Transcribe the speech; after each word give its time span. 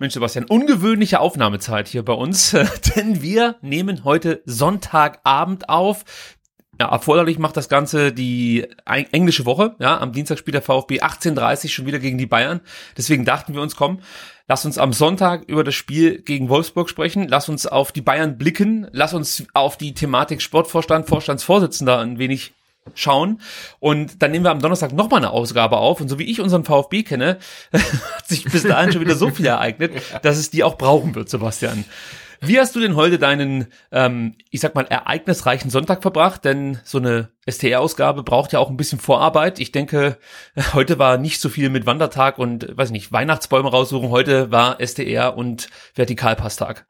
Mensch, 0.00 0.14
Sebastian, 0.14 0.44
ungewöhnliche 0.44 1.18
Aufnahmezeit 1.18 1.88
hier 1.88 2.04
bei 2.04 2.12
uns, 2.12 2.50
denn 2.96 3.20
wir 3.20 3.56
nehmen 3.62 4.04
heute 4.04 4.42
Sonntagabend 4.44 5.68
auf. 5.68 6.04
Ja, 6.80 6.86
erforderlich 6.88 7.40
macht 7.40 7.56
das 7.56 7.68
Ganze 7.68 8.12
die 8.12 8.68
englische 8.86 9.44
Woche. 9.44 9.74
Ja, 9.80 9.98
am 9.98 10.12
Dienstag 10.12 10.38
spielt 10.38 10.54
der 10.54 10.62
VfB 10.62 11.00
18:30 11.00 11.70
schon 11.70 11.86
wieder 11.86 11.98
gegen 11.98 12.18
die 12.18 12.26
Bayern. 12.26 12.60
Deswegen 12.96 13.24
dachten 13.24 13.54
wir 13.54 13.62
uns, 13.62 13.74
komm, 13.74 13.98
lass 14.46 14.64
uns 14.64 14.78
am 14.78 14.92
Sonntag 14.92 15.42
über 15.48 15.64
das 15.64 15.74
Spiel 15.74 16.22
gegen 16.22 16.48
Wolfsburg 16.48 16.88
sprechen. 16.88 17.26
Lass 17.26 17.48
uns 17.48 17.66
auf 17.66 17.90
die 17.90 18.00
Bayern 18.00 18.38
blicken. 18.38 18.86
Lass 18.92 19.14
uns 19.14 19.46
auf 19.54 19.76
die 19.76 19.94
Thematik 19.94 20.40
Sportvorstand, 20.40 21.08
Vorstandsvorsitzender 21.08 21.98
ein 21.98 22.20
wenig 22.20 22.52
schauen. 22.94 23.40
Und 23.78 24.22
dann 24.22 24.30
nehmen 24.30 24.44
wir 24.44 24.50
am 24.50 24.60
Donnerstag 24.60 24.92
nochmal 24.92 25.18
eine 25.18 25.30
Ausgabe 25.30 25.78
auf. 25.78 26.00
Und 26.00 26.08
so 26.08 26.18
wie 26.18 26.30
ich 26.30 26.40
unseren 26.40 26.64
VfB 26.64 27.02
kenne, 27.02 27.38
hat 27.72 28.26
sich 28.26 28.44
bis 28.44 28.62
dahin 28.62 28.92
schon 28.92 29.00
wieder 29.00 29.16
so 29.16 29.30
viel 29.30 29.46
ereignet, 29.46 29.92
dass 30.22 30.38
es 30.38 30.50
die 30.50 30.64
auch 30.64 30.78
brauchen 30.78 31.14
wird, 31.14 31.28
Sebastian. 31.28 31.84
Wie 32.40 32.60
hast 32.60 32.76
du 32.76 32.80
denn 32.80 32.94
heute 32.94 33.18
deinen, 33.18 33.66
ähm, 33.90 34.36
ich 34.50 34.60
sag 34.60 34.76
mal, 34.76 34.86
ereignisreichen 34.86 35.70
Sonntag 35.70 36.02
verbracht? 36.02 36.44
Denn 36.44 36.78
so 36.84 36.98
eine 36.98 37.30
STR-Ausgabe 37.48 38.22
braucht 38.22 38.52
ja 38.52 38.60
auch 38.60 38.70
ein 38.70 38.76
bisschen 38.76 39.00
Vorarbeit. 39.00 39.58
Ich 39.58 39.72
denke, 39.72 40.18
heute 40.72 40.98
war 40.98 41.18
nicht 41.18 41.40
so 41.40 41.48
viel 41.48 41.68
mit 41.68 41.86
Wandertag 41.86 42.38
und, 42.38 42.76
weiß 42.76 42.90
nicht, 42.90 43.10
Weihnachtsbäume 43.10 43.70
raussuchen. 43.70 44.10
Heute 44.10 44.52
war 44.52 44.78
STR 44.80 45.36
und 45.36 45.68
Vertikalpasstag. 45.94 46.86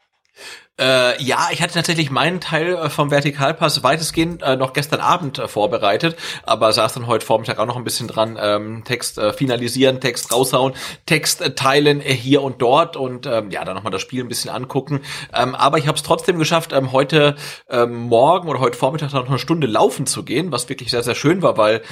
Äh, 0.79 1.21
ja, 1.23 1.49
ich 1.51 1.61
hatte 1.61 1.75
tatsächlich 1.75 2.11
meinen 2.11 2.41
Teil 2.41 2.75
äh, 2.75 2.89
vom 2.89 3.11
Vertikalpass 3.11 3.83
weitestgehend 3.83 4.43
äh, 4.43 4.57
noch 4.57 4.73
gestern 4.73 5.01
Abend 5.01 5.39
äh, 5.39 5.49
vorbereitet, 5.49 6.17
aber 6.45 6.73
saß 6.73 6.95
dann 6.95 7.09
heute 7.09 7.27
Vormittag 7.27 7.59
auch 7.59 7.67
noch 7.67 7.77
ein 7.77 7.83
bisschen 7.83 8.07
dran, 8.07 8.39
ähm, 8.41 8.85
Text 8.85 9.19
äh, 9.19 9.33
finalisieren, 9.33 10.01
Text 10.01 10.33
raushauen, 10.33 10.75
Text 11.05 11.41
äh, 11.41 11.55
teilen 11.55 12.01
hier 12.01 12.43
und 12.43 12.63
dort 12.63 12.97
und 12.97 13.27
ähm, 13.27 13.51
ja, 13.51 13.65
dann 13.65 13.75
nochmal 13.75 13.91
das 13.91 14.03
Spiel 14.03 14.23
ein 14.23 14.29
bisschen 14.29 14.51
angucken. 14.51 15.01
Ähm, 15.35 15.57
aber 15.57 15.79
ich 15.79 15.89
habe 15.89 15.97
es 15.97 16.05
trotzdem 16.05 16.39
geschafft, 16.39 16.73
ähm, 16.73 16.93
heute 16.93 17.35
ähm, 17.69 17.95
Morgen 17.95 18.49
oder 18.49 18.61
heute 18.61 18.79
Vormittag 18.79 19.13
noch 19.13 19.29
eine 19.29 19.39
Stunde 19.41 19.67
laufen 19.67 20.07
zu 20.07 20.23
gehen, 20.23 20.53
was 20.53 20.69
wirklich 20.69 20.93
sehr, 20.93 21.03
sehr 21.03 21.17
schön 21.17 21.43
war, 21.43 21.57
weil 21.57 21.83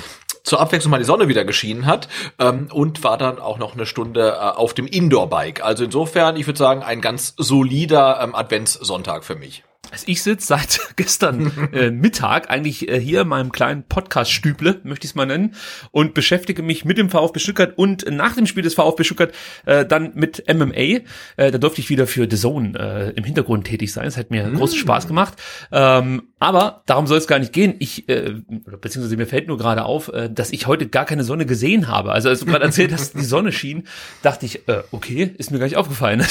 zur 0.46 0.60
Abwechslung 0.60 0.92
mal 0.92 0.98
die 0.98 1.04
Sonne 1.04 1.28
wieder 1.28 1.44
geschienen 1.44 1.86
hat 1.86 2.08
ähm, 2.38 2.68
und 2.72 3.04
war 3.04 3.18
dann 3.18 3.38
auch 3.38 3.58
noch 3.58 3.74
eine 3.74 3.84
Stunde 3.84 4.30
äh, 4.30 4.38
auf 4.38 4.72
dem 4.72 4.86
Indoor-Bike. 4.86 5.62
Also 5.62 5.84
insofern, 5.84 6.36
ich 6.36 6.46
würde 6.46 6.58
sagen, 6.58 6.82
ein 6.82 7.00
ganz 7.00 7.34
solider 7.36 8.20
ähm, 8.22 8.34
Adventssonntag 8.34 9.24
für 9.24 9.34
mich. 9.34 9.64
Also 9.90 10.04
ich 10.06 10.22
sitze 10.22 10.46
seit 10.46 10.80
gestern 10.96 11.52
äh, 11.72 11.90
Mittag 11.90 12.50
eigentlich 12.50 12.88
äh, 12.88 13.00
hier 13.00 13.22
in 13.22 13.28
meinem 13.28 13.52
kleinen 13.52 13.84
Podcast-Stüble, 13.84 14.80
möchte 14.84 15.04
ich 15.04 15.12
es 15.12 15.14
mal 15.14 15.26
nennen, 15.26 15.54
und 15.90 16.14
beschäftige 16.14 16.62
mich 16.62 16.84
mit 16.84 16.98
dem 16.98 17.10
VfB 17.10 17.38
Stuttgart 17.38 17.72
und 17.76 18.10
nach 18.10 18.34
dem 18.34 18.46
Spiel 18.46 18.62
des 18.62 18.74
VfB 18.74 19.04
Stuttgart 19.04 19.32
äh, 19.64 19.84
dann 19.84 20.12
mit 20.14 20.44
MMA. 20.52 20.74
Äh, 20.74 21.02
da 21.36 21.58
durfte 21.58 21.80
ich 21.80 21.90
wieder 21.90 22.06
für 22.06 22.28
The 22.30 22.36
Zone 22.36 22.78
äh, 22.78 23.10
im 23.10 23.24
Hintergrund 23.24 23.66
tätig 23.66 23.92
sein. 23.92 24.06
Es 24.06 24.16
hat 24.16 24.30
mir 24.30 24.46
mm. 24.46 24.56
großen 24.56 24.78
Spaß 24.78 25.06
gemacht. 25.06 25.34
Ähm, 25.72 26.28
aber 26.38 26.82
darum 26.86 27.06
soll 27.06 27.18
es 27.18 27.26
gar 27.26 27.38
nicht 27.38 27.52
gehen. 27.52 27.74
Ich, 27.78 28.08
äh, 28.08 28.34
beziehungsweise 28.80 29.16
mir 29.16 29.26
fällt 29.26 29.48
nur 29.48 29.56
gerade 29.56 29.84
auf, 29.84 30.08
äh, 30.08 30.28
dass 30.30 30.52
ich 30.52 30.66
heute 30.66 30.86
gar 30.88 31.06
keine 31.06 31.24
Sonne 31.24 31.46
gesehen 31.46 31.88
habe. 31.88 32.12
Also 32.12 32.28
als 32.28 32.40
du 32.40 32.46
gerade 32.46 32.64
erzählt 32.64 32.92
hast, 32.92 33.14
die 33.14 33.24
Sonne 33.24 33.52
schien, 33.52 33.84
dachte 34.22 34.46
ich, 34.46 34.68
äh, 34.68 34.82
okay, 34.90 35.34
ist 35.38 35.50
mir 35.50 35.58
gar 35.58 35.66
nicht 35.66 35.76
aufgefallen. 35.76 36.22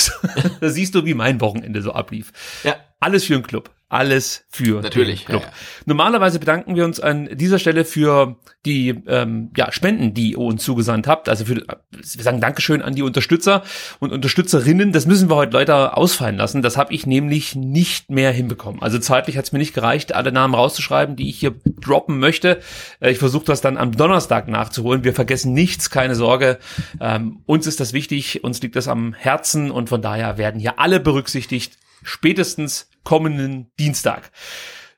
da 0.59 0.69
siehst 0.69 0.95
du, 0.95 1.05
wie 1.05 1.13
mein 1.13 1.41
Wochenende 1.41 1.81
so 1.81 1.91
ablief. 1.91 2.31
Ja. 2.63 2.75
Alles 3.05 3.25
für 3.25 3.33
den 3.33 3.43
Club. 3.43 3.69
Alles 3.88 4.45
für 4.49 4.81
Natürlich, 4.81 5.19
den 5.19 5.27
Club. 5.27 5.41
Ja, 5.43 5.47
ja. 5.47 5.53
Normalerweise 5.85 6.39
bedanken 6.39 6.75
wir 6.75 6.85
uns 6.85 6.99
an 6.99 7.29
dieser 7.31 7.59
Stelle 7.59 7.85
für 7.85 8.35
die 8.66 8.89
ähm, 9.05 9.51
ja, 9.55 9.71
Spenden, 9.71 10.16
die 10.16 10.31
ihr 10.31 10.39
uns 10.39 10.63
zugesandt 10.63 11.05
habt. 11.05 11.29
Also 11.29 11.45
für, 11.45 11.57
wir 11.91 12.23
sagen 12.23 12.41
Dankeschön 12.41 12.81
an 12.81 12.95
die 12.95 13.03
Unterstützer 13.03 13.61
und 13.99 14.11
Unterstützerinnen. 14.11 14.91
Das 14.91 15.05
müssen 15.05 15.29
wir 15.29 15.35
heute 15.35 15.55
leider 15.55 15.99
ausfallen 15.99 16.35
lassen. 16.35 16.63
Das 16.63 16.77
habe 16.77 16.95
ich 16.95 17.05
nämlich 17.05 17.55
nicht 17.55 18.09
mehr 18.09 18.31
hinbekommen. 18.31 18.81
Also 18.81 18.97
zeitlich 18.97 19.37
hat 19.37 19.45
es 19.45 19.51
mir 19.51 19.59
nicht 19.59 19.75
gereicht, 19.75 20.16
alle 20.16 20.31
Namen 20.31 20.55
rauszuschreiben, 20.55 21.16
die 21.16 21.29
ich 21.29 21.37
hier 21.37 21.53
droppen 21.79 22.17
möchte. 22.17 22.61
Äh, 22.99 23.11
ich 23.11 23.19
versuche 23.19 23.45
das 23.45 23.61
dann 23.61 23.77
am 23.77 23.95
Donnerstag 23.95 24.47
nachzuholen. 24.47 25.03
Wir 25.03 25.13
vergessen 25.13 25.53
nichts, 25.53 25.91
keine 25.91 26.16
Sorge. 26.16 26.57
Ähm, 26.99 27.43
uns 27.45 27.67
ist 27.67 27.79
das 27.79 27.93
wichtig, 27.93 28.43
uns 28.43 28.63
liegt 28.63 28.75
das 28.75 28.87
am 28.87 29.13
Herzen 29.13 29.69
und 29.69 29.89
von 29.89 30.01
daher 30.01 30.39
werden 30.39 30.59
hier 30.59 30.79
alle 30.79 30.99
berücksichtigt 30.99 31.77
spätestens 32.05 32.89
kommenden 33.03 33.71
Dienstag. 33.77 34.31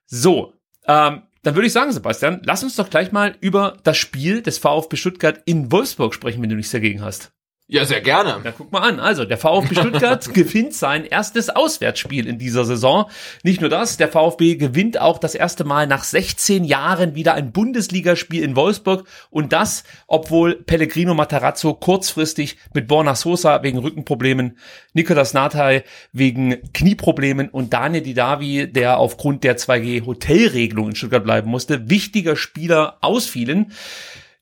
So, 0.06 0.54
ähm, 0.88 1.24
dann 1.44 1.56
würde 1.56 1.68
ich 1.68 1.74
sagen, 1.74 1.92
Sebastian, 1.92 2.42
lass 2.44 2.64
uns 2.64 2.76
doch 2.76 2.90
gleich 2.90 3.12
mal 3.12 3.36
über 3.40 3.78
das 3.84 3.98
Spiel 3.98 4.42
des 4.42 4.58
VfB 4.58 4.98
Stuttgart 4.98 5.42
in 5.46 5.72
Wolfsburg 5.72 6.14
sprechen, 6.14 6.42
wenn 6.42 6.50
du 6.50 6.56
nichts 6.56 6.72
dagegen 6.72 7.02
hast. 7.02 7.32
Ja, 7.70 7.84
sehr 7.84 8.00
gerne. 8.00 8.40
Ja, 8.46 8.54
guck 8.54 8.72
mal 8.72 8.80
an. 8.80 9.02
Also, 9.02 9.26
der 9.26 9.38
VfB 9.38 9.76
Stuttgart 9.76 10.34
gewinnt 10.34 10.74
sein 10.74 11.04
erstes 11.04 11.50
Auswärtsspiel 11.50 12.26
in 12.26 12.40
dieser 12.40 12.64
Saison. 12.64 13.10
Nicht 13.44 13.60
nur 13.60 13.70
das, 13.70 13.98
der 13.98 14.08
VfB 14.08 14.56
gewinnt 14.56 15.02
auch 15.02 15.18
das 15.18 15.36
erste 15.36 15.66
Mal 15.66 15.86
nach 15.86 16.06
16 16.06 16.64
Jahren 16.64 17.16
wieder 17.16 17.34
ein 17.34 17.52
Bundesligaspiel 17.52 18.42
in 18.42 18.56
Wolfsburg. 18.56 19.06
Und 19.32 19.52
das, 19.52 19.84
obwohl 20.08 20.56
Pellegrino 20.56 21.14
Matarazzo 21.14 21.74
kurzfristig 21.74 22.58
mit 22.74 22.88
Borna 22.88 23.16
Sosa 23.16 23.62
wegen 23.64 23.80
Rückenproblemen, 23.80 24.58
Nicolas 24.94 25.34
Nathai 25.34 25.84
wegen 26.14 26.72
Knieproblemen 26.72 27.50
und 27.50 27.74
Daniel 27.74 28.02
Didavi, 28.02 28.72
der 28.72 28.98
aufgrund 28.98 29.44
der 29.44 29.58
2G-Hotelregelung 29.58 30.92
in 30.92 30.96
Stuttgart 30.96 31.26
bleiben 31.26 31.50
musste, 31.50 31.90
wichtiger 31.90 32.38
Spieler 32.38 32.98
ausfielen. 33.02 33.74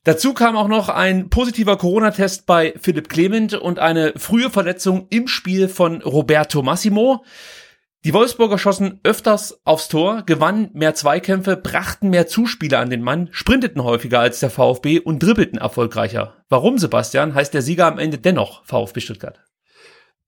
Dazu 0.06 0.34
kam 0.34 0.56
auch 0.56 0.68
noch 0.68 0.88
ein 0.88 1.30
positiver 1.30 1.76
Corona-Test 1.76 2.46
bei 2.46 2.74
Philipp 2.80 3.08
Clement 3.08 3.54
und 3.54 3.80
eine 3.80 4.12
frühe 4.14 4.50
Verletzung 4.50 5.08
im 5.10 5.26
Spiel 5.26 5.66
von 5.66 6.00
Roberto 6.00 6.62
Massimo. 6.62 7.24
Die 8.04 8.14
Wolfsburger 8.14 8.56
schossen 8.56 9.00
öfters 9.02 9.58
aufs 9.64 9.88
Tor, 9.88 10.22
gewannen 10.24 10.70
mehr 10.74 10.94
Zweikämpfe, 10.94 11.56
brachten 11.56 12.10
mehr 12.10 12.28
Zuspieler 12.28 12.78
an 12.78 12.90
den 12.90 13.02
Mann, 13.02 13.30
sprinteten 13.32 13.82
häufiger 13.82 14.20
als 14.20 14.38
der 14.38 14.50
VfB 14.50 15.00
und 15.00 15.20
dribbelten 15.24 15.58
erfolgreicher. 15.58 16.36
Warum, 16.48 16.78
Sebastian, 16.78 17.34
heißt 17.34 17.52
der 17.52 17.62
Sieger 17.62 17.86
am 17.86 17.98
Ende 17.98 18.18
dennoch 18.18 18.64
VfB 18.64 19.00
Stuttgart? 19.00 19.40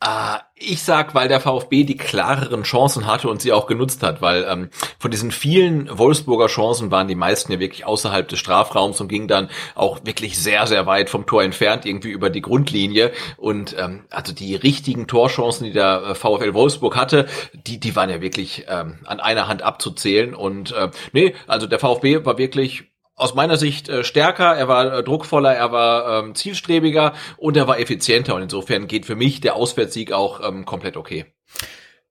Uh, 0.05 0.39
ich 0.55 0.83
sag, 0.83 1.17
weil 1.17 1.27
der 1.27 1.41
VfB 1.41 1.83
die 1.83 1.97
klareren 1.97 2.63
Chancen 2.63 3.07
hatte 3.09 3.29
und 3.29 3.43
sie 3.43 3.53
auch 3.53 3.67
genutzt 3.67 4.05
hat, 4.05 4.23
weil 4.23 4.47
ähm, 4.49 4.71
von 4.99 5.11
diesen 5.11 5.33
vielen 5.33 5.99
Wolfsburger 5.99 6.47
Chancen 6.47 6.93
waren 6.93 7.09
die 7.09 7.17
meisten 7.17 7.51
ja 7.51 7.59
wirklich 7.59 7.85
außerhalb 7.85 8.29
des 8.29 8.39
Strafraums 8.39 9.01
und 9.01 9.09
gingen 9.09 9.27
dann 9.27 9.51
auch 9.75 10.05
wirklich 10.05 10.39
sehr, 10.39 10.69
sehr 10.69 10.87
weit 10.87 11.11
vom 11.11 11.27
Tor 11.27 11.43
entfernt, 11.43 11.85
irgendwie 11.85 12.11
über 12.11 12.31
die 12.31 12.43
Grundlinie. 12.43 13.11
Und 13.37 13.75
ähm, 13.77 14.05
also 14.11 14.33
die 14.33 14.55
richtigen 14.55 15.09
Torchancen, 15.09 15.67
die 15.67 15.73
der 15.73 16.03
äh, 16.11 16.15
VfL 16.15 16.55
Wolfsburg 16.55 16.95
hatte, 16.97 17.27
die, 17.53 17.81
die 17.81 17.97
waren 17.97 18.11
ja 18.11 18.21
wirklich 18.21 18.67
ähm, 18.69 19.01
an 19.05 19.19
einer 19.19 19.49
Hand 19.49 19.63
abzuzählen. 19.63 20.33
Und 20.33 20.71
äh, 20.73 20.91
nee, 21.13 21.35
also 21.49 21.67
der 21.67 21.81
VfB 21.81 22.25
war 22.25 22.39
wirklich 22.39 22.85
aus 23.19 23.35
meiner 23.35 23.57
Sicht 23.57 23.89
äh, 23.89 24.05
stärker, 24.05 24.57
er 24.57 24.69
war 24.69 24.93
äh, 24.93 25.03
druckvoller, 25.03 25.55
er 25.55 25.73
war 25.73 26.25
ähm, 26.25 26.35
zielstrebiger 26.35 27.13
und 27.37 27.57
er 27.57 27.67
war 27.67 27.79
effizienter 27.79 28.35
und 28.35 28.43
insofern 28.43 28.87
geht 28.87 29.05
für 29.05 29.17
mich 29.17 29.41
der 29.41 29.57
Auswärtssieg 29.57 30.13
auch 30.13 30.41
ähm, 30.47 30.65
komplett 30.65 30.97
okay. 30.97 31.27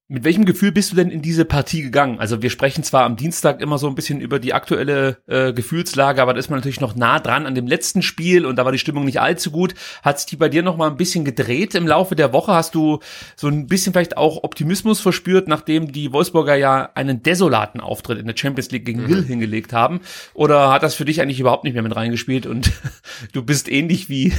Mit 0.09 0.23
welchem 0.23 0.45
Gefühl 0.45 0.71
bist 0.71 0.93
du 0.93 0.95
denn 0.95 1.09
in 1.09 1.21
diese 1.21 1.43
Partie 1.43 1.81
gegangen? 1.81 2.17
Also 2.17 2.41
wir 2.41 2.49
sprechen 2.49 2.81
zwar 2.81 3.03
am 3.03 3.17
Dienstag 3.17 3.59
immer 3.59 3.77
so 3.77 3.87
ein 3.87 3.95
bisschen 3.95 4.21
über 4.21 4.39
die 4.39 4.53
aktuelle 4.53 5.17
äh, 5.27 5.51
Gefühlslage, 5.51 6.21
aber 6.21 6.33
da 6.33 6.39
ist 6.39 6.49
man 6.49 6.59
natürlich 6.59 6.79
noch 6.79 6.95
nah 6.95 7.19
dran 7.19 7.45
an 7.45 7.55
dem 7.55 7.67
letzten 7.67 8.01
Spiel 8.01 8.45
und 8.45 8.55
da 8.55 8.63
war 8.63 8.71
die 8.71 8.77
Stimmung 8.77 9.03
nicht 9.03 9.19
allzu 9.19 9.51
gut. 9.51 9.73
Hat 10.03 10.19
sich 10.19 10.27
die 10.27 10.37
bei 10.37 10.47
dir 10.47 10.63
noch 10.63 10.77
mal 10.77 10.89
ein 10.89 10.95
bisschen 10.95 11.25
gedreht 11.25 11.75
im 11.75 11.85
Laufe 11.85 12.15
der 12.15 12.31
Woche? 12.31 12.53
Hast 12.53 12.73
du 12.73 12.99
so 13.35 13.49
ein 13.49 13.67
bisschen 13.67 13.91
vielleicht 13.91 14.15
auch 14.15 14.45
Optimismus 14.45 15.01
verspürt, 15.01 15.49
nachdem 15.49 15.91
die 15.91 16.13
Wolfsburger 16.13 16.55
ja 16.55 16.89
einen 16.95 17.21
desolaten 17.21 17.81
Auftritt 17.81 18.17
in 18.17 18.27
der 18.27 18.37
Champions 18.37 18.71
League 18.71 18.85
gegen 18.85 19.01
mhm. 19.01 19.07
Lille 19.07 19.23
hingelegt 19.23 19.73
haben? 19.73 19.99
Oder 20.33 20.71
hat 20.71 20.83
das 20.83 20.95
für 20.95 21.03
dich 21.03 21.19
eigentlich 21.21 21.41
überhaupt 21.41 21.65
nicht 21.65 21.73
mehr 21.73 21.83
mit 21.83 21.97
reingespielt 21.97 22.45
und 22.45 22.71
du 23.33 23.43
bist 23.43 23.69
ähnlich 23.69 24.07
wie 24.07 24.31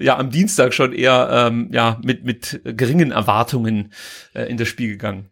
ja 0.00 0.18
am 0.18 0.30
Dienstag 0.30 0.74
schon 0.74 0.92
eher 0.92 1.28
ähm, 1.30 1.68
ja 1.70 2.00
mit 2.02 2.24
mit 2.24 2.62
geringen 2.64 3.12
Erwartungen 3.12 3.92
äh, 4.34 4.50
in 4.50 4.56
das 4.56 4.66
Spiel 4.66 4.87
gegangen? 4.88 5.30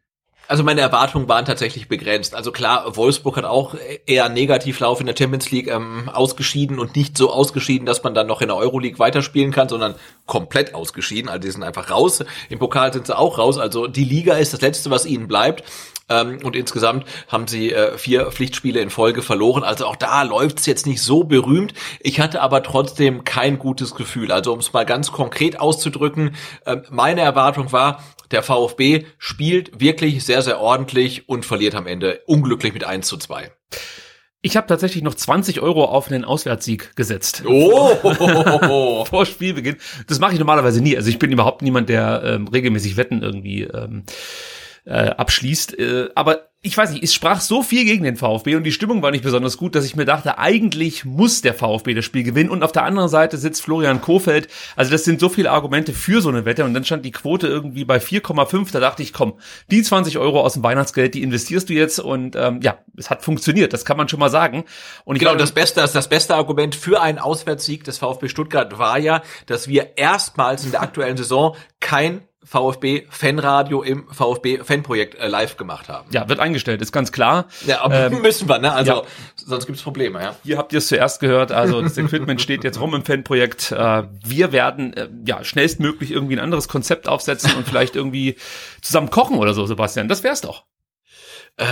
Also 0.49 0.63
meine 0.63 0.81
Erwartungen 0.81 1.29
waren 1.29 1.45
tatsächlich 1.45 1.89
begrenzt. 1.89 2.35
Also 2.35 2.53
klar, 2.53 2.97
Wolfsburg 2.97 3.37
hat 3.37 3.45
auch 3.45 3.75
eher 4.07 4.29
Negativlauf 4.29 5.01
in 5.01 5.07
der 5.07 5.17
Champions 5.17 5.51
League 5.51 5.69
ähm, 5.69 6.09
ausgeschieden 6.09 6.79
und 6.79 6.95
nicht 6.95 7.19
so 7.19 7.33
ausgeschieden, 7.33 7.85
dass 7.85 8.05
man 8.05 8.15
dann 8.15 8.29
noch 8.29 8.43
in 8.43 8.49
der 8.49 8.57
Euroleague 8.57 8.99
weiterspielen 8.99 9.51
kann, 9.51 9.69
sondern 9.69 9.97
komplett 10.27 10.75
ausgeschieden. 10.75 11.29
Also 11.29 11.41
die 11.41 11.51
sind 11.51 11.65
einfach 11.65 11.91
raus. 11.91 12.25
Im 12.49 12.61
Pokal 12.61 12.93
sind 12.93 13.09
sie 13.09 13.19
auch 13.19 13.39
raus. 13.39 13.59
Also 13.59 13.89
die 13.89 14.05
Liga 14.05 14.35
ist 14.35 14.53
das 14.53 14.61
Letzte, 14.61 14.91
was 14.91 15.05
ihnen 15.05 15.27
bleibt. 15.27 15.65
Ähm, 16.09 16.39
und 16.45 16.55
insgesamt 16.55 17.05
haben 17.27 17.49
sie 17.49 17.73
äh, 17.73 17.99
vier 17.99 18.31
Pflichtspiele 18.31 18.81
in 18.81 18.91
Folge 18.91 19.23
verloren. 19.23 19.65
Also 19.65 19.87
auch 19.87 19.97
da 19.97 20.23
läuft's 20.23 20.67
jetzt 20.67 20.87
nicht 20.87 21.03
so 21.03 21.25
berühmt. 21.25 21.75
Ich 21.99 22.21
hatte 22.21 22.43
aber 22.43 22.63
trotzdem 22.63 23.25
kein 23.25 23.59
gutes 23.59 23.97
Gefühl. 23.97 24.31
Also 24.31 24.53
um 24.53 24.61
es 24.61 24.73
mal 24.73 24.87
ganz 24.87 25.11
konkret 25.11 25.59
auszudrücken, 25.59 26.37
äh, 26.65 26.77
meine 26.91 27.23
Erwartung 27.23 27.73
war, 27.73 28.05
der 28.31 28.43
VfB 28.43 29.05
spielt 29.19 29.81
wirklich 29.81 30.25
sehr, 30.25 30.43
sehr 30.43 30.61
ordentlich 30.61 31.29
und 31.29 31.45
verliert 31.45 31.75
am 31.75 31.87
Ende 31.87 32.21
unglücklich 32.27 32.75
mit 32.75 32.85
1 32.85 33.07
zu 33.07 33.17
2. 33.17 33.51
Ich 34.43 34.57
habe 34.57 34.69
tatsächlich 34.69 35.03
noch 35.03 35.15
20 35.15 35.61
Euro 35.61 35.87
auf 35.87 36.09
einen 36.09 36.25
Auswärtssieg 36.25 36.95
gesetzt. 36.95 37.43
Oh! 37.47 39.05
Vor 39.05 39.27
Spielbeginn. 39.27 39.77
Das 40.07 40.21
mache 40.21 40.35
ich 40.35 40.39
normalerweise 40.39 40.81
nie. 40.81 40.97
Also 40.97 41.09
ich 41.09 41.19
bin 41.19 41.33
überhaupt 41.33 41.63
niemand, 41.63 41.89
der 41.89 42.23
ähm, 42.25 42.47
regelmäßig 42.47 42.97
Wetten 42.97 43.23
irgendwie 43.23 43.63
ähm, 43.63 44.05
äh, 44.87 45.11
abschließt. 45.11 45.79
Äh, 45.79 46.09
aber 46.15 46.49
ich 46.63 46.77
weiß 46.77 46.91
nicht, 46.91 47.05
es 47.05 47.15
sprach 47.15 47.41
so 47.41 47.63
viel 47.63 47.85
gegen 47.85 48.03
den 48.03 48.17
VfB 48.17 48.57
und 48.57 48.65
die 48.65 48.73
Stimmung 48.73 49.01
war 49.01 49.13
nicht 49.13 49.23
besonders 49.23 49.57
gut, 49.57 49.77
dass 49.77 49.85
ich 49.85 49.95
mir 49.95 50.05
dachte, 50.05 50.39
eigentlich 50.39 51.05
muss 51.05 51.41
der 51.41 51.55
VfB 51.55 51.95
das 51.95 52.05
Spiel 52.05 52.25
gewinnen. 52.25 52.51
Und 52.51 52.65
auf 52.65 52.73
der 52.73 52.83
anderen 52.83 53.09
Seite 53.09 53.37
sitzt 53.37 53.63
Florian 53.63 54.01
Kofeld. 54.01 54.49
Also 54.75 54.91
das 54.91 55.05
sind 55.05 55.21
so 55.21 55.29
viele 55.29 55.53
Argumente 55.53 55.93
für 55.93 56.21
so 56.21 56.29
eine 56.29 56.45
Wette. 56.45 56.65
Und 56.65 56.75
dann 56.75 56.85
stand 56.85 57.05
die 57.05 57.13
Quote 57.13 57.47
irgendwie 57.47 57.85
bei 57.85 57.99
4,5. 57.99 58.73
Da 58.73 58.81
dachte 58.81 59.05
ich, 59.05 59.13
komm, 59.13 59.35
die 59.71 59.81
20 59.81 60.19
Euro 60.19 60.41
aus 60.41 60.55
dem 60.55 60.65
Weihnachtsgeld, 60.65 61.15
die 61.15 61.23
investierst 61.23 61.69
du 61.69 61.73
jetzt. 61.73 62.01
Und 62.01 62.35
ähm, 62.35 62.61
ja, 62.63 62.79
es 62.97 63.11
hat 63.11 63.23
funktioniert. 63.23 63.73
Das 63.73 63.85
kann 63.85 63.97
man 63.97 64.09
schon 64.09 64.19
mal 64.19 64.31
sagen. 64.31 64.65
Und 65.05 65.19
genau, 65.21 65.33
glaube, 65.33 65.43
das 65.43 65.53
beste, 65.53 65.81
das 65.81 66.09
beste 66.09 66.35
Argument 66.35 66.75
für 66.75 67.01
einen 67.01 67.19
Auswärtssieg 67.19 67.85
des 67.85 67.99
VfB 67.99 68.29
Stuttgart 68.29 68.77
war 68.77 68.99
ja, 68.99 69.23
dass 69.47 69.69
wir 69.69 69.97
erstmals 69.99 70.65
in 70.65 70.73
der 70.73 70.83
aktuellen 70.83 71.17
Saison 71.17 71.55
kein 71.79 72.23
VfB 72.47 73.07
Fanradio 73.11 73.83
im 73.83 74.07
VfB 74.11 74.59
Fanprojekt 74.63 75.17
äh, 75.17 75.27
live 75.27 75.57
gemacht 75.57 75.89
haben. 75.89 76.09
Ja, 76.13 76.29
wird 76.29 76.39
eingestellt, 76.39 76.81
ist 76.81 76.93
ganz 76.93 77.11
klar. 77.13 77.47
Ja, 77.67 77.83
aber 77.83 78.07
ähm, 78.13 78.23
müssen 78.23 78.49
wir, 78.49 78.59
ne? 78.59 78.73
Also 78.73 78.93
ja. 78.93 79.03
sonst 79.35 79.67
gibt's 79.67 79.83
Probleme, 79.83 80.23
ja. 80.23 80.37
Hier 80.45 80.57
habt 80.57 80.73
ihr 80.73 80.79
es 80.79 80.87
zuerst 80.87 81.21
gehört, 81.21 81.51
also 81.53 81.83
das 81.83 81.99
Equipment 81.99 82.41
steht 82.41 82.65
jetzt 82.65 82.81
rum 82.81 82.95
im 82.95 83.05
Fanprojekt. 83.05 83.73
Äh, 83.73 84.05
wir 84.25 84.53
werden 84.53 84.93
äh, 84.95 85.09
ja 85.27 85.43
schnellstmöglich 85.43 86.13
irgendwie 86.13 86.37
ein 86.37 86.41
anderes 86.41 86.69
Konzept 86.69 87.09
aufsetzen 87.09 87.53
und 87.57 87.67
vielleicht 87.67 87.97
irgendwie 87.97 88.37
zusammen 88.81 89.11
kochen 89.11 89.39
oder 89.39 89.53
so, 89.53 89.67
Sebastian. 89.67 90.09
Das 90.09 90.23
wär's 90.23 90.41
doch. 90.41 90.65
Äh, 91.59 91.65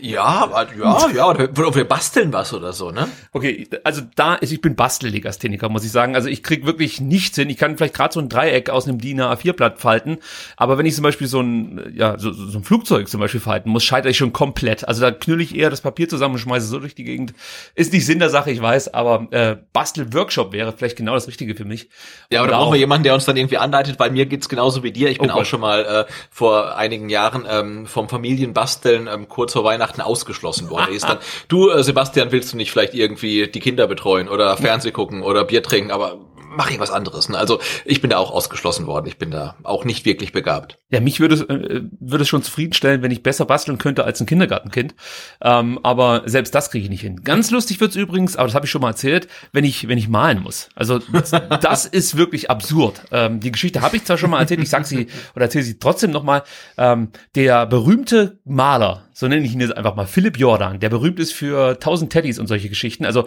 ja, 0.00 0.50
ja, 0.76 1.10
ja, 1.14 1.28
oder 1.28 1.54
wir 1.54 1.84
basteln 1.84 2.32
was 2.32 2.52
oder 2.52 2.72
so, 2.72 2.90
ne? 2.90 3.06
Okay, 3.30 3.68
also 3.84 4.02
da 4.16 4.34
ist, 4.34 4.50
ich 4.50 4.60
bin 4.60 4.74
Bastellegastheniker, 4.74 5.68
muss 5.68 5.84
ich 5.84 5.92
sagen. 5.92 6.16
Also 6.16 6.28
ich 6.28 6.42
krieg 6.42 6.66
wirklich 6.66 7.00
nichts 7.00 7.36
hin. 7.36 7.48
Ich 7.48 7.56
kann 7.56 7.76
vielleicht 7.76 7.94
gerade 7.94 8.12
so 8.12 8.18
ein 8.18 8.28
Dreieck 8.28 8.68
aus 8.68 8.88
einem 8.88 9.00
DIN 9.00 9.20
A4-Blatt 9.20 9.78
falten, 9.78 10.18
aber 10.56 10.76
wenn 10.76 10.86
ich 10.86 10.96
zum 10.96 11.04
Beispiel 11.04 11.28
so 11.28 11.40
ein, 11.40 11.94
ja, 11.94 12.18
so, 12.18 12.32
so 12.32 12.58
ein 12.58 12.64
Flugzeug 12.64 13.08
zum 13.08 13.20
Beispiel 13.20 13.38
falten 13.38 13.70
muss, 13.70 13.84
scheitere 13.84 14.10
ich 14.10 14.16
schon 14.16 14.32
komplett. 14.32 14.88
Also 14.88 15.02
da 15.02 15.12
knülle 15.12 15.44
ich 15.44 15.54
eher 15.54 15.70
das 15.70 15.82
Papier 15.82 16.08
zusammen 16.08 16.34
und 16.34 16.40
schmeiße 16.40 16.66
so 16.66 16.80
durch 16.80 16.96
die 16.96 17.04
Gegend. 17.04 17.32
Ist 17.76 17.92
nicht 17.92 18.06
Sinn 18.06 18.18
der 18.18 18.30
Sache, 18.30 18.50
ich 18.50 18.60
weiß, 18.60 18.92
aber 18.92 19.28
äh, 19.30 19.56
Bastel-Workshop 19.72 20.52
wäre 20.52 20.72
vielleicht 20.72 20.96
genau 20.96 21.14
das 21.14 21.28
Richtige 21.28 21.54
für 21.54 21.64
mich. 21.64 21.90
Ja, 22.32 22.42
oder 22.42 22.56
brauchen 22.56 22.72
wir 22.72 22.80
jemanden, 22.80 23.04
der 23.04 23.14
uns 23.14 23.24
dann 23.24 23.36
irgendwie 23.36 23.58
anleitet, 23.58 24.00
weil 24.00 24.10
mir 24.10 24.26
geht's 24.26 24.48
genauso 24.48 24.82
wie 24.82 24.90
dir. 24.90 25.10
Ich 25.10 25.20
bin 25.20 25.30
oh 25.30 25.34
auch 25.34 25.44
schon 25.44 25.60
mal 25.60 25.84
äh, 26.08 26.12
vor 26.28 26.76
einigen 26.76 27.08
Jahren 27.08 27.46
ähm, 27.48 27.86
vom 27.86 28.08
Familienbasteln 28.08 29.06
ähm, 29.06 29.27
kurz 29.28 29.52
vor 29.52 29.64
Weihnachten 29.64 30.00
ausgeschlossen 30.00 30.70
worden 30.70 30.92
ist. 30.94 31.04
Dann, 31.04 31.18
du, 31.48 31.70
äh, 31.70 31.82
Sebastian, 31.82 32.32
willst 32.32 32.52
du 32.52 32.56
nicht 32.56 32.70
vielleicht 32.70 32.94
irgendwie 32.94 33.48
die 33.48 33.60
Kinder 33.60 33.86
betreuen 33.86 34.28
oder 34.28 34.56
Fernseh 34.56 34.90
gucken 34.90 35.22
oder 35.22 35.44
Bier 35.44 35.62
trinken, 35.62 35.90
aber 35.90 36.18
mach 36.50 36.70
ich 36.70 36.80
was 36.80 36.90
anderes. 36.90 37.28
Ne? 37.28 37.38
Also 37.38 37.60
ich 37.84 38.00
bin 38.00 38.10
da 38.10 38.18
auch 38.18 38.30
ausgeschlossen 38.30 38.86
worden. 38.86 39.06
Ich 39.06 39.18
bin 39.18 39.30
da 39.30 39.56
auch 39.62 39.84
nicht 39.84 40.04
wirklich 40.04 40.32
begabt. 40.32 40.78
Ja, 40.90 41.00
mich 41.00 41.20
würde 41.20 41.34
es, 41.34 41.42
äh, 41.42 41.82
würde 42.00 42.22
es 42.22 42.28
schon 42.28 42.42
zufriedenstellen, 42.42 43.02
wenn 43.02 43.10
ich 43.10 43.22
besser 43.22 43.44
basteln 43.44 43.78
könnte 43.78 44.04
als 44.04 44.20
ein 44.20 44.26
Kindergartenkind. 44.26 44.94
Ähm, 45.42 45.78
aber 45.82 46.22
selbst 46.26 46.54
das 46.54 46.70
kriege 46.70 46.84
ich 46.84 46.90
nicht 46.90 47.02
hin. 47.02 47.22
Ganz 47.22 47.50
lustig 47.50 47.80
wird's 47.80 47.96
übrigens, 47.96 48.36
aber 48.36 48.46
das 48.46 48.54
habe 48.54 48.66
ich 48.66 48.70
schon 48.70 48.80
mal 48.80 48.90
erzählt, 48.90 49.28
wenn 49.52 49.64
ich, 49.64 49.88
wenn 49.88 49.98
ich 49.98 50.08
malen 50.08 50.42
muss. 50.42 50.68
Also 50.74 50.98
das, 50.98 51.30
das 51.60 51.86
ist 51.86 52.16
wirklich 52.16 52.50
absurd. 52.50 53.02
Ähm, 53.12 53.40
die 53.40 53.52
Geschichte 53.52 53.80
habe 53.80 53.96
ich 53.96 54.04
zwar 54.04 54.18
schon 54.18 54.30
mal 54.30 54.40
erzählt, 54.40 54.60
ich 54.60 54.70
sag 54.70 54.86
sie 54.86 55.08
oder 55.34 55.44
erzähle 55.44 55.64
sie 55.64 55.78
trotzdem 55.78 56.10
nochmal. 56.10 56.42
Ähm, 56.76 57.10
der 57.34 57.66
berühmte 57.66 58.38
Maler, 58.44 59.04
so 59.18 59.26
nenne 59.26 59.44
ich 59.44 59.52
ihn 59.52 59.60
jetzt 59.60 59.76
einfach 59.76 59.96
mal, 59.96 60.06
Philipp 60.06 60.38
Jordan, 60.38 60.78
der 60.78 60.90
berühmt 60.90 61.18
ist 61.18 61.32
für 61.32 61.80
tausend 61.80 62.12
Teddys 62.12 62.38
und 62.38 62.46
solche 62.46 62.68
Geschichten. 62.68 63.04
Also 63.04 63.26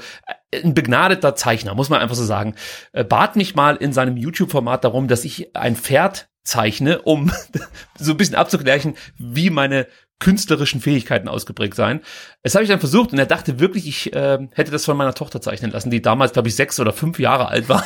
äh, 0.50 0.62
ein 0.64 0.74
begnadeter 0.74 1.36
Zeichner, 1.36 1.76
muss 1.76 1.90
man 1.90 2.00
einfach 2.00 2.16
so 2.16 2.24
sagen, 2.24 2.56
äh, 2.94 3.04
bat 3.04 3.36
mich 3.36 3.56
mal 3.56 3.76
in 3.76 3.92
seinem 3.92 4.16
YouTube-Format 4.16 4.86
darum, 4.86 5.10
dass 5.10 5.26
ich 5.26 5.54
ein 5.54 5.76
Pferd 5.76 6.30
zeichne, 6.46 7.02
um 7.02 7.30
so 8.00 8.12
ein 8.12 8.18
bisschen 8.18 8.38
abzugleichen, 8.38 8.96
wie 9.18 9.50
meine 9.50 9.86
künstlerischen 10.20 10.80
Fähigkeiten 10.80 11.28
ausgeprägt 11.28 11.76
seien. 11.76 12.00
Das 12.42 12.56
habe 12.56 12.64
ich 12.64 12.70
dann 12.70 12.80
versucht 12.80 13.12
und 13.12 13.20
er 13.20 13.26
dachte 13.26 13.60
wirklich, 13.60 13.86
ich 13.86 14.14
äh, 14.14 14.38
hätte 14.54 14.72
das 14.72 14.86
von 14.86 14.96
meiner 14.96 15.14
Tochter 15.14 15.42
zeichnen 15.42 15.72
lassen, 15.72 15.92
die 15.92 16.02
damals, 16.02 16.32
glaube 16.32 16.48
ich, 16.48 16.56
sechs 16.56 16.80
oder 16.80 16.94
fünf 16.94 17.20
Jahre 17.20 17.50
alt 17.50 17.68
war. 17.68 17.84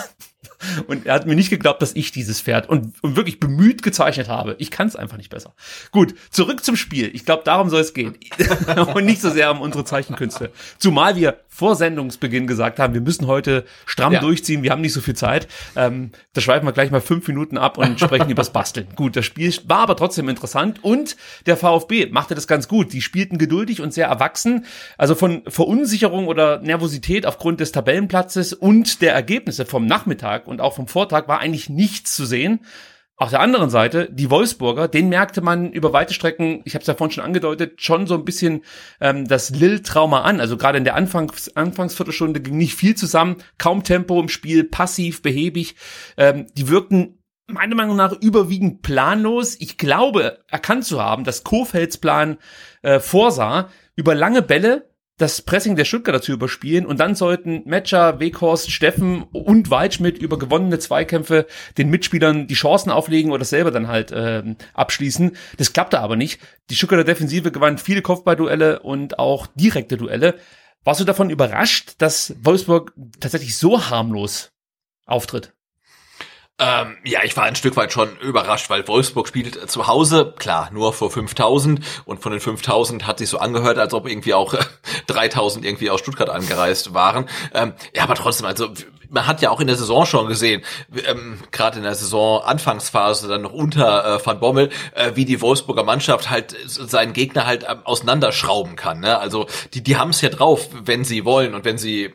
Und 0.88 1.06
er 1.06 1.14
hat 1.16 1.26
mir 1.26 1.36
nicht 1.36 1.50
geglaubt, 1.50 1.82
dass 1.82 1.96
ich 1.96 2.12
dieses 2.12 2.42
Pferd 2.42 2.70
und, 2.70 2.94
und 3.04 3.16
wirklich 3.16 3.40
bemüht 3.40 3.84
gezeichnet 3.84 4.28
habe. 4.28 4.56
Ich 4.60 4.72
kann 4.72 4.88
es 4.88 4.96
einfach 4.96 5.18
nicht 5.18 5.30
besser. 5.30 5.54
Gut, 5.92 6.16
zurück 6.32 6.64
zum 6.64 6.76
Spiel. 6.76 7.10
Ich 7.14 7.26
glaube, 7.26 7.44
darum 7.46 7.70
soll 7.70 7.82
es 7.82 7.94
gehen. 7.94 8.18
und 8.94 9.06
nicht 9.06 9.22
so 9.22 9.30
sehr 9.30 9.52
um 9.52 9.62
unsere 9.62 9.86
Zeichenkünste. 9.86 10.52
Zumal 10.78 11.16
wir 11.16 11.40
vor 11.56 11.78
Sendungsbeginn 11.78 12.48
gesagt 12.48 12.80
haben, 12.80 12.94
wir 12.94 13.00
müssen 13.00 13.28
heute 13.28 13.64
stramm 13.86 14.12
ja. 14.12 14.20
durchziehen, 14.20 14.62
wir 14.62 14.72
haben 14.72 14.82
nicht 14.82 14.92
so 14.92 15.00
viel 15.00 15.16
Zeit. 15.16 15.48
Ähm, 15.78 16.12
da 16.34 16.42
schweifen 16.42 16.68
wir 16.68 16.74
gleich 16.74 16.92
mal 16.92 17.00
fünf 17.00 17.26
Minuten 17.30 17.58
ab 17.58 17.78
und 17.78 17.98
sprechen 17.98 18.30
übers 18.30 18.52
Basteln. 18.52 18.88
Gut, 18.96 19.16
das 19.16 19.24
Spiel 19.26 19.54
war 19.66 19.80
aber 19.80 19.96
trotzdem 19.96 20.28
interessant 20.28 20.84
und 20.84 21.16
der 21.46 21.56
VfB 21.56 22.08
machte 22.08 22.36
das 22.36 22.48
ganz 22.48 22.68
gut. 22.68 22.92
Die 22.92 23.02
spielten 23.02 23.38
geduldig 23.38 23.80
und 23.80 23.94
sehr 23.94 24.08
erwachsen. 24.08 24.66
Also 24.98 25.16
von 25.16 25.44
Verunsicherung 25.48 26.28
oder 26.28 26.60
Nervosität 26.60 27.26
aufgrund 27.26 27.62
des 27.62 27.72
Tabellenplatzes 27.72 28.52
und 28.52 29.02
der 29.02 29.14
Ergebnisse 29.14 29.66
vom 29.66 29.86
Nachmittag 29.86 30.48
und 30.48 30.60
auch 30.60 30.76
vom 30.76 30.88
Vortag 30.88 31.30
war 31.30 31.40
eigentlich 31.40 31.70
nichts 31.70 32.16
zu 32.16 32.26
sehen. 32.26 32.60
Auf 33.18 33.30
der 33.30 33.40
anderen 33.40 33.70
Seite, 33.70 34.10
die 34.12 34.30
Wolfsburger, 34.30 34.90
den 34.90 35.08
merkte 35.08 35.40
man 35.40 35.72
über 35.72 35.94
weite 35.94 36.14
Strecken, 36.14 36.62
ich 36.66 36.74
habe 36.74 36.82
es 36.82 36.88
ja 36.88 36.96
vorhin 36.96 37.14
schon 37.14 37.24
angedeutet, 37.24 37.82
schon 37.82 38.08
so 38.08 38.16
ein 38.16 38.26
bisschen 38.26 38.64
ähm, 39.00 39.26
das 39.26 39.52
Lil-Trauma 39.52 40.24
an. 40.24 40.42
Also 40.42 40.58
gerade 40.58 40.78
in 40.78 40.84
der 40.84 40.96
Anfangs 40.96 41.56
Anfangsviertelstunde 41.56 42.42
ging 42.42 42.58
nicht 42.58 42.76
viel 42.76 42.96
zusammen, 42.96 43.38
kaum 43.58 43.84
Tempo 43.84 44.20
im 44.20 44.28
Spiel, 44.28 44.66
passiv, 44.66 45.22
behäbig. 45.22 45.76
Ähm, 46.18 46.48
die 46.58 46.68
wirkten 46.68 47.20
meiner 47.48 47.76
Meinung 47.76 47.96
nach 47.96 48.12
überwiegend 48.12 48.82
planlos. 48.82 49.56
Ich 49.60 49.78
glaube, 49.78 50.40
erkannt 50.50 50.84
zu 50.84 51.02
haben, 51.02 51.24
dass 51.24 51.46
Kofelds 51.46 51.98
Plan 51.98 52.38
äh, 52.82 53.00
vorsah, 53.00 53.70
über 53.96 54.14
lange 54.14 54.42
Bälle 54.42 54.90
das 55.18 55.42
Pressing 55.42 55.76
der 55.76 55.86
Stuttgarter 55.86 56.22
zu 56.22 56.34
überspielen 56.34 56.86
und 56.86 57.00
dann 57.00 57.16
sollten 57.16 57.64
Metscher, 57.66 58.20
Weghorst, 58.20 58.70
Steffen 58.70 59.24
und 59.24 59.70
Waldschmidt 59.70 60.18
über 60.18 60.38
gewonnene 60.38 60.78
Zweikämpfe 60.78 61.48
den 61.78 61.90
Mitspielern 61.90 62.48
die 62.48 62.54
Chancen 62.54 62.92
auflegen 62.92 63.32
oder 63.32 63.46
selber 63.46 63.72
dann 63.72 63.88
halt 63.88 64.12
äh, 64.12 64.44
abschließen. 64.74 65.38
Das 65.58 65.72
klappte 65.72 66.00
aber 66.00 66.18
nicht. 66.18 66.42
Die 66.70 66.76
Stuttgarter 66.76 67.06
Defensive 67.06 67.52
gewann 67.52 67.78
viele 67.78 68.02
Kopfballduelle 68.02 68.82
und 68.82 69.18
auch 69.18 69.48
direkte 69.56 69.96
Duelle. 69.96 70.36
Warst 70.84 71.00
du 71.00 71.06
davon 71.06 71.30
überrascht, 71.30 71.94
dass 72.00 72.36
Wolfsburg 72.42 72.94
tatsächlich 73.20 73.58
so 73.58 73.90
harmlos 73.90 74.52
auftritt? 75.06 75.55
Ähm, 76.58 76.96
ja, 77.04 77.20
ich 77.24 77.36
war 77.36 77.44
ein 77.44 77.56
Stück 77.56 77.76
weit 77.76 77.92
schon 77.92 78.18
überrascht, 78.20 78.70
weil 78.70 78.88
Wolfsburg 78.88 79.28
spielt 79.28 79.70
zu 79.70 79.88
Hause, 79.88 80.34
klar, 80.38 80.70
nur 80.72 80.94
vor 80.94 81.12
5000 81.12 81.82
und 82.06 82.22
von 82.22 82.32
den 82.32 82.40
5000 82.40 83.06
hat 83.06 83.20
sich 83.20 83.28
so 83.28 83.40
angehört, 83.40 83.78
als 83.78 83.94
ob 83.94 84.08
irgendwie 84.08 84.34
auch 84.34 84.56
3000 85.08 85.66
irgendwie 85.66 85.90
aus 85.90 86.00
Stuttgart 86.00 86.30
angereist 86.30 86.94
waren. 86.94 87.28
Ähm, 87.54 87.74
ja, 87.94 88.04
aber 88.04 88.16
trotzdem, 88.16 88.46
also 88.46 88.70
man 89.10 89.28
hat 89.28 89.42
ja 89.42 89.50
auch 89.50 89.60
in 89.60 89.68
der 89.68 89.76
Saison 89.76 90.06
schon 90.06 90.28
gesehen, 90.28 90.64
ähm, 91.06 91.40
gerade 91.52 91.78
in 91.78 91.84
der 91.84 91.96
Saison 91.96 92.42
Anfangsphase 92.42 93.28
dann 93.28 93.42
noch 93.42 93.54
unter 93.54 94.16
äh, 94.16 94.26
Van 94.26 94.40
Bommel, 94.40 94.70
äh, 94.94 95.12
wie 95.16 95.26
die 95.26 95.42
Wolfsburger 95.42 95.84
Mannschaft 95.84 96.30
halt 96.30 96.56
seinen 96.66 97.12
Gegner 97.12 97.46
halt 97.46 97.64
äh, 97.64 97.76
auseinanderschrauben 97.84 98.78
kann. 98.78 99.02
Ne? 99.02 99.20
Also 99.20 99.48
die, 99.74 99.84
die 99.84 99.98
haben 99.98 100.12
es 100.12 100.22
ja 100.22 100.30
drauf, 100.30 100.70
wenn 100.84 101.04
sie 101.04 101.26
wollen 101.26 101.54
und 101.54 101.66
wenn 101.66 101.78
sie 101.78 102.14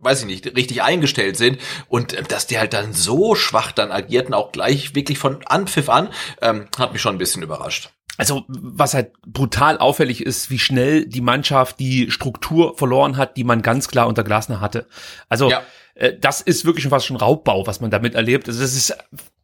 weiß 0.00 0.20
ich 0.20 0.26
nicht, 0.26 0.46
richtig 0.56 0.82
eingestellt 0.82 1.36
sind 1.36 1.58
und 1.88 2.12
äh, 2.12 2.22
dass 2.22 2.46
die 2.46 2.58
halt 2.58 2.72
dann 2.72 2.92
so 2.92 3.34
schwach 3.34 3.72
dann 3.72 3.90
agierten, 3.90 4.34
auch 4.34 4.52
gleich 4.52 4.94
wirklich 4.94 5.18
von 5.18 5.44
Anpfiff 5.46 5.88
an, 5.88 6.08
ähm, 6.40 6.66
hat 6.78 6.92
mich 6.92 7.02
schon 7.02 7.14
ein 7.14 7.18
bisschen 7.18 7.42
überrascht. 7.42 7.90
Also 8.16 8.44
was 8.48 8.94
halt 8.94 9.12
brutal 9.22 9.78
auffällig 9.78 10.24
ist, 10.24 10.50
wie 10.50 10.58
schnell 10.58 11.06
die 11.06 11.20
Mannschaft 11.20 11.78
die 11.78 12.10
Struktur 12.10 12.76
verloren 12.76 13.16
hat, 13.16 13.36
die 13.36 13.44
man 13.44 13.62
ganz 13.62 13.86
klar 13.86 14.08
unter 14.08 14.24
Glasner 14.24 14.60
hatte. 14.60 14.86
Also 15.28 15.50
ja. 15.50 15.62
äh, 15.94 16.14
das 16.18 16.40
ist 16.40 16.64
wirklich 16.64 16.82
schon 16.82 16.90
fast 16.90 17.06
schon 17.06 17.16
Raubbau, 17.16 17.66
was 17.68 17.80
man 17.80 17.92
damit 17.92 18.16
erlebt. 18.16 18.48
Also 18.48 18.60
das 18.60 18.74
ist 18.74 18.96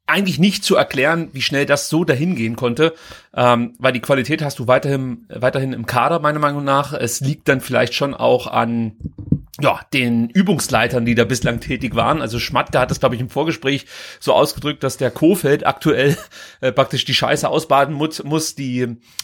eigentlich 0.07 0.39
nicht 0.39 0.65
zu 0.65 0.77
erklären, 0.77 1.31
wie 1.33 1.41
schnell 1.41 1.67
das 1.67 1.89
so 1.89 2.05
dahin 2.05 2.35
gehen 2.35 2.57
konnte, 2.57 2.95
ähm, 3.35 3.75
weil 3.79 3.93
die 3.93 4.01
Qualität 4.01 4.43
hast 4.43 4.59
du 4.59 4.67
weiterhin 4.67 5.27
weiterhin 5.31 5.73
im 5.73 5.87
Kader 5.87 6.19
meiner 6.19 6.41
Meinung 6.41 6.65
nach. 6.65 6.93
Es 6.93 7.21
liegt 7.21 7.49
dann 7.49 7.61
vielleicht 7.61 7.95
schon 7.95 8.13
auch 8.13 8.47
an 8.47 8.97
ja, 9.61 9.81
den 9.93 10.31
Übungsleitern, 10.31 11.05
die 11.05 11.15
da 11.15 11.25
bislang 11.25 11.61
tätig 11.61 11.95
waren. 11.95 12.21
Also 12.21 12.39
Schmatke 12.39 12.79
hat 12.79 12.91
das, 12.91 13.01
glaube 13.01 13.15
ich, 13.15 13.21
im 13.21 13.31
Vorgespräch 13.31 13.87
so 14.19 14.33
ausgedrückt, 14.33 14.83
dass 14.83 14.97
der 14.97 15.11
Kofeld 15.11 15.67
aktuell 15.67 16.17
äh, 16.61 16.73
praktisch 16.73 17.05
die 17.05 17.15
Scheiße 17.15 17.49
ausbaden 17.49 17.95
muss, 17.95 18.23
muss 18.25 18.55
die 18.55 18.81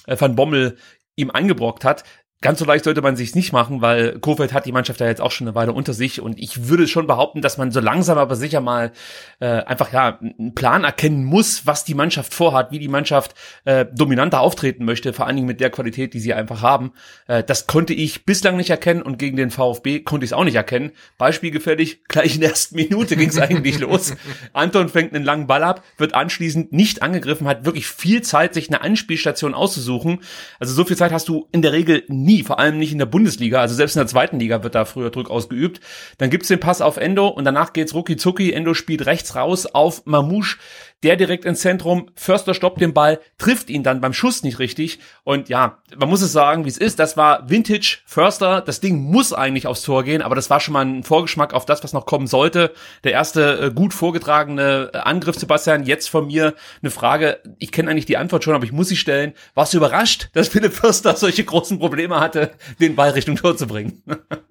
äh, 0.06 0.20
Van 0.20 0.36
Bommel 0.36 0.76
ihm 1.16 1.30
eingebrockt 1.30 1.84
hat. 1.84 2.04
Ganz 2.42 2.58
so 2.58 2.64
leicht 2.64 2.84
sollte 2.84 3.02
man 3.02 3.16
sich's 3.16 3.34
nicht 3.34 3.52
machen, 3.52 3.82
weil 3.82 4.18
Kofeld 4.18 4.54
hat 4.54 4.64
die 4.64 4.72
Mannschaft 4.72 4.98
ja 5.00 5.06
jetzt 5.06 5.20
auch 5.20 5.30
schon 5.30 5.46
eine 5.46 5.54
Weile 5.54 5.74
unter 5.74 5.92
sich 5.92 6.22
und 6.22 6.38
ich 6.38 6.68
würde 6.68 6.88
schon 6.88 7.06
behaupten, 7.06 7.42
dass 7.42 7.58
man 7.58 7.70
so 7.70 7.80
langsam 7.80 8.16
aber 8.16 8.34
sicher 8.34 8.62
mal 8.62 8.92
äh, 9.40 9.46
einfach 9.46 9.92
ja 9.92 10.18
einen 10.18 10.54
Plan 10.54 10.84
erkennen 10.84 11.22
muss, 11.22 11.66
was 11.66 11.84
die 11.84 11.92
Mannschaft 11.92 12.32
vorhat, 12.32 12.72
wie 12.72 12.78
die 12.78 12.88
Mannschaft 12.88 13.34
äh, 13.66 13.84
dominanter 13.94 14.40
auftreten 14.40 14.86
möchte, 14.86 15.12
vor 15.12 15.26
allen 15.26 15.36
Dingen 15.36 15.48
mit 15.48 15.60
der 15.60 15.68
Qualität, 15.68 16.14
die 16.14 16.18
sie 16.18 16.32
einfach 16.32 16.62
haben. 16.62 16.92
Äh, 17.26 17.44
das 17.44 17.66
konnte 17.66 17.92
ich 17.92 18.24
bislang 18.24 18.56
nicht 18.56 18.70
erkennen 18.70 19.02
und 19.02 19.18
gegen 19.18 19.36
den 19.36 19.50
VfB 19.50 20.00
konnte 20.00 20.24
ich 20.24 20.30
es 20.30 20.32
auch 20.32 20.44
nicht 20.44 20.54
erkennen. 20.54 20.92
Beispielgefällig, 21.18 22.04
gleich 22.08 22.36
in 22.36 22.40
der 22.40 22.52
ersten 22.52 22.76
Minute 22.76 23.16
ging's 23.16 23.38
eigentlich 23.38 23.78
los. 23.80 24.14
Anton 24.54 24.88
fängt 24.88 25.14
einen 25.14 25.26
langen 25.26 25.46
Ball 25.46 25.62
ab, 25.62 25.84
wird 25.98 26.14
anschließend 26.14 26.72
nicht 26.72 27.02
angegriffen, 27.02 27.46
hat 27.46 27.66
wirklich 27.66 27.86
viel 27.86 28.22
Zeit, 28.22 28.54
sich 28.54 28.68
eine 28.68 28.80
Anspielstation 28.80 29.52
auszusuchen. 29.52 30.20
Also 30.58 30.72
so 30.72 30.86
viel 30.86 30.96
Zeit 30.96 31.12
hast 31.12 31.28
du 31.28 31.46
in 31.52 31.60
der 31.60 31.72
Regel 31.72 32.04
nie 32.08 32.29
nie, 32.30 32.42
vor 32.44 32.58
allem 32.58 32.78
nicht 32.78 32.92
in 32.92 32.98
der 32.98 33.06
Bundesliga. 33.06 33.60
Also 33.60 33.74
selbst 33.74 33.96
in 33.96 34.00
der 34.00 34.06
zweiten 34.06 34.38
Liga 34.38 34.62
wird 34.62 34.74
da 34.74 34.84
früher 34.84 35.10
Druck 35.10 35.30
ausgeübt. 35.30 35.80
Dann 36.18 36.30
gibt's 36.30 36.48
den 36.48 36.60
Pass 36.60 36.80
auf 36.80 36.96
Endo 36.96 37.28
und 37.28 37.44
danach 37.44 37.72
geht's 37.72 37.94
rucki 37.94 38.16
zucki. 38.16 38.52
Endo 38.52 38.74
spielt 38.74 39.06
rechts 39.06 39.34
raus 39.34 39.66
auf 39.66 40.06
Mamouche 40.06 40.58
der 41.02 41.16
direkt 41.16 41.44
ins 41.44 41.60
Zentrum, 41.60 42.10
Förster 42.14 42.54
stoppt 42.54 42.80
den 42.80 42.92
Ball, 42.92 43.20
trifft 43.38 43.70
ihn 43.70 43.82
dann 43.82 44.00
beim 44.00 44.12
Schuss 44.12 44.42
nicht 44.42 44.58
richtig 44.58 44.98
und 45.24 45.48
ja, 45.48 45.78
man 45.96 46.08
muss 46.08 46.22
es 46.22 46.32
sagen, 46.32 46.64
wie 46.64 46.68
es 46.68 46.78
ist, 46.78 46.98
das 46.98 47.16
war 47.16 47.48
Vintage 47.48 47.98
Förster, 48.04 48.60
das 48.60 48.80
Ding 48.80 49.02
muss 49.02 49.32
eigentlich 49.32 49.66
aufs 49.66 49.82
Tor 49.82 50.04
gehen, 50.04 50.22
aber 50.22 50.34
das 50.34 50.50
war 50.50 50.60
schon 50.60 50.74
mal 50.74 50.84
ein 50.84 51.02
Vorgeschmack 51.02 51.54
auf 51.54 51.66
das, 51.66 51.82
was 51.82 51.92
noch 51.92 52.06
kommen 52.06 52.26
sollte. 52.26 52.72
Der 53.04 53.12
erste 53.12 53.60
äh, 53.60 53.70
gut 53.70 53.94
vorgetragene 53.94 54.90
äh, 54.92 54.98
Angriff, 54.98 55.36
Sebastian, 55.36 55.84
jetzt 55.84 56.08
von 56.08 56.26
mir 56.26 56.54
eine 56.82 56.90
Frage, 56.90 57.40
ich 57.58 57.72
kenne 57.72 57.90
eigentlich 57.90 58.06
die 58.06 58.16
Antwort 58.16 58.44
schon, 58.44 58.54
aber 58.54 58.64
ich 58.64 58.72
muss 58.72 58.88
sie 58.88 58.96
stellen. 58.96 59.32
Warst 59.54 59.72
du 59.72 59.78
überrascht, 59.78 60.28
dass 60.34 60.48
Philipp 60.48 60.74
Förster 60.74 61.16
solche 61.16 61.44
großen 61.44 61.78
Probleme 61.78 62.20
hatte, 62.20 62.52
den 62.80 62.96
Ball 62.96 63.10
Richtung 63.10 63.36
Tor 63.36 63.56
zu 63.56 63.66
bringen? 63.66 64.02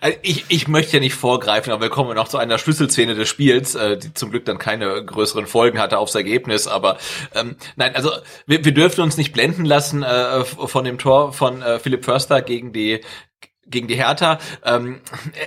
Also 0.00 0.18
ich, 0.22 0.44
ich 0.48 0.68
möchte 0.68 0.94
ja 0.94 1.00
nicht 1.00 1.14
vorgreifen, 1.14 1.72
aber 1.72 1.82
wir 1.82 1.90
kommen 1.90 2.14
noch 2.14 2.28
zu 2.28 2.38
einer 2.38 2.58
Schlüsselszene 2.58 3.14
des 3.14 3.28
Spiels, 3.28 3.74
äh, 3.74 3.96
die 3.96 4.14
zum 4.14 4.30
Glück 4.30 4.44
dann 4.44 4.58
keine 4.58 5.04
größeren 5.04 5.46
Folgen 5.46 5.78
hatte 5.78 5.98
aufs 5.98 6.14
Ergebnis. 6.14 6.66
Aber 6.66 6.98
ähm, 7.34 7.56
nein, 7.76 7.94
also 7.94 8.10
wir, 8.46 8.64
wir 8.64 8.72
dürfen 8.72 9.02
uns 9.02 9.16
nicht 9.16 9.32
blenden 9.32 9.64
lassen 9.64 10.02
äh, 10.02 10.44
von 10.44 10.84
dem 10.84 10.98
Tor 10.98 11.32
von 11.32 11.62
äh, 11.62 11.78
Philipp 11.78 12.04
Förster 12.04 12.42
gegen 12.42 12.72
die 12.72 13.00
gegen 13.68 13.88
die 13.88 13.96
Hertha. 13.96 14.38
Ähm, 14.64 15.00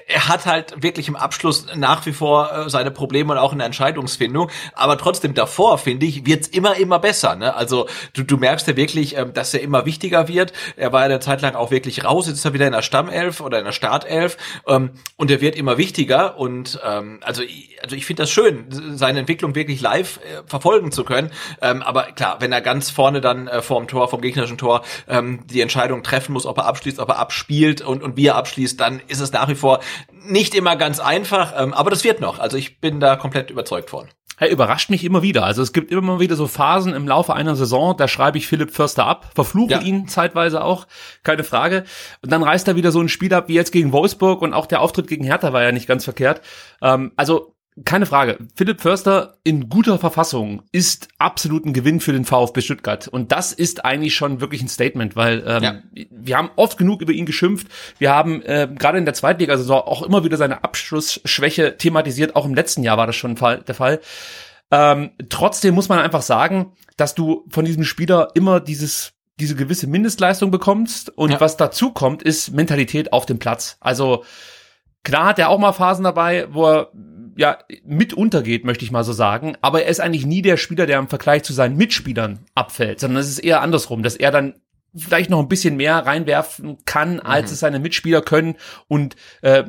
er 0.07 0.27
hat 0.27 0.45
halt 0.45 0.83
wirklich 0.83 1.07
im 1.07 1.15
Abschluss 1.15 1.67
nach 1.75 2.05
wie 2.05 2.11
vor 2.11 2.51
äh, 2.51 2.69
seine 2.69 2.91
Probleme 2.91 3.33
und 3.33 3.37
auch 3.37 3.53
in 3.53 3.59
der 3.59 3.65
Entscheidungsfindung. 3.65 4.49
Aber 4.73 4.97
trotzdem 4.97 5.33
davor, 5.33 5.77
finde 5.77 6.05
ich, 6.05 6.25
wird's 6.25 6.47
immer, 6.47 6.75
immer 6.75 6.99
besser. 6.99 7.35
Ne? 7.35 7.55
Also 7.55 7.87
du, 8.13 8.23
du 8.23 8.37
merkst 8.37 8.67
ja 8.67 8.75
wirklich, 8.75 9.17
ähm, 9.17 9.33
dass 9.33 9.53
er 9.53 9.61
immer 9.61 9.85
wichtiger 9.85 10.27
wird. 10.27 10.53
Er 10.75 10.91
war 10.91 11.01
ja 11.01 11.05
eine 11.05 11.19
Zeit 11.19 11.41
lang 11.41 11.55
auch 11.55 11.71
wirklich 11.71 12.03
raus. 12.03 12.27
Jetzt 12.27 12.37
ist 12.37 12.45
er 12.45 12.53
wieder 12.53 12.67
in 12.67 12.73
der 12.73 12.81
Stammelf 12.81 13.39
oder 13.39 13.59
in 13.59 13.65
der 13.65 13.71
Startelf. 13.71 14.37
Ähm, 14.67 14.91
und 15.15 15.31
er 15.31 15.39
wird 15.39 15.55
immer 15.55 15.77
wichtiger. 15.77 16.37
Und 16.37 16.79
ähm, 16.85 17.19
also, 17.21 17.41
also 17.81 17.95
ich 17.95 18.05
finde 18.05 18.23
das 18.23 18.31
schön, 18.31 18.65
seine 18.95 19.19
Entwicklung 19.19 19.55
wirklich 19.55 19.79
live 19.79 20.17
äh, 20.17 20.41
verfolgen 20.45 20.91
zu 20.91 21.05
können. 21.05 21.31
Ähm, 21.61 21.81
aber 21.81 22.03
klar, 22.11 22.37
wenn 22.39 22.51
er 22.51 22.61
ganz 22.61 22.89
vorne 22.89 23.21
dann 23.21 23.47
äh, 23.47 23.61
vorm 23.61 23.87
Tor, 23.87 24.09
vom 24.09 24.19
gegnerischen 24.19 24.57
Tor, 24.57 24.83
ähm, 25.07 25.45
die 25.47 25.61
Entscheidung 25.61 26.03
treffen 26.03 26.33
muss, 26.33 26.45
ob 26.45 26.57
er 26.57 26.65
abschließt, 26.65 26.99
ob 26.99 27.09
er 27.09 27.19
abspielt 27.19 27.81
und 27.81 28.03
und 28.08 28.08
wie 28.17 28.27
er 28.27 28.35
abschließt, 28.35 28.79
dann 28.79 29.01
ist 29.07 29.19
es 29.19 29.31
nach 29.31 29.47
wie 29.49 29.55
vor 29.55 29.79
nicht 30.11 30.55
immer 30.55 30.75
ganz 30.75 30.99
einfach, 30.99 31.53
ähm, 31.57 31.73
aber 31.73 31.89
das 31.89 32.03
wird 32.03 32.21
noch. 32.21 32.39
Also 32.39 32.57
ich 32.57 32.79
bin 32.79 32.99
da 32.99 33.15
komplett 33.15 33.49
überzeugt 33.49 33.89
von. 33.89 34.07
Hey, 34.37 34.51
überrascht 34.51 34.89
mich 34.89 35.03
immer 35.03 35.21
wieder. 35.21 35.43
Also 35.43 35.61
es 35.61 35.73
gibt 35.73 35.91
immer 35.91 36.21
wieder 36.21 36.37
so 36.37 36.47
Phasen 36.47 36.93
im 36.93 37.05
Laufe 37.05 37.33
einer 37.33 37.57
Saison, 37.57 37.97
da 37.97 38.07
schreibe 38.07 38.37
ich 38.37 38.47
Philipp 38.47 38.71
Förster 38.71 39.05
ab, 39.05 39.31
verfluche 39.35 39.73
ja. 39.73 39.81
ihn 39.81 40.07
zeitweise 40.07 40.63
auch, 40.63 40.87
keine 41.23 41.43
Frage. 41.43 41.83
Und 42.21 42.31
dann 42.31 42.41
reißt 42.41 42.65
er 42.69 42.77
wieder 42.77 42.93
so 42.93 43.01
ein 43.01 43.09
Spiel 43.09 43.33
ab 43.33 43.49
wie 43.49 43.55
jetzt 43.55 43.73
gegen 43.73 43.91
Wolfsburg 43.91 44.41
und 44.41 44.53
auch 44.53 44.65
der 44.65 44.79
Auftritt 44.79 45.07
gegen 45.07 45.25
Hertha 45.25 45.51
war 45.51 45.63
ja 45.63 45.73
nicht 45.73 45.87
ganz 45.87 46.05
verkehrt. 46.05 46.41
Ähm, 46.81 47.11
also 47.17 47.53
keine 47.85 48.05
Frage. 48.05 48.37
Philipp 48.55 48.81
Förster 48.81 49.37
in 49.43 49.69
guter 49.69 49.99
Verfassung 49.99 50.63
ist 50.71 51.07
absolut 51.17 51.65
ein 51.65 51.73
Gewinn 51.73 51.99
für 51.99 52.11
den 52.11 52.25
VfB 52.25 52.61
Stuttgart. 52.61 53.07
Und 53.07 53.31
das 53.31 53.53
ist 53.53 53.85
eigentlich 53.85 54.15
schon 54.15 54.41
wirklich 54.41 54.61
ein 54.61 54.67
Statement, 54.67 55.15
weil 55.15 55.43
ähm, 55.45 55.63
ja. 55.63 55.81
wir 56.11 56.37
haben 56.37 56.51
oft 56.55 56.77
genug 56.77 57.01
über 57.01 57.13
ihn 57.13 57.25
geschimpft. 57.25 57.67
Wir 57.97 58.11
haben 58.11 58.41
äh, 58.41 58.67
gerade 58.73 58.97
in 58.97 59.05
der 59.05 59.13
Zweitliga-Saison 59.13 59.81
auch 59.81 60.03
immer 60.03 60.23
wieder 60.23 60.37
seine 60.37 60.63
Abschlussschwäche 60.63 61.77
thematisiert. 61.77 62.35
Auch 62.35 62.45
im 62.45 62.53
letzten 62.53 62.83
Jahr 62.83 62.97
war 62.97 63.07
das 63.07 63.15
schon 63.15 63.35
der 63.35 63.75
Fall. 63.75 64.01
Ähm, 64.71 65.11
trotzdem 65.29 65.73
muss 65.73 65.89
man 65.89 65.99
einfach 65.99 66.21
sagen, 66.21 66.73
dass 66.97 67.15
du 67.15 67.45
von 67.49 67.65
diesem 67.65 67.83
Spieler 67.83 68.29
immer 68.33 68.59
dieses 68.59 69.13
diese 69.39 69.55
gewisse 69.55 69.87
Mindestleistung 69.87 70.51
bekommst 70.51 71.17
und 71.17 71.31
ja. 71.31 71.39
was 71.39 71.55
dazu 71.55 71.91
kommt, 71.91 72.23
ist 72.23 72.51
Mentalität 72.51 73.13
auf 73.13 73.25
dem 73.25 73.39
Platz. 73.39 73.77
Also 73.79 74.25
klar 75.03 75.27
hat 75.27 75.39
er 75.39 75.47
auch 75.47 75.59
mal 75.59 75.71
Phasen 75.71 76.03
dabei, 76.03 76.47
wo 76.51 76.67
er 76.67 76.91
ja, 77.39 77.57
mit 77.85 78.13
untergeht, 78.13 78.65
möchte 78.65 78.83
ich 78.83 78.91
mal 78.91 79.05
so 79.05 79.13
sagen. 79.13 79.55
Aber 79.61 79.83
er 79.83 79.89
ist 79.89 80.01
eigentlich 80.01 80.25
nie 80.25 80.41
der 80.41 80.57
Spieler, 80.57 80.85
der 80.85 80.99
im 80.99 81.07
Vergleich 81.07 81.43
zu 81.43 81.53
seinen 81.53 81.77
Mitspielern 81.77 82.39
abfällt, 82.53 82.99
sondern 82.99 83.21
es 83.21 83.29
ist 83.29 83.39
eher 83.39 83.61
andersrum, 83.61 84.03
dass 84.03 84.17
er 84.17 84.31
dann 84.31 84.55
vielleicht 84.95 85.29
noch 85.29 85.39
ein 85.39 85.47
bisschen 85.47 85.77
mehr 85.77 85.97
reinwerfen 85.97 86.77
kann, 86.85 87.19
als 87.19 87.49
mhm. 87.49 87.53
es 87.53 87.59
seine 87.59 87.79
Mitspieler 87.79 88.21
können 88.21 88.55
und 88.87 89.15
äh, 89.41 89.63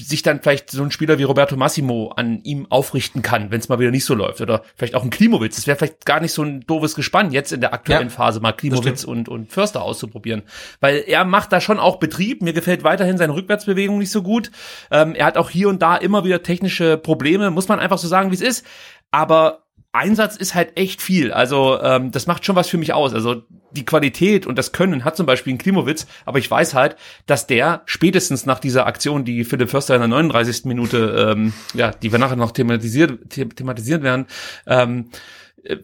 sich 0.00 0.22
dann 0.22 0.40
vielleicht 0.40 0.70
so 0.70 0.82
ein 0.82 0.90
Spieler 0.90 1.18
wie 1.18 1.24
Roberto 1.24 1.56
Massimo 1.56 2.12
an 2.16 2.40
ihm 2.44 2.66
aufrichten 2.70 3.22
kann, 3.22 3.50
wenn 3.50 3.60
es 3.60 3.68
mal 3.68 3.78
wieder 3.78 3.90
nicht 3.90 4.04
so 4.04 4.14
läuft. 4.14 4.40
Oder 4.40 4.62
vielleicht 4.76 4.94
auch 4.94 5.02
ein 5.02 5.10
Klimowitz. 5.10 5.56
Das 5.56 5.66
wäre 5.66 5.76
vielleicht 5.76 6.06
gar 6.06 6.20
nicht 6.20 6.32
so 6.32 6.42
ein 6.42 6.60
doofes 6.60 6.94
Gespann, 6.94 7.32
jetzt 7.32 7.52
in 7.52 7.60
der 7.60 7.72
aktuellen 7.72 8.08
ja, 8.08 8.14
Phase 8.14 8.40
mal 8.40 8.52
Klimowitz 8.52 9.04
und, 9.04 9.28
und 9.28 9.50
Förster 9.52 9.82
auszuprobieren. 9.82 10.42
Weil 10.80 11.04
er 11.06 11.24
macht 11.24 11.52
da 11.52 11.60
schon 11.60 11.80
auch 11.80 11.96
Betrieb. 11.96 12.42
Mir 12.42 12.52
gefällt 12.52 12.84
weiterhin 12.84 13.18
seine 13.18 13.34
Rückwärtsbewegung 13.34 13.98
nicht 13.98 14.12
so 14.12 14.22
gut. 14.22 14.50
Ähm, 14.90 15.14
er 15.14 15.26
hat 15.26 15.36
auch 15.36 15.50
hier 15.50 15.68
und 15.68 15.82
da 15.82 15.96
immer 15.96 16.24
wieder 16.24 16.42
technische 16.42 16.96
Probleme, 16.96 17.50
muss 17.50 17.68
man 17.68 17.80
einfach 17.80 17.98
so 17.98 18.08
sagen, 18.08 18.30
wie 18.30 18.36
es 18.36 18.40
ist. 18.40 18.66
Aber 19.10 19.64
Einsatz 19.92 20.36
ist 20.36 20.54
halt 20.54 20.76
echt 20.76 21.02
viel. 21.02 21.32
Also 21.32 21.80
ähm, 21.82 22.12
das 22.12 22.26
macht 22.26 22.44
schon 22.44 22.54
was 22.54 22.68
für 22.68 22.78
mich 22.78 22.92
aus. 22.92 23.12
Also 23.12 23.42
die 23.72 23.84
Qualität 23.84 24.46
und 24.46 24.56
das 24.56 24.72
Können 24.72 25.04
hat 25.04 25.16
zum 25.16 25.26
Beispiel 25.26 25.54
ein 25.54 25.58
Klimowitz, 25.58 26.06
aber 26.24 26.38
ich 26.38 26.50
weiß 26.50 26.74
halt, 26.74 26.96
dass 27.26 27.46
der 27.46 27.82
spätestens 27.86 28.46
nach 28.46 28.60
dieser 28.60 28.86
Aktion, 28.86 29.24
die 29.24 29.44
Philipp 29.44 29.70
Förster 29.70 29.94
in 29.94 30.00
der 30.00 30.08
39. 30.08 30.64
Minute, 30.64 31.34
ähm, 31.36 31.52
ja, 31.74 31.90
die 31.90 32.12
wir 32.12 32.18
nachher 32.18 32.36
noch 32.36 32.52
thematisiert, 32.52 33.30
thematisiert 33.30 34.02
werden, 34.02 34.26
ähm, 34.66 35.10
äh, 35.10 35.18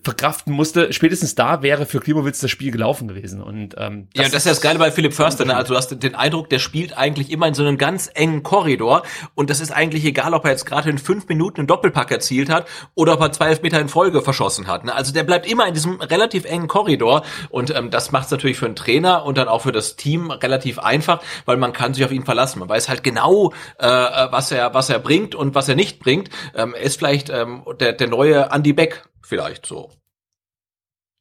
verkraften 0.02 0.54
musste, 0.54 0.92
spätestens 0.92 1.34
da 1.34 1.60
wäre 1.62 1.84
für 1.84 2.00
Klimowitz 2.00 2.40
das 2.40 2.50
Spiel 2.50 2.70
gelaufen 2.70 3.08
gewesen. 3.08 3.42
Und 3.42 3.74
ähm, 3.76 4.08
das 4.14 4.26
ja, 4.26 4.32
das 4.32 4.46
ist 4.46 4.46
das 4.46 4.60
Geile 4.62 4.78
bei 4.78 4.90
Philipp 4.90 5.12
Förster. 5.12 5.44
Ne? 5.44 5.54
Also 5.54 5.74
du 5.74 5.76
hast 5.76 6.02
den 6.02 6.14
Eindruck, 6.14 6.48
der 6.48 6.58
spielt 6.60 6.96
eigentlich 6.96 7.30
immer 7.30 7.46
in 7.46 7.54
so 7.54 7.62
einem 7.62 7.76
ganz 7.76 8.10
engen 8.14 8.42
Korridor 8.42 9.02
und 9.34 9.50
das 9.50 9.60
ist 9.60 9.72
eigentlich 9.72 10.04
egal, 10.04 10.32
ob 10.32 10.44
er 10.44 10.52
jetzt 10.52 10.64
gerade 10.64 10.88
in 10.88 10.96
fünf 10.96 11.28
Minuten 11.28 11.60
einen 11.60 11.66
Doppelpack 11.66 12.10
erzielt 12.10 12.48
hat 12.48 12.66
oder 12.94 13.14
ob 13.14 13.20
er 13.20 13.32
zwei 13.32 13.54
Meter 13.62 13.78
in 13.78 13.88
Folge 13.88 14.22
verschossen 14.22 14.66
hat. 14.66 14.84
Ne? 14.84 14.94
Also 14.94 15.12
der 15.12 15.24
bleibt 15.24 15.50
immer 15.50 15.66
in 15.66 15.74
diesem 15.74 16.00
relativ 16.00 16.46
engen 16.46 16.68
Korridor 16.68 17.22
und 17.50 17.74
ähm, 17.74 17.90
das 17.90 18.12
macht 18.12 18.26
es 18.26 18.30
natürlich 18.30 18.56
für 18.56 18.66
einen 18.66 18.76
Trainer 18.76 19.26
und 19.26 19.36
dann 19.36 19.48
auch 19.48 19.62
für 19.62 19.72
das 19.72 19.96
Team 19.96 20.30
relativ 20.30 20.78
einfach, 20.78 21.20
weil 21.44 21.58
man 21.58 21.74
kann 21.74 21.92
sich 21.92 22.04
auf 22.04 22.12
ihn 22.12 22.24
verlassen. 22.24 22.60
Man 22.60 22.68
weiß 22.68 22.88
halt 22.88 23.02
genau, 23.02 23.52
äh, 23.78 23.86
äh 23.86 24.32
was 24.32 24.50
er 24.50 24.72
was 24.72 24.88
er 24.88 24.98
bringt 24.98 25.34
und 25.34 25.54
was 25.54 25.68
er 25.68 25.74
nicht 25.74 25.98
bringt. 26.00 26.30
Ähm, 26.54 26.74
ist 26.80 26.98
vielleicht 26.98 27.28
ähm, 27.28 27.62
der 27.78 27.92
der 27.92 28.08
neue 28.08 28.48
Andy 28.50 28.72
Beck 28.72 29.04
vielleicht 29.26 29.66
so. 29.66 29.90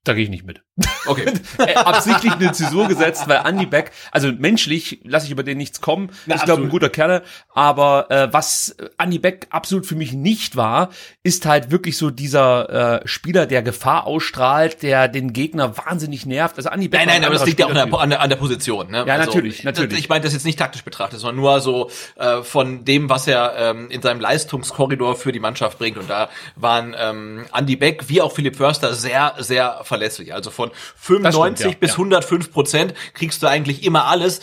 Da 0.05 0.13
gehe 0.13 0.23
ich 0.23 0.29
nicht 0.29 0.45
mit. 0.45 0.61
Okay. 1.07 1.25
Absichtlich 1.75 2.33
eine 2.33 2.51
Zäsur 2.51 2.87
gesetzt, 2.87 3.27
weil 3.27 3.41
Andy 3.43 3.65
Beck, 3.65 3.91
also 4.11 4.31
menschlich 4.31 4.99
lasse 5.03 5.25
ich 5.25 5.31
über 5.31 5.41
den 5.41 5.57
nichts 5.57 5.81
kommen. 5.81 6.11
Na, 6.27 6.35
ich 6.35 6.43
glaube, 6.43 6.61
ein 6.61 6.69
guter 6.69 6.89
Kerl. 6.89 7.23
Aber 7.53 8.11
äh, 8.11 8.31
was 8.31 8.75
Andy 8.99 9.17
Beck 9.17 9.47
absolut 9.49 9.87
für 9.87 9.95
mich 9.95 10.13
nicht 10.13 10.55
war, 10.55 10.89
ist 11.23 11.47
halt 11.47 11.71
wirklich 11.71 11.97
so 11.97 12.11
dieser 12.11 13.01
äh, 13.01 13.07
Spieler, 13.07 13.47
der 13.47 13.63
Gefahr 13.63 14.05
ausstrahlt, 14.05 14.83
der 14.83 15.07
den 15.07 15.33
Gegner 15.33 15.75
wahnsinnig 15.75 16.27
nervt. 16.27 16.57
Also 16.57 16.69
Andy 16.69 16.87
Beck. 16.87 16.99
Nein, 16.99 17.07
nein, 17.07 17.25
aber 17.25 17.33
das 17.33 17.45
liegt 17.45 17.59
ja 17.59 17.65
auch 17.65 17.99
an 17.99 18.09
der, 18.11 18.21
an 18.21 18.29
der 18.29 18.37
Position. 18.37 18.91
Ne? 18.91 19.05
Ja, 19.07 19.15
also, 19.15 19.31
natürlich, 19.31 19.63
natürlich. 19.63 19.97
Ich 19.97 20.09
meine 20.09 20.23
das 20.23 20.33
jetzt 20.33 20.45
nicht 20.45 20.59
taktisch 20.59 20.83
betrachtet, 20.83 21.19
sondern 21.19 21.37
nur 21.37 21.61
so 21.61 21.89
äh, 22.15 22.43
von 22.43 22.85
dem, 22.85 23.09
was 23.09 23.27
er 23.27 23.55
ähm, 23.57 23.89
in 23.89 24.03
seinem 24.03 24.19
Leistungskorridor 24.19 25.15
für 25.15 25.31
die 25.31 25.39
Mannschaft 25.39 25.79
bringt. 25.79 25.97
Und 25.97 26.11
da 26.11 26.29
waren 26.55 26.95
ähm, 26.95 27.45
Andy 27.57 27.75
Beck 27.75 28.07
wie 28.07 28.21
auch 28.21 28.31
Philipp 28.31 28.55
Förster 28.55 28.93
sehr, 28.93 29.33
sehr 29.39 29.81
verlässlich. 29.97 30.33
Also 30.33 30.51
von 30.51 30.71
95 30.97 31.59
stimmt, 31.59 31.73
ja, 31.73 31.79
bis 31.79 31.91
ja. 31.91 31.97
105 31.97 32.51
Prozent 32.51 32.93
kriegst 33.13 33.41
du 33.43 33.47
eigentlich 33.47 33.83
immer 33.83 34.05
alles 34.05 34.41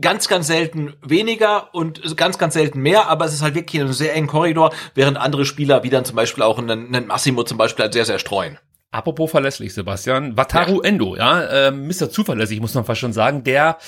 ganz, 0.00 0.28
ganz 0.28 0.46
selten 0.46 0.94
weniger 1.02 1.74
und 1.74 2.16
ganz, 2.16 2.38
ganz 2.38 2.54
selten 2.54 2.80
mehr, 2.80 3.08
aber 3.08 3.26
es 3.26 3.34
ist 3.34 3.42
halt 3.42 3.54
wirklich 3.54 3.80
ein 3.80 3.92
sehr 3.92 4.14
engen 4.14 4.26
Korridor, 4.26 4.72
während 4.94 5.16
andere 5.16 5.44
Spieler, 5.44 5.82
wie 5.84 5.90
dann 5.90 6.04
zum 6.04 6.16
Beispiel 6.16 6.42
auch 6.42 6.58
einen, 6.58 6.94
einen 6.94 7.06
Massimo 7.06 7.44
zum 7.44 7.58
Beispiel, 7.58 7.84
halt 7.84 7.92
sehr, 7.92 8.04
sehr 8.04 8.18
streuen. 8.18 8.58
Apropos 8.90 9.28
verlässlich, 9.28 9.74
Sebastian. 9.74 10.36
Wataru 10.36 10.80
ja. 10.82 10.88
Endo, 10.88 11.16
ja, 11.16 11.42
äh, 11.42 11.70
Mr. 11.72 12.10
Zuverlässig, 12.10 12.60
muss 12.60 12.74
man 12.74 12.84
fast 12.84 13.00
schon 13.00 13.12
sagen, 13.12 13.42
der 13.42 13.78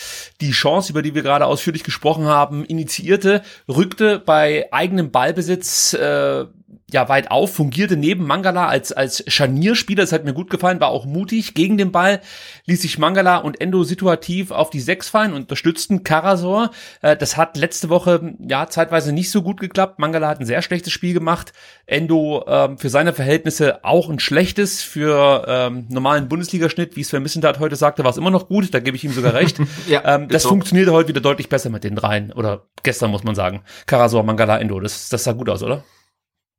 die 0.41 0.51
Chance, 0.51 0.91
über 0.91 1.01
die 1.01 1.15
wir 1.15 1.23
gerade 1.23 1.47
ausführlich 1.47 1.85
gesprochen 1.85 2.27
haben, 2.27 2.65
initiierte, 2.65 3.43
rückte 3.69 4.19
bei 4.19 4.67
eigenem 4.73 5.13
Ballbesitz 5.13 5.95
äh, 5.95 6.47
ja 6.91 7.09
weit 7.09 7.31
auf, 7.31 7.55
fungierte 7.55 7.97
neben 7.97 8.27
Mangala 8.27 8.69
als, 8.69 8.93
als 8.93 9.25
Scharnierspieler, 9.27 10.03
das 10.03 10.13
hat 10.13 10.25
mir 10.25 10.33
gut 10.33 10.51
gefallen, 10.51 10.81
war 10.81 10.89
auch 10.89 11.05
mutig 11.05 11.55
gegen 11.55 11.79
den 11.79 11.91
Ball, 11.91 12.21
ließ 12.67 12.83
sich 12.83 12.99
Mangala 12.99 13.39
und 13.39 13.61
Endo 13.61 13.83
situativ 13.83 14.53
auf 14.53 14.71
die 14.71 14.81
Sechs 14.81 15.09
fallen, 15.09 15.33
unterstützten 15.33 16.05
Karasor. 16.05 16.71
Äh, 17.03 17.17
das 17.17 17.37
hat 17.37 17.57
letzte 17.57 17.89
Woche 17.89 18.35
ja 18.39 18.69
zeitweise 18.69 19.13
nicht 19.13 19.31
so 19.31 19.43
gut 19.43 19.61
geklappt. 19.61 19.99
Mangala 19.99 20.29
hat 20.29 20.41
ein 20.41 20.47
sehr 20.47 20.63
schlechtes 20.63 20.93
Spiel 20.93 21.13
gemacht. 21.13 21.53
Endo 21.87 22.45
ähm, 22.47 22.79
für 22.79 22.89
seine 22.89 23.13
Verhältnisse 23.13 23.85
auch 23.85 24.09
ein 24.09 24.21
schlechtes. 24.21 24.83
Für 24.83 25.45
ähm, 25.49 25.87
normalen 25.89 26.29
Bundesligaschnitt, 26.29 26.97
wie 26.97 27.05
Sven 27.05 27.23
Missentat 27.23 27.59
heute 27.59 27.77
sagte, 27.77 28.05
war 28.05 28.11
es 28.11 28.17
immer 28.17 28.31
noch 28.31 28.49
gut, 28.49 28.73
da 28.73 28.81
gebe 28.81 28.97
ich 28.97 29.05
ihm 29.05 29.13
sogar 29.13 29.35
recht. 29.35 29.59
ja, 29.89 30.03
ähm, 30.05 30.29
das 30.29 30.45
so. 30.45 30.51
funktionierte 30.51 30.93
heute 30.93 31.09
wieder 31.09 31.21
deutlich 31.21 31.49
besser 31.49 31.71
mit 31.71 31.85
den 31.85 31.97
dreien. 31.97 32.33
Oder 32.33 32.63
gestern 32.83 33.11
muss 33.11 33.25
man 33.25 33.35
sagen. 33.35 33.63
Karasor, 33.87 34.23
Mangala, 34.23 34.59
Endo. 34.59 34.79
Das, 34.81 35.09
das 35.09 35.25
sah 35.25 35.33
gut 35.33 35.49
aus, 35.49 35.63
oder? 35.63 35.83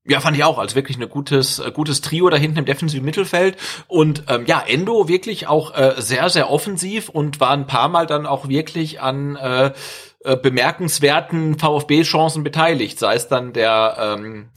Ja, 0.10 0.22
fand 0.22 0.38
ich 0.38 0.44
auch. 0.44 0.58
Also 0.58 0.76
wirklich 0.76 0.98
ein 0.98 1.10
gutes, 1.10 1.60
äh, 1.60 1.72
gutes 1.72 2.02
Trio 2.02 2.30
da 2.30 2.38
hinten 2.38 2.60
im 2.60 2.66
defensiven 2.66 3.04
Mittelfeld. 3.04 3.58
Und 3.88 4.24
ähm, 4.30 4.46
ja, 4.46 4.64
Endo 4.66 5.10
wirklich 5.10 5.48
auch 5.48 5.76
äh, 5.76 5.96
sehr, 5.98 6.30
sehr 6.30 6.50
offensiv 6.50 7.10
und 7.10 7.40
war 7.42 7.52
ein 7.52 7.68
paar 7.68 7.90
Mal 7.90 8.06
dann 8.08 8.26
auch 8.26 8.48
wirklich 8.48 9.02
an 9.02 9.36
äh, 9.36 9.72
äh 10.24 10.38
bemerkenswerten 10.38 11.60
VfB-Chancen 11.60 12.44
beteiligt. 12.44 13.00
Sei 13.00 13.16
es 13.16 13.28
dann 13.28 13.52
der 13.52 14.18
ähm, 14.18 14.50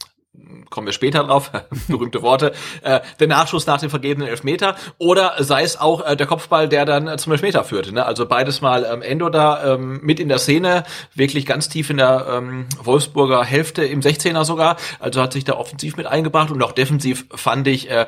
kommen 0.69 0.87
wir 0.87 0.93
später 0.93 1.23
drauf, 1.23 1.51
berühmte 1.87 2.21
Worte, 2.21 2.53
äh, 2.81 3.01
der 3.19 3.27
Nachschuss 3.27 3.67
nach 3.67 3.79
dem 3.79 3.89
vergebenen 3.89 4.29
Elfmeter 4.29 4.75
oder 4.97 5.35
sei 5.39 5.63
es 5.63 5.79
auch 5.79 6.05
äh, 6.05 6.15
der 6.15 6.27
Kopfball, 6.27 6.69
der 6.69 6.85
dann 6.85 7.07
äh, 7.07 7.17
zum 7.17 7.33
Elfmeter 7.33 7.63
führte. 7.63 7.93
Ne? 7.93 8.05
Also 8.05 8.25
beides 8.25 8.61
mal 8.61 8.85
ähm, 8.85 9.01
Endo 9.01 9.29
da 9.29 9.73
ähm, 9.73 9.99
mit 10.01 10.19
in 10.19 10.29
der 10.29 10.39
Szene, 10.39 10.83
wirklich 11.13 11.45
ganz 11.45 11.67
tief 11.67 11.89
in 11.89 11.97
der 11.97 12.27
ähm, 12.29 12.67
Wolfsburger 12.81 13.43
Hälfte, 13.43 13.83
im 13.83 13.99
16er 13.99 14.45
sogar, 14.45 14.77
also 14.99 15.21
hat 15.21 15.33
sich 15.33 15.43
da 15.43 15.53
offensiv 15.53 15.97
mit 15.97 16.07
eingebracht 16.07 16.49
und 16.49 16.63
auch 16.63 16.71
defensiv 16.71 17.25
fand 17.35 17.67
ich, 17.67 17.89
äh, 17.91 18.07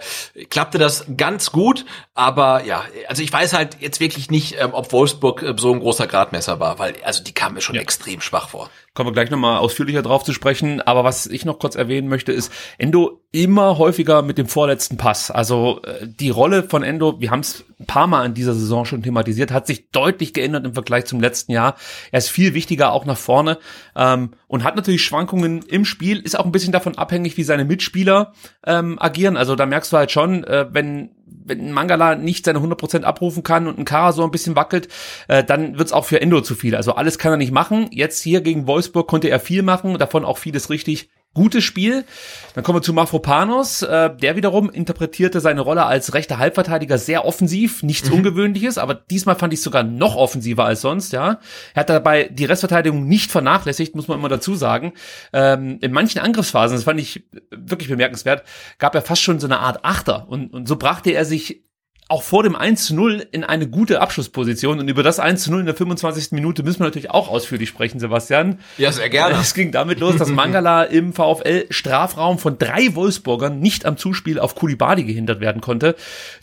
klappte 0.50 0.78
das 0.78 1.06
ganz 1.18 1.52
gut, 1.52 1.86
aber 2.14 2.64
ja, 2.64 2.84
also 3.10 3.22
ich 3.22 3.34
weiß 3.34 3.54
halt 3.54 3.78
jetzt 3.82 4.00
wirklich 4.00 4.32
nicht, 4.32 4.56
ähm, 4.60 4.74
ob 4.74 4.94
Wolfsburg 4.94 5.44
äh, 5.44 5.54
so 5.58 5.74
ein 5.74 5.82
großer 5.82 6.08
Gradmesser 6.08 6.60
war, 6.60 6.80
weil 6.80 6.96
also 7.04 7.22
die 7.22 7.34
kam 7.34 7.56
mir 7.56 7.62
schon 7.62 7.76
ja. 7.76 7.82
extrem 7.82 8.22
schwach 8.22 8.50
vor. 8.50 8.70
Kommen 8.94 9.10
wir 9.10 9.14
gleich 9.14 9.32
nochmal 9.32 9.58
ausführlicher 9.58 10.04
drauf 10.04 10.24
zu 10.24 10.34
sprechen. 10.34 10.82
Aber 10.82 11.04
was 11.04 11.26
ich 11.26 11.46
noch 11.46 11.60
kurz 11.60 11.76
erwähnen 11.76 12.08
möchte, 12.08 12.32
ist 12.32 12.52
Endo 12.78 13.23
immer 13.34 13.80
häufiger 13.80 14.22
mit 14.22 14.38
dem 14.38 14.46
vorletzten 14.46 14.96
Pass. 14.96 15.32
Also 15.32 15.82
äh, 15.84 16.08
die 16.08 16.30
Rolle 16.30 16.62
von 16.62 16.84
Endo, 16.84 17.20
wir 17.20 17.32
haben 17.32 17.40
es 17.40 17.66
ein 17.80 17.88
paar 17.88 18.06
Mal 18.06 18.28
in 18.28 18.36
dieser 18.36 18.54
Saison 18.54 18.86
schon 18.86 19.02
thematisiert, 19.02 19.52
hat 19.52 19.66
sich 19.66 19.90
deutlich 19.90 20.34
geändert 20.34 20.66
im 20.66 20.76
Vergleich 20.76 21.06
zum 21.06 21.20
letzten 21.20 21.52
Jahr. 21.52 21.76
Er 22.12 22.20
ist 22.20 22.30
viel 22.30 22.54
wichtiger 22.54 22.94
auch 22.94 23.06
nach 23.06 23.18
vorne 23.18 23.58
ähm, 23.96 24.34
und 24.48 24.64
hat 24.64 24.76
natürlich 24.76 25.04
Schwankungen 25.04 25.64
im 25.64 25.84
Spiel, 25.84 26.20
ist 26.20 26.38
auch 26.38 26.46
ein 26.46 26.52
bisschen 26.52 26.72
davon 26.72 26.96
abhängig, 26.96 27.36
wie 27.36 27.44
seine 27.44 27.66
Mitspieler 27.66 28.34
ähm, 28.68 29.02
agieren. 29.02 29.36
Also 29.36 29.56
da 29.56 29.66
merkst 29.66 29.92
du 29.92 29.98
halt 29.98 30.12
schon, 30.12 30.44
äh, 30.44 30.68
wenn 30.72 31.10
wenn 31.46 31.72
Mangala 31.74 32.16
nicht 32.16 32.46
seine 32.46 32.60
100% 32.60 33.02
abrufen 33.02 33.44
kann 33.44 33.68
und 33.68 33.78
ein 33.78 33.84
Kara 33.84 34.14
so 34.14 34.24
ein 34.24 34.32
bisschen 34.32 34.56
wackelt, 34.56 34.88
äh, 35.28 35.44
dann 35.44 35.78
wird's 35.78 35.92
auch 35.92 36.06
für 36.06 36.22
Endo 36.22 36.40
zu 36.40 36.56
viel. 36.56 36.76
Also 36.76 36.94
alles 36.94 37.18
kann 37.18 37.34
er 37.34 37.38
nicht 37.38 37.52
machen. 37.52 37.88
Jetzt 37.92 38.22
hier 38.22 38.42
gegen 38.42 38.68
Wolfsburg 38.68 39.08
konnte 39.08 39.30
er 39.30 39.40
viel 39.40 39.64
machen, 39.64 39.98
davon 39.98 40.24
auch 40.24 40.38
vieles 40.38 40.70
richtig 40.70 41.10
gutes 41.34 41.64
Spiel. 41.64 42.06
Dann 42.54 42.64
kommen 42.64 42.78
wir 42.78 42.82
zu 42.82 42.94
Mafropanos. 42.94 43.82
Äh, 43.82 44.16
der 44.16 44.36
wiederum 44.36 44.70
interpretierte 44.70 45.40
seine 45.40 45.62
Rolle 45.62 45.86
als 45.86 46.14
rechter 46.14 46.38
Halbverteidiger 46.38 46.98
sehr 46.98 47.26
offensiv, 47.26 47.84
nichts 47.84 48.10
mhm. 48.10 48.18
Ungewöhnliches, 48.18 48.78
aber 48.78 48.96
diesmal 48.96 49.36
fand 49.36 49.54
ich 49.54 49.60
es 49.60 49.64
sogar 49.64 49.84
noch 49.84 50.16
offensiver 50.16 50.66
als 50.66 50.82
sonst. 50.82 51.14
Ja, 51.14 51.40
Er 51.74 51.82
hat 51.82 51.90
dabei 51.90 52.30
die 52.32 52.46
Restverteidigung 52.46 53.08
nicht 53.08 53.32
vernachlässigt, 53.32 53.96
muss 53.96 54.08
man 54.08 54.20
immer 54.20 54.30
dazu 54.30 54.56
sagen. 54.56 54.94
Ähm, 55.32 55.80
in 55.82 55.92
manchen 55.92 56.20
Angriffsphasen, 56.20 56.78
das 56.78 56.86
fand 56.86 57.00
ich 57.00 57.26
wirklich 57.52 57.90
bemerkenswert, 57.90 58.44
gab 58.78 58.96
er 58.96 59.02
fast 59.02 59.22
schon 59.22 59.40
so 59.40 59.48
eine 59.48 59.60
Art 59.60 59.84
Achter 59.84 60.28
und, 60.28 60.54
und 60.54 60.68
so 60.68 60.76
brachte 60.76 61.12
er 61.12 61.26
sich 61.26 61.64
auch 62.10 62.24
vor 62.24 62.44
dem 62.44 62.56
1 62.56 62.86
zu 62.86 62.96
0 62.96 63.28
in 63.32 63.44
eine 63.44 63.68
gute 63.68 64.02
Abschlussposition. 64.02 64.80
Und 64.80 64.88
über 64.88 65.04
das 65.04 65.20
1 65.20 65.44
zu 65.44 65.52
0 65.52 65.62
in 65.62 65.66
der 65.66 65.76
25. 65.76 66.32
Minute 66.32 66.64
müssen 66.64 66.80
wir 66.80 66.86
natürlich 66.86 67.12
auch 67.12 67.30
ausführlich 67.30 67.70
sprechen, 67.70 68.00
Sebastian. 68.00 68.60
Ja, 68.78 68.92
sehr 68.92 69.10
gerne. 69.10 69.36
Es 69.40 69.54
ging 69.54 69.72
damit 69.72 70.00
los, 70.00 70.18
dass 70.18 70.30
Mangala 70.30 70.84
im 70.84 71.14
VfL 71.14 71.66
Strafraum 71.70 72.40
von 72.40 72.58
drei 72.58 72.96
Wolfsburgern 72.96 73.60
nicht 73.60 73.86
am 73.86 73.98
Zuspiel 73.98 74.40
auf 74.40 74.56
Kulibadi 74.56 75.04
gehindert 75.04 75.40
werden 75.40 75.62
konnte. 75.62 75.96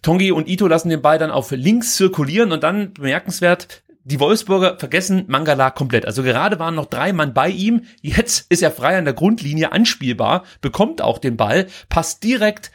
Tongi 0.02 0.32
und 0.32 0.48
Ito 0.48 0.66
lassen 0.66 0.88
den 0.88 1.02
Ball 1.02 1.18
dann 1.18 1.30
auf 1.30 1.50
links 1.50 1.96
zirkulieren 1.96 2.52
und 2.52 2.62
dann 2.62 2.92
bemerkenswert, 2.94 3.82
die 4.04 4.18
Wolfsburger 4.18 4.78
vergessen 4.78 5.24
Mangala 5.28 5.70
komplett. 5.70 6.06
Also 6.06 6.22
gerade 6.22 6.58
waren 6.58 6.74
noch 6.74 6.86
drei 6.86 7.12
Mann 7.12 7.34
bei 7.34 7.48
ihm. 7.48 7.82
Jetzt 8.00 8.46
ist 8.48 8.62
er 8.62 8.70
frei 8.70 8.96
an 8.96 9.04
der 9.04 9.14
Grundlinie 9.14 9.72
anspielbar, 9.72 10.44
bekommt 10.60 11.02
auch 11.02 11.18
den 11.18 11.36
Ball, 11.36 11.66
passt 11.88 12.24
direkt 12.24 12.72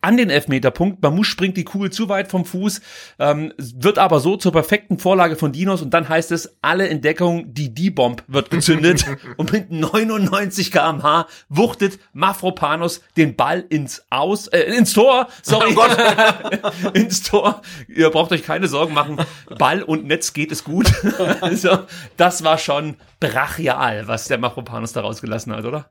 an 0.00 0.16
den 0.16 0.30
Elfmeterpunkt. 0.30 1.02
Mamusch 1.02 1.28
springt 1.28 1.56
die 1.56 1.64
Kugel 1.64 1.90
zu 1.90 2.08
weit 2.08 2.28
vom 2.28 2.44
Fuß, 2.44 2.80
ähm, 3.18 3.52
wird 3.56 3.98
aber 3.98 4.20
so 4.20 4.36
zur 4.36 4.52
perfekten 4.52 4.98
Vorlage 4.98 5.36
von 5.36 5.52
Dinos 5.52 5.82
und 5.82 5.90
dann 5.92 6.08
heißt 6.08 6.30
es, 6.32 6.56
alle 6.62 6.88
Entdeckung, 6.88 7.52
die 7.52 7.74
D-Bomb 7.74 8.22
wird 8.28 8.50
gezündet 8.50 9.04
und 9.36 9.52
mit 9.52 9.70
99 9.70 10.70
kmh 10.70 11.26
wuchtet 11.48 11.98
Mafropanos 12.12 13.02
den 13.16 13.34
Ball 13.34 13.64
ins 13.68 14.04
Aus, 14.10 14.46
äh, 14.48 14.60
ins 14.60 14.92
Tor, 14.92 15.28
sorry, 15.42 15.74
oh 15.76 16.88
ins 16.94 17.22
Tor. 17.22 17.62
Ihr 17.88 18.10
braucht 18.10 18.32
euch 18.32 18.44
keine 18.44 18.68
Sorgen 18.68 18.94
machen, 18.94 19.18
Ball 19.58 19.82
und 19.82 20.06
Netz 20.06 20.32
geht 20.32 20.52
es 20.52 20.64
gut. 20.64 20.92
also, 21.40 21.86
das 22.16 22.44
war 22.44 22.58
schon 22.58 22.96
brachial, 23.20 24.06
was 24.06 24.28
der 24.28 24.38
Mafropanos 24.38 24.92
da 24.92 25.00
rausgelassen 25.00 25.54
hat, 25.54 25.64
oder? 25.64 25.90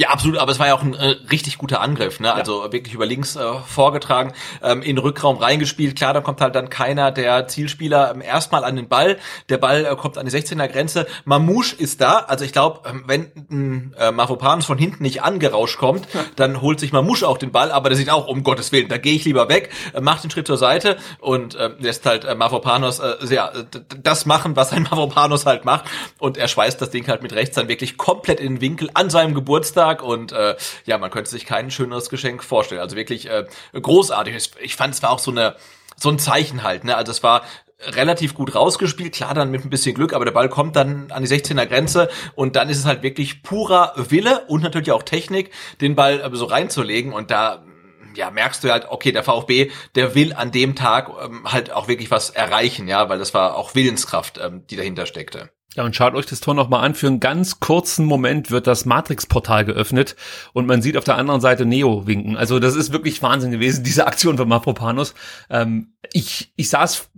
Ja, 0.00 0.08
absolut, 0.08 0.38
aber 0.38 0.50
es 0.50 0.58
war 0.58 0.66
ja 0.66 0.74
auch 0.74 0.80
ein 0.80 0.94
äh, 0.94 1.16
richtig 1.30 1.58
guter 1.58 1.82
Angriff, 1.82 2.20
ne? 2.20 2.28
Ja. 2.28 2.32
Also 2.32 2.72
wirklich 2.72 2.94
über 2.94 3.04
links 3.04 3.36
äh, 3.36 3.40
vorgetragen, 3.66 4.32
ähm, 4.62 4.80
in 4.80 4.96
den 4.96 4.98
Rückraum 4.98 5.36
reingespielt. 5.36 5.94
Klar, 5.94 6.14
da 6.14 6.22
kommt 6.22 6.40
halt 6.40 6.54
dann 6.54 6.70
keiner 6.70 7.12
der 7.12 7.48
Zielspieler 7.48 8.12
ähm, 8.14 8.22
erstmal 8.22 8.64
an 8.64 8.76
den 8.76 8.88
Ball. 8.88 9.18
Der 9.50 9.58
Ball 9.58 9.84
äh, 9.84 9.94
kommt 9.96 10.16
an 10.16 10.24
die 10.24 10.32
16er 10.32 10.68
Grenze. 10.68 11.06
Mamouche 11.26 11.76
ist 11.76 12.00
da. 12.00 12.20
Also 12.20 12.46
ich 12.46 12.52
glaube, 12.52 12.88
ähm, 12.88 13.04
wenn 13.08 13.92
äh, 13.98 14.10
Mavropanos 14.10 14.64
von 14.64 14.78
hinten 14.78 15.02
nicht 15.02 15.22
angerauscht 15.22 15.76
kommt, 15.76 16.08
dann 16.34 16.62
holt 16.62 16.80
sich 16.80 16.92
Mamouche 16.92 17.28
auch 17.28 17.36
den 17.36 17.52
Ball, 17.52 17.70
aber 17.70 17.90
der 17.90 17.98
sieht 17.98 18.08
auch, 18.08 18.26
um 18.26 18.42
Gottes 18.42 18.72
Willen, 18.72 18.88
da 18.88 18.96
gehe 18.96 19.16
ich 19.16 19.26
lieber 19.26 19.50
weg, 19.50 19.68
äh, 19.92 20.00
macht 20.00 20.24
den 20.24 20.30
Schritt 20.30 20.46
zur 20.46 20.56
Seite 20.56 20.96
und 21.18 21.56
äh, 21.56 21.72
lässt 21.78 22.06
halt 22.06 22.24
äh, 22.24 22.34
Mavropanos 22.34 23.00
äh, 23.00 23.16
ja, 23.28 23.52
das 24.02 24.24
machen, 24.24 24.56
was 24.56 24.72
ein 24.72 24.84
Mavropanos 24.84 25.44
halt 25.44 25.66
macht. 25.66 25.84
Und 26.18 26.38
er 26.38 26.48
schweißt 26.48 26.80
das 26.80 26.88
Ding 26.88 27.06
halt 27.06 27.22
mit 27.22 27.34
rechts 27.34 27.54
dann 27.54 27.68
wirklich 27.68 27.98
komplett 27.98 28.40
in 28.40 28.54
den 28.54 28.60
Winkel 28.62 28.88
an 28.94 29.10
seinem 29.10 29.34
Geburt 29.34 29.66
Geburtstag 29.90 30.02
und 30.02 30.32
äh, 30.32 30.56
ja, 30.86 30.98
man 30.98 31.10
könnte 31.10 31.30
sich 31.30 31.46
kein 31.46 31.70
schöneres 31.70 32.10
Geschenk 32.10 32.42
vorstellen. 32.44 32.80
Also 32.80 32.96
wirklich 32.96 33.28
äh, 33.28 33.46
großartig. 33.72 34.52
Ich 34.60 34.76
fand, 34.76 34.94
es 34.94 35.02
war 35.02 35.10
auch 35.10 35.18
so 35.18 35.30
eine 35.30 35.56
so 35.96 36.08
ein 36.08 36.18
Zeichen 36.18 36.62
halt. 36.62 36.84
Ne? 36.84 36.96
Also 36.96 37.12
es 37.12 37.22
war 37.22 37.42
relativ 37.80 38.34
gut 38.34 38.54
rausgespielt, 38.54 39.14
klar 39.14 39.34
dann 39.34 39.50
mit 39.50 39.64
ein 39.64 39.70
bisschen 39.70 39.94
Glück, 39.94 40.12
aber 40.12 40.24
der 40.24 40.32
Ball 40.32 40.48
kommt 40.48 40.76
dann 40.76 41.10
an 41.10 41.22
die 41.22 41.28
16er 41.28 41.66
Grenze 41.66 42.10
und 42.34 42.56
dann 42.56 42.68
ist 42.68 42.78
es 42.78 42.84
halt 42.84 43.02
wirklich 43.02 43.42
purer 43.42 43.94
Wille 43.96 44.44
und 44.48 44.62
natürlich 44.62 44.92
auch 44.92 45.02
Technik, 45.02 45.50
den 45.80 45.94
Ball 45.94 46.30
so 46.34 46.44
reinzulegen 46.44 47.12
und 47.12 47.30
da 47.30 47.64
ja, 48.14 48.30
merkst 48.30 48.64
du 48.64 48.70
halt, 48.70 48.86
okay, 48.90 49.12
der 49.12 49.24
VfB, 49.24 49.70
der 49.94 50.14
will 50.14 50.34
an 50.34 50.50
dem 50.50 50.74
Tag 50.74 51.10
ähm, 51.22 51.50
halt 51.50 51.72
auch 51.72 51.86
wirklich 51.88 52.10
was 52.10 52.30
erreichen, 52.30 52.88
ja, 52.88 53.08
weil 53.08 53.18
das 53.18 53.34
war 53.34 53.56
auch 53.56 53.74
Willenskraft, 53.74 54.38
ähm, 54.42 54.66
die 54.68 54.76
dahinter 54.76 55.06
steckte. 55.06 55.50
Ja, 55.76 55.84
und 55.84 55.94
schaut 55.94 56.14
euch 56.14 56.26
das 56.26 56.40
Tor 56.40 56.54
nochmal 56.54 56.84
an. 56.84 56.94
Für 56.94 57.06
einen 57.06 57.20
ganz 57.20 57.60
kurzen 57.60 58.04
Moment 58.04 58.50
wird 58.50 58.66
das 58.66 58.86
Matrix-Portal 58.86 59.64
geöffnet 59.64 60.16
und 60.52 60.66
man 60.66 60.82
sieht 60.82 60.96
auf 60.96 61.04
der 61.04 61.16
anderen 61.16 61.40
Seite 61.40 61.64
Neo 61.64 62.08
winken. 62.08 62.36
Also 62.36 62.58
das 62.58 62.74
ist 62.74 62.92
wirklich 62.92 63.22
Wahnsinn 63.22 63.52
gewesen, 63.52 63.84
diese 63.84 64.06
Aktion 64.06 64.36
von 64.36 64.48
Mafropanos. 64.48 65.14
Ähm, 65.48 65.92
ich, 66.12 66.52
ich 66.56 66.70
saß 66.70 67.10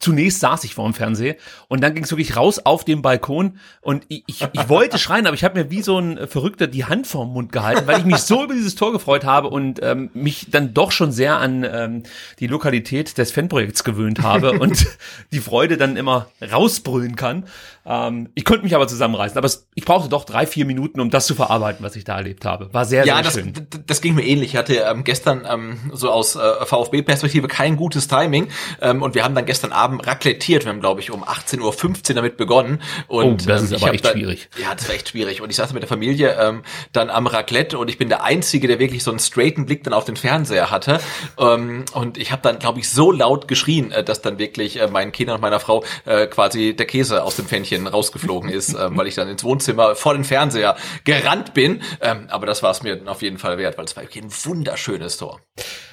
zunächst 0.00 0.40
saß 0.40 0.64
ich 0.64 0.74
vor 0.74 0.86
dem 0.86 0.94
Fernseher 0.94 1.36
und 1.68 1.82
dann 1.82 1.94
ging 1.94 2.04
es 2.04 2.10
wirklich 2.10 2.34
raus 2.34 2.58
auf 2.58 2.84
den 2.84 3.02
Balkon 3.02 3.58
und 3.82 4.06
ich, 4.08 4.24
ich, 4.26 4.46
ich 4.52 4.68
wollte 4.68 4.98
schreien, 4.98 5.26
aber 5.26 5.34
ich 5.34 5.44
habe 5.44 5.62
mir 5.62 5.70
wie 5.70 5.82
so 5.82 5.98
ein 5.98 6.26
Verrückter 6.26 6.66
die 6.66 6.86
Hand 6.86 7.06
vorm 7.06 7.34
Mund 7.34 7.52
gehalten, 7.52 7.86
weil 7.86 8.00
ich 8.00 8.06
mich 8.06 8.16
so 8.16 8.42
über 8.42 8.54
dieses 8.54 8.74
Tor 8.74 8.92
gefreut 8.92 9.24
habe 9.24 9.48
und 9.48 9.80
ähm, 9.82 10.10
mich 10.14 10.50
dann 10.50 10.72
doch 10.72 10.90
schon 10.90 11.12
sehr 11.12 11.36
an 11.38 11.66
ähm, 11.70 12.02
die 12.40 12.46
Lokalität 12.46 13.18
des 13.18 13.30
Fanprojekts 13.30 13.84
gewöhnt 13.84 14.22
habe 14.22 14.52
und 14.52 14.86
die 15.32 15.40
Freude 15.40 15.76
dann 15.76 15.96
immer 15.96 16.28
rausbrüllen 16.50 17.14
kann. 17.14 17.44
Ähm, 17.90 18.28
ich 18.36 18.44
konnte 18.44 18.62
mich 18.62 18.76
aber 18.76 18.86
zusammenreißen, 18.86 19.36
aber 19.36 19.46
es, 19.46 19.66
ich 19.74 19.84
brauchte 19.84 20.08
doch 20.08 20.24
drei, 20.24 20.46
vier 20.46 20.64
Minuten, 20.64 21.00
um 21.00 21.10
das 21.10 21.26
zu 21.26 21.34
verarbeiten, 21.34 21.84
was 21.84 21.96
ich 21.96 22.04
da 22.04 22.16
erlebt 22.16 22.44
habe. 22.44 22.72
War 22.72 22.84
sehr, 22.84 23.04
ja, 23.04 23.16
sehr 23.16 23.24
das, 23.24 23.34
schön. 23.34 23.52
Das, 23.52 23.80
das 23.84 24.00
ging 24.00 24.14
mir 24.14 24.22
ähnlich. 24.22 24.50
Ich 24.50 24.56
hatte 24.56 24.74
ähm, 24.74 25.02
gestern 25.02 25.44
ähm, 25.50 25.90
so 25.92 26.08
aus 26.08 26.36
äh, 26.36 26.64
VfB-Perspektive 26.64 27.48
kein 27.48 27.76
gutes 27.76 28.06
Timing 28.06 28.46
ähm, 28.80 29.02
und 29.02 29.16
wir 29.16 29.24
haben 29.24 29.34
dann 29.34 29.44
gestern 29.44 29.72
Abend 29.72 30.06
raclettiert. 30.06 30.64
Wir 30.64 30.70
haben, 30.70 30.78
glaube 30.78 31.00
ich, 31.00 31.10
um 31.10 31.24
18.15 31.24 32.10
Uhr 32.10 32.14
damit 32.14 32.36
begonnen. 32.36 32.80
Und, 33.08 33.42
oh, 33.42 33.46
das 33.48 33.62
ist 33.62 33.72
ähm, 33.72 33.78
aber 33.82 33.94
echt 33.94 34.04
da, 34.04 34.12
schwierig. 34.12 34.48
Ja, 34.62 34.72
das 34.72 34.86
war 34.86 34.94
echt 34.94 35.08
schwierig. 35.08 35.40
Und 35.40 35.50
ich 35.50 35.56
saß 35.56 35.72
mit 35.72 35.82
der 35.82 35.88
Familie 35.88 36.36
ähm, 36.40 36.62
dann 36.92 37.10
am 37.10 37.26
Raclette 37.26 37.76
und 37.76 37.90
ich 37.90 37.98
bin 37.98 38.08
der 38.08 38.22
Einzige, 38.22 38.68
der 38.68 38.78
wirklich 38.78 39.02
so 39.02 39.10
einen 39.10 39.18
straighten 39.18 39.66
Blick 39.66 39.82
dann 39.82 39.94
auf 39.94 40.04
den 40.04 40.14
Fernseher 40.16 40.70
hatte. 40.70 41.00
Ähm, 41.38 41.84
und 41.92 42.18
ich 42.18 42.30
habe 42.30 42.42
dann, 42.42 42.60
glaube 42.60 42.78
ich, 42.78 42.88
so 42.88 43.10
laut 43.10 43.48
geschrien, 43.48 43.90
äh, 43.90 44.04
dass 44.04 44.22
dann 44.22 44.38
wirklich 44.38 44.80
äh, 44.80 44.86
meinen 44.86 45.10
Kindern 45.10 45.36
und 45.36 45.40
meiner 45.40 45.58
Frau 45.58 45.82
äh, 46.04 46.28
quasi 46.28 46.76
der 46.76 46.86
Käse 46.86 47.24
aus 47.24 47.34
dem 47.34 47.46
Pfännchen 47.80 47.86
rausgeflogen 47.86 48.50
ist, 48.50 48.74
ähm, 48.74 48.96
weil 48.96 49.06
ich 49.06 49.14
dann 49.14 49.28
ins 49.28 49.44
Wohnzimmer 49.44 49.94
vor 49.94 50.14
den 50.14 50.24
Fernseher 50.24 50.76
gerannt 51.04 51.54
bin. 51.54 51.82
Ähm, 52.00 52.26
aber 52.28 52.46
das 52.46 52.62
war 52.62 52.70
es 52.70 52.82
mir 52.82 53.00
auf 53.06 53.22
jeden 53.22 53.38
Fall 53.38 53.58
wert, 53.58 53.78
weil 53.78 53.84
es 53.84 53.96
war 53.96 54.02
ein 54.02 54.30
wunderschönes 54.44 55.16
Tor. 55.16 55.40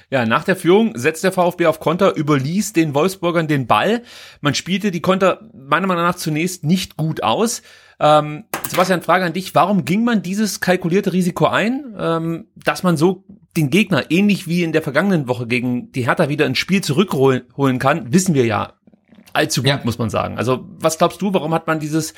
Ja, 0.09 0.25
nach 0.25 0.45
der 0.45 0.55
Führung 0.55 0.97
setzt 0.97 1.23
der 1.23 1.33
VfB 1.33 1.65
auf 1.65 1.79
Konter, 1.79 2.15
überließ 2.15 2.73
den 2.73 2.93
Wolfsburgern 2.93 3.47
den 3.47 3.67
Ball. 3.67 4.03
Man 4.39 4.55
spielte 4.55 4.91
die 4.91 5.01
Konter 5.01 5.41
meiner 5.53 5.87
Meinung 5.87 6.03
nach 6.03 6.15
zunächst 6.15 6.63
nicht 6.63 6.95
gut 6.95 7.23
aus. 7.23 7.61
Ähm, 7.99 8.45
Sebastian, 8.69 9.01
Frage 9.01 9.25
an 9.25 9.33
dich. 9.33 9.53
Warum 9.55 9.83
ging 9.83 10.05
man 10.05 10.21
dieses 10.21 10.61
kalkulierte 10.61 11.11
Risiko 11.11 11.47
ein, 11.47 11.95
ähm, 11.99 12.47
dass 12.55 12.83
man 12.83 12.95
so 12.95 13.25
den 13.57 13.69
Gegner, 13.69 14.11
ähnlich 14.11 14.47
wie 14.47 14.63
in 14.63 14.71
der 14.71 14.83
vergangenen 14.83 15.27
Woche 15.27 15.47
gegen 15.47 15.91
die 15.91 16.05
Hertha, 16.05 16.29
wieder 16.29 16.45
ins 16.45 16.59
Spiel 16.59 16.81
zurückholen 16.81 17.79
kann? 17.79 18.13
Wissen 18.13 18.33
wir 18.33 18.45
ja 18.45 18.76
allzu 19.37 19.61
gut, 19.61 19.69
ja. 19.69 19.81
muss 19.83 19.97
man 19.97 20.09
sagen. 20.09 20.37
Also 20.37 20.65
was 20.79 20.97
glaubst 20.97 21.21
du, 21.21 21.33
warum 21.33 21.53
hat 21.53 21.67
man 21.67 21.79
dieses 21.79 22.13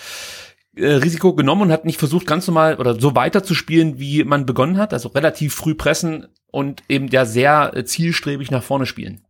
äh, 0.76 0.86
Risiko 0.86 1.34
genommen 1.34 1.64
und 1.64 1.72
hat 1.72 1.86
nicht 1.86 2.00
versucht, 2.00 2.26
ganz 2.26 2.48
normal 2.48 2.76
oder 2.78 3.00
so 3.00 3.16
weiter 3.16 3.44
zu 3.44 3.54
spielen, 3.54 4.00
wie 4.00 4.24
man 4.24 4.46
begonnen 4.46 4.78
hat? 4.78 4.94
Also 4.94 5.10
relativ 5.10 5.54
früh 5.54 5.76
pressen 5.76 6.28
und 6.52 6.84
eben 6.90 7.08
ja 7.08 7.26
sehr 7.26 7.76
äh, 7.76 7.86
zielstrebig 7.86 8.52
nach 8.52 8.64
vorne 8.64 8.86
spielen. 8.86 9.22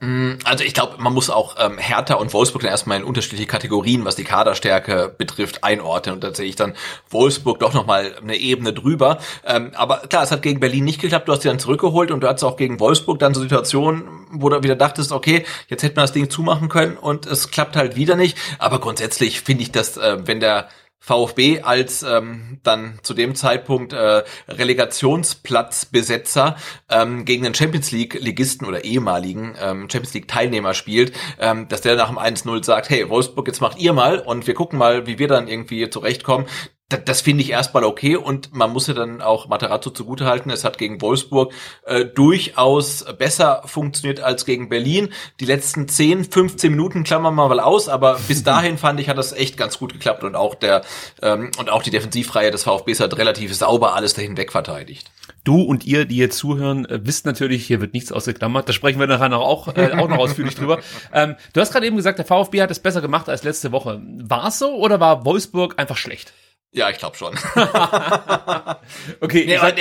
Mm, 0.00 0.34
also 0.44 0.64
ich 0.64 0.74
glaube, 0.74 0.96
man 0.98 1.12
muss 1.12 1.30
auch 1.30 1.56
ähm, 1.58 1.78
Hertha 1.78 2.14
und 2.14 2.32
Wolfsburg 2.32 2.62
dann 2.62 2.70
erstmal 2.70 2.98
in 2.98 3.04
unterschiedliche 3.04 3.46
Kategorien, 3.46 4.04
was 4.04 4.16
die 4.16 4.24
Kaderstärke 4.24 5.14
betrifft, 5.16 5.62
einordnen. 5.62 6.16
Und 6.16 6.24
da 6.24 6.34
sehe 6.34 6.46
ich 6.46 6.56
dann 6.56 6.74
Wolfsburg 7.10 7.60
doch 7.60 7.72
nochmal 7.72 8.16
eine 8.20 8.36
Ebene 8.36 8.72
drüber. 8.72 9.18
Ähm, 9.46 9.70
aber 9.74 9.98
klar, 10.08 10.24
es 10.24 10.32
hat 10.32 10.42
gegen 10.42 10.60
Berlin 10.60 10.84
nicht 10.84 11.00
geklappt, 11.00 11.28
du 11.28 11.32
hast 11.32 11.42
sie 11.42 11.48
dann 11.48 11.58
zurückgeholt 11.58 12.10
und 12.10 12.20
du 12.20 12.28
hattest 12.28 12.44
auch 12.44 12.56
gegen 12.56 12.80
Wolfsburg 12.80 13.18
dann 13.18 13.34
so 13.34 13.40
Situationen, 13.40 14.04
wo 14.32 14.48
du 14.48 14.62
wieder 14.62 14.76
dachtest, 14.76 15.12
okay, 15.12 15.44
jetzt 15.68 15.82
hätte 15.82 15.96
man 15.96 16.04
das 16.04 16.12
Ding 16.12 16.28
zumachen 16.28 16.68
können 16.68 16.96
und 16.96 17.26
es 17.26 17.50
klappt 17.50 17.76
halt 17.76 17.96
wieder 17.96 18.16
nicht. 18.16 18.36
Aber 18.58 18.80
grundsätzlich 18.80 19.40
finde 19.40 19.62
ich, 19.62 19.72
dass 19.72 19.96
äh, 19.96 20.18
wenn 20.24 20.40
der 20.40 20.68
VfB 21.04 21.60
als 21.60 22.02
ähm, 22.02 22.60
dann 22.62 22.98
zu 23.02 23.12
dem 23.12 23.34
Zeitpunkt 23.34 23.92
äh, 23.92 24.22
Relegationsplatzbesetzer 24.48 26.56
ähm, 26.88 27.26
gegen 27.26 27.44
den 27.44 27.54
Champions 27.54 27.92
League 27.92 28.14
Ligisten 28.14 28.66
oder 28.66 28.86
ehemaligen 28.86 29.54
ähm, 29.60 29.90
Champions 29.90 30.14
League 30.14 30.28
Teilnehmer 30.28 30.72
spielt, 30.72 31.12
ähm, 31.38 31.68
dass 31.68 31.82
der 31.82 31.96
nach 31.96 32.08
dem 32.08 32.18
1-0 32.18 32.64
sagt, 32.64 32.88
hey 32.88 33.10
Wolfsburg, 33.10 33.48
jetzt 33.48 33.60
macht 33.60 33.78
ihr 33.78 33.92
mal 33.92 34.18
und 34.18 34.46
wir 34.46 34.54
gucken 34.54 34.78
mal, 34.78 35.06
wie 35.06 35.18
wir 35.18 35.28
dann 35.28 35.46
irgendwie 35.46 35.90
zurechtkommen 35.90 36.46
das, 36.90 37.00
das 37.04 37.20
finde 37.22 37.42
ich 37.42 37.50
erstmal 37.50 37.84
okay 37.84 38.16
und 38.16 38.54
man 38.54 38.70
muss 38.70 38.86
ja 38.86 38.94
dann 38.94 39.22
auch 39.22 39.48
Materazzo 39.48 39.90
zugutehalten. 39.90 40.50
Es 40.50 40.64
hat 40.64 40.76
gegen 40.76 41.00
Wolfsburg 41.00 41.52
äh, 41.86 42.04
durchaus 42.04 43.04
besser 43.18 43.62
funktioniert 43.64 44.20
als 44.20 44.44
gegen 44.44 44.68
Berlin. 44.68 45.08
Die 45.40 45.46
letzten 45.46 45.88
10, 45.88 46.24
15 46.24 46.70
Minuten 46.70 47.02
klammern 47.04 47.34
wir 47.34 47.48
mal 47.48 47.60
aus, 47.60 47.88
aber 47.88 48.18
bis 48.28 48.42
dahin 48.44 48.76
fand 48.76 49.00
ich, 49.00 49.08
hat 49.08 49.16
das 49.16 49.32
echt 49.32 49.56
ganz 49.56 49.78
gut 49.78 49.92
geklappt 49.94 50.24
und 50.24 50.36
auch 50.36 50.54
der 50.54 50.82
ähm, 51.22 51.50
und 51.58 51.70
auch 51.70 51.82
die 51.82 51.90
Defensivreihe 51.90 52.50
des 52.50 52.64
VfBs 52.64 53.00
hat 53.00 53.16
relativ 53.16 53.54
sauber 53.54 53.94
alles 53.94 54.14
dahin 54.14 54.36
wegverteidigt. 54.36 55.10
Du 55.42 55.62
und 55.62 55.84
ihr, 55.86 56.04
die 56.04 56.16
jetzt 56.16 56.36
zuhören, 56.36 56.84
äh, 56.84 57.00
wisst 57.02 57.24
natürlich, 57.24 57.66
hier 57.66 57.80
wird 57.80 57.94
nichts 57.94 58.12
ausgeklammert. 58.12 58.68
Da 58.68 58.74
sprechen 58.74 59.00
wir 59.00 59.06
nachher 59.06 59.30
noch 59.30 59.40
auch, 59.40 59.74
äh, 59.74 59.92
auch 59.98 60.08
noch 60.08 60.18
ausführlich 60.18 60.54
drüber. 60.54 60.80
Ähm, 61.14 61.36
du 61.54 61.60
hast 61.62 61.72
gerade 61.72 61.86
eben 61.86 61.96
gesagt, 61.96 62.18
der 62.18 62.26
VfB 62.26 62.60
hat 62.60 62.70
es 62.70 62.78
besser 62.78 63.00
gemacht 63.00 63.30
als 63.30 63.42
letzte 63.42 63.72
Woche. 63.72 64.02
War 64.04 64.48
es 64.48 64.58
so 64.58 64.74
oder 64.76 65.00
war 65.00 65.24
Wolfsburg 65.24 65.78
einfach 65.78 65.96
schlecht? 65.96 66.34
Ja, 66.74 66.90
ich 66.90 66.98
glaube 66.98 67.16
schon. 67.16 67.34
okay, 69.20 69.44
nee, 69.46 69.56
aber, 69.56 69.72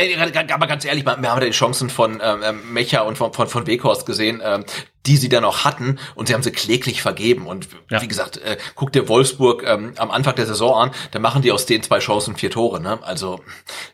aber, 0.54 0.68
ganz 0.68 0.86
ehrlich, 0.86 1.04
wir 1.04 1.14
haben 1.14 1.24
ja 1.24 1.40
die 1.40 1.50
Chancen 1.50 1.90
von 1.90 2.22
ähm, 2.24 2.42
ähm, 2.44 2.72
Mecha 2.72 3.02
und 3.02 3.18
von, 3.18 3.34
von, 3.34 3.48
von 3.48 3.66
Weghorst 3.66 4.06
gesehen, 4.06 4.44
ähm, 4.46 4.64
die 5.08 5.18
sie 5.18 5.28
dann 5.28 5.44
auch 5.44 5.66
hatten 5.66 5.98
und 6.14 6.28
sie 6.28 6.36
haben 6.36 6.44
sie 6.44 6.52
kläglich 6.52 7.02
vergeben. 7.02 7.48
Und 7.48 7.68
ja. 7.90 8.00
wie 8.04 8.08
gesagt, 8.08 8.38
äh, 8.38 8.58
guck 8.76 8.92
dir 8.92 9.10
Wolfsburg 9.10 9.64
ähm, 9.66 9.96
am 9.98 10.12
Anfang 10.12 10.36
der 10.36 10.46
Saison 10.46 10.76
an, 10.76 10.92
da 11.10 11.18
machen 11.18 11.42
die 11.42 11.52
aus 11.52 11.66
den 11.66 11.82
zwei 11.82 11.98
Chancen 11.98 12.36
vier 12.36 12.52
Tore. 12.52 12.80
Ne? 12.80 13.00
Also 13.02 13.40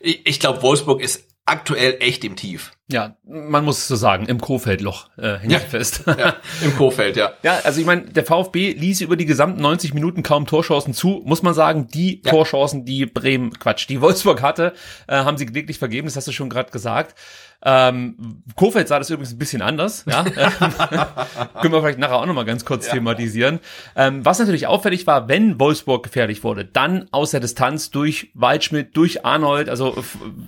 ich, 0.01 0.27
ich 0.27 0.41
glaube, 0.41 0.62
Wolfsburg 0.62 0.99
ist 0.99 1.25
aktuell 1.49 1.97
echt 1.99 2.23
im 2.23 2.35
Tief. 2.35 2.71
Ja, 2.91 3.15
man 3.23 3.63
muss 3.65 3.77
es 3.77 3.88
so 3.88 3.95
sagen, 3.95 4.25
im 4.25 4.41
Kofeldloch 4.41 5.09
äh, 5.17 5.38
hängt 5.38 5.51
ja, 5.51 5.59
fest. 5.59 6.03
Ja, 6.07 6.38
Im 6.63 6.75
Kofeld, 6.75 7.17
ja. 7.17 7.33
Ja, 7.43 7.59
also 7.63 7.79
ich 7.79 7.85
meine, 7.85 8.01
der 8.01 8.25
VfB 8.25 8.73
ließ 8.73 9.01
über 9.01 9.15
die 9.15 9.27
gesamten 9.27 9.62
90 9.62 9.93
Minuten 9.93 10.23
kaum 10.23 10.47
Torchancen 10.47 10.95
zu. 10.95 11.21
Muss 11.23 11.43
man 11.43 11.53
sagen, 11.53 11.88
die 11.88 12.23
ja. 12.25 12.31
Torchancen, 12.31 12.85
die 12.85 13.05
Bremen, 13.05 13.51
Quatsch, 13.59 13.88
die 13.89 14.01
Wolfsburg 14.01 14.41
hatte, 14.41 14.73
äh, 15.07 15.17
haben 15.17 15.38
sie 15.38 15.45
gelegentlich 15.45 15.77
vergeben. 15.77 16.07
Das 16.07 16.15
hast 16.15 16.27
du 16.27 16.31
schon 16.31 16.49
gerade 16.49 16.71
gesagt. 16.71 17.15
Ähm, 17.63 18.43
Kofeld 18.56 18.88
sah 18.88 19.00
das 19.00 19.10
übrigens 19.10 19.34
ein 19.34 19.38
bisschen 19.38 19.62
anders. 19.62 20.06
Ja? 20.08 20.24
Können 21.62 21.74
wir 21.74 21.82
vielleicht 21.82 22.00
nachher 22.00 22.15
auch 22.15 22.26
nochmal 22.26 22.45
ganz 22.45 22.63
kurz 22.63 22.88
ja. 22.88 22.93
thematisieren. 22.93 23.60
Ähm, 23.95 24.26
was 24.26 24.39
natürlich 24.39 24.67
auffällig 24.67 25.08
war, 25.08 25.28
wenn 25.28 25.60
Wolfsburg 25.60 26.04
gefährlich 26.04 26.43
wurde, 26.43 26.63
dann 26.63 27.08
aus 27.12 27.32
der 27.32 27.41
Distanz 27.41 27.91
durch 27.91 28.32
Waldschmidt, 28.34 28.95
durch 28.95 29.26
Arnold, 29.26 29.67
also 29.69 30.04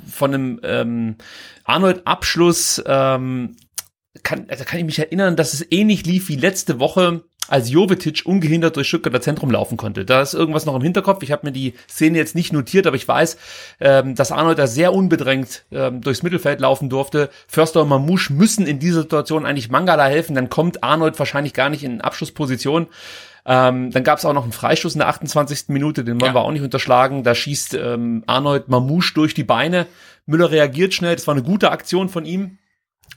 von 0.09 0.33
einem 0.33 0.59
ähm, 0.63 1.15
Arnold-Abschluss 1.65 2.81
ähm, 2.85 3.57
kann, 4.23 4.45
also 4.49 4.63
kann 4.65 4.79
ich 4.79 4.85
mich 4.85 4.99
erinnern, 4.99 5.35
dass 5.35 5.53
es 5.53 5.65
ähnlich 5.71 6.05
lief 6.05 6.29
wie 6.29 6.35
letzte 6.35 6.79
Woche, 6.79 7.23
als 7.47 7.69
Jovetic 7.69 8.21
ungehindert 8.25 8.75
durch 8.75 8.87
Stuttgarter 8.87 9.21
Zentrum 9.21 9.51
laufen 9.51 9.77
konnte. 9.77 10.05
Da 10.05 10.21
ist 10.21 10.33
irgendwas 10.33 10.65
noch 10.65 10.75
im 10.75 10.81
Hinterkopf. 10.81 11.23
Ich 11.23 11.31
habe 11.31 11.45
mir 11.45 11.51
die 11.51 11.73
Szene 11.89 12.17
jetzt 12.17 12.35
nicht 12.35 12.53
notiert, 12.53 12.87
aber 12.87 12.95
ich 12.95 13.07
weiß, 13.07 13.37
ähm, 13.79 14.15
dass 14.15 14.31
Arnold 14.31 14.57
da 14.57 14.67
sehr 14.67 14.93
unbedrängt 14.93 15.65
ähm, 15.71 16.01
durchs 16.01 16.23
Mittelfeld 16.23 16.61
laufen 16.61 16.89
durfte. 16.89 17.29
Förster 17.47 17.81
und 17.81 17.89
Mamouche 17.89 18.31
müssen 18.31 18.65
in 18.65 18.79
dieser 18.79 19.01
Situation 19.01 19.45
eigentlich 19.45 19.69
Mangala 19.69 20.05
helfen. 20.05 20.35
Dann 20.35 20.49
kommt 20.49 20.83
Arnold 20.83 21.19
wahrscheinlich 21.19 21.53
gar 21.53 21.69
nicht 21.69 21.83
in 21.83 22.01
Abschlussposition. 22.01 22.87
Ähm, 23.45 23.91
dann 23.91 24.03
gab 24.03 24.19
es 24.19 24.25
auch 24.25 24.33
noch 24.33 24.43
einen 24.43 24.51
Freistoß 24.51 24.93
in 24.93 24.99
der 24.99 25.07
28. 25.07 25.69
Minute, 25.69 26.03
den 26.03 26.21
wollen 26.21 26.33
ja. 26.33 26.35
wir 26.35 26.41
auch 26.41 26.51
nicht 26.51 26.61
unterschlagen. 26.61 27.23
Da 27.23 27.33
schießt 27.33 27.73
ähm, 27.73 28.23
Arnold 28.27 28.69
Mamouche 28.69 29.13
durch 29.13 29.33
die 29.33 29.43
Beine. 29.43 29.87
Müller 30.25 30.51
reagiert 30.51 30.93
schnell. 30.93 31.15
Das 31.15 31.27
war 31.27 31.33
eine 31.33 31.43
gute 31.43 31.71
Aktion 31.71 32.07
von 32.07 32.25
ihm. 32.25 32.59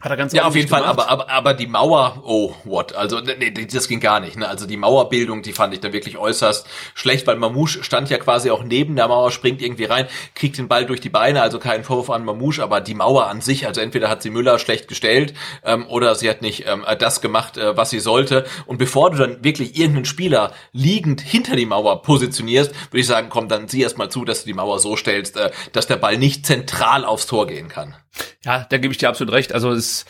Hat 0.01 0.11
er 0.11 0.17
ganz 0.19 0.35
ja, 0.35 0.45
auf 0.45 0.55
jeden 0.55 0.69
gemacht. 0.69 0.83
Fall, 0.83 0.91
aber, 0.91 1.09
aber, 1.09 1.31
aber 1.31 1.55
die 1.55 1.67
Mauer, 1.67 2.23
oh, 2.25 2.55
what? 2.65 2.95
Also, 2.95 3.21
nee, 3.21 3.51
das 3.51 3.89
ging 3.89 4.01
gar 4.01 4.21
nicht. 4.21 4.37
Ne? 4.37 4.47
Also 4.47 4.67
die 4.67 4.77
Mauerbildung, 4.77 5.41
die 5.41 5.55
fand 5.55 5.73
ich 5.73 5.81
dann 5.81 5.95
wirklich 5.95 6.19
äußerst 6.19 6.67
schlecht, 6.95 7.27
weil 7.27 7.37
Mamouche 7.37 7.83
stand 7.83 8.11
ja 8.11 8.19
quasi 8.19 8.51
auch 8.51 8.65
neben 8.65 8.97
der 8.97 9.09
Mauer, 9.09 9.31
springt 9.31 9.63
irgendwie 9.63 9.85
rein, 9.85 10.07
kriegt 10.35 10.59
den 10.59 10.69
Ball 10.69 10.85
durch 10.85 11.01
die 11.01 11.09
Beine, 11.09 11.41
also 11.41 11.59
kein 11.59 11.85
Vorwurf 11.85 12.11
an 12.11 12.25
Mamouche, 12.25 12.63
aber 12.63 12.83
die 12.83 12.93
Mauer 12.93 13.29
an 13.29 13.41
sich, 13.41 13.67
also 13.67 13.81
entweder 13.81 14.11
hat 14.11 14.23
sie 14.23 14.29
Müller 14.29 14.59
schlecht 14.59 14.89
gestellt 14.89 15.33
ähm, 15.65 15.87
oder 15.89 16.15
sie 16.17 16.29
hat 16.29 16.43
nicht 16.43 16.67
ähm, 16.67 16.85
das 16.99 17.23
gemacht, 17.23 17.57
äh, 17.57 17.75
was 17.75 17.89
sie 17.89 18.01
sollte. 18.01 18.45
Und 18.67 18.77
bevor 18.77 19.11
du 19.11 19.17
dann 19.17 19.43
wirklich 19.43 19.79
irgendeinen 19.79 20.05
Spieler 20.05 20.53
liegend 20.73 21.23
hinter 21.23 21.57
die 21.57 21.67
Mauer 21.67 22.03
positionierst, 22.03 22.75
würde 22.91 23.01
ich 23.01 23.07
sagen, 23.07 23.29
komm, 23.31 23.49
dann 23.49 23.69
sieh 23.69 23.81
erst 23.81 23.97
mal 23.97 24.11
zu, 24.11 24.27
dass 24.27 24.41
du 24.41 24.47
die 24.49 24.55
Mauer 24.55 24.81
so 24.81 24.97
stellst, 24.97 25.39
äh, 25.39 25.51
dass 25.73 25.87
der 25.87 25.97
Ball 25.97 26.19
nicht 26.19 26.45
zentral 26.45 27.07
aufs 27.07 27.27
Tor 27.27 27.47
gehen 27.47 27.69
kann. 27.69 27.97
Ja, 28.45 28.67
da 28.69 28.79
gebe 28.79 28.93
ich 28.93 28.99
dir 28.99 29.09
absolut 29.09 29.33
recht. 29.33 29.53
Also 29.53 29.71
es, 29.71 30.05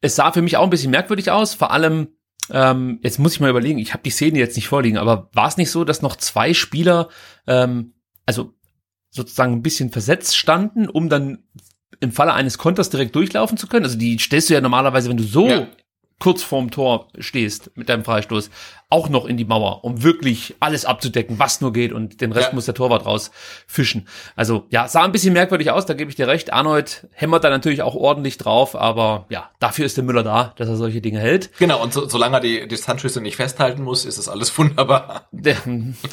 es 0.00 0.16
sah 0.16 0.32
für 0.32 0.42
mich 0.42 0.56
auch 0.56 0.64
ein 0.64 0.70
bisschen 0.70 0.90
merkwürdig 0.90 1.30
aus. 1.30 1.54
Vor 1.54 1.70
allem, 1.70 2.08
ähm, 2.50 3.00
jetzt 3.02 3.18
muss 3.18 3.34
ich 3.34 3.40
mal 3.40 3.50
überlegen, 3.50 3.78
ich 3.78 3.92
habe 3.92 4.02
die 4.02 4.10
Szene 4.10 4.38
jetzt 4.38 4.56
nicht 4.56 4.68
vorliegen, 4.68 4.98
aber 4.98 5.30
war 5.32 5.48
es 5.48 5.56
nicht 5.56 5.70
so, 5.70 5.84
dass 5.84 6.02
noch 6.02 6.16
zwei 6.16 6.54
Spieler, 6.54 7.08
ähm, 7.46 7.94
also 8.26 8.52
sozusagen 9.10 9.52
ein 9.52 9.62
bisschen 9.62 9.90
versetzt 9.90 10.36
standen, 10.36 10.88
um 10.88 11.08
dann 11.08 11.44
im 12.00 12.12
Falle 12.12 12.34
eines 12.34 12.58
Konters 12.58 12.90
direkt 12.90 13.14
durchlaufen 13.14 13.56
zu 13.56 13.66
können? 13.66 13.84
Also 13.84 13.96
die 13.96 14.18
stellst 14.18 14.50
du 14.50 14.54
ja 14.54 14.60
normalerweise, 14.60 15.08
wenn 15.08 15.16
du 15.16 15.24
so 15.24 15.48
ja. 15.48 15.68
Kurz 16.24 16.42
vorm 16.42 16.70
Tor 16.70 17.08
stehst 17.18 17.70
mit 17.74 17.90
deinem 17.90 18.02
Freistoß, 18.02 18.48
auch 18.88 19.10
noch 19.10 19.26
in 19.26 19.36
die 19.36 19.44
Mauer, 19.44 19.84
um 19.84 20.02
wirklich 20.02 20.54
alles 20.58 20.86
abzudecken, 20.86 21.38
was 21.38 21.60
nur 21.60 21.72
geht 21.72 21.92
und 21.92 22.22
den 22.22 22.32
Rest 22.32 22.48
ja. 22.48 22.54
muss 22.54 22.64
der 22.64 22.74
Torwart 22.74 23.04
rausfischen. 23.04 24.08
Also 24.34 24.64
ja, 24.70 24.88
sah 24.88 25.02
ein 25.02 25.12
bisschen 25.12 25.34
merkwürdig 25.34 25.70
aus, 25.70 25.84
da 25.84 25.92
gebe 25.92 26.10
ich 26.10 26.16
dir 26.16 26.26
recht. 26.26 26.50
Arnold 26.52 27.06
hämmert 27.12 27.44
da 27.44 27.50
natürlich 27.50 27.82
auch 27.82 27.94
ordentlich 27.94 28.38
drauf, 28.38 28.74
aber 28.74 29.26
ja, 29.28 29.50
dafür 29.58 29.84
ist 29.84 29.98
der 29.98 30.04
Müller 30.04 30.22
da, 30.22 30.54
dass 30.56 30.66
er 30.66 30.76
solche 30.76 31.02
Dinge 31.02 31.18
hält. 31.18 31.50
Genau, 31.58 31.82
und 31.82 31.92
so, 31.92 32.08
solange 32.08 32.36
er 32.36 32.40
die 32.40 32.68
Distanzschüsse 32.68 33.20
nicht 33.20 33.36
festhalten 33.36 33.82
muss, 33.82 34.06
ist 34.06 34.16
es 34.16 34.26
alles 34.26 34.56
wunderbar. 34.56 35.26
Der, 35.30 35.56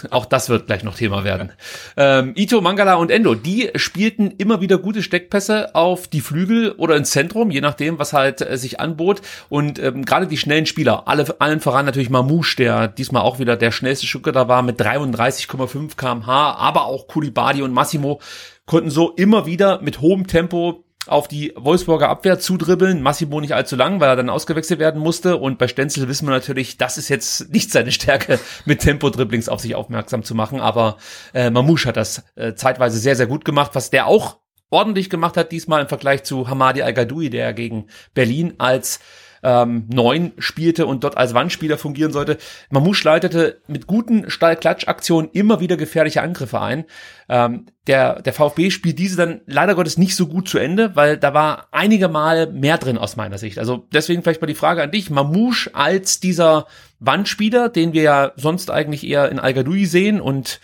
auch 0.09 0.25
das 0.25 0.49
wird 0.49 0.67
gleich 0.67 0.83
noch 0.83 0.95
Thema 0.95 1.23
werden. 1.23 1.53
Ähm, 1.95 2.33
Ito, 2.35 2.59
Mangala 2.59 2.95
und 2.95 3.11
Endo, 3.11 3.35
die 3.35 3.69
spielten 3.75 4.31
immer 4.31 4.59
wieder 4.59 4.77
gute 4.77 5.03
Steckpässe 5.03 5.75
auf 5.75 6.09
die 6.09 6.21
Flügel 6.21 6.71
oder 6.71 6.97
ins 6.97 7.11
Zentrum, 7.11 7.49
je 7.49 7.61
nachdem, 7.61 7.97
was 7.97 8.11
halt 8.11 8.41
äh, 8.41 8.57
sich 8.57 8.81
anbot. 8.81 9.21
Und 9.47 9.79
ähm, 9.79 10.00
gerade 10.05 10.27
die 10.27 10.37
schnellen 10.37 10.65
Spieler, 10.65 11.07
alle, 11.07 11.35
allen 11.39 11.59
voran 11.59 11.85
natürlich 11.85 12.09
Mamouche, 12.09 12.55
der 12.57 12.87
diesmal 12.87 13.23
auch 13.23 13.39
wieder 13.39 13.57
der 13.57 13.71
schnellste 13.71 14.07
Stuttgarter 14.07 14.47
war 14.47 14.61
mit 14.61 14.79
33,5 14.79 15.95
kmh, 15.95 16.53
aber 16.55 16.85
auch 16.85 17.07
Kulibadi 17.07 17.61
und 17.61 17.73
Massimo 17.73 18.19
konnten 18.65 18.89
so 18.89 19.11
immer 19.11 19.45
wieder 19.45 19.81
mit 19.81 20.01
hohem 20.01 20.27
Tempo 20.27 20.85
auf 21.07 21.27
die 21.27 21.53
Wolfsburger 21.55 22.09
Abwehr 22.09 22.39
zudribbeln. 22.39 23.01
Massimo 23.01 23.41
nicht 23.41 23.55
allzu 23.55 23.75
lang, 23.75 23.99
weil 23.99 24.09
er 24.09 24.15
dann 24.15 24.29
ausgewechselt 24.29 24.79
werden 24.79 25.01
musste. 25.01 25.37
Und 25.37 25.57
bei 25.57 25.67
Stenzel 25.67 26.07
wissen 26.07 26.27
wir 26.27 26.31
natürlich, 26.31 26.77
das 26.77 26.97
ist 26.97 27.09
jetzt 27.09 27.51
nicht 27.51 27.71
seine 27.71 27.91
Stärke, 27.91 28.39
mit 28.65 28.81
Tempo-Dribblings 28.81 29.49
auf 29.49 29.61
sich 29.61 29.75
aufmerksam 29.75 30.23
zu 30.23 30.35
machen. 30.35 30.59
Aber 30.61 30.97
äh, 31.33 31.49
Mamouche 31.49 31.89
hat 31.89 31.97
das 31.97 32.23
äh, 32.35 32.53
zeitweise 32.53 32.99
sehr, 32.99 33.15
sehr 33.15 33.27
gut 33.27 33.45
gemacht, 33.45 33.71
was 33.73 33.89
der 33.89 34.07
auch 34.07 34.37
ordentlich 34.69 35.09
gemacht 35.09 35.37
hat 35.37 35.51
diesmal 35.51 35.81
im 35.81 35.89
Vergleich 35.89 36.23
zu 36.23 36.47
Hamadi 36.47 36.81
Al-Gadoui, 36.81 37.29
der 37.29 37.53
gegen 37.53 37.87
Berlin 38.13 38.53
als 38.57 38.99
ähm, 39.43 39.85
neun 39.91 40.33
spielte 40.37 40.85
und 40.85 41.03
dort 41.03 41.17
als 41.17 41.33
Wandspieler 41.33 41.77
fungieren 41.77 42.11
sollte. 42.11 42.37
Mamouche 42.69 43.03
leitete 43.05 43.61
mit 43.67 43.87
guten 43.87 44.29
Stallklatschaktionen 44.29 45.31
immer 45.31 45.59
wieder 45.59 45.77
gefährliche 45.77 46.21
Angriffe 46.21 46.61
ein. 46.61 46.85
Ähm, 47.29 47.65
der, 47.87 48.21
der 48.21 48.33
VfB 48.33 48.69
spielt 48.69 48.99
diese 48.99 49.17
dann 49.17 49.41
leider 49.45 49.75
Gottes 49.75 49.97
nicht 49.97 50.15
so 50.15 50.27
gut 50.27 50.47
zu 50.47 50.57
Ende, 50.57 50.95
weil 50.95 51.17
da 51.17 51.33
war 51.33 51.67
einige 51.71 52.07
Mal 52.07 52.51
mehr 52.51 52.77
drin 52.77 52.97
aus 52.97 53.15
meiner 53.15 53.37
Sicht. 53.37 53.57
Also 53.57 53.87
deswegen 53.91 54.21
vielleicht 54.21 54.41
mal 54.41 54.47
die 54.47 54.53
Frage 54.55 54.83
an 54.83 54.91
dich. 54.91 55.09
Mamouche 55.09 55.73
als 55.73 56.19
dieser 56.19 56.67
Wandspieler, 56.99 57.69
den 57.69 57.93
wir 57.93 58.03
ja 58.03 58.31
sonst 58.35 58.69
eigentlich 58.69 59.07
eher 59.07 59.29
in 59.29 59.39
al 59.39 59.55
sehen 59.85 60.21
und 60.21 60.59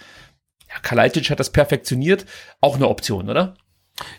ja, 0.70 0.80
Kalajdzic 0.82 1.30
hat 1.30 1.40
das 1.40 1.52
perfektioniert, 1.52 2.26
auch 2.62 2.76
eine 2.76 2.88
Option, 2.88 3.30
oder? 3.30 3.56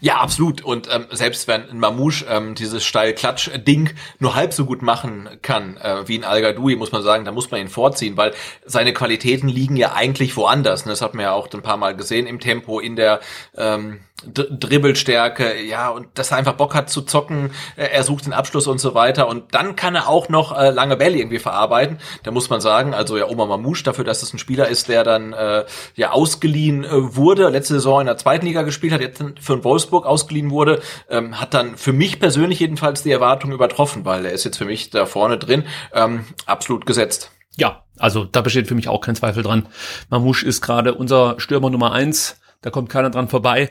Ja, 0.00 0.16
absolut. 0.16 0.62
Und 0.62 0.88
ähm, 0.92 1.06
selbst 1.10 1.46
wenn 1.46 1.68
ein 1.70 1.78
Mamouche 1.78 2.26
ähm, 2.28 2.54
dieses 2.54 2.84
Steil-Klatsch-Ding 2.84 3.90
nur 4.18 4.34
halb 4.34 4.52
so 4.52 4.64
gut 4.64 4.82
machen 4.82 5.28
kann 5.42 5.76
äh, 5.76 6.08
wie 6.08 6.18
ein 6.18 6.24
al 6.24 6.54
muss 6.58 6.92
man 6.92 7.02
sagen, 7.02 7.24
da 7.24 7.32
muss 7.32 7.50
man 7.50 7.60
ihn 7.60 7.68
vorziehen, 7.68 8.16
weil 8.16 8.32
seine 8.64 8.92
Qualitäten 8.92 9.48
liegen 9.48 9.76
ja 9.76 9.92
eigentlich 9.92 10.36
woanders. 10.36 10.82
Und 10.82 10.90
das 10.90 11.02
hat 11.02 11.14
man 11.14 11.24
ja 11.24 11.32
auch 11.32 11.48
ein 11.52 11.62
paar 11.62 11.76
Mal 11.76 11.94
gesehen 11.94 12.26
im 12.26 12.40
Tempo, 12.40 12.80
in 12.80 12.96
der 12.96 13.20
ähm, 13.56 14.00
Dribbelstärke, 14.24 15.62
ja, 15.62 15.90
und 15.90 16.07
dass 16.14 16.33
er 16.33 16.38
einfach 16.38 16.54
Bock 16.54 16.74
hat 16.74 16.90
zu 16.90 17.02
zocken, 17.02 17.52
äh, 17.76 17.85
er 17.85 18.02
sucht 18.02 18.26
den 18.26 18.33
Abschluss 18.33 18.66
und 18.66 18.81
so 18.81 18.94
weiter. 18.94 19.28
Und 19.28 19.54
dann 19.54 19.76
kann 19.76 19.94
er 19.94 20.09
auch 20.09 20.28
noch 20.28 20.57
äh, 20.57 20.70
lange 20.70 20.96
Bälle 20.96 21.18
irgendwie 21.18 21.38
verarbeiten. 21.38 21.98
Da 22.24 22.33
muss 22.33 22.50
man 22.50 22.61
sagen, 22.61 22.94
also 22.94 23.16
ja, 23.16 23.28
Oma 23.28 23.46
Mamouche 23.46 23.85
dafür, 23.85 24.04
dass 24.04 24.22
es 24.24 24.33
ein 24.33 24.38
Spieler 24.38 24.68
ist, 24.68 24.88
der 24.88 25.04
dann 25.04 25.33
äh, 25.33 25.64
ja 25.94 26.11
ausgeliehen 26.11 26.85
äh, 26.85 27.16
wurde, 27.16 27.48
letzte 27.48 27.74
Saison 27.74 28.00
in 28.00 28.07
der 28.07 28.16
zweiten 28.16 28.46
Liga 28.46 28.62
gespielt 28.62 28.92
hat, 28.92 29.00
jetzt 29.00 29.22
für 29.40 29.52
ein 29.52 29.64
Wolfsburg 29.64 30.04
ausgeliehen 30.04 30.50
wurde, 30.50 30.81
ähm, 31.09 31.40
hat 31.40 31.54
dann 31.54 31.76
für 31.76 31.92
mich 31.92 32.18
persönlich 32.18 32.59
jedenfalls 32.59 33.04
die 33.04 33.12
Erwartung 33.12 33.52
übertroffen, 33.52 34.04
weil 34.04 34.26
er 34.26 34.33
ist 34.33 34.44
jetzt 34.44 34.59
für 34.59 34.64
mich 34.64 34.90
da 34.90 35.07
vorne 35.07 35.38
drin 35.38 35.64
ähm, 35.92 36.24
absolut 36.44 36.87
gesetzt. 36.87 37.31
Ja, 37.57 37.85
also 37.98 38.24
da 38.24 38.40
besteht 38.40 38.66
für 38.66 38.74
mich 38.74 38.88
auch 38.88 39.00
kein 39.00 39.16
Zweifel 39.16 39.42
dran. 39.42 39.68
Mamouche 40.11 40.44
ist 40.44 40.61
gerade 40.61 40.94
unser 40.94 41.38
Stürmer 41.38 41.70
Nummer 41.70 41.92
eins 41.92 42.40
da 42.61 42.71
kommt 42.71 42.88
keiner 42.88 43.11
dran 43.11 43.29
vorbei. 43.29 43.71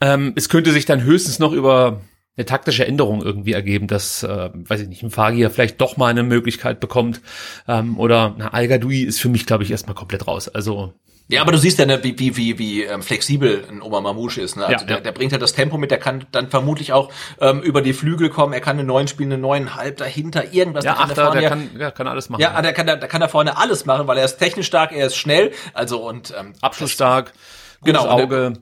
Ähm, 0.00 0.32
es 0.36 0.48
könnte 0.48 0.72
sich 0.72 0.84
dann 0.84 1.02
höchstens 1.02 1.38
noch 1.38 1.52
über 1.52 2.00
eine 2.36 2.46
taktische 2.46 2.86
Änderung 2.86 3.22
irgendwie 3.22 3.52
ergeben, 3.52 3.88
dass, 3.88 4.22
äh, 4.22 4.50
weiß 4.54 4.80
ich 4.80 4.88
nicht, 4.88 5.02
ein 5.02 5.10
Fagier 5.10 5.50
vielleicht 5.50 5.80
doch 5.80 5.96
mal 5.96 6.06
eine 6.06 6.22
Möglichkeit 6.22 6.78
bekommt. 6.78 7.20
Ähm, 7.66 7.98
oder 7.98 8.34
na, 8.38 8.48
al 8.48 8.66
ist 8.66 9.20
für 9.20 9.28
mich, 9.28 9.44
glaube 9.44 9.64
ich, 9.64 9.70
erstmal 9.72 9.96
komplett 9.96 10.28
raus. 10.28 10.48
Also 10.48 10.94
ja, 11.30 11.42
aber 11.42 11.52
du 11.52 11.58
siehst 11.58 11.78
ja, 11.78 11.84
ne, 11.84 12.02
wie, 12.02 12.18
wie, 12.18 12.36
wie, 12.38 12.58
wie 12.58 12.84
ähm, 12.84 13.02
flexibel 13.02 13.62
ein 13.68 13.82
Oma 13.82 14.00
Mamouche 14.00 14.40
ist. 14.40 14.56
Ne? 14.56 14.64
Also 14.64 14.86
ja, 14.86 14.86
der, 14.86 15.00
der 15.02 15.12
bringt 15.12 15.32
halt 15.32 15.42
das 15.42 15.52
Tempo 15.52 15.76
mit, 15.76 15.90
der 15.90 15.98
kann 15.98 16.24
dann 16.32 16.48
vermutlich 16.48 16.94
auch 16.94 17.12
ähm, 17.38 17.60
über 17.60 17.82
die 17.82 17.92
Flügel 17.92 18.30
kommen, 18.30 18.54
er 18.54 18.62
kann 18.62 18.78
einen 18.78 18.88
neuen 18.88 19.08
spielen, 19.08 19.32
einen 19.34 19.42
neuen 19.42 19.74
Halb 19.74 19.98
dahinter, 19.98 20.54
irgendwas. 20.54 20.86
Ja, 20.86 20.94
Achter, 20.94 21.30
der, 21.32 21.40
der, 21.40 21.50
kann, 21.50 21.70
ja, 21.78 21.90
kann 21.90 22.08
alles 22.08 22.30
machen. 22.30 22.40
Ja, 22.40 22.60
der 22.62 22.72
kann, 22.72 22.86
der 22.86 22.96
kann 22.96 23.20
da 23.20 23.28
vorne 23.28 23.58
alles 23.58 23.84
machen, 23.84 24.06
weil 24.06 24.16
er 24.16 24.24
ist 24.24 24.38
technisch 24.38 24.66
stark, 24.66 24.92
er 24.92 25.06
ist 25.06 25.16
schnell, 25.16 25.52
also 25.74 26.08
und 26.08 26.32
ähm, 26.38 26.54
Abschlussstark. 26.62 27.26
Das, 27.26 27.34
genau, 27.82 28.06
Auge, 28.06 28.54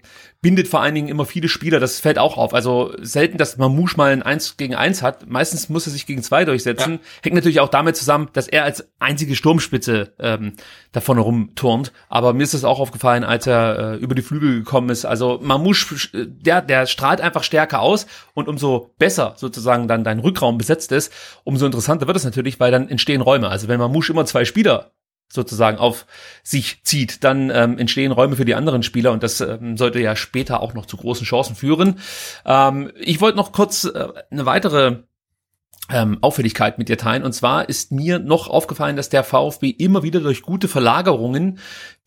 bindet 0.47 0.69
vor 0.69 0.81
allen 0.81 0.95
Dingen 0.95 1.09
immer 1.09 1.25
viele 1.25 1.49
Spieler, 1.49 1.81
das 1.81 1.99
fällt 1.99 2.19
auch 2.19 2.37
auf. 2.37 2.55
Also 2.55 2.93
selten, 3.01 3.37
dass 3.37 3.57
Mamouche 3.57 3.97
mal 3.97 4.13
ein 4.13 4.23
1 4.23 4.57
gegen 4.57 4.77
1 4.77 5.03
hat. 5.03 5.29
Meistens 5.29 5.69
muss 5.69 5.87
er 5.87 5.93
sich 5.93 6.07
gegen 6.07 6.23
zwei 6.23 6.45
durchsetzen. 6.45 6.93
Ja. 6.93 6.99
Hängt 7.25 7.35
natürlich 7.35 7.59
auch 7.59 7.69
damit 7.69 7.97
zusammen, 7.97 8.29
dass 8.33 8.47
er 8.47 8.63
als 8.63 8.89
einzige 9.01 9.35
Sturmspitze 9.35 10.15
ähm, 10.21 10.53
da 10.93 11.01
vorne 11.01 11.23
rumturnt. 11.23 11.93
Aber 12.09 12.33
mir 12.33 12.45
ist 12.45 12.55
es 12.55 12.65
auch 12.65 12.79
aufgefallen, 12.79 13.25
als 13.25 13.49
er 13.49 13.95
äh, 13.95 13.97
über 13.97 14.15
die 14.15 14.23
Flügel 14.23 14.59
gekommen 14.59 14.91
ist. 14.91 15.05
Also 15.05 15.41
Mamouche, 15.43 15.97
der, 16.15 16.63
der 16.63 16.87
strahlt 16.87 17.21
einfach 17.21 17.43
stärker 17.43 17.81
aus 17.81 18.07
und 18.35 18.47
umso 18.47 18.95
besser 18.99 19.35
sozusagen 19.37 19.89
dann 19.89 20.05
dein 20.05 20.21
Rückraum 20.21 20.59
besetzt 20.59 20.93
ist, 20.93 21.13
umso 21.43 21.67
interessanter 21.67 22.07
wird 22.07 22.17
es 22.17 22.25
natürlich, 22.25 22.61
weil 22.61 22.71
dann 22.71 22.89
entstehen 22.89 23.21
Räume. 23.21 23.49
Also 23.49 23.67
wenn 23.67 23.81
Mamouche 23.81 24.13
immer 24.13 24.27
zwei 24.27 24.45
Spieler 24.45 24.93
sozusagen 25.29 25.79
auf 25.79 26.07
sich 26.43 26.83
zieht, 26.85 27.25
dann 27.25 27.51
ähm, 27.51 27.79
entstehen 27.79 28.13
Räume 28.13 28.37
für 28.37 28.45
die 28.45 28.55
anderen 28.55 28.83
Spieler 28.83 29.13
und 29.13 29.23
das 29.23 29.41
ähm, 29.41 29.77
sollte 29.77 30.01
ja 30.01 30.17
später 30.17 30.61
auch 30.61 30.75
noch 30.75 30.87
zu 30.87 30.97
großen 30.97 31.27
Chancen 31.27 31.57
führen. 31.57 31.99
Ähm, 32.45 32.93
ich 32.97 33.21
wollte 33.21 33.37
noch 33.37 33.53
kurz 33.53 33.85
äh, 33.85 34.09
eine 34.31 34.47
weitere 34.47 34.99
ähm, 35.91 36.19
Auffälligkeit 36.21 36.79
mit 36.79 36.89
dir 36.89 36.99
teilen. 36.99 37.23
Und 37.23 37.33
zwar 37.33 37.69
ist 37.69 37.93
mir 37.93 38.19
noch 38.19 38.49
aufgefallen, 38.49 38.97
dass 38.97 39.09
der 39.09 39.25
VfB 39.25 39.71
immer 39.71 40.03
wieder 40.03 40.21
durch 40.21 40.43
gute 40.43 40.69
Verlagerungen 40.69 41.59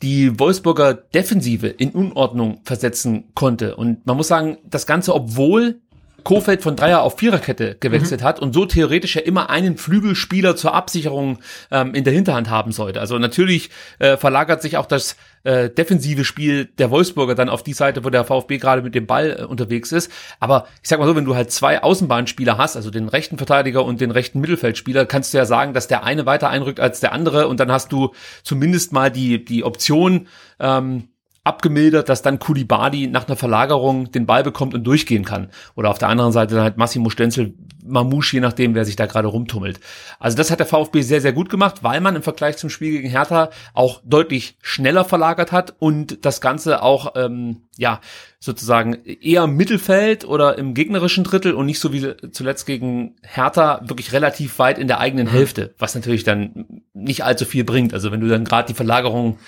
die 0.02 0.38
Wolfsburger 0.38 0.94
Defensive 0.94 1.66
in 1.66 1.90
Unordnung 1.90 2.60
versetzen 2.64 3.32
konnte. 3.34 3.76
Und 3.76 4.06
man 4.06 4.16
muss 4.16 4.28
sagen, 4.28 4.58
das 4.64 4.86
Ganze, 4.86 5.14
obwohl 5.14 5.80
Kofeld 6.24 6.62
von 6.62 6.76
Dreier 6.76 7.02
auf 7.02 7.18
Viererkette 7.18 7.76
gewechselt 7.80 8.20
mhm. 8.20 8.24
hat 8.24 8.40
und 8.40 8.52
so 8.52 8.66
theoretisch 8.66 9.16
ja 9.16 9.22
immer 9.22 9.50
einen 9.50 9.76
Flügelspieler 9.76 10.56
zur 10.56 10.74
Absicherung 10.74 11.38
ähm, 11.70 11.94
in 11.94 12.04
der 12.04 12.12
Hinterhand 12.12 12.50
haben 12.50 12.72
sollte. 12.72 13.00
Also 13.00 13.18
natürlich 13.18 13.70
äh, 13.98 14.16
verlagert 14.16 14.62
sich 14.62 14.76
auch 14.76 14.86
das 14.86 15.16
äh, 15.42 15.70
defensive 15.70 16.24
Spiel 16.24 16.66
der 16.66 16.90
Wolfsburger 16.90 17.34
dann 17.34 17.48
auf 17.48 17.62
die 17.62 17.72
Seite, 17.72 18.04
wo 18.04 18.10
der 18.10 18.24
VfB 18.24 18.58
gerade 18.58 18.82
mit 18.82 18.94
dem 18.94 19.06
Ball 19.06 19.38
äh, 19.40 19.44
unterwegs 19.44 19.92
ist. 19.92 20.10
Aber 20.38 20.66
ich 20.82 20.88
sag 20.88 20.98
mal 20.98 21.06
so, 21.06 21.16
wenn 21.16 21.24
du 21.24 21.34
halt 21.34 21.50
zwei 21.50 21.82
Außenbahnspieler 21.82 22.58
hast, 22.58 22.76
also 22.76 22.90
den 22.90 23.08
rechten 23.08 23.36
Verteidiger 23.36 23.84
und 23.84 24.00
den 24.00 24.10
rechten 24.10 24.40
Mittelfeldspieler, 24.40 25.06
kannst 25.06 25.32
du 25.32 25.38
ja 25.38 25.44
sagen, 25.44 25.74
dass 25.74 25.88
der 25.88 26.04
eine 26.04 26.26
weiter 26.26 26.50
einrückt 26.50 26.80
als 26.80 27.00
der 27.00 27.12
andere 27.12 27.48
und 27.48 27.60
dann 27.60 27.70
hast 27.70 27.92
du 27.92 28.12
zumindest 28.42 28.92
mal 28.92 29.10
die, 29.10 29.44
die 29.44 29.64
Option, 29.64 30.28
ähm, 30.58 31.08
abgemildert, 31.50 32.08
dass 32.08 32.22
dann 32.22 32.38
Kulibadi 32.38 33.08
nach 33.08 33.26
einer 33.26 33.36
Verlagerung 33.36 34.12
den 34.12 34.24
Ball 34.24 34.44
bekommt 34.44 34.72
und 34.74 34.84
durchgehen 34.84 35.24
kann. 35.24 35.48
Oder 35.74 35.90
auf 35.90 35.98
der 35.98 36.08
anderen 36.08 36.30
Seite 36.30 36.54
dann 36.54 36.62
halt 36.62 36.76
Massimo 36.76 37.10
Stenzel, 37.10 37.54
Mamouche, 37.82 38.34
je 38.34 38.40
nachdem, 38.40 38.74
wer 38.74 38.84
sich 38.84 38.94
da 38.94 39.06
gerade 39.06 39.28
rumtummelt. 39.28 39.80
Also 40.18 40.36
das 40.36 40.50
hat 40.50 40.60
der 40.60 40.66
VfB 40.66 41.00
sehr, 41.02 41.20
sehr 41.20 41.32
gut 41.32 41.48
gemacht, 41.48 41.82
weil 41.82 42.00
man 42.00 42.14
im 42.14 42.22
Vergleich 42.22 42.56
zum 42.56 42.70
Spiel 42.70 42.92
gegen 42.92 43.08
Hertha 43.08 43.50
auch 43.74 44.00
deutlich 44.04 44.56
schneller 44.62 45.04
verlagert 45.04 45.50
hat 45.50 45.74
und 45.78 46.24
das 46.24 46.40
Ganze 46.40 46.82
auch, 46.82 47.14
ähm, 47.16 47.62
ja, 47.76 48.00
sozusagen 48.38 49.04
eher 49.04 49.44
im 49.44 49.56
Mittelfeld 49.56 50.24
oder 50.24 50.56
im 50.56 50.74
gegnerischen 50.74 51.24
Drittel 51.24 51.52
und 51.52 51.66
nicht 51.66 51.80
so 51.80 51.92
wie 51.92 52.14
zuletzt 52.30 52.66
gegen 52.66 53.16
Hertha 53.22 53.82
wirklich 53.84 54.12
relativ 54.12 54.58
weit 54.58 54.78
in 54.78 54.88
der 54.88 55.00
eigenen 55.00 55.26
mhm. 55.26 55.32
Hälfte, 55.32 55.74
was 55.78 55.94
natürlich 55.94 56.24
dann 56.24 56.82
nicht 56.94 57.24
allzu 57.24 57.44
viel 57.44 57.64
bringt. 57.64 57.92
Also 57.92 58.12
wenn 58.12 58.20
du 58.20 58.28
dann 58.28 58.44
gerade 58.44 58.68
die 58.68 58.74
Verlagerung, 58.74 59.38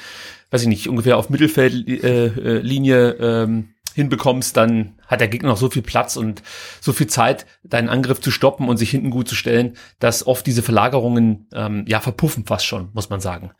weiß 0.53 0.63
ich 0.63 0.69
nicht, 0.69 0.89
ungefähr 0.89 1.17
auf 1.17 1.31
Mittelfeldlinie 1.31 3.11
äh, 3.11 3.43
ähm, 3.43 3.75
hinbekommst, 3.95 4.57
dann 4.57 4.95
hat 5.07 5.21
der 5.21 5.29
Gegner 5.29 5.49
noch 5.49 5.57
so 5.57 5.71
viel 5.71 5.83
Platz 5.83 6.17
und 6.17 6.43
so 6.81 6.93
viel 6.93 7.07
Zeit, 7.07 7.47
deinen 7.65 7.89
Angriff 7.89 8.21
zu 8.21 8.31
stoppen 8.31 8.69
und 8.69 8.77
sich 8.77 8.91
hinten 8.91 9.11
gut 9.11 9.29
zu 9.29 9.35
stellen, 9.35 9.77
dass 9.99 10.27
oft 10.27 10.47
diese 10.47 10.63
Verlagerungen 10.63 11.49
ähm, 11.53 11.85
ja 11.89 12.01
verpuffen 12.01 12.47
fast 12.47 12.67
schon, 12.67 12.91
muss 12.93 13.11
man 13.11 13.21
sagen. 13.21 13.51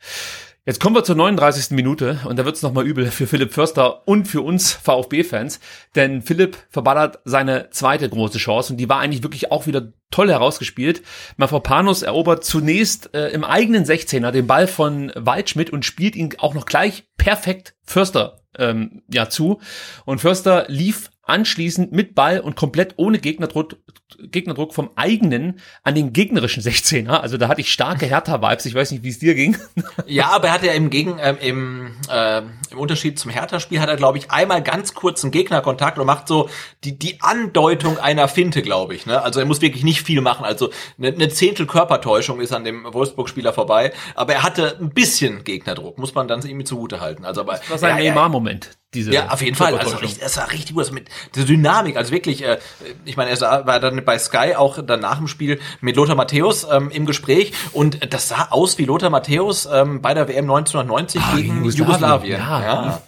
Jetzt 0.65 0.79
kommen 0.79 0.95
wir 0.95 1.03
zur 1.03 1.17
39. 1.17 1.71
Minute 1.71 2.21
und 2.23 2.39
da 2.39 2.45
wird's 2.45 2.59
es 2.59 2.63
nochmal 2.63 2.87
übel 2.87 3.11
für 3.11 3.27
Philipp 3.27 3.51
Förster 3.51 4.07
und 4.07 4.29
für 4.29 4.39
uns 4.41 4.71
VfB-Fans, 4.71 5.59
denn 5.93 6.21
Philipp 6.21 6.57
verballert 6.69 7.19
seine 7.25 7.69
zweite 7.71 8.07
große 8.07 8.37
Chance 8.37 8.71
und 8.71 8.77
die 8.77 8.87
war 8.87 8.99
eigentlich 8.99 9.23
wirklich 9.23 9.51
auch 9.51 9.67
wieder 9.67 9.91
toll 10.09 10.29
herausgespielt. 10.29 11.01
Mafropanos 11.35 12.01
erobert 12.01 12.45
zunächst 12.45 13.13
äh, 13.13 13.27
im 13.31 13.43
eigenen 13.43 13.83
16er 13.83 14.31
den 14.31 14.47
Ball 14.47 14.67
von 14.67 15.11
Waldschmidt 15.15 15.69
und 15.69 15.83
spielt 15.83 16.15
ihn 16.15 16.33
auch 16.37 16.53
noch 16.53 16.65
gleich 16.65 17.09
perfekt 17.17 17.75
Förster 17.83 18.39
ähm, 18.57 19.01
ja 19.11 19.27
zu 19.27 19.59
und 20.05 20.21
Förster 20.21 20.63
lief 20.69 21.09
anschließend 21.23 21.93
mit 21.93 22.15
Ball 22.15 22.39
und 22.39 22.55
komplett 22.55 22.95
ohne 22.97 23.17
Gegnerdruck, 23.17 23.77
Gegnerdruck 24.19 24.73
vom 24.73 24.91
eigenen 24.95 25.59
an 25.83 25.95
den 25.95 26.11
gegnerischen 26.11 26.61
16er. 26.61 27.11
Also 27.11 27.37
da 27.37 27.47
hatte 27.47 27.61
ich 27.61 27.71
starke 27.71 28.05
Hertha-Vibes. 28.05 28.65
Ich 28.65 28.75
weiß 28.75 28.91
nicht, 28.91 29.03
wie 29.03 29.09
es 29.09 29.19
dir 29.19 29.35
ging. 29.35 29.57
Ja, 30.05 30.31
aber 30.31 30.47
er 30.47 30.53
hat 30.53 30.63
ja 30.63 30.73
im 30.73 30.89
Gegen, 30.89 31.17
ähm, 31.19 31.37
im, 31.39 31.91
äh, 32.09 32.41
im 32.71 32.77
Unterschied 32.77 33.17
zum 33.17 33.31
Hertha-Spiel 33.31 33.79
hat 33.79 33.89
er, 33.89 33.95
glaube 33.95 34.17
ich, 34.17 34.31
einmal 34.31 34.61
ganz 34.61 34.93
kurz 34.93 35.23
einen 35.23 35.31
Gegnerkontakt 35.31 35.97
und 35.97 36.05
macht 36.05 36.27
so 36.27 36.49
die, 36.83 36.97
die 36.97 37.21
Andeutung 37.21 37.97
einer 37.99 38.27
Finte, 38.27 38.61
glaube 38.61 38.95
ich. 38.95 39.05
Ne? 39.05 39.21
Also 39.21 39.39
er 39.39 39.45
muss 39.45 39.61
wirklich 39.61 39.83
nicht 39.83 40.01
viel 40.01 40.21
machen. 40.21 40.45
Also 40.45 40.71
eine, 40.97 41.09
eine 41.09 41.29
Zehntel 41.29 41.67
Körpertäuschung 41.67 42.41
ist 42.41 42.51
an 42.51 42.63
dem 42.63 42.85
Wolfsburg-Spieler 42.91 43.53
vorbei. 43.53 43.93
Aber 44.15 44.33
er 44.33 44.43
hatte 44.43 44.77
ein 44.79 44.89
bisschen 44.89 45.43
Gegnerdruck, 45.43 45.97
muss 45.97 46.13
man 46.13 46.27
dann 46.27 46.41
irgendwie 46.41 46.65
zugute 46.65 46.99
halten. 46.99 47.23
Also 47.23 47.41
aber, 47.41 47.53
das 47.53 47.69
war 47.69 47.77
sein 47.77 47.97
ja, 47.97 48.11
Neymar-Moment 48.11 48.71
diese 48.93 49.11
ja, 49.11 49.29
auf 49.29 49.41
jeden 49.41 49.55
Fall. 49.55 49.77
Also 49.77 49.97
es 50.01 50.37
war 50.37 50.51
richtig 50.51 50.73
gut. 50.73 50.83
Also 50.83 50.93
mit 50.93 51.07
der 51.35 51.45
Dynamik, 51.45 51.97
also 51.97 52.11
wirklich, 52.11 52.43
äh, 52.43 52.59
ich 53.05 53.17
meine, 53.17 53.31
er 53.31 53.65
war 53.65 53.79
dann 53.79 54.03
bei 54.05 54.17
Sky 54.17 54.55
auch 54.55 54.79
dann 54.83 54.99
nach 54.99 55.17
dem 55.17 55.27
Spiel 55.27 55.59
mit 55.81 55.95
Lothar 55.95 56.15
Matthäus 56.15 56.67
ähm, 56.69 56.89
im 56.91 57.05
Gespräch 57.05 57.53
und 57.71 58.13
das 58.13 58.29
sah 58.29 58.47
aus 58.51 58.77
wie 58.77 58.85
Lothar 58.85 59.09
Matthäus 59.09 59.67
ähm, 59.71 60.01
bei 60.01 60.13
der 60.13 60.27
WM 60.27 60.45
1990 60.45 61.21
ah, 61.21 61.35
gegen 61.35 61.65
Jugoslawien. 61.65 61.87
Jugoslawien. 61.87 62.39
Ja. 62.39 62.61
ja. 62.61 63.01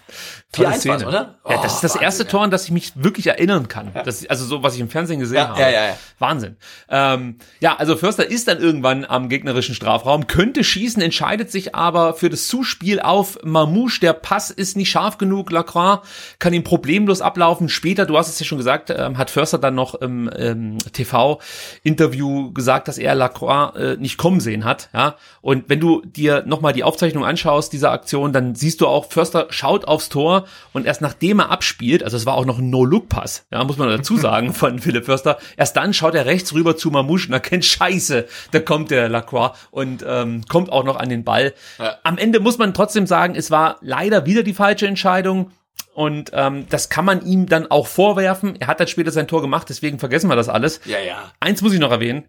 4-1 0.55 1.05
oder? 1.05 1.35
Oh, 1.43 1.51
ja, 1.51 1.61
das 1.61 1.75
ist 1.75 1.83
das 1.83 1.95
erste 1.95 2.23
Wahnsinn, 2.23 2.27
Tor, 2.31 2.43
an 2.43 2.51
das 2.51 2.65
ich 2.65 2.71
mich 2.71 2.91
wirklich 2.95 3.27
erinnern 3.27 3.67
kann. 3.67 3.91
Ja. 3.93 4.03
Das, 4.03 4.25
also 4.27 4.45
so, 4.45 4.63
was 4.63 4.75
ich 4.75 4.79
im 4.79 4.89
Fernsehen 4.89 5.19
gesehen 5.19 5.37
ja, 5.37 5.49
habe. 5.49 5.61
Ja, 5.61 5.69
ja, 5.69 5.85
ja. 5.87 5.97
Wahnsinn. 6.19 6.57
Ähm, 6.89 7.37
ja, 7.59 7.75
also 7.75 7.95
Förster 7.95 8.29
ist 8.29 8.47
dann 8.47 8.59
irgendwann 8.59 9.05
am 9.05 9.29
gegnerischen 9.29 9.75
Strafraum, 9.75 10.27
könnte 10.27 10.63
schießen, 10.63 11.01
entscheidet 11.01 11.51
sich 11.51 11.75
aber 11.75 12.13
für 12.13 12.29
das 12.29 12.47
Zuspiel 12.47 12.99
auf 12.99 13.37
Mamouche. 13.43 13.99
Der 13.99 14.13
Pass 14.13 14.49
ist 14.49 14.77
nicht 14.77 14.89
scharf 14.89 15.17
genug. 15.17 15.51
Lacroix 15.51 15.99
kann 16.39 16.53
ihn 16.53 16.63
problemlos 16.63 17.21
ablaufen. 17.21 17.69
Später, 17.69 18.05
du 18.05 18.17
hast 18.17 18.29
es 18.29 18.39
ja 18.39 18.45
schon 18.45 18.57
gesagt, 18.57 18.89
ähm, 18.89 19.17
hat 19.17 19.29
Förster 19.29 19.57
dann 19.57 19.75
noch 19.75 19.95
im 19.95 20.29
ähm, 20.35 20.77
TV-Interview 20.93 22.51
gesagt, 22.53 22.87
dass 22.87 22.97
er 22.97 23.15
Lacroix 23.15 23.75
äh, 23.75 23.97
nicht 23.97 24.17
kommen 24.17 24.39
sehen 24.39 24.63
hat. 24.63 24.89
Ja, 24.93 25.15
und 25.41 25.65
wenn 25.67 25.79
du 25.79 26.01
dir 26.05 26.43
nochmal 26.45 26.73
die 26.73 26.83
Aufzeichnung 26.83 27.25
anschaust 27.25 27.73
dieser 27.73 27.91
Aktion, 27.91 28.33
dann 28.33 28.55
siehst 28.55 28.81
du 28.81 28.87
auch, 28.87 29.11
Förster 29.11 29.47
schaut 29.49 29.85
aufs 29.85 30.09
Tor 30.09 30.44
und 30.73 30.85
erst 30.85 31.01
nachdem 31.01 31.39
er 31.39 31.51
abspielt, 31.51 32.03
also 32.03 32.17
es 32.17 32.25
war 32.25 32.35
auch 32.35 32.45
noch 32.45 32.59
ein 32.59 32.69
No-Look-Pass, 32.69 33.45
ja, 33.51 33.63
muss 33.63 33.77
man 33.77 33.89
dazu 33.89 34.17
sagen 34.17 34.53
von 34.53 34.79
Philipp 34.79 35.05
Förster, 35.05 35.37
erst 35.57 35.75
dann 35.77 35.93
schaut 35.93 36.15
er 36.15 36.25
rechts 36.25 36.53
rüber 36.53 36.77
zu 36.77 36.91
Mamouche 36.91 37.27
und 37.27 37.33
erkennt, 37.33 37.65
scheiße, 37.65 38.25
da 38.51 38.59
kommt 38.59 38.91
der 38.91 39.09
Lacroix 39.09 39.57
und 39.71 40.03
ähm, 40.07 40.43
kommt 40.47 40.71
auch 40.71 40.83
noch 40.83 40.97
an 40.97 41.09
den 41.09 41.23
Ball. 41.23 41.53
Ja. 41.79 41.95
Am 42.03 42.17
Ende 42.17 42.39
muss 42.39 42.57
man 42.57 42.73
trotzdem 42.73 43.07
sagen, 43.07 43.35
es 43.35 43.51
war 43.51 43.77
leider 43.81 44.25
wieder 44.25 44.43
die 44.43 44.53
falsche 44.53 44.87
Entscheidung. 44.87 45.51
Und 45.93 46.31
ähm, 46.33 46.65
das 46.69 46.89
kann 46.89 47.05
man 47.05 47.25
ihm 47.25 47.47
dann 47.47 47.71
auch 47.71 47.87
vorwerfen. 47.87 48.57
Er 48.59 48.67
hat 48.67 48.81
dann 48.81 48.87
später 48.87 49.11
sein 49.11 49.29
Tor 49.29 49.41
gemacht, 49.41 49.69
deswegen 49.69 49.97
vergessen 49.97 50.29
wir 50.29 50.35
das 50.35 50.49
alles. 50.49 50.81
Ja, 50.83 50.99
ja. 50.99 51.31
Eins 51.39 51.61
muss 51.61 51.73
ich 51.73 51.79
noch 51.79 51.91
erwähnen 51.91 52.25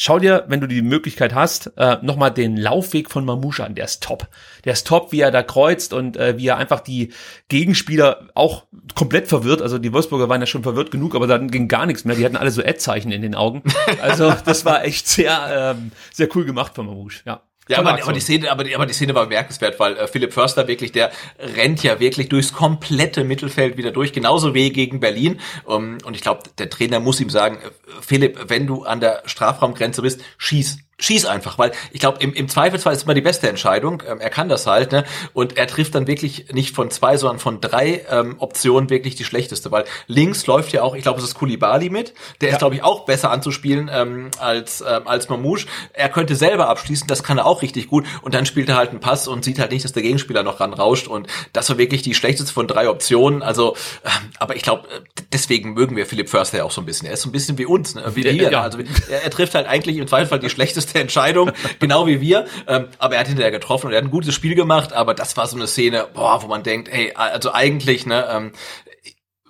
schau 0.00 0.18
dir, 0.18 0.44
wenn 0.48 0.60
du 0.60 0.66
die 0.66 0.80
Möglichkeit 0.80 1.34
hast, 1.34 1.72
äh, 1.76 1.98
nochmal 2.00 2.30
den 2.30 2.56
Laufweg 2.56 3.10
von 3.10 3.24
Mamouche 3.26 3.64
an. 3.64 3.74
Der 3.74 3.84
ist 3.84 4.02
top. 4.02 4.28
Der 4.64 4.72
ist 4.72 4.86
top, 4.86 5.12
wie 5.12 5.20
er 5.20 5.30
da 5.30 5.42
kreuzt 5.42 5.92
und 5.92 6.16
äh, 6.16 6.38
wie 6.38 6.46
er 6.46 6.56
einfach 6.56 6.80
die 6.80 7.12
Gegenspieler 7.48 8.30
auch 8.34 8.64
komplett 8.94 9.28
verwirrt. 9.28 9.60
Also 9.60 9.76
die 9.76 9.92
Wolfsburger 9.92 10.30
waren 10.30 10.40
ja 10.40 10.46
schon 10.46 10.62
verwirrt 10.62 10.90
genug, 10.90 11.14
aber 11.14 11.26
dann 11.26 11.50
ging 11.50 11.68
gar 11.68 11.84
nichts 11.84 12.06
mehr. 12.06 12.16
Die 12.16 12.24
hatten 12.24 12.36
alle 12.36 12.50
so 12.50 12.62
Ad-Zeichen 12.62 13.12
in 13.12 13.20
den 13.20 13.34
Augen. 13.34 13.62
Also 14.00 14.32
das 14.46 14.64
war 14.64 14.84
echt 14.84 15.06
sehr, 15.06 15.74
ähm, 15.76 15.92
sehr 16.12 16.28
cool 16.34 16.46
gemacht 16.46 16.74
von 16.74 16.86
Mamouche, 16.86 17.20
ja. 17.26 17.42
Ja, 17.68 17.78
aber, 17.78 18.02
aber, 18.02 18.12
die 18.12 18.20
Szene, 18.20 18.50
aber 18.50 18.64
die, 18.64 18.74
aber 18.74 18.86
die 18.86 18.92
Szene 18.92 19.14
war 19.14 19.24
bemerkenswert, 19.24 19.78
weil 19.78 19.96
äh, 19.96 20.08
Philipp 20.08 20.32
Förster 20.32 20.66
wirklich, 20.66 20.90
der 20.90 21.12
rennt 21.38 21.82
ja 21.82 22.00
wirklich 22.00 22.28
durchs 22.28 22.52
komplette 22.52 23.22
Mittelfeld 23.22 23.76
wieder 23.76 23.92
durch, 23.92 24.12
genauso 24.12 24.54
wie 24.54 24.72
gegen 24.72 24.98
Berlin. 24.98 25.40
Um, 25.64 25.98
und 26.04 26.14
ich 26.14 26.22
glaube, 26.22 26.42
der 26.58 26.68
Trainer 26.68 26.98
muss 26.98 27.20
ihm 27.20 27.30
sagen, 27.30 27.58
äh, 27.58 27.70
Philipp, 28.00 28.48
wenn 28.48 28.66
du 28.66 28.84
an 28.84 29.00
der 29.00 29.22
Strafraumgrenze 29.26 30.02
bist, 30.02 30.20
schieß 30.38 30.78
schieß 31.00 31.26
einfach, 31.26 31.58
weil 31.58 31.72
ich 31.92 32.00
glaube, 32.00 32.18
im, 32.20 32.32
im 32.34 32.48
Zweifelsfall 32.48 32.94
ist 32.94 33.04
immer 33.04 33.14
die 33.14 33.20
beste 33.20 33.48
Entscheidung. 33.48 34.02
Ähm, 34.08 34.20
er 34.20 34.30
kann 34.30 34.48
das 34.48 34.66
halt, 34.66 34.92
ne? 34.92 35.04
Und 35.32 35.56
er 35.56 35.66
trifft 35.66 35.94
dann 35.94 36.06
wirklich 36.06 36.52
nicht 36.52 36.74
von 36.74 36.90
zwei, 36.90 37.16
sondern 37.16 37.38
von 37.38 37.60
drei 37.60 38.04
ähm, 38.10 38.36
Optionen 38.38 38.90
wirklich 38.90 39.16
die 39.16 39.24
schlechteste, 39.24 39.70
weil 39.72 39.84
links 40.06 40.46
läuft 40.46 40.72
ja 40.72 40.82
auch, 40.82 40.94
ich 40.94 41.02
glaube, 41.02 41.18
es 41.18 41.24
ist 41.24 41.34
Kulibali 41.34 41.90
mit. 41.90 42.14
Der 42.40 42.48
ja. 42.48 42.54
ist, 42.54 42.58
glaube 42.58 42.74
ich, 42.74 42.82
auch 42.82 43.04
besser 43.04 43.30
anzuspielen 43.30 43.90
ähm, 43.92 44.30
als 44.38 44.84
ähm, 44.86 45.06
als 45.06 45.28
Mamouche. 45.28 45.66
Er 45.92 46.08
könnte 46.08 46.34
selber 46.36 46.68
abschließen, 46.68 47.06
das 47.06 47.22
kann 47.22 47.38
er 47.38 47.46
auch 47.46 47.62
richtig 47.62 47.88
gut. 47.88 48.06
Und 48.22 48.34
dann 48.34 48.46
spielt 48.46 48.68
er 48.68 48.76
halt 48.76 48.90
einen 48.90 49.00
Pass 49.00 49.28
und 49.28 49.44
sieht 49.44 49.58
halt 49.58 49.72
nicht, 49.72 49.84
dass 49.84 49.92
der 49.92 50.02
Gegenspieler 50.02 50.42
noch 50.42 50.60
ranrauscht. 50.60 51.08
Und 51.08 51.26
das 51.52 51.68
war 51.70 51.78
wirklich 51.78 52.02
die 52.02 52.14
schlechteste 52.14 52.52
von 52.52 52.66
drei 52.66 52.88
Optionen. 52.88 53.42
Also, 53.42 53.76
ähm, 54.04 54.30
aber 54.38 54.56
ich 54.56 54.62
glaube, 54.62 54.86
deswegen 55.32 55.74
mögen 55.74 55.96
wir 55.96 56.06
Philipp 56.06 56.28
Förster 56.28 56.58
ja 56.58 56.64
auch 56.64 56.70
so 56.70 56.80
ein 56.80 56.86
bisschen. 56.86 57.06
Er 57.06 57.14
ist 57.14 57.22
so 57.22 57.28
ein 57.28 57.32
bisschen 57.32 57.58
wie 57.58 57.66
uns, 57.66 57.94
ne? 57.94 58.04
wie 58.14 58.24
wir. 58.24 58.50
Ja. 58.50 58.62
Also 58.62 58.78
er, 59.10 59.24
er 59.24 59.30
trifft 59.30 59.54
halt 59.54 59.66
eigentlich 59.66 59.96
im 59.96 60.06
Zweifelsfall 60.06 60.38
die 60.38 60.50
schlechteste 60.50 60.89
schlechteste 60.90 61.00
Entscheidung, 61.00 61.52
genau 61.78 62.06
wie 62.06 62.20
wir. 62.20 62.46
Ähm, 62.66 62.88
aber 62.98 63.14
er 63.14 63.20
hat 63.20 63.28
hinterher 63.28 63.50
getroffen 63.50 63.86
und 63.86 63.92
er 63.92 63.98
hat 63.98 64.04
ein 64.04 64.10
gutes 64.10 64.34
Spiel 64.34 64.54
gemacht, 64.54 64.92
aber 64.92 65.14
das 65.14 65.36
war 65.36 65.46
so 65.46 65.56
eine 65.56 65.66
Szene, 65.66 66.06
boah, 66.12 66.42
wo 66.42 66.48
man 66.48 66.62
denkt, 66.62 66.88
ey, 66.88 67.12
also 67.14 67.52
eigentlich, 67.52 68.06
ne, 68.06 68.26
ähm, 68.30 68.52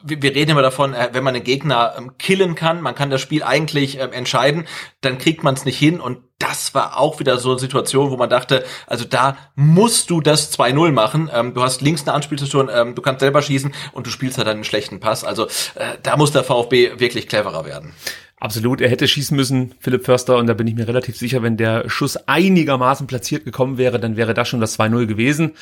wir 0.03 0.35
reden 0.35 0.53
immer 0.53 0.63
davon, 0.63 0.95
äh, 0.95 1.11
wenn 1.13 1.23
man 1.23 1.35
einen 1.35 1.45
Gegner 1.45 1.95
ähm, 1.99 2.17
killen 2.17 2.55
kann, 2.55 2.81
man 2.81 2.95
kann 2.95 3.11
das 3.11 3.21
Spiel 3.21 3.43
eigentlich 3.43 3.99
ähm, 3.99 4.13
entscheiden, 4.13 4.67
dann 5.03 5.19
kriegt 5.19 5.43
man 5.43 5.55
es 5.55 5.67
nicht 5.67 5.79
hin 5.79 6.01
und 6.01 6.21
das 6.39 6.73
war 6.75 6.99
auch 6.99 7.21
wieder 7.21 7.37
so 7.37 7.51
eine 7.51 7.59
Situation, 7.59 8.11
wo 8.11 8.17
man 8.17 8.31
dachte, 8.31 8.65
also 8.87 9.05
da 9.05 9.37
musst 9.57 10.09
du 10.09 10.23
das 10.23 10.59
2-0 10.59 10.91
machen. 10.91 11.31
Ähm, 11.35 11.53
du 11.53 11.63
hast 11.63 11.83
links 11.83 12.07
eine 12.07 12.15
Anspielstation, 12.15 12.95
du 12.95 13.03
kannst 13.03 13.21
selber 13.21 13.43
schießen 13.43 13.75
und 13.93 14.07
du 14.07 14.11
spielst 14.11 14.39
halt 14.39 14.49
einen 14.49 14.65
schlechten 14.65 15.01
Pass. 15.01 15.23
Also 15.23 15.49
äh, 15.75 15.99
da 16.03 16.17
muss 16.17 16.33
der 16.33 16.43
VfB 16.43 16.99
wirklich 16.99 17.29
cleverer 17.29 17.67
werden. 17.67 17.95
Absolut, 18.43 18.81
er 18.81 18.89
hätte 18.89 19.07
schießen 19.07 19.37
müssen, 19.37 19.75
Philipp 19.81 20.07
Förster, 20.07 20.39
und 20.39 20.47
da 20.47 20.55
bin 20.55 20.67
ich 20.67 20.75
mir 20.75 20.89
relativ 20.89 21.15
sicher, 21.15 21.43
wenn 21.43 21.59
der 21.59 21.91
Schuss 21.91 22.17
einigermaßen 22.17 23.07
platziert 23.07 23.45
gekommen 23.45 23.77
wäre, 23.77 24.01
dann 24.01 24.17
wäre 24.17 24.33
das 24.33 24.49
schon 24.49 24.63
das 24.63 24.79
2-0 24.79 25.05
gewesen. 25.05 25.53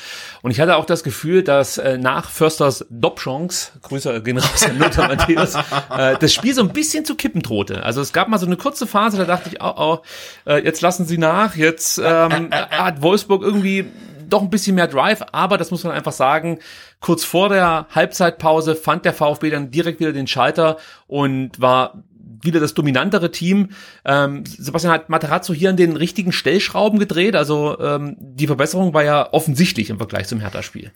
Und 0.43 0.51
ich 0.51 0.61
hatte 0.61 0.77
auch 0.77 0.85
das 0.85 1.03
Gefühl, 1.03 1.43
dass 1.43 1.77
äh, 1.77 1.97
nach 1.97 2.29
Försters 2.29 2.85
Doppchance, 2.89 3.73
Grüße 3.81 4.23
gehen 4.23 4.37
raus 4.37 4.63
an 4.63 4.79
Lothar 4.79 5.09
Matthäus, 5.09 5.55
äh, 5.89 6.15
das 6.17 6.33
Spiel 6.33 6.53
so 6.53 6.61
ein 6.61 6.69
bisschen 6.69 7.03
zu 7.03 7.15
kippen 7.15 7.41
drohte. 7.41 7.83
Also 7.83 7.99
es 7.99 8.13
gab 8.13 8.29
mal 8.29 8.37
so 8.37 8.45
eine 8.45 8.55
kurze 8.55 8.87
Phase, 8.87 9.17
da 9.17 9.25
dachte 9.25 9.49
ich, 9.51 9.61
oh, 9.61 9.73
oh, 9.75 9.97
äh, 10.45 10.63
jetzt 10.63 10.79
lassen 10.79 11.05
sie 11.05 11.17
nach, 11.17 11.57
jetzt 11.57 12.01
ähm, 12.01 12.49
hat 12.51 13.01
Wolfsburg 13.01 13.43
irgendwie 13.43 13.87
doch 14.29 14.41
ein 14.41 14.49
bisschen 14.49 14.75
mehr 14.75 14.87
Drive, 14.87 15.21
aber 15.33 15.57
das 15.57 15.71
muss 15.71 15.83
man 15.83 15.91
einfach 15.91 16.13
sagen, 16.13 16.59
kurz 17.01 17.25
vor 17.25 17.49
der 17.49 17.87
Halbzeitpause 17.89 18.75
fand 18.75 19.03
der 19.03 19.13
VfB 19.13 19.49
dann 19.49 19.71
direkt 19.71 19.99
wieder 19.99 20.13
den 20.13 20.27
Schalter 20.27 20.77
und 21.07 21.59
war 21.59 22.03
wieder 22.41 22.59
das 22.59 22.73
dominantere 22.73 23.31
Team. 23.31 23.69
Ähm, 24.05 24.43
Sebastian 24.45 24.93
hat 24.93 25.09
Materazzo 25.09 25.53
hier 25.53 25.69
an 25.69 25.77
den 25.77 25.95
richtigen 25.95 26.31
Stellschrauben 26.31 26.99
gedreht. 26.99 27.35
Also 27.35 27.79
ähm, 27.79 28.15
die 28.19 28.47
Verbesserung 28.47 28.93
war 28.93 29.03
ja 29.03 29.31
offensichtlich 29.33 29.89
im 29.89 29.97
Vergleich 29.97 30.27
zum 30.27 30.39
Hertha-Spiel. 30.39 30.91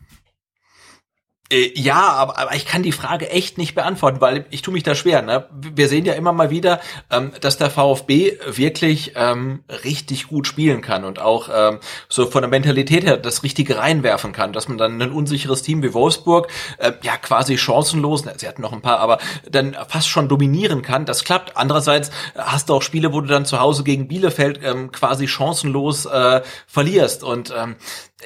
Äh, 1.51 1.71
ja, 1.75 2.01
aber, 2.01 2.39
aber 2.39 2.55
ich 2.55 2.65
kann 2.65 2.83
die 2.83 2.91
Frage 2.91 3.29
echt 3.29 3.57
nicht 3.57 3.75
beantworten, 3.75 4.21
weil 4.21 4.45
ich 4.49 4.61
tue 4.61 4.73
mich 4.73 4.83
da 4.83 4.95
schwer. 4.95 5.21
Ne? 5.21 5.47
Wir 5.51 5.89
sehen 5.89 6.05
ja 6.05 6.13
immer 6.13 6.31
mal 6.31 6.49
wieder, 6.49 6.79
ähm, 7.11 7.31
dass 7.41 7.57
der 7.57 7.69
VfB 7.69 8.37
wirklich 8.45 9.13
ähm, 9.15 9.63
richtig 9.83 10.27
gut 10.27 10.47
spielen 10.47 10.81
kann 10.81 11.03
und 11.03 11.19
auch 11.19 11.49
ähm, 11.53 11.79
so 12.07 12.27
von 12.27 12.41
der 12.41 12.49
Mentalität 12.49 13.03
her 13.03 13.17
das 13.17 13.43
Richtige 13.43 13.77
reinwerfen 13.77 14.31
kann, 14.31 14.53
dass 14.53 14.69
man 14.69 14.77
dann 14.77 15.01
ein 15.01 15.11
unsicheres 15.11 15.61
Team 15.61 15.83
wie 15.83 15.93
Wolfsburg 15.93 16.47
äh, 16.77 16.93
ja 17.03 17.17
quasi 17.17 17.57
chancenlos, 17.57 18.23
sie 18.37 18.47
hatten 18.47 18.61
noch 18.61 18.73
ein 18.73 18.81
paar, 18.81 18.99
aber 18.99 19.19
dann 19.49 19.75
fast 19.89 20.07
schon 20.07 20.29
dominieren 20.29 20.81
kann. 20.81 21.05
Das 21.05 21.23
klappt. 21.23 21.57
Andererseits 21.57 22.09
hast 22.35 22.69
du 22.69 22.73
auch 22.75 22.81
Spiele, 22.81 23.11
wo 23.11 23.19
du 23.19 23.27
dann 23.27 23.45
zu 23.45 23.59
Hause 23.59 23.83
gegen 23.83 24.07
Bielefeld 24.07 24.61
ähm, 24.63 24.91
quasi 24.91 25.27
chancenlos 25.27 26.05
äh, 26.05 26.41
verlierst 26.67 27.23
und 27.23 27.53
ähm, 27.55 27.75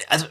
also 0.08 0.28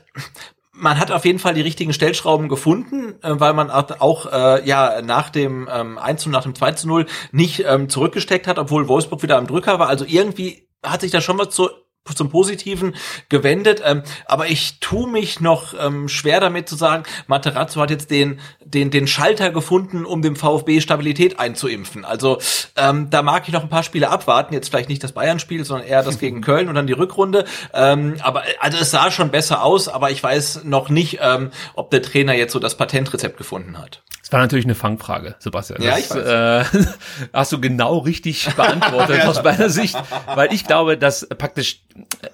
man 0.77 0.99
hat 0.99 1.11
auf 1.11 1.25
jeden 1.25 1.39
Fall 1.39 1.55
die 1.55 1.63
richtigen 1.63 1.93
Stellschrauben 1.93 2.49
gefunden, 2.49 3.15
äh, 3.23 3.41
weil 3.41 3.55
man 3.55 3.71
auch 3.71 4.27
äh, 4.33 4.67
ja 4.67 5.03
nach 5.03 5.31
dem 5.31 5.69
ähm, 5.73 5.99
1 5.99 6.27
und 6.27 6.33
nach 6.33 6.43
dem 6.43 6.55
2 6.55 6.73
zu 6.73 6.89
0 6.89 7.07
nicht 7.33 7.65
ähm, 7.67 7.89
zurückgesteckt 7.89 8.47
hat, 8.47 8.59
obwohl 8.59 8.89
Wolfsburg 8.89 9.23
wieder 9.23 9.39
am 9.39 9.47
Drücker 9.47 9.79
war. 9.79 9.89
Also 9.89 10.05
irgendwie 10.07 10.69
hat 10.83 11.01
sich 11.01 11.11
da 11.11 11.21
schon 11.21 11.39
was 11.39 11.51
zu 11.51 11.71
zum 12.15 12.31
Positiven 12.31 12.95
gewendet. 13.29 13.83
Ähm, 13.85 14.03
aber 14.27 14.49
ich 14.49 14.81
tue 14.81 15.11
mich 15.11 15.41
noch 15.41 15.75
ähm, 15.79 16.09
schwer 16.09 16.41
damit 16.41 16.69
zu 16.69 16.77
sagen, 16.77 17.05
Materazzo 17.27 17.81
hat 17.81 17.91
jetzt 17.91 18.11
den, 18.11 18.41
den, 18.65 18.91
den 18.91 19.07
Schalter 19.07 19.51
gefunden, 19.51 20.05
um 20.05 20.23
dem 20.23 20.37
VfB 20.37 20.81
Stabilität 20.81 21.39
einzuimpfen. 21.39 22.05
Also 22.05 22.39
ähm, 22.77 23.11
da 23.11 23.23
mag 23.23 23.47
ich 23.47 23.53
noch 23.53 23.63
ein 23.63 23.69
paar 23.69 23.83
Spiele 23.83 24.11
abwarten. 24.11 24.55
Jetzt 24.55 24.69
vielleicht 24.69 24.89
nicht 24.89 25.03
das 25.03 25.13
Bayern-Spiel, 25.13 25.65
sondern 25.65 25.87
eher 25.87 26.03
das 26.03 26.19
gegen 26.19 26.41
Köln 26.43 26.69
und 26.69 26.75
dann 26.75 26.87
die 26.87 26.93
Rückrunde. 26.93 27.45
Ähm, 27.73 28.17
aber 28.21 28.45
also 28.61 28.79
es 28.79 28.91
sah 28.91 29.11
schon 29.11 29.31
besser 29.31 29.63
aus, 29.63 29.89
aber 29.89 30.11
ich 30.11 30.23
weiß 30.23 30.65
noch 30.65 30.89
nicht, 30.89 31.19
ähm, 31.23 31.51
ob 31.75 31.91
der 31.91 32.03
Trainer 32.03 32.35
jetzt 32.35 32.53
so 32.53 32.59
das 32.59 32.77
Patentrezept 32.77 33.37
gefunden 33.37 33.79
hat. 33.79 34.03
Das 34.27 34.33
war 34.33 34.41
natürlich 34.41 34.65
eine 34.65 34.75
Fangfrage, 34.75 35.37
Sebastian. 35.39 35.81
Ja, 35.81 35.99
ich 35.99 36.11
weiß. 36.11 36.17
Äh, 36.17 36.87
hast 37.33 37.53
du 37.53 37.61
genau 37.61 37.99
richtig 37.99 38.53
beantwortet 38.57 39.21
aus 39.25 39.41
meiner 39.45 39.71
Sicht, 39.71 39.97
weil 40.35 40.53
ich 40.53 40.67
glaube, 40.67 40.99
dass 40.99 41.29
praktisch 41.29 41.83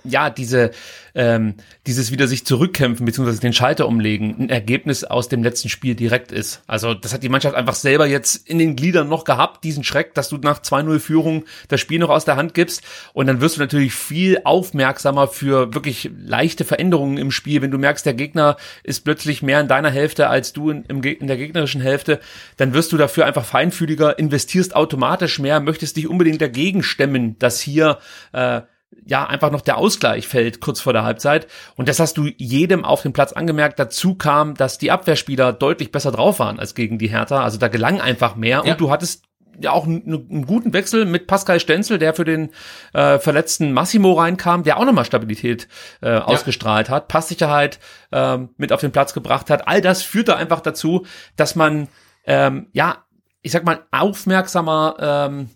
ja 0.02 0.30
diese 0.30 0.70
ähm, 1.14 1.54
dieses 1.86 2.10
wieder 2.10 2.26
sich 2.26 2.46
zurückkämpfen 2.46 3.06
beziehungsweise 3.06 3.40
den 3.40 3.52
Schalter 3.52 3.86
umlegen 3.86 4.36
ein 4.38 4.50
Ergebnis 4.50 5.04
aus 5.04 5.28
dem 5.28 5.42
letzten 5.42 5.68
Spiel 5.68 5.94
direkt 5.94 6.32
ist. 6.32 6.62
Also 6.66 6.94
das 6.94 7.12
hat 7.12 7.22
die 7.22 7.28
Mannschaft 7.28 7.54
einfach 7.54 7.74
selber 7.74 8.06
jetzt 8.06 8.48
in 8.48 8.58
den 8.58 8.76
Gliedern 8.76 9.08
noch 9.08 9.24
gehabt, 9.24 9.64
diesen 9.64 9.84
Schreck, 9.84 10.14
dass 10.14 10.28
du 10.28 10.38
nach 10.38 10.60
2-0 10.60 10.98
Führung 11.00 11.44
das 11.68 11.80
Spiel 11.80 11.98
noch 11.98 12.10
aus 12.10 12.24
der 12.24 12.36
Hand 12.36 12.54
gibst 12.54 12.82
und 13.12 13.26
dann 13.26 13.40
wirst 13.40 13.56
du 13.56 13.60
natürlich 13.60 13.94
viel 13.94 14.40
aufmerksamer 14.44 15.28
für 15.28 15.74
wirklich 15.74 16.10
leichte 16.16 16.64
Veränderungen 16.64 17.18
im 17.18 17.30
Spiel. 17.30 17.62
Wenn 17.62 17.70
du 17.70 17.78
merkst, 17.78 18.06
der 18.06 18.14
Gegner 18.14 18.56
ist 18.82 19.04
plötzlich 19.04 19.42
mehr 19.42 19.60
in 19.60 19.68
deiner 19.68 19.90
Hälfte 19.90 20.28
als 20.28 20.52
du 20.52 20.70
in, 20.70 20.84
in 20.84 21.26
der 21.26 21.36
gegnerischen 21.36 21.80
Hälfte, 21.80 22.20
dann 22.56 22.74
wirst 22.74 22.92
du 22.92 22.96
dafür 22.96 23.26
einfach 23.26 23.44
feinfühliger, 23.44 24.18
investierst 24.18 24.74
automatisch 24.74 25.38
mehr, 25.38 25.60
möchtest 25.60 25.96
dich 25.96 26.08
unbedingt 26.08 26.40
dagegen 26.40 26.82
stemmen, 26.82 27.38
dass 27.38 27.60
hier 27.60 27.98
äh, 28.32 28.62
ja 29.04 29.26
einfach 29.26 29.50
noch 29.50 29.60
der 29.60 29.78
Ausgleich 29.78 30.28
fällt 30.28 30.60
kurz 30.60 30.80
vor 30.80 30.92
der 30.92 31.04
Halbzeit 31.04 31.46
und 31.76 31.88
das 31.88 31.98
hast 32.00 32.16
du 32.18 32.28
jedem 32.36 32.84
auf 32.84 33.02
dem 33.02 33.12
Platz 33.12 33.32
angemerkt. 33.32 33.78
Dazu 33.78 34.14
kam, 34.14 34.54
dass 34.54 34.78
die 34.78 34.90
Abwehrspieler 34.90 35.52
deutlich 35.52 35.92
besser 35.92 36.12
drauf 36.12 36.38
waren 36.38 36.58
als 36.58 36.74
gegen 36.74 36.98
die 36.98 37.08
Hertha, 37.08 37.42
also 37.42 37.58
da 37.58 37.68
gelang 37.68 38.00
einfach 38.00 38.36
mehr 38.36 38.62
ja. 38.64 38.72
und 38.72 38.80
du 38.80 38.90
hattest 38.90 39.24
ja 39.60 39.72
auch 39.72 39.84
einen, 39.84 40.46
guten 40.46 40.72
Wechsel 40.72 41.04
mit 41.04 41.26
Pascal 41.26 41.60
Stenzel, 41.60 41.98
der 41.98 42.14
für 42.14 42.24
den 42.24 42.50
äh, 42.94 43.18
verletzten 43.18 43.72
Massimo 43.72 44.14
reinkam, 44.14 44.62
der 44.62 44.78
auch 44.78 44.84
nochmal 44.86 45.04
Stabilität 45.04 45.68
äh, 46.00 46.08
ja. 46.08 46.24
ausgestrahlt 46.24 46.88
hat, 46.88 47.08
Passsicherheit 47.08 47.78
äh, 48.12 48.38
mit 48.56 48.72
auf 48.72 48.80
den 48.80 48.92
Platz 48.92 49.12
gebracht 49.12 49.50
hat. 49.50 49.68
All 49.68 49.82
das 49.82 50.02
führte 50.02 50.36
einfach 50.36 50.60
dazu, 50.60 51.04
dass 51.36 51.54
man 51.54 51.88
ähm, 52.24 52.68
ja, 52.72 53.04
ich 53.42 53.52
sag 53.52 53.64
mal, 53.64 53.84
aufmerksamer 53.90 54.96
ähm, 55.00 55.50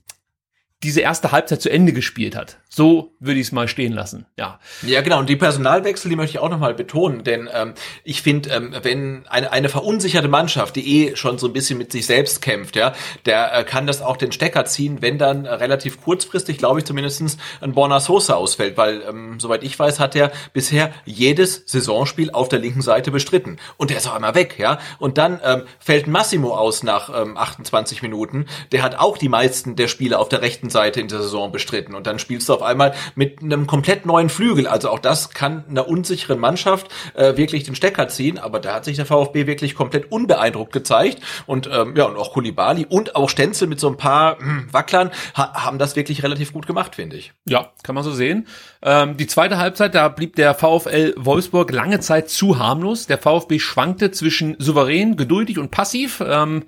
diese 0.82 1.00
erste 1.00 1.32
Halbzeit 1.32 1.62
zu 1.62 1.70
Ende 1.70 1.92
gespielt 1.92 2.36
hat. 2.36 2.58
So 2.76 3.14
würde 3.20 3.40
ich 3.40 3.46
es 3.46 3.52
mal 3.52 3.68
stehen 3.68 3.94
lassen. 3.94 4.26
Ja. 4.36 4.60
Ja, 4.82 5.00
genau. 5.00 5.18
Und 5.18 5.30
die 5.30 5.36
Personalwechsel, 5.36 6.10
die 6.10 6.16
möchte 6.16 6.36
ich 6.36 6.42
auch 6.42 6.50
nochmal 6.50 6.74
betonen, 6.74 7.24
denn 7.24 7.48
ähm, 7.50 7.72
ich 8.04 8.20
finde, 8.20 8.50
ähm, 8.50 8.74
wenn 8.82 9.26
eine, 9.28 9.50
eine 9.50 9.70
verunsicherte 9.70 10.28
Mannschaft, 10.28 10.76
die 10.76 11.06
eh 11.06 11.16
schon 11.16 11.38
so 11.38 11.46
ein 11.46 11.54
bisschen 11.54 11.78
mit 11.78 11.90
sich 11.90 12.04
selbst 12.04 12.42
kämpft, 12.42 12.76
ja, 12.76 12.92
der 13.24 13.54
äh, 13.54 13.64
kann 13.64 13.86
das 13.86 14.02
auch 14.02 14.18
den 14.18 14.30
Stecker 14.30 14.66
ziehen, 14.66 14.98
wenn 15.00 15.16
dann 15.16 15.46
äh, 15.46 15.54
relativ 15.54 16.02
kurzfristig, 16.02 16.58
glaube 16.58 16.80
ich, 16.80 16.84
zumindestens 16.84 17.38
ein 17.62 17.72
Borna 17.72 17.98
Sosa 17.98 18.34
ausfällt, 18.34 18.76
weil 18.76 19.00
ähm, 19.08 19.40
soweit 19.40 19.62
ich 19.62 19.78
weiß, 19.78 19.98
hat 19.98 20.14
er 20.14 20.30
bisher 20.52 20.92
jedes 21.06 21.62
Saisonspiel 21.64 22.30
auf 22.30 22.50
der 22.50 22.58
linken 22.58 22.82
Seite 22.82 23.10
bestritten 23.10 23.56
und 23.78 23.88
der 23.88 23.96
ist 23.96 24.06
auch 24.06 24.14
einmal 24.14 24.34
weg, 24.34 24.56
ja. 24.58 24.80
Und 24.98 25.16
dann 25.16 25.40
ähm, 25.42 25.62
fällt 25.78 26.08
Massimo 26.08 26.54
aus 26.54 26.82
nach 26.82 27.08
ähm, 27.22 27.38
28 27.38 28.02
Minuten, 28.02 28.44
der 28.72 28.82
hat 28.82 28.98
auch 28.98 29.16
die 29.16 29.30
meisten 29.30 29.76
der 29.76 29.88
Spiele 29.88 30.18
auf 30.18 30.28
der 30.28 30.42
rechten 30.42 30.68
Seite 30.68 31.00
in 31.00 31.08
der 31.08 31.22
Saison 31.22 31.50
bestritten 31.52 31.94
und 31.94 32.06
dann 32.06 32.18
spielst 32.18 32.50
du 32.50 32.52
auf 32.52 32.65
einmal 32.66 32.94
mit 33.14 33.42
einem 33.42 33.66
komplett 33.66 34.06
neuen 34.06 34.28
Flügel. 34.28 34.66
Also 34.66 34.90
auch 34.90 34.98
das 34.98 35.30
kann 35.30 35.64
einer 35.68 35.88
unsicheren 35.88 36.38
Mannschaft 36.38 36.88
äh, 37.14 37.36
wirklich 37.36 37.64
den 37.64 37.74
Stecker 37.74 38.08
ziehen. 38.08 38.38
Aber 38.38 38.60
da 38.60 38.74
hat 38.74 38.84
sich 38.84 38.96
der 38.96 39.06
VfB 39.06 39.46
wirklich 39.46 39.74
komplett 39.74 40.10
unbeeindruckt 40.10 40.72
gezeigt. 40.72 41.22
Und 41.46 41.68
ähm, 41.72 41.94
ja, 41.96 42.04
und 42.04 42.16
auch 42.16 42.32
Kulibali 42.32 42.86
und 42.86 43.16
auch 43.16 43.30
Stenzel 43.30 43.68
mit 43.68 43.80
so 43.80 43.88
ein 43.88 43.96
paar 43.96 44.38
hm, 44.38 44.72
Wacklern 44.72 45.10
ha 45.34 45.64
haben 45.64 45.78
das 45.78 45.96
wirklich 45.96 46.22
relativ 46.22 46.52
gut 46.52 46.66
gemacht, 46.66 46.94
finde 46.94 47.16
ich. 47.16 47.32
Ja, 47.44 47.72
kann 47.82 47.94
man 47.94 48.04
so 48.04 48.12
sehen. 48.12 48.46
Ähm, 48.82 49.16
die 49.16 49.26
zweite 49.26 49.58
Halbzeit, 49.58 49.94
da 49.94 50.08
blieb 50.08 50.36
der 50.36 50.54
VfL 50.54 51.14
Wolfsburg 51.16 51.72
lange 51.72 52.00
Zeit 52.00 52.30
zu 52.30 52.58
harmlos. 52.58 53.06
Der 53.06 53.18
VfB 53.18 53.58
schwankte 53.58 54.10
zwischen 54.10 54.56
souverän, 54.58 55.16
geduldig 55.16 55.58
und 55.58 55.70
passiv. 55.70 56.22
Ähm, 56.24 56.64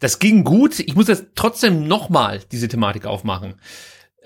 das 0.00 0.18
ging 0.18 0.44
gut. 0.44 0.80
Ich 0.80 0.94
muss 0.94 1.08
jetzt 1.08 1.26
trotzdem 1.34 1.86
nochmal 1.86 2.40
diese 2.52 2.68
Thematik 2.68 3.06
aufmachen 3.06 3.54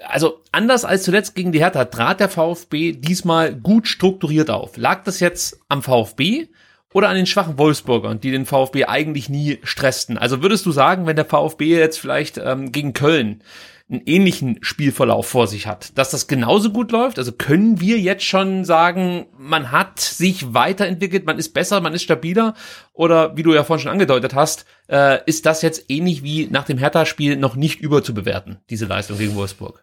also 0.07 0.43
anders 0.53 0.85
als 0.85 1.03
zuletzt 1.03 1.35
gegen 1.35 1.53
die 1.53 1.61
Hertha 1.61 1.85
trat 1.87 2.21
der 2.21 2.29
VfB 2.29 2.93
diesmal 2.93 3.55
gut 3.55 3.89
strukturiert 3.89 4.51
auf. 4.51 4.77
Lag 4.77 5.05
das 5.05 5.21
jetzt 5.21 5.61
am 5.69 5.83
VfB 5.83 6.49
oder 6.93 7.09
an 7.09 7.17
den 7.17 7.27
schwachen 7.27 7.59
Wolfsburgern, 7.59 8.21
die 8.21 8.31
den 8.31 8.47
VfB 8.47 8.85
eigentlich 8.85 9.29
nie 9.29 9.59
stressten? 9.63 10.17
Also 10.17 10.43
würdest 10.43 10.67
du 10.67 10.73
sagen, 10.73 11.07
wenn 11.07 11.17
der 11.17 11.25
VfB 11.25 11.77
jetzt 11.77 11.99
vielleicht 11.99 12.39
ähm, 12.39 12.73
gegen 12.73 12.93
Köln 12.93 13.43
einen 13.91 14.03
ähnlichen 14.05 14.59
Spielverlauf 14.61 15.27
vor 15.27 15.47
sich 15.47 15.67
hat, 15.67 15.97
dass 15.97 16.11
das 16.11 16.27
genauso 16.27 16.71
gut 16.71 16.93
läuft? 16.93 17.19
Also 17.19 17.33
können 17.33 17.81
wir 17.81 17.99
jetzt 17.99 18.25
schon 18.25 18.65
sagen, 18.65 19.27
man 19.39 19.73
hat 19.73 19.99
sich 19.99 20.53
weiterentwickelt, 20.53 21.25
man 21.25 21.39
ist 21.39 21.55
besser, 21.55 21.81
man 21.81 21.95
ist 21.95 22.03
stabiler? 22.03 22.55
Oder 22.93 23.37
wie 23.37 23.43
du 23.43 23.55
ja 23.55 23.65
vorhin 23.65 23.83
schon 23.83 23.93
angedeutet 23.93 24.35
hast, 24.35 24.67
äh, 24.91 25.21
ist 25.25 25.47
das 25.47 25.63
jetzt 25.63 25.87
ähnlich 25.89 26.23
wie 26.23 26.49
nach 26.51 26.65
dem 26.65 26.79
Hertha-Spiel 26.79 27.37
noch 27.37 27.57
nicht 27.57 27.81
überzubewerten, 27.81 28.59
diese 28.69 28.87
Leistung 28.87 29.17
gegen 29.17 29.35
Wolfsburg? 29.35 29.83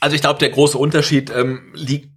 Also 0.00 0.16
ich 0.16 0.22
glaube, 0.22 0.38
der 0.38 0.50
große 0.50 0.78
Unterschied 0.78 1.30
ähm, 1.30 1.72
liegt 1.74 2.10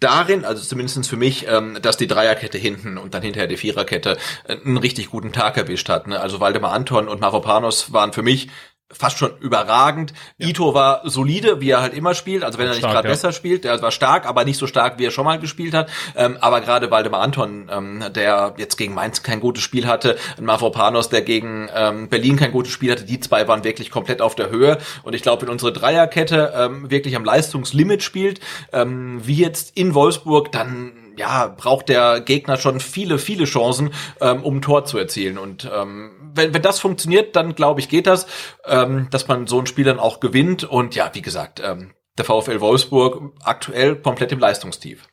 darin, 0.00 0.44
also 0.44 0.62
zumindestens 0.62 1.08
für 1.08 1.16
mich, 1.16 1.46
ähm, 1.46 1.78
dass 1.80 1.96
die 1.96 2.06
Dreierkette 2.06 2.58
hinten 2.58 2.98
und 2.98 3.14
dann 3.14 3.22
hinterher 3.22 3.46
die 3.46 3.58
Viererkette 3.58 4.16
äh, 4.44 4.56
einen 4.56 4.78
richtig 4.78 5.10
guten 5.10 5.32
Tag 5.32 5.56
erwischt 5.56 5.88
hat. 5.88 6.06
Ne? 6.06 6.18
Also 6.18 6.40
Waldemar 6.40 6.72
Anton 6.72 7.06
und 7.06 7.20
Mavropanos 7.20 7.92
waren 7.92 8.12
für 8.12 8.22
mich 8.22 8.48
fast 8.92 9.18
schon 9.18 9.32
überragend. 9.40 10.12
Ja. 10.38 10.48
Ito 10.48 10.74
war 10.74 11.02
solide, 11.04 11.60
wie 11.60 11.70
er 11.70 11.80
halt 11.80 11.94
immer 11.94 12.14
spielt, 12.14 12.42
also 12.42 12.58
wenn 12.58 12.66
er 12.66 12.74
nicht 12.74 12.82
gerade 12.82 13.08
ja. 13.08 13.12
besser 13.12 13.32
spielt, 13.32 13.64
der 13.64 13.80
war 13.82 13.90
stark, 13.90 14.26
aber 14.26 14.44
nicht 14.44 14.58
so 14.58 14.66
stark, 14.66 14.98
wie 14.98 15.06
er 15.06 15.10
schon 15.10 15.24
mal 15.24 15.38
gespielt 15.38 15.74
hat. 15.74 15.88
Ähm, 16.16 16.36
aber 16.40 16.60
gerade 16.60 16.90
Waldemar 16.90 17.20
Anton, 17.20 17.70
ähm, 17.72 18.04
der 18.14 18.54
jetzt 18.56 18.76
gegen 18.76 18.94
Mainz 18.94 19.22
kein 19.22 19.40
gutes 19.40 19.62
Spiel 19.62 19.86
hatte, 19.86 20.16
Mavropanos, 20.40 21.08
der 21.08 21.22
gegen 21.22 21.68
ähm, 21.74 22.08
Berlin 22.08 22.36
kein 22.36 22.52
gutes 22.52 22.72
Spiel 22.72 22.90
hatte, 22.90 23.04
die 23.04 23.20
zwei 23.20 23.46
waren 23.48 23.64
wirklich 23.64 23.90
komplett 23.90 24.20
auf 24.20 24.34
der 24.34 24.50
Höhe. 24.50 24.78
Und 25.02 25.14
ich 25.14 25.22
glaube, 25.22 25.42
wenn 25.42 25.48
unsere 25.48 25.72
Dreierkette 25.72 26.52
ähm, 26.56 26.90
wirklich 26.90 27.16
am 27.16 27.24
Leistungslimit 27.24 28.02
spielt, 28.02 28.40
ähm, 28.72 29.20
wie 29.24 29.36
jetzt 29.36 29.76
in 29.76 29.94
Wolfsburg, 29.94 30.52
dann 30.52 30.92
ja, 31.16 31.54
braucht 31.54 31.88
der 31.90 32.20
Gegner 32.20 32.56
schon 32.56 32.80
viele, 32.80 33.18
viele 33.18 33.44
Chancen, 33.44 33.90
ähm, 34.20 34.42
um 34.42 34.56
ein 34.56 34.62
Tor 34.62 34.86
zu 34.86 34.96
erzielen. 34.96 35.36
Und 35.38 35.70
ähm, 35.72 36.12
wenn, 36.34 36.54
wenn 36.54 36.62
das 36.62 36.80
funktioniert, 36.80 37.36
dann 37.36 37.54
glaube 37.54 37.80
ich, 37.80 37.88
geht 37.88 38.06
das, 38.06 38.26
ähm, 38.66 39.08
dass 39.10 39.28
man 39.28 39.46
so 39.46 39.58
ein 39.58 39.66
Spiel 39.66 39.84
dann 39.84 39.98
auch 39.98 40.20
gewinnt. 40.20 40.64
Und 40.64 40.94
ja, 40.94 41.10
wie 41.12 41.22
gesagt, 41.22 41.62
ähm, 41.64 41.92
der 42.18 42.24
VfL 42.24 42.60
Wolfsburg 42.60 43.32
aktuell 43.42 43.96
komplett 43.96 44.32
im 44.32 44.38
Leistungstief. 44.38 45.08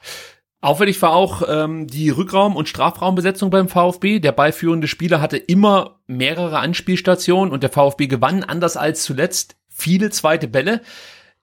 Auffällig 0.59 1.01
war 1.01 1.13
auch 1.13 1.43
ähm, 1.47 1.88
die 1.88 2.09
Rückraum- 2.09 2.55
und 2.55 2.68
Strafraumbesetzung 2.68 3.51
beim 3.51 3.70
VfB. 3.70 4.20
Der 4.20 4.32
beiführende 4.32 4.88
Spieler 4.88 5.22
hatte 5.22 5.38
immer 5.38 5.99
mehrere 6.07 6.59
Anspielstationen 6.59 7.53
und 7.53 7.61
der 7.61 7.70
VfB 7.70 8.07
gewann 8.07 8.43
anders 8.43 8.76
als 8.76 9.03
zuletzt 9.03 9.55
viele 9.70 10.09
zweite 10.09 10.47
Bälle. 10.47 10.82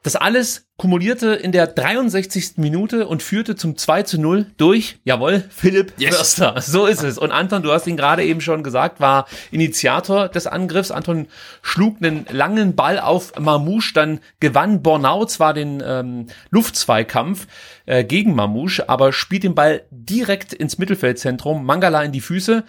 Das 0.04 0.16
alles 0.16 0.66
kumulierte 0.76 1.28
in 1.28 1.50
der 1.50 1.66
63. 1.66 2.58
Minute 2.58 3.06
und 3.06 3.22
führte 3.22 3.56
zum 3.56 3.78
2 3.78 4.02
zu 4.02 4.20
0 4.20 4.44
durch, 4.58 4.98
jawohl, 5.04 5.42
Philipp 5.48 5.94
yes. 5.96 6.16
Förster. 6.16 6.60
So 6.60 6.84
ist 6.84 7.02
es. 7.02 7.16
Und 7.16 7.32
Anton, 7.32 7.62
du 7.62 7.72
hast 7.72 7.86
ihn 7.86 7.96
gerade 7.96 8.22
eben 8.22 8.42
schon 8.42 8.62
gesagt, 8.62 9.00
war 9.00 9.26
Initiator 9.50 10.28
des 10.28 10.46
Angriffs. 10.46 10.90
Anton 10.90 11.26
schlug 11.62 11.96
einen 12.02 12.26
langen 12.30 12.76
Ball 12.76 13.00
auf 13.00 13.32
Mamouche, 13.40 13.94
dann 13.94 14.20
gewann 14.40 14.82
Bornau 14.82 15.24
zwar 15.24 15.54
den 15.54 15.82
ähm, 15.82 16.26
Luftzweikampf 16.50 17.46
äh, 17.86 18.04
gegen 18.04 18.34
Mamouche, 18.34 18.90
aber 18.90 19.14
spielt 19.14 19.44
den 19.44 19.54
Ball 19.54 19.84
direkt 19.90 20.52
ins 20.52 20.76
Mittelfeldzentrum, 20.76 21.64
Mangala 21.64 22.02
in 22.02 22.12
die 22.12 22.20
Füße 22.20 22.62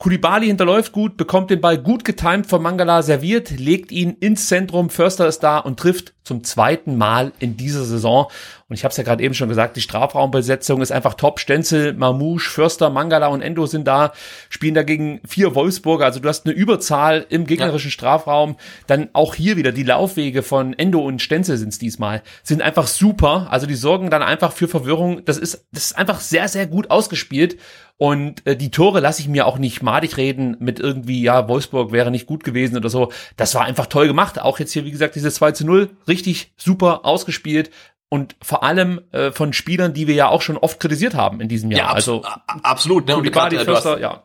Kulibali 0.00 0.46
hinterläuft 0.46 0.92
gut, 0.92 1.18
bekommt 1.18 1.50
den 1.50 1.60
Ball 1.60 1.76
gut 1.76 2.06
getimt 2.06 2.46
von 2.46 2.62
Mangala 2.62 3.02
serviert, 3.02 3.50
legt 3.50 3.92
ihn 3.92 4.16
ins 4.18 4.48
Zentrum, 4.48 4.88
Förster 4.88 5.28
ist 5.28 5.40
da 5.40 5.58
und 5.58 5.78
trifft 5.78 6.14
zum 6.24 6.42
zweiten 6.42 6.96
Mal 6.96 7.32
in 7.38 7.58
dieser 7.58 7.84
Saison. 7.84 8.28
Und 8.70 8.76
ich 8.76 8.84
habe 8.84 8.92
es 8.92 8.96
ja 8.96 9.04
gerade 9.04 9.22
eben 9.22 9.34
schon 9.34 9.48
gesagt, 9.48 9.76
die 9.76 9.82
Strafraumbesetzung 9.82 10.80
ist 10.80 10.92
einfach 10.92 11.14
top. 11.14 11.40
Stenzel, 11.40 11.92
Mamouche, 11.92 12.48
Förster, 12.48 12.88
Mangala 12.88 13.26
und 13.26 13.42
Endo 13.42 13.66
sind 13.66 13.86
da, 13.86 14.12
spielen 14.48 14.74
dagegen 14.74 15.20
vier 15.26 15.54
Wolfsburger. 15.54 16.04
Also 16.06 16.20
du 16.20 16.28
hast 16.28 16.46
eine 16.46 16.54
Überzahl 16.54 17.26
im 17.28 17.46
gegnerischen. 17.46 17.90
Strafraum. 17.90 18.56
Dann 18.86 19.08
auch 19.12 19.34
hier 19.34 19.56
wieder 19.56 19.72
die 19.72 19.82
Laufwege 19.82 20.42
von 20.42 20.72
Endo 20.72 21.00
und 21.00 21.20
Stenzel 21.20 21.56
sind 21.56 21.70
es 21.70 21.78
diesmal, 21.78 22.22
sind 22.42 22.62
einfach 22.62 22.86
super. 22.86 23.48
Also 23.50 23.66
die 23.66 23.74
sorgen 23.74 24.10
dann 24.10 24.22
einfach 24.22 24.52
für 24.52 24.68
Verwirrung. 24.68 25.24
Das 25.24 25.36
ist, 25.36 25.66
das 25.72 25.86
ist 25.86 25.98
einfach 25.98 26.20
sehr, 26.20 26.48
sehr 26.48 26.66
gut 26.66 26.90
ausgespielt. 26.90 27.58
Und 27.96 28.46
äh, 28.46 28.56
die 28.56 28.70
Tore 28.70 29.00
lasse 29.00 29.20
ich 29.20 29.28
mir 29.28 29.46
auch 29.46 29.58
nicht 29.58 29.82
madig 29.82 30.16
reden 30.16 30.56
mit 30.58 30.80
irgendwie, 30.80 31.22
ja, 31.22 31.48
Wolfsburg 31.48 31.92
wäre 31.92 32.10
nicht 32.10 32.26
gut 32.26 32.44
gewesen 32.44 32.76
oder 32.78 32.88
so. 32.88 33.12
Das 33.36 33.54
war 33.54 33.64
einfach 33.64 33.86
toll 33.86 34.06
gemacht. 34.06 34.40
Auch 34.40 34.58
jetzt 34.58 34.72
hier, 34.72 34.86
wie 34.86 34.90
gesagt, 34.90 35.16
diese 35.16 35.30
2 35.30 35.52
zu 35.52 35.66
0, 35.66 35.90
richtig 36.08 36.52
super 36.56 37.04
ausgespielt 37.04 37.70
und 38.10 38.36
vor 38.42 38.62
allem 38.62 39.00
äh, 39.12 39.30
von 39.30 39.54
Spielern, 39.54 39.94
die 39.94 40.06
wir 40.06 40.14
ja 40.14 40.28
auch 40.28 40.42
schon 40.42 40.58
oft 40.58 40.80
kritisiert 40.80 41.14
haben 41.14 41.40
in 41.40 41.48
diesem 41.48 41.70
Jahr. 41.70 41.80
Ja, 41.80 41.86
abs 41.86 41.94
also 41.94 42.24
absolut. 42.62 43.06
Ne? 43.06 43.16
Und 43.16 43.32
grad, 43.32 43.54
Förster, 43.54 43.92
hast, 43.92 44.00
ja. 44.00 44.24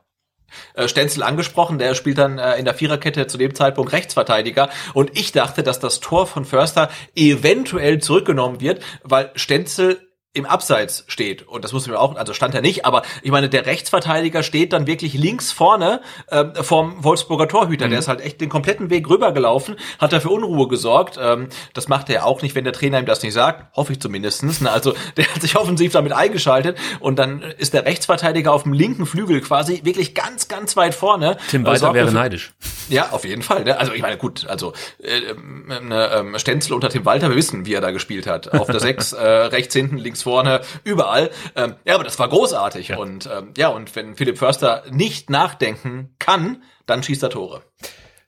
Äh, 0.73 0.87
Stenzel 0.87 1.23
angesprochen, 1.23 1.77
der 1.77 1.95
spielt 1.95 2.17
dann 2.17 2.37
äh, 2.37 2.55
in 2.57 2.65
der 2.65 2.73
Viererkette 2.73 3.27
zu 3.27 3.37
dem 3.37 3.53
Zeitpunkt 3.53 3.93
Rechtsverteidiger 3.93 4.69
und 4.93 5.17
ich 5.17 5.31
dachte, 5.31 5.63
dass 5.63 5.79
das 5.79 5.99
Tor 5.99 6.27
von 6.27 6.45
Förster 6.45 6.89
eventuell 7.15 7.99
zurückgenommen 7.99 8.59
wird, 8.59 8.81
weil 9.03 9.31
Stenzel 9.35 10.04
im 10.35 10.45
Abseits 10.45 11.05
steht. 11.07 11.47
Und 11.47 11.63
das 11.63 11.71
mussten 11.71 11.91
wir 11.91 11.99
auch, 11.99 12.15
also 12.15 12.33
stand 12.33 12.53
er 12.53 12.61
nicht, 12.61 12.85
aber 12.85 13.03
ich 13.23 13.31
meine, 13.31 13.47
der 13.47 13.65
Rechtsverteidiger 13.65 14.43
steht 14.43 14.73
dann 14.73 14.85
wirklich 14.85 15.13
links 15.13 15.51
vorne 15.51 16.01
ähm, 16.29 16.51
vom 16.55 17.03
Wolfsburger 17.03 17.47
Torhüter. 17.47 17.85
Mhm. 17.85 17.91
Der 17.91 17.99
ist 17.99 18.07
halt 18.09 18.19
echt 18.19 18.41
den 18.41 18.49
kompletten 18.49 18.89
Weg 18.89 19.09
rübergelaufen, 19.09 19.77
hat 19.97 20.11
dafür 20.11 20.31
Unruhe 20.31 20.67
gesorgt. 20.67 21.17
Ähm, 21.21 21.47
das 21.73 21.87
macht 21.87 22.09
er 22.09 22.25
auch 22.25 22.41
nicht, 22.41 22.53
wenn 22.53 22.65
der 22.65 22.73
Trainer 22.73 22.99
ihm 22.99 23.05
das 23.05 23.23
nicht 23.23 23.33
sagt. 23.33 23.75
Hoffe 23.77 23.93
ich 23.93 24.01
zumindestens. 24.01 24.59
Ne? 24.59 24.69
Also 24.69 24.93
der 25.17 25.33
hat 25.33 25.41
sich 25.41 25.55
offensiv 25.55 25.93
damit 25.93 26.11
eingeschaltet 26.11 26.77
und 26.99 27.17
dann 27.17 27.41
ist 27.41 27.73
der 27.73 27.85
Rechtsverteidiger 27.85 28.51
auf 28.51 28.63
dem 28.63 28.73
linken 28.73 29.05
Flügel 29.05 29.39
quasi 29.39 29.81
wirklich 29.85 30.13
ganz, 30.13 30.49
ganz 30.49 30.75
weit 30.75 30.93
vorne. 30.93 31.37
Tim 31.49 31.65
Walter 31.65 31.93
wäre 31.93 32.11
neidisch. 32.11 32.53
Ja, 32.89 33.11
auf 33.11 33.23
jeden 33.23 33.41
Fall. 33.41 33.63
Ne? 33.63 33.77
Also 33.77 33.93
ich 33.93 34.01
meine, 34.01 34.17
gut, 34.17 34.45
also 34.47 34.73
äh, 35.01 35.19
äh, 35.19 36.39
Stenzel 36.39 36.73
unter 36.73 36.89
Tim 36.89 37.05
Walter, 37.05 37.29
wir 37.29 37.37
wissen, 37.37 37.65
wie 37.65 37.73
er 37.73 37.81
da 37.81 37.91
gespielt 37.91 38.27
hat. 38.27 38.53
Auf 38.53 38.67
der 38.67 38.79
Sechs, 38.85 39.13
äh, 39.13 39.25
rechts 39.25 39.73
hinten, 39.73 39.97
links 39.97 40.24
vorne, 40.25 40.61
überall. 40.83 41.29
Ähm, 41.55 41.75
ja, 41.85 41.95
aber 41.95 42.03
das 42.03 42.19
war 42.19 42.27
großartig. 42.27 42.89
Ja. 42.89 42.97
Und 42.97 43.29
ähm, 43.31 43.53
ja, 43.55 43.69
und 43.69 43.95
wenn 43.95 44.15
Philipp 44.15 44.39
Förster 44.39 44.83
nicht 44.91 45.29
nachdenken 45.29 46.15
kann, 46.19 46.63
dann 46.87 47.03
schießt 47.03 47.23
er 47.23 47.29
Tore. 47.29 47.61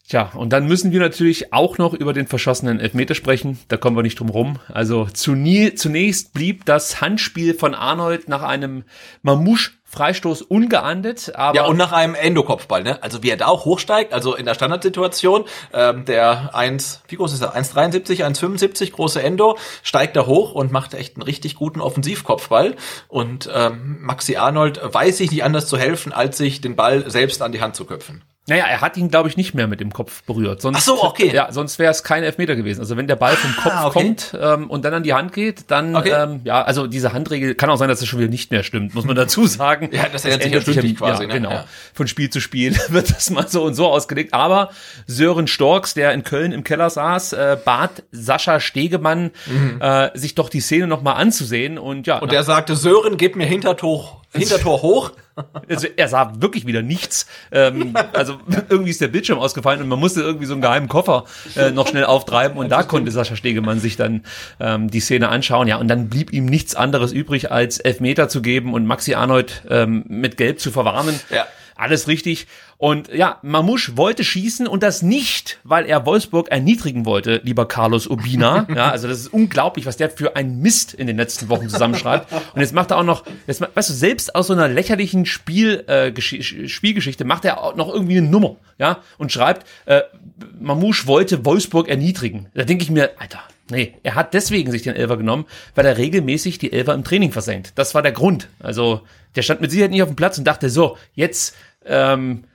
Tja, 0.07 0.31
und 0.35 0.53
dann 0.53 0.67
müssen 0.67 0.93
wir 0.93 1.01
natürlich 1.01 1.51
auch 1.51 1.77
noch 1.77 1.93
über 1.93 2.13
den 2.13 2.27
verschossenen 2.27 2.79
Elfmeter 2.79 3.13
sprechen. 3.13 3.59
Da 3.67 3.75
kommen 3.75 3.97
wir 3.97 4.03
nicht 4.03 4.19
drum 4.19 4.29
rum. 4.29 4.59
Also 4.69 5.05
zunächst 5.05 6.33
blieb 6.33 6.63
das 6.63 7.01
Handspiel 7.01 7.53
von 7.53 7.73
Arnold 7.75 8.29
nach 8.29 8.43
einem 8.43 8.85
Mamouche 9.21 9.71
Freistoß 9.97 10.43
ungeahndet, 10.43 11.35
aber 11.35 11.55
ja 11.55 11.65
und 11.65 11.75
nach 11.75 11.91
einem 11.91 12.13
Endokopfball, 12.13 12.83
ne? 12.83 13.01
Also 13.01 13.23
wie 13.23 13.31
er 13.31 13.37
da 13.37 13.47
auch 13.47 13.65
hochsteigt, 13.65 14.13
also 14.13 14.35
in 14.35 14.45
der 14.45 14.53
Standardsituation, 14.53 15.45
ähm, 15.73 16.05
der 16.05 16.53
1, 16.53 17.01
wie 17.07 17.15
groß 17.15 17.33
ist 17.33 17.41
er? 17.41 17.55
1,73, 17.55 18.23
1,75 18.23 18.91
große 18.91 19.23
Endo 19.23 19.57
steigt 19.81 20.15
da 20.15 20.27
hoch 20.27 20.53
und 20.53 20.71
macht 20.71 20.93
echt 20.93 21.15
einen 21.15 21.23
richtig 21.23 21.55
guten 21.55 21.81
Offensivkopfball 21.81 22.75
und 23.07 23.49
ähm, 23.51 23.97
Maxi 24.01 24.35
Arnold 24.35 24.79
weiß 24.83 25.17
sich 25.17 25.31
nicht 25.31 25.43
anders 25.43 25.65
zu 25.65 25.79
helfen, 25.79 26.13
als 26.13 26.37
sich 26.37 26.61
den 26.61 26.75
Ball 26.75 27.09
selbst 27.09 27.41
an 27.41 27.51
die 27.51 27.61
Hand 27.61 27.75
zu 27.75 27.85
köpfen. 27.85 28.23
Naja, 28.49 28.65
er 28.65 28.79
hat 28.79 28.95
ihn, 28.95 29.09
glaube 29.09 29.27
ich, 29.27 29.35
nicht 29.35 29.53
mehr 29.53 29.67
mit 29.67 29.81
dem 29.81 29.91
Kopf 29.91 30.23
berührt. 30.23 30.61
Sonst, 30.61 30.77
Ach 30.77 30.81
so, 30.81 31.03
okay. 31.03 31.31
Ja, 31.33 31.51
sonst 31.51 31.79
wäre 31.79 31.91
es 31.91 32.01
kein 32.03 32.23
Elfmeter 32.23 32.55
gewesen. 32.55 32.79
Also 32.79 32.95
wenn 32.95 33.05
der 33.05 33.17
Ball 33.17 33.35
vom 33.35 33.53
Kopf 33.57 33.73
ah, 33.73 33.87
okay. 33.87 33.99
kommt 33.99 34.37
ähm, 34.41 34.69
und 34.69 34.85
dann 34.85 34.93
an 34.93 35.03
die 35.03 35.13
Hand 35.13 35.33
geht, 35.33 35.69
dann, 35.69 35.93
okay. 35.97 36.13
ähm, 36.15 36.41
ja, 36.45 36.61
also 36.61 36.87
diese 36.87 37.11
Handregel 37.11 37.55
kann 37.55 37.69
auch 37.69 37.75
sein, 37.75 37.89
dass 37.89 38.01
es 38.01 38.07
schon 38.07 38.19
wieder 38.19 38.29
nicht 38.29 38.49
mehr 38.51 38.63
stimmt, 38.63 38.95
muss 38.95 39.03
man 39.03 39.15
dazu 39.17 39.45
sagen. 39.45 39.89
ja, 39.91 40.07
das, 40.09 40.23
das 40.23 40.37
ändert 40.37 40.63
sich 40.63 40.77
ja 40.77 40.81
quasi. 40.93 41.23
Ja, 41.23 41.27
ne? 41.27 41.33
genau. 41.33 41.51
Ja. 41.51 41.65
Von 41.93 42.07
Spiel 42.07 42.29
zu 42.29 42.39
Spiel 42.39 42.73
wird 42.87 43.09
das 43.09 43.29
mal 43.31 43.49
so 43.49 43.63
und 43.63 43.73
so 43.73 43.87
ausgelegt. 43.87 44.33
Aber 44.33 44.69
Sören 45.07 45.47
Storks, 45.47 45.93
der 45.93 46.13
in 46.13 46.23
Köln 46.23 46.53
im 46.53 46.63
Keller 46.63 46.89
saß, 46.89 47.33
äh, 47.33 47.57
bat 47.63 48.03
Sascha 48.11 48.61
Stegemann, 48.61 49.31
mhm. 49.45 49.81
äh, 49.81 50.17
sich 50.17 50.35
doch 50.35 50.47
die 50.47 50.61
Szene 50.61 50.87
nochmal 50.87 51.15
anzusehen. 51.15 51.77
Und 51.77 52.07
ja. 52.07 52.19
Und 52.19 52.31
der 52.31 52.43
sagte, 52.43 52.77
Sören, 52.77 53.17
gib 53.17 53.35
mir 53.35 53.45
Hintertor, 53.45 54.21
Hintertor 54.38 54.81
hoch. 54.81 55.11
Also 55.69 55.88
er 55.95 56.07
sah 56.07 56.33
wirklich 56.39 56.65
wieder 56.65 56.81
nichts. 56.81 57.27
Ähm, 57.51 57.93
also 58.13 58.39
irgendwie 58.69 58.89
ist 58.89 59.01
der 59.01 59.07
Bildschirm 59.07 59.38
ausgefallen 59.38 59.81
und 59.81 59.88
man 59.88 59.99
musste 59.99 60.21
irgendwie 60.21 60.45
so 60.45 60.53
einen 60.53 60.61
geheimen 60.61 60.88
Koffer 60.88 61.25
äh, 61.55 61.71
noch 61.71 61.88
schnell 61.88 62.05
auftreiben 62.05 62.57
und 62.57 62.69
da 62.69 62.83
konnte 62.83 63.11
Sascha 63.11 63.35
Stegemann 63.35 63.79
sich 63.79 63.97
dann 63.97 64.23
ähm, 64.59 64.89
die 64.89 64.99
Szene 64.99 65.29
anschauen. 65.29 65.67
Ja, 65.67 65.77
und 65.77 65.88
dann 65.88 66.09
blieb 66.09 66.33
ihm 66.33 66.45
nichts 66.45 66.75
anderes 66.75 67.11
übrig, 67.11 67.51
als 67.51 67.79
Elfmeter 67.79 68.29
zu 68.29 68.41
geben 68.41 68.73
und 68.73 68.85
Maxi 68.85 69.13
Arnold 69.13 69.63
ähm, 69.69 70.05
mit 70.07 70.38
Gelb 70.38 70.59
zu 70.59 70.71
verwarnen. 70.71 71.19
Ja. 71.29 71.45
Alles 71.75 72.07
richtig. 72.07 72.47
Und 72.80 73.11
ja, 73.11 73.39
Mamouche 73.41 73.97
wollte 73.97 74.23
schießen 74.23 74.67
und 74.67 74.84
das 74.84 75.01
nicht, 75.01 75.59
weil 75.63 75.86
er 75.88 76.05
Wolfsburg 76.05 76.49
erniedrigen 76.49 77.05
wollte, 77.05 77.41
lieber 77.43 77.67
Carlos 77.67 78.05
Urbina. 78.05 78.67
ja, 78.75 78.91
also 78.91 79.07
das 79.07 79.19
ist 79.19 79.34
unglaublich, 79.34 79.88
was 79.88 79.97
der 79.97 80.11
für 80.11 80.36
ein 80.36 80.59
Mist 80.59 80.93
in 80.93 81.07
den 81.07 81.17
letzten 81.17 81.49
Wochen 81.49 81.69
zusammenschreibt. 81.69 82.32
Und 82.53 82.61
jetzt 82.61 82.73
macht 82.73 82.91
er 82.91 82.97
auch 82.97 83.03
noch, 83.03 83.23
jetzt, 83.47 83.61
weißt 83.61 83.89
du, 83.89 83.93
selbst 83.93 84.36
aus 84.36 84.47
so 84.47 84.53
einer 84.53 84.67
lächerlichen 84.67 85.25
Spiel, 85.25 85.86
äh, 85.88 86.13
Spielgeschichte 86.21 87.25
macht 87.25 87.45
er 87.45 87.63
auch 87.63 87.75
noch 87.75 87.91
irgendwie 87.91 88.17
eine 88.17 88.28
Nummer, 88.28 88.57
ja, 88.78 88.99
und 89.17 89.32
schreibt, 89.32 89.65
äh, 89.86 90.01
Mamouche 90.59 91.07
wollte 91.07 91.45
Wolfsburg 91.45 91.88
erniedrigen. 91.88 92.47
Da 92.53 92.63
denke 92.63 92.84
ich 92.84 92.91
mir, 92.91 93.11
Alter, 93.19 93.39
Nee, 93.69 93.95
er 94.01 94.15
hat 94.15 94.34
deswegen 94.34 94.71
sich 94.71 94.84
den 94.84 94.95
Elfer 94.95 95.17
genommen, 95.17 95.45
weil 95.75 95.86
er 95.86 95.97
regelmäßig 95.97 96.57
die 96.57 96.71
Elfer 96.71 96.93
im 96.93 97.03
Training 97.03 97.34
versenkt. 97.34 97.73
Das 97.75 97.93
war 97.95 98.01
der 98.01 98.13
Grund. 98.13 98.47
Also 98.59 99.01
der 99.36 99.41
stand 99.41 99.59
mit 99.59 99.71
Sicherheit 99.71 99.91
nicht 99.91 100.03
auf 100.03 100.07
dem 100.07 100.15
Platz 100.15 100.38
und 100.38 100.45
dachte 100.45 100.69
so, 100.69 100.97
jetzt 101.15 101.53
ähm, 101.86 102.45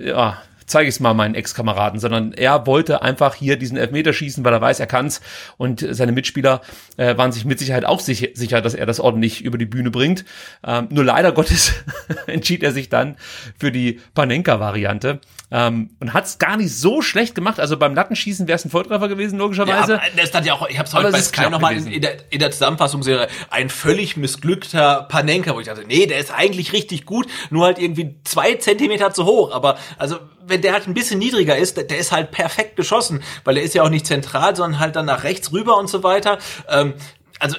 ja, 0.00 0.42
zeige 0.70 0.88
ich 0.88 0.94
es 0.94 1.00
mal 1.00 1.14
meinen 1.14 1.34
Ex-Kameraden, 1.34 1.98
sondern 1.98 2.32
er 2.32 2.66
wollte 2.66 3.02
einfach 3.02 3.34
hier 3.34 3.56
diesen 3.56 3.76
Elfmeter 3.76 4.12
schießen, 4.12 4.44
weil 4.44 4.52
er 4.52 4.60
weiß, 4.60 4.80
er 4.80 4.86
kann's 4.86 5.20
und 5.56 5.84
seine 5.90 6.12
Mitspieler 6.12 6.60
äh, 6.96 7.16
waren 7.16 7.32
sich 7.32 7.44
mit 7.44 7.58
Sicherheit 7.58 7.84
auch 7.84 8.00
sicher, 8.00 8.28
sicher, 8.34 8.60
dass 8.60 8.74
er 8.74 8.86
das 8.86 9.00
ordentlich 9.00 9.42
über 9.42 9.58
die 9.58 9.66
Bühne 9.66 9.90
bringt. 9.90 10.24
Ähm, 10.64 10.86
nur 10.90 11.04
leider 11.04 11.32
Gottes 11.32 11.72
entschied 12.26 12.62
er 12.62 12.72
sich 12.72 12.88
dann 12.88 13.16
für 13.58 13.72
die 13.72 14.00
Panenka-Variante 14.14 15.20
ähm, 15.50 15.90
und 16.00 16.14
hat's 16.14 16.38
gar 16.38 16.56
nicht 16.56 16.74
so 16.76 17.02
schlecht 17.02 17.34
gemacht. 17.34 17.58
Also 17.58 17.76
beim 17.76 17.94
Lattenschießen 17.94 18.46
wäre 18.46 18.56
es 18.56 18.64
ein 18.64 18.70
Volltreffer 18.70 19.08
gewesen, 19.08 19.38
logischerweise. 19.38 19.94
Ja, 19.94 20.00
das 20.16 20.28
stand 20.28 20.46
ja 20.46 20.54
auch, 20.54 20.68
ich 20.68 20.78
habe 20.78 20.88
es 20.88 20.94
heute 20.94 21.10
bei 21.10 21.20
Sky 21.20 21.50
nochmal 21.50 21.76
in, 21.76 21.86
in, 21.86 22.00
der, 22.00 22.16
in 22.30 22.38
der 22.38 22.50
Zusammenfassung 22.50 23.00
gesehen, 23.00 23.26
ein 23.50 23.68
völlig 23.68 24.16
missglückter 24.16 25.06
Panenka, 25.08 25.54
wo 25.54 25.60
ich 25.60 25.66
dachte, 25.66 25.84
nee, 25.86 26.06
der 26.06 26.18
ist 26.18 26.32
eigentlich 26.32 26.72
richtig 26.72 27.04
gut, 27.04 27.26
nur 27.50 27.66
halt 27.66 27.78
irgendwie 27.78 28.16
zwei 28.24 28.54
Zentimeter 28.54 29.12
zu 29.12 29.24
hoch. 29.24 29.52
Aber 29.52 29.78
also 29.98 30.18
wenn 30.46 30.62
der 30.62 30.72
halt 30.72 30.86
ein 30.86 30.94
bisschen 30.94 31.18
niedriger 31.18 31.56
ist, 31.56 31.76
der, 31.76 31.84
der 31.84 31.98
ist 31.98 32.12
halt 32.12 32.30
perfekt 32.30 32.76
geschossen, 32.76 33.22
weil 33.44 33.56
er 33.56 33.62
ist 33.62 33.74
ja 33.74 33.82
auch 33.82 33.90
nicht 33.90 34.06
zentral, 34.06 34.54
sondern 34.56 34.80
halt 34.80 34.96
dann 34.96 35.06
nach 35.06 35.24
rechts 35.24 35.52
rüber 35.52 35.76
und 35.78 35.88
so 35.88 36.02
weiter. 36.02 36.38
Ähm, 36.68 36.94
also 37.38 37.56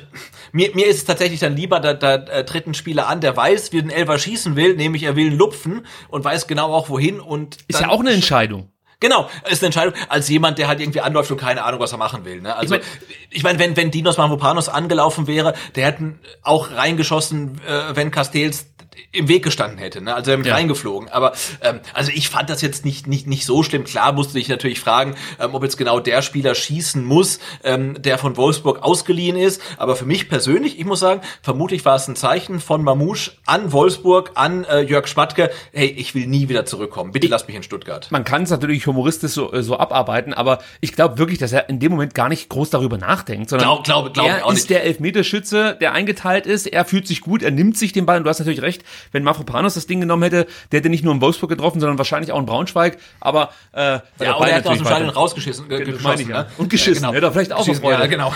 mir, 0.51 0.73
mir 0.75 0.87
ist 0.87 0.97
es 0.97 1.05
tatsächlich 1.05 1.39
dann 1.39 1.55
lieber, 1.55 1.79
da, 1.79 1.93
da 1.93 2.15
äh, 2.15 2.45
tritt 2.45 2.67
ein 2.67 2.73
Spieler 2.73 3.07
an, 3.07 3.21
der 3.21 3.35
weiß, 3.35 3.71
wie 3.71 3.81
den 3.81 3.89
Elfer 3.89 4.17
schießen 4.19 4.55
will, 4.55 4.75
nämlich 4.75 5.03
er 5.03 5.15
will 5.15 5.27
ihn 5.27 5.37
lupfen 5.37 5.85
und 6.09 6.23
weiß 6.23 6.47
genau 6.47 6.73
auch 6.73 6.89
wohin 6.89 7.19
und 7.19 7.57
ist 7.67 7.81
ja 7.81 7.89
auch 7.89 7.99
eine 7.99 8.11
Entscheidung. 8.11 8.69
Genau, 9.01 9.27
ist 9.49 9.63
eine 9.63 9.67
Entscheidung 9.67 9.95
als 10.09 10.29
jemand, 10.29 10.59
der 10.59 10.67
halt 10.67 10.79
irgendwie 10.79 11.01
anläuft 11.01 11.31
und 11.31 11.37
keine 11.37 11.63
Ahnung, 11.63 11.79
was 11.79 11.91
er 11.91 11.97
machen 11.97 12.23
will. 12.23 12.39
Ne? 12.39 12.55
Also 12.55 12.75
ich 12.75 12.81
meine, 12.81 12.91
ich 13.31 13.43
mein, 13.43 13.59
wenn 13.59 13.75
wenn 13.75 13.89
Dinos 13.89 14.17
Mavropanos 14.17 14.69
angelaufen 14.69 15.25
wäre, 15.25 15.55
der 15.73 15.87
hätten 15.87 16.19
auch 16.43 16.69
reingeschossen, 16.69 17.59
äh, 17.67 17.95
wenn 17.95 18.11
Castells 18.11 18.70
im 19.11 19.27
Weg 19.27 19.43
gestanden 19.43 19.77
hätte, 19.77 20.01
ne? 20.01 20.13
also 20.13 20.31
er 20.31 20.37
mit 20.37 20.47
ja. 20.47 20.53
reingeflogen. 20.53 21.09
Aber 21.09 21.33
ähm, 21.61 21.79
also 21.93 22.11
ich 22.13 22.29
fand 22.29 22.49
das 22.49 22.61
jetzt 22.61 22.85
nicht 22.85 23.07
nicht 23.07 23.27
nicht 23.27 23.45
so 23.45 23.63
schlimm. 23.63 23.83
Klar 23.83 24.13
musste 24.13 24.39
ich 24.39 24.47
natürlich 24.47 24.79
fragen, 24.79 25.15
ähm, 25.39 25.53
ob 25.53 25.63
jetzt 25.63 25.77
genau 25.77 25.99
der 25.99 26.21
Spieler 26.21 26.55
schießen 26.55 27.03
muss, 27.03 27.39
ähm, 27.63 28.01
der 28.01 28.17
von 28.17 28.37
Wolfsburg 28.37 28.83
ausgeliehen 28.83 29.37
ist. 29.37 29.61
Aber 29.77 29.95
für 29.95 30.05
mich 30.05 30.29
persönlich, 30.29 30.79
ich 30.79 30.85
muss 30.85 30.99
sagen, 30.99 31.21
vermutlich 31.41 31.83
war 31.85 31.95
es 31.95 32.07
ein 32.07 32.15
Zeichen 32.15 32.59
von 32.59 32.83
Mamouche 32.83 33.31
an 33.45 33.71
Wolfsburg, 33.71 34.31
an 34.35 34.65
äh, 34.65 34.81
Jörg 34.81 35.07
Schmatke. 35.07 35.51
Hey, 35.73 35.87
ich 35.87 36.13
will 36.15 36.27
nie 36.27 36.49
wieder 36.49 36.65
zurückkommen. 36.65 37.11
Bitte 37.11 37.27
lass 37.27 37.47
mich 37.47 37.55
in 37.55 37.63
Stuttgart. 37.63 38.07
Man 38.11 38.23
kann 38.23 38.43
es 38.43 38.49
natürlich 38.49 38.87
humoristisch 38.87 39.31
so, 39.31 39.51
so 39.61 39.77
abarbeiten, 39.77 40.33
aber 40.33 40.59
ich 40.81 40.93
glaube 40.93 41.17
wirklich, 41.17 41.39
dass 41.39 41.51
er 41.51 41.69
in 41.69 41.79
dem 41.79 41.91
Moment 41.91 42.13
gar 42.13 42.29
nicht 42.29 42.49
groß 42.49 42.69
darüber 42.69 42.97
nachdenkt, 42.97 43.49
sondern 43.49 43.67
glaub, 43.67 43.83
glaub, 43.83 44.13
glaub 44.13 44.27
er 44.27 44.51
ist 44.51 44.69
der 44.69 44.83
Elfmeterschütze, 44.83 45.77
der 45.79 45.93
eingeteilt 45.93 46.45
ist. 46.45 46.67
Er 46.67 46.85
fühlt 46.85 47.07
sich 47.07 47.21
gut, 47.21 47.41
er 47.41 47.51
nimmt 47.51 47.77
sich 47.77 47.93
den 47.93 48.05
Ball. 48.05 48.17
Und 48.17 48.23
du 48.23 48.29
hast 48.29 48.39
natürlich 48.39 48.61
recht 48.61 48.80
recht, 48.81 48.85
wenn 49.11 49.23
Mafropanos 49.23 49.75
das 49.75 49.87
Ding 49.87 49.99
genommen 49.99 50.23
hätte, 50.23 50.47
der 50.71 50.79
hätte 50.79 50.89
nicht 50.89 51.03
nur 51.03 51.13
in 51.13 51.21
Wolfsburg 51.21 51.49
getroffen, 51.49 51.79
sondern 51.79 51.97
wahrscheinlich 51.97 52.31
auch 52.31 52.39
in 52.39 52.45
Braunschweig, 52.45 52.97
aber 53.19 53.51
äh, 53.73 53.99
ja, 54.19 54.37
oder 54.37 54.49
er 54.49 54.57
hat 54.57 54.67
aus 54.67 54.77
dem 54.77 54.85
Stadion 54.85 55.09
rausgeschissen. 55.09 55.69
Äh, 55.71 55.79
geschossen, 55.83 56.03
meine 56.03 56.21
ich, 56.21 56.27
ja. 56.27 56.47
Und 56.57 56.69
geschissen, 56.69 57.03
ja, 57.03 57.11
genau. 57.11 57.27
hätte 57.27 57.31
vielleicht 57.33 57.53
auch 57.53 57.65
Schießen, 57.65 57.83
Ja, 57.83 58.05
genau. 58.07 58.33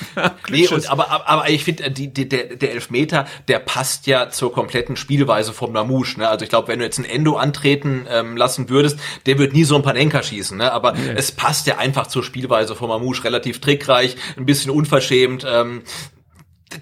nee, 0.48 0.66
und, 0.68 0.90
aber, 0.90 1.28
aber, 1.28 1.48
ich 1.48 1.64
finde, 1.64 1.90
die, 1.90 2.12
die, 2.12 2.28
der, 2.28 2.56
der 2.56 2.72
Elfmeter, 2.72 3.26
der 3.48 3.58
passt 3.58 4.06
ja 4.06 4.30
zur 4.30 4.52
kompletten 4.52 4.96
Spielweise 4.96 5.52
vom 5.52 5.72
Mamouche. 5.72 6.20
Ne? 6.20 6.28
Also 6.28 6.44
ich 6.44 6.48
glaube, 6.48 6.68
wenn 6.68 6.78
du 6.78 6.84
jetzt 6.84 6.98
einen 6.98 7.08
Endo 7.08 7.36
antreten 7.36 8.06
ähm, 8.10 8.36
lassen 8.36 8.68
würdest, 8.68 8.98
der 9.26 9.38
wird 9.38 9.52
nie 9.52 9.64
so 9.64 9.76
ein 9.76 9.82
Panenka 9.82 10.22
schießen. 10.22 10.56
Ne? 10.56 10.72
Aber 10.72 10.92
nee. 10.92 11.14
es 11.16 11.32
passt 11.32 11.66
ja 11.66 11.78
einfach 11.78 12.06
zur 12.06 12.22
Spielweise 12.22 12.74
vom 12.74 12.88
Mamouche. 12.88 13.24
Relativ 13.24 13.60
trickreich, 13.60 14.16
ein 14.36 14.46
bisschen 14.46 14.70
unverschämt. 14.70 15.44
Ähm, 15.48 15.82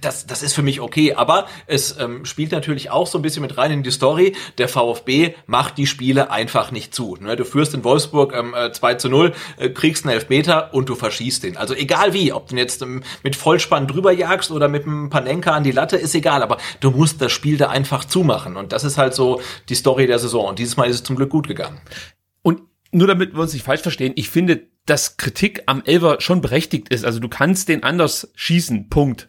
das, 0.01 0.27
das 0.27 0.43
ist 0.43 0.53
für 0.53 0.63
mich 0.63 0.81
okay, 0.81 1.15
aber 1.15 1.47
es 1.67 1.99
ähm, 1.99 2.25
spielt 2.25 2.53
natürlich 2.53 2.91
auch 2.91 3.07
so 3.07 3.19
ein 3.19 3.23
bisschen 3.23 3.43
mit 3.43 3.57
rein 3.57 3.71
in 3.71 3.83
die 3.83 3.91
Story. 3.91 4.35
Der 4.59 4.69
VfB 4.69 5.35
macht 5.47 5.79
die 5.79 5.87
Spiele 5.87 6.31
einfach 6.31 6.71
nicht 6.73 6.95
zu. 6.95 7.17
Ne? 7.21 7.37
Du 7.37 7.45
führst 7.45 7.75
in 7.75 7.85
Wolfsburg 7.85 8.35
ähm, 8.35 8.55
2 8.73 8.93
äh, 8.93 8.99
zu 8.99 9.09
0, 9.09 9.33
äh, 9.59 9.69
kriegst 9.71 10.05
einen 10.05 10.15
Elfmeter 10.15 10.75
und 10.75 10.89
du 10.89 10.95
verschießt 10.95 11.45
den. 11.45 11.57
Also 11.57 11.75
egal 11.75 12.13
wie, 12.13 12.33
ob 12.33 12.49
du 12.49 12.57
jetzt 12.57 12.83
ähm, 12.83 13.03
mit 13.23 13.37
Vollspann 13.37 13.87
drüber 13.87 14.13
jagst 14.13 14.51
oder 14.51 14.69
mit 14.69 14.85
einem 14.85 15.09
Panenka 15.09 15.53
an 15.53 15.65
die 15.65 15.73
Latte, 15.73 15.97
ist 15.97 16.15
egal, 16.15 16.43
aber 16.43 16.59
du 16.81 16.91
musst 16.91 17.21
das 17.21 17.33
Spiel 17.33 17.57
da 17.57 17.69
einfach 17.69 18.05
zumachen. 18.05 18.57
Und 18.57 18.73
das 18.73 18.83
ist 18.83 18.99
halt 18.99 19.15
so 19.15 19.41
die 19.69 19.77
Story 19.77 20.07
der 20.07 20.19
Saison. 20.19 20.49
Und 20.49 20.59
dieses 20.59 20.77
Mal 20.77 20.89
ist 20.89 20.97
es 20.97 21.03
zum 21.05 21.17
Glück 21.17 21.31
gut 21.31 21.47
gegangen. 21.47 21.81
Und 22.43 22.63
nur 22.91 23.07
damit 23.07 23.35
wir 23.35 23.41
uns 23.41 23.53
nicht 23.53 23.65
falsch 23.65 23.83
verstehen, 23.83 24.15
ich 24.17 24.31
finde, 24.31 24.67
dass 24.85 25.17
Kritik 25.17 25.63
am 25.67 25.83
Elver 25.85 26.21
schon 26.21 26.41
berechtigt 26.41 26.89
ist. 26.89 27.05
Also 27.05 27.21
du 27.21 27.29
kannst 27.29 27.69
den 27.69 27.83
anders 27.83 28.31
schießen, 28.35 28.89
Punkt 28.89 29.29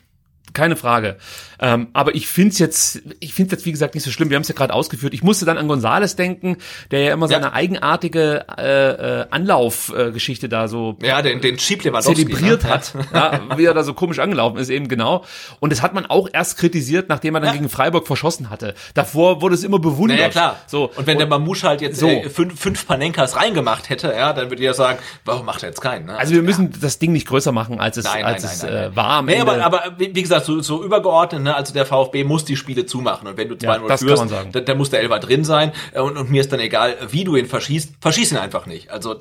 keine 0.57 0.75
Frage. 0.75 1.17
Ähm, 1.59 1.87
aber 1.93 2.15
ich 2.15 2.27
finde 2.27 2.51
es 2.51 2.59
jetzt, 2.59 3.01
ich 3.19 3.33
finde 3.33 3.53
jetzt 3.53 3.65
wie 3.65 3.71
gesagt 3.71 3.95
nicht 3.95 4.03
so 4.03 4.11
schlimm. 4.11 4.29
Wir 4.29 4.35
haben 4.35 4.43
es 4.43 4.47
ja 4.47 4.55
gerade 4.55 4.73
ausgeführt. 4.73 5.13
Ich 5.13 5.23
musste 5.23 5.45
dann 5.45 5.57
an 5.57 5.67
Gonzales 5.67 6.15
denken, 6.15 6.57
der 6.91 7.01
ja 7.01 7.13
immer 7.13 7.27
seine 7.27 7.53
eigenartige 7.53 8.45
äh, 8.57 9.21
äh, 9.21 9.25
Anlaufgeschichte 9.29 10.45
äh, 10.47 10.49
da 10.49 10.67
so 10.67 10.97
ja 11.01 11.21
den 11.21 11.41
den 11.41 11.57
Chip 11.57 11.81
zelebriert 11.81 12.63
ne? 12.63 12.69
hat, 12.69 12.93
ja, 13.13 13.41
wie 13.57 13.65
er 13.65 13.73
da 13.73 13.83
so 13.83 13.93
komisch 13.93 14.19
angelaufen 14.19 14.57
ist 14.57 14.69
eben 14.69 14.87
genau. 14.87 15.25
Und 15.59 15.71
das 15.71 15.81
hat 15.81 15.93
man 15.93 16.05
auch 16.05 16.29
erst 16.31 16.57
kritisiert, 16.57 17.09
nachdem 17.09 17.35
er 17.35 17.41
dann 17.41 17.49
ja. 17.49 17.55
gegen 17.55 17.69
Freiburg 17.69 18.07
verschossen 18.07 18.49
hatte. 18.49 18.73
Davor 18.93 19.41
wurde 19.41 19.55
es 19.55 19.63
immer 19.63 19.79
bewundert. 19.79 20.19
Ja 20.19 20.29
klar. 20.29 20.57
So 20.67 20.91
und 20.95 21.07
wenn 21.07 21.15
und, 21.15 21.19
der 21.19 21.27
Mamouche 21.27 21.67
halt 21.67 21.81
jetzt 21.81 21.99
so. 21.99 22.07
äh, 22.07 22.29
fünf, 22.29 22.59
fünf 22.59 22.87
Panenkas 22.87 23.35
reingemacht 23.35 23.89
hätte, 23.89 24.13
ja, 24.15 24.33
dann 24.33 24.49
würde 24.49 24.61
ich 24.61 24.65
ja 24.65 24.73
sagen, 24.73 24.99
warum 25.25 25.45
macht 25.45 25.63
er 25.63 25.69
jetzt 25.69 25.81
keinen? 25.81 26.05
Ne? 26.05 26.17
Also 26.17 26.33
wir 26.33 26.41
müssen 26.41 26.73
das 26.79 26.99
Ding 26.99 27.11
nicht 27.11 27.27
größer 27.27 27.51
machen, 27.51 27.79
als 27.79 27.97
es 27.97 28.05
nein, 28.05 28.23
als 28.23 28.43
nein, 28.43 28.51
es 28.53 28.63
nein, 28.63 28.73
äh, 28.73 28.95
war. 28.95 29.17
Am 29.17 29.25
nee, 29.25 29.39
aber, 29.39 29.63
aber 29.63 29.95
wie 29.97 30.21
gesagt, 30.21 30.45
so, 30.45 30.61
so 30.61 30.83
übergeordnet, 30.83 31.43
ne? 31.47 31.55
also 31.55 31.73
der 31.73 31.85
VfB 31.85 32.23
muss 32.23 32.45
die 32.45 32.55
Spiele 32.55 32.85
zumachen 32.85 33.27
und 33.27 33.37
wenn 33.37 33.49
du 33.49 33.55
2-0 33.55 33.89
ja, 33.89 33.97
führst, 33.97 34.31
dann, 34.31 34.65
dann 34.65 34.77
muss 34.77 34.89
der 34.89 35.01
Elfer 35.01 35.19
drin 35.19 35.43
sein 35.43 35.71
äh, 35.93 35.99
und, 35.99 36.17
und 36.17 36.29
mir 36.29 36.41
ist 36.41 36.51
dann 36.51 36.59
egal, 36.59 36.95
wie 37.09 37.23
du 37.23 37.35
ihn 37.35 37.47
verschießt, 37.47 37.95
verschieß 37.99 38.31
ihn 38.31 38.37
einfach 38.37 38.65
nicht. 38.65 38.91
Also 38.91 39.15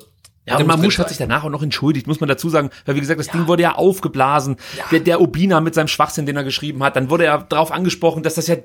ja, 0.47 0.57
und 0.57 0.67
Mamouche 0.67 0.99
hat 0.99 1.09
sich 1.09 1.17
danach 1.17 1.43
auch 1.43 1.49
noch 1.49 1.61
entschuldigt, 1.61 2.07
muss 2.07 2.19
man 2.19 2.29
dazu 2.29 2.49
sagen, 2.49 2.69
weil 2.85 2.95
wie 2.95 3.01
gesagt, 3.01 3.19
das 3.19 3.27
ja. 3.27 3.33
Ding 3.33 3.47
wurde 3.47 3.63
ja 3.63 3.75
aufgeblasen. 3.75 4.57
Ja. 4.77 4.85
Der, 4.91 4.99
der 5.01 5.21
Obina 5.21 5.59
mit 5.59 5.75
seinem 5.75 5.89
Schwachsinn, 5.89 6.25
den 6.25 6.37
er 6.37 6.43
geschrieben 6.43 6.83
hat, 6.83 6.95
dann 6.95 7.09
wurde 7.09 7.25
er 7.25 7.39
darauf 7.39 7.71
angesprochen, 7.71 8.23
dass 8.23 8.35
das 8.35 8.47
ja 8.47 8.55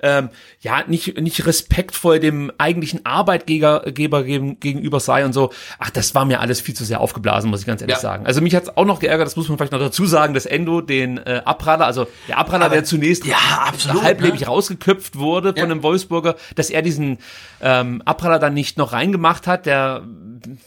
ähm, 0.00 0.28
ja 0.60 0.84
nicht 0.86 1.20
nicht 1.20 1.44
respektvoll 1.44 2.20
dem 2.20 2.52
eigentlichen 2.58 3.04
Arbeitgeber 3.04 3.82
gegenüber 3.84 5.00
sei 5.00 5.24
und 5.24 5.32
so. 5.32 5.50
Ach, 5.78 5.90
das 5.90 6.14
war 6.14 6.24
mir 6.24 6.40
alles 6.40 6.60
viel 6.60 6.74
zu 6.74 6.84
sehr 6.84 7.00
aufgeblasen, 7.00 7.50
muss 7.50 7.60
ich 7.60 7.66
ganz 7.66 7.80
ehrlich 7.80 7.96
ja. 7.96 8.00
sagen. 8.00 8.24
Also 8.24 8.40
mich 8.40 8.54
hat's 8.54 8.76
auch 8.76 8.84
noch 8.84 9.00
geärgert, 9.00 9.26
das 9.26 9.36
muss 9.36 9.48
man 9.48 9.58
vielleicht 9.58 9.72
noch 9.72 9.80
dazu 9.80 10.06
sagen, 10.06 10.34
dass 10.34 10.46
Endo 10.46 10.80
den 10.80 11.18
äh, 11.18 11.42
Abpraller, 11.44 11.86
also 11.86 12.06
der 12.28 12.38
Aber, 12.38 12.68
der 12.68 12.84
zunächst 12.84 13.26
ja, 13.26 13.36
absolut, 13.66 14.02
halblebig 14.02 14.42
ne? 14.42 14.46
rausgeköpft 14.46 15.18
wurde 15.18 15.54
von 15.54 15.68
dem 15.68 15.82
Wolfsburger, 15.82 16.36
dass 16.54 16.70
er 16.70 16.82
diesen 16.82 17.18
ähm, 17.60 18.02
Abpraller 18.04 18.38
dann 18.38 18.54
nicht 18.54 18.78
noch 18.78 18.92
reingemacht 18.92 19.46
hat, 19.46 19.66
der 19.66 20.02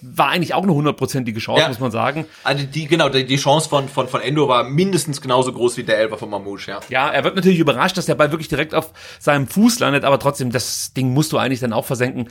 war 0.01 0.29
eigentlich 0.29 0.53
auch 0.53 0.64
eine 0.65 0.73
hundertprozentige 0.73 1.39
Chance, 1.39 1.61
ja. 1.61 1.67
muss 1.67 1.79
man 1.79 1.91
sagen. 1.91 2.25
Also 2.43 2.65
die, 2.65 2.87
genau, 2.87 3.09
die, 3.09 3.25
die 3.25 3.37
Chance 3.37 3.69
von, 3.69 3.87
von, 3.89 4.07
von 4.07 4.21
Endo 4.21 4.47
war 4.47 4.63
mindestens 4.63 5.21
genauso 5.21 5.53
groß 5.53 5.77
wie 5.77 5.83
der 5.83 5.97
Elfer 5.97 6.17
von 6.17 6.29
Mamouche, 6.29 6.71
ja. 6.71 6.79
Ja, 6.89 7.09
er 7.09 7.23
wird 7.23 7.35
natürlich 7.35 7.59
überrascht, 7.59 7.97
dass 7.97 8.05
der 8.05 8.15
Ball 8.15 8.31
wirklich 8.31 8.49
direkt 8.49 8.75
auf 8.75 8.91
seinem 9.19 9.47
Fuß 9.47 9.79
landet, 9.79 10.03
aber 10.03 10.19
trotzdem, 10.19 10.51
das 10.51 10.93
Ding 10.93 11.13
musst 11.13 11.31
du 11.31 11.37
eigentlich 11.37 11.59
dann 11.59 11.73
auch 11.73 11.85
versenken. 11.85 12.29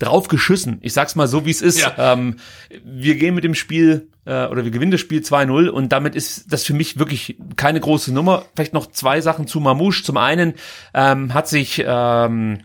Drauf 0.00 0.26
geschissen. 0.26 0.78
Ich 0.82 0.92
sag's 0.92 1.14
mal 1.14 1.28
so, 1.28 1.46
wie 1.46 1.50
es 1.50 1.62
ist. 1.62 1.80
Ja. 1.80 2.12
Ähm, 2.14 2.38
wir 2.84 3.14
gehen 3.14 3.32
mit 3.34 3.44
dem 3.44 3.54
Spiel 3.54 4.08
äh, 4.24 4.46
oder 4.46 4.64
wir 4.64 4.72
gewinnen 4.72 4.90
das 4.90 5.00
Spiel 5.00 5.20
2-0 5.20 5.68
und 5.68 5.92
damit 5.92 6.16
ist 6.16 6.52
das 6.52 6.64
für 6.64 6.74
mich 6.74 6.98
wirklich 6.98 7.36
keine 7.54 7.78
große 7.78 8.12
Nummer. 8.12 8.44
Vielleicht 8.56 8.74
noch 8.74 8.86
zwei 8.86 9.20
Sachen 9.20 9.46
zu 9.46 9.60
Mamouche. 9.60 10.02
Zum 10.02 10.16
einen 10.16 10.54
ähm, 10.94 11.32
hat 11.32 11.48
sich 11.48 11.84
ähm, 11.86 12.58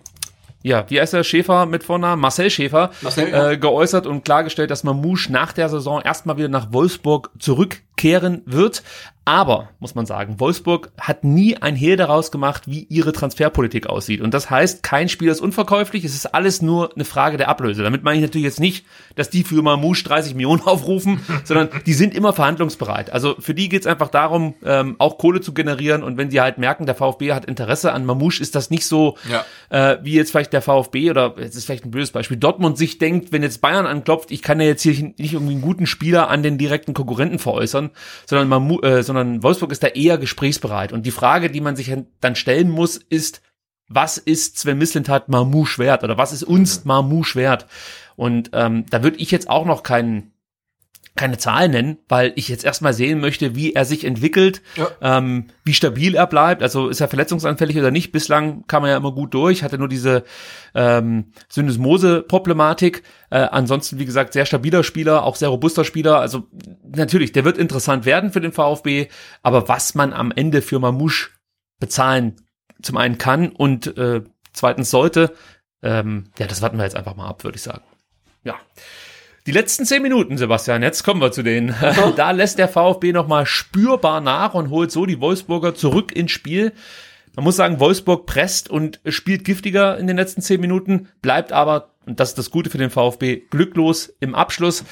ja, 0.61 0.85
wie 0.89 0.99
heißt 0.99 1.13
der 1.13 1.23
Schäfer 1.23 1.65
mit 1.65 1.83
Vornamen? 1.83 2.21
Marcel 2.21 2.49
Schäfer, 2.49 2.91
Marcel, 3.01 3.29
ja. 3.29 3.51
äh, 3.51 3.57
geäußert 3.57 4.05
und 4.05 4.25
klargestellt, 4.25 4.71
dass 4.71 4.83
Mamouche 4.83 5.31
nach 5.31 5.53
der 5.53 5.69
Saison 5.69 6.01
erstmal 6.01 6.37
wieder 6.37 6.49
nach 6.49 6.73
Wolfsburg 6.73 7.31
zurückkehren 7.39 8.41
wird. 8.45 8.83
Aber, 9.29 9.69
muss 9.79 9.93
man 9.93 10.07
sagen, 10.07 10.39
Wolfsburg 10.39 10.91
hat 10.99 11.23
nie 11.23 11.55
ein 11.55 11.75
Hehl 11.75 11.97
daraus 11.97 12.31
gemacht, 12.31 12.63
wie 12.65 12.87
ihre 12.89 13.13
Transferpolitik 13.13 13.85
aussieht. 13.85 14.21
Und 14.21 14.33
das 14.33 14.49
heißt, 14.49 14.81
kein 14.81 15.07
Spieler 15.07 15.31
ist 15.31 15.39
unverkäuflich, 15.39 16.03
es 16.03 16.15
ist 16.15 16.33
alles 16.33 16.63
nur 16.63 16.95
eine 16.95 17.05
Frage 17.05 17.37
der 17.37 17.47
Ablöse. 17.47 17.83
Damit 17.83 18.01
meine 18.01 18.17
ich 18.17 18.23
natürlich 18.23 18.45
jetzt 18.45 18.59
nicht, 18.59 18.87
dass 19.13 19.29
die 19.29 19.43
für 19.43 19.61
Mamouche 19.61 20.03
30 20.03 20.33
Millionen 20.33 20.61
aufrufen, 20.65 21.19
sondern 21.43 21.69
die 21.85 21.93
sind 21.93 22.15
immer 22.15 22.33
verhandlungsbereit. 22.33 23.13
Also 23.13 23.35
für 23.37 23.53
die 23.53 23.69
geht's 23.69 23.85
einfach 23.85 24.07
darum, 24.07 24.55
ähm, 24.65 24.95
auch 24.97 25.19
Kohle 25.19 25.41
zu 25.41 25.53
generieren. 25.53 26.01
Und 26.01 26.17
wenn 26.17 26.31
sie 26.31 26.41
halt 26.41 26.57
merken, 26.57 26.87
der 26.87 26.95
VfB 26.95 27.33
hat 27.33 27.45
Interesse 27.45 27.93
an 27.93 28.07
Mamouche, 28.07 28.41
ist 28.41 28.55
das 28.55 28.71
nicht 28.71 28.87
so, 28.87 29.15
ja. 29.29 29.45
äh, 29.69 29.99
wie 30.01 30.13
jetzt 30.13 30.31
vielleicht 30.31 30.53
der 30.53 30.63
VfB 30.63 31.11
oder 31.11 31.35
jetzt 31.37 31.55
ist 31.55 31.65
vielleicht 31.65 31.85
ein 31.85 31.91
böses 31.91 32.09
Beispiel, 32.09 32.37
Dortmund 32.37 32.79
sich 32.79 32.97
denkt, 32.97 33.31
wenn 33.31 33.43
jetzt 33.43 33.61
Bayern 33.61 33.85
anklopft, 33.85 34.31
ich 34.31 34.41
kann 34.41 34.59
ja 34.59 34.65
jetzt 34.65 34.81
hier 34.81 35.13
nicht 35.19 35.33
irgendwie 35.33 35.53
einen 35.53 35.61
guten 35.61 35.85
Spieler 35.85 36.29
an 36.31 36.41
den 36.41 36.57
direkten 36.57 36.95
Konkurrenten 36.95 37.37
veräußern, 37.37 37.91
sondern, 38.25 38.47
Mamou 38.47 38.81
äh, 38.81 39.03
sondern 39.03 39.18
sondern 39.19 39.43
Wolfsburg 39.43 39.71
ist 39.71 39.83
da 39.83 39.87
eher 39.87 40.17
gesprächsbereit. 40.17 40.91
Und 40.93 41.05
die 41.05 41.11
Frage, 41.11 41.49
die 41.49 41.61
man 41.61 41.75
sich 41.75 41.93
dann 42.21 42.35
stellen 42.35 42.69
muss, 42.69 42.97
ist, 42.97 43.41
was 43.87 44.17
ist 44.17 44.57
Sven 44.57 44.77
Mislintat 44.77 45.29
Mamouche 45.29 45.79
wert? 45.79 46.03
Oder 46.03 46.17
was 46.17 46.31
ist 46.31 46.43
uns 46.43 46.83
mhm. 46.83 46.87
Mamouche 46.89 47.35
wert? 47.35 47.65
Und 48.15 48.51
ähm, 48.53 48.85
da 48.89 49.03
würde 49.03 49.17
ich 49.17 49.31
jetzt 49.31 49.49
auch 49.49 49.65
noch 49.65 49.83
keinen 49.83 50.31
keine 51.15 51.37
Zahl 51.37 51.67
nennen, 51.67 51.97
weil 52.07 52.31
ich 52.35 52.47
jetzt 52.47 52.63
erstmal 52.63 52.93
sehen 52.93 53.19
möchte, 53.19 53.55
wie 53.55 53.73
er 53.73 53.83
sich 53.83 54.05
entwickelt, 54.05 54.61
ja. 54.75 54.87
ähm, 55.01 55.47
wie 55.63 55.73
stabil 55.73 56.15
er 56.15 56.27
bleibt. 56.27 56.63
Also 56.63 56.87
ist 56.87 57.01
er 57.01 57.07
verletzungsanfällig 57.07 57.77
oder 57.77 57.91
nicht? 57.91 58.11
Bislang 58.11 58.65
kam 58.67 58.85
er 58.85 58.91
ja 58.91 58.97
immer 58.97 59.11
gut 59.11 59.33
durch, 59.33 59.63
hatte 59.63 59.77
nur 59.77 59.89
diese 59.89 60.23
ähm, 60.75 61.33
Syndesmose-Problematik. 61.49 63.03
Äh, 63.31 63.39
ansonsten, 63.39 63.99
wie 63.99 64.05
gesagt, 64.05 64.33
sehr 64.33 64.45
stabiler 64.45 64.83
Spieler, 64.83 65.23
auch 65.23 65.35
sehr 65.35 65.49
robuster 65.49 65.83
Spieler. 65.83 66.19
Also 66.19 66.47
natürlich, 66.83 67.31
der 67.31 67.43
wird 67.43 67.57
interessant 67.57 68.05
werden 68.05 68.31
für 68.31 68.41
den 68.41 68.53
VfB, 68.53 69.09
aber 69.43 69.67
was 69.67 69.95
man 69.95 70.13
am 70.13 70.31
Ende 70.31 70.61
für 70.61 70.79
Mamouche 70.79 71.31
bezahlen 71.79 72.35
zum 72.81 72.97
einen 72.97 73.17
kann 73.17 73.49
und 73.49 73.97
äh, 73.97 74.21
zweitens 74.53 74.89
sollte, 74.89 75.33
ähm, 75.81 76.31
ja, 76.37 76.47
das 76.47 76.61
warten 76.61 76.77
wir 76.77 76.83
jetzt 76.83 76.95
einfach 76.95 77.15
mal 77.15 77.27
ab, 77.27 77.43
würde 77.43 77.57
ich 77.57 77.63
sagen. 77.63 77.83
Ja. 78.43 78.55
Die 79.49 79.55
letzten 79.55 79.83
zehn 79.83 80.03
Minuten, 80.03 80.37
Sebastian, 80.37 80.83
jetzt 80.83 81.01
kommen 81.01 81.19
wir 81.21 81.31
zu 81.31 81.41
denen. 81.41 81.73
da 82.15 82.29
lässt 82.29 82.59
der 82.59 82.67
VfB 82.67 83.13
nochmal 83.13 83.47
spürbar 83.47 84.21
nach 84.21 84.53
und 84.53 84.69
holt 84.69 84.91
so 84.91 85.07
die 85.07 85.19
Wolfsburger 85.21 85.73
zurück 85.73 86.15
ins 86.15 86.29
Spiel. 86.29 86.71
Man 87.35 87.45
muss 87.45 87.55
sagen, 87.55 87.79
Wolfsburg 87.79 88.27
presst 88.27 88.69
und 88.69 88.99
spielt 89.07 89.45
giftiger 89.45 89.97
in 89.97 90.05
den 90.05 90.17
letzten 90.17 90.43
zehn 90.43 90.61
Minuten, 90.61 91.07
bleibt 91.23 91.51
aber, 91.51 91.89
und 92.05 92.19
das 92.19 92.29
ist 92.29 92.37
das 92.37 92.51
Gute 92.51 92.69
für 92.69 92.77
den 92.77 92.91
VfB, 92.91 93.37
glücklos 93.49 94.13
im 94.19 94.35
Abschluss. 94.35 94.85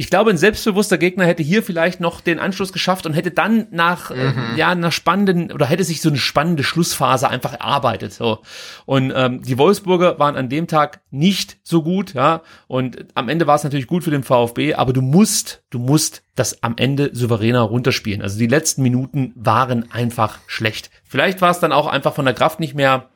Ich 0.00 0.10
glaube, 0.10 0.30
ein 0.30 0.38
selbstbewusster 0.38 0.96
Gegner 0.96 1.26
hätte 1.26 1.42
hier 1.42 1.60
vielleicht 1.60 1.98
noch 1.98 2.20
den 2.20 2.38
Anschluss 2.38 2.72
geschafft 2.72 3.04
und 3.04 3.14
hätte 3.14 3.32
dann 3.32 3.66
nach 3.72 4.12
äh, 4.12 4.14
mhm. 4.14 4.54
äh, 4.54 4.58
ja 4.58 4.68
einer 4.68 4.92
spannenden 4.92 5.50
oder 5.50 5.66
hätte 5.66 5.82
sich 5.82 6.00
so 6.00 6.08
eine 6.08 6.18
spannende 6.18 6.62
Schlussphase 6.62 7.28
einfach 7.28 7.52
erarbeitet. 7.54 8.12
So 8.12 8.38
und 8.86 9.12
ähm, 9.14 9.42
die 9.42 9.58
Wolfsburger 9.58 10.20
waren 10.20 10.36
an 10.36 10.48
dem 10.48 10.68
Tag 10.68 11.00
nicht 11.10 11.58
so 11.64 11.82
gut, 11.82 12.14
ja 12.14 12.42
und 12.68 13.06
am 13.14 13.28
Ende 13.28 13.48
war 13.48 13.56
es 13.56 13.64
natürlich 13.64 13.88
gut 13.88 14.04
für 14.04 14.12
den 14.12 14.22
VfB, 14.22 14.74
aber 14.74 14.92
du 14.92 15.02
musst, 15.02 15.64
du 15.70 15.80
musst 15.80 16.22
das 16.36 16.62
am 16.62 16.76
Ende 16.76 17.10
souveräner 17.12 17.62
runterspielen. 17.62 18.22
Also 18.22 18.38
die 18.38 18.46
letzten 18.46 18.82
Minuten 18.82 19.32
waren 19.34 19.90
einfach 19.90 20.38
schlecht. 20.46 20.90
Vielleicht 21.02 21.40
war 21.40 21.50
es 21.50 21.58
dann 21.58 21.72
auch 21.72 21.88
einfach 21.88 22.14
von 22.14 22.24
der 22.24 22.34
Kraft 22.34 22.60
nicht 22.60 22.76
mehr 22.76 23.08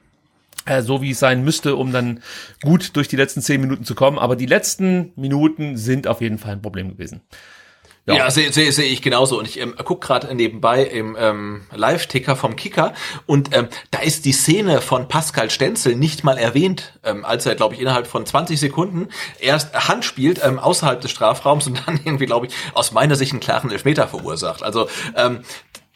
so 0.83 1.03
wie 1.03 1.11
es 1.11 1.19
sein 1.19 1.45
müsste, 1.45 1.77
um 1.77 1.93
dann 1.93 2.23
gut 2.63 2.97
durch 2.97 3.09
die 3.09 3.17
letzten 3.17 3.43
zehn 3.43 3.61
Minuten 3.61 3.85
zu 3.85 3.95
kommen. 3.95 4.19
Aber 4.19 4.37
die 4.37 4.47
letzten 4.47 5.13
Minuten 5.17 5.77
sind 5.77 6.07
auf 6.07 6.21
jeden 6.21 6.39
Fall 6.39 6.53
ein 6.53 6.63
Problem 6.63 6.91
gewesen. 6.91 7.23
Ja, 8.05 8.15
ja 8.15 8.31
sehe 8.33 8.53
seh, 8.53 8.71
seh 8.71 8.83
ich 8.83 9.01
genauso. 9.01 9.39
Und 9.39 9.47
ich 9.47 9.61
ähm, 9.61 9.75
guck 9.85 10.01
gerade 10.01 10.35
nebenbei 10.35 10.83
im 10.83 11.17
ähm, 11.19 11.63
Live-Ticker 11.73 12.35
vom 12.35 12.57
Kicker 12.57 12.95
und 13.27 13.57
ähm, 13.57 13.69
da 13.93 14.01
ist 14.01 14.25
die 14.25 14.33
Szene 14.33 14.81
von 14.81 15.07
Pascal 15.07 15.51
Stenzel 15.51 15.95
nicht 15.95 16.25
mal 16.25 16.37
erwähnt, 16.37 16.99
ähm, 17.05 17.25
als 17.25 17.47
er, 17.47 17.55
glaube 17.55 17.75
ich, 17.75 17.81
innerhalb 17.81 18.09
von 18.09 18.27
20 18.27 18.59
Sekunden 18.59 19.09
erst 19.39 19.89
Hand 19.89 20.05
spielt 20.05 20.45
ähm, 20.45 20.59
außerhalb 20.59 21.01
des 21.01 21.13
Strafraums 21.13 21.69
und 21.69 21.87
dann 21.87 22.01
irgendwie, 22.05 22.27
glaube 22.27 22.47
ich, 22.47 22.55
aus 22.75 22.91
meiner 22.91 23.15
Sicht 23.15 23.33
einen 23.33 23.41
klaren 23.41 23.71
Elfmeter 23.71 24.09
verursacht. 24.09 24.65
Also 24.65 24.89
ähm, 25.17 25.45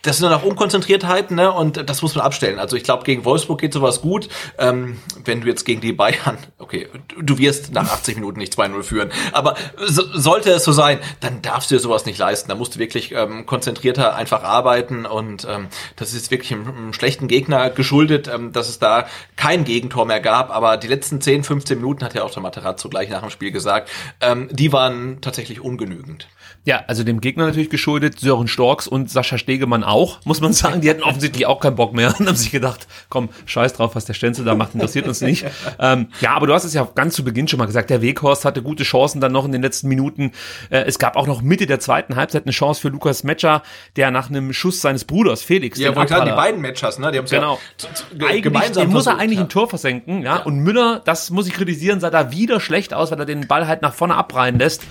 das 0.06 0.18
sind 0.18 0.30
dann 0.30 0.38
auch 0.38 0.44
Unkonzentriertheiten, 0.44 1.36
ne? 1.36 1.52
Und 1.52 1.88
das 1.88 2.00
muss 2.02 2.14
man 2.14 2.24
abstellen. 2.24 2.58
Also 2.58 2.76
ich 2.76 2.84
glaube, 2.84 3.02
gegen 3.04 3.24
Wolfsburg 3.24 3.60
geht 3.60 3.72
sowas 3.72 4.00
gut. 4.00 4.28
Ähm, 4.56 4.98
wenn 5.24 5.40
du 5.40 5.48
jetzt 5.48 5.64
gegen 5.64 5.80
die 5.80 5.92
Bayern, 5.92 6.38
okay, 6.58 6.88
du 7.20 7.38
wirst 7.38 7.72
nach 7.72 7.90
80 7.90 8.16
Minuten 8.16 8.38
nicht 8.38 8.54
2-0 8.54 8.82
führen, 8.82 9.10
aber 9.32 9.56
so, 9.84 10.02
sollte 10.12 10.50
es 10.52 10.64
so 10.64 10.72
sein, 10.72 11.00
dann 11.20 11.42
darfst 11.42 11.70
du 11.70 11.74
dir 11.74 11.80
sowas 11.80 12.06
nicht 12.06 12.18
leisten. 12.18 12.48
Da 12.48 12.54
musst 12.54 12.76
du 12.76 12.78
wirklich 12.78 13.12
ähm, 13.12 13.46
konzentrierter 13.46 14.14
einfach 14.14 14.44
arbeiten 14.44 15.06
und 15.06 15.46
ähm, 15.50 15.68
das 15.96 16.14
ist 16.14 16.30
wirklich 16.30 16.52
einem, 16.52 16.68
einem 16.68 16.92
schlechten 16.92 17.26
Gegner 17.26 17.70
geschuldet, 17.70 18.28
ähm, 18.28 18.52
dass 18.52 18.68
es 18.68 18.78
da 18.78 19.06
kein 19.34 19.64
Gegentor 19.64 20.06
mehr 20.06 20.20
gab. 20.20 20.54
Aber 20.54 20.76
die 20.76 20.88
letzten 20.88 21.20
10, 21.20 21.42
15 21.42 21.78
Minuten 21.78 22.04
hat 22.04 22.14
ja 22.14 22.22
auch 22.22 22.30
der 22.30 22.42
Materazzo 22.42 22.88
gleich 22.88 23.08
nach 23.08 23.22
dem 23.22 23.30
Spiel 23.30 23.50
gesagt, 23.50 23.90
ähm, 24.20 24.48
die 24.52 24.72
waren 24.72 25.20
tatsächlich 25.20 25.60
ungenügend. 25.60 26.28
Ja, 26.66 26.82
also 26.88 27.04
dem 27.04 27.20
Gegner 27.20 27.46
natürlich 27.46 27.70
geschuldet, 27.70 28.18
Sören 28.18 28.48
Storks 28.48 28.88
und 28.88 29.08
Sascha 29.08 29.38
Stegemann 29.38 29.84
auch, 29.84 30.18
muss 30.24 30.40
man 30.40 30.52
sagen. 30.52 30.80
Die 30.80 30.90
hatten 30.90 31.04
offensichtlich 31.04 31.46
auch 31.46 31.60
keinen 31.60 31.76
Bock 31.76 31.94
mehr 31.94 32.12
und 32.18 32.26
haben 32.26 32.34
sich 32.34 32.50
gedacht, 32.50 32.88
komm, 33.08 33.28
scheiß 33.46 33.74
drauf, 33.74 33.94
was 33.94 34.04
der 34.04 34.14
Stenzel 34.14 34.44
da 34.44 34.56
macht, 34.56 34.74
interessiert 34.74 35.06
uns 35.06 35.20
nicht. 35.20 35.46
Ähm, 35.78 36.08
ja, 36.20 36.32
aber 36.32 36.48
du 36.48 36.54
hast 36.54 36.64
es 36.64 36.74
ja 36.74 36.86
ganz 36.96 37.14
zu 37.14 37.22
Beginn 37.22 37.46
schon 37.46 37.60
mal 37.60 37.66
gesagt, 37.66 37.88
der 37.88 38.02
Weghorst 38.02 38.44
hatte 38.44 38.62
gute 38.62 38.82
Chancen 38.82 39.20
dann 39.20 39.30
noch 39.30 39.44
in 39.44 39.52
den 39.52 39.62
letzten 39.62 39.86
Minuten. 39.86 40.32
Äh, 40.68 40.80
es 40.86 40.98
gab 40.98 41.14
auch 41.14 41.28
noch 41.28 41.40
Mitte 41.40 41.66
der 41.66 41.78
zweiten 41.78 42.16
Halbzeit 42.16 42.46
eine 42.46 42.52
Chance 42.52 42.80
für 42.80 42.88
Lukas 42.88 43.22
Metscher, 43.22 43.62
der 43.94 44.10
nach 44.10 44.28
einem 44.28 44.52
Schuss 44.52 44.80
seines 44.80 45.04
Bruders 45.04 45.44
Felix, 45.44 45.78
ja, 45.78 45.94
wollte 45.94 46.14
die 46.14 46.30
beiden 46.32 46.60
Matchers, 46.60 46.98
ne, 46.98 47.12
die 47.12 47.18
haben 47.18 47.26
genau. 47.26 47.60
ja 48.18 48.26
eigentlich, 48.26 48.42
gemeinsam 48.42 48.88
muss 48.88 49.06
er 49.06 49.18
eigentlich 49.18 49.38
ja. 49.38 49.44
ein 49.44 49.48
Tor 49.48 49.68
versenken, 49.68 50.22
ja? 50.22 50.38
ja, 50.38 50.42
und 50.42 50.58
Müller, 50.58 51.00
das 51.04 51.30
muss 51.30 51.46
ich 51.46 51.52
kritisieren, 51.52 52.00
sah 52.00 52.10
da 52.10 52.32
wieder 52.32 52.58
schlecht 52.58 52.92
aus, 52.92 53.12
weil 53.12 53.20
er 53.20 53.26
den 53.26 53.46
Ball 53.46 53.68
halt 53.68 53.82
nach 53.82 53.94
vorne 53.94 54.16
abreihen 54.16 54.58
lässt. 54.58 54.82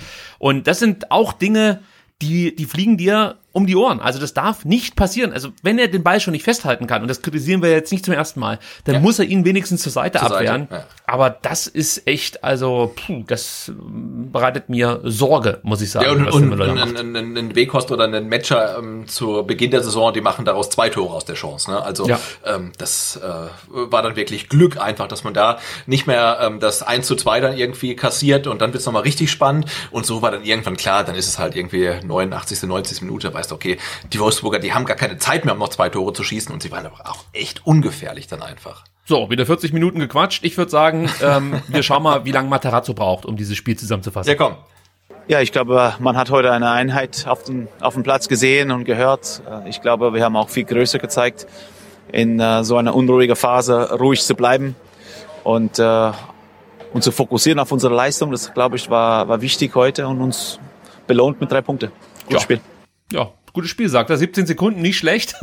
Und 0.46 0.68
das 0.68 0.78
sind 0.78 1.10
auch 1.10 1.34
Dinge, 1.34 1.82
die, 2.22 2.56
die 2.56 2.66
fliegen 2.66 2.98
dir 2.98 3.40
um 3.56 3.66
die 3.66 3.78
Ohren. 3.78 4.02
Also 4.02 4.20
das 4.20 4.34
darf 4.34 4.66
nicht 4.66 4.98
passieren. 4.98 5.32
Also 5.32 5.50
wenn 5.64 5.80
er 5.80 5.88
den 5.88 6.04
Ball 6.04 6.20
schon 6.20 6.34
nicht 6.34 6.44
festhalten 6.44 6.88
kann, 6.88 7.02
und 7.02 7.08
das 7.08 7.22
kritisieren 7.22 7.62
wir 7.62 7.72
jetzt 7.72 7.90
nicht 7.90 8.04
zum 8.04 8.14
ersten 8.14 8.42
Mal, 8.42 8.60
dann 8.84 8.96
ja. 8.96 9.02
muss 9.02 9.18
er 9.18 9.26
ihn 9.26 9.46
wenigstens 9.46 9.82
zur 9.82 9.94
Seite 9.94 10.20
zur 10.20 10.30
abwehren. 10.30 10.68
Seite, 10.70 10.84
ja. 10.84 10.88
Aber 11.06 11.30
das 11.30 11.66
ist 11.68 12.06
echt, 12.06 12.44
also 12.44 12.94
puh, 12.94 13.24
das 13.26 13.72
bereitet 13.78 14.68
mir 14.68 15.00
Sorge, 15.04 15.60
muss 15.64 15.82
ich 15.82 15.90
sagen. 15.90 16.06
Ja, 16.06 16.12
und, 16.12 16.52
und 16.52 16.62
ein, 16.62 17.16
ein, 17.16 17.38
ein 17.38 17.56
Weghorst 17.56 17.92
oder 17.92 18.04
ein 18.04 18.28
Matcher 18.28 18.78
ähm, 18.78 19.08
zu 19.08 19.44
Beginn 19.48 19.72
der 19.72 19.84
Saison, 19.84 20.14
die 20.14 20.20
machen 20.20 20.44
daraus 20.44 20.70
zwei 20.70 20.90
Tore 20.90 21.16
aus 21.16 21.24
der 21.24 21.36
Chance. 21.36 21.72
Ne? 21.72 21.82
Also 21.82 22.10
ja. 22.10 22.20
ähm, 22.44 22.74
das 22.78 23.16
äh, 23.24 23.30
war 23.70 24.02
dann 24.02 24.18
wirklich 24.18 24.50
Glück 24.50 24.82
einfach, 24.82 25.08
dass 25.08 25.24
man 25.24 25.34
da 25.34 25.60
nicht 25.86 26.08
mehr 26.08 26.40
ähm, 26.42 26.60
das 26.60 26.84
1 26.84 27.08
zu 27.08 27.16
2 27.16 27.40
dann 27.40 27.58
irgendwie 27.58 27.96
kassiert 27.96 28.48
und 28.48 28.62
dann 28.62 28.74
wird's 28.74 28.86
nochmal 28.86 29.04
richtig 29.04 29.32
spannend. 29.32 29.72
Und 29.92 30.06
so 30.06 30.22
war 30.22 30.32
dann 30.32 30.44
irgendwann 30.44 30.76
klar, 30.76 31.06
dann 31.06 31.16
ist 31.16 31.30
es 31.30 31.40
halt 31.40 31.56
irgendwie 31.56 31.90
89., 32.04 32.64
90. 32.64 33.02
Minute, 33.04 33.34
weißt 33.46 33.54
okay, 33.54 33.78
die 34.12 34.20
Wolfsburger, 34.20 34.60
die 34.60 34.74
haben 34.74 34.86
gar 34.86 34.98
keine 34.98 35.18
Zeit 35.18 35.46
mehr, 35.46 35.54
um 35.54 35.60
noch 35.60 35.70
zwei 35.70 35.90
Tore 35.90 36.14
zu 36.14 36.24
schießen 36.24 36.52
und 36.52 36.64
sie 36.64 36.72
waren 36.72 36.86
aber 36.86 37.00
auch 37.10 37.24
echt 37.34 37.66
ungefährlich 37.66 38.28
dann 38.28 38.42
einfach. 38.42 38.84
So, 39.06 39.30
wieder 39.30 39.46
40 39.46 39.72
Minuten 39.72 40.00
gequatscht. 40.00 40.44
Ich 40.44 40.58
würde 40.58 40.72
sagen, 40.72 41.10
ähm, 41.22 41.62
wir 41.68 41.84
schauen 41.84 42.04
mal, 42.04 42.26
wie 42.26 42.32
lange 42.32 42.50
Materazzo 42.50 42.94
braucht, 42.94 43.26
um 43.26 43.38
dieses 43.38 43.56
Spiel 43.56 43.78
zusammenzufassen. 43.78 44.30
Ja, 44.30 44.36
komm. 44.36 44.56
Ja, 45.28 45.42
ich 45.42 45.52
glaube, 45.52 45.94
man 46.00 46.18
hat 46.18 46.30
heute 46.30 46.52
eine 46.52 46.72
Einheit 46.72 47.26
auf 47.28 47.44
dem, 47.44 47.68
auf 47.80 47.94
dem 47.94 48.04
Platz 48.04 48.28
gesehen 48.28 48.72
und 48.72 48.84
gehört. 48.86 49.42
Äh, 49.50 49.70
ich 49.70 49.82
glaube, 49.82 50.14
wir 50.14 50.24
haben 50.24 50.36
auch 50.36 50.50
viel 50.50 50.66
Größe 50.66 51.00
gezeigt, 51.00 51.48
in 52.12 52.40
uh, 52.40 52.64
so 52.64 52.78
einer 52.78 52.96
unruhigen 52.96 53.36
Phase 53.36 53.98
ruhig 54.00 54.24
zu 54.24 54.36
bleiben 54.36 54.76
und, 55.44 55.80
uh, 55.80 56.12
und 56.94 57.04
zu 57.04 57.12
fokussieren 57.12 57.60
auf 57.60 57.72
unsere 57.72 57.94
Leistung. 57.94 58.32
Das, 58.32 58.54
glaube 58.54 58.76
ich, 58.76 58.90
war, 58.90 59.28
war 59.28 59.42
wichtig 59.42 59.74
heute 59.76 60.08
und 60.08 60.22
uns 60.22 60.60
belohnt 61.08 61.42
mit 61.42 61.52
drei 61.52 61.62
Punkten. 61.62 61.92
Gutes 62.26 62.34
ja. 62.34 62.40
Spiel. 62.40 62.62
Ja, 63.12 63.32
gutes 63.54 63.70
Spiel, 63.70 63.88
sagt 63.88 64.10
er. 64.10 64.18
17 64.18 64.48
Sekunden, 64.48 64.82
nicht 64.82 64.98
schlecht. 64.98 65.36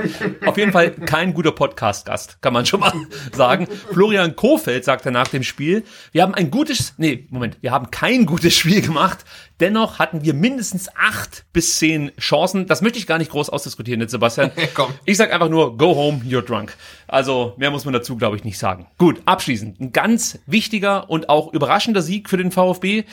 Auf 0.46 0.56
jeden 0.56 0.72
Fall 0.72 0.90
kein 0.90 1.34
guter 1.34 1.52
Podcast-Gast, 1.52 2.40
kann 2.40 2.52
man 2.52 2.64
schon 2.66 2.80
mal 2.80 2.92
sagen. 3.32 3.68
Florian 3.92 4.36
Kofeld 4.36 4.84
sagte 4.84 5.10
nach 5.10 5.28
dem 5.28 5.42
Spiel, 5.42 5.84
wir 6.12 6.22
haben 6.22 6.34
ein 6.34 6.50
gutes, 6.50 6.94
nee, 6.96 7.26
Moment, 7.30 7.58
wir 7.60 7.72
haben 7.72 7.90
kein 7.90 8.26
gutes 8.26 8.56
Spiel 8.56 8.80
gemacht. 8.80 9.18
Dennoch 9.60 9.98
hatten 9.98 10.24
wir 10.24 10.32
mindestens 10.32 10.88
acht 10.96 11.44
bis 11.52 11.76
zehn 11.76 12.10
Chancen. 12.18 12.66
Das 12.66 12.80
möchte 12.80 12.98
ich 12.98 13.06
gar 13.06 13.18
nicht 13.18 13.30
groß 13.30 13.50
ausdiskutieren 13.50 14.00
jetzt, 14.00 14.12
Sebastian. 14.12 14.50
Komm. 14.74 14.94
Ich 15.04 15.18
sag 15.18 15.30
einfach 15.32 15.50
nur, 15.50 15.76
go 15.76 15.94
home, 15.94 16.22
you're 16.26 16.40
drunk. 16.40 16.74
Also 17.06 17.52
mehr 17.58 17.70
muss 17.70 17.84
man 17.84 17.92
dazu, 17.92 18.16
glaube 18.16 18.36
ich, 18.36 18.44
nicht 18.44 18.58
sagen. 18.58 18.86
Gut, 18.96 19.20
abschließend. 19.26 19.78
Ein 19.78 19.92
ganz 19.92 20.38
wichtiger 20.46 21.10
und 21.10 21.28
auch 21.28 21.52
überraschender 21.52 22.00
Sieg 22.00 22.30
für 22.30 22.38
den 22.38 22.50
VfB. 22.50 23.04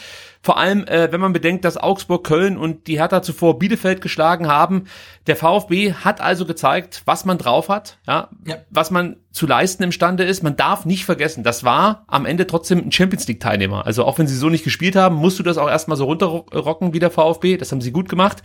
Vor 0.42 0.58
allem, 0.58 0.86
äh, 0.86 1.12
wenn 1.12 1.20
man 1.20 1.34
bedenkt, 1.34 1.66
dass 1.66 1.78
Augsburg, 1.78 2.24
Köln 2.24 2.58
und 2.58 2.88
die 2.88 3.00
Hertha 3.00 3.22
zuvor 3.22 3.60
Bielefeld 3.60 4.02
geschlagen 4.02 4.48
haben. 4.48 4.86
Der 5.28 5.36
VfB 5.36 5.94
hat 5.94 6.22
also 6.22 6.46
gezeigt, 6.46 7.02
was 7.06 7.26
man 7.26 7.38
drauf 7.38 7.70
hat, 7.70 7.98
ja, 8.08 8.30
ja. 8.46 8.58
was 8.70 8.92
man 8.92 9.18
zu 9.32 9.46
leisten 9.46 9.84
imstande 9.84 10.24
ist. 10.24 10.44
Man 10.44 10.56
darf 10.56 10.86
nicht 10.86 11.06
vergessen, 11.06 11.44
das 11.44 11.64
war 11.64 12.06
am 12.08 12.26
Ende 12.26 12.48
trotzdem 12.48 12.80
ein 12.80 12.92
Champions 12.92 13.28
League 13.28 13.40
Teilnehmer. 13.40 13.86
Also 13.86 14.06
auch 14.06 14.18
wenn 14.18 14.28
sie 14.28 14.36
so 14.36 14.50
nicht 14.50 14.64
gespielt 14.64 14.96
haben, 14.96 15.16
musst 15.16 15.38
du 15.40 15.44
das 15.44 15.58
auch 15.58 15.70
erstmal 15.70 15.98
so 15.98 16.06
runterrocken 16.06 16.94
wie 16.94 17.00
der 17.00 17.12
VfB. 17.12 17.58
Das 17.58 17.72
haben 17.72 17.82
sie 17.82 17.92
gut 17.92 18.10
gemacht. 18.10 18.42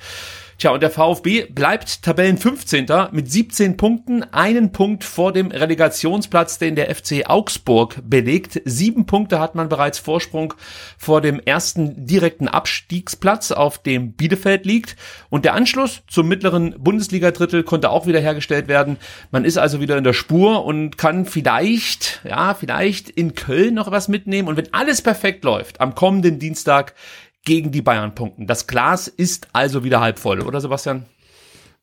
Tja, 0.59 0.71
und 0.71 0.83
der 0.83 0.91
VfB 0.91 1.47
bleibt 1.47 2.03
Tabellen 2.03 2.37
15. 2.37 2.87
mit 3.11 3.31
17 3.31 3.77
Punkten, 3.77 4.23
einen 4.23 4.73
Punkt 4.73 5.03
vor 5.03 5.33
dem 5.33 5.51
Relegationsplatz, 5.51 6.59
den 6.59 6.77
der 6.77 6.95
FC 6.95 7.25
Augsburg 7.27 8.01
belegt. 8.05 8.61
Sieben 8.65 9.07
Punkte 9.07 9.41
hat 9.41 9.55
man 9.55 9.69
bereits 9.69 9.99
Vorsprung 9.99 10.55
vor 10.99 11.21
dem 11.21 11.41
ersten 11.41 12.07
direkten 12.07 12.49
Abstiegsplatz, 12.49 13.51
auf 13.51 13.79
dem 13.79 14.13
Bielefeld 14.13 14.67
liegt. 14.67 14.97
Und 15.31 15.45
der 15.45 15.55
Anschluss 15.55 16.03
zum 16.09 16.29
mittleren 16.29 16.75
Bundesliga-Drittel 16.79 17.63
konnte 17.63 17.91
auch 17.91 18.07
wieder 18.07 18.21
hergestellt 18.21 18.69
werden. 18.69 18.99
Man 19.31 19.45
ist 19.45 19.57
also 19.57 19.81
wieder 19.81 19.97
in 19.97 20.05
der 20.05 20.13
Spur 20.13 20.65
und 20.65 20.99
kann 20.99 21.25
vielleicht, 21.25 22.21
ja, 22.25 22.55
vielleicht 22.55 23.09
in 23.09 23.35
Köln 23.35 23.75
noch 23.75 23.91
was 23.91 24.09
mitnehmen. 24.09 24.49
Und 24.49 24.57
wenn 24.57 24.73
alles 24.73 25.03
perfekt 25.03 25.45
läuft, 25.45 25.81
am 25.81 25.95
kommenden 25.95 26.39
Dienstag 26.39 26.95
gegen 27.45 27.73
die 27.73 27.83
Bayern 27.83 28.15
punkten. 28.15 28.47
Das 28.47 28.67
Glas 28.67 29.09
ist 29.09 29.49
also 29.53 29.85
wieder 29.85 30.01
halb 30.01 30.19
voll, 30.19 30.41
oder 30.41 30.61
Sebastian? 30.61 31.07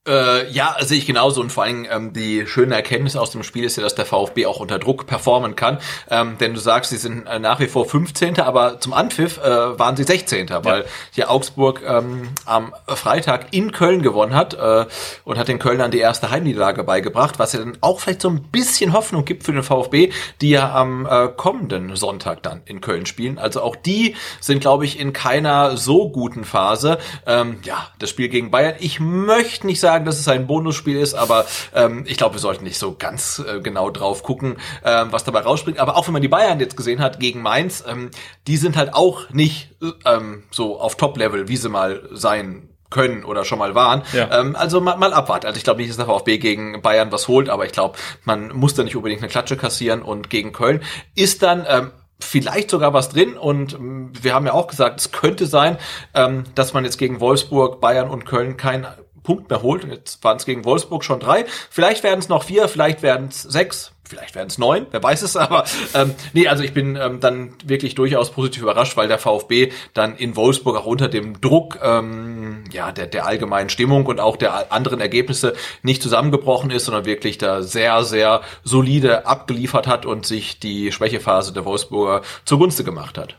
Äh, 0.07 0.49
ja, 0.49 0.77
sehe 0.79 0.97
ich 0.97 1.05
genauso 1.05 1.41
und 1.41 1.51
vor 1.51 1.65
allem 1.65 1.85
ähm, 1.89 2.13
die 2.13 2.47
schöne 2.47 2.73
Erkenntnis 2.73 3.17
aus 3.17 3.31
dem 3.31 3.43
Spiel 3.43 3.65
ist 3.65 3.75
ja, 3.75 3.83
dass 3.83 3.95
der 3.95 4.05
VfB 4.05 4.45
auch 4.45 4.61
unter 4.61 4.79
Druck 4.79 5.07
performen 5.07 5.57
kann, 5.57 5.77
ähm, 6.09 6.37
denn 6.39 6.53
du 6.53 6.59
sagst, 6.61 6.91
sie 6.91 6.97
sind 6.97 7.27
äh, 7.27 7.37
nach 7.37 7.59
wie 7.59 7.67
vor 7.67 7.85
15. 7.85 8.39
aber 8.39 8.79
zum 8.79 8.93
Anpfiff 8.93 9.39
äh, 9.39 9.77
waren 9.77 9.97
sie 9.97 10.03
16. 10.03 10.47
Ja. 10.47 10.63
weil 10.63 10.85
hier 11.11 11.29
Augsburg 11.29 11.83
ähm, 11.85 12.29
am 12.45 12.73
Freitag 12.87 13.47
in 13.51 13.73
Köln 13.73 14.01
gewonnen 14.01 14.33
hat 14.33 14.53
äh, 14.53 14.85
und 15.25 15.37
hat 15.37 15.49
den 15.49 15.59
Kölnern 15.59 15.91
die 15.91 15.99
erste 15.99 16.31
Heimniederlage 16.31 16.85
beigebracht, 16.85 17.37
was 17.37 17.51
ja 17.51 17.59
dann 17.59 17.77
auch 17.81 17.99
vielleicht 17.99 18.21
so 18.21 18.29
ein 18.29 18.43
bisschen 18.43 18.93
Hoffnung 18.93 19.25
gibt 19.25 19.43
für 19.43 19.51
den 19.51 19.63
VfB, 19.63 20.13
die 20.39 20.51
ja 20.51 20.73
am 20.73 21.05
äh, 21.07 21.27
kommenden 21.27 21.97
Sonntag 21.97 22.41
dann 22.41 22.61
in 22.63 22.79
Köln 22.79 23.05
spielen. 23.05 23.37
Also 23.37 23.61
auch 23.61 23.75
die 23.75 24.15
sind, 24.39 24.61
glaube 24.61 24.85
ich, 24.85 24.97
in 24.97 25.11
keiner 25.11 25.75
so 25.75 26.09
guten 26.09 26.45
Phase. 26.45 26.99
Ähm, 27.25 27.57
ja, 27.63 27.89
das 27.99 28.09
Spiel 28.09 28.29
gegen 28.29 28.49
Bayern. 28.49 28.75
Ich 28.79 29.01
möchte 29.01 29.67
nicht 29.67 29.81
sagen, 29.81 29.88
sagen, 29.89 30.05
dass 30.05 30.19
es 30.19 30.27
ein 30.27 30.45
Bonusspiel 30.45 30.99
ist, 30.99 31.15
aber 31.15 31.45
ähm, 31.73 32.03
ich 32.05 32.17
glaube, 32.17 32.35
wir 32.35 32.39
sollten 32.39 32.63
nicht 32.63 32.77
so 32.77 32.95
ganz 32.95 33.39
äh, 33.39 33.59
genau 33.59 33.89
drauf 33.89 34.21
gucken, 34.21 34.57
ähm, 34.85 35.07
was 35.09 35.23
dabei 35.23 35.39
rausspringt. 35.39 35.79
Aber 35.79 35.97
auch 35.97 36.05
wenn 36.05 36.13
man 36.13 36.21
die 36.21 36.27
Bayern 36.27 36.59
jetzt 36.59 36.77
gesehen 36.77 37.01
hat 37.01 37.19
gegen 37.19 37.41
Mainz, 37.41 37.83
ähm, 37.87 38.11
die 38.45 38.57
sind 38.57 38.77
halt 38.77 38.93
auch 38.93 39.31
nicht 39.31 39.75
ähm, 40.05 40.43
so 40.51 40.79
auf 40.79 40.95
Top-Level, 40.95 41.47
wie 41.47 41.57
sie 41.57 41.69
mal 41.69 42.07
sein 42.11 42.69
können 42.91 43.23
oder 43.23 43.45
schon 43.45 43.57
mal 43.57 43.73
waren. 43.73 44.03
Ja. 44.13 44.39
Ähm, 44.39 44.55
also 44.55 44.79
mal, 44.79 44.97
mal 44.97 45.11
abwarten. 45.11 45.47
Also 45.47 45.57
ich 45.57 45.63
glaube 45.63 45.79
nicht, 45.79 45.89
dass 45.89 45.97
der 45.97 46.05
VfB 46.05 46.37
gegen 46.37 46.83
Bayern 46.83 47.11
was 47.11 47.27
holt, 47.27 47.49
aber 47.49 47.65
ich 47.65 47.71
glaube, 47.71 47.97
man 48.25 48.55
muss 48.55 48.75
da 48.75 48.83
nicht 48.83 48.95
unbedingt 48.95 49.23
eine 49.23 49.29
Klatsche 49.29 49.57
kassieren 49.57 50.03
und 50.03 50.29
gegen 50.29 50.53
Köln 50.53 50.83
ist 51.15 51.41
dann 51.41 51.65
ähm, 51.67 51.91
vielleicht 52.19 52.69
sogar 52.69 52.93
was 52.93 53.09
drin 53.09 53.37
und 53.37 53.73
ähm, 53.73 54.11
wir 54.21 54.33
haben 54.33 54.45
ja 54.45 54.53
auch 54.53 54.67
gesagt, 54.67 54.99
es 54.99 55.11
könnte 55.11 55.45
sein, 55.45 55.77
ähm, 56.13 56.43
dass 56.55 56.73
man 56.73 56.83
jetzt 56.83 56.97
gegen 56.97 57.19
Wolfsburg, 57.19 57.79
Bayern 57.79 58.09
und 58.09 58.25
Köln 58.25 58.57
kein 58.57 58.85
Punkt 59.29 59.51
mehr 59.51 59.61
holt. 59.61 59.83
Jetzt 59.83 60.23
waren 60.23 60.37
es 60.37 60.45
gegen 60.45 60.65
Wolfsburg 60.65 61.03
schon 61.03 61.19
drei. 61.19 61.45
Vielleicht 61.69 62.01
werden 62.01 62.17
es 62.17 62.29
noch 62.29 62.41
vier, 62.41 62.67
vielleicht 62.67 63.03
werden 63.03 63.27
es 63.27 63.43
sechs, 63.43 63.91
vielleicht 64.03 64.33
werden 64.33 64.47
es 64.47 64.57
neun, 64.57 64.87
wer 64.89 65.03
weiß 65.03 65.21
es, 65.21 65.37
aber 65.37 65.65
ähm, 65.93 66.15
nee, 66.33 66.47
also 66.47 66.63
ich 66.63 66.73
bin 66.73 66.95
ähm, 66.95 67.19
dann 67.19 67.53
wirklich 67.63 67.93
durchaus 67.93 68.31
positiv 68.31 68.63
überrascht, 68.63 68.97
weil 68.97 69.07
der 69.07 69.19
VfB 69.19 69.71
dann 69.93 70.15
in 70.15 70.35
Wolfsburg 70.35 70.77
auch 70.77 70.87
unter 70.87 71.09
dem 71.09 71.39
Druck 71.41 71.77
ähm, 71.83 72.63
ja 72.71 72.91
der, 72.91 73.05
der 73.05 73.27
allgemeinen 73.27 73.69
Stimmung 73.69 74.07
und 74.07 74.19
auch 74.19 74.35
der 74.35 74.71
anderen 74.71 74.99
Ergebnisse 74.99 75.53
nicht 75.83 76.01
zusammengebrochen 76.01 76.71
ist, 76.71 76.85
sondern 76.85 77.05
wirklich 77.05 77.37
da 77.37 77.61
sehr, 77.61 78.03
sehr 78.05 78.41
solide 78.63 79.27
abgeliefert 79.27 79.85
hat 79.85 80.07
und 80.07 80.25
sich 80.25 80.59
die 80.59 80.91
Schwächephase 80.91 81.53
der 81.53 81.65
Wolfsburger 81.65 82.23
zugunste 82.45 82.83
gemacht 82.83 83.19
hat. 83.19 83.35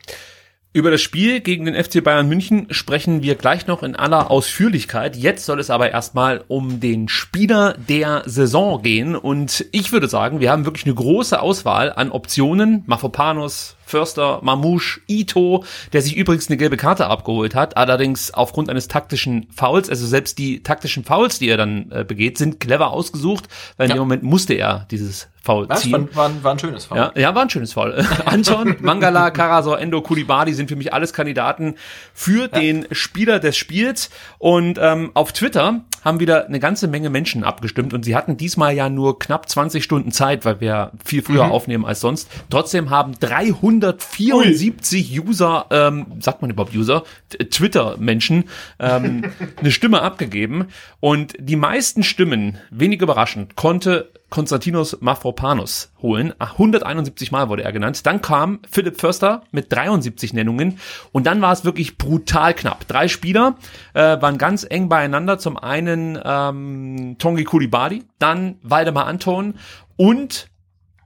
Über 0.73 0.93
das 0.93 1.01
Spiel 1.01 1.41
gegen 1.41 1.64
den 1.64 1.75
FC 1.75 2.03
Bayern 2.05 2.29
München 2.29 2.68
sprechen 2.71 3.25
wir 3.25 3.35
gleich 3.35 3.66
noch 3.66 3.83
in 3.83 3.97
aller 3.97 4.31
Ausführlichkeit. 4.31 5.16
Jetzt 5.16 5.45
soll 5.45 5.59
es 5.59 5.68
aber 5.68 5.91
erstmal 5.91 6.45
um 6.47 6.79
den 6.79 7.09
Spieler 7.09 7.75
der 7.89 8.23
Saison 8.27 8.81
gehen. 8.81 9.16
Und 9.16 9.66
ich 9.73 9.91
würde 9.91 10.07
sagen, 10.07 10.39
wir 10.39 10.53
haben 10.53 10.66
wirklich 10.66 10.87
eine 10.87 10.95
große 10.95 11.43
Auswahl 11.43 11.93
an 11.93 12.12
Optionen. 12.12 12.85
Mafopanos, 12.87 13.75
Förster, 13.91 14.41
Mamouche, 14.43 15.01
Ito, 15.09 15.64
der 15.93 16.03
sich 16.03 16.16
übrigens 16.16 16.49
eine 16.49 16.57
gelbe 16.57 16.76
Karte 16.76 17.07
abgeholt 17.09 17.55
hat, 17.55 17.76
allerdings 17.76 18.32
aufgrund 18.32 18.70
eines 18.70 18.88
taktischen 18.88 19.47
Fouls, 19.55 19.91
also 19.91 20.07
selbst 20.07 20.38
die 20.38 20.62
taktischen 20.62 21.05
Fouls, 21.05 21.38
die 21.38 21.49
er 21.49 21.57
dann 21.57 21.91
äh, 21.91 22.05
begeht, 22.05 22.38
sind 22.38 22.61
clever 22.61 22.91
ausgesucht, 22.91 23.49
weil 23.76 23.86
in 23.86 23.91
Ja. 23.91 23.95
dem 23.97 24.01
Moment 24.01 24.22
musste 24.22 24.55
er 24.55 24.86
dieses 24.91 25.28
Foul 25.43 25.68
Was? 25.68 25.80
ziehen. 25.80 26.09
War, 26.14 26.30
war, 26.30 26.43
war 26.45 26.53
ein 26.53 26.59
schönes 26.59 26.84
Foul. 26.84 26.99
Ja, 26.99 27.12
ja, 27.16 27.34
war 27.34 27.43
ein 27.43 27.51
schönes 27.51 27.72
Foul. 27.72 28.05
Anton, 28.26 28.76
Mangala, 28.80 29.30
Karasor, 29.30 29.80
Endo, 29.80 30.03
Kulibadi 30.03 30.53
sind 30.53 30.68
für 30.68 30.76
mich 30.76 30.93
alles 30.93 31.12
Kandidaten 31.14 31.76
für 32.12 32.47
den 32.49 32.86
Spieler 32.93 33.41
des 33.41 33.57
Spiels. 33.57 34.11
Und 34.38 34.78
ähm, 34.80 35.11
auf 35.14 35.32
Twitter 35.32 35.80
haben 36.05 36.21
wieder 36.21 36.47
eine 36.47 36.61
ganze 36.61 36.89
Menge 36.89 37.11
Menschen 37.11 37.45
abgestimmt 37.45 37.95
und 37.95 38.05
sie 38.05 38.17
hatten 38.17 38.37
diesmal 38.37 38.75
ja 38.75 38.89
nur 38.89 39.19
knapp 39.19 39.49
20 39.49 39.83
Stunden 39.85 40.11
Zeit, 40.13 40.45
weil 40.45 40.61
wir 40.61 40.93
viel 41.05 41.23
früher 41.23 41.47
Mhm. 41.47 41.53
aufnehmen 41.53 41.85
als 41.85 42.01
sonst. 42.01 42.29
Trotzdem 42.51 42.91
haben 42.91 43.15
374 43.21 45.21
User, 45.21 45.67
ähm, 45.71 46.07
sagt 46.21 46.43
man 46.43 46.51
überhaupt 46.51 46.75
User, 46.75 47.05
T- 47.29 47.39
Twitter-Menschen, 47.45 48.45
ähm, 48.79 49.25
eine 49.57 49.71
Stimme 49.71 50.03
abgegeben. 50.03 50.67
Und 51.01 51.35
die 51.39 51.57
meisten 51.57 52.03
Stimmen, 52.03 52.59
wenig 52.71 53.01
überraschend, 53.03 53.57
konnte 53.57 54.11
Konstantinos 54.31 54.99
Mafropanos 55.01 55.93
holen. 56.01 56.33
171 56.39 57.33
Mal 57.33 57.49
wurde 57.49 57.64
er 57.64 57.72
genannt. 57.72 58.07
Dann 58.07 58.22
kam 58.22 58.61
Philipp 58.70 59.01
Förster 59.01 59.43
mit 59.51 59.72
73 59.72 60.33
Nennungen 60.33 60.78
und 61.12 61.26
dann 61.26 61.43
war 61.43 61.53
es 61.53 61.64
wirklich 61.64 61.99
brutal 61.99 62.55
knapp. 62.55 62.87
Drei 62.87 63.09
Spieler 63.09 63.57
äh, 63.93 64.01
waren 64.01 64.39
ganz 64.39 64.64
eng 64.68 64.89
beieinander. 64.89 65.39
Zum 65.39 65.57
einen 65.57 66.18
ähm, 66.24 67.16
Tongi 67.18 67.45
Kulibadi, 67.45 68.05
dann 68.18 68.59
Waldemar 68.62 69.07
Anton 69.07 69.55
und 69.97 70.49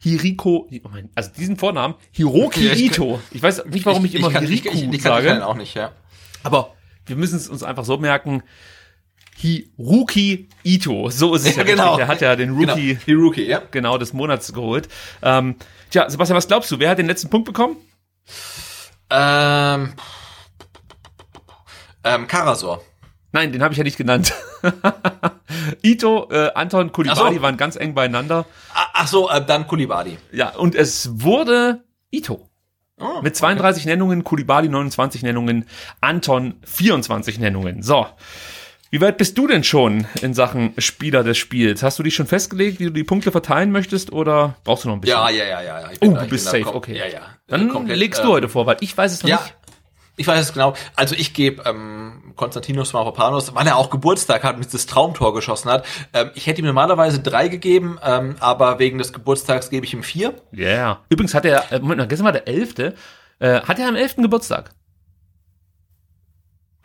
Hiriko, 0.00 0.68
oh 0.70 0.88
also 1.14 1.30
diesen 1.34 1.56
Vornamen, 1.56 1.94
Hiroki 2.10 2.68
Ito. 2.68 3.20
Ich 3.30 3.42
weiß 3.42 3.64
nicht, 3.66 3.86
warum 3.86 4.04
ich, 4.04 4.14
immer 4.14 4.30
kann, 4.30 4.44
Hiriku 4.44 4.68
ich, 4.68 4.82
ich, 4.82 4.92
ich, 4.92 5.02
sage. 5.02 5.28
kann 5.28 5.42
auch 5.42 5.56
nicht, 5.56 5.74
ja. 5.74 5.92
Aber 6.42 6.74
wir 7.06 7.16
müssen 7.16 7.36
es 7.36 7.48
uns 7.48 7.62
einfach 7.62 7.86
so 7.86 7.96
merken. 7.96 8.42
Hiruki 9.36 10.48
Ito, 10.64 11.10
so 11.10 11.34
ist 11.34 11.46
es 11.46 11.56
ja, 11.56 11.62
Ja, 11.62 11.68
genau. 11.68 11.82
richtig. 11.94 11.96
Der 11.98 12.08
hat 12.08 12.20
ja 12.20 12.36
den 12.36 12.56
Genau, 12.58 12.72
Rookie 12.72 12.98
die 13.06 13.12
Rookie, 13.12 13.46
ja. 13.46 13.62
genau 13.70 13.98
des 13.98 14.12
Monats 14.12 14.52
geholt. 14.52 14.88
Ähm, 15.22 15.56
tja, 15.90 16.08
Sebastian, 16.08 16.36
was 16.36 16.48
glaubst 16.48 16.70
du? 16.70 16.78
Wer 16.78 16.90
hat 16.90 16.98
den 16.98 17.06
letzten 17.06 17.30
Punkt 17.30 17.46
bekommen? 17.46 17.76
Ähm, 19.10 19.92
ähm, 22.04 22.26
Karasor. 22.26 22.82
Nein, 23.32 23.52
den 23.52 23.62
habe 23.62 23.72
ich 23.72 23.78
ja 23.78 23.84
nicht 23.84 23.96
genannt. 23.96 24.32
Ito, 25.82 26.28
äh, 26.30 26.52
Anton, 26.54 26.92
Kulibadi 26.92 27.34
so. 27.36 27.42
waren 27.42 27.56
ganz 27.56 27.76
eng 27.76 27.94
beieinander. 27.94 28.46
Ah, 28.72 28.86
ach 28.92 29.08
so, 29.08 29.28
äh, 29.28 29.44
dann 29.44 29.66
Kulibadi. 29.66 30.18
Ja, 30.32 30.50
und 30.50 30.74
es 30.74 31.10
wurde 31.20 31.82
Ito. 32.12 32.48
Oh, 33.00 33.20
Mit 33.22 33.34
32 33.34 33.86
Nennungen, 33.86 34.22
Kulibali 34.22 34.68
29 34.68 35.24
Nennungen, 35.24 35.66
Anton 36.00 36.54
24 36.64 37.40
Nennungen. 37.40 37.82
So. 37.82 38.06
Wie 38.90 39.00
weit 39.00 39.18
bist 39.18 39.36
du 39.38 39.46
denn 39.48 39.64
schon 39.64 40.06
in 40.22 40.34
Sachen 40.34 40.72
Spieler 40.78 41.24
des 41.24 41.36
Spiels? 41.36 41.82
Hast 41.82 41.98
du 41.98 42.02
dich 42.04 42.14
schon 42.14 42.26
festgelegt, 42.26 42.78
wie 42.78 42.84
du 42.84 42.90
die 42.90 43.02
Punkte 43.04 43.32
verteilen 43.32 43.72
möchtest 43.72 44.12
oder 44.12 44.56
brauchst 44.62 44.84
du 44.84 44.88
noch 44.88 44.96
ein 44.96 45.00
bisschen? 45.00 45.16
Ja, 45.18 45.30
ja, 45.30 45.44
ja, 45.44 45.62
ja. 45.62 45.88
Oh, 46.00 46.12
da- 46.12 46.22
du 46.22 46.28
bist 46.28 46.44
safe, 46.46 46.72
okay. 46.74 46.96
Ja, 46.96 47.06
ja. 47.06 47.20
Dann 47.48 47.68
Komplett, 47.70 47.98
legst 47.98 48.20
ähm, 48.20 48.26
du 48.26 48.32
heute 48.32 48.48
vor, 48.48 48.66
weil 48.66 48.76
ich 48.80 48.96
weiß 48.96 49.12
es 49.12 49.22
noch 49.24 49.28
Ja, 49.30 49.36
nicht. 49.42 49.54
ich 50.16 50.26
weiß 50.28 50.40
es 50.40 50.52
genau. 50.52 50.74
Also 50.94 51.16
ich 51.16 51.34
gebe 51.34 51.62
ähm, 51.68 52.32
Konstantinos 52.36 52.92
Mavropanos, 52.92 53.52
weil 53.54 53.66
er 53.66 53.76
auch 53.76 53.90
Geburtstag 53.90 54.44
hat 54.44 54.54
und 54.56 54.64
dieses 54.64 54.86
Traumtor 54.86 55.34
geschossen 55.34 55.70
hat. 55.72 55.84
Ähm, 56.12 56.30
ich 56.34 56.46
hätte 56.46 56.60
ihm 56.60 56.66
normalerweise 56.66 57.18
drei 57.20 57.48
gegeben, 57.48 57.98
ähm, 58.04 58.36
aber 58.38 58.78
wegen 58.78 58.98
des 58.98 59.12
Geburtstags 59.12 59.70
gebe 59.70 59.84
ich 59.86 59.92
ihm 59.92 60.04
vier. 60.04 60.34
Ja. 60.52 60.64
Yeah. 60.68 61.00
Übrigens 61.08 61.34
hat 61.34 61.44
er, 61.46 61.72
äh, 61.72 61.80
Moment 61.80 61.98
mal, 61.98 62.06
gestern 62.06 62.26
war 62.26 62.32
der 62.32 62.46
11. 62.46 62.94
Äh, 63.40 63.60
hat 63.62 63.78
er 63.80 63.88
am 63.88 63.96
11. 63.96 64.16
Geburtstag? 64.22 64.70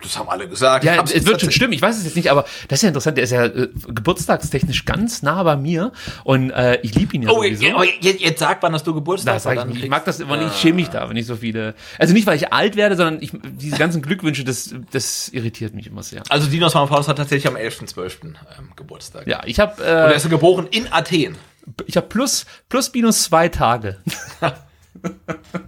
Das 0.02 0.18
haben 0.18 0.30
alle 0.30 0.48
gesagt. 0.48 0.86
Ja, 0.86 1.04
es 1.04 1.26
wird 1.26 1.42
schon 1.42 1.52
stimmen. 1.52 1.74
Ich 1.74 1.82
weiß 1.82 1.98
es 1.98 2.06
jetzt 2.06 2.16
nicht, 2.16 2.32
aber 2.32 2.46
das 2.70 2.80
ist 2.80 2.84
ja 2.84 2.88
interessant. 2.88 3.18
Der 3.18 3.26
ist 3.26 3.32
ja 3.32 3.46
äh, 3.46 3.68
geburtstagstechnisch 3.88 4.86
ganz 4.86 5.22
nah 5.24 5.44
bei 5.44 5.58
mir 5.58 5.92
und 6.24 6.52
äh, 6.52 6.80
ich 6.84 6.96
liebe 6.96 7.16
ihn 7.16 7.24
ja 7.24 7.30
Oh, 7.30 7.44
sowieso. 7.44 7.68
aber 7.76 7.84
jetzt, 8.00 8.22
jetzt 8.22 8.40
sag 8.40 8.64
wann, 8.64 8.72
dass 8.72 8.84
du 8.84 8.94
Geburtstag 8.94 9.34
Das 9.36 9.44
sag 9.44 9.70
ich. 9.70 9.84
Ich 9.84 9.90
mag 9.90 10.06
das 10.06 10.22
immer 10.22 10.38
nicht, 10.38 10.54
ich 10.54 10.62
schäme 10.62 10.76
mich 10.76 10.88
da, 10.90 11.10
wenn 11.10 11.18
ich 11.18 11.26
so 11.26 11.36
viele. 11.36 11.76
Also 11.98 12.14
nicht, 12.14 12.26
weil 12.28 12.38
ich 12.38 12.54
alt 12.54 12.78
werde, 12.78 12.96
sondern 12.96 13.22
ich, 13.22 13.32
diese 13.44 13.76
ganzen 13.78 14.02
Glückwünsche, 14.02 14.46
das, 14.46 14.74
das 14.92 15.28
irritiert 15.30 15.74
mich 15.74 15.88
immer 15.88 16.02
sehr. 16.02 16.24
Also 16.30 16.48
Dinos 16.50 16.74
Mavropanos 16.76 17.10
hat 17.10 17.18
tatsächlich 17.18 17.48
am 17.48 17.58
11.12. 17.58 18.24
Ähm, 18.24 18.36
Geburtstag. 18.78 19.28
Ja, 19.28 19.42
ich 19.46 19.60
habe 19.60 19.74
Und 19.82 19.88
er 19.88 20.12
äh, 20.14 20.16
ist 20.16 20.30
geboren 20.30 20.68
in 20.72 20.92
Athen. 20.94 21.36
ich 21.88 21.98
habe 21.98 22.08
plus 22.08 22.46
plus 22.70 22.94
minus 22.94 23.24
zwei 23.24 23.50
Tage. 23.50 23.98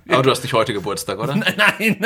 Aber 0.09 0.23
du 0.23 0.31
hast 0.31 0.43
nicht 0.43 0.53
heute 0.53 0.73
Geburtstag, 0.73 1.19
oder? 1.19 1.35
Nein, 1.79 1.97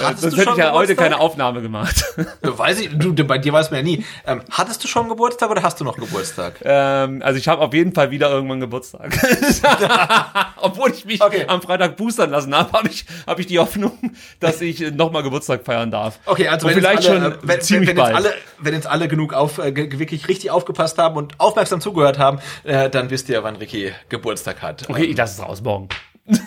Hattest 0.00 0.22
sonst 0.22 0.36
hätte 0.36 0.50
ich 0.52 0.56
ja 0.56 0.72
heute 0.72 0.94
keine 0.94 1.18
Aufnahme 1.18 1.62
gemacht. 1.62 2.04
Weiß 2.42 2.80
ich, 2.80 2.90
du, 2.96 3.12
bei 3.24 3.38
dir 3.38 3.52
weiß 3.52 3.70
man 3.70 3.78
ja 3.80 3.82
nie. 3.84 4.04
Ähm, 4.26 4.42
hattest 4.50 4.82
du 4.84 4.88
schon 4.88 5.08
Geburtstag 5.08 5.50
oder 5.50 5.62
hast 5.62 5.80
du 5.80 5.84
noch 5.84 5.96
Geburtstag? 5.96 6.60
ähm, 6.64 7.20
also 7.24 7.38
ich 7.38 7.48
habe 7.48 7.60
auf 7.62 7.74
jeden 7.74 7.92
Fall 7.92 8.10
wieder 8.12 8.30
irgendwann 8.30 8.60
Geburtstag. 8.60 9.12
Obwohl 10.56 10.92
ich 10.92 11.04
mich 11.04 11.20
Okay. 11.22 11.44
am 11.48 11.60
Freitag 11.62 11.96
boostern 11.96 12.30
lassen 12.30 12.54
habe, 12.56 12.72
habe 12.72 12.88
ich 12.88 13.04
habe 13.26 13.40
ich 13.40 13.46
die 13.48 13.58
Hoffnung, 13.58 13.98
dass 14.40 14.60
ich 14.60 14.80
nochmal 14.92 15.22
Geburtstag 15.22 15.64
feiern 15.64 15.90
darf. 15.90 16.18
Okay, 16.26 16.46
also 16.48 16.66
Und 16.68 16.74
wenn 16.74 16.80
vielleicht 16.82 17.02
jetzt 17.02 17.10
alle, 17.10 17.22
schon 17.22 17.32
äh, 17.32 17.36
wenn, 17.42 17.60
ziemlich 17.60 17.88
wenn, 17.90 17.96
wenn 17.96 18.02
bald. 18.04 18.14
alle, 18.16 18.34
wenn 18.58 18.74
jetzt 18.74 18.86
alle 18.86 19.08
genug 19.08 19.32
auf, 19.34 19.58
äh, 19.58 19.74
wirklich 19.98 20.28
richtig 20.28 20.50
aufgepasst 20.52 20.98
haben 20.98 21.16
und 21.16 21.38
aufmerksam 21.40 21.80
zugehört 21.80 22.18
haben, 22.18 22.38
äh, 22.64 22.88
dann 22.88 23.10
wisst 23.10 23.28
ihr, 23.28 23.42
wann 23.42 23.56
Ricky 23.56 23.92
Geburtstag 24.08 24.62
hat. 24.62 24.88
Okay, 24.88 25.04
ich 25.04 25.16
lasse 25.16 25.40
es 25.42 25.48
raus 25.48 25.60
morgen. 25.62 25.88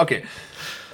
Okay. 0.00 0.22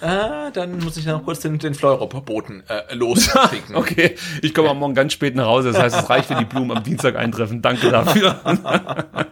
Äh, 0.06 0.52
dann 0.52 0.78
muss 0.78 0.96
ich 0.96 1.04
noch 1.04 1.24
kurz 1.24 1.40
den, 1.40 1.58
den 1.58 1.74
Fleurop-Boten 1.74 2.62
äh, 2.68 2.94
losschicken. 2.94 3.74
Okay, 3.86 4.14
ich 4.42 4.54
komme 4.54 4.70
am 4.70 4.78
Morgen 4.78 4.94
ganz 4.94 5.12
spät 5.12 5.34
nach 5.34 5.46
Hause. 5.46 5.72
Das 5.72 5.80
heißt, 5.80 5.96
es 5.96 6.10
reicht, 6.10 6.30
wenn 6.30 6.38
die 6.38 6.44
Blumen 6.44 6.76
am 6.76 6.82
Dienstag 6.82 7.16
eintreffen. 7.16 7.60
Danke 7.60 7.90
dafür. 7.90 8.40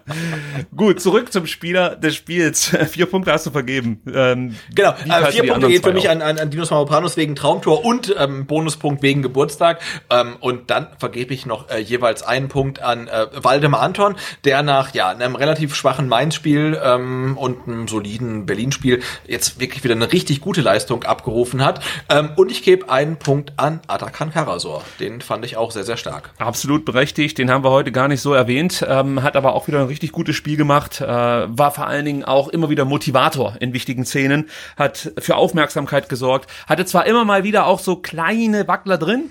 Gut, 0.77 1.01
zurück 1.01 1.33
zum 1.33 1.47
Spieler 1.47 1.97
des 1.97 2.15
Spiels. 2.15 2.67
Vier 2.91 3.07
Punkte 3.07 3.33
hast 3.33 3.47
du 3.47 3.51
vergeben. 3.51 4.01
Ähm, 4.13 4.57
Genau, 4.75 4.91
äh, 4.91 5.31
vier 5.31 5.47
Punkte 5.47 5.69
geht 5.69 5.85
für 5.85 5.93
mich 5.93 6.11
an, 6.11 6.23
an, 6.23 6.39
an 6.39 6.51
Dinos 6.51 6.71
Mavropanos 6.71 7.17
wegen 7.17 7.37
Traumtor 7.37 7.85
und 7.85 8.15
ähm, 8.19 8.47
Bonuspunkt 8.47 9.03
wegen 9.03 9.23
Geburtstag. 9.23 9.81
Ähm, 10.11 10.37
und 10.41 10.71
dann 10.71 10.89
vergebe 10.99 11.33
ich 11.33 11.47
noch 11.47 11.71
äh, 11.71 11.79
jeweils 11.79 12.23
einen 12.23 12.49
Punkt 12.49 12.83
an 12.83 13.09
äh, 13.09 13.27
Waldemar 13.35 13.81
Anton, 13.81 14.17
der 14.45 14.63
nach 14.63 14.95
ja 14.95 15.09
einem 15.09 15.37
relativ 15.37 15.75
schwachen 15.75 16.09
Mainz-Spiel 16.09 16.79
ähm, 16.83 17.37
und 17.39 17.69
einem 17.69 17.89
soliden 17.89 18.47
Berlin-Spiel 18.47 19.03
jetzt 19.27 19.61
wirklich 19.61 19.85
wieder 19.85 19.95
eine 19.95 20.13
richtig 20.13 20.41
gute 20.41 20.64
Leistung 20.65 21.05
abgerufen 21.05 21.65
hat. 21.65 21.81
Ähm, 22.09 22.31
und 22.37 22.51
ich 22.51 22.63
gebe 22.63 22.91
einen 22.91 23.19
Punkt 23.19 23.53
an 23.57 23.81
Atakan 23.87 24.33
Karasor. 24.33 24.83
Den 24.99 25.21
fand 25.21 25.45
ich 25.45 25.57
auch 25.57 25.71
sehr, 25.71 25.85
sehr 25.85 25.97
stark. 25.97 26.31
Absolut 26.39 26.85
berechtigt, 26.85 27.39
den 27.39 27.51
haben 27.51 27.63
wir 27.63 27.71
heute 27.71 27.93
gar 27.93 28.09
nicht 28.09 28.21
so 28.21 28.33
erwähnt, 28.33 28.85
ähm, 28.89 29.23
hat 29.23 29.37
aber 29.37 29.55
auch 29.55 29.69
wieder 29.69 29.81
ein 29.81 29.87
richtig 29.87 30.13
gutes 30.13 30.35
Spiel 30.35 30.57
gemacht, 30.57 31.01
äh, 31.01 31.07
war 31.07 31.71
vor 31.71 31.87
allen 31.87 32.05
Dingen 32.05 32.25
auch 32.25 32.49
immer 32.49 32.71
wieder 32.71 32.85
Motivator 32.85 33.57
in 33.61 33.73
wichtigen 33.73 34.05
Szenen, 34.05 34.49
hat 34.77 35.13
für 35.19 35.37
Aufmerksamkeit 35.37 36.09
gesorgt, 36.09 36.51
hatte 36.67 36.85
zwar 36.85 37.07
immer 37.07 37.25
mal 37.25 37.45
wieder 37.45 37.67
auch 37.67 37.79
so 37.79 37.97
kleine 37.97 38.67
Wackler 38.67 38.99
drin, 38.99 39.31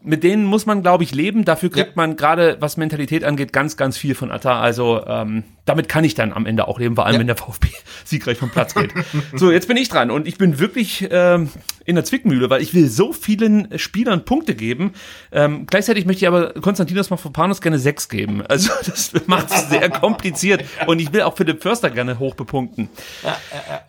mit 0.00 0.22
denen 0.22 0.44
muss 0.44 0.64
man, 0.64 0.82
glaube 0.82 1.02
ich, 1.04 1.12
leben. 1.14 1.44
Dafür 1.44 1.70
kriegt 1.70 1.88
Ja. 1.88 1.92
man 1.96 2.16
gerade, 2.16 2.56
was 2.60 2.76
Mentalität 2.76 3.24
angeht, 3.24 3.52
ganz, 3.52 3.76
ganz 3.76 3.98
viel 3.98 4.14
von 4.14 4.30
Atta. 4.30 4.60
Also 4.60 5.04
ähm, 5.06 5.42
damit 5.64 5.88
kann 5.88 6.04
ich 6.04 6.14
dann 6.14 6.32
am 6.32 6.46
Ende 6.46 6.68
auch 6.68 6.78
leben, 6.78 6.94
vor 6.94 7.04
allem 7.04 7.14
Ja. 7.14 7.20
wenn 7.20 7.26
der 7.26 7.36
VfB 7.36 7.68
siegreich 8.04 8.38
vom 8.38 8.50
Platz 8.50 8.74
geht. 8.74 8.92
so, 9.34 9.50
jetzt 9.50 9.66
bin 9.68 9.76
ich 9.76 9.88
dran 9.88 10.10
und 10.10 10.26
ich 10.28 10.38
bin 10.38 10.58
wirklich 10.60 11.06
ähm, 11.10 11.48
in 11.84 11.96
der 11.96 12.04
Zwickmühle, 12.04 12.48
weil 12.48 12.62
ich 12.62 12.74
will 12.74 12.88
so 12.88 13.12
vielen 13.12 13.76
Spielern 13.78 14.24
Punkte 14.24 14.54
geben. 14.54 14.92
Ähm, 15.32 15.66
gleichzeitig 15.66 16.06
möchte 16.06 16.24
ich 16.24 16.28
aber 16.28 16.54
Konstantinos 16.54 17.10
Mafropanos 17.10 17.60
gerne 17.60 17.78
sechs 17.78 18.08
geben. 18.08 18.42
Also 18.46 18.70
das 18.86 19.12
macht 19.26 19.50
es 19.50 19.68
sehr 19.68 19.90
kompliziert 19.90 20.64
und 20.86 21.00
ich 21.00 21.12
will 21.12 21.22
auch 21.22 21.36
Philipp 21.36 21.60
Förster 21.62 21.90
gerne 21.90 22.18
hoch 22.18 22.34
bepunkten. 22.36 22.88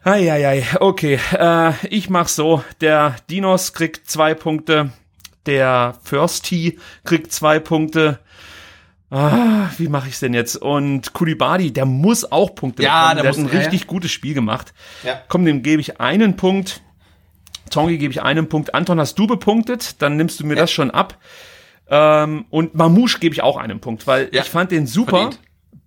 Eieiei, 0.03 0.65
okay. 0.79 1.19
Äh, 1.37 1.71
ich 1.89 2.09
mach 2.09 2.27
so. 2.27 2.63
Der 2.81 3.15
Dinos 3.29 3.73
kriegt 3.73 4.09
zwei 4.09 4.33
Punkte. 4.33 4.91
Der 5.45 5.95
Firsty 6.03 6.79
kriegt 7.05 7.31
zwei 7.31 7.59
Punkte. 7.59 8.19
Ah, 9.11 9.69
wie 9.77 9.87
mache 9.87 10.07
ich's 10.09 10.19
denn 10.19 10.33
jetzt? 10.35 10.55
Und 10.55 11.13
Kulibadi, 11.13 11.71
der 11.73 11.85
muss 11.85 12.31
auch 12.31 12.53
Punkte 12.53 12.83
Ja, 12.83 13.09
bekommen. 13.09 13.15
der 13.15 13.23
Der, 13.23 13.31
muss- 13.31 13.39
hat 13.39 13.45
ein 13.45 13.53
ja, 13.55 13.59
richtig 13.63 13.81
ja. 13.81 13.87
gutes 13.87 14.11
Spiel 14.11 14.33
gemacht. 14.35 14.73
Ja. 15.03 15.19
Komm, 15.27 15.45
dem 15.45 15.63
gebe 15.63 15.81
ich 15.81 15.99
einen 15.99 16.35
Punkt. 16.35 16.81
Tongi 17.71 17.97
gebe 17.97 18.11
ich 18.11 18.21
einen 18.21 18.49
Punkt. 18.49 18.75
Anton 18.75 18.99
hast 18.99 19.17
du 19.17 19.25
bepunktet, 19.27 20.01
dann 20.01 20.15
nimmst 20.15 20.39
du 20.39 20.45
mir 20.45 20.55
das 20.55 20.71
schon 20.71 20.91
ab. 20.91 21.17
Ähm, 21.89 22.45
und 22.51 22.75
Mamouche 22.75 23.19
gebe 23.19 23.33
ich 23.33 23.41
auch 23.41 23.57
einen 23.57 23.79
Punkt, 23.79 24.05
weil 24.05 24.29
Ja, 24.31 24.43
ich 24.43 24.49
fand 24.49 24.71
den 24.71 24.85
super. 24.85 25.11
verdient. 25.21 25.39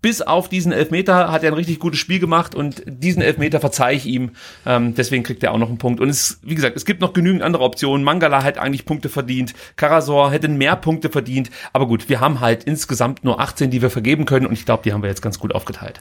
Bis 0.03 0.21
auf 0.21 0.49
diesen 0.49 0.73
Elfmeter 0.73 1.31
hat 1.31 1.45
er 1.45 1.53
ein 1.53 1.55
richtig 1.55 1.79
gutes 1.79 2.01
Spiel 2.01 2.19
gemacht 2.19 2.55
und 2.55 2.83
diesen 2.87 3.23
Elfmeter 3.23 3.61
verzeihe 3.61 3.97
ich 3.97 4.05
ihm. 4.05 4.33
Ähm, 4.67 4.95
deswegen 4.95 5.23
kriegt 5.23 5.43
er 5.43 5.53
auch 5.53 5.59
noch 5.59 5.69
einen 5.69 5.79
Punkt. 5.79 6.01
Und 6.01 6.09
es, 6.09 6.41
wie 6.43 6.57
gesagt, 6.57 6.77
es 6.77 6.85
gibt 6.85 7.01
noch 7.01 7.13
genügend 7.13 7.43
andere 7.43 7.63
Optionen. 7.63 8.05
Mangala 8.05 8.43
hat 8.43 8.59
eigentlich 8.59 8.85
Punkte 8.85 9.09
verdient. 9.09 9.55
Karasor 9.77 10.33
hätte 10.33 10.49
mehr 10.49 10.75
Punkte 10.77 11.09
verdient. 11.09 11.51
Aber 11.73 11.87
gut, 11.87 12.09
wir 12.09 12.21
haben 12.21 12.41
halt 12.41 12.65
insgesamt 12.65 13.25
nur 13.25 13.41
18, 13.41 13.71
die 13.71 13.81
wir 13.81 13.91
vergeben 13.91 14.25
können 14.25 14.47
und 14.47 14.53
ich 14.53 14.67
glaube, 14.67 14.83
die 14.83 14.93
haben 14.93 15.03
wir 15.03 15.09
jetzt 15.09 15.23
ganz 15.23 15.39
gut 15.39 15.55
aufgeteilt. 15.55 16.01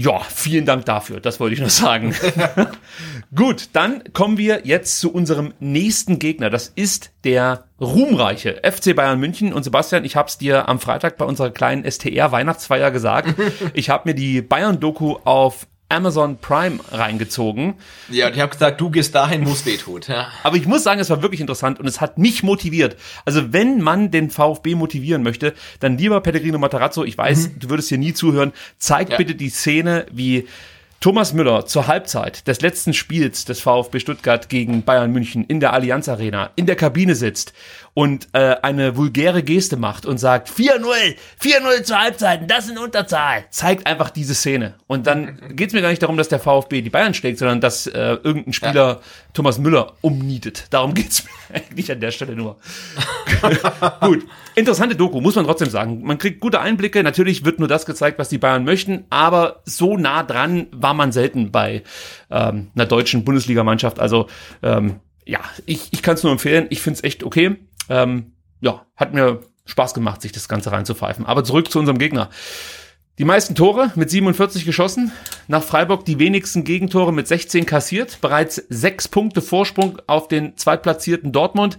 Ja, 0.00 0.20
vielen 0.20 0.64
Dank 0.64 0.84
dafür, 0.84 1.18
das 1.18 1.40
wollte 1.40 1.54
ich 1.54 1.60
nur 1.60 1.70
sagen. 1.70 2.14
Gut, 3.34 3.70
dann 3.72 4.04
kommen 4.12 4.38
wir 4.38 4.60
jetzt 4.62 5.00
zu 5.00 5.12
unserem 5.12 5.54
nächsten 5.58 6.20
Gegner. 6.20 6.50
Das 6.50 6.68
ist 6.68 7.10
der 7.24 7.64
ruhmreiche 7.80 8.62
FC 8.62 8.94
Bayern 8.94 9.18
München. 9.18 9.52
Und 9.52 9.64
Sebastian, 9.64 10.04
ich 10.04 10.14
habe 10.14 10.28
es 10.28 10.38
dir 10.38 10.68
am 10.68 10.78
Freitag 10.78 11.16
bei 11.16 11.24
unserer 11.24 11.50
kleinen 11.50 11.84
STR 11.84 12.30
Weihnachtsfeier 12.30 12.92
gesagt. 12.92 13.34
ich 13.74 13.90
habe 13.90 14.10
mir 14.10 14.14
die 14.14 14.40
Bayern-Doku 14.40 15.16
auf 15.24 15.66
Amazon 15.88 16.38
Prime 16.38 16.80
reingezogen. 16.90 17.74
Ja, 18.10 18.26
und 18.26 18.34
ich 18.34 18.40
habe 18.40 18.52
gesagt, 18.52 18.80
du 18.80 18.90
gehst 18.90 19.14
dahin, 19.14 19.46
wo 19.46 19.52
es 19.52 19.64
weh 19.64 19.76
tut. 19.76 20.08
Ja. 20.08 20.28
Aber 20.42 20.56
ich 20.56 20.66
muss 20.66 20.82
sagen, 20.82 21.00
es 21.00 21.08
war 21.08 21.22
wirklich 21.22 21.40
interessant 21.40 21.80
und 21.80 21.86
es 21.86 22.00
hat 22.00 22.18
mich 22.18 22.42
motiviert. 22.42 22.96
Also 23.24 23.52
wenn 23.52 23.80
man 23.80 24.10
den 24.10 24.30
VfB 24.30 24.74
motivieren 24.74 25.22
möchte, 25.22 25.54
dann 25.80 25.96
lieber 25.96 26.20
Pellegrino 26.20 26.58
Matarazzo, 26.58 27.04
ich 27.04 27.16
weiß, 27.16 27.48
mhm. 27.48 27.58
du 27.60 27.70
würdest 27.70 27.88
hier 27.88 27.98
nie 27.98 28.12
zuhören, 28.12 28.52
zeig 28.78 29.10
ja. 29.10 29.16
bitte 29.16 29.34
die 29.34 29.48
Szene, 29.48 30.06
wie 30.12 30.46
Thomas 31.00 31.32
Müller 31.32 31.64
zur 31.64 31.86
Halbzeit 31.86 32.48
des 32.48 32.60
letzten 32.60 32.92
Spiels 32.92 33.44
des 33.44 33.60
VfB 33.60 34.00
Stuttgart 34.00 34.48
gegen 34.48 34.82
Bayern 34.82 35.12
München 35.12 35.44
in 35.44 35.60
der 35.60 35.72
Allianz 35.72 36.08
Arena 36.08 36.50
in 36.56 36.66
der 36.66 36.74
Kabine 36.74 37.14
sitzt 37.14 37.52
und 37.94 38.28
äh, 38.32 38.56
eine 38.62 38.96
vulgäre 38.96 39.44
Geste 39.44 39.76
macht 39.76 40.06
und 40.06 40.18
sagt 40.18 40.48
4-0, 40.48 41.14
4-0 41.40 41.82
zur 41.84 42.00
Halbzeit, 42.00 42.50
das 42.50 42.68
in 42.68 42.78
Unterzahl, 42.78 43.44
zeigt 43.50 43.86
einfach 43.86 44.10
diese 44.10 44.34
Szene. 44.34 44.74
Und 44.88 45.06
dann 45.06 45.40
geht 45.56 45.68
es 45.68 45.74
mir 45.74 45.82
gar 45.82 45.90
nicht 45.90 46.02
darum, 46.02 46.16
dass 46.16 46.28
der 46.28 46.40
VfB 46.40 46.82
die 46.82 46.90
Bayern 46.90 47.14
schlägt, 47.14 47.38
sondern 47.38 47.60
dass 47.60 47.86
äh, 47.86 48.14
irgendein 48.22 48.52
Spieler 48.52 48.74
ja. 48.74 49.00
Thomas 49.34 49.58
Müller 49.58 49.92
umnietet. 50.00 50.66
Darum 50.70 50.94
geht 50.94 51.10
es 51.10 51.24
mir 51.48 51.60
eigentlich 51.60 51.92
an 51.92 52.00
der 52.00 52.10
Stelle 52.10 52.34
nur. 52.34 52.56
Gut, 54.00 54.26
interessante 54.58 54.96
Doku, 54.96 55.20
muss 55.20 55.36
man 55.36 55.44
trotzdem 55.44 55.70
sagen. 55.70 56.02
Man 56.02 56.18
kriegt 56.18 56.40
gute 56.40 56.60
Einblicke, 56.60 57.02
natürlich 57.02 57.44
wird 57.44 57.58
nur 57.58 57.68
das 57.68 57.86
gezeigt, 57.86 58.18
was 58.18 58.28
die 58.28 58.38
Bayern 58.38 58.64
möchten, 58.64 59.04
aber 59.10 59.62
so 59.64 59.96
nah 59.96 60.22
dran 60.22 60.66
war 60.72 60.94
man 60.94 61.12
selten 61.12 61.50
bei 61.50 61.82
ähm, 62.30 62.68
einer 62.74 62.86
deutschen 62.86 63.24
Bundesligamannschaft. 63.24 64.00
Also 64.00 64.26
ähm, 64.62 64.96
ja, 65.24 65.40
ich, 65.66 65.88
ich 65.92 66.02
kann 66.02 66.14
es 66.14 66.22
nur 66.22 66.32
empfehlen. 66.32 66.66
Ich 66.70 66.80
finde 66.80 66.98
es 66.98 67.04
echt 67.04 67.22
okay. 67.22 67.56
Ähm, 67.88 68.32
ja, 68.60 68.86
hat 68.96 69.14
mir 69.14 69.40
Spaß 69.66 69.94
gemacht, 69.94 70.22
sich 70.22 70.32
das 70.32 70.48
Ganze 70.48 70.72
reinzupfeifen. 70.72 71.26
Aber 71.26 71.44
zurück 71.44 71.70
zu 71.70 71.78
unserem 71.78 71.98
Gegner. 71.98 72.30
Die 73.18 73.24
meisten 73.24 73.54
Tore 73.54 73.90
mit 73.96 74.10
47 74.10 74.64
geschossen. 74.64 75.12
Nach 75.48 75.62
Freiburg 75.62 76.04
die 76.04 76.18
wenigsten 76.18 76.64
Gegentore 76.64 77.12
mit 77.12 77.26
16 77.26 77.66
kassiert. 77.66 78.20
Bereits 78.20 78.56
sechs 78.68 79.08
Punkte 79.08 79.42
Vorsprung 79.42 80.00
auf 80.06 80.28
den 80.28 80.56
zweitplatzierten 80.56 81.32
Dortmund. 81.32 81.78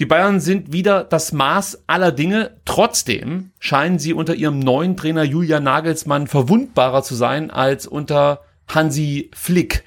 Die 0.00 0.06
Bayern 0.06 0.40
sind 0.40 0.72
wieder 0.72 1.04
das 1.04 1.30
Maß 1.32 1.84
aller 1.86 2.10
Dinge. 2.10 2.56
Trotzdem 2.64 3.50
scheinen 3.58 3.98
sie 3.98 4.14
unter 4.14 4.34
ihrem 4.34 4.58
neuen 4.58 4.96
Trainer 4.96 5.24
Julian 5.24 5.62
Nagelsmann 5.62 6.26
verwundbarer 6.26 7.02
zu 7.02 7.14
sein 7.14 7.50
als 7.50 7.86
unter 7.86 8.40
Hansi 8.66 9.30
Flick. 9.34 9.84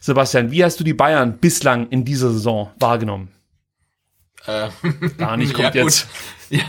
Sebastian, 0.00 0.50
wie 0.50 0.64
hast 0.64 0.80
du 0.80 0.84
die 0.84 0.94
Bayern 0.94 1.38
bislang 1.38 1.88
in 1.90 2.04
dieser 2.04 2.32
Saison 2.32 2.72
wahrgenommen? 2.80 3.28
Äh, 4.46 4.70
Gar 5.16 5.36
nicht, 5.36 5.54
kommt 5.54 5.76
ja, 5.76 5.84
jetzt. 5.84 6.08
Ja, 6.52 6.60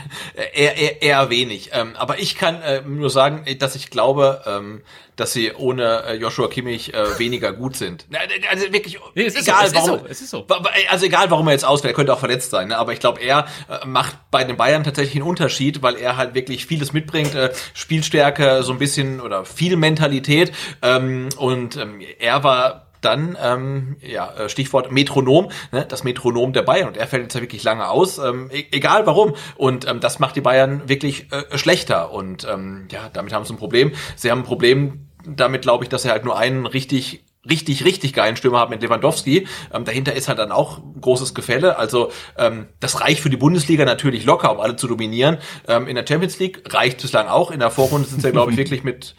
eher, 0.53 0.77
eher, 0.77 1.01
eher 1.01 1.29
wenig. 1.29 1.71
Ähm, 1.73 1.97
aber 1.97 2.17
ich 2.17 2.35
kann 2.35 2.61
äh, 2.61 2.81
nur 2.83 3.09
sagen, 3.09 3.43
dass 3.59 3.75
ich 3.75 3.89
glaube, 3.89 4.41
ähm, 4.45 4.81
dass 5.17 5.33
sie 5.33 5.51
ohne 5.51 6.05
äh, 6.05 6.15
Joshua 6.15 6.47
Kimmich 6.47 6.93
äh, 6.93 7.19
weniger 7.19 7.51
gut 7.51 7.75
sind. 7.75 8.05
Also 8.49 8.71
wirklich, 8.71 8.97
nee, 9.13 9.25
es 9.25 9.35
egal 9.35 9.67
so, 9.67 9.75
warum. 9.75 10.05
Es 10.07 10.21
ist 10.21 10.29
so, 10.29 10.45
es 10.47 10.53
ist 10.53 10.61
so. 10.61 10.89
Also 10.89 11.05
egal, 11.05 11.29
warum 11.31 11.47
er 11.47 11.51
jetzt 11.51 11.65
ausfällt, 11.65 11.93
er 11.93 11.95
könnte 11.97 12.13
auch 12.13 12.19
verletzt 12.19 12.51
sein. 12.51 12.69
Ne? 12.69 12.77
Aber 12.77 12.93
ich 12.93 13.01
glaube, 13.01 13.19
er 13.19 13.45
äh, 13.69 13.85
macht 13.85 14.15
bei 14.31 14.45
den 14.45 14.55
Bayern 14.55 14.85
tatsächlich 14.85 15.17
einen 15.17 15.29
Unterschied, 15.29 15.81
weil 15.81 15.97
er 15.97 16.15
halt 16.15 16.33
wirklich 16.33 16.65
vieles 16.65 16.93
mitbringt, 16.93 17.35
äh, 17.35 17.51
Spielstärke, 17.73 18.63
so 18.63 18.71
ein 18.71 18.79
bisschen 18.79 19.19
oder 19.19 19.43
viel 19.43 19.75
Mentalität. 19.75 20.53
Ähm, 20.81 21.27
und 21.35 21.75
ähm, 21.75 22.01
er 22.19 22.45
war 22.45 22.87
dann, 23.05 23.37
ähm, 23.41 23.97
ja, 24.01 24.31
äh, 24.33 24.49
Stichwort 24.49 24.91
Metronom, 24.91 25.49
ne, 25.71 25.85
das 25.87 26.03
Metronom 26.03 26.53
der 26.53 26.61
Bayern. 26.63 26.87
Und 26.87 26.97
er 26.97 27.07
fällt 27.07 27.23
jetzt 27.23 27.35
ja 27.35 27.41
wirklich 27.41 27.63
lange 27.63 27.89
aus, 27.89 28.17
ähm, 28.17 28.49
e 28.51 28.65
egal 28.71 29.05
warum. 29.05 29.33
Und 29.55 29.87
ähm, 29.87 29.99
das 29.99 30.19
macht 30.19 30.35
die 30.35 30.41
Bayern 30.41 30.87
wirklich 30.87 31.31
äh, 31.31 31.57
schlechter. 31.57 32.11
Und 32.11 32.47
ähm, 32.49 32.87
ja, 32.91 33.09
damit 33.11 33.33
haben 33.33 33.45
sie 33.45 33.53
ein 33.53 33.57
Problem. 33.57 33.93
Sie 34.15 34.31
haben 34.31 34.39
ein 34.39 34.45
Problem 34.45 35.07
damit, 35.25 35.61
glaube 35.61 35.83
ich, 35.83 35.89
dass 35.89 36.03
sie 36.03 36.09
halt 36.09 36.25
nur 36.25 36.37
einen 36.37 36.65
richtig 36.65 37.23
richtig, 37.49 37.83
richtig 37.83 38.13
geilen 38.13 38.37
Stürmer 38.37 38.59
haben 38.59 38.69
mit 38.69 38.81
Lewandowski. 38.81 39.47
Ähm, 39.73 39.83
dahinter 39.83 40.13
ist 40.13 40.29
halt 40.29 40.39
dann 40.39 40.53
auch 40.53 40.79
großes 41.01 41.33
Gefälle. 41.33 41.77
Also 41.77 42.09
ähm, 42.37 42.67
das 42.79 43.01
reicht 43.01 43.19
für 43.21 43.29
die 43.29 43.35
Bundesliga 43.35 43.83
natürlich 43.83 44.23
locker, 44.23 44.49
um 44.53 44.61
alle 44.61 44.77
zu 44.77 44.87
dominieren. 44.87 45.39
Ähm, 45.67 45.87
in 45.87 45.95
der 45.95 46.05
Champions 46.07 46.39
League 46.39 46.73
reicht 46.73 47.01
bislang 47.01 47.27
auch. 47.27 47.51
In 47.51 47.59
der 47.59 47.69
Vorrunde 47.69 48.07
sind 48.07 48.21
sie, 48.21 48.31
glaube 48.31 48.51
ich, 48.51 48.57
wirklich 48.63 48.85
mit 48.85 49.15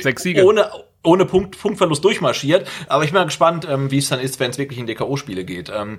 Sechs 0.00 0.22
Siege. 0.22 0.44
Ohne, 0.44 0.70
ohne 1.02 1.24
Punkt, 1.24 1.58
Punktverlust 1.58 2.04
durchmarschiert. 2.04 2.68
Aber 2.88 3.04
ich 3.04 3.10
bin 3.10 3.20
mal 3.20 3.24
gespannt, 3.24 3.66
ähm, 3.68 3.90
wie 3.90 3.98
es 3.98 4.08
dann 4.08 4.20
ist, 4.20 4.40
wenn 4.40 4.50
es 4.50 4.58
wirklich 4.58 4.78
in 4.78 4.86
DKO-Spiele 4.86 5.44
geht. 5.44 5.70
Ähm, 5.74 5.98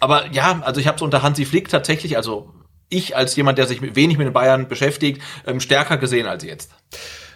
aber 0.00 0.30
ja, 0.32 0.60
also 0.64 0.80
ich 0.80 0.86
habe 0.86 0.96
es 0.96 1.02
unter 1.02 1.22
Hansi 1.22 1.44
Flick 1.44 1.68
tatsächlich, 1.68 2.16
also 2.16 2.50
ich 2.88 3.16
als 3.16 3.36
jemand, 3.36 3.58
der 3.58 3.66
sich 3.66 3.82
wenig 3.94 4.16
mit 4.18 4.26
den 4.26 4.32
Bayern 4.32 4.68
beschäftigt, 4.68 5.20
ähm, 5.46 5.60
stärker 5.60 5.98
gesehen 5.98 6.26
als 6.26 6.44
jetzt. 6.44 6.72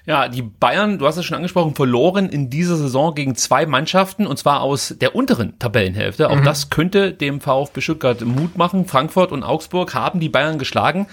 Ja, 0.04 0.28
die 0.28 0.42
Bayern, 0.42 0.98
du 0.98 1.06
hast 1.06 1.16
es 1.16 1.24
schon 1.24 1.36
angesprochen, 1.36 1.76
verloren 1.76 2.28
in 2.28 2.50
dieser 2.50 2.76
Saison 2.76 3.14
gegen 3.14 3.36
zwei 3.36 3.66
Mannschaften 3.66 4.26
und 4.26 4.36
zwar 4.36 4.60
aus 4.62 4.94
der 5.00 5.14
unteren 5.14 5.58
Tabellenhälfte. 5.60 6.28
Auch 6.28 6.36
mhm. 6.36 6.44
das 6.44 6.70
könnte 6.70 7.12
dem 7.12 7.40
VfB 7.40 7.80
Stuttgart 7.80 8.20
Mut 8.22 8.56
machen. 8.56 8.86
Frankfurt 8.86 9.30
und 9.30 9.44
Augsburg 9.44 9.94
haben 9.94 10.18
die 10.18 10.28
Bayern 10.28 10.58
geschlagen. 10.58 11.06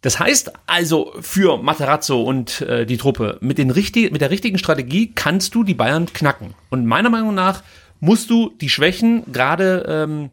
Das 0.00 0.20
heißt 0.20 0.52
also 0.66 1.12
für 1.20 1.56
Materazzo 1.56 2.22
und 2.22 2.60
äh, 2.60 2.86
die 2.86 2.98
Truppe, 2.98 3.38
mit, 3.40 3.58
den 3.58 3.70
richtig, 3.70 4.12
mit 4.12 4.20
der 4.20 4.30
richtigen 4.30 4.58
Strategie 4.58 5.12
kannst 5.12 5.54
du 5.54 5.64
die 5.64 5.74
Bayern 5.74 6.06
knacken. 6.06 6.54
Und 6.70 6.86
meiner 6.86 7.10
Meinung 7.10 7.34
nach 7.34 7.62
musst 8.00 8.30
du 8.30 8.50
die 8.60 8.68
Schwächen 8.68 9.24
gerade 9.32 9.84
ähm, 9.88 10.30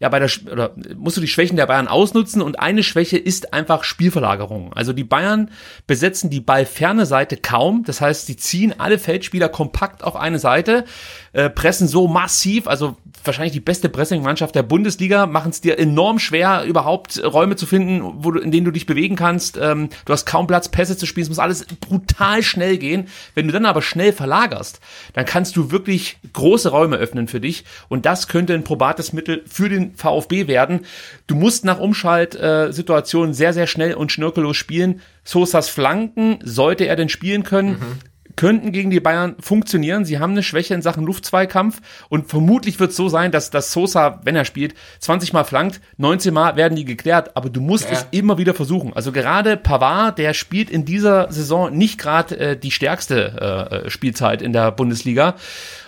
ja 0.00 0.08
bei 0.08 0.18
der 0.18 0.30
oder 0.50 0.72
musst 0.96 1.16
du 1.16 1.20
die 1.20 1.28
Schwächen 1.28 1.56
der 1.56 1.66
Bayern 1.66 1.88
ausnutzen 1.88 2.42
und 2.42 2.58
eine 2.58 2.82
Schwäche 2.82 3.16
ist 3.16 3.52
einfach 3.52 3.84
Spielverlagerung. 3.84 4.72
Also 4.72 4.92
die 4.92 5.04
Bayern 5.04 5.50
besetzen 5.86 6.28
die 6.28 6.40
ballferne 6.40 7.06
Seite 7.06 7.36
kaum, 7.36 7.84
das 7.84 8.00
heißt, 8.00 8.26
sie 8.26 8.36
ziehen 8.36 8.74
alle 8.78 8.98
Feldspieler 8.98 9.48
kompakt 9.48 10.02
auf 10.02 10.16
eine 10.16 10.38
Seite, 10.38 10.84
äh, 11.32 11.48
pressen 11.48 11.86
so 11.86 12.08
massiv, 12.08 12.66
also 12.66 12.96
wahrscheinlich 13.26 13.52
die 13.52 13.60
beste 13.60 13.88
Pressing-Mannschaft 13.88 14.54
der 14.54 14.62
Bundesliga, 14.62 15.26
machen 15.26 15.50
es 15.50 15.60
dir 15.60 15.78
enorm 15.78 16.18
schwer, 16.18 16.64
überhaupt 16.64 17.22
Räume 17.22 17.56
zu 17.56 17.66
finden, 17.66 18.02
wo 18.24 18.30
du, 18.30 18.40
in 18.40 18.50
denen 18.50 18.64
du 18.64 18.70
dich 18.70 18.86
bewegen 18.86 19.16
kannst. 19.16 19.58
Ähm, 19.60 19.88
du 20.04 20.12
hast 20.12 20.26
kaum 20.26 20.46
Platz, 20.46 20.68
Pässe 20.68 20.96
zu 20.96 21.06
spielen, 21.06 21.24
es 21.24 21.28
muss 21.28 21.38
alles 21.38 21.66
brutal 21.80 22.42
schnell 22.42 22.78
gehen. 22.78 23.08
Wenn 23.34 23.46
du 23.46 23.52
dann 23.52 23.66
aber 23.66 23.82
schnell 23.82 24.12
verlagerst, 24.12 24.80
dann 25.12 25.24
kannst 25.24 25.56
du 25.56 25.70
wirklich 25.70 26.18
große 26.32 26.70
Räume 26.70 26.96
öffnen 26.96 27.28
für 27.28 27.40
dich 27.40 27.64
und 27.88 28.06
das 28.06 28.28
könnte 28.28 28.54
ein 28.54 28.64
probates 28.64 29.12
Mittel 29.12 29.42
für 29.46 29.68
den 29.68 29.94
VfB 29.94 30.46
werden. 30.46 30.80
Du 31.26 31.34
musst 31.34 31.64
nach 31.64 31.80
Umschaltsituationen 31.80 33.32
äh, 33.32 33.34
sehr, 33.34 33.52
sehr 33.52 33.66
schnell 33.66 33.94
und 33.94 34.12
schnörkellos 34.12 34.56
spielen. 34.56 35.00
Sosas 35.24 35.68
Flanken, 35.68 36.38
sollte 36.42 36.84
er 36.84 36.96
denn 36.96 37.08
spielen 37.08 37.44
können, 37.44 37.70
mhm 37.70 38.13
könnten 38.36 38.72
gegen 38.72 38.90
die 38.90 39.00
Bayern 39.00 39.36
funktionieren. 39.40 40.04
Sie 40.04 40.18
haben 40.18 40.32
eine 40.32 40.42
Schwäche 40.42 40.74
in 40.74 40.82
Sachen 40.82 41.04
Luftzweikampf 41.04 41.80
und 42.08 42.28
vermutlich 42.28 42.80
wird 42.80 42.90
es 42.90 42.96
so 42.96 43.08
sein, 43.08 43.30
dass 43.30 43.50
das 43.50 43.72
Sosa, 43.72 44.20
wenn 44.24 44.36
er 44.36 44.44
spielt, 44.44 44.74
20 45.00 45.32
Mal 45.32 45.44
flankt, 45.44 45.80
19 45.98 46.34
Mal 46.34 46.56
werden 46.56 46.76
die 46.76 46.84
geklärt, 46.84 47.36
aber 47.36 47.50
du 47.50 47.60
musst 47.60 47.86
ja. 47.86 47.92
es 47.92 48.06
immer 48.10 48.38
wieder 48.38 48.54
versuchen. 48.54 48.92
Also 48.92 49.12
gerade 49.12 49.56
Pavard, 49.56 50.18
der 50.18 50.34
spielt 50.34 50.70
in 50.70 50.84
dieser 50.84 51.30
Saison 51.32 51.76
nicht 51.76 51.98
gerade 51.98 52.38
äh, 52.38 52.56
die 52.56 52.70
stärkste 52.70 53.84
äh, 53.86 53.90
Spielzeit 53.90 54.42
in 54.42 54.52
der 54.52 54.72
Bundesliga 54.72 55.36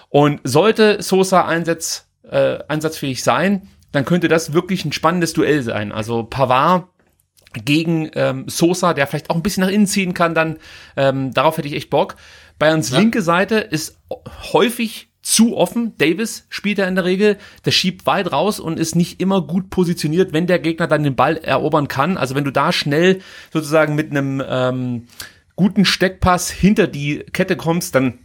und 0.08 0.40
sollte 0.44 1.02
Sosa 1.02 1.46
Einsatz, 1.46 2.06
äh, 2.30 2.58
einsatzfähig 2.68 3.22
sein, 3.22 3.68
dann 3.92 4.04
könnte 4.04 4.28
das 4.28 4.52
wirklich 4.52 4.84
ein 4.84 4.92
spannendes 4.92 5.32
Duell 5.32 5.62
sein. 5.62 5.92
Also 5.92 6.24
Pavard 6.24 6.84
gegen 7.64 8.10
ähm, 8.14 8.44
Sosa, 8.48 8.94
der 8.94 9.06
vielleicht 9.06 9.30
auch 9.30 9.36
ein 9.36 9.42
bisschen 9.42 9.62
nach 9.62 9.70
innen 9.70 9.86
ziehen 9.86 10.14
kann, 10.14 10.34
dann 10.34 10.58
ähm, 10.96 11.32
darauf 11.32 11.56
hätte 11.58 11.68
ich 11.68 11.74
echt 11.74 11.90
Bock. 11.90 12.16
Bayerns 12.58 12.90
ja. 12.90 12.98
linke 12.98 13.22
Seite 13.22 13.56
ist 13.56 13.98
häufig 14.52 15.08
zu 15.22 15.56
offen. 15.56 15.94
Davis 15.98 16.46
spielt 16.48 16.78
er 16.78 16.86
in 16.86 16.94
der 16.94 17.04
Regel, 17.04 17.36
der 17.64 17.72
schiebt 17.72 18.06
weit 18.06 18.30
raus 18.32 18.60
und 18.60 18.78
ist 18.78 18.94
nicht 18.94 19.20
immer 19.20 19.42
gut 19.42 19.70
positioniert, 19.70 20.32
wenn 20.32 20.46
der 20.46 20.60
Gegner 20.60 20.86
dann 20.86 21.02
den 21.02 21.16
Ball 21.16 21.36
erobern 21.36 21.88
kann. 21.88 22.16
Also 22.16 22.34
wenn 22.34 22.44
du 22.44 22.52
da 22.52 22.72
schnell 22.72 23.20
sozusagen 23.52 23.96
mit 23.96 24.12
einem 24.12 24.40
ähm, 24.48 25.06
guten 25.56 25.84
Steckpass 25.84 26.50
hinter 26.50 26.86
die 26.86 27.24
Kette 27.32 27.56
kommst, 27.56 27.96
dann 27.96 28.18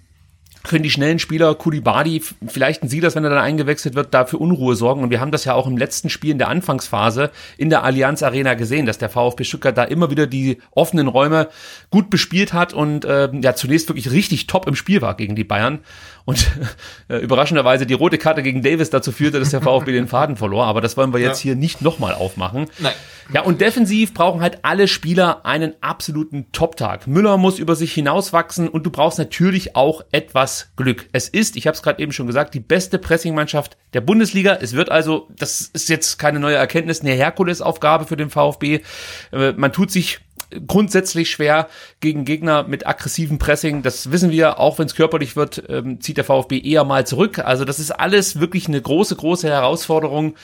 können 0.63 0.83
die 0.83 0.89
schnellen 0.89 1.19
Spieler 1.19 1.55
Kulibadi, 1.55 2.21
vielleicht 2.47 2.83
ein 2.83 2.89
Silas, 2.89 3.15
wenn 3.15 3.23
er 3.23 3.29
dann 3.29 3.39
eingewechselt 3.39 3.95
wird, 3.95 4.13
dafür 4.13 4.41
Unruhe 4.41 4.75
sorgen. 4.75 5.03
Und 5.03 5.09
wir 5.09 5.19
haben 5.19 5.31
das 5.31 5.45
ja 5.45 5.53
auch 5.53 5.67
im 5.67 5.77
letzten 5.77 6.09
Spiel 6.09 6.31
in 6.31 6.37
der 6.37 6.49
Anfangsphase 6.49 7.31
in 7.57 7.69
der 7.69 7.83
Allianz 7.83 8.23
Arena 8.23 8.53
gesehen, 8.53 8.85
dass 8.85 8.97
der 8.97 9.09
VfB 9.09 9.43
Stuttgart 9.43 9.77
da 9.77 9.83
immer 9.83 10.11
wieder 10.11 10.27
die 10.27 10.57
offenen 10.71 11.07
Räume 11.07 11.49
gut 11.89 12.09
bespielt 12.09 12.53
hat 12.53 12.73
und 12.73 13.05
äh, 13.05 13.29
ja 13.41 13.55
zunächst 13.55 13.89
wirklich 13.89 14.11
richtig 14.11 14.47
top 14.47 14.67
im 14.67 14.75
Spiel 14.75 15.01
war 15.01 15.15
gegen 15.15 15.35
die 15.35 15.43
Bayern. 15.43 15.79
Und 16.25 16.51
äh, 17.09 17.17
überraschenderweise 17.17 17.85
die 17.85 17.93
rote 17.93 18.17
Karte 18.17 18.43
gegen 18.43 18.61
Davis 18.61 18.89
dazu 18.89 19.11
führte, 19.11 19.39
dass 19.39 19.49
der 19.49 19.61
VfB 19.63 19.91
den 19.91 20.07
Faden 20.07 20.35
verlor. 20.35 20.65
Aber 20.65 20.81
das 20.81 20.97
wollen 20.97 21.13
wir 21.13 21.19
jetzt 21.19 21.43
ja. 21.43 21.49
hier 21.49 21.55
nicht 21.55 21.81
nochmal 21.81 22.13
aufmachen. 22.13 22.67
Nein. 22.79 22.93
Ja, 23.33 23.41
und 23.43 23.61
defensiv 23.61 24.13
brauchen 24.13 24.41
halt 24.41 24.59
alle 24.63 24.89
Spieler 24.89 25.45
einen 25.45 25.73
absoluten 25.79 26.51
Top-Tag. 26.51 27.07
Müller 27.07 27.37
muss 27.37 27.59
über 27.59 27.75
sich 27.75 27.93
hinauswachsen 27.93 28.67
und 28.67 28.85
du 28.85 28.89
brauchst 28.89 29.19
natürlich 29.19 29.75
auch 29.75 30.03
etwas 30.11 30.71
Glück. 30.75 31.07
Es 31.13 31.29
ist, 31.29 31.55
ich 31.55 31.65
habe 31.65 31.75
es 31.75 31.81
gerade 31.81 32.01
eben 32.01 32.11
schon 32.11 32.27
gesagt, 32.27 32.53
die 32.53 32.59
beste 32.59 32.97
Pressingmannschaft 32.97 33.77
der 33.93 34.01
Bundesliga. 34.01 34.57
Es 34.61 34.73
wird 34.73 34.91
also, 34.91 35.29
das 35.37 35.61
ist 35.61 35.87
jetzt 35.87 36.19
keine 36.19 36.39
neue 36.39 36.55
Erkenntnis, 36.55 37.01
eine 37.01 37.11
Herkulesaufgabe 37.11 38.05
für 38.05 38.17
den 38.17 38.29
VfB. 38.29 38.81
Äh, 39.31 39.53
man 39.53 39.71
tut 39.71 39.91
sich 39.91 40.19
grundsätzlich 40.67 41.31
schwer 41.31 41.67
gegen 41.99 42.25
Gegner 42.25 42.63
mit 42.63 42.87
aggressivem 42.87 43.39
Pressing. 43.39 43.81
Das 43.81 44.11
wissen 44.11 44.31
wir, 44.31 44.59
auch 44.59 44.79
wenn 44.79 44.87
es 44.87 44.95
körperlich 44.95 45.35
wird, 45.35 45.63
ähm, 45.69 46.01
zieht 46.01 46.17
der 46.17 46.23
VfB 46.23 46.59
eher 46.59 46.83
mal 46.83 47.05
zurück. 47.05 47.39
Also 47.39 47.65
das 47.65 47.79
ist 47.79 47.91
alles 47.91 48.39
wirklich 48.39 48.67
eine 48.67 48.81
große, 48.81 49.15
große 49.15 49.47
Herausforderung. 49.47 50.35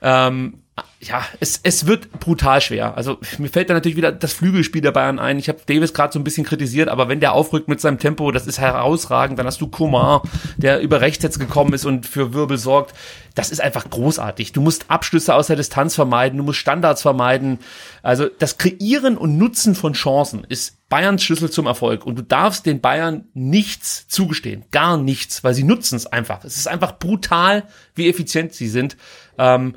Ähm, 0.00 0.62
ja, 1.00 1.24
es, 1.40 1.60
es 1.62 1.86
wird 1.86 2.10
brutal 2.20 2.60
schwer. 2.60 2.96
Also 2.96 3.18
mir 3.38 3.48
fällt 3.48 3.70
da 3.70 3.74
natürlich 3.74 3.96
wieder 3.96 4.10
das 4.10 4.32
Flügelspiel 4.32 4.82
der 4.82 4.90
Bayern 4.90 5.18
ein. 5.18 5.38
Ich 5.38 5.48
habe 5.48 5.60
Davis 5.64 5.94
gerade 5.94 6.12
so 6.12 6.18
ein 6.18 6.24
bisschen 6.24 6.44
kritisiert, 6.44 6.88
aber 6.88 7.08
wenn 7.08 7.20
der 7.20 7.32
aufrückt 7.32 7.68
mit 7.68 7.80
seinem 7.80 7.98
Tempo, 7.98 8.32
das 8.32 8.46
ist 8.46 8.58
herausragend. 8.58 9.38
Dann 9.38 9.46
hast 9.46 9.60
du 9.60 9.68
Kumar, 9.68 10.22
der 10.56 10.80
über 10.80 11.00
rechts 11.00 11.22
jetzt 11.22 11.38
gekommen 11.38 11.72
ist 11.72 11.84
und 11.84 12.06
für 12.06 12.34
Wirbel 12.34 12.58
sorgt. 12.58 12.94
Das 13.34 13.50
ist 13.50 13.60
einfach 13.60 13.88
großartig. 13.88 14.52
Du 14.52 14.60
musst 14.60 14.90
Abschlüsse 14.90 15.34
aus 15.34 15.46
der 15.46 15.54
Distanz 15.56 15.94
vermeiden, 15.94 16.38
du 16.38 16.44
musst 16.44 16.58
Standards 16.58 17.02
vermeiden. 17.02 17.60
Also 18.02 18.26
das 18.26 18.58
Kreieren 18.58 19.16
und 19.16 19.38
Nutzen 19.38 19.76
von 19.76 19.92
Chancen 19.92 20.44
ist 20.48 20.88
Bayerns 20.88 21.22
Schlüssel 21.22 21.50
zum 21.50 21.66
Erfolg. 21.66 22.04
Und 22.04 22.18
du 22.18 22.22
darfst 22.22 22.66
den 22.66 22.80
Bayern 22.80 23.26
nichts 23.34 24.08
zugestehen. 24.08 24.64
Gar 24.72 24.96
nichts, 24.96 25.44
weil 25.44 25.54
sie 25.54 25.62
nutzen 25.62 25.96
es 25.96 26.06
einfach. 26.06 26.44
Es 26.44 26.56
ist 26.56 26.66
einfach 26.66 26.98
brutal, 26.98 27.64
wie 27.94 28.08
effizient 28.08 28.54
sie 28.54 28.68
sind. 28.68 28.96
Ähm, 29.38 29.74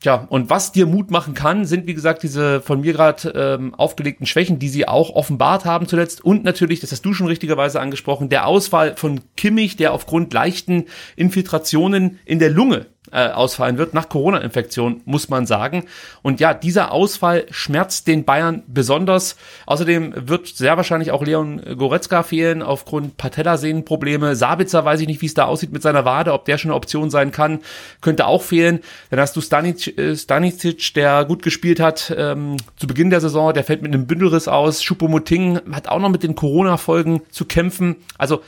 Tja, 0.00 0.26
und 0.28 0.50
was 0.50 0.72
dir 0.72 0.84
Mut 0.84 1.10
machen 1.10 1.32
kann, 1.32 1.64
sind 1.64 1.86
wie 1.86 1.94
gesagt 1.94 2.22
diese 2.22 2.60
von 2.60 2.82
mir 2.82 2.92
gerade 2.92 3.30
ähm, 3.34 3.74
aufgelegten 3.74 4.26
Schwächen, 4.26 4.58
die 4.58 4.68
sie 4.68 4.86
auch 4.86 5.10
offenbart 5.10 5.64
haben 5.64 5.88
zuletzt. 5.88 6.22
Und 6.22 6.44
natürlich, 6.44 6.80
das 6.80 6.92
hast 6.92 7.02
du 7.02 7.14
schon 7.14 7.28
richtigerweise 7.28 7.80
angesprochen, 7.80 8.28
der 8.28 8.46
Ausfall 8.46 8.94
von 8.96 9.22
Kimmich, 9.36 9.76
der 9.76 9.94
aufgrund 9.94 10.34
leichten 10.34 10.84
Infiltrationen 11.16 12.18
in 12.26 12.38
der 12.38 12.50
Lunge 12.50 12.86
äh, 13.12 13.28
ausfallen 13.28 13.78
wird, 13.78 13.94
nach 13.94 14.08
Corona-Infektion, 14.08 15.02
muss 15.04 15.28
man 15.28 15.46
sagen. 15.46 15.84
Und 16.22 16.40
ja, 16.40 16.54
dieser 16.54 16.92
Ausfall 16.92 17.46
schmerzt 17.50 18.06
den 18.06 18.24
Bayern 18.24 18.62
besonders. 18.66 19.36
Außerdem 19.66 20.28
wird 20.28 20.48
sehr 20.48 20.76
wahrscheinlich 20.76 21.10
auch 21.10 21.22
Leon 21.22 21.60
Goretzka 21.76 22.22
fehlen 22.22 22.62
aufgrund 22.62 23.16
Patellasehnenprobleme. 23.16 24.36
Sabitzer 24.36 24.84
weiß 24.84 25.00
ich 25.00 25.06
nicht, 25.06 25.22
wie 25.22 25.26
es 25.26 25.34
da 25.34 25.44
aussieht 25.44 25.72
mit 25.72 25.82
seiner 25.82 26.04
Wade, 26.04 26.32
ob 26.32 26.44
der 26.44 26.58
schon 26.58 26.70
eine 26.70 26.76
Option 26.76 27.10
sein 27.10 27.32
kann, 27.32 27.60
könnte 28.00 28.26
auch 28.26 28.42
fehlen. 28.42 28.80
Dann 29.10 29.20
hast 29.20 29.36
du 29.36 29.40
Stanic, 29.40 29.96
äh, 29.98 30.16
Stanicic, 30.16 30.94
der 30.94 31.24
gut 31.24 31.42
gespielt 31.42 31.80
hat 31.80 32.14
ähm, 32.16 32.56
zu 32.76 32.86
Beginn 32.86 33.10
der 33.10 33.20
Saison, 33.20 33.54
der 33.54 33.64
fällt 33.64 33.82
mit 33.82 33.92
einem 33.94 34.06
Bündelriss 34.06 34.48
aus. 34.48 34.82
Choupo-Moting 34.82 35.60
hat 35.72 35.88
auch 35.88 36.00
noch 36.00 36.10
mit 36.10 36.22
den 36.22 36.34
Corona-Folgen 36.34 37.22
zu 37.30 37.44
kämpfen. 37.44 37.96
Also 38.18 38.42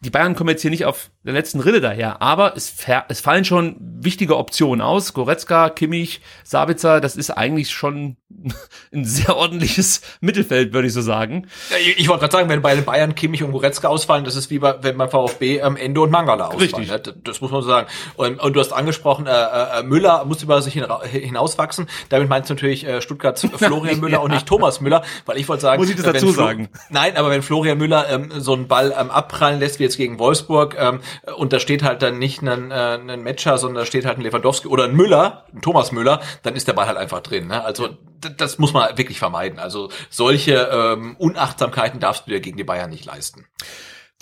die 0.00 0.10
Bayern 0.10 0.34
kommen 0.34 0.50
jetzt 0.50 0.62
hier 0.62 0.70
nicht 0.70 0.84
auf 0.84 1.10
der 1.24 1.32
letzten 1.32 1.60
Rille 1.60 1.80
daher, 1.80 2.20
aber 2.20 2.56
es, 2.56 2.74
es 3.08 3.20
fallen 3.20 3.44
schon 3.44 3.76
wichtige 3.80 4.36
Optionen 4.36 4.80
aus. 4.80 5.14
Goretzka, 5.14 5.70
Kimmich, 5.70 6.20
Sabitzer, 6.44 7.00
das 7.00 7.16
ist 7.16 7.30
eigentlich 7.30 7.70
schon 7.70 8.16
ein 8.92 9.04
sehr 9.04 9.36
ordentliches 9.36 10.00
Mittelfeld, 10.20 10.72
würde 10.72 10.88
ich 10.88 10.94
so 10.94 11.00
sagen. 11.00 11.46
Ja, 11.70 11.76
ich, 11.76 11.98
ich 11.98 12.08
wollte 12.08 12.20
gerade 12.20 12.32
sagen, 12.32 12.48
wenn 12.48 12.60
bei 12.60 12.74
den 12.74 12.84
Bayern 12.84 13.14
Kimmich 13.14 13.44
und 13.44 13.52
Goretzka 13.52 13.86
ausfallen, 13.86 14.24
das 14.24 14.34
ist 14.34 14.50
wie 14.50 14.58
bei, 14.58 14.82
wenn 14.82 14.98
beim 14.98 15.10
VfB 15.10 15.58
ähm, 15.58 15.76
Ende 15.76 16.00
und 16.00 16.10
Mangala 16.10 16.46
ausfallen. 16.46 16.60
Richtig. 16.60 16.88
Ne? 16.88 16.98
Das, 16.98 17.14
das, 17.22 17.40
muss 17.40 17.52
man 17.52 17.62
so 17.62 17.68
sagen. 17.68 17.86
Und, 18.16 18.40
und 18.40 18.52
du 18.54 18.60
hast 18.60 18.72
angesprochen, 18.72 19.26
äh, 19.26 19.30
äh, 19.30 19.82
Müller 19.84 20.24
muss 20.24 20.42
über 20.42 20.60
sich 20.60 20.74
hinauswachsen. 20.74 21.86
Damit 22.08 22.28
meinst 22.28 22.50
du 22.50 22.54
natürlich 22.54 22.84
äh, 22.84 23.00
Stuttgarts 23.00 23.46
Florian 23.56 24.00
Müller 24.00 24.14
ja. 24.14 24.18
und 24.18 24.32
nicht 24.32 24.46
Thomas 24.46 24.80
Müller, 24.80 25.02
weil 25.24 25.38
ich 25.38 25.48
wollte 25.48 25.62
sagen, 25.62 25.80
muss 25.80 25.90
ich 25.90 25.96
das 25.96 26.04
dazu 26.04 26.30
sagen? 26.32 26.68
Nein, 26.90 27.16
aber 27.16 27.30
wenn 27.30 27.42
Florian 27.42 27.78
Müller 27.78 28.08
ähm, 28.10 28.32
so 28.38 28.54
einen 28.54 28.66
Ball 28.66 28.92
ähm, 28.98 29.10
abprallen 29.10 29.60
lässt, 29.60 29.78
wie 29.78 29.84
jetzt 29.84 29.96
gegen 29.96 30.18
Wolfsburg, 30.18 30.76
ähm, 30.78 31.00
und 31.36 31.52
da 31.52 31.60
steht 31.60 31.84
halt 31.84 32.02
dann 32.02 32.18
nicht 32.18 32.42
ein, 32.42 32.72
äh, 32.72 32.74
ein 32.74 33.22
Matcher, 33.22 33.56
sondern 33.58 33.82
da 33.82 33.86
steht 33.86 34.04
halt 34.04 34.18
ein 34.18 34.22
Lewandowski 34.22 34.66
oder 34.66 34.84
ein 34.84 34.96
Müller, 34.96 35.44
ein 35.54 35.60
Thomas 35.60 35.92
Müller, 35.92 36.20
dann 36.42 36.56
ist 36.56 36.66
der 36.66 36.72
Ball 36.72 36.86
halt 36.86 36.98
einfach 36.98 37.20
drin. 37.20 37.46
Ne? 37.46 37.64
Also 37.64 37.90
das 38.36 38.58
muss 38.58 38.72
man 38.72 38.96
wirklich 38.98 39.18
vermeiden. 39.18 39.58
Also 39.58 39.90
solche 40.10 40.54
ähm, 40.72 41.16
Unachtsamkeiten 41.18 42.00
darfst 42.00 42.26
du 42.26 42.30
dir 42.30 42.40
gegen 42.40 42.56
die 42.56 42.64
Bayern 42.64 42.90
nicht 42.90 43.04
leisten. 43.04 43.46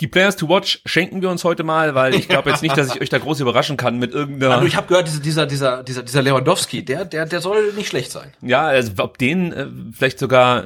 Die 0.01 0.07
Players 0.07 0.35
to 0.35 0.49
Watch 0.49 0.81
schenken 0.85 1.21
wir 1.21 1.29
uns 1.29 1.45
heute 1.45 1.63
mal, 1.63 1.95
weil 1.95 2.15
ich 2.15 2.27
glaube 2.27 2.49
jetzt 2.49 2.61
nicht, 2.61 2.77
dass 2.77 2.93
ich 2.93 3.01
euch 3.01 3.07
da 3.07 3.17
groß 3.17 3.39
überraschen 3.39 3.77
kann 3.77 3.97
mit 3.97 4.11
irgendeiner. 4.11 4.55
Also 4.55 4.67
ich 4.67 4.75
habe 4.75 4.87
gehört, 4.87 5.09
dieser 5.23 5.45
dieser 5.45 5.83
dieser 5.83 6.03
dieser 6.03 6.21
Lewandowski, 6.21 6.83
der 6.83 7.05
der 7.05 7.25
der 7.25 7.39
soll 7.39 7.71
nicht 7.71 7.87
schlecht 7.87 8.11
sein. 8.11 8.33
Ja, 8.41 8.63
also 8.67 8.91
ob 8.97 9.17
den 9.17 9.53
äh, 9.53 9.67
vielleicht 9.93 10.19
sogar 10.19 10.65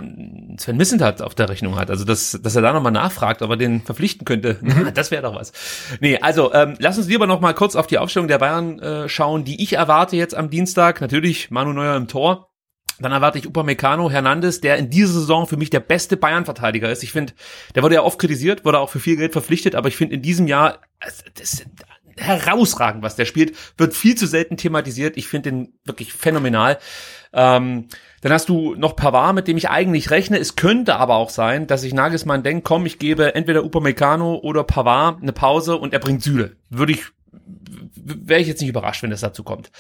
Sven 0.57 0.77
Missentat 0.77 1.21
auf 1.21 1.35
der 1.35 1.47
Rechnung 1.47 1.77
hat, 1.77 1.91
also 1.91 2.05
dass 2.05 2.39
dass 2.41 2.55
er 2.55 2.63
da 2.63 2.73
nochmal 2.73 2.91
nachfragt, 2.91 3.43
ob 3.43 3.51
er 3.51 3.57
den 3.57 3.81
verpflichten 3.81 4.25
könnte, 4.25 4.57
mhm. 4.61 4.91
das 4.95 5.11
wäre 5.11 5.21
doch 5.21 5.35
was. 5.35 5.53
Nee, 5.99 6.17
also 6.19 6.51
ähm, 6.55 6.73
lass 6.79 6.97
uns 6.97 7.07
lieber 7.07 7.27
noch 7.27 7.39
mal 7.39 7.53
kurz 7.53 7.75
auf 7.75 7.85
die 7.85 7.99
Aufstellung 7.99 8.29
der 8.29 8.39
Bayern 8.39 8.79
äh, 8.79 9.09
schauen, 9.09 9.43
die 9.43 9.61
ich 9.61 9.73
erwarte 9.73 10.15
jetzt 10.15 10.33
am 10.33 10.49
Dienstag. 10.49 11.01
Natürlich 11.01 11.51
Manu 11.51 11.71
Neuer 11.71 11.95
im 11.95 12.07
Tor. 12.07 12.48
Dann 12.99 13.11
erwarte 13.11 13.39
ich 13.39 13.47
Upamecano 13.47 14.09
Hernandez, 14.09 14.61
der 14.61 14.77
in 14.77 14.89
dieser 14.89 15.13
Saison 15.13 15.47
für 15.47 15.57
mich 15.57 15.69
der 15.69 15.79
beste 15.79 16.17
Bayern-Verteidiger 16.17 16.91
ist. 16.91 17.03
Ich 17.03 17.11
finde, 17.11 17.33
der 17.75 17.83
wurde 17.83 17.95
ja 17.95 18.03
oft 18.03 18.19
kritisiert, 18.19 18.65
wurde 18.65 18.79
auch 18.79 18.89
für 18.89 18.99
viel 18.99 19.15
Geld 19.15 19.31
verpflichtet, 19.31 19.75
aber 19.75 19.87
ich 19.87 19.95
finde 19.95 20.15
in 20.15 20.21
diesem 20.21 20.47
Jahr, 20.47 20.79
das 20.99 21.21
ist 21.39 21.65
herausragend, 22.19 23.01
was 23.01 23.15
der 23.15 23.25
spielt, 23.25 23.55
wird 23.77 23.95
viel 23.95 24.15
zu 24.15 24.27
selten 24.27 24.57
thematisiert. 24.57 25.17
Ich 25.17 25.27
finde 25.27 25.51
den 25.51 25.73
wirklich 25.85 26.13
phänomenal. 26.13 26.77
Ähm, 27.31 27.87
dann 28.21 28.33
hast 28.33 28.49
du 28.49 28.75
noch 28.75 28.95
Pavard, 28.95 29.35
mit 29.35 29.47
dem 29.47 29.57
ich 29.57 29.69
eigentlich 29.69 30.11
rechne. 30.11 30.37
Es 30.37 30.55
könnte 30.55 30.97
aber 30.97 31.15
auch 31.15 31.29
sein, 31.29 31.67
dass 31.67 31.83
ich 31.83 31.93
Nagelsmann 31.93 32.43
denkt, 32.43 32.65
komm, 32.65 32.85
ich 32.85 32.99
gebe 32.99 33.35
entweder 33.35 33.63
Upamecano 33.63 34.35
oder 34.35 34.63
Pavard 34.63 35.21
eine 35.21 35.33
Pause 35.33 35.77
und 35.77 35.93
er 35.93 35.99
bringt 35.99 36.21
Süle. 36.21 36.57
Würde 36.69 36.91
ich, 36.91 37.05
wäre 37.95 38.41
ich 38.41 38.47
jetzt 38.47 38.61
nicht 38.61 38.69
überrascht, 38.69 39.03
wenn 39.03 39.11
das 39.11 39.21
dazu 39.21 39.43
kommt. 39.43 39.71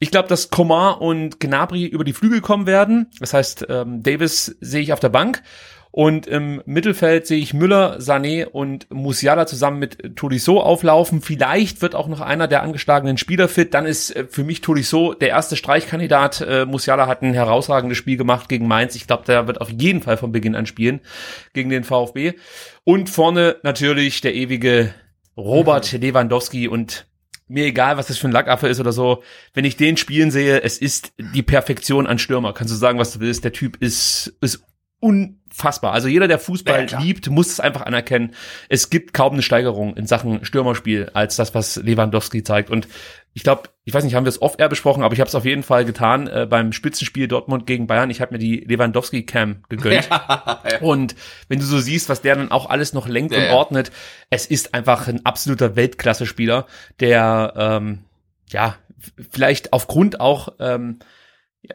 Ich 0.00 0.12
glaube, 0.12 0.28
dass 0.28 0.50
Komar 0.50 1.00
und 1.00 1.40
Gnabry 1.40 1.84
über 1.84 2.04
die 2.04 2.12
Flügel 2.12 2.40
kommen 2.40 2.66
werden. 2.66 3.10
Das 3.18 3.34
heißt, 3.34 3.66
ähm, 3.68 4.02
Davis 4.02 4.56
sehe 4.60 4.80
ich 4.80 4.92
auf 4.92 5.00
der 5.00 5.08
Bank. 5.08 5.42
Und 5.90 6.28
im 6.28 6.62
Mittelfeld 6.64 7.26
sehe 7.26 7.38
ich 7.38 7.54
Müller, 7.54 7.98
Sané 7.98 8.44
und 8.46 8.88
Musiala 8.92 9.46
zusammen 9.46 9.80
mit 9.80 10.16
Tolisso 10.16 10.60
auflaufen. 10.60 11.22
Vielleicht 11.22 11.82
wird 11.82 11.96
auch 11.96 12.06
noch 12.06 12.20
einer 12.20 12.46
der 12.46 12.62
angeschlagenen 12.62 13.18
Spieler 13.18 13.48
fit. 13.48 13.74
Dann 13.74 13.86
ist 13.86 14.14
äh, 14.14 14.26
für 14.28 14.44
mich 14.44 14.60
Tolisso 14.60 15.14
der 15.14 15.30
erste 15.30 15.56
Streichkandidat. 15.56 16.42
Äh, 16.42 16.66
Musiala 16.66 17.08
hat 17.08 17.22
ein 17.22 17.34
herausragendes 17.34 17.98
Spiel 17.98 18.16
gemacht 18.16 18.48
gegen 18.48 18.68
Mainz. 18.68 18.94
Ich 18.94 19.08
glaube, 19.08 19.24
der 19.26 19.48
wird 19.48 19.60
auf 19.60 19.70
jeden 19.70 20.02
Fall 20.02 20.16
von 20.16 20.30
Beginn 20.30 20.54
an 20.54 20.66
spielen 20.66 21.00
gegen 21.54 21.70
den 21.70 21.82
VfB. 21.82 22.34
Und 22.84 23.10
vorne 23.10 23.56
natürlich 23.64 24.20
der 24.20 24.34
ewige 24.36 24.94
Robert 25.36 25.90
Lewandowski 25.90 26.68
und 26.68 27.07
mir 27.48 27.64
egal, 27.64 27.96
was 27.96 28.06
das 28.06 28.18
für 28.18 28.28
ein 28.28 28.32
Lackaffe 28.32 28.68
ist 28.68 28.80
oder 28.80 28.92
so, 28.92 29.22
wenn 29.54 29.64
ich 29.64 29.76
den 29.76 29.96
spielen 29.96 30.30
sehe, 30.30 30.62
es 30.62 30.78
ist 30.78 31.12
die 31.18 31.42
Perfektion 31.42 32.06
an 32.06 32.18
Stürmer. 32.18 32.52
Kannst 32.52 32.72
du 32.72 32.78
sagen, 32.78 32.98
was 32.98 33.12
du 33.12 33.20
willst, 33.20 33.44
der 33.44 33.52
Typ 33.52 33.76
ist, 33.80 34.34
ist 34.40 34.62
unfassbar. 35.00 35.92
Also 35.92 36.08
jeder, 36.08 36.28
der 36.28 36.38
Fußball 36.38 36.88
ja, 36.90 37.00
liebt, 37.00 37.30
muss 37.30 37.48
es 37.48 37.60
einfach 37.60 37.82
anerkennen. 37.82 38.34
Es 38.68 38.90
gibt 38.90 39.14
kaum 39.14 39.34
eine 39.34 39.42
Steigerung 39.42 39.96
in 39.96 40.06
Sachen 40.06 40.44
Stürmerspiel 40.44 41.10
als 41.14 41.36
das, 41.36 41.54
was 41.54 41.76
Lewandowski 41.76 42.42
zeigt. 42.42 42.70
Und 42.70 42.88
ich 43.34 43.44
glaube, 43.44 43.68
ich 43.84 43.94
weiß 43.94 44.02
nicht, 44.02 44.14
haben 44.14 44.24
wir 44.24 44.30
es 44.30 44.42
oft 44.42 44.58
eher 44.58 44.68
besprochen, 44.68 45.04
aber 45.04 45.14
ich 45.14 45.20
habe 45.20 45.28
es 45.28 45.34
auf 45.34 45.44
jeden 45.44 45.62
Fall 45.62 45.84
getan 45.84 46.26
äh, 46.26 46.46
beim 46.50 46.72
Spitzenspiel 46.72 47.28
Dortmund 47.28 47.66
gegen 47.66 47.86
Bayern. 47.86 48.10
Ich 48.10 48.20
habe 48.20 48.32
mir 48.32 48.38
die 48.38 48.56
Lewandowski 48.56 49.24
Cam 49.24 49.62
gegönnt. 49.68 50.08
Ja, 50.10 50.62
ja. 50.70 50.80
Und 50.80 51.14
wenn 51.48 51.60
du 51.60 51.64
so 51.64 51.78
siehst, 51.78 52.08
was 52.08 52.20
der 52.20 52.34
dann 52.34 52.50
auch 52.50 52.68
alles 52.68 52.92
noch 52.92 53.06
lenkt 53.06 53.34
und 53.34 53.50
ordnet, 53.50 53.92
es 54.30 54.46
ist 54.46 54.74
einfach 54.74 55.06
ein 55.06 55.24
absoluter 55.24 55.76
Weltklasse-Spieler, 55.76 56.66
der 56.98 57.52
ähm, 57.56 58.00
ja 58.50 58.76
vielleicht 59.30 59.72
aufgrund 59.72 60.20
auch 60.20 60.54
ähm, 60.58 60.98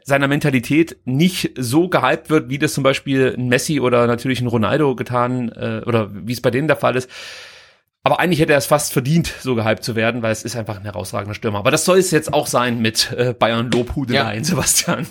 seiner 0.04 0.28
Mentalität 0.28 0.98
nicht 1.06 1.52
so 1.58 1.90
gehypt 1.90 2.30
wird, 2.30 2.50
wie 2.50 2.58
das 2.58 2.74
zum 2.74 2.84
Beispiel 2.84 3.36
ein 3.38 3.48
Messi 3.48 3.80
oder 3.80 4.08
natürlich 4.08 4.42
ein 4.42 4.48
Ronaldo 4.48 4.96
getan 4.96 5.50
äh, 5.50 5.82
oder 5.86 6.10
wie 6.14 6.32
es 6.32 6.42
bei 6.42 6.52
denen 6.52 6.68
der 6.68 6.78
Fall 6.78 6.96
ist. 6.96 7.10
Aber 8.06 8.20
eigentlich 8.20 8.42
hätte 8.42 8.52
er 8.52 8.58
es 8.58 8.66
fast 8.66 8.92
verdient, 8.92 9.34
so 9.40 9.56
gehypt 9.56 9.82
zu 9.82 9.96
werden, 9.96 10.22
weil 10.22 10.34
es 10.34 10.44
ist 10.44 10.58
einfach 10.58 10.76
ein 10.76 10.84
herausragender 10.84 11.36
Stürmer. 11.36 11.60
Aber 11.60 11.72
das 11.72 11.86
soll 11.86 12.00
es 12.00 12.12
jetzt 12.12 12.34
auch 12.34 12.48
sein 12.48 12.82
mit 12.82 13.14
äh, 13.14 13.34
Bayern 13.34 13.72
Lobhudeleien, 13.72 14.40
ja. 14.40 14.44
Sebastian. 14.50 15.08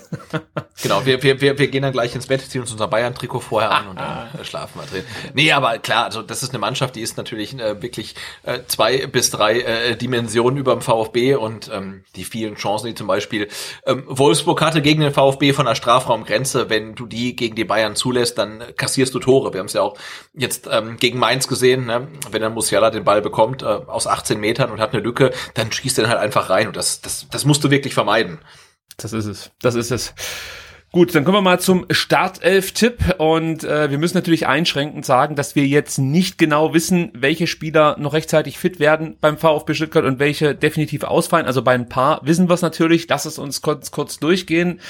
Genau, 0.82 1.06
wir, 1.06 1.22
wir, 1.22 1.40
wir, 1.40 1.58
wir 1.58 1.68
gehen 1.68 1.82
dann 1.82 1.92
gleich 1.92 2.14
ins 2.14 2.26
Bett, 2.26 2.42
ziehen 2.42 2.60
uns 2.60 2.70
unser 2.70 2.88
Bayern-Trikot 2.88 3.40
vorher 3.40 3.70
an 3.70 3.88
und 3.88 3.98
dann 3.98 4.28
äh, 4.38 4.44
schlafen 4.44 4.78
wir 4.78 4.86
drin. 4.86 5.04
Nee, 5.32 5.52
aber 5.52 5.78
klar, 5.78 6.04
also 6.04 6.20
das 6.20 6.42
ist 6.42 6.50
eine 6.50 6.58
Mannschaft, 6.58 6.94
die 6.94 7.00
ist 7.00 7.16
natürlich 7.16 7.58
äh, 7.58 7.80
wirklich 7.80 8.14
äh, 8.42 8.58
zwei 8.66 9.06
bis 9.06 9.30
drei 9.30 9.60
äh, 9.60 9.96
Dimensionen 9.96 10.58
über 10.58 10.74
dem 10.74 10.82
VfB 10.82 11.36
und 11.36 11.70
ähm, 11.72 12.04
die 12.14 12.24
vielen 12.24 12.56
Chancen, 12.56 12.88
die 12.88 12.94
zum 12.94 13.06
Beispiel 13.06 13.48
ähm, 13.86 14.04
Wolfsburg 14.06 14.60
hatte 14.60 14.82
gegen 14.82 15.00
den 15.00 15.14
VfB 15.14 15.54
von 15.54 15.64
der 15.64 15.76
Strafraumgrenze, 15.76 16.68
wenn 16.68 16.94
du 16.94 17.06
die 17.06 17.36
gegen 17.36 17.56
die 17.56 17.64
Bayern 17.64 17.96
zulässt, 17.96 18.36
dann 18.36 18.62
kassierst 18.76 19.14
du 19.14 19.18
Tore. 19.18 19.54
Wir 19.54 19.60
haben 19.60 19.66
es 19.66 19.72
ja 19.72 19.80
auch 19.80 19.96
jetzt 20.34 20.68
ähm, 20.70 20.98
gegen 20.98 21.18
Mainz 21.18 21.48
gesehen, 21.48 21.86
ne? 21.86 22.08
wenn 22.30 22.42
dann 22.42 22.52
Musiala 22.82 22.90
den 22.90 23.04
Ball 23.04 23.22
bekommt 23.22 23.62
äh, 23.62 23.66
aus 23.66 24.06
18 24.06 24.40
Metern 24.40 24.70
und 24.70 24.80
hat 24.80 24.92
eine 24.92 25.02
Lücke, 25.02 25.30
dann 25.54 25.70
schießt 25.70 25.98
er 25.98 26.08
halt 26.08 26.18
einfach 26.18 26.50
rein 26.50 26.66
und 26.66 26.76
das, 26.76 27.00
das, 27.00 27.26
das 27.30 27.44
musst 27.44 27.62
du 27.64 27.70
wirklich 27.70 27.94
vermeiden. 27.94 28.38
Das 28.96 29.12
ist 29.12 29.26
es. 29.26 29.50
Das 29.60 29.74
ist 29.74 29.90
es. 29.90 30.14
Gut, 30.90 31.14
dann 31.14 31.24
kommen 31.24 31.38
wir 31.38 31.42
mal 31.42 31.58
zum 31.58 31.86
Startelf-Tipp 31.90 33.14
und 33.16 33.64
äh, 33.64 33.90
wir 33.90 33.96
müssen 33.96 34.18
natürlich 34.18 34.46
einschränkend 34.46 35.06
sagen, 35.06 35.36
dass 35.36 35.56
wir 35.56 35.66
jetzt 35.66 35.96
nicht 35.96 36.36
genau 36.36 36.74
wissen, 36.74 37.10
welche 37.14 37.46
Spieler 37.46 37.96
noch 37.98 38.12
rechtzeitig 38.12 38.58
fit 38.58 38.78
werden 38.78 39.16
beim 39.18 39.38
VfB 39.38 39.72
Stuttgart 39.72 40.04
und 40.04 40.18
welche 40.18 40.54
definitiv 40.54 41.04
ausfallen. 41.04 41.46
Also 41.46 41.62
bei 41.62 41.72
ein 41.72 41.88
paar 41.88 42.20
wissen 42.24 42.50
wir 42.50 42.54
es 42.54 42.62
natürlich. 42.62 43.08
Lass 43.08 43.24
es 43.24 43.38
uns 43.38 43.62
kurz, 43.62 43.90
kurz 43.90 44.18
durchgehen. 44.18 44.80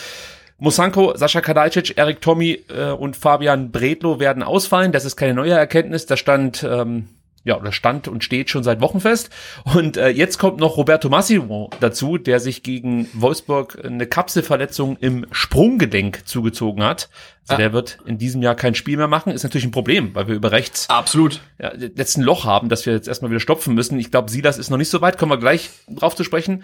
Musanko, 0.59 1.17
Sascha 1.17 1.41
Kadalcic, 1.41 1.97
Erik 1.97 2.21
Tommy 2.21 2.65
äh, 2.69 2.91
und 2.91 3.17
Fabian 3.17 3.71
Bredlo 3.71 4.19
werden 4.19 4.43
ausfallen. 4.43 4.91
Das 4.91 5.05
ist 5.05 5.17
keine 5.17 5.35
neue 5.35 5.53
Erkenntnis. 5.53 6.07
Da 6.07 6.17
stand 6.17 6.65
ähm, 6.69 7.09
ja, 7.45 7.59
oder 7.59 7.73
stand 7.73 8.09
und 8.09 8.23
steht 8.23 8.51
schon 8.51 8.63
seit 8.63 8.81
Wochen 8.81 9.01
fest. 9.01 9.31
Und 9.75 9.97
äh, 9.97 10.09
jetzt 10.09 10.39
kommt 10.39 10.59
noch 10.59 10.77
Roberto 10.77 11.09
Massimo 11.09 11.71
dazu, 11.81 12.19
der 12.19 12.39
sich 12.39 12.63
gegen 12.63 13.09
Wolfsburg 13.15 13.85
eine 13.85 14.07
Kapselverletzung 14.07 14.97
im 14.99 15.27
Sprunggedenk 15.33 16.27
zugezogen 16.27 16.85
hat. 16.85 17.09
Also 17.43 17.55
ja. 17.55 17.57
der 17.57 17.73
wird 17.73 17.99
in 18.07 18.19
diesem 18.19 18.43
Jahr 18.43 18.55
kein 18.55 18.77
Spiel 18.77 18.97
mehr 18.97 19.09
machen. 19.09 19.33
Ist 19.33 19.43
natürlich 19.43 19.65
ein 19.65 19.73
Problem, 19.73 20.15
weil 20.15 20.29
wir 20.29 20.37
über 20.37 20.53
rechts 20.53 20.89
absolut 20.89 21.41
ja, 21.59 21.73
jetzt 21.75 22.17
ein 22.17 22.23
Loch 22.23 22.45
haben, 22.45 22.69
das 22.69 22.87
wir 22.87 22.93
jetzt 22.93 23.09
erstmal 23.09 23.31
wieder 23.31 23.41
stopfen 23.41 23.75
müssen. 23.75 23.99
Ich 23.99 24.13
glaube, 24.13 24.31
Silas 24.31 24.59
ist 24.59 24.71
noch 24.71 24.79
nicht 24.79 24.91
so 24.91 25.01
weit, 25.01 25.19
kommen 25.19 25.33
wir 25.33 25.39
gleich 25.39 25.71
drauf 25.89 26.15
zu 26.15 26.23
sprechen. 26.23 26.63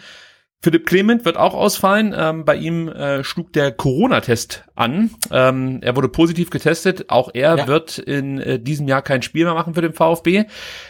Philipp 0.61 0.87
Clement 0.87 1.25
wird 1.25 1.37
auch 1.37 1.55
ausfallen. 1.55 2.13
Ähm, 2.17 2.45
bei 2.45 2.57
ihm 2.57 2.89
äh, 2.89 3.23
schlug 3.23 3.53
der 3.53 3.71
Corona-Test 3.71 4.65
an. 4.75 5.11
Ähm, 5.31 5.79
er 5.83 5.95
wurde 5.95 6.09
positiv 6.09 6.51
getestet. 6.51 7.11
Auch 7.11 7.31
er 7.33 7.57
ja. 7.57 7.67
wird 7.69 7.99
in 7.99 8.41
äh, 8.41 8.59
diesem 8.59 8.89
Jahr 8.89 9.03
kein 9.03 9.23
Spiel 9.23 9.45
mehr 9.45 9.55
machen 9.55 9.75
für 9.75 9.83
den 9.83 9.93
VfB. 9.93 10.47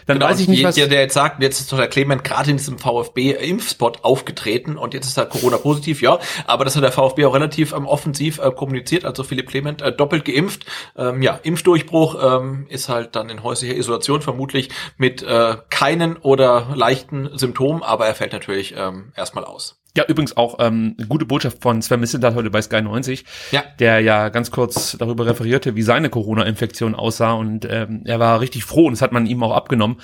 Dann 0.06 0.18
genau, 0.18 0.30
weiß 0.30 0.40
ich 0.40 0.48
nicht, 0.48 0.64
was... 0.64 0.76
Der, 0.76 0.86
der 0.86 1.02
jetzt 1.02 1.12
sagt, 1.12 1.42
jetzt 1.42 1.60
ist 1.60 1.70
doch 1.70 1.76
der 1.76 1.88
Clement 1.88 2.24
gerade 2.24 2.50
in 2.50 2.56
diesem 2.56 2.78
VfB-Impfspot 2.78 4.04
aufgetreten 4.04 4.78
und 4.78 4.94
jetzt 4.94 5.06
ist 5.06 5.18
er 5.18 5.26
Corona-positiv, 5.26 6.00
ja. 6.00 6.18
Aber 6.46 6.64
das 6.64 6.74
hat 6.74 6.82
der 6.82 6.92
VfB 6.92 7.26
auch 7.26 7.34
relativ 7.34 7.74
ähm, 7.74 7.86
offensiv 7.86 8.38
äh, 8.38 8.50
kommuniziert. 8.50 9.04
Also 9.04 9.22
Philipp 9.22 9.48
Clement 9.48 9.82
äh, 9.82 9.92
doppelt 9.92 10.24
geimpft. 10.24 10.64
Ähm, 10.96 11.20
ja, 11.20 11.38
Impfdurchbruch 11.42 12.16
ähm, 12.22 12.66
ist 12.70 12.88
halt 12.88 13.16
dann 13.16 13.28
in 13.28 13.42
häuslicher 13.42 13.74
Isolation 13.74 14.22
vermutlich 14.22 14.70
mit 14.96 15.22
äh, 15.22 15.56
keinen 15.68 16.16
oder 16.16 16.68
leichten 16.74 17.36
Symptomen, 17.36 17.82
aber 17.82 18.06
er 18.06 18.14
fällt 18.14 18.32
natürlich 18.32 18.74
ähm, 18.74 19.12
erstmal 19.14 19.44
aus. 19.44 19.57
Ja, 19.96 20.04
übrigens 20.06 20.36
auch 20.36 20.58
ähm, 20.60 20.96
gute 21.08 21.24
Botschaft 21.24 21.62
von 21.62 21.82
Sven 21.82 22.00
Missentat 22.00 22.34
heute 22.34 22.50
bei 22.50 22.62
Sky 22.62 22.82
90, 22.82 23.24
ja. 23.50 23.64
der 23.78 24.00
ja 24.00 24.28
ganz 24.28 24.50
kurz 24.50 24.96
darüber 24.98 25.26
referierte, 25.26 25.74
wie 25.76 25.82
seine 25.82 26.10
Corona-Infektion 26.10 26.94
aussah 26.94 27.32
und 27.32 27.66
ähm, 27.68 28.02
er 28.04 28.20
war 28.20 28.40
richtig 28.40 28.64
froh 28.64 28.86
und 28.86 28.92
das 28.92 29.02
hat 29.02 29.12
man 29.12 29.26
ihm 29.26 29.42
auch 29.42 29.52
abgenommen, 29.52 29.96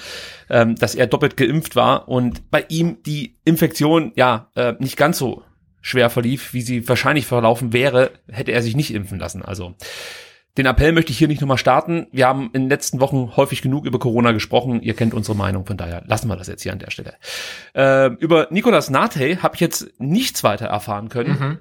ähm, 0.51 0.74
dass 0.74 0.94
er 0.94 1.06
doppelt 1.06 1.36
geimpft 1.36 1.77
war 1.77 2.09
und 2.09 2.51
bei 2.51 2.65
ihm 2.69 3.02
die 3.05 3.36
Infektion 3.44 4.12
ja 4.16 4.51
äh, 4.56 4.73
nicht 4.78 4.97
ganz 4.97 5.19
so 5.19 5.43
schwer 5.81 6.09
verlief, 6.09 6.55
wie 6.55 6.62
sie 6.62 6.89
wahrscheinlich 6.89 7.27
verlaufen 7.27 7.74
wäre, 7.74 8.11
hätte 8.32 8.52
er 8.52 8.62
sich 8.62 8.74
nicht 8.74 8.93
impfen 8.93 9.19
lassen. 9.19 9.43
Also 9.43 9.74
den 10.57 10.67
Appell 10.67 10.93
möchte 10.93 11.11
ich 11.11 11.19
hier 11.19 11.29
nicht 11.29 11.41
nochmal 11.41 11.59
starten. 11.59 12.07
Wir 12.13 12.29
haben 12.29 12.51
in 12.53 12.63
den 12.63 12.69
letzten 12.69 13.01
Wochen 13.01 13.37
häufig 13.37 13.61
genug 13.61 13.87
über 13.87 13.99
Corona 13.99 14.33
gesprochen. 14.33 14.81
Ihr 14.83 14.95
kennt 14.95 15.13
unsere 15.13 15.37
Meinung, 15.37 15.67
von 15.67 15.77
daher 15.77 16.03
lassen 16.07 16.29
wir 16.29 16.37
das 16.37 16.47
jetzt 16.47 16.63
hier 16.63 16.73
an 16.73 16.79
der 16.79 16.91
Stelle. 16.91 17.15
Äh, 17.75 18.13
über 18.19 18.47
Nicolas 18.51 18.89
Nate 18.89 19.43
habe 19.43 19.57
ich 19.57 19.61
jetzt 19.61 19.89
nichts 19.99 20.45
weiter 20.45 20.67
erfahren 20.67 21.09
können. 21.09 21.39
Mhm. 21.39 21.59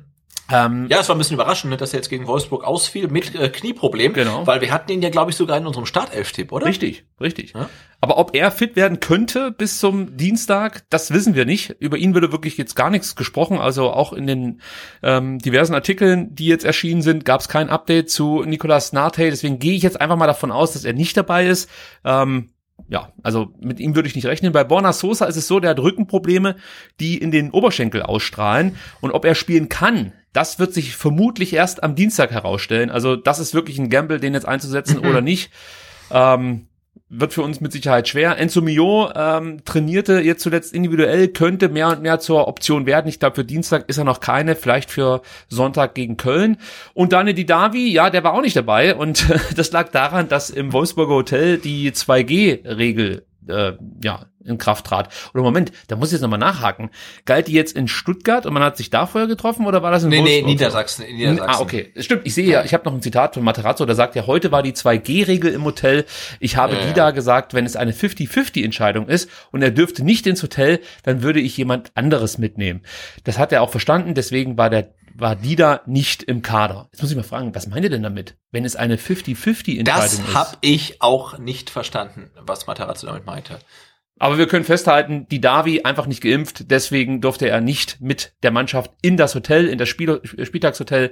Ähm, 0.52 0.88
ja, 0.90 0.99
es 0.99 1.07
war 1.07 1.15
ein 1.15 1.20
bisschen 1.20 1.36
überraschend, 1.36 1.72
ne, 1.72 1.78
dass 1.78 1.94
er 1.94 1.99
jetzt 1.99 2.10
gegen 2.10 2.28
Wolfsburg 2.28 2.65
ausfiel 2.65 3.07
mit 3.07 3.34
äh, 3.34 3.49
Knieproblem, 3.49 4.14
genau. 4.14 4.45
weil 4.45 4.60
wir 4.61 4.72
hatten 4.72 4.91
ihn 4.91 5.02
ja, 5.02 5.10
glaube 5.10 5.32
ich, 5.32 5.38
sogar 5.38 5.57
in 5.57 5.65
unserem 5.65 5.86
Startelf-Tipp, 5.86 6.52
oder? 6.52 6.65
Richtig, 6.65 7.06
richtig. 7.22 7.53
Ja? 7.53 7.70
Aber 8.02 8.18
ob 8.18 8.36
er 8.36 8.52
fit 8.52 8.76
werden 8.76 8.99
könnte 8.99 9.52
bis 9.52 9.80
zum 9.80 10.18
Dienstag, 10.18 10.84
das 10.90 11.11
wissen 11.11 11.36
wir 11.36 11.45
nicht. 11.45 11.78
Über 11.80 11.95
ihn 11.98 12.14
würde 12.14 12.34
wirklich 12.34 12.57
jetzt 12.57 12.76
gar 12.76 12.90
nichts 12.90 13.15
gesprochen. 13.15 13.57
Also 13.57 13.91
auch 13.91 14.11
in 14.11 14.28
den 14.28 14.61
ähm, 15.02 15.40
diversen 15.40 15.74
Artikeln, 15.74 16.36
die 16.36 16.48
jetzt 16.48 16.65
erschienen 16.65 17.02
sind, 17.02 17.24
gab 17.24 17.40
es 17.40 17.48
kein 17.48 17.70
Update 17.70 18.10
zu 18.10 18.44
Nicolas 18.44 18.91
Nate. 18.91 19.30
Deswegen 19.30 19.60
gehe 19.60 19.76
ich 19.76 19.84
jetzt 19.84 20.02
einfach 20.02 20.18
mal 20.18 20.28
davon 20.28 20.52
aus, 20.52 20.74
dass 20.74 20.84
er 20.84 20.91
nicht 20.91 21.15
dabei 21.15 21.48
ist. 21.48 21.70
Ähm, 22.03 22.49
ja, 22.90 23.14
also 23.24 23.53
mit 23.61 23.80
ihm 23.80 23.95
würde 23.95 24.10
ich 24.10 24.15
nicht 24.15 24.26
rechnen. 24.26 24.52
Bei 24.52 24.65
Borna 24.65 24.91
Sosa 24.91 25.26
ist 25.26 25.38
es 25.38 25.48
so, 25.48 25.61
der 25.61 25.70
hat 25.70 25.80
Rückenprobleme, 25.80 26.57
die 26.99 27.18
in 27.18 27.32
den 27.32 27.52
Oberschenkel 27.52 28.02
ausstrahlen. 28.02 28.76
Und 28.99 29.11
ob 29.11 29.24
er 29.24 29.36
spielen 29.36 29.70
kann, 29.70 30.11
das 30.34 30.60
wird 30.60 30.73
sich 30.73 30.95
vermutlich 30.95 31.53
erst 31.53 31.84
am 31.84 31.95
Dienstag 31.95 32.31
herausstellen. 32.31 32.89
Also 32.89 33.15
das 33.15 33.39
ist 33.39 33.53
wirklich 33.53 33.80
ein 33.80 33.89
Gamble, 33.89 34.19
den 34.19 34.34
jetzt 34.34 34.47
einzusetzen 34.47 35.01
mhm. 35.01 35.10
oder 35.10 35.22
nicht. 35.22 35.51
Ähm, 36.11 36.68
wird 37.10 37.34
für 37.34 37.43
uns 37.43 37.61
mit 37.61 37.72
Sicherheit 37.72 38.07
schwer. 38.07 38.38
Enzo 38.39 38.61
Mio 38.61 39.11
ähm, 39.15 39.64
trainierte 39.65 40.19
jetzt 40.19 40.41
zuletzt 40.41 40.73
individuell, 40.73 41.27
könnte 41.27 41.69
mehr 41.69 41.89
und 41.89 42.01
mehr 42.01 42.19
zur 42.19 42.47
Option 42.47 42.88
werden. 42.88 43.07
Ich 43.07 43.19
glaube, 43.19 43.35
für 43.35 43.45
Dienstag 43.45 43.88
ist 43.88 43.99
er 43.99 44.03
noch 44.03 44.19
keine, 44.19 44.55
vielleicht 44.55 44.89
für 44.89 45.22
Sonntag 45.47 45.93
gegen 45.93 46.18
Köln. 46.18 46.57
Und 46.95 47.14
Daniel 47.14 47.35
Didavi, 47.35 47.91
ja, 47.91 48.10
der 48.10 48.23
war 48.23 48.34
auch 48.34 48.41
nicht 48.41 48.55
dabei. 48.55 48.95
Und 48.95 49.27
das 49.55 49.72
lag 49.72 49.89
daran, 49.89 50.27
dass 50.27 50.49
im 50.49 50.73
Wolfsburger 50.73 51.14
Hotel 51.14 51.57
die 51.60 51.91
2G-Regel 51.91 53.26
äh, 53.48 53.74
ja, 54.03 54.26
in 54.45 54.57
Kraft 54.57 54.86
trat. 54.86 55.10
Oder 55.34 55.44
Moment, 55.44 55.72
da 55.88 55.95
muss 55.95 56.10
ich 56.10 56.14
jetzt 56.14 56.22
nochmal 56.22 56.40
nachhaken. 56.40 56.90
Galt 57.26 57.48
die 57.48 57.53
jetzt 57.53 57.76
in 57.76 57.88
Stuttgart 57.88 58.45
und 58.45 58.53
man 58.53 58.64
hat 58.64 58.78
sich 58.78 58.90
da 58.90 59.06
vorher 59.06 59.28
getroffen 59.28 59.65
oder 59.65 59.82
war 59.82 59.91
das 59.91 60.03
in 60.03 60.10
nee, 60.10 60.20
Wolfsburg? 60.20 60.45
Nee, 60.45 60.52
Niedersachsen, 60.52 61.06
in 61.06 61.15
Niedersachsen. 61.15 61.49
Ah, 61.49 61.61
okay. 61.61 61.94
Stimmt, 61.98 62.22
ich 62.26 62.34
sehe 62.34 62.45
ja, 62.45 62.64
ich 62.64 62.74
habe 62.74 62.86
noch 62.86 62.94
ein 62.94 63.02
Zitat 63.02 63.36
von 63.36 63.44
Materazzo, 63.44 63.86
der 63.86 63.95
sagt 63.95 64.15
ja, 64.15 64.28
heute 64.28 64.52
war 64.52 64.64
die 64.64 64.74
2G-Regel 64.74 65.53
im 65.53 65.64
Hotel. 65.64 66.06
Ich 66.40 66.57
habe 66.57 66.76
ja, 66.76 66.86
die 66.88 66.94
da 66.94 67.11
gesagt, 67.11 67.53
wenn 67.53 67.65
es 67.65 67.76
eine 67.76 67.91
50-50-Entscheidung 67.91 69.07
ist 69.07 69.30
und 69.52 69.61
er 69.61 69.72
dürfte 69.72 70.03
nicht 70.03 70.28
ins 70.28 70.44
Hotel, 70.44 70.80
dann 71.03 71.24
würde 71.24 71.40
ich 71.40 71.56
jemand 71.57 71.91
anderes 71.95 72.38
mitnehmen. 72.38 72.82
Das 73.24 73.38
hat 73.38 73.52
er 73.52 73.61
auch 73.61 73.70
verstanden, 73.70 74.14
deswegen 74.14 74.57
war 74.57 74.70
der 74.70 74.90
war 75.15 75.35
die 75.35 75.56
da 75.56 75.81
nicht 75.85 76.23
im 76.23 76.41
Kader. 76.41 76.90
Jetzt 76.91 77.02
muss 77.02 77.11
ich 77.11 77.18
mal 77.18 77.23
fragen, 77.23 77.53
was 77.56 77.68
meint 77.68 77.84
ihr 77.84 77.90
denn 77.90 78.03
damit, 78.03 78.35
wenn 78.52 78.65
es 78.65 78.76
eine 78.76 78.98
50-50-Entscheidung 78.98 80.06
ist? 80.06 80.19
Das 80.19 80.34
habe 80.34 80.57
ich 80.61 81.02
auch 81.02 81.38
nicht 81.38 81.69
verstanden, 81.69 82.31
was 82.45 82.68
Materazzo 82.68 83.07
damit 83.07 83.26
meinte. 83.26 83.60
Aber 84.19 84.38
wir 84.38 84.48
können 84.48 84.64
festhalten, 84.64 85.27
die 85.30 85.41
Davi 85.41 85.81
einfach 85.81 86.06
nicht 86.06 86.22
geimpft, 86.22 86.72
deswegen 86.72 87.19
durfte 87.19 87.49
er 87.49 87.61
nicht 87.61 87.99
mit 87.99 88.34
der 88.44 88.52
Mannschaft 88.52 88.91
in 89.02 89.18
das 89.18 89.34
Hotel, 89.35 89.68
in 89.68 89.77
das 89.77 89.90
Spiel, 89.90 90.22
Spieltagshotel 90.23 91.11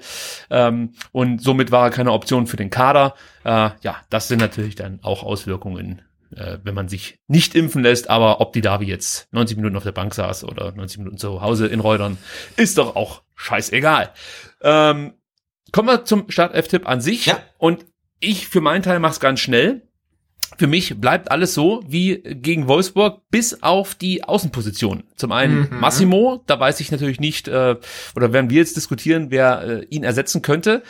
ähm, 0.50 0.94
und 1.12 1.42
somit 1.42 1.72
war 1.72 1.88
er 1.88 1.90
keine 1.90 2.12
Option 2.12 2.48
für 2.48 2.58
den 2.58 2.70
Kader. 2.70 3.16
Äh, 3.44 3.72
ja, 3.82 3.98
das 4.10 4.28
sind 4.28 4.40
natürlich 4.40 4.76
dann 4.76 5.00
auch 5.02 5.24
Auswirkungen, 5.24 6.04
äh, 6.36 6.60
wenn 6.64 6.76
man 6.76 6.88
sich 6.88 7.18
nicht 7.28 7.56
impfen 7.56 7.82
lässt, 7.84 8.10
aber 8.10 8.40
ob 8.40 8.54
die 8.54 8.62
Davi 8.62 8.86
jetzt 8.86 9.28
90 9.34 9.58
Minuten 9.58 9.76
auf 9.76 9.84
der 9.84 9.92
Bank 9.92 10.14
saß 10.14 10.44
oder 10.44 10.72
90 10.72 11.00
Minuten 11.00 11.18
zu 11.18 11.42
Hause 11.42 11.68
in 11.68 11.80
Reutern, 11.80 12.18
ist 12.56 12.78
doch 12.78 12.96
auch 12.96 13.24
scheißegal. 13.42 14.14
Ähm, 14.62 15.14
kommen 15.72 15.88
wir 15.88 16.06
zum 16.06 16.30
Start-F-Tipp 16.30 16.88
an 16.88 17.02
sich 17.02 17.28
ja. 17.28 17.40
und 17.58 17.86
ich 18.20 18.48
für 18.48 18.62
meinen 18.62 18.84
Teil 18.84 19.00
mache 19.00 19.14
es 19.14 19.20
ganz 19.20 19.40
schnell 19.40 19.82
für 20.58 20.68
mich 20.68 21.00
bleibt 21.00 21.32
alles 21.32 21.54
so 21.54 21.84
wie 21.88 22.18
gegen 22.18 22.68
Wolfsburg, 22.68 23.22
bis 23.32 23.64
auf 23.64 23.96
die 23.96 24.24
Außenposition. 24.24 25.04
Zum 25.16 25.32
einen 25.32 25.62
mhm. 25.62 25.80
Massimo, 25.80 26.44
da 26.46 26.60
weiß 26.60 26.80
ich 26.82 26.92
natürlich 26.92 27.20
nicht, 27.20 27.48
äh, 27.48 27.78
oder 28.16 28.34
werden 28.34 28.50
wir 28.50 28.58
jetzt 28.58 28.76
diskutieren, 28.76 29.28
wer 29.30 29.62
äh, 29.62 29.86
ihn 29.86 30.04
ersetzen 30.04 30.42
könnte. 30.42 30.84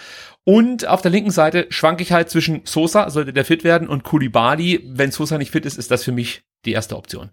Und 0.44 0.88
auf 0.88 1.02
der 1.02 1.12
linken 1.12 1.32
Seite 1.32 1.68
schwanke 1.70 2.02
ich 2.02 2.12
halt 2.12 2.30
zwischen 2.30 2.62
Sosa, 2.66 3.10
sollte 3.12 3.32
der 3.32 3.46
fit 3.46 3.64
werden, 3.64 3.88
und 3.88 4.04
Kulibali. 4.04 4.84
Wenn 4.92 5.12
Sosa 5.12 5.38
nicht 5.38 5.52
fit 5.52 5.66
ist, 5.66 5.78
ist 5.78 5.92
das 5.92 6.04
für 6.04 6.12
mich 6.12 6.42
die 6.66 6.72
erste 6.72 6.98
Option. 6.98 7.30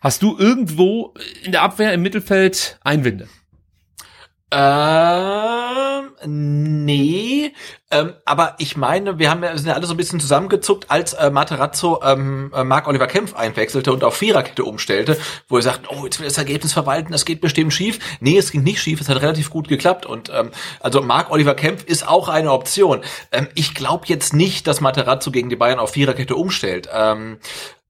Hast 0.00 0.22
du 0.22 0.38
irgendwo 0.38 1.14
in 1.44 1.52
der 1.52 1.62
Abwehr 1.62 1.92
im 1.92 2.02
Mittelfeld 2.02 2.78
Einwände? 2.82 3.28
Ähm, 4.54 6.10
nee, 6.84 7.54
ähm, 7.90 8.12
aber 8.26 8.54
ich 8.58 8.76
meine, 8.76 9.18
wir 9.18 9.30
haben 9.30 9.42
ja, 9.42 9.56
sind 9.56 9.66
ja 9.66 9.72
alle 9.72 9.86
so 9.86 9.94
ein 9.94 9.96
bisschen 9.96 10.20
zusammengezuckt, 10.20 10.90
als 10.90 11.14
äh, 11.14 11.30
Materazzo 11.30 12.02
ähm, 12.04 12.52
äh, 12.54 12.62
Marc 12.62 12.86
Oliver 12.86 13.06
Kempf 13.06 13.34
einwechselte 13.34 13.94
und 13.94 14.04
auf 14.04 14.14
Viererkette 14.14 14.64
umstellte, 14.64 15.16
wo 15.48 15.56
er 15.56 15.62
sagt, 15.62 15.90
oh, 15.90 16.04
jetzt 16.04 16.20
will 16.20 16.26
das 16.26 16.36
Ergebnis 16.36 16.74
verwalten, 16.74 17.12
das 17.12 17.24
geht 17.24 17.40
bestimmt 17.40 17.72
schief. 17.72 17.98
Nee, 18.20 18.36
es 18.36 18.52
ging 18.52 18.62
nicht 18.62 18.82
schief, 18.82 19.00
es 19.00 19.08
hat 19.08 19.22
relativ 19.22 19.48
gut 19.48 19.68
geklappt 19.68 20.04
und 20.04 20.30
ähm, 20.34 20.50
also 20.80 21.00
Marc 21.00 21.30
Oliver 21.30 21.54
Kempf 21.54 21.84
ist 21.84 22.06
auch 22.06 22.28
eine 22.28 22.52
Option. 22.52 23.00
Ähm, 23.30 23.48
ich 23.54 23.74
glaube 23.74 24.04
jetzt 24.08 24.34
nicht, 24.34 24.66
dass 24.66 24.82
Materazzo 24.82 25.30
gegen 25.30 25.48
die 25.48 25.56
Bayern 25.56 25.78
auf 25.78 25.92
Viererkette 25.92 26.36
umstellt. 26.36 26.90
Ähm, 26.92 27.38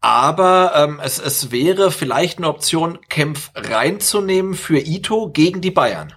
aber 0.01 0.75
ähm, 0.77 1.01
es, 1.03 1.19
es 1.19 1.51
wäre 1.51 1.91
vielleicht 1.91 2.39
eine 2.39 2.49
Option, 2.49 3.01
Kempf 3.09 3.51
reinzunehmen 3.57 4.55
für 4.55 4.79
Ito 4.79 5.31
gegen 5.31 5.61
die 5.61 5.73
Bayern. 5.73 6.15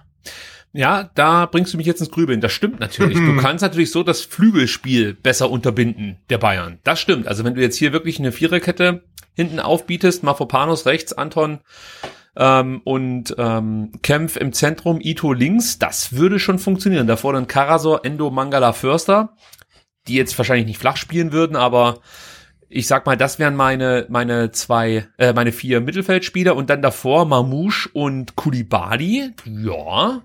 Ja, 0.76 1.10
da 1.14 1.46
bringst 1.46 1.72
du 1.72 1.78
mich 1.78 1.86
jetzt 1.86 2.00
ins 2.00 2.10
Grübeln. 2.10 2.42
Das 2.42 2.52
stimmt 2.52 2.80
natürlich. 2.80 3.16
Du 3.16 3.36
kannst 3.40 3.62
natürlich 3.62 3.90
so 3.90 4.02
das 4.02 4.20
Flügelspiel 4.20 5.14
besser 5.14 5.50
unterbinden, 5.50 6.18
der 6.28 6.36
Bayern. 6.36 6.78
Das 6.84 7.00
stimmt. 7.00 7.26
Also 7.26 7.44
wenn 7.44 7.54
du 7.54 7.62
jetzt 7.62 7.76
hier 7.76 7.94
wirklich 7.94 8.18
eine 8.18 8.30
Viererkette 8.30 9.02
hinten 9.34 9.58
aufbietest, 9.58 10.22
Mafopanos 10.22 10.84
rechts, 10.84 11.14
Anton 11.14 11.60
ähm, 12.36 12.82
und 12.84 13.34
ähm, 13.38 13.92
Kempf 14.02 14.36
im 14.36 14.52
Zentrum, 14.52 14.98
Ito 15.00 15.32
links, 15.32 15.78
das 15.78 16.12
würde 16.12 16.38
schon 16.38 16.58
funktionieren. 16.58 17.06
Davor 17.06 17.32
dann 17.32 17.46
Karasor, 17.46 18.04
Endo, 18.04 18.30
Mangala, 18.30 18.74
Förster, 18.74 19.34
die 20.08 20.14
jetzt 20.14 20.36
wahrscheinlich 20.36 20.66
nicht 20.66 20.78
flach 20.78 20.98
spielen 20.98 21.32
würden, 21.32 21.56
aber 21.56 22.00
ich 22.68 22.86
sag 22.86 23.06
mal, 23.06 23.16
das 23.16 23.38
wären 23.38 23.56
meine 23.56 24.06
meine 24.10 24.50
zwei, 24.50 25.06
äh, 25.16 25.32
meine 25.32 25.52
vier 25.52 25.80
Mittelfeldspieler 25.80 26.54
und 26.54 26.68
dann 26.68 26.82
davor 26.82 27.24
Mamouche 27.24 27.88
und 27.92 28.36
Kulibali. 28.36 29.32
Ja, 29.44 30.22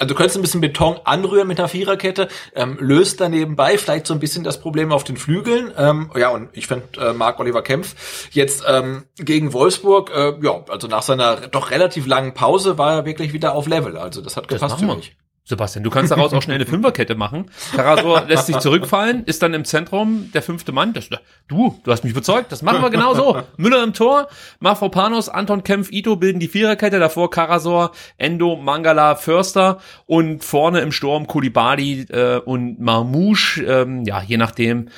also 0.00 0.08
du 0.08 0.14
könntest 0.14 0.36
ein 0.36 0.42
bisschen 0.42 0.62
Beton 0.62 0.98
anrühren 1.04 1.46
mit 1.46 1.58
einer 1.58 1.68
Viererkette, 1.68 2.28
ähm, 2.54 2.78
löst 2.80 3.20
dann 3.20 3.32
nebenbei 3.32 3.76
vielleicht 3.76 4.06
so 4.06 4.14
ein 4.14 4.20
bisschen 4.20 4.44
das 4.44 4.58
Problem 4.58 4.92
auf 4.92 5.04
den 5.04 5.18
Flügeln. 5.18 5.72
Ähm, 5.76 6.10
ja, 6.16 6.30
und 6.30 6.48
ich 6.52 6.66
finde 6.66 6.86
äh, 6.98 7.12
Marc-Oliver 7.12 7.62
Kempf 7.62 8.30
jetzt 8.32 8.64
ähm, 8.66 9.04
gegen 9.16 9.52
Wolfsburg, 9.52 10.10
äh, 10.10 10.34
ja, 10.42 10.64
also 10.68 10.88
nach 10.88 11.02
seiner 11.02 11.48
doch 11.48 11.70
relativ 11.70 12.06
langen 12.06 12.32
Pause 12.32 12.78
war 12.78 12.94
er 12.94 13.04
wirklich 13.04 13.34
wieder 13.34 13.54
auf 13.54 13.66
Level. 13.66 13.98
Also 13.98 14.22
das 14.22 14.36
hat 14.36 14.48
gepasst 14.48 14.78
für 14.78 14.86
mich. 14.86 15.16
Sebastian, 15.50 15.84
du 15.84 15.90
kannst 15.90 16.10
daraus 16.10 16.32
auch 16.32 16.40
schnell 16.40 16.54
eine 16.54 16.66
Fünferkette 16.66 17.14
machen. 17.14 17.50
Karasor 17.76 18.24
lässt 18.28 18.46
sich 18.46 18.58
zurückfallen, 18.58 19.24
ist 19.24 19.42
dann 19.42 19.52
im 19.52 19.66
Zentrum 19.66 20.30
der 20.32 20.42
fünfte 20.42 20.72
Mann. 20.72 20.94
Das, 20.94 21.10
du, 21.48 21.78
du 21.84 21.92
hast 21.92 22.04
mich 22.04 22.12
überzeugt, 22.12 22.50
das 22.52 22.62
machen 22.62 22.80
wir 22.80 22.90
genau 22.90 23.14
so. 23.14 23.42
Müller 23.58 23.84
im 23.84 23.92
Tor, 23.92 24.28
Mafropanos, 24.60 25.28
Anton 25.28 25.62
Kempf, 25.62 25.92
Ito 25.92 26.16
bilden 26.16 26.40
die 26.40 26.48
Viererkette, 26.48 26.98
davor 26.98 27.30
Karasor, 27.30 27.92
Endo, 28.16 28.56
Mangala, 28.56 29.16
Förster 29.16 29.78
und 30.06 30.42
vorne 30.42 30.80
im 30.80 30.92
Sturm 30.92 31.26
Kulibali 31.26 32.06
äh, 32.08 32.38
und 32.38 32.80
Marmouche, 32.80 33.62
ähm, 33.62 34.04
ja, 34.04 34.22
je 34.22 34.38
nachdem, 34.38 34.88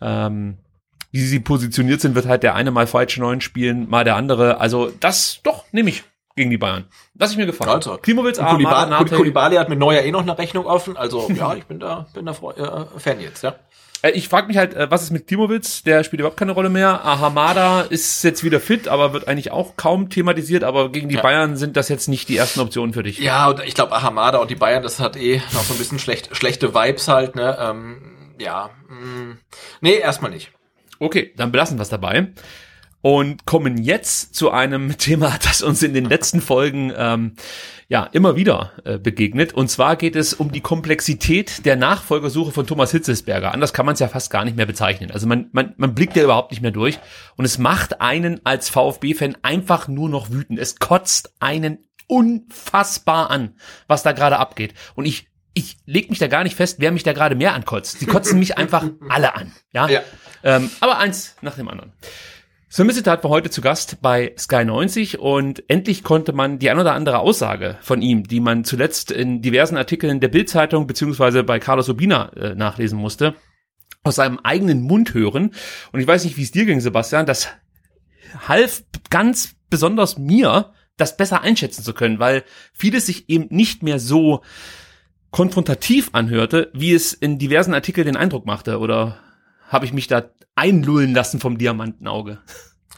ähm, 0.00 0.58
wie 1.10 1.20
sie 1.20 1.40
positioniert 1.40 2.00
sind, 2.00 2.14
wird 2.14 2.26
halt 2.26 2.42
der 2.42 2.54
eine 2.54 2.70
mal 2.70 2.86
falsche 2.86 3.20
Neun 3.20 3.40
spielen, 3.40 3.88
mal 3.88 4.04
der 4.04 4.16
andere. 4.16 4.60
Also 4.60 4.92
das, 5.00 5.40
doch, 5.42 5.64
nehme 5.72 5.90
ich 5.90 6.04
gegen 6.36 6.50
die 6.50 6.58
Bayern. 6.58 6.84
Lass 7.18 7.32
ich 7.32 7.36
mir 7.36 7.46
gefallen. 7.46 7.70
Also, 7.70 7.96
Klimowitz, 7.96 8.38
A, 8.38 8.52
Kulibali, 8.52 9.04
Kulibali 9.10 9.56
hat 9.56 9.68
mit 9.68 9.78
Neuer 9.78 10.02
eh 10.02 10.10
noch 10.10 10.22
eine 10.22 10.36
Rechnung 10.36 10.66
offen. 10.66 10.96
Also 10.96 11.30
ja, 11.30 11.54
ich 11.54 11.64
bin 11.64 11.78
da, 11.78 12.06
bin 12.12 12.26
da 12.26 12.32
äh, 12.32 12.98
Fan 12.98 13.20
jetzt, 13.20 13.42
ja. 13.42 13.54
Äh, 14.02 14.10
ich 14.10 14.28
frage 14.28 14.48
mich 14.48 14.56
halt, 14.56 14.74
äh, 14.74 14.90
was 14.90 15.02
ist 15.02 15.10
mit 15.10 15.26
Klimowitz? 15.26 15.82
Der 15.82 16.02
spielt 16.04 16.20
überhaupt 16.20 16.36
keine 16.36 16.52
Rolle 16.52 16.70
mehr. 16.70 17.04
Ahamada 17.04 17.82
ist 17.82 18.22
jetzt 18.24 18.42
wieder 18.42 18.60
fit, 18.60 18.88
aber 18.88 19.12
wird 19.12 19.28
eigentlich 19.28 19.52
auch 19.52 19.76
kaum 19.76 20.10
thematisiert. 20.10 20.64
Aber 20.64 20.90
gegen 20.90 21.08
die 21.08 21.16
ja. 21.16 21.22
Bayern 21.22 21.56
sind 21.56 21.76
das 21.76 21.88
jetzt 21.88 22.08
nicht 22.08 22.28
die 22.28 22.36
ersten 22.36 22.60
Optionen 22.60 22.92
für 22.92 23.02
dich. 23.02 23.18
Ja, 23.18 23.48
und 23.48 23.60
ich 23.60 23.74
glaube, 23.74 23.92
Ahamada 23.92 24.38
und 24.38 24.50
die 24.50 24.56
Bayern, 24.56 24.82
das 24.82 25.00
hat 25.00 25.16
eh 25.16 25.38
noch 25.52 25.62
so 25.62 25.74
ein 25.74 25.78
bisschen 25.78 25.98
schlecht, 25.98 26.36
schlechte 26.36 26.74
Vibes 26.74 27.08
halt. 27.08 27.36
Ne? 27.36 27.56
Ähm, 27.60 28.34
ja, 28.38 28.70
mh. 28.88 28.94
Mm. 28.96 29.38
nee, 29.80 29.94
erstmal 29.94 30.30
nicht. 30.30 30.50
Okay, 30.98 31.32
dann 31.36 31.52
belassen 31.52 31.78
wir 31.78 31.82
es 31.82 31.88
dabei 31.88 32.28
und 33.04 33.44
kommen 33.44 33.76
jetzt 33.76 34.34
zu 34.34 34.50
einem 34.50 34.96
Thema, 34.98 35.36
das 35.42 35.60
uns 35.60 35.82
in 35.82 35.92
den 35.92 36.06
letzten 36.06 36.40
Folgen 36.40 36.90
ähm, 36.96 37.34
ja 37.86 38.04
immer 38.04 38.34
wieder 38.34 38.72
äh, 38.86 38.96
begegnet. 38.96 39.52
Und 39.52 39.68
zwar 39.68 39.96
geht 39.96 40.16
es 40.16 40.32
um 40.32 40.50
die 40.50 40.62
Komplexität 40.62 41.66
der 41.66 41.76
Nachfolgersuche 41.76 42.50
von 42.50 42.66
Thomas 42.66 42.92
Hitzelsberger. 42.92 43.52
Anders 43.52 43.74
kann 43.74 43.84
man 43.84 43.92
es 43.92 43.98
ja 43.98 44.08
fast 44.08 44.30
gar 44.30 44.46
nicht 44.46 44.56
mehr 44.56 44.64
bezeichnen. 44.64 45.10
Also 45.10 45.26
man, 45.26 45.50
man, 45.52 45.74
man 45.76 45.94
blickt 45.94 46.16
ja 46.16 46.24
überhaupt 46.24 46.50
nicht 46.50 46.62
mehr 46.62 46.70
durch. 46.70 46.98
Und 47.36 47.44
es 47.44 47.58
macht 47.58 48.00
einen 48.00 48.40
als 48.44 48.70
VfB-Fan 48.70 49.36
einfach 49.42 49.86
nur 49.86 50.08
noch 50.08 50.30
wütend. 50.30 50.58
Es 50.58 50.76
kotzt 50.78 51.34
einen 51.40 51.84
unfassbar 52.06 53.30
an, 53.30 53.54
was 53.86 54.02
da 54.02 54.12
gerade 54.12 54.38
abgeht. 54.38 54.72
Und 54.94 55.04
ich 55.04 55.28
ich 55.52 55.76
leg 55.86 56.10
mich 56.10 56.18
da 56.18 56.26
gar 56.26 56.42
nicht 56.42 56.56
fest, 56.56 56.76
wer 56.80 56.90
mich 56.90 57.04
da 57.04 57.12
gerade 57.12 57.36
mehr 57.36 57.54
ankotzt. 57.54 58.00
Die 58.00 58.06
kotzen 58.06 58.38
mich 58.38 58.56
einfach 58.58 58.86
alle 59.10 59.34
an. 59.34 59.52
Ja. 59.72 59.88
ja. 59.88 60.00
Ähm, 60.42 60.70
aber 60.80 60.98
eins 60.98 61.36
nach 61.42 61.54
dem 61.54 61.68
anderen. 61.68 61.92
Sven 62.74 62.88
Missetat 62.88 63.22
war 63.22 63.30
heute 63.30 63.50
zu 63.50 63.60
Gast 63.60 64.02
bei 64.02 64.34
Sky 64.36 64.64
90 64.64 65.20
und 65.20 65.62
endlich 65.70 66.02
konnte 66.02 66.32
man 66.32 66.58
die 66.58 66.70
ein 66.70 66.78
oder 66.80 66.94
andere 66.94 67.20
Aussage 67.20 67.78
von 67.82 68.02
ihm, 68.02 68.24
die 68.24 68.40
man 68.40 68.64
zuletzt 68.64 69.12
in 69.12 69.42
diversen 69.42 69.76
Artikeln 69.76 70.18
der 70.18 70.26
Bildzeitung 70.26 70.88
beziehungsweise 70.88 71.44
bei 71.44 71.60
Carlos 71.60 71.88
Urbina 71.88 72.32
äh, 72.32 72.56
nachlesen 72.56 72.98
musste, 72.98 73.36
aus 74.02 74.16
seinem 74.16 74.40
eigenen 74.40 74.80
Mund 74.82 75.14
hören. 75.14 75.52
Und 75.92 76.00
ich 76.00 76.06
weiß 76.08 76.24
nicht, 76.24 76.36
wie 76.36 76.42
es 76.42 76.50
dir 76.50 76.64
ging, 76.64 76.80
Sebastian, 76.80 77.26
das 77.26 77.46
half 78.48 78.82
ganz 79.08 79.54
besonders 79.70 80.18
mir, 80.18 80.72
das 80.96 81.16
besser 81.16 81.42
einschätzen 81.42 81.84
zu 81.84 81.94
können, 81.94 82.18
weil 82.18 82.42
vieles 82.72 83.06
sich 83.06 83.28
eben 83.28 83.46
nicht 83.50 83.84
mehr 83.84 84.00
so 84.00 84.42
konfrontativ 85.30 86.08
anhörte, 86.10 86.72
wie 86.74 86.92
es 86.92 87.12
in 87.12 87.38
diversen 87.38 87.72
Artikeln 87.72 88.06
den 88.06 88.16
Eindruck 88.16 88.46
machte. 88.46 88.80
Oder 88.80 89.20
habe 89.74 89.84
ich 89.84 89.92
mich 89.92 90.06
da 90.06 90.30
einlullen 90.54 91.12
lassen 91.12 91.40
vom 91.40 91.58
Diamantenauge. 91.58 92.38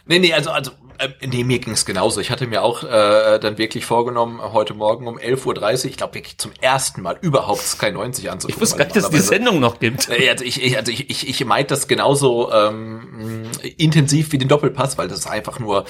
Nee, 0.06 0.20
nee, 0.20 0.32
also, 0.32 0.50
also 0.50 0.70
äh, 0.98 1.08
nee, 1.26 1.42
mir 1.42 1.58
ging's 1.58 1.84
genauso. 1.84 2.20
Ich 2.20 2.30
hatte 2.30 2.46
mir 2.46 2.62
auch 2.62 2.84
äh, 2.84 3.38
dann 3.38 3.58
wirklich 3.58 3.84
vorgenommen, 3.84 4.40
heute 4.40 4.74
Morgen 4.74 5.08
um 5.08 5.18
11.30 5.18 5.46
Uhr, 5.46 5.90
ich 5.90 5.96
glaube 5.96 6.14
wirklich 6.14 6.38
zum 6.38 6.52
ersten 6.60 7.02
Mal 7.02 7.18
überhaupt 7.20 7.62
Sky 7.62 7.90
90 7.90 8.30
anzugucken. 8.30 8.54
Ich 8.54 8.60
wusste 8.60 8.78
gar 8.78 8.84
nicht, 8.84 8.96
dass 8.96 9.04
es 9.04 9.10
die 9.10 9.18
Sendung 9.18 9.58
noch 9.58 9.80
gibt. 9.80 10.08
Äh, 10.08 10.30
also 10.30 10.44
ich, 10.44 10.62
ich, 10.62 10.76
also 10.76 10.92
ich, 10.92 11.10
ich, 11.10 11.28
ich 11.28 11.44
meinte 11.44 11.74
das 11.74 11.88
genauso 11.88 12.52
ähm, 12.52 13.50
intensiv 13.76 14.30
wie 14.32 14.38
den 14.38 14.48
Doppelpass, 14.48 14.96
weil 14.96 15.08
das 15.08 15.20
ist 15.20 15.26
einfach 15.26 15.58
nur 15.58 15.84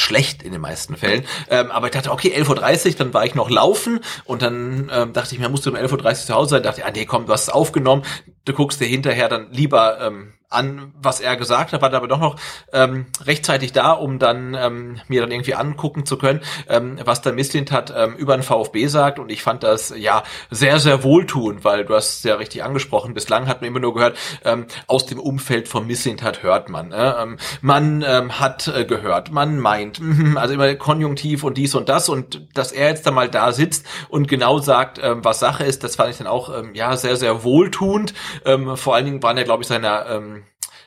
schlecht 0.00 0.42
in 0.42 0.52
den 0.52 0.60
meisten 0.60 0.96
Fällen. 0.96 1.24
Ähm, 1.48 1.70
aber 1.70 1.86
ich 1.86 1.92
dachte, 1.92 2.10
okay, 2.10 2.34
11.30 2.36 2.86
Uhr, 2.88 2.94
dann 2.96 3.14
war 3.14 3.24
ich 3.24 3.34
noch 3.34 3.50
laufen 3.50 4.00
und 4.24 4.42
dann 4.42 4.90
ähm, 4.92 5.12
dachte 5.12 5.34
ich 5.34 5.40
mir, 5.40 5.48
musst 5.48 5.66
du 5.66 5.70
um 5.70 5.76
11.30 5.76 6.04
Uhr 6.04 6.14
zu 6.14 6.34
Hause 6.34 6.50
sein. 6.50 6.62
Dachte, 6.62 6.84
ah 6.84 6.90
nee, 6.90 7.06
komm, 7.06 7.26
du 7.26 7.32
hast 7.32 7.44
es 7.44 7.48
aufgenommen. 7.50 8.02
Du 8.44 8.52
guckst 8.52 8.80
dir 8.80 8.86
hinterher 8.86 9.28
dann 9.28 9.52
lieber 9.52 10.00
ähm, 10.00 10.32
an, 10.50 10.92
was 11.00 11.20
er 11.20 11.36
gesagt 11.36 11.72
hat, 11.72 11.80
war 11.80 11.94
aber 11.94 12.08
doch 12.08 12.18
noch 12.18 12.36
ähm, 12.72 13.06
rechtzeitig 13.24 13.72
da, 13.72 13.92
um 13.92 14.18
dann 14.18 14.54
ähm, 14.54 15.00
mir 15.06 15.20
dann 15.20 15.30
irgendwie 15.30 15.54
angucken 15.54 16.04
zu 16.04 16.18
können, 16.18 16.40
ähm, 16.68 16.98
was 17.04 17.22
der 17.22 17.32
Misslint 17.32 17.70
hat 17.70 17.94
ähm, 17.96 18.16
über 18.16 18.36
den 18.36 18.42
VfB 18.42 18.88
sagt. 18.88 19.20
Und 19.20 19.30
ich 19.30 19.44
fand 19.44 19.62
das 19.62 19.94
ja 19.96 20.24
sehr, 20.50 20.80
sehr 20.80 21.04
wohltuend, 21.04 21.64
weil 21.64 21.84
du 21.84 21.94
hast 21.94 22.18
es 22.18 22.22
ja 22.24 22.34
richtig 22.34 22.64
angesprochen. 22.64 23.14
Bislang 23.14 23.46
hat 23.46 23.60
man 23.60 23.68
immer 23.68 23.78
nur 23.78 23.94
gehört, 23.94 24.18
ähm, 24.44 24.66
aus 24.88 25.06
dem 25.06 25.20
Umfeld 25.20 25.68
von 25.68 25.86
Misslint 25.86 26.22
hat 26.22 26.42
hört 26.42 26.68
man. 26.68 26.90
Äh, 26.90 27.22
ähm, 27.22 27.36
man 27.60 28.04
ähm, 28.06 28.40
hat 28.40 28.66
äh, 28.66 28.84
gehört, 28.84 29.30
man 29.30 29.58
meint, 29.60 30.00
mh, 30.00 30.40
also 30.40 30.54
immer 30.54 30.74
Konjunktiv 30.74 31.44
und 31.44 31.58
dies 31.58 31.76
und 31.76 31.88
das. 31.88 32.08
Und 32.08 32.48
dass 32.54 32.72
er 32.72 32.88
jetzt 32.88 33.06
da 33.06 33.12
mal 33.12 33.28
da 33.28 33.52
sitzt 33.52 33.86
und 34.08 34.26
genau 34.26 34.58
sagt, 34.58 34.98
ähm, 35.00 35.24
was 35.24 35.38
Sache 35.38 35.62
ist, 35.62 35.84
das 35.84 35.94
fand 35.94 36.10
ich 36.10 36.18
dann 36.18 36.26
auch 36.26 36.52
ähm, 36.56 36.74
ja 36.74 36.96
sehr, 36.96 37.14
sehr 37.14 37.44
wohltuend. 37.44 38.14
Ähm, 38.44 38.76
vor 38.76 38.96
allen 38.96 39.04
Dingen 39.04 39.22
waren 39.22 39.36
ja, 39.36 39.44
glaube 39.44 39.62
ich, 39.62 39.68
seine 39.68 40.06
ähm, 40.08 40.39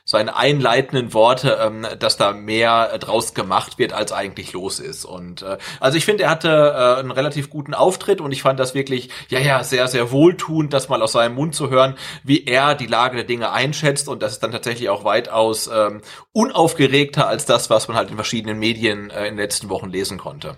seine 0.05 0.35
einleitenden 0.35 1.13
Worte, 1.13 1.59
ähm, 1.61 1.87
dass 1.97 2.17
da 2.17 2.33
mehr 2.33 2.97
draus 2.97 3.33
gemacht 3.33 3.79
wird, 3.79 3.93
als 3.93 4.11
eigentlich 4.11 4.51
los 4.51 4.79
ist. 4.79 5.05
Und 5.05 5.43
äh, 5.43 5.57
also 5.79 5.97
ich 5.97 6.03
finde, 6.03 6.23
er 6.23 6.29
hatte 6.29 6.49
äh, 6.49 6.99
einen 6.99 7.11
relativ 7.11 7.49
guten 7.49 7.73
Auftritt 7.73 8.19
und 8.19 8.33
ich 8.33 8.41
fand 8.41 8.59
das 8.59 8.73
wirklich, 8.73 9.09
ja, 9.29 9.39
ja, 9.39 9.63
sehr, 9.63 9.87
sehr 9.87 10.11
wohltuend, 10.11 10.73
das 10.73 10.89
mal 10.89 11.01
aus 11.01 11.13
seinem 11.13 11.35
Mund 11.35 11.55
zu 11.55 11.69
hören, 11.69 11.95
wie 12.23 12.43
er 12.45 12.75
die 12.75 12.85
Lage 12.85 13.15
der 13.15 13.25
Dinge 13.25 13.51
einschätzt. 13.51 14.09
Und 14.09 14.21
das 14.21 14.33
ist 14.33 14.43
dann 14.43 14.51
tatsächlich 14.51 14.89
auch 14.89 15.05
weitaus 15.05 15.69
ähm, 15.73 16.01
unaufgeregter 16.33 17.27
als 17.27 17.45
das, 17.45 17.69
was 17.69 17.87
man 17.87 17.95
halt 17.95 18.09
in 18.09 18.15
verschiedenen 18.15 18.59
Medien 18.59 19.09
äh, 19.09 19.27
in 19.27 19.35
den 19.35 19.37
letzten 19.37 19.69
Wochen 19.69 19.89
lesen 19.89 20.17
konnte. 20.17 20.57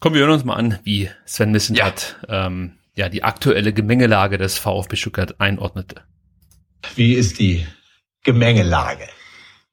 Kommen 0.00 0.14
wir 0.14 0.22
hören 0.22 0.32
uns 0.32 0.44
mal 0.44 0.54
an, 0.54 0.78
wie 0.84 1.10
Sven 1.26 1.50
Missen 1.50 1.76
ja. 1.76 1.84
hat 1.84 2.16
ähm, 2.30 2.78
ja 2.94 3.10
die 3.10 3.22
aktuelle 3.24 3.74
Gemengelage 3.74 4.38
des 4.38 4.56
VfB 4.56 4.96
Stuttgart 4.96 5.38
einordnete. 5.38 6.02
Wie 6.94 7.12
ist 7.12 7.38
die 7.38 7.66
Gemengelage? 8.22 9.04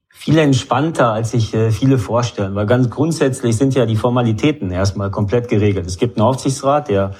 Viel 0.09 0.37
entspannter, 0.37 1.11
als 1.11 1.31
sich 1.31 1.53
äh, 1.53 1.71
viele 1.71 1.97
vorstellen, 1.97 2.55
weil 2.55 2.65
ganz 2.65 2.89
grundsätzlich 2.89 3.57
sind 3.57 3.75
ja 3.75 3.85
die 3.85 3.95
Formalitäten 3.95 4.71
erstmal 4.71 5.11
komplett 5.11 5.47
geregelt. 5.47 5.85
Es 5.85 5.97
gibt 5.97 6.17
einen 6.17 6.25
Aufsichtsrat, 6.25 6.89
der 6.89 7.13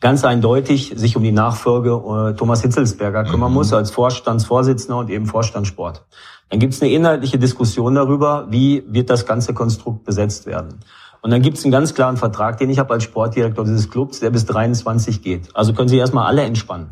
ganz 0.00 0.24
eindeutig 0.24 0.94
sich 0.96 1.16
um 1.16 1.22
die 1.22 1.32
Nachfolge 1.32 1.90
äh, 1.90 2.34
Thomas 2.36 2.62
Hitzelsberger 2.62 3.24
kümmern 3.24 3.50
mhm. 3.50 3.54
muss 3.54 3.72
als 3.72 3.90
Vorstandsvorsitzender 3.90 4.98
und 4.98 5.10
eben 5.10 5.26
Vorstandssport. 5.26 6.04
Dann 6.48 6.58
gibt 6.58 6.74
es 6.74 6.82
eine 6.82 6.90
inhaltliche 6.90 7.38
Diskussion 7.38 7.94
darüber, 7.94 8.46
wie 8.50 8.82
wird 8.88 9.10
das 9.10 9.26
ganze 9.26 9.54
Konstrukt 9.54 10.04
besetzt 10.04 10.46
werden. 10.46 10.80
Und 11.22 11.30
dann 11.30 11.42
gibt 11.42 11.58
es 11.58 11.64
einen 11.64 11.72
ganz 11.72 11.94
klaren 11.94 12.16
Vertrag, 12.16 12.58
den 12.58 12.70
ich 12.70 12.78
habe 12.78 12.94
als 12.94 13.04
Sportdirektor 13.04 13.64
dieses 13.64 13.90
Clubs, 13.90 14.20
der 14.20 14.30
bis 14.30 14.46
23 14.46 15.22
geht. 15.22 15.54
Also 15.54 15.74
können 15.74 15.88
Sie 15.88 15.98
erstmal 15.98 16.26
alle 16.26 16.42
entspannen. 16.42 16.90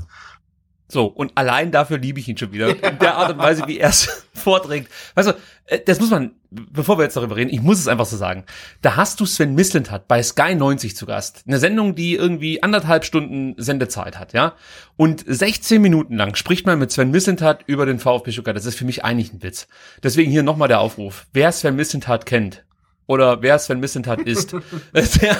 So, 0.90 1.05
und 1.05 1.32
allein 1.35 1.70
dafür 1.70 1.98
liebe 1.98 2.19
ich 2.19 2.28
ihn 2.28 2.39
schon 2.39 2.52
wieder. 2.52 2.70
In 2.70 2.98
der 2.98 3.16
Art 3.16 3.32
und 3.32 3.39
Weise, 3.39 3.65
wie 3.66 3.78
er 3.78 3.90
es 3.90 4.27
vorträgt. 4.35 4.90
Weißt 5.15 5.28
du, 5.28 5.35
äh, 5.66 5.81
das 5.85 6.01
muss 6.01 6.10
man, 6.10 6.32
bevor 6.51 6.98
wir 6.98 7.05
jetzt 7.05 7.16
darüber 7.16 7.36
reden, 7.36 7.51
ich 7.51 7.60
muss 7.60 7.78
es 7.78 7.89
einfach 7.89 8.06
so 8.06 8.16
sagen. 8.16 8.44
Da 8.81 8.97
hast 8.97 9.20
du 9.20 9.27
Sven 9.27 9.55
Mislintat 9.55 10.09
bei 10.09 10.23
Sky 10.23 10.55
90 10.55 10.97
zu 10.97 11.05
Gast. 11.05 11.44
Eine 11.47 11.59
Sendung, 11.59 11.94
die 11.94 12.15
irgendwie 12.15 12.62
anderthalb 12.62 13.05
Stunden 13.05 13.55
Sendezeit 13.59 14.19
hat, 14.19 14.32
ja. 14.32 14.55
Und 14.97 15.24
16 15.27 15.81
Minuten 15.82 16.16
lang 16.16 16.35
spricht 16.36 16.65
man 16.65 16.78
mit 16.78 16.90
Sven 16.90 17.10
Mislintat 17.10 17.65
über 17.66 17.85
den 17.85 17.98
VfB 17.98 18.32
Stuttgart. 18.32 18.56
Das 18.56 18.65
ist 18.65 18.78
für 18.78 18.86
mich 18.86 19.05
eigentlich 19.05 19.32
ein 19.35 19.43
Witz. 19.43 19.69
Deswegen 20.02 20.31
hier 20.31 20.43
nochmal 20.43 20.69
der 20.69 20.81
Aufruf. 20.81 21.27
Wer 21.35 21.52
Sven 21.52 21.77
Mislintat 21.77 22.24
kennt, 22.24 22.65
oder 23.09 23.43
wer 23.43 23.59
Sven 23.59 23.80
Missentat 23.80 24.20
ist, 24.24 24.52
der 24.93 25.35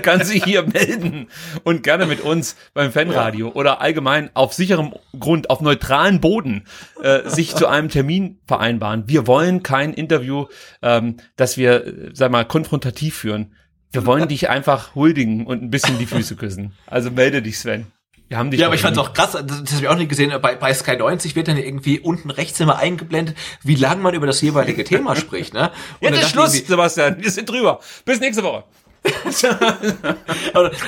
kann 0.00 0.24
sich 0.24 0.42
hier 0.44 0.62
melden 0.62 1.28
und 1.64 1.82
gerne 1.82 2.06
mit 2.06 2.22
uns 2.22 2.56
beim 2.72 2.92
Fanradio 2.92 3.48
ja. 3.48 3.54
oder 3.54 3.82
allgemein 3.82 4.30
auf 4.32 4.54
sicherem 4.54 4.94
Grund, 5.18 5.50
auf 5.50 5.60
neutralen 5.60 6.20
Boden 6.20 6.64
äh, 7.02 7.28
sich 7.28 7.54
zu 7.54 7.66
einem 7.66 7.90
Termin 7.90 8.38
vereinbaren. 8.46 9.04
Wir 9.06 9.26
wollen 9.26 9.62
kein 9.62 9.92
Interview, 9.92 10.46
ähm, 10.80 11.18
das 11.36 11.58
wir, 11.58 11.86
äh, 11.86 12.10
sag 12.14 12.30
mal, 12.30 12.46
konfrontativ 12.46 13.16
führen. 13.16 13.54
Wir 13.92 14.06
wollen 14.06 14.28
dich 14.28 14.48
einfach 14.48 14.94
huldigen 14.94 15.46
und 15.46 15.62
ein 15.62 15.70
bisschen 15.70 15.98
die 15.98 16.06
Füße 16.06 16.36
küssen. 16.36 16.72
Also 16.86 17.10
melde 17.10 17.42
dich, 17.42 17.58
Sven. 17.58 17.86
Wir 18.30 18.38
haben 18.38 18.52
dich 18.52 18.60
ja, 18.60 18.66
aber 18.66 18.76
ich 18.76 18.80
fand's 18.80 18.96
auch 18.96 19.12
krass, 19.12 19.32
das, 19.32 19.44
das 19.44 19.72
habe 19.72 19.82
ich 19.82 19.88
auch 19.88 19.96
nicht 19.96 20.08
gesehen, 20.08 20.32
bei, 20.40 20.54
bei 20.54 20.72
Sky 20.72 20.96
90 20.96 21.34
wird 21.34 21.48
dann 21.48 21.56
irgendwie 21.56 21.98
unten 21.98 22.30
rechts 22.30 22.60
immer 22.60 22.76
eingeblendet, 22.78 23.36
wie 23.64 23.74
lange 23.74 24.02
man 24.02 24.14
über 24.14 24.28
das 24.28 24.40
jeweilige 24.40 24.84
Thema 24.84 25.16
spricht. 25.16 25.52
Ne? 25.52 25.72
Und 26.00 26.14
Jetzt 26.14 26.22
ist 26.22 26.30
Schluss, 26.30 26.52
Sebastian, 26.52 27.16
wir 27.20 27.30
sind 27.32 27.50
drüber. 27.50 27.80
Bis 28.04 28.20
nächste 28.20 28.44
Woche. 28.44 28.62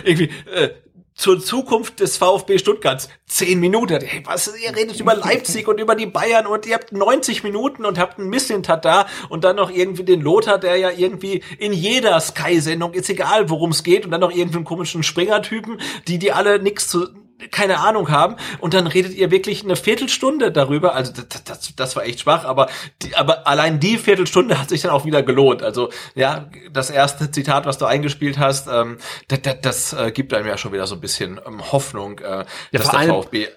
irgendwie, 0.05 0.31
äh, 0.55 0.70
zur 1.14 1.40
Zukunft 1.40 1.98
des 1.98 2.16
VfB 2.16 2.59
Stuttgarts. 2.59 3.09
Zehn 3.27 3.59
Minuten. 3.59 4.01
Hey, 4.01 4.23
was, 4.24 4.52
ihr 4.62 4.77
redet 4.77 5.01
über 5.01 5.16
Leipzig 5.16 5.66
und 5.66 5.81
über 5.81 5.97
die 5.97 6.06
Bayern 6.06 6.47
und 6.47 6.64
ihr 6.66 6.74
habt 6.74 6.93
90 6.93 7.43
Minuten 7.43 7.85
und 7.85 7.98
habt 7.98 8.20
ein 8.20 8.28
Missintat 8.28 8.85
da 8.85 9.06
und 9.28 9.43
dann 9.43 9.56
noch 9.56 9.70
irgendwie 9.70 10.05
den 10.05 10.20
Lothar, 10.20 10.59
der 10.59 10.77
ja 10.77 10.90
irgendwie 10.90 11.43
in 11.59 11.73
jeder 11.73 12.20
Sky-Sendung, 12.20 12.94
ist 12.94 13.10
egal, 13.10 13.51
worum 13.51 13.70
es 13.70 13.82
geht, 13.82 14.05
und 14.05 14.12
dann 14.12 14.20
noch 14.20 14.31
irgendwie 14.31 14.59
einen 14.59 14.64
komischen 14.64 15.02
Springer-Typen, 15.02 15.81
die, 16.06 16.19
die 16.19 16.31
alle 16.32 16.62
nichts 16.62 16.86
zu, 16.89 17.09
keine 17.51 17.78
Ahnung 17.78 18.10
haben 18.10 18.36
und 18.60 18.74
dann 18.74 18.86
redet 18.86 19.14
ihr 19.14 19.31
wirklich 19.31 19.64
eine 19.64 19.77
Viertelstunde 19.77 20.52
darüber. 20.52 20.94
Also 20.94 21.12
das, 21.12 21.44
das, 21.44 21.74
das 21.74 21.97
war 21.97 22.05
echt 22.05 22.20
schwach, 22.20 22.44
aber 22.44 22.69
die, 23.02 23.16
aber 23.16 23.47
allein 23.47 23.81
die 23.81 23.98
Viertelstunde 23.98 24.59
hat 24.60 24.69
sich 24.69 24.82
dann 24.82 24.90
auch 24.90 25.05
wieder 25.05 25.23
gelohnt. 25.23 25.62
Also 25.62 25.90
ja, 26.14 26.51
das 26.70 26.90
erste 26.90 27.31
Zitat, 27.31 27.66
was 27.66 27.78
du 27.78 27.86
eingespielt 27.86 28.39
hast, 28.39 28.69
ähm, 28.69 28.98
das, 29.28 29.43
das, 29.43 29.60
das 29.60 29.93
äh, 29.93 30.12
gibt 30.12 30.35
einem 30.35 30.47
ja 30.47 30.59
schon 30.59 30.73
wieder 30.73 30.86
so 30.86 30.94
ein 30.94 31.01
bisschen 31.01 31.40
ähm, 31.47 31.73
Hoffnung, 31.73 32.19
äh, 32.20 32.23
ja, 32.23 32.47
dass 32.73 32.90
der 32.90 33.01
allem, 33.01 33.10
VfB. 33.10 33.48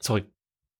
Sorry. 0.00 0.24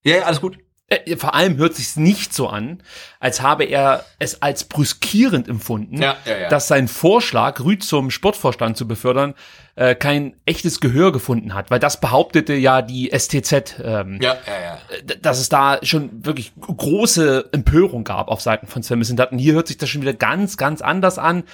Ja, 0.05 0.16
ja, 0.16 0.22
alles 0.24 0.40
gut. 0.40 0.59
Äh, 0.93 1.16
vor 1.16 1.35
allem 1.35 1.56
hört 1.56 1.74
sich's 1.74 1.97
nicht 1.97 2.35
so 2.35 2.48
an, 2.48 2.82
als 3.20 3.40
habe 3.40 3.64
er 3.64 4.05
es 4.19 4.43
als 4.43 4.64
brüskierend 4.64 5.48
empfunden, 5.48 6.01
ja, 6.02 6.16
ja, 6.24 6.39
ja. 6.39 6.48
dass 6.48 6.69
sein 6.69 6.89
Vorschlag, 6.89 7.60
Rüd 7.60 7.82
zum 7.82 8.10
Sportvorstand 8.10 8.77
zu 8.77 8.86
befördern, 8.86 9.35
äh, 9.74 9.94
kein 9.94 10.36
echtes 10.44 10.81
Gehör 10.81 11.12
gefunden 11.12 11.55
hat, 11.55 11.70
weil 11.70 11.78
das 11.78 12.01
behauptete 12.01 12.55
ja 12.55 12.82
die 12.82 13.10
STZ, 13.10 13.77
ähm, 13.82 14.19
ja, 14.20 14.36
ja, 14.47 14.60
ja. 14.62 14.78
Äh, 14.90 15.19
dass 15.20 15.39
es 15.39 15.48
da 15.48 15.78
schon 15.82 16.27
wirklich 16.27 16.52
große 16.60 17.48
Empörung 17.52 18.05
gab 18.05 18.28
auf 18.28 18.43
Seiten 18.43 18.66
von 18.66 18.82
Sven. 18.82 19.02
Und 19.02 19.39
hier 19.39 19.55
hört 19.55 19.69
sich 19.69 19.78
das 19.78 19.89
schon 19.89 20.02
wieder 20.02 20.14
ganz, 20.14 20.56
ganz 20.56 20.82
anders 20.82 21.19
an. 21.19 21.44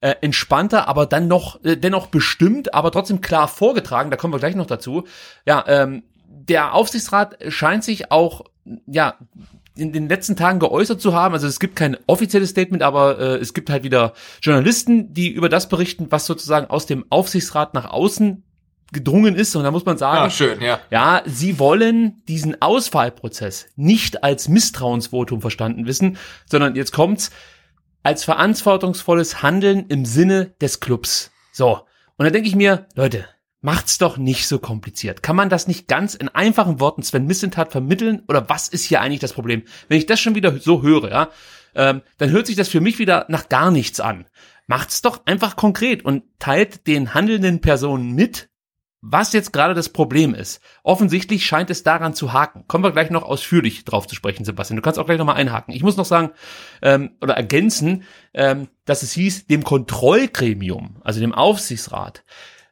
Äh, 0.00 0.16
entspannter, 0.20 0.86
aber 0.86 1.06
dann 1.06 1.28
noch, 1.28 1.64
äh, 1.64 1.76
dennoch 1.78 2.08
bestimmt, 2.08 2.74
aber 2.74 2.92
trotzdem 2.92 3.22
klar 3.22 3.48
vorgetragen, 3.48 4.10
da 4.10 4.18
kommen 4.18 4.34
wir 4.34 4.38
gleich 4.38 4.54
noch 4.54 4.66
dazu. 4.66 5.04
Ja, 5.46 5.64
ähm, 5.66 6.02
der 6.26 6.74
Aufsichtsrat 6.74 7.38
scheint 7.48 7.84
sich 7.84 8.10
auch 8.10 8.44
ja, 8.86 9.18
in 9.76 9.92
den 9.92 10.08
letzten 10.08 10.36
Tagen 10.36 10.60
geäußert 10.60 11.00
zu 11.00 11.14
haben. 11.14 11.34
Also 11.34 11.46
es 11.46 11.58
gibt 11.58 11.76
kein 11.76 11.96
offizielles 12.06 12.50
Statement, 12.50 12.82
aber 12.82 13.18
äh, 13.18 13.36
es 13.36 13.54
gibt 13.54 13.70
halt 13.70 13.82
wieder 13.82 14.12
Journalisten, 14.40 15.12
die 15.12 15.30
über 15.30 15.48
das 15.48 15.68
berichten, 15.68 16.06
was 16.10 16.26
sozusagen 16.26 16.66
aus 16.70 16.86
dem 16.86 17.04
Aufsichtsrat 17.10 17.74
nach 17.74 17.90
außen 17.90 18.44
gedrungen 18.92 19.34
ist. 19.34 19.56
Und 19.56 19.64
da 19.64 19.70
muss 19.72 19.84
man 19.84 19.98
sagen, 19.98 20.24
ja, 20.24 20.30
schön, 20.30 20.60
ja. 20.60 20.80
ja, 20.90 21.22
sie 21.26 21.58
wollen 21.58 22.22
diesen 22.28 22.62
Auswahlprozess 22.62 23.66
nicht 23.74 24.22
als 24.22 24.48
Misstrauensvotum 24.48 25.40
verstanden 25.40 25.86
wissen, 25.86 26.18
sondern 26.46 26.76
jetzt 26.76 26.92
kommt's 26.92 27.30
als 28.04 28.22
verantwortungsvolles 28.22 29.42
Handeln 29.42 29.86
im 29.88 30.04
Sinne 30.04 30.54
des 30.60 30.80
Clubs. 30.80 31.32
So. 31.52 31.80
Und 32.16 32.26
da 32.26 32.30
denke 32.30 32.48
ich 32.48 32.54
mir, 32.54 32.86
Leute, 32.94 33.24
Macht's 33.64 33.96
doch 33.96 34.18
nicht 34.18 34.46
so 34.46 34.58
kompliziert. 34.58 35.22
Kann 35.22 35.36
man 35.36 35.48
das 35.48 35.66
nicht 35.66 35.88
ganz 35.88 36.14
in 36.14 36.28
einfachen 36.28 36.80
Worten 36.80 37.02
Sven 37.02 37.26
Missentat 37.26 37.72
vermitteln? 37.72 38.22
Oder 38.28 38.50
was 38.50 38.68
ist 38.68 38.84
hier 38.84 39.00
eigentlich 39.00 39.20
das 39.20 39.32
Problem? 39.32 39.62
Wenn 39.88 39.96
ich 39.96 40.04
das 40.04 40.20
schon 40.20 40.34
wieder 40.34 40.54
so 40.58 40.82
höre, 40.82 41.10
ja, 41.10 41.30
ähm, 41.74 42.02
dann 42.18 42.28
hört 42.28 42.46
sich 42.46 42.56
das 42.56 42.68
für 42.68 42.82
mich 42.82 42.98
wieder 42.98 43.24
nach 43.30 43.48
gar 43.48 43.70
nichts 43.70 44.00
an. 44.00 44.26
Macht's 44.66 45.00
doch 45.00 45.24
einfach 45.24 45.56
konkret 45.56 46.04
und 46.04 46.24
teilt 46.38 46.86
den 46.86 47.14
handelnden 47.14 47.62
Personen 47.62 48.12
mit, 48.12 48.50
was 49.00 49.32
jetzt 49.32 49.54
gerade 49.54 49.72
das 49.72 49.88
Problem 49.88 50.34
ist. 50.34 50.60
Offensichtlich 50.82 51.46
scheint 51.46 51.70
es 51.70 51.82
daran 51.82 52.12
zu 52.12 52.34
haken. 52.34 52.64
Kommen 52.68 52.84
wir 52.84 52.92
gleich 52.92 53.08
noch 53.08 53.22
ausführlich 53.22 53.86
drauf 53.86 54.06
zu 54.06 54.14
sprechen, 54.14 54.44
Sebastian. 54.44 54.76
Du 54.76 54.82
kannst 54.82 54.98
auch 54.98 55.06
gleich 55.06 55.16
nochmal 55.16 55.36
einhaken. 55.36 55.72
Ich 55.72 55.82
muss 55.82 55.96
noch 55.96 56.04
sagen 56.04 56.32
ähm, 56.82 57.12
oder 57.22 57.32
ergänzen, 57.32 58.02
ähm, 58.34 58.68
dass 58.84 59.02
es 59.02 59.12
hieß, 59.12 59.46
dem 59.46 59.64
Kontrollgremium, 59.64 61.00
also 61.02 61.20
dem 61.20 61.32
Aufsichtsrat, 61.32 62.24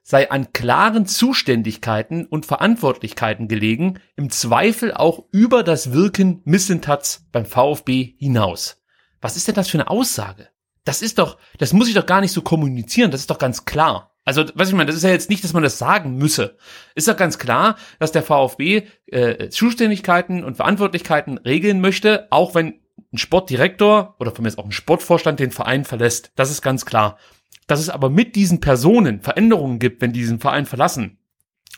sei 0.03 0.31
an 0.31 0.53
klaren 0.53 1.07
Zuständigkeiten 1.07 2.27
und 2.27 2.47
Verantwortlichkeiten 2.47 3.49
gelegen, 3.49 4.01
im 4.16 4.31
Zweifel 4.31 4.93
auch 4.93 5.24
über 5.31 5.62
das 5.62 5.93
Wirken 5.93 6.43
Missentats 6.45 7.27
beim 7.33 7.47
VfB 7.47 8.15
hinaus. 8.19 8.83
Was 9.20 9.37
ist 9.37 9.49
denn 9.49 9.55
das 9.55 9.70
für 9.70 9.79
eine 9.79 9.89
Aussage? 9.89 10.49
Das 10.85 11.01
ist 11.01 11.19
doch, 11.19 11.39
das 11.59 11.73
muss 11.73 11.89
ich 11.89 11.95
doch 11.95 12.07
gar 12.07 12.20
nicht 12.20 12.33
so 12.33 12.43
kommunizieren, 12.43 13.12
das 13.12 13.20
ist 13.20 13.31
doch 13.31 13.39
ganz 13.39 13.65
klar. 13.65 14.12
Also, 14.24 14.45
was 14.55 14.69
ich 14.69 14.74
meine, 14.74 14.87
das 14.87 14.97
ist 14.97 15.03
ja 15.03 15.11
jetzt 15.11 15.31
nicht, 15.31 15.43
dass 15.43 15.53
man 15.53 15.65
das 15.65 15.79
sagen 15.79 16.15
müsse. 16.15 16.57
Ist 16.95 17.09
doch 17.09 17.16
ganz 17.16 17.39
klar, 17.39 17.77
dass 17.99 18.12
der 18.12 18.23
VfB 18.23 18.83
äh, 19.07 19.49
Zuständigkeiten 19.49 20.45
und 20.45 20.57
Verantwortlichkeiten 20.57 21.39
regeln 21.39 21.81
möchte, 21.81 22.29
auch 22.31 22.55
wenn 22.55 22.81
ein 23.12 23.19
Sportdirektor 23.19 24.16
oder 24.20 24.31
von 24.31 24.43
mir 24.43 24.49
ist 24.49 24.59
auch 24.59 24.65
ein 24.65 24.73
Sportvorstand 24.73 25.41
den 25.41 25.51
Verein 25.51 25.85
verlässt. 25.85 26.33
Das 26.37 26.51
ist 26.51 26.62
ganz 26.62 26.87
klar. 26.87 27.19
Dass 27.66 27.80
es 27.80 27.90
aber 27.90 28.10
mit 28.10 28.36
diesen 28.36 28.60
Personen 28.60 29.20
Veränderungen 29.20 29.78
gibt, 29.78 30.02
wenn 30.02 30.12
die 30.12 30.20
diesen 30.20 30.40
Verein 30.40 30.66
verlassen, 30.66 31.18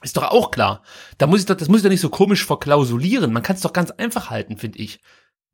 ist 0.02 0.16
doch 0.16 0.24
auch 0.24 0.50
klar. 0.50 0.82
Da 1.18 1.26
muss 1.26 1.40
ich 1.40 1.46
doch, 1.46 1.54
das 1.54 1.68
muss 1.68 1.78
ich 1.78 1.82
doch 1.82 1.90
nicht 1.90 2.00
so 2.00 2.10
komisch 2.10 2.44
verklausulieren. 2.44 3.32
Man 3.32 3.42
kann 3.42 3.56
es 3.56 3.62
doch 3.62 3.72
ganz 3.72 3.90
einfach 3.90 4.30
halten, 4.30 4.56
finde 4.56 4.78
ich. 4.78 5.00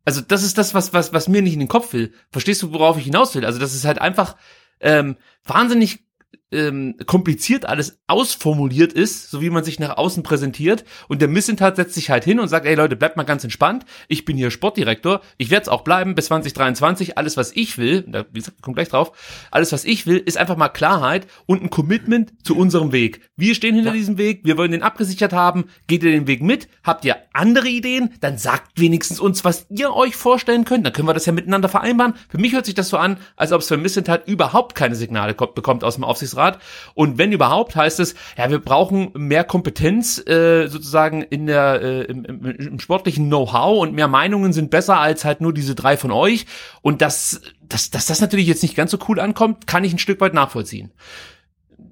Also 0.05 0.21
das 0.21 0.43
ist 0.43 0.59
das, 0.59 0.75
was, 0.75 0.93
was, 0.93 1.13
was 1.13 1.29
mir 1.29 1.43
nicht 1.43 1.55
in 1.55 1.61
den 1.61 1.69
Kopf 1.69 1.93
will. 1.93 2.13
Verstehst 2.31 2.63
du, 2.63 2.73
worauf 2.73 2.97
ich 2.97 3.05
hinaus 3.05 3.35
will? 3.35 3.45
Also 3.45 3.59
das 3.59 3.75
ist 3.75 3.85
halt 3.85 4.01
einfach 4.01 4.37
ähm, 4.81 5.17
wahnsinnig 5.45 6.05
ähm, 6.53 6.97
kompliziert 7.07 7.67
alles 7.67 8.01
ausformuliert 8.07 8.93
ist, 8.93 9.31
so 9.31 9.41
wie 9.41 9.51
man 9.51 9.65
sich 9.65 9.79
nach 9.79 9.97
außen 9.97 10.23
präsentiert. 10.23 10.85
Und 11.09 11.21
der 11.21 11.29
Missentat 11.29 11.77
setzt 11.77 11.95
sich 11.95 12.11
halt 12.11 12.25
hin 12.25 12.41
und 12.41 12.49
sagt, 12.49 12.67
ey 12.67 12.75
Leute, 12.75 12.97
bleibt 12.97 13.17
mal 13.17 13.25
ganz 13.25 13.45
entspannt. 13.45 13.85
Ich 14.09 14.25
bin 14.25 14.37
hier 14.37 14.51
Sportdirektor. 14.51 15.21
Ich 15.39 15.51
werde 15.51 15.63
es 15.63 15.69
auch 15.69 15.83
bleiben 15.83 16.15
bis 16.15 16.27
2023. 16.27 17.19
Alles, 17.19 17.37
was 17.37 17.53
ich 17.55 17.79
will, 17.79 18.03
da, 18.03 18.25
wie 18.33 18.41
gesagt, 18.41 18.63
kommt 18.63 18.77
gleich 18.77 18.89
drauf, 18.89 19.13
alles, 19.51 19.73
was 19.73 19.85
ich 19.85 20.07
will, 20.07 20.19
ist 20.19 20.39
einfach 20.39 20.57
mal 20.57 20.69
Klarheit 20.69 21.27
und 21.47 21.63
ein 21.63 21.71
Commitment 21.71 22.33
zu 22.45 22.57
unserem 22.57 22.93
Weg. 22.93 23.21
Wir 23.37 23.55
stehen 23.55 23.75
hinter 23.75 23.91
ja. 23.91 23.97
diesem 23.97 24.19
Weg. 24.19 24.41
Wir 24.45 24.57
wollen 24.57 24.73
den 24.73 24.83
abgesichert 24.83 25.33
haben. 25.33 25.67
Geht 25.87 26.03
ihr 26.03 26.11
den 26.11 26.27
Weg 26.27 26.43
mit? 26.43 26.69
Habt 26.83 27.05
ihr 27.05 27.17
andere 27.33 27.69
Ideen? 27.69 28.11
Dann 28.21 28.39
sagt 28.39 28.81
wenigstens 28.81 29.21
uns, 29.21 29.45
was 29.45 29.67
ihr 29.71 29.95
euch 29.95 30.17
vorstellen 30.17 30.65
könnt. 30.65 30.85
Dann 30.85 30.93
können 30.93 31.09
wir 31.09 31.15
das 31.15 31.27
ja 31.27 31.33
miteinander 31.33 31.69
vereinbaren. 31.69 32.15
Für 32.29 32.39
mich 32.39 32.53
hört 32.53 32.67
sich 32.67 32.75
das 32.75 32.89
so 32.89 32.97
an, 32.97 33.19
als 33.37 33.53
ob 33.53 33.61
es 33.61 33.69
für 33.69 33.77
Missentat 33.77 34.27
überhaupt 34.27 34.75
keine 34.75 34.97
Signale 34.97 35.35
bekommt 35.35 35.85
aus 35.85 35.95
dem 35.95 36.05
Aufsichtsrat 36.05 36.40
Aufsichtsrat. 36.41 36.59
Und 36.95 37.19
wenn 37.19 37.33
überhaupt, 37.33 37.77
heißt 37.77 38.01
es, 38.01 38.15
ja, 38.37 38.51
wir 38.51 38.59
brauchen 38.59 39.11
mehr 39.15 39.45
Kompetenz 39.45 40.19
äh, 40.27 40.67
sozusagen 40.69 41.23
in 41.23 41.47
der 41.47 41.81
äh, 41.83 42.03
im, 42.03 42.25
im, 42.25 42.45
im 42.45 42.81
sportlichen 42.81 43.27
Know-how 43.27 43.81
und 43.81 43.95
mehr 43.95 44.09
Meinungen 44.09 44.53
sind 44.53 44.71
besser 44.71 44.99
als 44.99 45.25
halt 45.25 45.41
nur 45.41 45.53
diese 45.53 45.75
drei 45.75 45.97
von 45.97 46.11
euch. 46.11 46.47
Und 46.83 47.03
das, 47.03 47.41
dass, 47.63 47.91
dass 47.91 48.07
das 48.07 48.21
natürlich 48.21 48.47
jetzt 48.47 48.63
nicht 48.63 48.77
ganz 48.77 48.91
so 48.91 48.99
cool 49.09 49.21
ankommt, 49.21 49.67
kann 49.67 49.85
ich 49.85 49.93
ein 49.93 49.99
Stück 49.99 50.21
weit 50.21 50.35
nachvollziehen. 50.35 50.93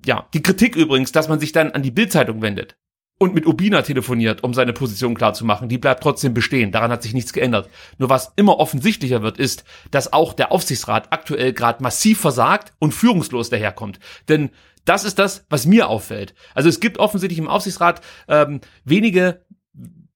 Ja, 0.06 0.26
die 0.32 0.42
Kritik 0.42 0.76
übrigens, 0.76 1.12
dass 1.12 1.28
man 1.28 1.40
sich 1.40 1.52
dann 1.52 1.72
an 1.72 1.82
die 1.82 1.90
Bildzeitung 1.90 2.40
wendet 2.40 2.76
und 3.18 3.34
mit 3.34 3.46
Ubina 3.46 3.82
telefoniert, 3.82 4.44
um 4.44 4.54
seine 4.54 4.72
Position 4.72 5.14
klarzumachen. 5.14 5.68
Die 5.68 5.78
bleibt 5.78 6.02
trotzdem 6.02 6.34
bestehen. 6.34 6.72
Daran 6.72 6.92
hat 6.92 7.02
sich 7.02 7.14
nichts 7.14 7.32
geändert. 7.32 7.68
Nur 7.98 8.08
was 8.08 8.32
immer 8.36 8.58
offensichtlicher 8.58 9.22
wird, 9.22 9.38
ist, 9.38 9.64
dass 9.90 10.12
auch 10.12 10.32
der 10.32 10.52
Aufsichtsrat 10.52 11.08
aktuell 11.10 11.52
gerade 11.52 11.82
massiv 11.82 12.20
versagt 12.20 12.72
und 12.78 12.94
führungslos 12.94 13.50
daherkommt. 13.50 13.98
Denn 14.28 14.50
das 14.84 15.04
ist 15.04 15.18
das, 15.18 15.44
was 15.50 15.66
mir 15.66 15.88
auffällt. 15.88 16.34
Also 16.54 16.68
es 16.68 16.80
gibt 16.80 16.98
offensichtlich 16.98 17.38
im 17.38 17.48
Aufsichtsrat 17.48 18.00
ähm, 18.26 18.60
wenige 18.84 19.42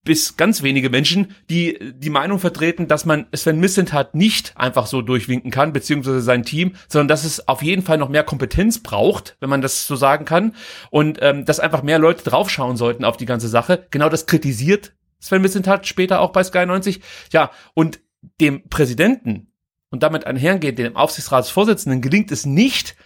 bis 0.04 0.36
ganz 0.36 0.62
wenige 0.62 0.90
Menschen, 0.90 1.36
die 1.48 1.78
die 1.94 2.10
Meinung 2.10 2.38
vertreten, 2.40 2.88
dass 2.88 3.04
man 3.04 3.26
Sven 3.34 3.60
Missentat 3.60 4.14
nicht 4.14 4.56
einfach 4.56 4.86
so 4.86 5.00
durchwinken 5.00 5.50
kann, 5.50 5.72
beziehungsweise 5.72 6.20
sein 6.20 6.42
Team, 6.42 6.74
sondern 6.88 7.08
dass 7.08 7.24
es 7.24 7.46
auf 7.46 7.62
jeden 7.62 7.82
Fall 7.82 7.98
noch 7.98 8.08
mehr 8.08 8.24
Kompetenz 8.24 8.80
braucht, 8.80 9.36
wenn 9.40 9.50
man 9.50 9.60
das 9.60 9.86
so 9.86 9.94
sagen 9.94 10.24
kann, 10.24 10.56
und 10.90 11.18
ähm, 11.22 11.44
dass 11.44 11.60
einfach 11.60 11.82
mehr 11.82 12.00
Leute 12.00 12.24
draufschauen 12.24 12.76
sollten 12.76 13.04
auf 13.04 13.16
die 13.16 13.26
ganze 13.26 13.48
Sache. 13.48 13.86
Genau 13.90 14.08
das 14.08 14.26
kritisiert 14.26 14.92
Sven 15.22 15.40
Missentat 15.40 15.86
später 15.86 16.20
auch 16.20 16.32
bei 16.32 16.42
Sky 16.42 16.66
90. 16.66 17.00
Ja, 17.32 17.52
und 17.74 18.00
dem 18.40 18.68
Präsidenten 18.68 19.52
und 19.90 20.02
damit 20.02 20.26
einhergehend 20.26 20.78
dem 20.78 20.96
Aufsichtsratsvorsitzenden 20.96 22.02
gelingt 22.02 22.32
es 22.32 22.44
nicht, 22.44 22.96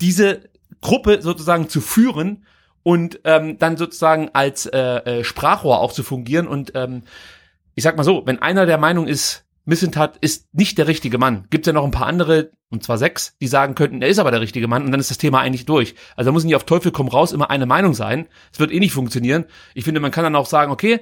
diese 0.00 0.48
Gruppe 0.80 1.22
sozusagen 1.22 1.68
zu 1.68 1.80
führen 1.80 2.46
und 2.84 3.20
ähm, 3.24 3.58
dann 3.58 3.76
sozusagen 3.76 4.30
als 4.32 4.66
äh, 4.66 4.78
äh, 4.78 5.24
Sprachrohr 5.24 5.80
auch 5.80 5.92
zu 5.92 6.04
fungieren. 6.04 6.46
Und 6.46 6.72
ähm, 6.76 7.02
ich 7.74 7.82
sag 7.82 7.96
mal 7.96 8.04
so, 8.04 8.24
wenn 8.26 8.40
einer 8.40 8.66
der 8.66 8.78
Meinung 8.78 9.08
ist, 9.08 9.44
Missentat 9.64 10.18
ist 10.20 10.54
nicht 10.54 10.76
der 10.76 10.86
richtige 10.86 11.16
Mann. 11.16 11.46
Gibt 11.48 11.66
ja 11.66 11.72
noch 11.72 11.84
ein 11.84 11.90
paar 11.90 12.06
andere, 12.06 12.50
und 12.70 12.84
zwar 12.84 12.98
sechs, 12.98 13.34
die 13.40 13.46
sagen 13.46 13.74
könnten, 13.74 14.02
er 14.02 14.08
ist 14.08 14.18
aber 14.18 14.30
der 14.30 14.42
richtige 14.42 14.68
Mann 14.68 14.84
und 14.84 14.92
dann 14.92 15.00
ist 15.00 15.10
das 15.10 15.16
Thema 15.16 15.40
eigentlich 15.40 15.64
durch. 15.64 15.94
Also 16.14 16.28
da 16.28 16.32
muss 16.32 16.44
nicht 16.44 16.54
auf 16.54 16.64
Teufel 16.64 16.92
komm 16.92 17.08
raus 17.08 17.32
immer 17.32 17.50
eine 17.50 17.64
Meinung 17.64 17.94
sein. 17.94 18.26
Es 18.52 18.60
wird 18.60 18.70
eh 18.70 18.78
nicht 18.78 18.92
funktionieren. 18.92 19.46
Ich 19.74 19.84
finde, 19.84 20.00
man 20.00 20.10
kann 20.10 20.24
dann 20.24 20.36
auch 20.36 20.46
sagen, 20.46 20.70
okay, 20.70 21.00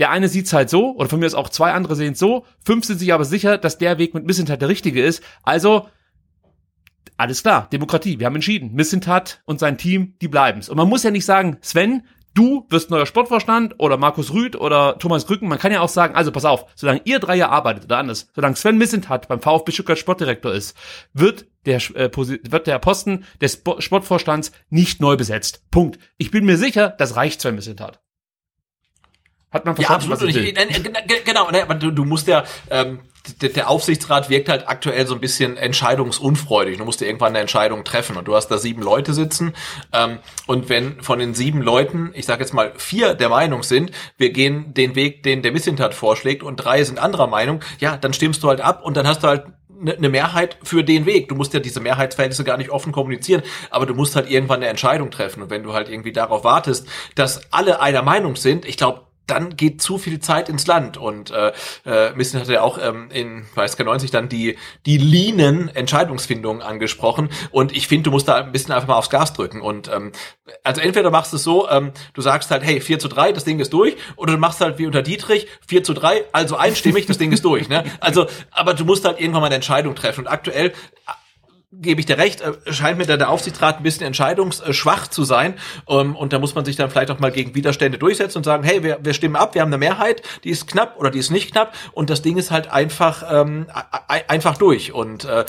der 0.00 0.10
eine 0.10 0.28
sieht's 0.28 0.52
halt 0.52 0.68
so, 0.68 0.96
oder 0.96 1.08
von 1.08 1.20
mir 1.20 1.26
aus 1.26 1.34
auch 1.34 1.48
zwei 1.48 1.72
andere 1.72 1.94
sehen 1.94 2.16
so, 2.16 2.44
fünf 2.64 2.84
sind 2.84 2.98
sich 2.98 3.12
aber 3.12 3.24
sicher, 3.24 3.58
dass 3.58 3.78
der 3.78 3.98
Weg 3.98 4.14
mit 4.14 4.26
Missentat 4.26 4.60
der 4.60 4.68
richtige 4.68 5.04
ist. 5.04 5.22
Also, 5.44 5.86
alles 7.20 7.42
klar, 7.42 7.68
Demokratie, 7.70 8.18
wir 8.18 8.26
haben 8.26 8.34
entschieden. 8.34 8.72
Missentat 8.72 9.42
und 9.44 9.60
sein 9.60 9.76
Team, 9.76 10.14
die 10.22 10.28
bleiben's. 10.28 10.70
Und 10.70 10.78
man 10.78 10.88
muss 10.88 11.02
ja 11.02 11.10
nicht 11.10 11.26
sagen, 11.26 11.58
Sven, 11.60 12.02
du 12.32 12.66
wirst 12.70 12.90
neuer 12.90 13.04
Sportvorstand 13.04 13.74
oder 13.78 13.98
Markus 13.98 14.32
Rüth 14.32 14.56
oder 14.56 14.96
Thomas 14.98 15.26
Grücken. 15.26 15.46
Man 15.46 15.58
kann 15.58 15.70
ja 15.70 15.82
auch 15.82 15.90
sagen, 15.90 16.14
also 16.14 16.32
pass 16.32 16.46
auf, 16.46 16.64
solange 16.74 17.02
ihr 17.04 17.18
drei 17.18 17.34
hier 17.34 17.50
arbeitet 17.50 17.84
oder 17.84 17.98
anders, 17.98 18.30
solange 18.34 18.56
Sven 18.56 18.78
Missentat 18.78 19.28
beim 19.28 19.42
VfB 19.42 19.70
Stuttgart 19.70 19.98
Sportdirektor 19.98 20.52
ist, 20.54 20.74
wird 21.12 21.46
der, 21.66 21.76
äh, 21.94 22.10
wird 22.16 22.66
der 22.66 22.78
Posten 22.78 23.26
des 23.42 23.52
Sp 23.60 23.80
Sportvorstands 23.80 24.52
nicht 24.70 25.02
neu 25.02 25.16
besetzt. 25.16 25.70
Punkt. 25.70 25.98
Ich 26.16 26.30
bin 26.30 26.46
mir 26.46 26.56
sicher, 26.56 26.88
das 26.88 27.16
reicht 27.16 27.42
Sven 27.42 27.54
Missentat. 27.54 28.00
Hat 29.52 29.64
man 29.64 29.74
verstanden, 29.74 30.06
ja, 30.06 30.12
absolut. 30.12 30.36
ich 30.36 31.24
genau, 31.24 31.50
ne, 31.50 31.62
aber 31.62 31.74
du, 31.74 31.90
du 31.90 32.04
musst 32.04 32.28
ja, 32.28 32.44
ähm, 32.70 33.00
der, 33.42 33.48
der 33.48 33.68
Aufsichtsrat 33.68 34.30
wirkt 34.30 34.48
halt 34.48 34.68
aktuell 34.68 35.06
so 35.08 35.14
ein 35.14 35.20
bisschen 35.20 35.56
entscheidungsunfreudig. 35.56 36.78
Du 36.78 36.84
musst 36.84 37.00
dir 37.00 37.06
irgendwann 37.06 37.30
eine 37.30 37.40
Entscheidung 37.40 37.82
treffen 37.84 38.16
und 38.16 38.28
du 38.28 38.36
hast 38.36 38.48
da 38.48 38.58
sieben 38.58 38.80
Leute 38.80 39.12
sitzen 39.12 39.54
ähm, 39.92 40.18
und 40.46 40.68
wenn 40.68 41.02
von 41.02 41.18
den 41.18 41.34
sieben 41.34 41.62
Leuten, 41.62 42.12
ich 42.14 42.26
sage 42.26 42.42
jetzt 42.42 42.54
mal 42.54 42.72
vier 42.76 43.14
der 43.14 43.28
Meinung 43.28 43.64
sind, 43.64 43.90
wir 44.16 44.30
gehen 44.30 44.72
den 44.72 44.94
Weg, 44.94 45.24
den 45.24 45.42
der 45.42 45.50
Missintat 45.50 45.94
vorschlägt 45.94 46.44
und 46.44 46.56
drei 46.56 46.84
sind 46.84 47.00
anderer 47.00 47.26
Meinung, 47.26 47.60
ja, 47.80 47.96
dann 47.96 48.12
stimmst 48.12 48.44
du 48.44 48.48
halt 48.48 48.60
ab 48.60 48.84
und 48.84 48.96
dann 48.96 49.06
hast 49.08 49.24
du 49.24 49.28
halt 49.28 49.46
eine 49.80 49.96
ne 49.98 50.08
Mehrheit 50.10 50.58
für 50.62 50.84
den 50.84 51.06
Weg. 51.06 51.28
Du 51.28 51.34
musst 51.34 51.54
ja 51.54 51.60
diese 51.60 51.80
Mehrheitsverhältnisse 51.80 52.44
gar 52.44 52.56
nicht 52.56 52.70
offen 52.70 52.92
kommunizieren, 52.92 53.42
aber 53.70 53.86
du 53.86 53.94
musst 53.94 54.14
halt 54.14 54.30
irgendwann 54.30 54.60
eine 54.60 54.68
Entscheidung 54.68 55.10
treffen. 55.10 55.42
Und 55.42 55.50
wenn 55.50 55.62
du 55.62 55.72
halt 55.72 55.88
irgendwie 55.88 56.12
darauf 56.12 56.44
wartest, 56.44 56.86
dass 57.14 57.52
alle 57.52 57.80
einer 57.80 58.02
Meinung 58.02 58.36
sind, 58.36 58.66
ich 58.66 58.76
glaube, 58.76 59.06
dann 59.30 59.56
geht 59.56 59.80
zu 59.80 59.98
viel 59.98 60.20
Zeit 60.20 60.48
ins 60.48 60.66
Land. 60.66 60.96
Und 60.96 61.30
äh, 61.30 61.52
äh, 61.86 62.12
Missen 62.14 62.40
hatte 62.40 62.52
ja 62.52 62.62
auch 62.62 62.78
ähm, 62.82 63.10
in 63.12 63.46
weiß 63.54 63.76
gar 63.76 63.84
90 63.84 64.10
dann 64.10 64.28
die 64.28 64.56
die 64.86 64.98
leanen 64.98 65.68
Entscheidungsfindung 65.68 66.62
angesprochen. 66.62 67.30
Und 67.50 67.76
ich 67.76 67.88
finde, 67.88 68.04
du 68.04 68.10
musst 68.10 68.28
da 68.28 68.36
ein 68.36 68.52
bisschen 68.52 68.72
einfach 68.72 68.88
mal 68.88 68.96
aufs 68.96 69.10
Gas 69.10 69.32
drücken. 69.32 69.60
Und 69.60 69.88
ähm, 69.88 70.12
also 70.64 70.80
entweder 70.80 71.10
machst 71.10 71.32
du 71.32 71.36
es 71.36 71.44
so, 71.44 71.68
ähm, 71.68 71.92
du 72.14 72.20
sagst 72.20 72.50
halt, 72.50 72.64
hey, 72.64 72.80
4 72.80 72.98
zu 72.98 73.08
3, 73.08 73.32
das 73.32 73.44
Ding 73.44 73.60
ist 73.60 73.72
durch, 73.72 73.96
oder 74.16 74.32
du 74.32 74.38
machst 74.38 74.60
halt 74.60 74.78
wie 74.78 74.86
unter 74.86 75.02
Dietrich, 75.02 75.46
4 75.66 75.84
zu 75.84 75.94
3, 75.94 76.24
also 76.32 76.56
einstimmig, 76.56 77.06
das 77.06 77.18
Ding 77.18 77.32
ist 77.32 77.44
durch. 77.44 77.68
Ne? 77.68 77.84
Also, 78.00 78.26
aber 78.50 78.74
du 78.74 78.84
musst 78.84 79.04
halt 79.04 79.20
irgendwann 79.20 79.42
mal 79.42 79.46
eine 79.46 79.56
Entscheidung 79.56 79.94
treffen. 79.94 80.20
Und 80.20 80.26
aktuell 80.28 80.72
gebe 81.72 82.00
ich 82.00 82.06
dir 82.06 82.18
recht, 82.18 82.40
äh, 82.40 82.72
scheint 82.72 82.98
mir 82.98 83.06
da 83.06 83.16
der 83.16 83.30
Aufsichtsrat 83.30 83.78
ein 83.78 83.82
bisschen 83.82 84.06
entscheidungsschwach 84.06 85.08
zu 85.08 85.24
sein. 85.24 85.54
Ähm, 85.88 86.16
und 86.16 86.32
da 86.32 86.38
muss 86.38 86.54
man 86.54 86.64
sich 86.64 86.76
dann 86.76 86.90
vielleicht 86.90 87.10
auch 87.10 87.20
mal 87.20 87.30
gegen 87.30 87.54
Widerstände 87.54 87.98
durchsetzen 87.98 88.38
und 88.38 88.44
sagen, 88.44 88.64
hey, 88.64 88.82
wir, 88.82 88.98
wir 89.02 89.14
stimmen 89.14 89.36
ab, 89.36 89.54
wir 89.54 89.62
haben 89.62 89.68
eine 89.68 89.78
Mehrheit, 89.78 90.22
die 90.44 90.50
ist 90.50 90.66
knapp 90.66 90.98
oder 90.98 91.10
die 91.10 91.18
ist 91.18 91.30
nicht 91.30 91.52
knapp. 91.52 91.74
Und 91.92 92.10
das 92.10 92.22
Ding 92.22 92.36
ist 92.36 92.50
halt 92.50 92.70
einfach, 92.70 93.24
ähm, 93.30 93.66
einfach 94.08 94.56
durch. 94.56 94.92
Und 94.92 95.24
äh, 95.24 95.44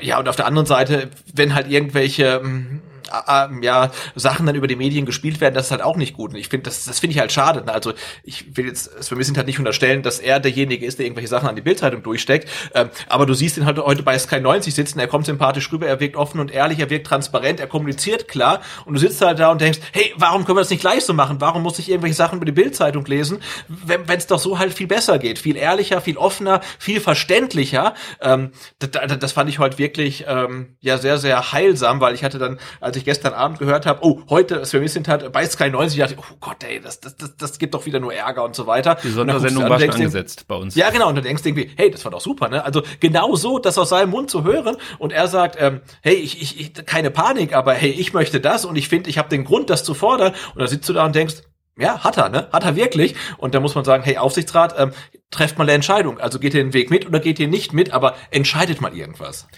ja, 0.00 0.18
und 0.18 0.28
auf 0.28 0.36
der 0.36 0.46
anderen 0.46 0.66
Seite, 0.66 1.10
wenn 1.34 1.54
halt 1.54 1.70
irgendwelche 1.70 2.40
ähm, 2.42 2.80
äh, 3.08 3.64
ja, 3.64 3.90
Sachen 4.14 4.46
dann 4.46 4.54
über 4.54 4.66
die 4.66 4.76
Medien 4.76 5.06
gespielt 5.06 5.40
werden, 5.40 5.54
das 5.54 5.66
ist 5.66 5.70
halt 5.70 5.82
auch 5.82 5.96
nicht 5.96 6.14
gut. 6.14 6.32
Und 6.32 6.36
ich 6.36 6.48
finde, 6.48 6.64
das, 6.64 6.84
das 6.84 7.00
finde 7.00 7.14
ich 7.14 7.20
halt 7.20 7.32
schade. 7.32 7.64
Also 7.72 7.92
ich 8.22 8.56
will 8.56 8.66
jetzt, 8.66 9.10
wir 9.10 9.24
sind 9.24 9.36
halt 9.36 9.46
nicht 9.46 9.58
unterstellen, 9.58 10.02
dass 10.02 10.18
er 10.18 10.40
derjenige 10.40 10.86
ist, 10.86 10.98
der 10.98 11.06
irgendwelche 11.06 11.28
Sachen 11.28 11.48
an 11.48 11.56
die 11.56 11.62
Bildzeitung 11.62 12.02
durchsteckt. 12.02 12.48
Ähm, 12.74 12.90
aber 13.08 13.26
du 13.26 13.34
siehst 13.34 13.56
ihn 13.56 13.66
halt 13.66 13.78
heute 13.78 14.02
bei 14.02 14.18
Sky 14.18 14.40
90 14.40 14.74
sitzen, 14.74 14.98
er 14.98 15.06
kommt 15.06 15.26
sympathisch 15.26 15.70
rüber, 15.72 15.86
er 15.86 16.00
wirkt 16.00 16.16
offen 16.16 16.40
und 16.40 16.50
ehrlich, 16.50 16.78
er 16.78 16.90
wirkt 16.90 17.06
transparent, 17.06 17.60
er 17.60 17.66
kommuniziert 17.66 18.28
klar. 18.28 18.60
Und 18.84 18.94
du 18.94 19.00
sitzt 19.00 19.20
halt 19.20 19.38
da 19.38 19.50
und 19.50 19.60
denkst, 19.60 19.80
hey, 19.92 20.12
warum 20.16 20.44
können 20.44 20.56
wir 20.56 20.62
das 20.62 20.70
nicht 20.70 20.80
gleich 20.80 21.04
so 21.04 21.14
machen? 21.14 21.40
Warum 21.40 21.62
muss 21.62 21.78
ich 21.78 21.88
irgendwelche 21.88 22.16
Sachen 22.16 22.36
über 22.36 22.46
die 22.46 22.52
Bildzeitung 22.52 23.04
lesen, 23.06 23.38
wenn 23.68 24.04
es 24.08 24.26
doch 24.26 24.38
so 24.38 24.58
halt 24.58 24.72
viel 24.72 24.86
besser 24.86 25.18
geht? 25.18 25.38
Viel 25.38 25.56
ehrlicher, 25.56 26.00
viel 26.00 26.16
offener, 26.16 26.60
viel 26.78 27.00
verständlicher. 27.00 27.94
Ähm, 28.20 28.52
das, 28.78 29.18
das 29.18 29.32
fand 29.32 29.50
ich 29.50 29.58
heute 29.58 29.78
wirklich 29.78 30.24
ähm, 30.28 30.76
ja 30.80 30.98
sehr, 30.98 31.18
sehr 31.18 31.52
heilsam, 31.52 32.00
weil 32.00 32.14
ich 32.14 32.24
hatte 32.24 32.38
dann, 32.38 32.58
als 32.80 32.93
ich 32.98 33.04
ich 33.04 33.06
gestern 33.06 33.34
Abend 33.34 33.58
gehört 33.58 33.86
habe, 33.86 34.00
oh, 34.02 34.22
heute 34.28 34.64
Sven 34.64 34.84
hat 35.06 35.30
bei 35.32 35.46
Sky 35.46 35.70
90, 35.70 35.98
dachte 35.98 36.14
ich, 36.14 36.18
oh 36.18 36.36
Gott, 36.40 36.64
ey, 36.64 36.80
das, 36.80 37.00
das, 37.00 37.16
das, 37.16 37.36
das 37.36 37.58
gibt 37.58 37.74
doch 37.74 37.86
wieder 37.86 38.00
nur 38.00 38.12
Ärger 38.12 38.44
und 38.44 38.56
so 38.56 38.66
weiter. 38.66 38.96
Die 39.02 39.10
Sondersendung 39.10 39.68
war 39.68 39.78
schon 39.78 39.90
angesetzt 39.90 40.46
bei 40.48 40.56
uns. 40.56 40.74
Ja, 40.74 40.90
genau, 40.90 41.08
und 41.08 41.16
dann 41.16 41.24
denkst 41.24 41.42
du 41.42 41.50
irgendwie, 41.50 41.70
hey, 41.76 41.90
das 41.90 42.04
war 42.04 42.12
doch 42.12 42.20
super, 42.20 42.48
ne? 42.48 42.64
Also 42.64 42.82
genau 43.00 43.36
so, 43.36 43.58
das 43.58 43.78
aus 43.78 43.90
seinem 43.90 44.10
Mund 44.10 44.30
zu 44.30 44.44
hören 44.44 44.76
und 44.98 45.12
er 45.12 45.28
sagt, 45.28 45.56
ähm, 45.60 45.80
hey, 46.02 46.14
ich, 46.14 46.40
ich, 46.40 46.60
ich, 46.60 46.86
keine 46.86 47.10
Panik, 47.10 47.54
aber 47.54 47.74
hey, 47.74 47.90
ich 47.90 48.12
möchte 48.12 48.40
das 48.40 48.64
und 48.64 48.76
ich 48.76 48.88
finde, 48.88 49.10
ich 49.10 49.18
habe 49.18 49.28
den 49.28 49.44
Grund, 49.44 49.70
das 49.70 49.84
zu 49.84 49.94
fordern. 49.94 50.32
Und 50.54 50.60
dann 50.60 50.68
sitzt 50.68 50.88
du 50.88 50.92
da 50.92 51.04
und 51.04 51.14
denkst, 51.14 51.42
ja, 51.76 52.04
hat 52.04 52.16
er, 52.16 52.28
ne? 52.28 52.48
Hat 52.52 52.64
er 52.64 52.76
wirklich. 52.76 53.16
Und 53.36 53.54
da 53.54 53.60
muss 53.60 53.74
man 53.74 53.84
sagen, 53.84 54.04
hey, 54.04 54.16
Aufsichtsrat, 54.16 54.74
ähm, 54.78 54.92
trefft 55.30 55.58
mal 55.58 55.64
eine 55.64 55.72
Entscheidung. 55.72 56.20
Also 56.20 56.38
geht 56.38 56.54
ihr 56.54 56.62
den 56.62 56.72
Weg 56.72 56.90
mit 56.90 57.06
oder 57.06 57.18
geht 57.18 57.40
ihr 57.40 57.48
nicht 57.48 57.72
mit, 57.72 57.92
aber 57.92 58.14
entscheidet 58.30 58.80
mal 58.80 58.94
irgendwas. 58.96 59.48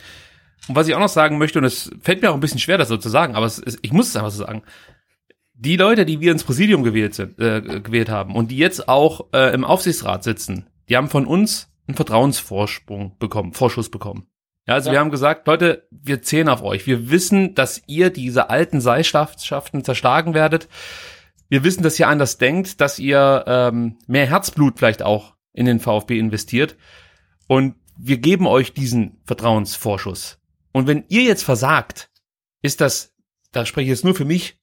Und 0.68 0.74
was 0.74 0.88
ich 0.88 0.94
auch 0.94 1.00
noch 1.00 1.08
sagen 1.08 1.38
möchte, 1.38 1.58
und 1.58 1.64
es 1.64 1.90
fällt 2.00 2.22
mir 2.22 2.30
auch 2.30 2.34
ein 2.34 2.40
bisschen 2.40 2.58
schwer, 2.58 2.78
das 2.78 2.88
so 2.88 2.96
zu 2.96 3.08
sagen, 3.08 3.34
aber 3.36 3.46
ist, 3.46 3.78
ich 3.82 3.92
muss 3.92 4.08
es 4.08 4.16
einfach 4.16 4.30
so 4.30 4.44
sagen. 4.44 4.62
Die 5.54 5.76
Leute, 5.76 6.04
die 6.04 6.20
wir 6.20 6.32
ins 6.32 6.44
Präsidium 6.44 6.82
gewählt, 6.82 7.14
sind, 7.14 7.38
äh, 7.38 7.80
gewählt 7.80 8.10
haben 8.10 8.34
und 8.34 8.50
die 8.50 8.58
jetzt 8.58 8.88
auch 8.88 9.32
äh, 9.32 9.54
im 9.54 9.64
Aufsichtsrat 9.64 10.22
sitzen, 10.22 10.66
die 10.88 10.96
haben 10.96 11.08
von 11.08 11.26
uns 11.26 11.72
einen 11.86 11.96
Vertrauensvorsprung 11.96 13.16
bekommen, 13.18 13.52
Vorschuss 13.52 13.90
bekommen. 13.90 14.26
Ja, 14.66 14.74
also 14.74 14.88
ja. 14.88 14.94
wir 14.94 15.00
haben 15.00 15.10
gesagt, 15.10 15.46
Leute, 15.46 15.86
wir 15.90 16.22
zählen 16.22 16.48
auf 16.48 16.62
euch. 16.62 16.86
Wir 16.86 17.10
wissen, 17.10 17.54
dass 17.54 17.82
ihr 17.86 18.10
diese 18.10 18.50
alten 18.50 18.80
Seilschaften 18.80 19.84
zerschlagen 19.84 20.34
werdet. 20.34 20.68
Wir 21.48 21.62
wissen, 21.62 21.84
dass 21.84 21.98
ihr 22.00 22.08
anders 22.08 22.38
denkt, 22.38 22.80
dass 22.80 22.98
ihr 22.98 23.44
ähm, 23.46 23.96
mehr 24.08 24.26
Herzblut 24.26 24.78
vielleicht 24.78 25.02
auch 25.02 25.34
in 25.52 25.66
den 25.66 25.78
VfB 25.78 26.18
investiert. 26.18 26.76
Und 27.46 27.76
wir 27.96 28.18
geben 28.18 28.46
euch 28.46 28.74
diesen 28.74 29.20
Vertrauensvorschuss. 29.24 30.38
Und 30.76 30.86
wenn 30.86 31.06
ihr 31.08 31.22
jetzt 31.22 31.42
versagt, 31.42 32.10
ist 32.60 32.82
das, 32.82 33.14
da 33.50 33.64
spreche 33.64 33.84
ich 33.84 33.96
jetzt 33.96 34.04
nur 34.04 34.14
für 34.14 34.26
mich, 34.26 34.60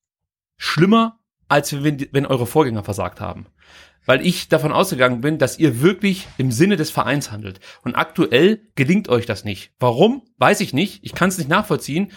schlimmer, 0.58 1.20
als 1.48 1.74
wenn, 1.84 2.08
wenn 2.12 2.28
eure 2.28 2.46
Vorgänger 2.46 2.84
versagt 2.84 3.20
haben. 3.20 3.48
Weil 4.06 4.24
ich 4.24 4.48
davon 4.48 4.72
ausgegangen 4.72 5.22
bin, 5.22 5.40
dass 5.40 5.58
ihr 5.58 5.82
wirklich 5.82 6.28
im 6.38 6.52
Sinne 6.52 6.78
des 6.78 6.92
Vereins 6.92 7.32
handelt. 7.32 7.60
Und 7.82 7.96
aktuell 7.96 8.62
gelingt 8.76 9.10
euch 9.10 9.26
das 9.26 9.44
nicht. 9.44 9.72
Warum? 9.80 10.22
Weiß 10.38 10.62
ich 10.62 10.72
nicht. 10.72 11.04
Ich 11.04 11.16
kann 11.16 11.30
es 11.30 11.40
nicht 11.40 11.50
nachvollziehen. 11.50 12.12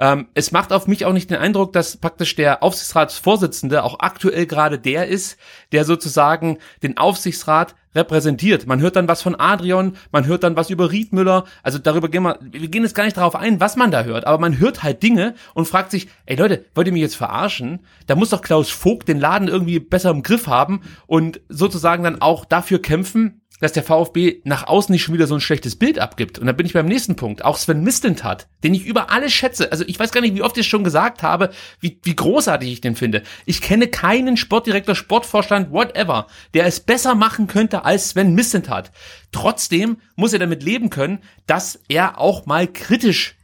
Ähm, 0.00 0.28
es 0.32 0.50
macht 0.50 0.72
auf 0.72 0.86
mich 0.86 1.04
auch 1.04 1.12
nicht 1.12 1.30
den 1.30 1.36
Eindruck, 1.36 1.74
dass 1.74 1.98
praktisch 1.98 2.34
der 2.34 2.62
Aufsichtsratsvorsitzende 2.62 3.84
auch 3.84 4.00
aktuell 4.00 4.46
gerade 4.46 4.78
der 4.78 5.06
ist, 5.08 5.36
der 5.72 5.84
sozusagen 5.84 6.58
den 6.82 6.96
Aufsichtsrat 6.96 7.74
repräsentiert. 7.94 8.66
Man 8.66 8.80
hört 8.80 8.96
dann 8.96 9.08
was 9.08 9.20
von 9.20 9.34
Adrian, 9.38 9.96
man 10.10 10.26
hört 10.26 10.42
dann 10.42 10.56
was 10.56 10.70
über 10.70 10.90
Riedmüller. 10.90 11.44
Also 11.62 11.78
darüber 11.78 12.08
gehen 12.08 12.22
wir, 12.22 12.38
wir 12.40 12.68
gehen 12.68 12.82
jetzt 12.82 12.94
gar 12.94 13.04
nicht 13.04 13.16
darauf 13.16 13.36
ein, 13.36 13.60
was 13.60 13.76
man 13.76 13.90
da 13.90 14.04
hört, 14.04 14.26
aber 14.26 14.38
man 14.38 14.58
hört 14.58 14.82
halt 14.82 15.02
Dinge 15.02 15.34
und 15.52 15.68
fragt 15.68 15.90
sich, 15.90 16.08
ey 16.24 16.36
Leute, 16.36 16.64
wollt 16.74 16.86
ihr 16.86 16.92
mich 16.94 17.02
jetzt 17.02 17.16
verarschen? 17.16 17.80
Da 18.06 18.14
muss 18.14 18.30
doch 18.30 18.42
Klaus 18.42 18.70
Vogt 18.70 19.08
den 19.08 19.20
Laden 19.20 19.48
irgendwie 19.48 19.80
besser 19.80 20.10
im 20.10 20.22
Griff 20.22 20.46
haben 20.46 20.80
und 21.06 21.40
sozusagen 21.48 22.04
dann 22.04 22.22
auch 22.22 22.46
dafür 22.46 22.80
kämpfen, 22.80 23.42
dass 23.60 23.72
der 23.72 23.82
VfB 23.82 24.40
nach 24.44 24.66
außen 24.66 24.92
nicht 24.92 25.02
schon 25.02 25.14
wieder 25.14 25.26
so 25.26 25.34
ein 25.34 25.40
schlechtes 25.40 25.76
Bild 25.76 25.98
abgibt. 25.98 26.38
Und 26.38 26.46
da 26.46 26.52
bin 26.52 26.66
ich 26.66 26.72
beim 26.72 26.86
nächsten 26.86 27.16
Punkt. 27.16 27.44
Auch 27.44 27.56
Sven 27.56 27.82
Mislintat, 27.82 28.48
den 28.64 28.74
ich 28.74 28.84
über 28.84 29.10
alles 29.10 29.32
schätze. 29.32 29.70
Also 29.70 29.84
ich 29.86 29.98
weiß 29.98 30.12
gar 30.12 30.20
nicht, 30.20 30.34
wie 30.34 30.42
oft 30.42 30.56
ich 30.56 30.66
es 30.66 30.70
schon 30.70 30.84
gesagt 30.84 31.22
habe, 31.22 31.50
wie, 31.80 31.98
wie 32.02 32.16
großartig 32.16 32.72
ich 32.72 32.80
den 32.80 32.96
finde. 32.96 33.22
Ich 33.46 33.60
kenne 33.60 33.88
keinen 33.88 34.36
Sportdirektor, 34.36 34.94
Sportvorstand, 34.94 35.70
whatever, 35.72 36.26
der 36.54 36.66
es 36.66 36.80
besser 36.80 37.14
machen 37.14 37.46
könnte 37.46 37.84
als 37.84 38.10
Sven 38.10 38.34
Mislintat. 38.34 38.90
Trotzdem 39.32 39.98
muss 40.16 40.32
er 40.32 40.38
damit 40.38 40.62
leben 40.62 40.90
können, 40.90 41.20
dass 41.46 41.80
er 41.88 42.18
auch 42.18 42.46
mal 42.46 42.66
kritisch 42.66 43.36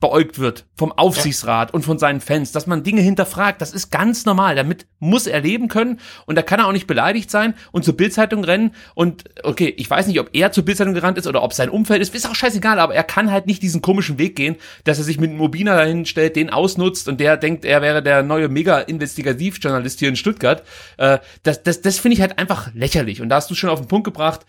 beäugt 0.00 0.38
wird 0.38 0.66
vom 0.76 0.92
Aufsichtsrat 0.92 1.72
und 1.74 1.84
von 1.84 1.98
seinen 1.98 2.20
Fans, 2.20 2.52
dass 2.52 2.66
man 2.66 2.82
Dinge 2.82 3.02
hinterfragt. 3.02 3.60
Das 3.60 3.72
ist 3.72 3.90
ganz 3.90 4.24
normal. 4.24 4.56
Damit 4.56 4.86
muss 4.98 5.26
er 5.26 5.40
leben 5.40 5.68
können 5.68 6.00
und 6.26 6.36
da 6.36 6.42
kann 6.42 6.58
er 6.58 6.66
auch 6.66 6.72
nicht 6.72 6.86
beleidigt 6.86 7.30
sein 7.30 7.54
und 7.70 7.84
zur 7.84 7.96
Bildzeitung 7.96 8.42
rennen. 8.42 8.74
Und 8.94 9.24
okay, 9.44 9.72
ich 9.76 9.88
weiß 9.88 10.06
nicht, 10.06 10.18
ob 10.18 10.30
er 10.32 10.52
zur 10.52 10.64
Bildzeitung 10.64 10.94
gerannt 10.94 11.18
ist 11.18 11.26
oder 11.26 11.42
ob 11.42 11.52
sein 11.52 11.68
Umfeld 11.68 12.00
ist, 12.00 12.14
ist 12.14 12.28
auch 12.28 12.34
scheißegal, 12.34 12.78
aber 12.78 12.94
er 12.94 13.04
kann 13.04 13.30
halt 13.30 13.46
nicht 13.46 13.62
diesen 13.62 13.82
komischen 13.82 14.18
Weg 14.18 14.36
gehen, 14.36 14.56
dass 14.84 14.98
er 14.98 15.04
sich 15.04 15.20
mit 15.20 15.32
Mobina 15.32 15.76
dahin 15.76 16.06
stellt, 16.06 16.34
den 16.34 16.50
ausnutzt 16.50 17.06
und 17.06 17.20
der 17.20 17.36
denkt, 17.36 17.64
er 17.64 17.82
wäre 17.82 18.02
der 18.02 18.22
neue 18.22 18.48
mega-Investigativjournalist 18.48 19.98
hier 19.98 20.08
in 20.08 20.16
Stuttgart. 20.16 20.62
Äh, 20.96 21.18
das 21.42 21.62
das, 21.62 21.82
das 21.82 21.98
finde 21.98 22.14
ich 22.14 22.20
halt 22.20 22.38
einfach 22.38 22.72
lächerlich. 22.74 23.20
Und 23.20 23.28
da 23.28 23.36
hast 23.36 23.50
du 23.50 23.54
schon 23.54 23.70
auf 23.70 23.80
den 23.80 23.88
Punkt 23.88 24.04
gebracht, 24.04 24.46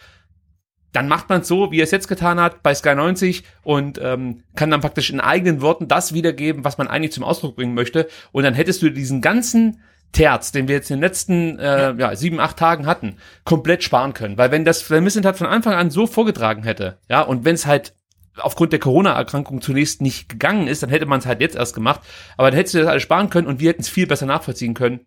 dann 0.93 1.07
macht 1.07 1.29
man 1.29 1.41
es 1.41 1.47
so, 1.47 1.71
wie 1.71 1.79
er 1.79 1.85
es 1.85 1.91
jetzt 1.91 2.07
getan 2.07 2.39
hat 2.39 2.63
bei 2.63 2.73
Sky 2.73 2.95
90 2.95 3.43
und 3.63 3.99
ähm, 4.03 4.43
kann 4.55 4.71
dann 4.71 4.81
praktisch 4.81 5.09
in 5.09 5.19
eigenen 5.19 5.61
Worten 5.61 5.87
das 5.87 6.13
wiedergeben, 6.13 6.63
was 6.65 6.77
man 6.77 6.87
eigentlich 6.87 7.13
zum 7.13 7.23
Ausdruck 7.23 7.55
bringen 7.55 7.73
möchte. 7.73 8.07
Und 8.31 8.43
dann 8.43 8.53
hättest 8.53 8.81
du 8.81 8.89
diesen 8.89 9.21
ganzen 9.21 9.81
Terz, 10.11 10.51
den 10.51 10.67
wir 10.67 10.75
jetzt 10.75 10.91
in 10.91 10.97
den 10.97 11.03
letzten 11.03 11.59
äh, 11.59 11.93
ja, 11.93 12.15
sieben, 12.15 12.39
acht 12.39 12.57
Tagen 12.57 12.85
hatten, 12.85 13.15
komplett 13.45 13.83
sparen 13.83 14.13
können. 14.13 14.37
Weil 14.37 14.51
wenn 14.51 14.65
das 14.65 14.89
wenn 14.89 15.03
Missentat 15.03 15.37
von 15.37 15.47
Anfang 15.47 15.73
an 15.73 15.89
so 15.89 16.07
vorgetragen 16.07 16.63
hätte, 16.63 16.97
ja, 17.09 17.21
und 17.21 17.45
wenn 17.45 17.55
es 17.55 17.65
halt 17.65 17.93
aufgrund 18.37 18.73
der 18.73 18.79
Corona-Erkrankung 18.79 19.61
zunächst 19.61 20.01
nicht 20.01 20.29
gegangen 20.29 20.67
ist, 20.67 20.83
dann 20.83 20.89
hätte 20.89 21.05
man 21.05 21.19
es 21.19 21.25
halt 21.25 21.41
jetzt 21.41 21.55
erst 21.55 21.75
gemacht. 21.75 22.01
Aber 22.37 22.49
dann 22.49 22.57
hättest 22.57 22.75
du 22.75 22.79
das 22.79 22.87
alles 22.87 23.03
sparen 23.03 23.29
können 23.29 23.47
und 23.47 23.59
wir 23.59 23.69
hätten 23.69 23.81
es 23.81 23.89
viel 23.89 24.07
besser 24.07 24.25
nachvollziehen 24.25 24.73
können, 24.73 25.01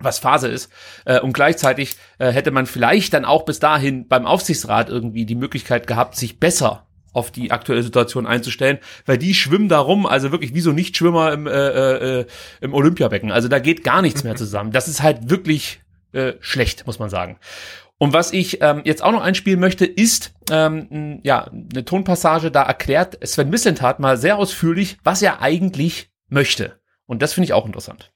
was 0.00 0.18
Phase 0.18 0.48
ist. 0.48 0.70
Äh, 1.04 1.20
und 1.20 1.32
gleichzeitig 1.32 1.96
äh, 2.18 2.30
hätte 2.30 2.50
man 2.50 2.66
vielleicht 2.66 3.14
dann 3.14 3.24
auch 3.24 3.44
bis 3.44 3.60
dahin 3.60 4.08
beim 4.08 4.26
Aufsichtsrat 4.26 4.88
irgendwie 4.88 5.26
die 5.26 5.34
Möglichkeit 5.34 5.86
gehabt, 5.86 6.16
sich 6.16 6.40
besser 6.40 6.86
auf 7.12 7.30
die 7.30 7.50
aktuelle 7.50 7.82
Situation 7.82 8.26
einzustellen, 8.26 8.78
weil 9.06 9.18
die 9.18 9.34
schwimmen 9.34 9.68
da 9.68 9.80
rum, 9.80 10.06
also 10.06 10.30
wirklich 10.30 10.54
wie 10.54 10.60
so 10.60 10.72
Nichtschwimmer 10.72 11.32
im, 11.32 11.46
äh, 11.46 11.50
äh, 12.20 12.26
im 12.60 12.74
Olympiabecken. 12.74 13.32
Also 13.32 13.48
da 13.48 13.58
geht 13.58 13.84
gar 13.84 14.02
nichts 14.02 14.24
mehr 14.24 14.36
zusammen. 14.36 14.72
Das 14.72 14.88
ist 14.88 15.02
halt 15.02 15.28
wirklich 15.30 15.80
äh, 16.12 16.34
schlecht, 16.40 16.86
muss 16.86 16.98
man 16.98 17.10
sagen. 17.10 17.38
Und 17.98 18.14
was 18.14 18.32
ich 18.32 18.62
ähm, 18.62 18.80
jetzt 18.84 19.02
auch 19.02 19.12
noch 19.12 19.22
einspielen 19.22 19.60
möchte, 19.60 19.84
ist 19.84 20.32
ähm, 20.50 21.20
ja 21.22 21.44
eine 21.44 21.84
Tonpassage, 21.84 22.50
da 22.50 22.62
erklärt 22.62 23.18
Sven 23.26 23.50
Missentat 23.50 24.00
mal 24.00 24.16
sehr 24.16 24.38
ausführlich, 24.38 24.96
was 25.04 25.20
er 25.20 25.42
eigentlich 25.42 26.10
möchte. 26.28 26.80
Und 27.04 27.20
das 27.20 27.34
finde 27.34 27.46
ich 27.46 27.52
auch 27.52 27.66
interessant. 27.66 28.10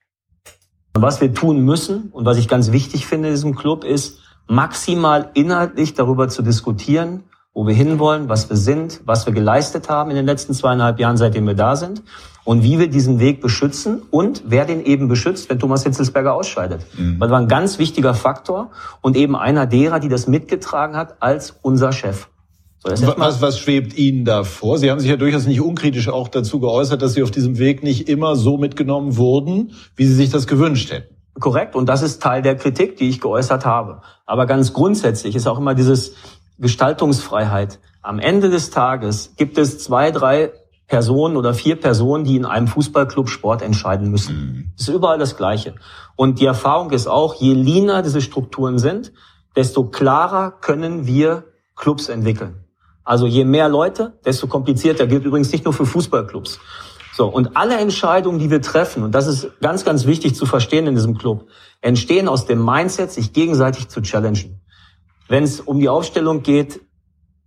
Was 0.96 1.20
wir 1.20 1.34
tun 1.34 1.64
müssen 1.64 2.10
und 2.12 2.24
was 2.24 2.38
ich 2.38 2.46
ganz 2.46 2.70
wichtig 2.70 3.06
finde 3.06 3.28
in 3.28 3.34
diesem 3.34 3.56
Club 3.56 3.82
ist, 3.82 4.20
maximal 4.46 5.30
inhaltlich 5.34 5.94
darüber 5.94 6.28
zu 6.28 6.42
diskutieren, 6.42 7.24
wo 7.52 7.66
wir 7.66 7.74
hinwollen, 7.74 8.28
was 8.28 8.48
wir 8.48 8.56
sind, 8.56 9.00
was 9.04 9.26
wir 9.26 9.32
geleistet 9.32 9.88
haben 9.88 10.10
in 10.10 10.16
den 10.16 10.24
letzten 10.24 10.54
zweieinhalb 10.54 11.00
Jahren, 11.00 11.16
seitdem 11.16 11.46
wir 11.46 11.54
da 11.54 11.74
sind 11.74 12.02
und 12.44 12.62
wie 12.62 12.78
wir 12.78 12.88
diesen 12.88 13.18
Weg 13.18 13.40
beschützen 13.40 14.02
und 14.10 14.44
wer 14.46 14.66
den 14.66 14.84
eben 14.84 15.08
beschützt, 15.08 15.50
wenn 15.50 15.58
Thomas 15.58 15.82
Hitzelsberger 15.82 16.32
ausscheidet. 16.32 16.86
Mhm. 16.96 17.18
Das 17.18 17.30
war 17.30 17.40
ein 17.40 17.48
ganz 17.48 17.78
wichtiger 17.80 18.14
Faktor 18.14 18.70
und 19.00 19.16
eben 19.16 19.34
einer 19.34 19.66
derer, 19.66 19.98
die 19.98 20.08
das 20.08 20.28
mitgetragen 20.28 20.96
hat 20.96 21.16
als 21.20 21.58
unser 21.62 21.90
Chef. 21.92 22.28
So, 22.85 23.15
was, 23.16 23.40
was 23.40 23.59
schwebt 23.59 23.97
Ihnen 23.97 24.24
da 24.24 24.44
vor? 24.44 24.78
Sie 24.78 24.90
haben 24.90 25.01
sich 25.01 25.09
ja 25.09 25.16
durchaus 25.16 25.47
nicht 25.47 25.61
unkritisch 25.61 26.09
auch 26.09 26.28
dazu 26.28 26.61
geäußert, 26.61 27.01
dass 27.01 27.15
Sie 27.15 27.23
auf 27.23 27.31
diesem 27.31 27.59
Weg 27.59 27.82
nicht 27.82 28.09
immer 28.09 28.36
so 28.36 28.59
mitgenommen 28.59 29.16
wurden, 29.16 29.73
wie 29.97 30.05
Sie 30.05 30.15
sich 30.15 30.31
das 30.31 30.47
gewünscht 30.47 30.93
hätten. 30.93 31.15
Korrekt. 31.40 31.74
Und 31.74 31.89
das 31.89 32.02
ist 32.02 32.23
Teil 32.23 32.43
der 32.43 32.56
Kritik, 32.56 32.97
die 32.97 33.09
ich 33.09 33.20
geäußert 33.20 33.65
habe. 33.65 34.02
Aber 34.27 34.47
ganz 34.47 34.73
grundsätzlich 34.73 35.35
ist 35.35 35.47
auch 35.47 35.59
immer 35.59 35.74
dieses, 35.74 36.15
Gestaltungsfreiheit. 36.59 37.81
Am 38.02 38.19
Ende 38.19 38.48
des 38.48 38.70
Tages 38.70 39.35
gibt 39.36 39.59
es 39.59 39.78
zwei, 39.78 40.11
drei 40.11 40.52
Personen 40.86 41.36
oder 41.36 41.55
vier 41.55 41.81
Personen, 41.81 42.24
die 42.24 42.36
in 42.36 42.44
einem 42.44 42.69
Fußballclub 42.69 43.28
Sport 43.28 43.62
entscheiden 43.62 44.11
müssen. 44.11 44.36
Mhm. 44.36 44.73
Das 44.77 44.89
ist 44.89 44.94
überall 44.94 45.19
das 45.19 45.36
Gleiche. 45.36 45.74
Und 46.15 46.39
die 46.39 46.47
Erfahrung 46.47 46.90
ist 46.90 47.06
auch, 47.06 47.35
je 47.35 47.55
leaner 47.55 48.02
diese 48.02 48.20
Strukturen 48.20 48.78
sind, 48.78 49.12
desto 49.56 49.85
klarer 49.85 50.52
können 50.52 51.06
wir 51.06 51.44
Clubs 51.74 52.09
entwickeln. 52.09 52.64
Also 53.05 53.26
je 53.26 53.44
mehr 53.44 53.68
Leute, 53.68 54.18
desto 54.24 54.47
komplizierter. 54.47 55.06
Gilt 55.06 55.24
übrigens 55.24 55.52
nicht 55.52 55.64
nur 55.64 55.74
für 55.74 55.86
Fußballclubs. 55.86 56.59
So, 57.16 57.28
und 57.28 57.56
alle 57.56 57.76
Entscheidungen, 57.76 58.40
die 58.40 58.51
wir 58.51 58.60
treffen, 58.60 59.05
und 59.05 59.14
das 59.14 59.28
ist 59.28 59.48
ganz, 59.60 59.85
ganz 59.85 60.05
wichtig 60.05 60.35
zu 60.35 60.47
verstehen 60.47 60.89
in 60.89 60.97
diesem 60.97 61.16
Club, 61.16 61.47
entstehen 61.81 62.26
aus 62.26 62.47
dem 62.47 62.64
Mindset, 62.64 63.12
sich 63.12 63.32
gegenseitig 63.32 63.89
zu 63.89 64.01
challengen. 64.02 64.60
Wenn 65.28 65.44
es 65.44 65.60
um 65.60 65.78
die 65.78 65.89
Aufstellung 65.89 66.43
geht, 66.43 66.81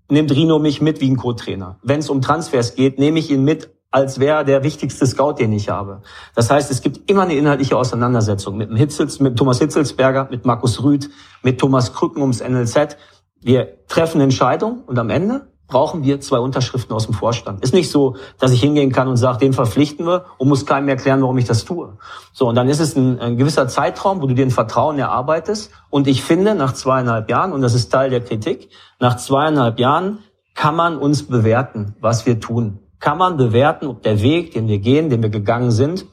nimmt 0.09 0.31
Rino 0.31 0.59
mich 0.59 0.81
mit 0.81 1.01
wie 1.01 1.09
ein 1.09 1.17
Co-Trainer. 1.17 1.79
Wenn 1.83 1.99
es 1.99 2.09
um 2.09 2.21
Transfers 2.21 2.75
geht, 2.75 2.97
nehme 2.97 3.19
ich 3.19 3.29
ihn 3.29 3.43
mit, 3.43 3.69
als 3.91 4.19
wäre 4.19 4.45
der 4.45 4.63
wichtigste 4.63 5.05
Scout, 5.05 5.33
den 5.33 5.51
ich 5.51 5.69
habe. 5.69 6.01
Das 6.33 6.49
heißt, 6.49 6.71
es 6.71 6.81
gibt 6.81 7.09
immer 7.09 7.23
eine 7.23 7.35
inhaltliche 7.35 7.77
Auseinandersetzung 7.77 8.55
mit, 8.55 8.69
dem 8.69 8.77
Hitzels, 8.77 9.19
mit 9.19 9.37
Thomas 9.37 9.59
Hitzelsberger, 9.59 10.27
mit 10.31 10.45
Markus 10.45 10.81
Rüth, 10.81 11.09
mit 11.43 11.59
Thomas 11.59 11.93
Krücken 11.93 12.21
ums 12.21 12.41
NLZ. 12.41 12.97
Wir 13.41 13.85
treffen 13.87 14.21
Entscheidungen 14.21 14.83
und 14.85 14.97
am 14.97 15.09
Ende 15.09 15.47
brauchen 15.67 16.03
wir 16.03 16.21
zwei 16.21 16.39
Unterschriften 16.39 16.95
aus 16.95 17.05
dem 17.05 17.13
Vorstand. 17.13 17.61
Ist 17.61 17.73
nicht 17.73 17.91
so, 17.91 18.15
dass 18.39 18.51
ich 18.51 18.61
hingehen 18.61 18.91
kann 18.91 19.07
und 19.07 19.17
sage, 19.17 19.39
den 19.39 19.53
verpflichten 19.53 20.05
wir 20.07 20.25
und 20.37 20.47
muss 20.47 20.65
keinem 20.65 20.87
erklären, 20.87 21.21
warum 21.21 21.37
ich 21.37 21.45
das 21.45 21.65
tue. 21.65 21.97
So, 22.31 22.47
und 22.47 22.55
dann 22.55 22.69
ist 22.69 22.79
es 22.79 22.95
ein, 22.95 23.19
ein 23.19 23.37
gewisser 23.37 23.67
Zeitraum, 23.67 24.21
wo 24.21 24.27
du 24.27 24.33
dir 24.33 24.45
ein 24.45 24.51
Vertrauen 24.51 24.97
erarbeitest. 24.97 25.71
Und 25.89 26.07
ich 26.07 26.23
finde, 26.23 26.55
nach 26.55 26.73
zweieinhalb 26.73 27.29
Jahren, 27.29 27.51
und 27.51 27.61
das 27.61 27.73
ist 27.73 27.89
Teil 27.89 28.09
der 28.09 28.21
Kritik, 28.21 28.69
nach 28.99 29.17
zweieinhalb 29.17 29.77
Jahren 29.77 30.19
kann 30.55 30.75
man 30.75 30.97
uns 30.97 31.27
bewerten, 31.27 31.95
was 31.99 32.25
wir 32.25 32.39
tun. 32.39 32.79
Kann 32.99 33.17
man 33.17 33.37
bewerten, 33.37 33.87
ob 33.87 34.01
der 34.01 34.21
Weg, 34.21 34.53
den 34.53 34.67
wir 34.67 34.79
gehen, 34.79 35.09
den 35.09 35.21
wir 35.21 35.29
gegangen 35.29 35.71
sind, 35.71 36.05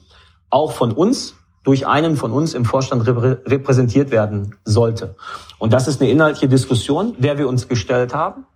auch 0.51 0.73
von 0.73 0.93
uns 0.93 1.37
durch 1.65 1.87
einen 1.87 2.17
von 2.17 2.31
uns 2.31 2.55
im 2.55 2.65
Vorstand 2.65 3.07
repräsentiert 3.07 4.11
werden 4.11 4.55
sollte. 4.65 5.17
Und 5.59 5.73
das 5.73 5.89
ist 5.89 6.01
eine 6.01 6.11
inhaltliche 6.11 6.49
Diskussion, 6.49 7.15
der 7.19 7.39
wir 7.39 7.49
uns 7.49 7.69
gestellt 7.69 8.15
haben. 8.15 8.47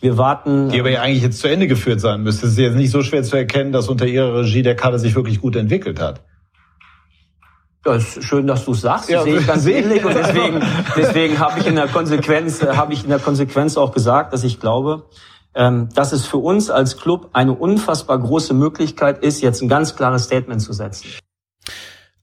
Wir 0.00 0.18
warten. 0.18 0.70
Die 0.70 0.80
aber 0.80 0.90
ja 0.90 1.02
eigentlich 1.02 1.22
jetzt 1.22 1.38
zu 1.38 1.48
Ende 1.48 1.66
geführt 1.66 2.00
sein 2.00 2.22
müsste. 2.22 2.46
Es 2.46 2.52
ist 2.52 2.58
jetzt 2.58 2.76
nicht 2.76 2.90
so 2.90 3.02
schwer 3.02 3.22
zu 3.22 3.36
erkennen, 3.36 3.72
dass 3.72 3.88
unter 3.88 4.06
ihrer 4.06 4.40
Regie 4.40 4.62
der 4.62 4.74
Kader 4.74 4.98
sich 4.98 5.14
wirklich 5.14 5.40
gut 5.40 5.56
entwickelt 5.56 6.00
hat. 6.00 6.22
Ja, 7.86 7.94
ist 7.94 8.24
schön, 8.24 8.46
dass 8.46 8.64
du 8.64 8.72
es 8.72 8.80
sagst. 8.80 9.10
Ja, 9.10 9.22
sehe 9.24 9.38
ich 9.38 9.46
ganz 9.46 9.66
ähnlich 9.66 10.04
und 10.04 10.14
deswegen, 10.14 10.60
deswegen 10.96 11.38
habe 11.38 11.60
ich 11.60 11.66
in 11.66 11.76
der 11.76 11.88
Konsequenz, 11.88 12.62
habe 12.62 12.94
ich 12.94 13.04
in 13.04 13.10
der 13.10 13.18
Konsequenz 13.18 13.76
auch 13.76 13.92
gesagt, 13.92 14.32
dass 14.32 14.42
ich 14.42 14.58
glaube, 14.58 15.04
ähm, 15.54 15.90
dass 15.94 16.12
es 16.12 16.26
für 16.26 16.38
uns 16.38 16.70
als 16.70 16.96
Club 16.96 17.28
eine 17.32 17.52
unfassbar 17.52 18.18
große 18.18 18.54
Möglichkeit 18.54 19.22
ist, 19.22 19.42
jetzt 19.42 19.62
ein 19.62 19.68
ganz 19.68 19.96
klares 19.96 20.24
Statement 20.24 20.62
zu 20.62 20.72
setzen. 20.72 21.08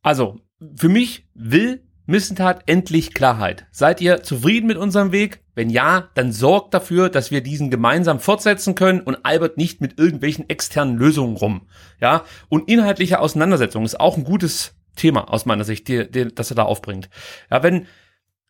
Also 0.01 0.39
für 0.75 0.89
mich 0.89 1.27
will 1.33 1.83
Missentat 2.05 2.63
endlich 2.65 3.13
Klarheit. 3.13 3.67
Seid 3.71 4.01
ihr 4.01 4.23
zufrieden 4.23 4.67
mit 4.67 4.77
unserem 4.77 5.11
Weg? 5.11 5.41
Wenn 5.55 5.69
ja, 5.69 6.09
dann 6.15 6.31
sorgt 6.31 6.73
dafür, 6.73 7.09
dass 7.09 7.31
wir 7.31 7.41
diesen 7.41 7.69
gemeinsam 7.69 8.19
fortsetzen 8.19 8.75
können 8.75 9.01
und 9.01 9.19
albert 9.23 9.57
nicht 9.57 9.81
mit 9.81 9.97
irgendwelchen 9.99 10.49
externen 10.49 10.97
Lösungen 10.97 11.37
rum. 11.37 11.67
Ja, 11.99 12.25
und 12.49 12.69
inhaltliche 12.69 13.19
Auseinandersetzung 13.19 13.85
ist 13.85 13.99
auch 13.99 14.17
ein 14.17 14.23
gutes 14.23 14.75
Thema 14.95 15.31
aus 15.31 15.45
meiner 15.45 15.63
Sicht, 15.63 15.87
die, 15.87 16.09
die, 16.09 16.33
das 16.33 16.51
er 16.51 16.55
da 16.55 16.63
aufbringt. 16.63 17.09
Ja, 17.49 17.63
wenn, 17.63 17.87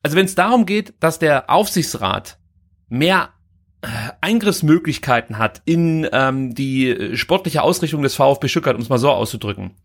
also 0.02 0.16
wenn 0.16 0.26
es 0.26 0.36
darum 0.36 0.66
geht, 0.66 0.94
dass 1.00 1.20
der 1.20 1.50
Aufsichtsrat 1.50 2.40
mehr 2.88 3.30
äh, 3.82 3.88
Eingriffsmöglichkeiten 4.22 5.38
hat 5.38 5.62
in 5.66 6.08
ähm, 6.12 6.56
die 6.56 7.16
sportliche 7.16 7.62
Ausrichtung 7.62 8.02
des 8.02 8.16
VfB 8.16 8.48
Stuttgart, 8.48 8.76
um 8.76 8.82
es 8.82 8.90
mal 8.90 8.98
so 8.98 9.12
auszudrücken. 9.12 9.76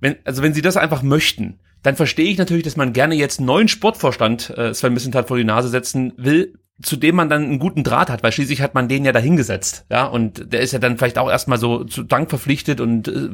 Wenn, 0.00 0.16
also 0.24 0.42
wenn 0.42 0.54
sie 0.54 0.62
das 0.62 0.76
einfach 0.76 1.02
möchten, 1.02 1.60
dann 1.82 1.96
verstehe 1.96 2.30
ich 2.30 2.38
natürlich, 2.38 2.64
dass 2.64 2.76
man 2.76 2.92
gerne 2.92 3.14
jetzt 3.14 3.38
einen 3.38 3.46
neuen 3.46 3.68
Sportvorstand 3.68 4.50
äh, 4.56 4.74
Sven 4.74 4.92
Missentat 4.92 5.28
vor 5.28 5.36
die 5.36 5.44
Nase 5.44 5.68
setzen 5.68 6.12
will, 6.16 6.58
zu 6.82 6.96
dem 6.96 7.14
man 7.14 7.28
dann 7.28 7.44
einen 7.44 7.58
guten 7.58 7.84
Draht 7.84 8.08
hat, 8.08 8.22
weil 8.22 8.32
schließlich 8.32 8.62
hat 8.62 8.74
man 8.74 8.88
den 8.88 9.04
ja 9.04 9.12
dahingesetzt, 9.12 9.84
ja, 9.90 10.06
und 10.06 10.52
der 10.52 10.60
ist 10.60 10.72
ja 10.72 10.78
dann 10.78 10.96
vielleicht 10.96 11.18
auch 11.18 11.30
erstmal 11.30 11.58
so 11.58 11.84
zu 11.84 12.02
Dank 12.02 12.30
verpflichtet 12.30 12.80
und 12.80 13.08
äh, 13.08 13.30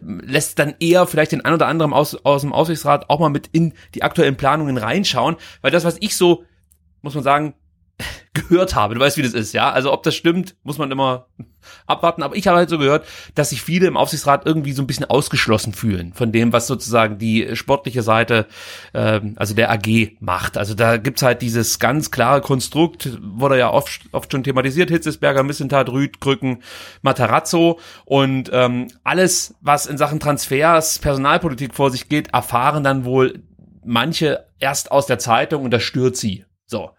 lässt 0.00 0.58
dann 0.58 0.74
eher 0.80 1.06
vielleicht 1.06 1.32
den 1.32 1.44
ein 1.44 1.52
oder 1.52 1.66
anderen 1.66 1.92
aus, 1.92 2.14
aus 2.24 2.40
dem 2.40 2.52
Aussichtsrat 2.52 3.10
auch 3.10 3.20
mal 3.20 3.28
mit 3.28 3.48
in 3.52 3.74
die 3.94 4.02
aktuellen 4.02 4.36
Planungen 4.36 4.78
reinschauen, 4.78 5.36
weil 5.60 5.70
das, 5.70 5.84
was 5.84 5.98
ich 6.00 6.16
so, 6.16 6.44
muss 7.02 7.14
man 7.14 7.24
sagen, 7.24 7.54
gehört 8.34 8.74
habe. 8.74 8.94
Du 8.94 9.00
weißt, 9.00 9.16
wie 9.16 9.22
das 9.22 9.32
ist, 9.32 9.52
ja. 9.52 9.70
Also 9.70 9.92
ob 9.92 10.02
das 10.02 10.14
stimmt, 10.14 10.56
muss 10.62 10.78
man 10.78 10.90
immer 10.90 11.26
abwarten. 11.86 12.22
Aber 12.22 12.36
ich 12.36 12.46
habe 12.46 12.58
halt 12.58 12.68
so 12.68 12.78
gehört, 12.78 13.06
dass 13.34 13.50
sich 13.50 13.62
viele 13.62 13.86
im 13.86 13.96
Aufsichtsrat 13.96 14.46
irgendwie 14.46 14.72
so 14.72 14.82
ein 14.82 14.86
bisschen 14.86 15.06
ausgeschlossen 15.06 15.72
fühlen 15.72 16.12
von 16.12 16.32
dem, 16.32 16.52
was 16.52 16.66
sozusagen 16.66 17.18
die 17.18 17.56
sportliche 17.56 18.02
Seite, 18.02 18.46
äh, 18.92 19.20
also 19.36 19.54
der 19.54 19.70
AG 19.70 20.16
macht. 20.20 20.58
Also 20.58 20.74
da 20.74 20.96
gibt's 20.96 21.22
halt 21.22 21.42
dieses 21.42 21.78
ganz 21.78 22.10
klare 22.10 22.40
Konstrukt, 22.40 23.18
wurde 23.22 23.58
ja 23.58 23.72
oft, 23.72 24.02
oft 24.12 24.30
schon 24.30 24.44
thematisiert, 24.44 24.90
Hitzesberger, 24.90 25.42
Missentat, 25.42 25.88
Rüd, 25.88 26.20
Krücken, 26.20 26.62
Matarazzo 27.02 27.80
und 28.04 28.50
ähm, 28.52 28.88
alles, 29.04 29.54
was 29.60 29.86
in 29.86 29.98
Sachen 29.98 30.20
Transfers, 30.20 30.98
Personalpolitik 30.98 31.74
vor 31.74 31.90
sich 31.90 32.08
geht, 32.08 32.32
erfahren 32.34 32.84
dann 32.84 33.04
wohl 33.04 33.42
manche 33.84 34.46
erst 34.58 34.90
aus 34.90 35.06
der 35.06 35.18
Zeitung 35.18 35.64
und 35.64 35.70
das 35.70 35.82
stört 35.82 36.16
sie. 36.16 36.44
So. 36.66 36.90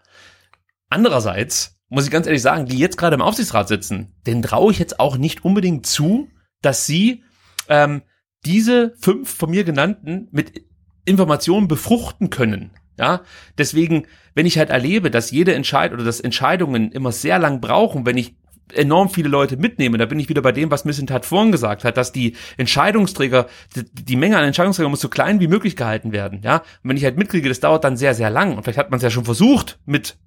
Andererseits 0.88 1.78
muss 1.88 2.04
ich 2.04 2.10
ganz 2.10 2.26
ehrlich 2.26 2.42
sagen, 2.42 2.66
die 2.66 2.78
jetzt 2.78 2.98
gerade 2.98 3.14
im 3.14 3.22
Aufsichtsrat 3.22 3.68
sitzen, 3.68 4.14
den 4.26 4.42
traue 4.42 4.72
ich 4.72 4.78
jetzt 4.78 5.00
auch 5.00 5.16
nicht 5.16 5.44
unbedingt 5.44 5.86
zu, 5.86 6.28
dass 6.60 6.86
sie 6.86 7.22
ähm, 7.68 8.02
diese 8.44 8.94
fünf 9.00 9.34
von 9.34 9.50
mir 9.50 9.64
genannten 9.64 10.28
mit 10.30 10.64
Informationen 11.04 11.68
befruchten 11.68 12.30
können. 12.30 12.72
Ja, 12.98 13.22
deswegen, 13.56 14.06
wenn 14.34 14.46
ich 14.46 14.58
halt 14.58 14.70
erlebe, 14.70 15.10
dass 15.10 15.30
jede 15.30 15.54
Entscheidung 15.54 15.98
oder 15.98 16.04
dass 16.04 16.20
Entscheidungen 16.20 16.90
immer 16.90 17.12
sehr 17.12 17.38
lang 17.38 17.60
brauchen, 17.60 18.04
wenn 18.06 18.16
ich 18.16 18.36
enorm 18.74 19.08
viele 19.08 19.28
Leute 19.28 19.56
mitnehme, 19.56 19.98
da 19.98 20.04
bin 20.04 20.18
ich 20.18 20.28
wieder 20.28 20.42
bei 20.42 20.52
dem, 20.52 20.70
was 20.70 20.84
Missentat 20.84 21.24
vorhin 21.24 21.52
gesagt 21.52 21.84
hat, 21.84 21.96
dass 21.96 22.12
die 22.12 22.36
Entscheidungsträger, 22.56 23.46
die, 23.76 23.84
die 24.04 24.16
Menge 24.16 24.36
an 24.36 24.44
Entscheidungsträgern 24.44 24.90
muss 24.90 25.00
so 25.00 25.08
klein 25.08 25.40
wie 25.40 25.48
möglich 25.48 25.76
gehalten 25.76 26.12
werden, 26.12 26.40
ja. 26.42 26.56
Und 26.82 26.90
wenn 26.90 26.96
ich 26.96 27.04
halt 27.04 27.16
mitkriege, 27.16 27.48
das 27.48 27.60
dauert 27.60 27.84
dann 27.84 27.96
sehr, 27.96 28.14
sehr 28.14 28.30
lang 28.30 28.56
und 28.56 28.64
vielleicht 28.64 28.78
hat 28.78 28.90
man 28.90 28.98
es 28.98 29.04
ja 29.04 29.10
schon 29.10 29.24
versucht 29.24 29.78
mit 29.86 30.18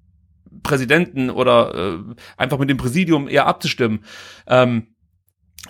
Präsidenten 0.62 1.30
oder 1.30 1.74
äh, 1.74 2.14
einfach 2.36 2.58
mit 2.58 2.70
dem 2.70 2.76
Präsidium 2.76 3.28
eher 3.28 3.46
abzustimmen. 3.46 4.04
Ähm, 4.46 4.88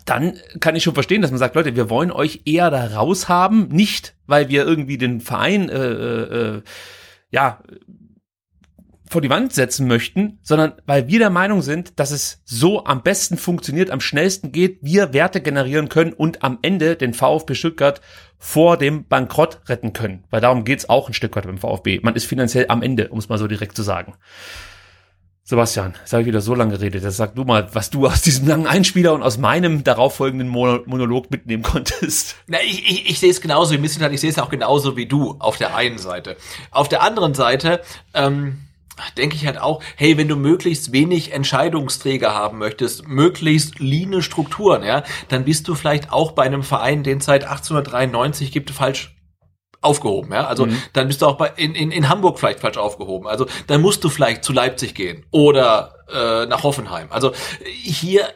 dann 0.06 0.38
kann 0.60 0.74
ich 0.74 0.82
schon 0.82 0.94
verstehen, 0.94 1.20
dass 1.20 1.30
man 1.30 1.38
sagt, 1.38 1.54
Leute, 1.54 1.76
wir 1.76 1.90
wollen 1.90 2.10
euch 2.10 2.42
eher 2.46 2.70
da 2.70 2.86
raus 2.86 3.28
haben, 3.28 3.68
nicht 3.68 4.14
weil 4.26 4.48
wir 4.48 4.64
irgendwie 4.66 4.96
den 4.96 5.20
Verein 5.20 5.68
äh, 5.68 5.92
äh, 5.92 6.56
äh 6.56 6.62
ja 7.30 7.62
vor 9.12 9.20
die 9.20 9.30
Wand 9.30 9.52
setzen 9.52 9.86
möchten, 9.86 10.38
sondern 10.42 10.72
weil 10.86 11.06
wir 11.06 11.18
der 11.18 11.30
Meinung 11.30 11.60
sind, 11.60 12.00
dass 12.00 12.10
es 12.10 12.40
so 12.44 12.86
am 12.86 13.02
besten 13.02 13.36
funktioniert, 13.36 13.90
am 13.90 14.00
schnellsten 14.00 14.52
geht, 14.52 14.78
wir 14.80 15.12
Werte 15.12 15.42
generieren 15.42 15.90
können 15.90 16.14
und 16.14 16.42
am 16.42 16.58
Ende 16.62 16.96
den 16.96 17.12
VfB 17.12 17.54
Stuttgart 17.54 18.00
vor 18.38 18.78
dem 18.78 19.06
Bankrott 19.06 19.60
retten 19.68 19.92
können. 19.92 20.24
Weil 20.30 20.40
darum 20.40 20.64
geht's 20.64 20.88
auch 20.88 21.08
ein 21.08 21.14
Stück 21.14 21.36
weit 21.36 21.44
beim 21.44 21.58
VfB. 21.58 22.00
Man 22.02 22.16
ist 22.16 22.24
finanziell 22.24 22.66
am 22.68 22.82
Ende, 22.82 23.08
um 23.08 23.18
es 23.18 23.28
mal 23.28 23.38
so 23.38 23.46
direkt 23.46 23.76
zu 23.76 23.82
sagen. 23.82 24.14
Sebastian, 25.44 25.94
jetzt 25.98 26.12
habe 26.12 26.22
ich 26.22 26.28
wieder 26.28 26.40
so 26.40 26.54
lange 26.54 26.78
geredet. 26.78 27.02
Jetzt 27.02 27.16
sag 27.16 27.34
du 27.34 27.44
mal, 27.44 27.68
was 27.74 27.90
du 27.90 28.06
aus 28.06 28.22
diesem 28.22 28.46
langen 28.46 28.68
Einspieler 28.68 29.12
und 29.12 29.22
aus 29.22 29.38
meinem 29.38 29.82
darauffolgenden 29.82 30.48
Monolog 30.48 31.30
mitnehmen 31.32 31.64
konntest. 31.64 32.36
Na, 32.46 32.58
ich, 32.64 32.88
ich, 32.88 33.10
ich 33.10 33.18
sehe 33.18 33.30
es 33.30 33.40
genauso 33.40 33.74
wie 33.74 33.78
Missentat, 33.78 34.12
ich 34.12 34.20
sehe 34.20 34.30
es 34.30 34.38
auch 34.38 34.50
genauso 34.50 34.96
wie 34.96 35.06
du 35.06 35.36
auf 35.40 35.56
der 35.56 35.74
einen 35.74 35.98
Seite. 35.98 36.36
Auf 36.70 36.88
der 36.88 37.02
anderen 37.02 37.34
Seite, 37.34 37.80
ähm, 38.14 38.60
denke 39.16 39.34
ich 39.34 39.46
halt 39.46 39.58
auch, 39.60 39.82
hey, 39.96 40.16
wenn 40.16 40.28
du 40.28 40.36
möglichst 40.36 40.92
wenig 40.92 41.32
Entscheidungsträger 41.32 42.32
haben 42.32 42.58
möchtest, 42.58 43.08
möglichst 43.08 43.80
line 43.80 44.22
Strukturen, 44.22 44.84
ja, 44.84 45.02
dann 45.28 45.44
bist 45.44 45.66
du 45.66 45.74
vielleicht 45.74 46.12
auch 46.12 46.32
bei 46.32 46.44
einem 46.44 46.62
Verein, 46.62 47.02
den 47.02 47.18
es 47.18 47.24
seit 47.24 47.44
1893 47.44 48.52
gibt, 48.52 48.70
falsch 48.70 49.16
aufgehoben, 49.82 50.32
ja. 50.32 50.46
Also 50.46 50.66
mhm. 50.66 50.80
dann 50.92 51.08
bist 51.08 51.22
du 51.22 51.26
auch 51.26 51.36
bei 51.36 51.52
in, 51.56 51.74
in, 51.74 51.90
in 51.90 52.08
Hamburg 52.08 52.38
vielleicht 52.38 52.60
falsch 52.60 52.78
aufgehoben. 52.78 53.26
Also 53.26 53.46
dann 53.66 53.82
musst 53.82 54.02
du 54.04 54.08
vielleicht 54.08 54.44
zu 54.44 54.52
Leipzig 54.52 54.94
gehen 54.94 55.26
oder 55.30 55.94
äh, 56.12 56.46
nach 56.46 56.62
Hoffenheim. 56.62 57.08
Also 57.10 57.32
hier 57.64 58.28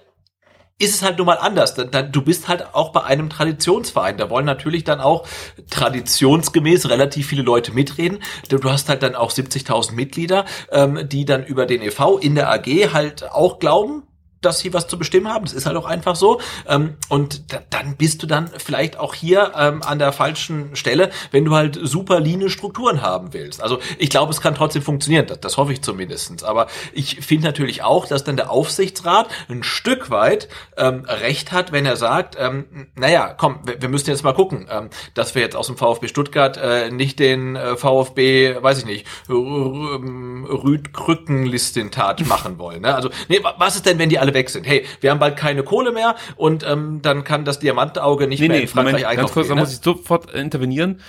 ist 0.78 0.94
es 0.94 1.02
halt 1.02 1.16
nun 1.16 1.27
mal 1.27 1.39
anders. 1.39 1.74
Du 1.74 2.23
bist 2.23 2.48
halt 2.48 2.74
auch 2.74 2.93
bei 2.93 3.02
einem 3.02 3.31
Traditionsverein. 3.31 4.18
Da 4.18 4.28
wollen 4.28 4.44
natürlich 4.44 4.85
dann 4.85 5.01
auch 5.01 5.27
traditionsgemäß 5.70 6.90
relativ 6.90 7.28
viele 7.28 7.43
Leute 7.43 7.73
mitreden. 7.73 8.18
Du 8.48 8.62
hast 8.70 8.90
halt 8.90 9.02
dann 9.02 9.14
auch 9.14 9.31
70.000 9.32 9.93
Mitglieder, 9.93 10.44
ähm, 10.70 11.09
die 11.09 11.24
dann 11.24 11.44
über 11.44 11.64
den 11.64 11.81
EV 11.81 12.18
in 12.20 12.35
der 12.35 12.51
AG 12.51 12.93
halt 12.93 13.31
auch 13.31 13.59
glauben, 13.59 14.02
dass 14.40 14.60
sie 14.60 14.72
was 14.72 14.86
zu 14.86 14.98
bestimmen 14.98 15.32
haben. 15.32 15.44
Das 15.44 15.54
ist 15.54 15.66
halt 15.66 15.76
auch 15.76 15.86
einfach 15.86 16.16
so. 16.16 16.40
Ähm, 16.68 16.94
und 17.08 17.52
da, 17.52 17.60
dann 17.70 17.96
bist 17.96 18.22
du 18.22 18.26
dann 18.26 18.50
vielleicht 18.58 18.98
auch 18.98 19.14
hier 19.14 19.52
ähm, 19.56 19.82
an 19.82 19.98
der 19.98 20.12
falschen 20.12 20.76
Stelle, 20.76 21.10
wenn 21.30 21.44
du 21.44 21.54
halt 21.54 21.78
super 21.82 22.20
line 22.20 22.50
Strukturen 22.50 23.02
haben 23.02 23.32
willst. 23.32 23.62
Also 23.62 23.78
ich 23.98 24.10
glaube, 24.10 24.32
es 24.32 24.40
kann 24.40 24.54
trotzdem 24.54 24.82
funktionieren. 24.82 25.26
Das, 25.26 25.40
das 25.40 25.56
hoffe 25.56 25.72
ich 25.72 25.82
zumindestens. 25.82 26.44
Aber 26.44 26.66
ich 26.92 27.16
finde 27.20 27.46
natürlich 27.46 27.82
auch, 27.82 28.06
dass 28.06 28.24
dann 28.24 28.36
der 28.36 28.50
Aufsichtsrat 28.50 29.28
ein 29.48 29.62
Stück 29.62 30.10
weit 30.10 30.48
ähm, 30.76 31.04
recht 31.06 31.52
hat, 31.52 31.72
wenn 31.72 31.86
er 31.86 31.96
sagt, 31.96 32.36
ähm, 32.38 32.88
naja, 32.94 33.34
komm, 33.36 33.60
wir, 33.64 33.80
wir 33.80 33.88
müssen 33.88 34.10
jetzt 34.10 34.22
mal 34.22 34.34
gucken, 34.34 34.68
ähm, 34.70 34.90
dass 35.14 35.34
wir 35.34 35.42
jetzt 35.42 35.56
aus 35.56 35.66
dem 35.68 35.76
VfB 35.76 36.08
Stuttgart 36.08 36.56
äh, 36.56 36.90
nicht 36.90 37.18
den 37.18 37.56
äh, 37.56 37.76
VfB, 37.76 38.62
weiß 38.62 38.78
ich 38.78 38.84
nicht, 38.84 39.06
Rüd-Krücken-Listentat 39.28 42.24
machen 42.26 42.58
wollen. 42.58 42.82
Ne? 42.82 42.94
Also, 42.94 43.08
nee, 43.28 43.40
was 43.58 43.76
ist 43.76 43.86
denn, 43.86 43.98
wenn 43.98 44.10
die 44.10 44.18
alle 44.27 44.35
weg 44.35 44.51
sind. 44.51 44.66
Hey, 44.66 44.85
wir 45.01 45.11
haben 45.11 45.19
bald 45.19 45.36
keine 45.36 45.62
Kohle 45.62 45.93
mehr 45.93 46.16
und 46.36 46.65
ähm, 46.66 47.01
dann 47.03 47.24
kann 47.24 47.44
das 47.44 47.59
Diamantauge 47.59 48.27
nicht 48.27 48.40
nee, 48.40 48.48
mehr 48.48 48.59
nee, 48.59 48.62
in 48.65 48.69
Frankreich 48.69 48.93
Moment, 48.93 49.07
einkaufen. 49.07 49.27
Ganz 49.27 49.32
kurz, 49.32 49.47
gehen, 49.48 49.57
da 49.57 49.62
muss 49.62 49.73
ich 49.73 49.81
sofort 49.81 50.31
intervenieren. 50.32 51.01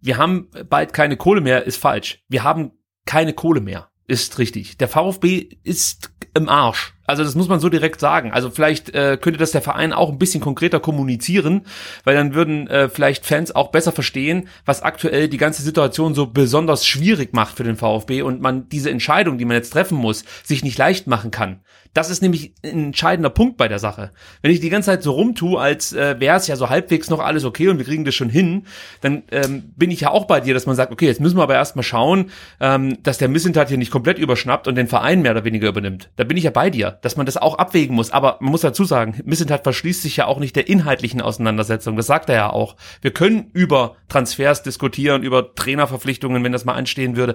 Wir 0.00 0.16
haben 0.16 0.48
bald 0.68 0.92
keine 0.92 1.16
Kohle 1.16 1.40
mehr, 1.40 1.66
ist 1.66 1.76
falsch. 1.76 2.24
Wir 2.28 2.42
haben 2.42 2.72
keine 3.04 3.32
Kohle 3.32 3.60
mehr, 3.60 3.88
ist 4.06 4.38
richtig. 4.38 4.78
Der 4.78 4.88
VfB 4.88 5.56
ist 5.62 6.10
im 6.34 6.48
Arsch. 6.48 6.94
Also 7.06 7.24
das 7.24 7.34
muss 7.34 7.48
man 7.48 7.58
so 7.58 7.68
direkt 7.68 7.98
sagen. 7.98 8.30
Also 8.30 8.50
vielleicht 8.50 8.94
äh, 8.94 9.18
könnte 9.20 9.38
das 9.38 9.50
der 9.50 9.62
Verein 9.62 9.92
auch 9.92 10.10
ein 10.10 10.18
bisschen 10.18 10.40
konkreter 10.40 10.78
kommunizieren, 10.78 11.62
weil 12.04 12.14
dann 12.14 12.34
würden 12.34 12.68
äh, 12.68 12.88
vielleicht 12.88 13.26
Fans 13.26 13.54
auch 13.54 13.72
besser 13.72 13.90
verstehen, 13.90 14.48
was 14.64 14.82
aktuell 14.82 15.28
die 15.28 15.36
ganze 15.36 15.62
Situation 15.62 16.14
so 16.14 16.26
besonders 16.26 16.86
schwierig 16.86 17.32
macht 17.32 17.56
für 17.56 17.64
den 17.64 17.76
VfB 17.76 18.22
und 18.22 18.40
man 18.40 18.68
diese 18.68 18.90
Entscheidung, 18.90 19.38
die 19.38 19.44
man 19.44 19.56
jetzt 19.56 19.70
treffen 19.70 19.98
muss, 19.98 20.24
sich 20.44 20.62
nicht 20.62 20.78
leicht 20.78 21.08
machen 21.08 21.32
kann. 21.32 21.62
Das 21.92 22.08
ist 22.08 22.22
nämlich 22.22 22.54
ein 22.62 22.84
entscheidender 22.86 23.30
Punkt 23.30 23.56
bei 23.56 23.66
der 23.66 23.80
Sache. 23.80 24.12
Wenn 24.42 24.52
ich 24.52 24.60
die 24.60 24.70
ganze 24.70 24.86
Zeit 24.86 25.02
so 25.02 25.12
rumtue, 25.12 25.60
als 25.60 25.92
äh, 25.92 26.20
wäre 26.20 26.36
es 26.36 26.46
ja 26.46 26.54
so 26.54 26.68
halbwegs 26.68 27.10
noch 27.10 27.18
alles 27.18 27.44
okay 27.44 27.68
und 27.68 27.78
wir 27.78 27.84
kriegen 27.84 28.04
das 28.04 28.14
schon 28.14 28.30
hin, 28.30 28.66
dann 29.00 29.24
ähm, 29.32 29.72
bin 29.76 29.90
ich 29.90 30.00
ja 30.00 30.10
auch 30.10 30.26
bei 30.26 30.40
dir, 30.40 30.54
dass 30.54 30.66
man 30.66 30.76
sagt, 30.76 30.92
okay, 30.92 31.06
jetzt 31.06 31.20
müssen 31.20 31.36
wir 31.36 31.42
aber 31.42 31.54
erstmal 31.54 31.82
schauen, 31.82 32.30
ähm, 32.60 33.02
dass 33.02 33.18
der 33.18 33.28
Missentat 33.28 33.68
hier 33.68 33.78
nicht 33.78 33.90
komplett 33.90 34.18
überschnappt 34.18 34.68
und 34.68 34.76
den 34.76 34.86
Verein 34.86 35.22
mehr 35.22 35.32
oder 35.32 35.44
weniger 35.44 35.68
übernimmt. 35.68 36.10
Da 36.14 36.22
bin 36.22 36.36
ich 36.36 36.44
ja 36.44 36.50
bei 36.50 36.70
dir, 36.70 36.98
dass 37.02 37.16
man 37.16 37.26
das 37.26 37.36
auch 37.36 37.58
abwägen 37.58 37.96
muss. 37.96 38.12
Aber 38.12 38.36
man 38.40 38.52
muss 38.52 38.60
dazu 38.60 38.84
sagen, 38.84 39.20
Missentat 39.24 39.64
verschließt 39.64 40.02
sich 40.02 40.16
ja 40.16 40.26
auch 40.26 40.38
nicht 40.38 40.54
der 40.54 40.68
inhaltlichen 40.68 41.20
Auseinandersetzung. 41.20 41.96
Das 41.96 42.06
sagt 42.06 42.28
er 42.28 42.36
ja 42.36 42.50
auch. 42.50 42.76
Wir 43.02 43.10
können 43.10 43.50
über 43.52 43.96
Transfers 44.08 44.62
diskutieren, 44.62 45.24
über 45.24 45.56
Trainerverpflichtungen, 45.56 46.44
wenn 46.44 46.52
das 46.52 46.64
mal 46.64 46.74
anstehen 46.74 47.16
würde. 47.16 47.34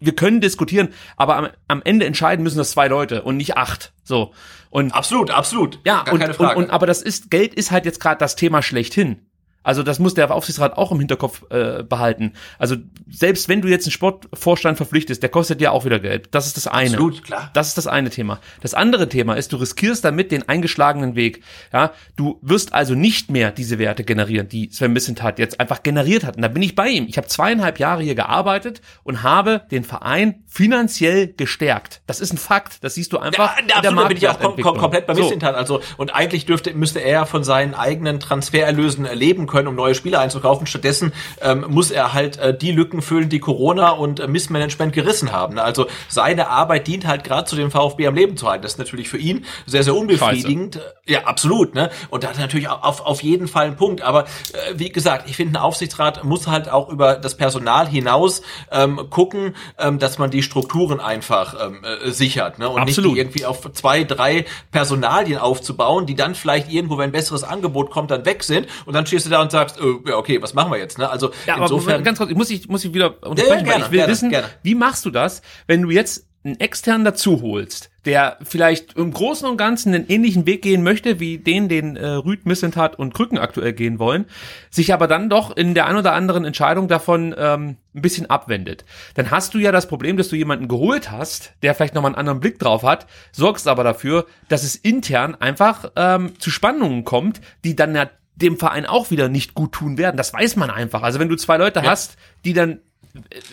Wir 0.00 0.14
können 0.14 0.42
diskutieren, 0.42 0.88
aber 1.16 1.36
am, 1.36 1.48
am 1.68 1.82
Ende 1.82 2.04
entscheiden 2.04 2.42
müssen 2.42 2.58
das 2.58 2.72
zwei 2.72 2.88
Leute 2.88 3.22
und 3.22 3.38
nicht 3.38 3.56
acht. 3.56 3.85
So. 4.04 4.32
Und 4.70 4.92
absolut, 4.92 5.30
absolut. 5.30 5.80
Ja, 5.84 6.02
Gar 6.02 6.14
und, 6.14 6.20
keine 6.20 6.34
Frage. 6.34 6.58
Und, 6.58 6.64
und, 6.64 6.70
aber 6.70 6.86
das 6.86 7.02
ist, 7.02 7.30
Geld 7.30 7.54
ist 7.54 7.70
halt 7.70 7.84
jetzt 7.84 8.00
gerade 8.00 8.18
das 8.18 8.36
Thema 8.36 8.62
schlechthin. 8.62 9.25
Also 9.66 9.82
das 9.82 9.98
muss 9.98 10.14
der 10.14 10.30
Aufsichtsrat 10.32 10.78
auch 10.78 10.92
im 10.92 11.00
Hinterkopf 11.00 11.42
äh, 11.50 11.82
behalten. 11.82 12.34
Also 12.56 12.76
selbst 13.10 13.48
wenn 13.48 13.62
du 13.62 13.68
jetzt 13.68 13.84
einen 13.84 13.90
Sportvorstand 13.90 14.76
verpflichtest, 14.76 15.24
der 15.24 15.28
kostet 15.28 15.60
ja 15.60 15.72
auch 15.72 15.84
wieder 15.84 15.98
Geld. 15.98 16.28
Das 16.30 16.46
ist 16.46 16.56
das 16.56 16.68
eine. 16.68 16.90
Absolut, 16.90 17.24
klar. 17.24 17.50
Das 17.52 17.66
ist 17.66 17.76
das 17.76 17.88
eine 17.88 18.10
Thema. 18.10 18.38
Das 18.60 18.74
andere 18.74 19.08
Thema 19.08 19.34
ist, 19.34 19.52
du 19.52 19.56
riskierst 19.56 20.04
damit 20.04 20.30
den 20.30 20.48
eingeschlagenen 20.48 21.16
Weg. 21.16 21.42
Ja, 21.72 21.90
du 22.14 22.38
wirst 22.42 22.74
also 22.74 22.94
nicht 22.94 23.28
mehr 23.28 23.50
diese 23.50 23.80
Werte 23.80 24.04
generieren, 24.04 24.48
die 24.48 24.70
Sven 24.70 24.92
Missentat 24.92 25.40
jetzt 25.40 25.58
einfach 25.58 25.82
generiert 25.82 26.22
hat. 26.22 26.36
Und 26.36 26.42
da 26.42 26.48
bin 26.48 26.62
ich 26.62 26.76
bei 26.76 26.88
ihm. 26.88 27.06
Ich 27.08 27.16
habe 27.16 27.26
zweieinhalb 27.26 27.80
Jahre 27.80 28.04
hier 28.04 28.14
gearbeitet 28.14 28.82
und 29.02 29.24
habe 29.24 29.62
den 29.72 29.82
Verein 29.82 30.44
finanziell 30.46 31.34
gestärkt. 31.36 32.02
Das 32.06 32.20
ist 32.20 32.32
ein 32.32 32.38
Fakt. 32.38 32.84
Das 32.84 32.94
siehst 32.94 33.12
du 33.12 33.18
einfach. 33.18 33.56
Ja, 33.68 33.78
absolut, 33.78 33.98
da 33.98 34.06
bin 34.06 34.16
ich 34.16 34.28
auch 34.28 34.38
kom 34.38 34.56
kom 34.60 34.78
komplett 34.78 35.08
bei 35.08 35.14
Missentat. 35.14 35.54
So. 35.66 35.78
Also 35.78 35.80
und 35.96 36.14
eigentlich 36.14 36.46
dürfte 36.46 36.72
müsste 36.72 37.00
er 37.00 37.26
von 37.26 37.42
seinen 37.42 37.74
eigenen 37.74 38.20
Transfererlösen 38.20 39.06
erleben 39.06 39.48
können 39.48 39.55
können, 39.56 39.68
um 39.68 39.74
neue 39.74 39.94
Spieler 39.94 40.20
einzukaufen. 40.20 40.66
Stattdessen 40.66 41.12
ähm, 41.40 41.64
muss 41.68 41.90
er 41.90 42.12
halt 42.12 42.36
äh, 42.36 42.56
die 42.56 42.72
Lücken 42.72 43.00
füllen, 43.00 43.30
die 43.30 43.40
Corona 43.40 43.90
und 43.90 44.20
äh, 44.20 44.28
Missmanagement 44.28 44.92
gerissen 44.92 45.32
haben. 45.32 45.58
Also 45.58 45.86
seine 46.08 46.50
Arbeit 46.50 46.86
dient 46.86 47.06
halt 47.06 47.24
gerade 47.24 47.46
zu 47.46 47.56
dem 47.56 47.70
VfB 47.70 48.06
am 48.06 48.14
Leben 48.14 48.36
zu 48.36 48.46
halten. 48.48 48.62
Das 48.62 48.72
ist 48.72 48.78
natürlich 48.78 49.08
für 49.08 49.16
ihn 49.16 49.46
sehr, 49.64 49.82
sehr 49.82 49.94
unbefriedigend. 49.94 50.74
Scheiße. 50.74 50.94
Ja, 51.06 51.24
absolut. 51.24 51.74
Ne? 51.74 51.88
Und 52.10 52.22
da 52.22 52.28
hat 52.28 52.36
er 52.36 52.42
natürlich 52.42 52.68
auf, 52.68 53.00
auf 53.00 53.22
jeden 53.22 53.48
Fall 53.48 53.66
einen 53.66 53.76
Punkt. 53.76 54.02
Aber 54.02 54.24
äh, 54.24 54.74
wie 54.74 54.90
gesagt, 54.90 55.30
ich 55.30 55.36
finde, 55.36 55.58
ein 55.58 55.62
Aufsichtsrat 55.62 56.22
muss 56.24 56.46
halt 56.48 56.68
auch 56.68 56.90
über 56.90 57.14
das 57.14 57.34
Personal 57.36 57.88
hinaus 57.88 58.42
ähm, 58.70 59.08
gucken, 59.08 59.54
ähm, 59.78 59.98
dass 59.98 60.18
man 60.18 60.30
die 60.30 60.42
Strukturen 60.42 61.00
einfach 61.00 61.54
ähm, 61.66 61.82
äh, 61.82 62.10
sichert. 62.10 62.58
Ne? 62.58 62.68
Und 62.68 62.82
absolut. 62.82 63.12
nicht 63.12 63.20
irgendwie 63.20 63.46
auf 63.46 63.72
zwei, 63.72 64.04
drei 64.04 64.44
Personalien 64.70 65.38
aufzubauen, 65.38 66.04
die 66.04 66.14
dann 66.14 66.34
vielleicht 66.34 66.70
irgendwo, 66.70 66.98
wenn 66.98 67.08
ein 67.08 67.12
besseres 67.12 67.42
Angebot 67.42 67.90
kommt, 67.90 68.10
dann 68.10 68.26
weg 68.26 68.42
sind. 68.42 68.66
Und 68.84 68.92
dann 68.92 69.06
stehst 69.06 69.24
du 69.24 69.30
da 69.30 69.45
und 69.46 69.50
sagst, 69.52 69.78
äh, 69.80 70.10
ja, 70.10 70.16
okay, 70.16 70.40
was 70.42 70.54
machen 70.54 70.70
wir 70.70 70.78
jetzt? 70.78 70.98
Ne? 70.98 71.08
Also 71.08 71.30
ja, 71.46 71.56
insofern. 71.56 71.94
Aber 71.94 72.02
ganz 72.02 72.18
kurz, 72.18 72.30
ich 72.30 72.36
muss 72.36 72.50
ich 72.50 72.68
muss 72.68 72.84
ich 72.84 72.94
wieder 72.94 73.22
unterbrechen, 73.26 73.66
ja, 73.66 73.72
gerne, 73.72 73.84
ich 73.84 73.90
will 73.90 73.98
gerne, 73.98 74.12
wissen, 74.12 74.30
gerne. 74.30 74.48
wie 74.62 74.74
machst 74.74 75.04
du 75.04 75.10
das, 75.10 75.42
wenn 75.66 75.82
du 75.82 75.90
jetzt 75.90 76.26
einen 76.46 76.60
externen 76.60 77.04
dazu 77.04 77.42
holst, 77.42 77.90
der 78.04 78.38
vielleicht 78.42 78.94
im 78.94 79.12
Großen 79.12 79.48
und 79.48 79.56
Ganzen 79.56 79.92
einen 79.92 80.08
ähnlichen 80.08 80.46
Weg 80.46 80.62
gehen 80.62 80.82
möchte, 80.82 81.18
wie 81.18 81.38
den, 81.38 81.68
den 81.68 81.96
äh, 81.96 82.06
Rüd, 82.06 82.46
Missentat 82.46 82.98
und 82.98 83.12
Krücken 83.12 83.36
aktuell 83.36 83.72
gehen 83.72 83.98
wollen, 83.98 84.26
sich 84.70 84.94
aber 84.94 85.08
dann 85.08 85.28
doch 85.28 85.54
in 85.56 85.74
der 85.74 85.86
ein 85.86 85.96
oder 85.96 86.12
anderen 86.12 86.44
Entscheidung 86.44 86.88
davon 86.88 87.34
ähm, 87.36 87.76
ein 87.94 88.02
bisschen 88.02 88.30
abwendet. 88.30 88.84
Dann 89.14 89.30
hast 89.30 89.54
du 89.54 89.58
ja 89.58 89.72
das 89.72 89.88
Problem, 89.88 90.16
dass 90.16 90.28
du 90.28 90.36
jemanden 90.36 90.68
geholt 90.68 91.10
hast, 91.10 91.52
der 91.62 91.74
vielleicht 91.74 91.94
nochmal 91.94 92.10
einen 92.10 92.18
anderen 92.18 92.40
Blick 92.40 92.58
drauf 92.58 92.84
hat, 92.84 93.06
sorgst 93.32 93.66
aber 93.66 93.82
dafür, 93.82 94.26
dass 94.48 94.62
es 94.62 94.76
intern 94.76 95.34
einfach 95.34 95.90
ähm, 95.96 96.38
zu 96.38 96.50
Spannungen 96.50 97.04
kommt, 97.04 97.40
die 97.64 97.74
dann 97.74 97.94
ja 97.94 98.08
dem 98.36 98.58
Verein 98.58 98.86
auch 98.86 99.10
wieder 99.10 99.28
nicht 99.28 99.54
gut 99.54 99.72
tun 99.72 99.98
werden. 99.98 100.16
Das 100.16 100.32
weiß 100.32 100.56
man 100.56 100.70
einfach. 100.70 101.02
Also 101.02 101.18
wenn 101.18 101.28
du 101.28 101.36
zwei 101.36 101.56
Leute 101.56 101.80
ja. 101.80 101.90
hast, 101.90 102.16
die 102.44 102.52
dann 102.52 102.80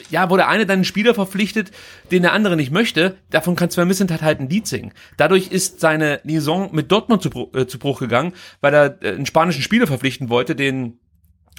ja, 0.10 0.30
wo 0.30 0.36
der 0.36 0.50
eine 0.50 0.66
dann 0.66 0.80
einen 0.80 0.84
Spieler 0.84 1.14
verpflichtet, 1.14 1.72
den 2.12 2.24
der 2.24 2.34
andere 2.34 2.58
nicht 2.58 2.72
möchte, 2.72 3.16
davon 3.30 3.56
kann 3.56 3.70
Sven 3.70 3.88
Missentat 3.88 4.22
halt 4.22 4.42
ein 4.42 4.50
Lied 4.50 4.68
singen. 4.68 4.94
Dadurch 5.16 5.52
ist 5.52 5.80
seine 5.80 6.20
Liaison 6.26 6.70
mit 6.74 6.92
Dortmund 6.92 7.22
zu, 7.22 7.50
äh, 7.54 7.66
zu 7.66 7.80
Bruch 7.80 8.00
gegangen, 8.00 8.34
weil 8.60 8.74
er 8.74 9.02
äh, 9.02 9.14
einen 9.14 9.26
spanischen 9.26 9.62
Spieler 9.62 9.88
verpflichten 9.88 10.28
wollte, 10.28 10.58
den 10.58 11.00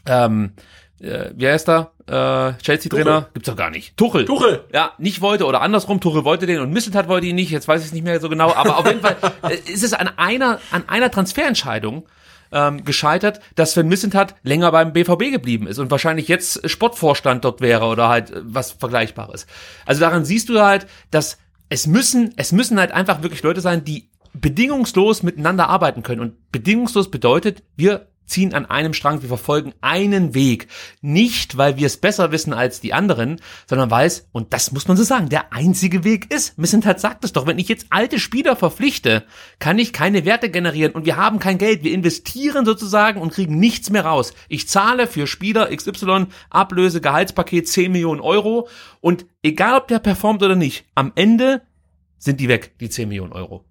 ähm, 0.07 0.53
äh, 1.01 1.31
wie 1.35 1.49
heißt 1.49 1.69
er? 1.69 1.93
Äh, 2.07 2.61
Chelsea-Trainer? 2.63 3.31
Gibt's 3.35 3.49
doch 3.49 3.57
gar 3.57 3.71
nicht. 3.71 3.97
Tuchel. 3.97 4.25
Tuchel. 4.25 4.65
Ja, 4.73 4.93
nicht 4.99 5.21
wollte 5.21 5.47
oder 5.47 5.61
andersrum, 5.61 6.01
Tuchel 6.01 6.25
wollte 6.25 6.47
den 6.47 6.61
und 6.61 6.73
Misseltat 6.73 7.09
wollte 7.09 7.27
ihn 7.27 7.35
nicht, 7.35 7.51
jetzt 7.51 7.67
weiß 7.67 7.81
ich 7.81 7.89
es 7.89 7.93
nicht 7.93 8.05
mehr 8.05 8.21
so 8.21 8.29
genau, 8.29 8.53
aber 8.55 8.79
auf 8.79 8.87
jeden 8.87 9.01
Fall 9.01 9.17
äh, 9.43 9.55
ist 9.71 9.83
es 9.83 9.93
an 9.93 10.09
einer, 10.17 10.61
an 10.71 10.85
einer 10.89 11.11
Transferentscheidung, 11.11 12.07
ähm, 12.53 12.85
gescheitert, 12.85 13.41
dass 13.55 13.73
Sven 13.73 13.89
Missentat 13.89 14.35
länger 14.43 14.71
beim 14.73 14.93
BVB 14.93 15.31
geblieben 15.31 15.67
ist 15.67 15.79
und 15.79 15.91
wahrscheinlich 15.91 16.29
jetzt 16.29 16.69
Sportvorstand 16.69 17.45
dort 17.45 17.61
wäre 17.61 17.87
oder 17.87 18.09
halt 18.09 18.31
äh, 18.31 18.41
was 18.45 18.73
Vergleichbares. 18.73 19.47
Also 19.87 20.01
daran 20.01 20.25
siehst 20.25 20.49
du 20.49 20.61
halt, 20.61 20.87
dass 21.11 21.39
es 21.69 21.87
müssen, 21.87 22.33
es 22.37 22.53
müssen 22.53 22.79
halt 22.79 22.93
einfach 22.93 23.23
wirklich 23.23 23.43
Leute 23.43 23.61
sein, 23.61 23.85
die 23.85 24.09
bedingungslos 24.35 25.23
miteinander 25.23 25.69
arbeiten 25.69 26.03
können. 26.03 26.21
Und 26.21 26.53
bedingungslos 26.53 27.11
bedeutet, 27.11 27.63
wir 27.77 28.09
ziehen 28.27 28.55
an 28.55 28.67
einem 28.67 28.95
Strang, 28.95 29.23
wir 29.23 29.29
verfolgen 29.29 29.75
einen 29.81 30.35
Weg. 30.35 30.69
Nicht, 31.01 31.57
weil 31.57 31.77
wir 31.77 31.87
es 31.87 31.97
besser 31.97 32.33
wissen 32.33 32.53
als 32.53 32.81
die 32.81 32.93
anderen, 32.93 33.41
sondern 33.67 33.91
weil 33.91 34.07
es, 34.07 34.29
und 34.33 34.53
das 34.53 34.73
muss 34.73 34.89
man 34.89 34.97
so 34.97 35.03
sagen, 35.03 35.29
der 35.29 35.53
einzige 35.53 36.05
Weg 36.05 36.33
ist. 36.33 36.59
Missentat 36.59 37.01
sagt 37.01 37.25
es 37.25 37.33
doch, 37.33 37.47
wenn 37.47 37.59
ich 37.59 37.69
jetzt 37.69 37.87
alte 37.91 38.19
Spieler 38.19 38.57
verpflichte, 38.57 39.25
kann 39.59 39.79
ich 39.79 39.93
keine 39.93 40.25
Werte 40.25 40.51
generieren 40.51 40.93
und 40.93 41.07
wir 41.07 41.17
haben 41.17 41.39
kein 41.39 41.59
Geld. 41.59 41.85
Wir 41.85 41.93
investieren 41.93 42.65
sozusagen 42.65 43.21
und 43.21 43.33
kriegen 43.33 43.59
nichts 43.59 43.91
mehr 43.91 44.05
raus. 44.05 44.33
Ich 44.49 44.69
zahle 44.69 45.07
für 45.07 45.27
Spieler 45.27 45.75
XY 45.75 46.27
Ablöse, 46.51 47.01
Gehaltspaket 47.01 47.69
10 47.69 47.93
Millionen 47.93 48.21
Euro 48.21 48.69
und 49.01 49.27
egal 49.43 49.79
ob 49.79 49.89
der 49.89 49.99
performt 49.99 50.43
oder 50.43 50.57
nicht, 50.57 50.87
am 50.95 51.13
Ende 51.15 51.63
sind 52.19 52.41
die 52.41 52.49
weg, 52.49 52.75
die 52.81 52.89
10 52.89 53.09
Millionen 53.09 53.33
Euro. 53.33 53.65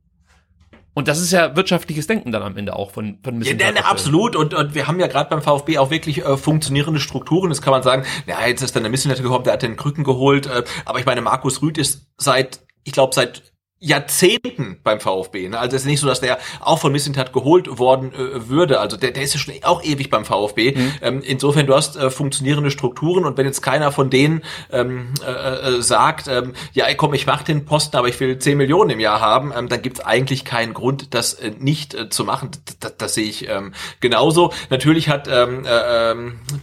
Und 0.93 1.07
das 1.07 1.19
ist 1.19 1.31
ja 1.31 1.55
wirtschaftliches 1.55 2.07
Denken 2.07 2.31
dann 2.31 2.43
am 2.43 2.57
Ende 2.57 2.75
auch 2.75 2.91
von 2.91 3.17
von 3.23 3.41
ja, 3.41 3.53
ne, 3.53 3.73
ne, 3.73 3.85
absolut 3.85 4.35
und 4.35 4.53
und 4.53 4.75
wir 4.75 4.87
haben 4.87 4.99
ja 4.99 5.07
gerade 5.07 5.29
beim 5.29 5.41
VfB 5.41 5.77
auch 5.79 5.89
wirklich 5.89 6.25
äh, 6.25 6.37
funktionierende 6.37 6.99
Strukturen. 6.99 7.49
Das 7.49 7.61
kann 7.61 7.71
man 7.71 7.83
sagen. 7.83 8.05
Ja, 8.27 8.45
jetzt 8.45 8.61
ist 8.61 8.75
dann 8.75 8.83
der 8.83 8.91
Missionet 8.91 9.21
gekommen, 9.21 9.43
der 9.43 9.53
hat 9.53 9.61
den 9.61 9.75
Krücken 9.75 10.03
geholt. 10.03 10.45
Äh, 10.45 10.63
aber 10.85 10.99
ich 10.99 11.05
meine, 11.05 11.21
Markus 11.21 11.61
Rüth 11.61 11.77
ist 11.77 12.07
seit 12.17 12.61
ich 12.83 12.93
glaube 12.93 13.15
seit 13.15 13.52
Jahrzehnten 13.83 14.77
beim 14.81 15.01
VfB. 15.01 15.49
Ne? 15.49 15.59
Also 15.59 15.75
es 15.75 15.81
ist 15.81 15.87
nicht 15.87 15.99
so, 15.99 16.07
dass 16.07 16.21
der 16.21 16.37
auch 16.61 16.79
von 16.79 16.93
Missintat 16.93 17.33
geholt 17.33 17.79
worden 17.79 18.13
äh, 18.13 18.47
würde. 18.47 18.79
Also 18.79 18.95
der, 18.95 19.11
der 19.11 19.23
ist 19.23 19.33
ja 19.33 19.39
schon 19.41 19.53
auch 19.63 19.83
ewig 19.83 20.09
beim 20.09 20.23
VfB. 20.23 20.71
Mhm. 20.71 20.91
Ähm, 21.01 21.21
insofern, 21.21 21.67
du 21.67 21.75
hast 21.75 21.97
äh, 21.97 22.09
funktionierende 22.09 22.71
Strukturen 22.71 23.25
und 23.25 23.37
wenn 23.37 23.45
jetzt 23.45 23.61
keiner 23.61 23.91
von 23.91 24.09
denen 24.09 24.41
ähm, 24.71 25.13
äh, 25.25 25.31
äh, 25.31 25.81
sagt, 25.81 26.29
ähm, 26.29 26.53
ja 26.71 26.85
komm, 26.93 27.13
ich 27.13 27.27
mache 27.27 27.43
den 27.43 27.65
Posten, 27.65 27.97
aber 27.97 28.07
ich 28.07 28.17
will 28.21 28.39
10 28.39 28.57
Millionen 28.57 28.89
im 28.89 29.01
Jahr 29.01 29.19
haben, 29.19 29.51
ähm, 29.53 29.67
dann 29.67 29.81
gibt 29.81 29.99
es 29.99 30.05
eigentlich 30.05 30.45
keinen 30.45 30.73
Grund, 30.73 31.13
das 31.13 31.33
äh, 31.33 31.51
nicht 31.59 31.93
äh, 31.93 32.09
zu 32.09 32.23
machen. 32.23 32.51
Das, 32.79 32.95
das 32.95 33.13
sehe 33.15 33.25
ich 33.25 33.49
ähm, 33.49 33.73
genauso. 33.99 34.53
Natürlich 34.69 35.09
hat 35.09 35.27
ähm, 35.29 35.65
äh, 35.65 36.11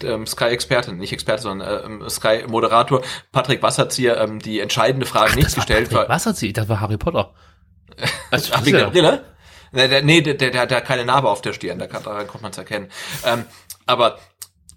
ähm, 0.06 0.26
Sky-Experte, 0.26 0.94
nicht 0.94 1.12
Experte, 1.12 1.42
sondern 1.42 2.01
äh, 2.01 2.09
Sky-Moderator 2.09 3.02
Patrick 3.30 3.62
Wasserzieher 3.62 4.18
ähm, 4.18 4.38
die 4.38 4.60
entscheidende 4.60 5.05
Frage 5.05 5.32
Ach, 5.32 5.36
nicht 5.36 5.55
gestellt. 5.55 5.90
Patrick 5.90 6.09
Wasserzieher, 6.09 6.55
das 6.55 6.66
war 6.70 6.80
Harry 6.80 6.97
Potter. 6.97 7.09
Potter. 7.12 7.34
Also, 8.30 8.52
Ach, 8.54 8.64
wegen 8.64 8.78
der 8.78 8.86
Brille? 8.86 9.24
Nee, 9.72 10.20
der, 10.20 10.34
der, 10.34 10.50
der, 10.50 10.66
der 10.66 10.76
hat 10.78 10.84
keine 10.84 11.04
Narbe 11.04 11.28
auf 11.28 11.42
der 11.42 11.52
Stirn, 11.52 11.78
da 11.78 11.86
kann, 11.86 12.02
daran 12.02 12.26
kommt 12.26 12.42
man 12.42 12.52
es 12.52 12.58
erkennen. 12.58 12.88
Ähm, 13.24 13.44
aber 13.86 14.18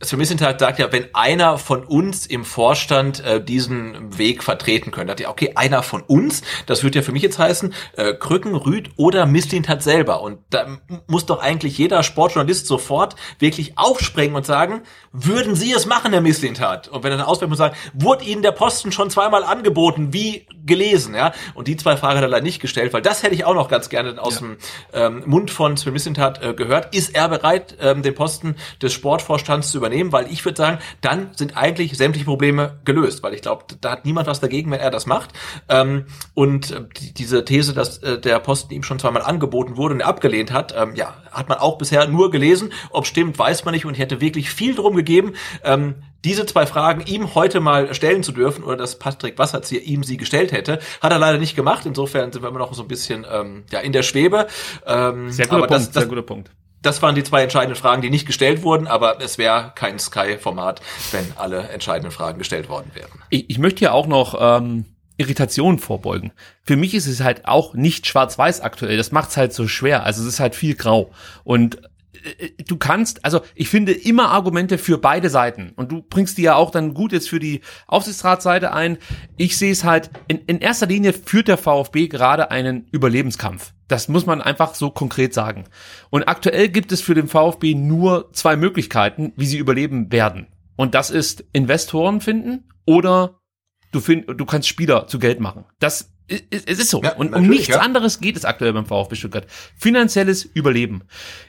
Sven 0.03 0.19
Missentat 0.19 0.59
sagt 0.59 0.79
ja, 0.79 0.91
wenn 0.91 1.13
einer 1.13 1.57
von 1.57 1.83
uns 1.83 2.25
im 2.25 2.43
Vorstand 2.43 3.23
äh, 3.23 3.43
diesen 3.43 4.17
Weg 4.17 4.43
vertreten 4.43 4.91
könnte, 4.91 5.11
hat 5.11 5.19
ja, 5.19 5.29
okay, 5.29 5.53
einer 5.55 5.81
von 5.83 6.01
uns, 6.01 6.41
das 6.65 6.83
würde 6.83 6.99
ja 6.99 7.03
für 7.03 7.11
mich 7.11 7.23
jetzt 7.23 7.39
heißen, 7.39 7.73
äh, 7.95 8.13
Krücken, 8.13 8.55
Rüd 8.55 8.91
oder 8.97 9.25
Misslintat 9.25 9.81
selber. 9.81 10.21
Und 10.21 10.39
da 10.49 10.77
muss 11.07 11.25
doch 11.25 11.41
eigentlich 11.41 11.77
jeder 11.77 12.03
Sportjournalist 12.03 12.67
sofort 12.67 13.15
wirklich 13.39 13.77
aufspringen 13.77 14.35
und 14.35 14.45
sagen, 14.45 14.81
würden 15.11 15.55
Sie 15.55 15.71
es 15.71 15.85
machen, 15.85 16.11
Herr 16.11 16.21
Misslintat? 16.21 16.89
Und 16.89 17.03
wenn 17.03 17.11
er 17.11 17.17
dann 17.17 17.27
auswählt 17.27 17.51
und 17.51 17.57
sagt, 17.57 17.77
wurde 17.93 18.25
Ihnen 18.25 18.41
der 18.41 18.51
Posten 18.51 18.91
schon 18.91 19.09
zweimal 19.09 19.43
angeboten, 19.43 20.11
wie 20.11 20.47
gelesen, 20.65 21.15
ja? 21.15 21.33
Und 21.53 21.67
die 21.67 21.77
zwei 21.77 21.97
Fragen 21.97 22.17
hat 22.17 22.23
er 22.23 22.29
leider 22.29 22.43
nicht 22.43 22.61
gestellt, 22.61 22.93
weil 22.93 23.01
das 23.01 23.23
hätte 23.23 23.35
ich 23.35 23.45
auch 23.45 23.55
noch 23.55 23.69
ganz 23.69 23.89
gerne 23.89 24.21
aus 24.21 24.35
ja. 24.35 24.39
dem 24.41 24.57
ähm, 24.93 25.23
Mund 25.25 25.51
von 25.51 25.77
Sven 25.77 25.93
Mislintat 25.93 26.43
äh, 26.43 26.53
gehört. 26.53 26.95
Ist 26.95 27.15
er 27.15 27.29
bereit, 27.29 27.77
ähm, 27.79 28.01
den 28.01 28.15
Posten 28.15 28.55
des 28.81 28.93
Sportvorstands 28.93 29.71
zu 29.71 29.77
übernehmen? 29.77 29.92
Übernehmen, 29.93 30.11
weil 30.11 30.31
ich 30.31 30.43
würde 30.43 30.57
sagen, 30.57 30.79
dann 31.01 31.29
sind 31.35 31.55
eigentlich 31.55 31.95
sämtliche 31.97 32.25
Probleme 32.25 32.79
gelöst, 32.85 33.23
weil 33.23 33.33
ich 33.33 33.41
glaube, 33.41 33.65
da 33.79 33.91
hat 33.91 34.05
niemand 34.05 34.27
was 34.27 34.39
dagegen, 34.39 34.71
wenn 34.71 34.79
er 34.79 34.89
das 34.89 35.05
macht. 35.05 35.31
Ähm, 35.69 36.05
und 36.33 36.71
äh, 36.71 36.81
die, 36.99 37.13
diese 37.13 37.45
These, 37.45 37.73
dass 37.73 37.99
äh, 37.99 38.19
der 38.19 38.39
Posten 38.39 38.73
ihm 38.73 38.83
schon 38.83 38.99
zweimal 38.99 39.21
angeboten 39.21 39.77
wurde 39.77 39.93
und 39.95 40.01
er 40.01 40.07
abgelehnt 40.07 40.51
hat, 40.51 40.73
ähm, 40.75 40.95
ja, 40.95 41.13
hat 41.31 41.49
man 41.49 41.59
auch 41.59 41.77
bisher 41.77 42.07
nur 42.07 42.31
gelesen. 42.31 42.73
Ob 42.89 43.05
stimmt, 43.05 43.37
weiß 43.37 43.65
man 43.65 43.73
nicht 43.73 43.85
und 43.85 43.93
ich 43.93 43.99
hätte 43.99 44.21
wirklich 44.21 44.49
viel 44.49 44.75
drum 44.75 44.95
gegeben. 44.95 45.33
Ähm, 45.63 45.95
diese 46.23 46.45
zwei 46.45 46.65
Fragen 46.65 47.01
ihm 47.05 47.35
heute 47.35 47.59
mal 47.59 47.93
stellen 47.93 48.23
zu 48.23 48.31
dürfen 48.31 48.63
oder 48.63 48.77
dass 48.77 48.97
Patrick 48.97 49.37
Wasserzieher 49.37 49.81
ihm 49.81 50.03
sie 50.03 50.15
gestellt 50.15 50.53
hätte, 50.53 50.79
hat 51.01 51.11
er 51.11 51.19
leider 51.19 51.37
nicht 51.37 51.55
gemacht. 51.55 51.85
Insofern 51.85 52.31
sind 52.31 52.41
wir 52.41 52.49
immer 52.49 52.59
noch 52.59 52.73
so 52.73 52.81
ein 52.81 52.87
bisschen 52.87 53.25
ähm, 53.29 53.63
ja 53.71 53.79
in 53.79 53.91
der 53.91 54.03
Schwebe. 54.03 54.47
Ähm, 54.85 55.31
sehr 55.31 55.47
guter 55.47 55.67
Punkt. 55.67 55.71
Das, 55.71 55.91
das, 55.91 56.03
sehr 56.03 56.09
guter 56.09 56.21
Punkt 56.21 56.49
das 56.83 57.01
waren 57.01 57.15
die 57.15 57.23
zwei 57.23 57.41
entscheidenden 57.41 57.75
Fragen, 57.75 58.01
die 58.01 58.09
nicht 58.09 58.27
gestellt 58.27 58.61
wurden, 58.61 58.85
aber 58.85 59.19
es 59.21 59.37
wäre 59.39 59.71
kein 59.73 59.97
Sky-Format, 59.97 60.81
wenn 61.11 61.25
alle 61.35 61.69
entscheidenden 61.69 62.11
Fragen 62.11 62.37
gestellt 62.37 62.69
worden 62.69 62.91
wären. 62.93 63.09
Ich, 63.29 63.49
ich 63.49 63.57
möchte 63.57 63.85
ja 63.85 63.91
auch 63.93 64.05
noch 64.05 64.35
ähm, 64.39 64.85
Irritationen 65.17 65.79
vorbeugen. 65.79 66.33
Für 66.61 66.75
mich 66.75 66.93
ist 66.93 67.07
es 67.07 67.21
halt 67.21 67.45
auch 67.45 67.73
nicht 67.73 68.05
schwarz-weiß 68.05 68.61
aktuell. 68.61 68.97
Das 68.97 69.11
macht 69.11 69.29
es 69.29 69.37
halt 69.37 69.53
so 69.53 69.67
schwer. 69.67 70.03
Also 70.03 70.21
es 70.21 70.27
ist 70.27 70.39
halt 70.39 70.55
viel 70.55 70.75
grau. 70.75 71.11
Und 71.43 71.81
du 72.65 72.77
kannst, 72.77 73.23
also 73.25 73.41
ich 73.55 73.69
finde 73.69 73.91
immer 73.91 74.29
Argumente 74.29 74.77
für 74.77 74.97
beide 74.97 75.29
Seiten 75.29 75.73
und 75.75 75.91
du 75.91 76.01
bringst 76.01 76.37
die 76.37 76.43
ja 76.43 76.55
auch 76.55 76.71
dann 76.71 76.93
gut 76.93 77.11
jetzt 77.11 77.29
für 77.29 77.39
die 77.39 77.61
Aufsichtsratsseite 77.87 78.73
ein. 78.73 78.97
Ich 79.37 79.57
sehe 79.57 79.71
es 79.71 79.83
halt, 79.83 80.09
in, 80.27 80.39
in 80.45 80.59
erster 80.59 80.85
Linie 80.85 81.13
führt 81.13 81.47
der 81.47 81.57
VfB 81.57 82.07
gerade 82.07 82.51
einen 82.51 82.87
Überlebenskampf. 82.91 83.73
Das 83.87 84.07
muss 84.07 84.25
man 84.25 84.41
einfach 84.41 84.75
so 84.75 84.89
konkret 84.89 85.33
sagen. 85.33 85.65
Und 86.09 86.23
aktuell 86.23 86.69
gibt 86.69 86.91
es 86.91 87.01
für 87.01 87.13
den 87.13 87.27
VfB 87.27 87.75
nur 87.75 88.31
zwei 88.33 88.55
Möglichkeiten, 88.55 89.33
wie 89.35 89.45
sie 89.45 89.57
überleben 89.57 90.11
werden. 90.11 90.47
Und 90.75 90.95
das 90.95 91.09
ist 91.09 91.45
Investoren 91.53 92.21
finden 92.21 92.69
oder 92.85 93.39
du, 93.91 93.99
find, 93.99 94.25
du 94.27 94.45
kannst 94.45 94.67
Spieler 94.67 95.07
zu 95.07 95.19
Geld 95.19 95.39
machen. 95.39 95.65
Das 95.79 96.12
es 96.27 96.79
ist 96.79 96.89
so. 96.89 97.01
Ja, 97.01 97.15
und 97.15 97.33
um 97.33 97.47
nichts 97.47 97.67
ja. 97.67 97.79
anderes 97.79 98.19
geht 98.19 98.37
es 98.37 98.45
aktuell 98.45 98.73
beim 98.73 98.85
VfB 98.85 99.15
Stuttgart. 99.15 99.47
Finanzielles 99.77 100.43
Überleben. 100.45 101.03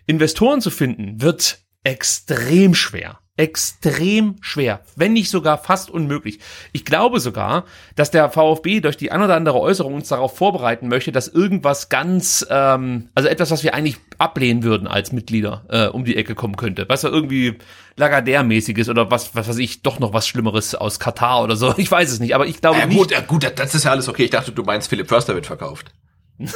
Investoren 0.06 0.60
zu 0.60 0.70
finden 0.70 1.20
wird 1.20 1.58
extrem 1.84 2.74
schwer 2.74 3.18
extrem 3.36 4.36
schwer, 4.42 4.80
wenn 4.94 5.12
nicht 5.12 5.28
sogar 5.28 5.58
fast 5.58 5.90
unmöglich. 5.90 6.38
Ich 6.72 6.84
glaube 6.84 7.18
sogar, 7.18 7.64
dass 7.96 8.12
der 8.12 8.30
VfB 8.30 8.80
durch 8.80 8.96
die 8.96 9.10
ein 9.10 9.22
oder 9.22 9.34
andere 9.34 9.58
Äußerung 9.60 9.94
uns 9.94 10.08
darauf 10.08 10.36
vorbereiten 10.36 10.86
möchte, 10.86 11.10
dass 11.10 11.26
irgendwas 11.26 11.88
ganz, 11.88 12.46
ähm, 12.48 13.08
also 13.14 13.28
etwas, 13.28 13.50
was 13.50 13.64
wir 13.64 13.74
eigentlich 13.74 13.96
ablehnen 14.18 14.62
würden 14.62 14.86
als 14.86 15.10
Mitglieder, 15.10 15.64
äh, 15.68 15.86
um 15.88 16.04
die 16.04 16.16
Ecke 16.16 16.36
kommen 16.36 16.56
könnte. 16.56 16.86
Was 16.88 17.02
ja 17.02 17.08
irgendwie 17.08 17.58
Lagardère-mäßiges 17.98 18.88
oder 18.88 19.10
was, 19.10 19.34
was 19.34 19.48
weiß 19.48 19.58
ich, 19.58 19.82
doch 19.82 19.98
noch 19.98 20.12
was 20.12 20.28
Schlimmeres 20.28 20.76
aus 20.76 21.00
Katar 21.00 21.42
oder 21.42 21.56
so. 21.56 21.74
Ich 21.84 21.90
weiß 21.90 22.12
es 22.12 22.20
nicht, 22.20 22.34
aber 22.34 22.46
ich 22.46 22.60
glaube 22.60 22.86
nicht. 22.86 22.96
Gut, 22.96 23.12
äh, 23.12 23.22
gut, 23.26 23.50
das 23.56 23.74
ist 23.74 23.84
ja 23.84 23.90
alles 23.90 24.08
okay. 24.08 24.24
Ich 24.24 24.30
dachte, 24.30 24.52
du 24.52 24.62
meinst, 24.62 24.88
Philipp 24.88 25.08
Förster 25.08 25.34
wird 25.34 25.46
verkauft. 25.46 25.92
Nein, 26.38 26.52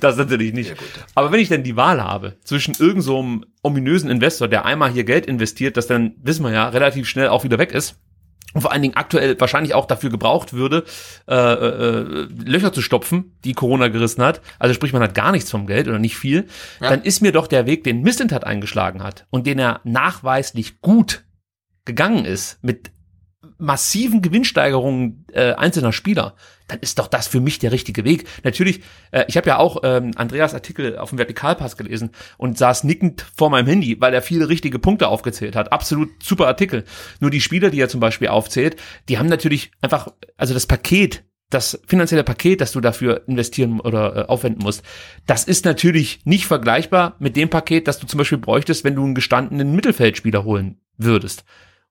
das 0.00 0.16
natürlich 0.16 0.52
nicht. 0.52 0.70
Ja, 0.70 0.76
Aber 1.14 1.32
wenn 1.32 1.40
ich 1.40 1.48
denn 1.48 1.62
die 1.62 1.76
Wahl 1.76 2.02
habe 2.02 2.36
zwischen 2.44 2.74
irgendeinem 2.74 3.00
so 3.00 3.40
ominösen 3.62 4.10
Investor, 4.10 4.46
der 4.46 4.66
einmal 4.66 4.90
hier 4.90 5.04
Geld 5.04 5.26
investiert, 5.26 5.76
das 5.76 5.86
dann, 5.86 6.14
wissen 6.22 6.44
wir 6.44 6.52
ja, 6.52 6.68
relativ 6.68 7.08
schnell 7.08 7.28
auch 7.28 7.44
wieder 7.44 7.58
weg 7.58 7.72
ist, 7.72 7.96
und 8.52 8.62
vor 8.62 8.72
allen 8.72 8.82
Dingen 8.82 8.96
aktuell 8.96 9.38
wahrscheinlich 9.40 9.74
auch 9.74 9.86
dafür 9.86 10.10
gebraucht 10.10 10.52
würde, 10.52 10.84
äh, 11.28 11.34
äh, 11.34 12.28
Löcher 12.44 12.72
zu 12.72 12.82
stopfen, 12.82 13.36
die 13.44 13.52
Corona 13.52 13.88
gerissen 13.88 14.22
hat, 14.22 14.40
also 14.58 14.74
sprich 14.74 14.92
man 14.92 15.02
hat 15.02 15.14
gar 15.14 15.30
nichts 15.30 15.50
vom 15.50 15.66
Geld 15.66 15.86
oder 15.86 16.00
nicht 16.00 16.16
viel, 16.16 16.46
ja. 16.80 16.90
dann 16.90 17.02
ist 17.02 17.22
mir 17.22 17.32
doch 17.32 17.46
der 17.46 17.66
Weg, 17.66 17.84
den 17.84 18.02
Mislintat 18.02 18.44
eingeschlagen 18.44 19.02
hat 19.02 19.26
und 19.30 19.46
den 19.46 19.58
er 19.58 19.80
nachweislich 19.84 20.80
gut 20.80 21.24
gegangen 21.84 22.24
ist, 22.24 22.62
mit 22.62 22.90
massiven 23.56 24.22
Gewinnsteigerungen 24.22 25.26
äh, 25.32 25.52
einzelner 25.52 25.92
Spieler, 25.92 26.34
dann 26.70 26.80
ist 26.80 26.98
doch 26.98 27.08
das 27.08 27.26
für 27.26 27.40
mich 27.40 27.58
der 27.58 27.72
richtige 27.72 28.04
Weg. 28.04 28.26
Natürlich, 28.44 28.80
äh, 29.10 29.24
ich 29.28 29.36
habe 29.36 29.48
ja 29.48 29.58
auch 29.58 29.78
ähm, 29.82 30.12
Andreas 30.16 30.54
Artikel 30.54 30.98
auf 30.98 31.10
dem 31.10 31.18
Vertikalpass 31.18 31.76
gelesen 31.76 32.10
und 32.38 32.58
saß 32.58 32.84
nickend 32.84 33.26
vor 33.36 33.50
meinem 33.50 33.66
Handy, 33.66 34.00
weil 34.00 34.14
er 34.14 34.22
viele 34.22 34.48
richtige 34.48 34.78
Punkte 34.78 35.08
aufgezählt 35.08 35.56
hat. 35.56 35.72
Absolut 35.72 36.10
super 36.22 36.46
Artikel. 36.46 36.84
Nur 37.20 37.30
die 37.30 37.40
Spieler, 37.40 37.70
die 37.70 37.80
er 37.80 37.88
zum 37.88 38.00
Beispiel 38.00 38.28
aufzählt, 38.28 38.76
die 39.08 39.18
haben 39.18 39.28
natürlich 39.28 39.72
einfach, 39.80 40.08
also 40.36 40.54
das 40.54 40.66
Paket, 40.66 41.24
das 41.50 41.80
finanzielle 41.86 42.22
Paket, 42.22 42.60
das 42.60 42.72
du 42.72 42.80
dafür 42.80 43.22
investieren 43.26 43.80
oder 43.80 44.16
äh, 44.16 44.22
aufwenden 44.28 44.62
musst, 44.62 44.84
das 45.26 45.44
ist 45.44 45.64
natürlich 45.64 46.20
nicht 46.24 46.46
vergleichbar 46.46 47.16
mit 47.18 47.36
dem 47.36 47.50
Paket, 47.50 47.88
das 47.88 47.98
du 47.98 48.06
zum 48.06 48.18
Beispiel 48.18 48.38
bräuchtest, 48.38 48.84
wenn 48.84 48.94
du 48.94 49.04
einen 49.04 49.16
gestandenen 49.16 49.74
Mittelfeldspieler 49.74 50.44
holen 50.44 50.80
würdest. 50.96 51.44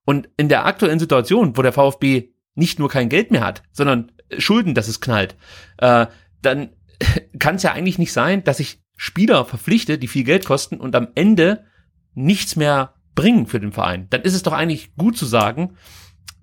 Und 0.06 0.28
in 0.38 0.48
der 0.48 0.64
aktuellen 0.64 0.98
Situation, 0.98 1.56
wo 1.56 1.62
der 1.62 1.72
VfB 1.72 2.30
nicht 2.54 2.78
nur 2.78 2.88
kein 2.88 3.08
Geld 3.08 3.30
mehr 3.30 3.44
hat, 3.44 3.62
sondern 3.70 4.10
Schulden, 4.38 4.74
dass 4.74 4.88
es 4.88 5.00
knallt, 5.00 5.36
äh, 5.78 6.06
dann 6.42 6.70
kann 7.38 7.56
es 7.56 7.62
ja 7.62 7.72
eigentlich 7.72 7.98
nicht 7.98 8.12
sein, 8.12 8.44
dass 8.44 8.60
ich 8.60 8.82
Spieler 8.96 9.44
verpflichte, 9.44 9.98
die 9.98 10.08
viel 10.08 10.24
Geld 10.24 10.44
kosten 10.44 10.76
und 10.76 10.94
am 10.94 11.08
Ende 11.14 11.64
nichts 12.14 12.56
mehr 12.56 12.94
bringen 13.14 13.46
für 13.46 13.60
den 13.60 13.72
Verein. 13.72 14.06
Dann 14.10 14.22
ist 14.22 14.34
es 14.34 14.42
doch 14.42 14.52
eigentlich 14.52 14.94
gut 14.96 15.16
zu 15.16 15.26
sagen, 15.26 15.76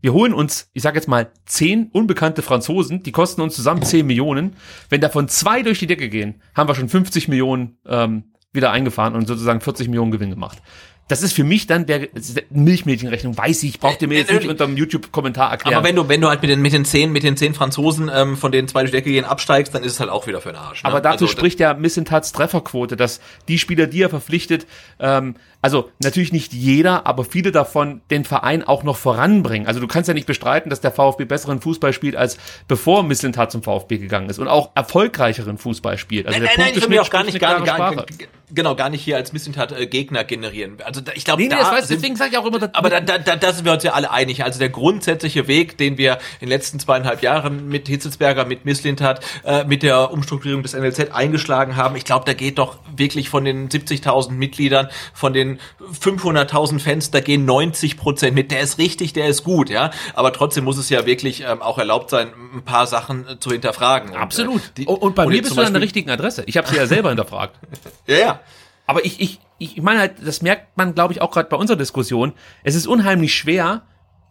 wir 0.01 0.13
holen 0.13 0.33
uns, 0.33 0.69
ich 0.73 0.83
sage 0.83 0.97
jetzt 0.97 1.07
mal, 1.07 1.31
zehn 1.45 1.89
unbekannte 1.91 2.41
Franzosen, 2.41 3.03
die 3.03 3.11
kosten 3.11 3.41
uns 3.41 3.55
zusammen 3.55 3.83
zehn 3.83 4.05
Millionen. 4.05 4.55
Wenn 4.89 5.01
davon 5.01 5.27
zwei 5.27 5.63
durch 5.63 5.79
die 5.79 5.87
Decke 5.87 6.09
gehen, 6.09 6.41
haben 6.55 6.69
wir 6.69 6.75
schon 6.75 6.89
50 6.89 7.27
Millionen 7.27 7.77
ähm, 7.85 8.31
wieder 8.53 8.71
eingefahren 8.71 9.15
und 9.15 9.27
sozusagen 9.27 9.61
40 9.61 9.87
Millionen 9.87 10.11
Gewinn 10.11 10.29
gemacht 10.29 10.61
Das 11.07 11.21
ist 11.21 11.33
für 11.33 11.45
mich 11.45 11.67
dann 11.67 11.85
der 11.85 12.09
Milchmädchenrechnung, 12.49 13.37
weiß 13.37 13.63
ich, 13.63 13.79
braucht 13.79 14.01
ihr 14.01 14.07
mir 14.09 14.15
jetzt 14.15 14.27
nicht 14.27 14.43
Natürlich. 14.43 14.51
unter 14.51 14.65
dem 14.65 14.75
YouTube-Kommentar 14.75 15.51
erklären. 15.51 15.77
Aber 15.77 15.87
wenn 15.87 15.95
du, 15.95 16.09
wenn 16.09 16.19
du 16.19 16.27
halt 16.27 16.41
mit 16.41 16.51
den, 16.51 16.61
mit 16.61 16.73
den 16.73 16.83
zehn, 16.83 17.11
mit 17.11 17.23
den 17.23 17.37
zehn 17.37 17.53
Franzosen, 17.53 18.11
ähm, 18.13 18.35
von 18.35 18.51
denen 18.51 18.67
zwei 18.67 18.81
durch 18.81 18.91
die 18.91 18.97
Decke 18.97 19.11
gehen, 19.11 19.23
absteigst, 19.23 19.73
dann 19.73 19.83
ist 19.83 19.93
es 19.93 19.99
halt 19.99 20.09
auch 20.09 20.27
wieder 20.27 20.41
für 20.41 20.49
den 20.49 20.57
Arsch. 20.57 20.83
Ne? 20.83 20.89
Aber 20.89 20.99
dazu 20.99 21.25
Also, 21.25 21.27
spricht 21.27 21.59
ja 21.61 21.73
Missentats 21.73 22.33
Trefferquote, 22.33 22.97
dass 22.97 23.21
die 23.47 23.57
Spieler, 23.57 23.87
die 23.87 24.01
er 24.01 24.09
verpflichtet, 24.09 24.67
ähm, 24.99 25.35
also 25.61 25.89
natürlich 26.01 26.31
nicht 26.31 26.53
jeder, 26.53 27.05
aber 27.07 27.23
viele 27.25 27.51
davon 27.51 28.01
den 28.11 28.25
Verein 28.25 28.63
auch 28.63 28.83
noch 28.83 28.97
voranbringen. 28.97 29.67
Also 29.67 29.79
du 29.79 29.87
kannst 29.87 30.07
ja 30.07 30.13
nicht 30.13 30.27
bestreiten, 30.27 30.69
dass 30.69 30.81
der 30.81 30.91
VfB 30.91 31.25
besseren 31.25 31.61
Fußball 31.61 31.93
spielt, 31.93 32.15
als 32.15 32.37
bevor 32.67 33.03
Missentat 33.03 33.51
zum 33.51 33.63
VfB 33.63 33.97
gegangen 33.97 34.29
ist 34.29 34.39
und 34.39 34.47
auch 34.47 34.69
erfolgreicheren 34.75 35.57
Fußball 35.57 35.97
spielt. 35.97 36.27
Also 36.27 36.39
Nein, 36.39 36.47
der 36.47 36.57
nein, 36.57 36.67
nein, 36.67 36.77
ich 36.77 36.81
will 36.83 36.89
mir 36.95 37.01
auch 37.01 37.09
gar 37.09 37.23
nicht, 37.23 37.39
gar, 37.39 37.61
gar, 37.63 37.93
Sprache. 37.93 38.05
genau, 38.53 38.75
gar 38.75 38.89
nicht 38.89 39.01
hier 39.03 39.15
als 39.17 39.33
Missentat 39.33 39.71
äh, 39.71 39.87
Gegner 39.87 40.23
generieren. 40.23 40.77
Also 40.83 41.01
da, 41.01 41.11
ich 41.15 41.25
glaube, 41.25 41.41
Nee, 41.41 41.47
nee, 41.49 41.55
da 41.55 41.61
das 41.61 41.71
weiß, 41.71 41.87
sind- 41.87 41.97
deswegen 42.01 42.15
sage 42.15 42.31
ich 42.33 42.37
auch 42.37 42.45
immer, 42.45 42.59
dass- 42.59 42.73
aber 42.73 42.89
da, 42.89 42.99
da, 43.01 43.17
da, 43.17 43.35
da 43.35 43.51
sind 43.53 43.65
wir 43.65 43.73
uns 43.73 43.83
ja 43.83 43.93
alle 43.93 44.11
einig. 44.11 44.43
Also 44.43 44.59
der 44.59 44.69
grundsätzliche 44.69 45.47
Weg, 45.47 45.77
den 45.77 45.97
wir 45.97 46.13
in 46.39 46.47
den 46.47 46.49
letzten 46.49 46.79
zweieinhalb 46.79 47.21
Jahren 47.23 47.67
mit 47.67 47.87
Hitzelsberger, 47.87 48.45
mit 48.45 48.65
Misslintat, 48.65 49.23
äh, 49.43 49.63
mit 49.65 49.83
der 49.83 50.11
Umstrukturierung 50.11 50.63
des 50.63 50.73
NLZ 50.73 51.11
eingeschlagen 51.11 51.75
haben, 51.75 51.95
ich 51.95 52.05
glaube, 52.05 52.25
da 52.25 52.33
geht 52.33 52.57
doch 52.57 52.77
wirklich 52.95 53.29
von 53.29 53.43
den 53.45 53.69
70.000 53.69 54.31
Mitgliedern, 54.37 54.89
von 55.13 55.33
den 55.33 55.46
500.000 56.01 56.79
Fans, 56.79 57.11
da 57.11 57.19
gehen 57.19 57.45
90 57.45 57.97
Prozent 57.97 58.35
mit. 58.35 58.51
Der 58.51 58.59
ist 58.61 58.77
richtig, 58.77 59.13
der 59.13 59.27
ist 59.27 59.43
gut, 59.43 59.69
ja. 59.69 59.91
Aber 60.13 60.33
trotzdem 60.33 60.63
muss 60.63 60.77
es 60.77 60.89
ja 60.89 61.05
wirklich 61.05 61.43
ähm, 61.47 61.61
auch 61.61 61.77
erlaubt 61.77 62.09
sein, 62.09 62.31
ein 62.55 62.63
paar 62.63 62.87
Sachen 62.87 63.27
äh, 63.27 63.39
zu 63.39 63.51
hinterfragen. 63.51 64.11
Und, 64.11 64.17
Absolut. 64.17 64.61
äh, 64.61 64.69
die- 64.77 64.85
und, 64.85 64.97
und 65.01 65.15
bei 65.15 65.23
und 65.25 65.31
mir 65.31 65.41
bist 65.41 65.55
du 65.57 65.61
an 65.61 65.73
der 65.73 65.81
richtigen 65.81 66.09
Adresse. 66.09 66.43
Ich 66.45 66.57
habe 66.57 66.67
sie 66.67 66.75
ja 66.75 66.85
selber 66.87 67.09
hinterfragt. 67.09 67.55
Ja, 68.07 68.17
ja. 68.17 68.39
Aber 68.85 69.03
ich, 69.03 69.19
ich, 69.19 69.39
ich 69.57 69.81
meine 69.81 69.99
halt, 69.99 70.13
das 70.25 70.41
merkt 70.41 70.77
man, 70.77 70.95
glaube 70.95 71.11
ich, 71.13 71.21
auch 71.21 71.31
gerade 71.31 71.49
bei 71.49 71.57
unserer 71.57 71.77
Diskussion. 71.77 72.33
Es 72.63 72.73
ist 72.75 72.87
unheimlich 72.87 73.35
schwer, 73.35 73.81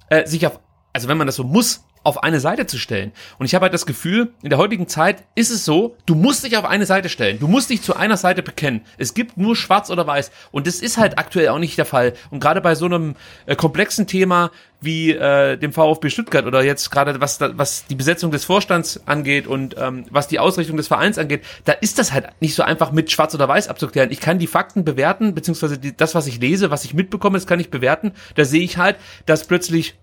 äh, 0.08 0.26
sich 0.26 0.46
auf, 0.46 0.58
also 0.94 1.08
wenn 1.08 1.18
man 1.18 1.26
das 1.26 1.36
so 1.36 1.44
muss, 1.44 1.84
auf 2.06 2.22
eine 2.22 2.40
Seite 2.40 2.66
zu 2.66 2.78
stellen. 2.78 3.12
Und 3.38 3.46
ich 3.46 3.54
habe 3.54 3.64
halt 3.64 3.74
das 3.74 3.84
Gefühl, 3.84 4.32
in 4.42 4.50
der 4.50 4.58
heutigen 4.58 4.86
Zeit 4.86 5.24
ist 5.34 5.50
es 5.50 5.64
so, 5.64 5.96
du 6.06 6.14
musst 6.14 6.44
dich 6.44 6.56
auf 6.56 6.64
eine 6.64 6.86
Seite 6.86 7.08
stellen. 7.08 7.40
Du 7.40 7.48
musst 7.48 7.68
dich 7.68 7.82
zu 7.82 7.96
einer 7.96 8.16
Seite 8.16 8.42
bekennen. 8.42 8.82
Es 8.96 9.12
gibt 9.12 9.36
nur 9.36 9.56
schwarz 9.56 9.90
oder 9.90 10.06
weiß. 10.06 10.30
Und 10.52 10.68
das 10.68 10.76
ist 10.76 10.98
halt 10.98 11.18
aktuell 11.18 11.48
auch 11.48 11.58
nicht 11.58 11.76
der 11.76 11.84
Fall. 11.84 12.12
Und 12.30 12.38
gerade 12.38 12.60
bei 12.60 12.76
so 12.76 12.86
einem 12.86 13.16
äh, 13.46 13.56
komplexen 13.56 14.06
Thema 14.06 14.52
wie 14.80 15.10
äh, 15.10 15.56
dem 15.56 15.72
VfB 15.72 16.10
Stuttgart 16.10 16.46
oder 16.46 16.62
jetzt 16.62 16.90
gerade 16.90 17.20
was, 17.20 17.40
was 17.40 17.86
die 17.86 17.94
Besetzung 17.94 18.30
des 18.30 18.44
Vorstands 18.44 19.00
angeht 19.06 19.46
und 19.46 19.74
ähm, 19.78 20.04
was 20.10 20.28
die 20.28 20.38
Ausrichtung 20.38 20.76
des 20.76 20.86
Vereins 20.86 21.18
angeht, 21.18 21.42
da 21.64 21.72
ist 21.72 21.98
das 21.98 22.12
halt 22.12 22.28
nicht 22.40 22.54
so 22.54 22.62
einfach 22.62 22.92
mit 22.92 23.10
schwarz 23.10 23.34
oder 23.34 23.48
weiß 23.48 23.68
abzuklären. 23.68 24.12
Ich 24.12 24.20
kann 24.20 24.38
die 24.38 24.46
Fakten 24.46 24.84
bewerten, 24.84 25.34
beziehungsweise 25.34 25.78
die, 25.78 25.96
das, 25.96 26.14
was 26.14 26.26
ich 26.26 26.40
lese, 26.40 26.70
was 26.70 26.84
ich 26.84 26.94
mitbekomme, 26.94 27.36
das 27.36 27.46
kann 27.46 27.58
ich 27.58 27.70
bewerten. 27.70 28.12
Da 28.36 28.44
sehe 28.44 28.62
ich 28.62 28.76
halt, 28.76 28.96
dass 29.24 29.46
plötzlich 29.46 29.96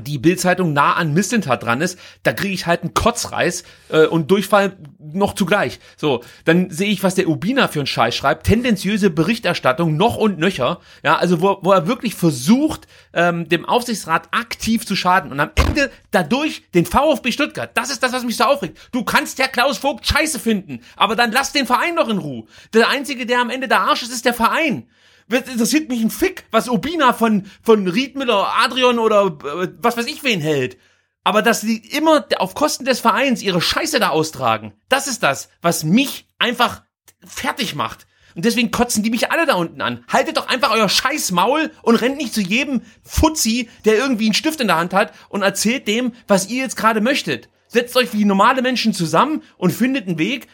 die 0.00 0.18
Bildzeitung 0.18 0.72
nah 0.72 0.94
an 0.94 1.14
Missentat 1.14 1.62
dran 1.62 1.80
ist, 1.80 1.98
da 2.22 2.32
kriege 2.32 2.54
ich 2.54 2.66
halt 2.66 2.82
einen 2.82 2.94
Kotzreiß 2.94 3.64
äh, 3.90 4.06
und 4.06 4.30
Durchfall 4.30 4.76
noch 4.98 5.34
zugleich. 5.34 5.80
So, 5.96 6.22
dann 6.44 6.70
sehe 6.70 6.90
ich, 6.90 7.02
was 7.02 7.14
der 7.14 7.28
Ubina 7.28 7.68
für 7.68 7.80
einen 7.80 7.86
Scheiß 7.86 8.14
schreibt, 8.14 8.46
tendenziöse 8.46 9.10
Berichterstattung 9.10 9.96
noch 9.96 10.16
und 10.16 10.38
nöcher, 10.38 10.80
ja, 11.02 11.16
also 11.16 11.40
wo, 11.40 11.58
wo 11.62 11.72
er 11.72 11.86
wirklich 11.86 12.14
versucht, 12.14 12.86
ähm, 13.12 13.48
dem 13.48 13.64
Aufsichtsrat 13.64 14.28
aktiv 14.32 14.86
zu 14.86 14.96
schaden 14.96 15.32
und 15.32 15.40
am 15.40 15.50
Ende 15.54 15.90
dadurch 16.10 16.62
den 16.74 16.86
VfB 16.86 17.32
Stuttgart, 17.32 17.70
das 17.74 17.90
ist 17.90 18.02
das, 18.02 18.12
was 18.12 18.24
mich 18.24 18.36
so 18.36 18.44
aufregt. 18.44 18.78
Du 18.92 19.04
kannst 19.04 19.38
ja 19.38 19.48
Klaus 19.48 19.78
Vogt 19.78 20.06
scheiße 20.06 20.38
finden, 20.38 20.80
aber 20.96 21.16
dann 21.16 21.32
lass 21.32 21.52
den 21.52 21.66
Verein 21.66 21.96
doch 21.96 22.08
in 22.08 22.18
Ruhe. 22.18 22.44
Der 22.74 22.88
Einzige, 22.88 23.26
der 23.26 23.40
am 23.40 23.50
Ende 23.50 23.68
der 23.68 23.80
Arsch 23.80 24.02
ist, 24.02 24.12
ist 24.12 24.24
der 24.24 24.34
Verein. 24.34 24.88
Interessiert 25.28 25.88
mich 25.88 26.00
ein 26.00 26.10
Fick, 26.10 26.44
was 26.50 26.68
Obina 26.68 27.12
von, 27.12 27.46
von 27.62 27.86
Riedmüller, 27.86 28.54
Adrian 28.58 28.98
oder 28.98 29.26
äh, 29.26 29.68
was 29.78 29.96
weiß 29.96 30.06
ich 30.06 30.24
wen 30.24 30.40
hält. 30.40 30.78
Aber 31.22 31.42
dass 31.42 31.60
sie 31.60 31.76
immer 31.76 32.26
auf 32.38 32.54
Kosten 32.54 32.86
des 32.86 33.00
Vereins 33.00 33.42
ihre 33.42 33.60
Scheiße 33.60 34.00
da 34.00 34.08
austragen, 34.08 34.72
das 34.88 35.06
ist 35.06 35.22
das, 35.22 35.50
was 35.60 35.84
mich 35.84 36.26
einfach 36.38 36.82
fertig 37.26 37.74
macht. 37.74 38.06
Und 38.34 38.44
deswegen 38.44 38.70
kotzen 38.70 39.02
die 39.02 39.10
mich 39.10 39.30
alle 39.32 39.46
da 39.46 39.54
unten 39.54 39.80
an. 39.80 40.04
Haltet 40.08 40.36
doch 40.36 40.48
einfach 40.48 40.70
euer 40.70 40.88
scheiß 40.88 41.32
Maul 41.32 41.72
und 41.82 41.96
rennt 41.96 42.18
nicht 42.18 42.32
zu 42.32 42.40
jedem 42.40 42.82
Fuzzi, 43.02 43.68
der 43.84 43.96
irgendwie 43.96 44.26
einen 44.26 44.34
Stift 44.34 44.60
in 44.60 44.68
der 44.68 44.76
Hand 44.76 44.94
hat 44.94 45.12
und 45.28 45.42
erzählt 45.42 45.88
dem, 45.88 46.12
was 46.28 46.48
ihr 46.48 46.62
jetzt 46.62 46.76
gerade 46.76 47.00
möchtet. 47.00 47.48
Setzt 47.66 47.96
euch 47.96 48.12
wie 48.12 48.24
normale 48.24 48.62
Menschen 48.62 48.94
zusammen 48.94 49.42
und 49.56 49.72
findet 49.72 50.06
einen 50.06 50.18
Weg, 50.18 50.46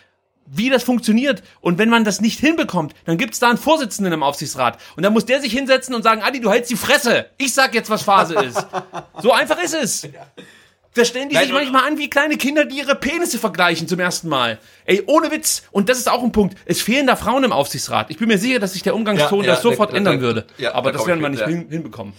wie 0.47 0.71
das 0.71 0.83
funktioniert. 0.85 1.43
Und 1.61 1.79
wenn 1.79 1.89
man 1.89 2.05
das 2.05 2.21
nicht 2.21 2.39
hinbekommt, 2.41 2.95
dann 3.07 3.17
gibt's 3.19 3.39
da 3.39 3.49
einen 3.49 3.59
Vorsitzenden 3.59 4.13
im 4.13 4.23
Aufsichtsrat. 4.23 4.79
Und 4.97 5.03
dann 5.03 5.13
muss 5.13 5.25
der 5.27 5.41
sich 5.41 5.53
hinsetzen 5.53 5.95
und 5.95 6.03
sagen, 6.03 6.23
Adi, 6.23 6.41
du 6.41 6.51
hältst 6.51 6.71
die 6.71 6.77
Fresse. 6.77 7.27
Ich 7.39 7.55
sag 7.55 7.75
jetzt, 7.75 7.91
was 7.91 8.03
Phase 8.03 8.35
ist. 8.35 8.67
So 9.23 9.33
einfach 9.33 9.63
ist 9.63 9.75
es. 9.75 10.09
Da 10.97 11.05
stellen 11.05 11.29
die 11.29 11.35
Nein, 11.35 11.45
sich 11.47 11.53
manchmal 11.53 11.89
an 11.89 11.99
wie 11.99 12.09
kleine 12.09 12.37
Kinder, 12.37 12.65
die 12.67 12.77
ihre 12.79 12.95
Penisse 12.95 13.39
vergleichen 13.39 13.89
zum 13.89 13.99
ersten 13.99 14.29
Mal. 14.29 14.59
Ey, 14.85 15.03
ohne 15.07 15.31
Witz. 15.33 15.63
Und 15.73 15.89
das 15.89 15.99
ist 15.99 16.09
auch 16.09 16.23
ein 16.23 16.31
Punkt. 16.31 16.57
Es 16.67 16.83
fehlen 16.83 17.07
da 17.09 17.17
Frauen 17.17 17.43
im 17.43 17.51
Aufsichtsrat. 17.53 18.11
Ich 18.11 18.19
bin 18.19 18.29
mir 18.29 18.39
sicher, 18.39 18.61
dass 18.61 18.75
sich 18.75 18.83
der 18.83 18.95
Umgangston 18.95 19.41
Ja, 19.41 19.47
ja, 19.47 19.53
das 19.55 19.63
sofort 19.63 19.91
da- 19.91 19.93
da- 19.95 19.99
ändern 19.99 20.21
würde. 20.21 20.47
ja, 20.59 20.73
Aber 20.75 20.93
da 20.93 20.99
das 20.99 21.07
werden 21.09 21.21
wir 21.21 21.31
nicht 21.31 21.45
hin, 21.45 21.67
hinbekommen. 21.69 22.13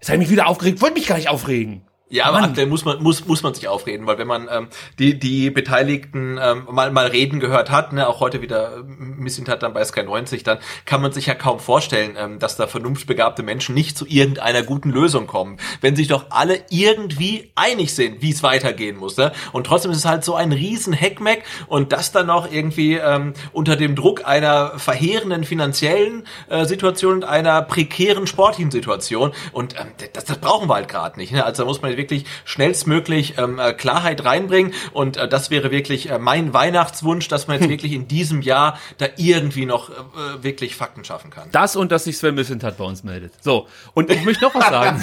Jetzt 0.00 0.08
habe 0.08 0.16
ich 0.16 0.20
mich 0.28 0.30
wieder 0.30 0.46
aufgeregt. 0.46 0.80
Wollte 0.80 0.94
mich 0.94 1.06
gar 1.06 1.16
nicht 1.16 1.28
aufregen. 1.28 1.82
Ja, 2.14 2.26
aber 2.26 2.40
Mann. 2.42 2.50
aktuell 2.50 2.68
muss 2.68 2.84
man 2.84 3.02
muss 3.02 3.26
muss 3.26 3.42
man 3.42 3.54
sich 3.54 3.66
aufreden, 3.66 4.06
weil 4.06 4.18
wenn 4.18 4.28
man 4.28 4.46
ähm, 4.48 4.68
die 5.00 5.18
die 5.18 5.50
Beteiligten 5.50 6.38
ähm, 6.40 6.68
mal 6.70 6.92
mal 6.92 7.08
reden 7.08 7.40
gehört 7.40 7.72
hat, 7.72 7.92
ne, 7.92 8.06
auch 8.06 8.20
heute 8.20 8.40
wieder 8.40 8.76
ähm, 8.76 9.16
Missint 9.18 9.48
hat 9.48 9.64
dann 9.64 9.74
bei 9.74 9.82
Sky 9.82 10.04
90, 10.04 10.44
dann 10.44 10.58
kann 10.84 11.02
man 11.02 11.10
sich 11.10 11.26
ja 11.26 11.34
kaum 11.34 11.58
vorstellen, 11.58 12.14
ähm, 12.16 12.38
dass 12.38 12.54
da 12.54 12.68
vernunftbegabte 12.68 13.42
Menschen 13.42 13.74
nicht 13.74 13.98
zu 13.98 14.06
irgendeiner 14.06 14.62
guten 14.62 14.90
Lösung 14.90 15.26
kommen, 15.26 15.56
wenn 15.80 15.96
sich 15.96 16.06
doch 16.06 16.26
alle 16.30 16.60
irgendwie 16.70 17.50
einig 17.56 17.92
sind, 17.96 18.22
wie 18.22 18.30
es 18.30 18.44
weitergehen 18.44 18.96
muss. 18.96 19.16
Ne? 19.16 19.32
Und 19.50 19.66
trotzdem 19.66 19.90
ist 19.90 19.98
es 19.98 20.04
halt 20.04 20.22
so 20.22 20.36
ein 20.36 20.52
riesen 20.52 20.92
Heckmeck 20.92 21.42
und 21.66 21.90
das 21.90 22.12
dann 22.12 22.28
noch 22.28 22.48
irgendwie 22.48 22.94
ähm, 22.94 23.34
unter 23.52 23.74
dem 23.74 23.96
Druck 23.96 24.24
einer 24.24 24.78
verheerenden 24.78 25.42
finanziellen 25.42 26.28
äh, 26.48 26.64
Situation 26.64 27.14
und 27.14 27.24
einer 27.24 27.60
prekären 27.62 28.28
sportlichen 28.28 28.70
Situation 28.70 29.32
und 29.50 29.74
ähm, 29.74 29.88
das, 30.12 30.26
das 30.26 30.38
brauchen 30.38 30.68
wir 30.68 30.76
halt 30.76 30.86
gerade 30.86 31.18
nicht. 31.18 31.32
Ne? 31.32 31.44
Also 31.44 31.64
da 31.64 31.66
muss 31.66 31.82
man 31.82 31.90
wirklich 32.04 32.24
schnellstmöglich 32.44 33.38
ähm, 33.38 33.58
äh, 33.58 33.72
Klarheit 33.72 34.24
reinbringen 34.24 34.72
und 34.92 35.16
äh, 35.16 35.28
das 35.28 35.50
wäre 35.50 35.70
wirklich 35.70 36.10
äh, 36.10 36.18
mein 36.18 36.52
Weihnachtswunsch, 36.52 37.28
dass 37.28 37.46
man 37.46 37.58
jetzt 37.60 37.68
wirklich 37.74 37.92
in 37.92 38.08
diesem 38.08 38.42
Jahr 38.42 38.78
da 38.98 39.06
irgendwie 39.16 39.66
noch 39.66 39.90
äh, 39.90 40.42
wirklich 40.42 40.76
Fakten 40.76 41.04
schaffen 41.04 41.30
kann. 41.30 41.48
Das 41.52 41.76
und 41.76 41.92
dass 41.92 42.04
sich 42.04 42.18
Sven 42.18 42.34
Missentat 42.34 42.76
bei 42.76 42.84
uns 42.84 43.04
meldet. 43.04 43.32
So, 43.42 43.66
und 43.94 44.10
ich 44.10 44.24
möchte 44.24 44.44
noch 44.44 44.54
was 44.54 44.68
sagen. 44.68 45.02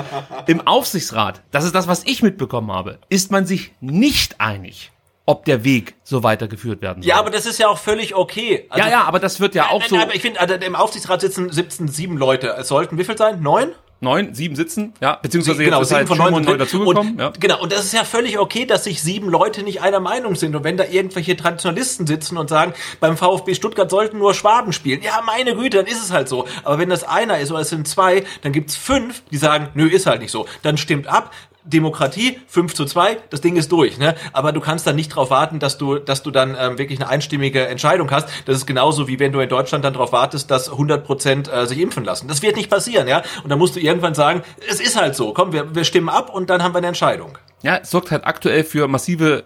Im 0.46 0.66
Aufsichtsrat, 0.66 1.42
das 1.50 1.64
ist 1.64 1.74
das, 1.74 1.88
was 1.88 2.04
ich 2.04 2.22
mitbekommen 2.22 2.70
habe, 2.70 2.98
ist 3.08 3.30
man 3.30 3.46
sich 3.46 3.72
nicht 3.80 4.40
einig, 4.40 4.92
ob 5.24 5.44
der 5.44 5.64
Weg 5.64 5.94
so 6.02 6.22
weitergeführt 6.22 6.82
werden 6.82 7.02
soll. 7.02 7.08
Ja, 7.08 7.16
aber 7.16 7.30
das 7.30 7.46
ist 7.46 7.58
ja 7.58 7.68
auch 7.68 7.78
völlig 7.78 8.14
okay. 8.14 8.66
Also- 8.68 8.84
ja, 8.84 8.90
ja, 8.90 9.04
aber 9.04 9.18
das 9.18 9.40
wird 9.40 9.54
ja 9.54 9.68
auch 9.68 9.80
Nein, 9.80 9.88
so 9.88 9.96
nein, 9.96 10.04
aber 10.04 10.14
ich 10.14 10.22
finde, 10.22 10.40
also 10.40 10.54
im 10.54 10.74
Aufsichtsrat 10.74 11.20
sitzen, 11.20 11.50
sitzen 11.50 11.88
sieben 11.88 12.16
Leute. 12.16 12.54
Es 12.58 12.68
sollten 12.68 12.98
wie 12.98 13.04
viel 13.04 13.16
sein? 13.16 13.40
Neun? 13.40 13.72
Neun, 14.02 14.34
sieben 14.34 14.56
sitzen, 14.56 14.92
ja, 15.00 15.18
beziehungsweise 15.22 15.64
genau, 15.64 15.78
jetzt 15.78 15.84
ist 15.84 15.88
sieben 15.90 15.98
halt 15.98 16.08
von 16.08 16.18
neun 16.18 16.30
neu 16.32 16.38
sind 16.38 16.48
drin. 16.48 16.58
dazugekommen. 16.58 17.12
Und, 17.12 17.20
Ja. 17.20 17.32
Genau, 17.38 17.62
und 17.62 17.72
das 17.72 17.84
ist 17.84 17.94
ja 17.94 18.04
völlig 18.04 18.38
okay, 18.38 18.66
dass 18.66 18.84
sich 18.84 19.02
sieben 19.02 19.28
Leute 19.28 19.62
nicht 19.62 19.80
einer 19.80 20.00
Meinung 20.00 20.34
sind. 20.34 20.54
Und 20.54 20.64
wenn 20.64 20.76
da 20.76 20.84
irgendwelche 20.84 21.36
Traditionalisten 21.36 22.06
sitzen 22.06 22.36
und 22.36 22.48
sagen, 22.48 22.74
beim 23.00 23.16
VfB 23.16 23.54
Stuttgart 23.54 23.90
sollten 23.90 24.18
nur 24.18 24.34
Schwaben 24.34 24.72
spielen, 24.72 25.02
ja, 25.02 25.20
meine 25.24 25.54
Güte, 25.54 25.78
dann 25.78 25.86
ist 25.86 26.02
es 26.02 26.10
halt 26.10 26.28
so. 26.28 26.46
Aber 26.64 26.78
wenn 26.78 26.90
das 26.90 27.04
einer 27.04 27.38
ist 27.38 27.50
oder 27.50 27.60
es 27.60 27.70
sind 27.70 27.86
zwei, 27.86 28.24
dann 28.42 28.52
gibt's 28.52 28.76
fünf, 28.76 29.22
die 29.30 29.36
sagen, 29.36 29.68
nö, 29.74 29.86
ist 29.86 30.06
halt 30.06 30.20
nicht 30.20 30.32
so. 30.32 30.46
Dann 30.62 30.76
stimmt 30.76 31.06
ab. 31.06 31.32
Demokratie, 31.64 32.40
5 32.48 32.74
zu 32.74 32.84
2, 32.84 33.18
das 33.30 33.40
Ding 33.40 33.56
ist 33.56 33.70
durch, 33.70 33.98
ne? 33.98 34.14
Aber 34.32 34.52
du 34.52 34.60
kannst 34.60 34.86
dann 34.86 34.96
nicht 34.96 35.12
darauf 35.12 35.30
warten, 35.30 35.58
dass 35.60 35.78
du, 35.78 35.98
dass 35.98 36.22
du 36.22 36.30
dann 36.30 36.56
ähm, 36.58 36.76
wirklich 36.78 37.00
eine 37.00 37.08
einstimmige 37.08 37.66
Entscheidung 37.66 38.10
hast. 38.10 38.28
Das 38.46 38.56
ist 38.56 38.66
genauso 38.66 39.06
wie 39.08 39.18
wenn 39.20 39.32
du 39.32 39.40
in 39.40 39.48
Deutschland 39.48 39.84
dann 39.84 39.92
darauf 39.92 40.12
wartest, 40.12 40.50
dass 40.50 40.70
100 40.70 41.04
Prozent 41.04 41.52
äh, 41.52 41.66
sich 41.66 41.78
impfen 41.78 42.04
lassen. 42.04 42.26
Das 42.28 42.42
wird 42.42 42.56
nicht 42.56 42.68
passieren, 42.70 43.06
ja? 43.06 43.22
Und 43.44 43.50
dann 43.50 43.58
musst 43.58 43.76
du 43.76 43.80
irgendwann 43.80 44.14
sagen, 44.14 44.42
es 44.68 44.80
ist 44.80 45.00
halt 45.00 45.14
so, 45.14 45.32
komm, 45.32 45.52
wir, 45.52 45.74
wir 45.74 45.84
stimmen 45.84 46.08
ab 46.08 46.34
und 46.34 46.50
dann 46.50 46.62
haben 46.62 46.74
wir 46.74 46.78
eine 46.78 46.88
Entscheidung. 46.88 47.38
ja, 47.62 47.76
es 47.76 47.90
sorgt 47.90 48.10
halt 48.10 48.26
aktuell 48.26 48.64
für 48.64 48.88
massive 48.88 49.44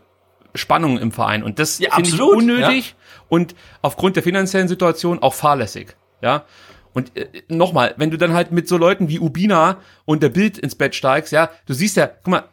Spannungen 0.54 0.96
im 0.98 1.12
Verein 1.12 1.42
und 1.42 1.58
das 1.58 1.78
Ja, 1.78 1.94
finde 1.94 2.08
ich 2.08 2.20
unnötig 2.20 2.94
und 3.28 3.54
aufgrund 3.82 4.16
der 4.16 4.22
finanziellen 4.22 4.68
Situation 4.68 5.20
auch 5.22 5.34
fahrlässig, 5.34 5.96
ja. 6.22 6.44
Und 6.96 7.14
äh, 7.14 7.26
nochmal, 7.48 7.92
wenn 7.98 8.10
du 8.10 8.16
dann 8.16 8.32
halt 8.32 8.52
mit 8.52 8.66
so 8.68 8.78
Leuten 8.78 9.10
wie 9.10 9.20
Ubina 9.20 9.82
und 10.06 10.22
der 10.22 10.30
Bild 10.30 10.56
ins 10.56 10.74
Bett 10.74 10.94
steigst, 10.94 11.30
ja, 11.30 11.50
du 11.66 11.74
siehst 11.74 11.98
ja, 11.98 12.06
guck 12.06 12.28
mal, 12.28 12.44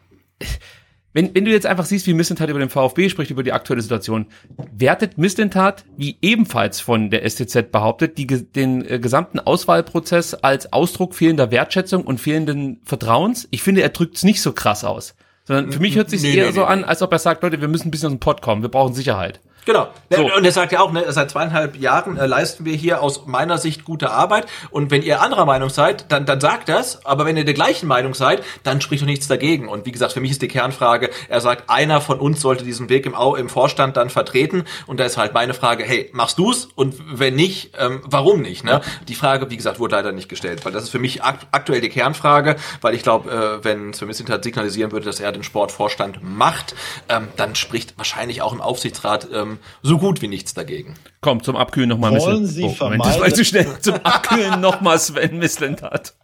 wenn, 1.14 1.34
wenn 1.34 1.46
du 1.46 1.50
jetzt 1.50 1.64
einfach 1.64 1.86
siehst, 1.86 2.06
wie 2.06 2.12
Mislintat 2.12 2.50
über 2.50 2.58
den 2.58 2.68
VfB 2.68 3.08
spricht, 3.08 3.30
über 3.30 3.42
die 3.42 3.52
aktuelle 3.52 3.80
Situation, 3.80 4.26
wertet 4.70 5.16
Mislintat, 5.16 5.86
wie 5.96 6.18
ebenfalls 6.20 6.80
von 6.80 7.08
der 7.08 7.26
STZ 7.26 7.72
behauptet, 7.72 8.18
die, 8.18 8.26
den 8.26 8.86
äh, 8.86 8.98
gesamten 8.98 9.40
Auswahlprozess 9.40 10.34
als 10.34 10.74
Ausdruck 10.74 11.14
fehlender 11.14 11.50
Wertschätzung 11.50 12.04
und 12.04 12.20
fehlenden 12.20 12.82
Vertrauens? 12.84 13.48
Ich 13.50 13.62
finde, 13.62 13.80
er 13.80 13.88
drückt 13.88 14.16
es 14.16 14.24
nicht 14.24 14.42
so 14.42 14.52
krass 14.52 14.84
aus. 14.84 15.14
Sondern 15.44 15.72
für 15.72 15.80
mich 15.80 15.96
hört 15.96 16.10
sich 16.10 16.20
Nee, 16.20 16.34
eher 16.34 16.46
nee, 16.46 16.52
so 16.52 16.60
nee, 16.60 16.66
an, 16.66 16.84
als 16.84 17.00
ob 17.00 17.12
er 17.12 17.18
sagt, 17.18 17.42
Leute, 17.42 17.62
wir 17.62 17.68
müssen 17.68 17.88
ein 17.88 17.90
bisschen 17.90 18.08
aus 18.08 18.14
dem 18.14 18.20
Pott 18.20 18.42
kommen, 18.42 18.60
wir 18.60 18.68
brauchen 18.68 18.92
Sicherheit. 18.92 19.40
Genau. 19.64 19.88
So. 20.10 20.32
Und 20.34 20.44
er 20.44 20.52
sagt 20.52 20.72
ja 20.72 20.80
auch, 20.80 20.92
ne, 20.92 21.04
seit 21.08 21.30
zweieinhalb 21.30 21.76
Jahren 21.76 22.16
äh, 22.16 22.26
leisten 22.26 22.64
wir 22.64 22.74
hier 22.74 23.02
aus 23.02 23.26
meiner 23.26 23.58
Sicht 23.58 23.84
gute 23.84 24.10
Arbeit. 24.10 24.46
Und 24.70 24.90
wenn 24.90 25.02
ihr 25.02 25.20
anderer 25.22 25.46
Meinung 25.46 25.70
seid, 25.70 26.10
dann, 26.12 26.26
dann 26.26 26.40
sagt 26.40 26.68
das. 26.68 27.04
Aber 27.06 27.24
wenn 27.24 27.36
ihr 27.36 27.44
der 27.44 27.54
gleichen 27.54 27.86
Meinung 27.86 28.14
seid, 28.14 28.42
dann 28.62 28.80
spricht 28.80 29.02
doch 29.02 29.06
nichts 29.06 29.26
dagegen. 29.26 29.68
Und 29.68 29.86
wie 29.86 29.92
gesagt, 29.92 30.12
für 30.12 30.20
mich 30.20 30.30
ist 30.30 30.42
die 30.42 30.48
Kernfrage, 30.48 31.10
er 31.28 31.40
sagt, 31.40 31.70
einer 31.70 32.00
von 32.00 32.18
uns 32.20 32.40
sollte 32.40 32.64
diesen 32.64 32.88
Weg 32.88 33.06
im, 33.06 33.14
Au- 33.14 33.36
im 33.36 33.48
Vorstand 33.48 33.96
dann 33.96 34.10
vertreten. 34.10 34.64
Und 34.86 35.00
da 35.00 35.04
ist 35.04 35.16
halt 35.16 35.32
meine 35.34 35.54
Frage, 35.54 35.84
hey, 35.84 36.10
machst 36.12 36.38
du's? 36.38 36.68
Und 36.74 36.96
wenn 37.18 37.34
nicht, 37.34 37.72
ähm, 37.78 38.02
warum 38.04 38.42
nicht? 38.42 38.64
Ne? 38.64 38.80
Die 39.08 39.14
Frage, 39.14 39.50
wie 39.50 39.56
gesagt, 39.56 39.78
wurde 39.80 39.96
leider 39.96 40.12
nicht 40.12 40.28
gestellt. 40.28 40.64
Weil 40.64 40.72
das 40.72 40.84
ist 40.84 40.90
für 40.90 40.98
mich 40.98 41.22
ak 41.22 41.38
aktuell 41.52 41.80
die 41.80 41.88
Kernfrage. 41.88 42.56
Weil 42.80 42.94
ich 42.94 43.02
glaube, 43.02 43.30
äh, 43.30 43.64
wenn 43.64 43.94
Sven 43.94 44.08
Mislintat 44.08 44.44
signalisieren 44.44 44.92
würde, 44.92 45.06
dass 45.06 45.20
er 45.20 45.32
den 45.32 45.42
Sportvorstand 45.42 46.18
macht, 46.22 46.74
ähm, 47.08 47.28
dann 47.36 47.54
spricht 47.54 47.96
wahrscheinlich 47.96 48.42
auch 48.42 48.52
im 48.52 48.60
Aufsichtsrat 48.60 49.28
ähm, 49.32 49.53
so 49.82 49.98
gut 49.98 50.22
wie 50.22 50.28
nichts 50.28 50.54
dagegen. 50.54 50.94
Komm, 51.20 51.42
zum 51.42 51.56
Abkühlen 51.56 51.88
nochmal 51.88 52.14
ein 52.14 52.20
Wollen. 52.20 52.46
Sie 52.46 52.64
oh, 52.64 52.74
Moment, 52.80 53.00
das 53.04 53.18
war 53.18 53.26
vermeiden- 53.26 53.34
zu 53.34 53.44
schnell. 53.44 53.66
Zum 53.80 53.94
Abkühlen 54.02 54.60
nochmal 54.60 54.98
Sven 54.98 55.38
Mislintat. 55.38 56.14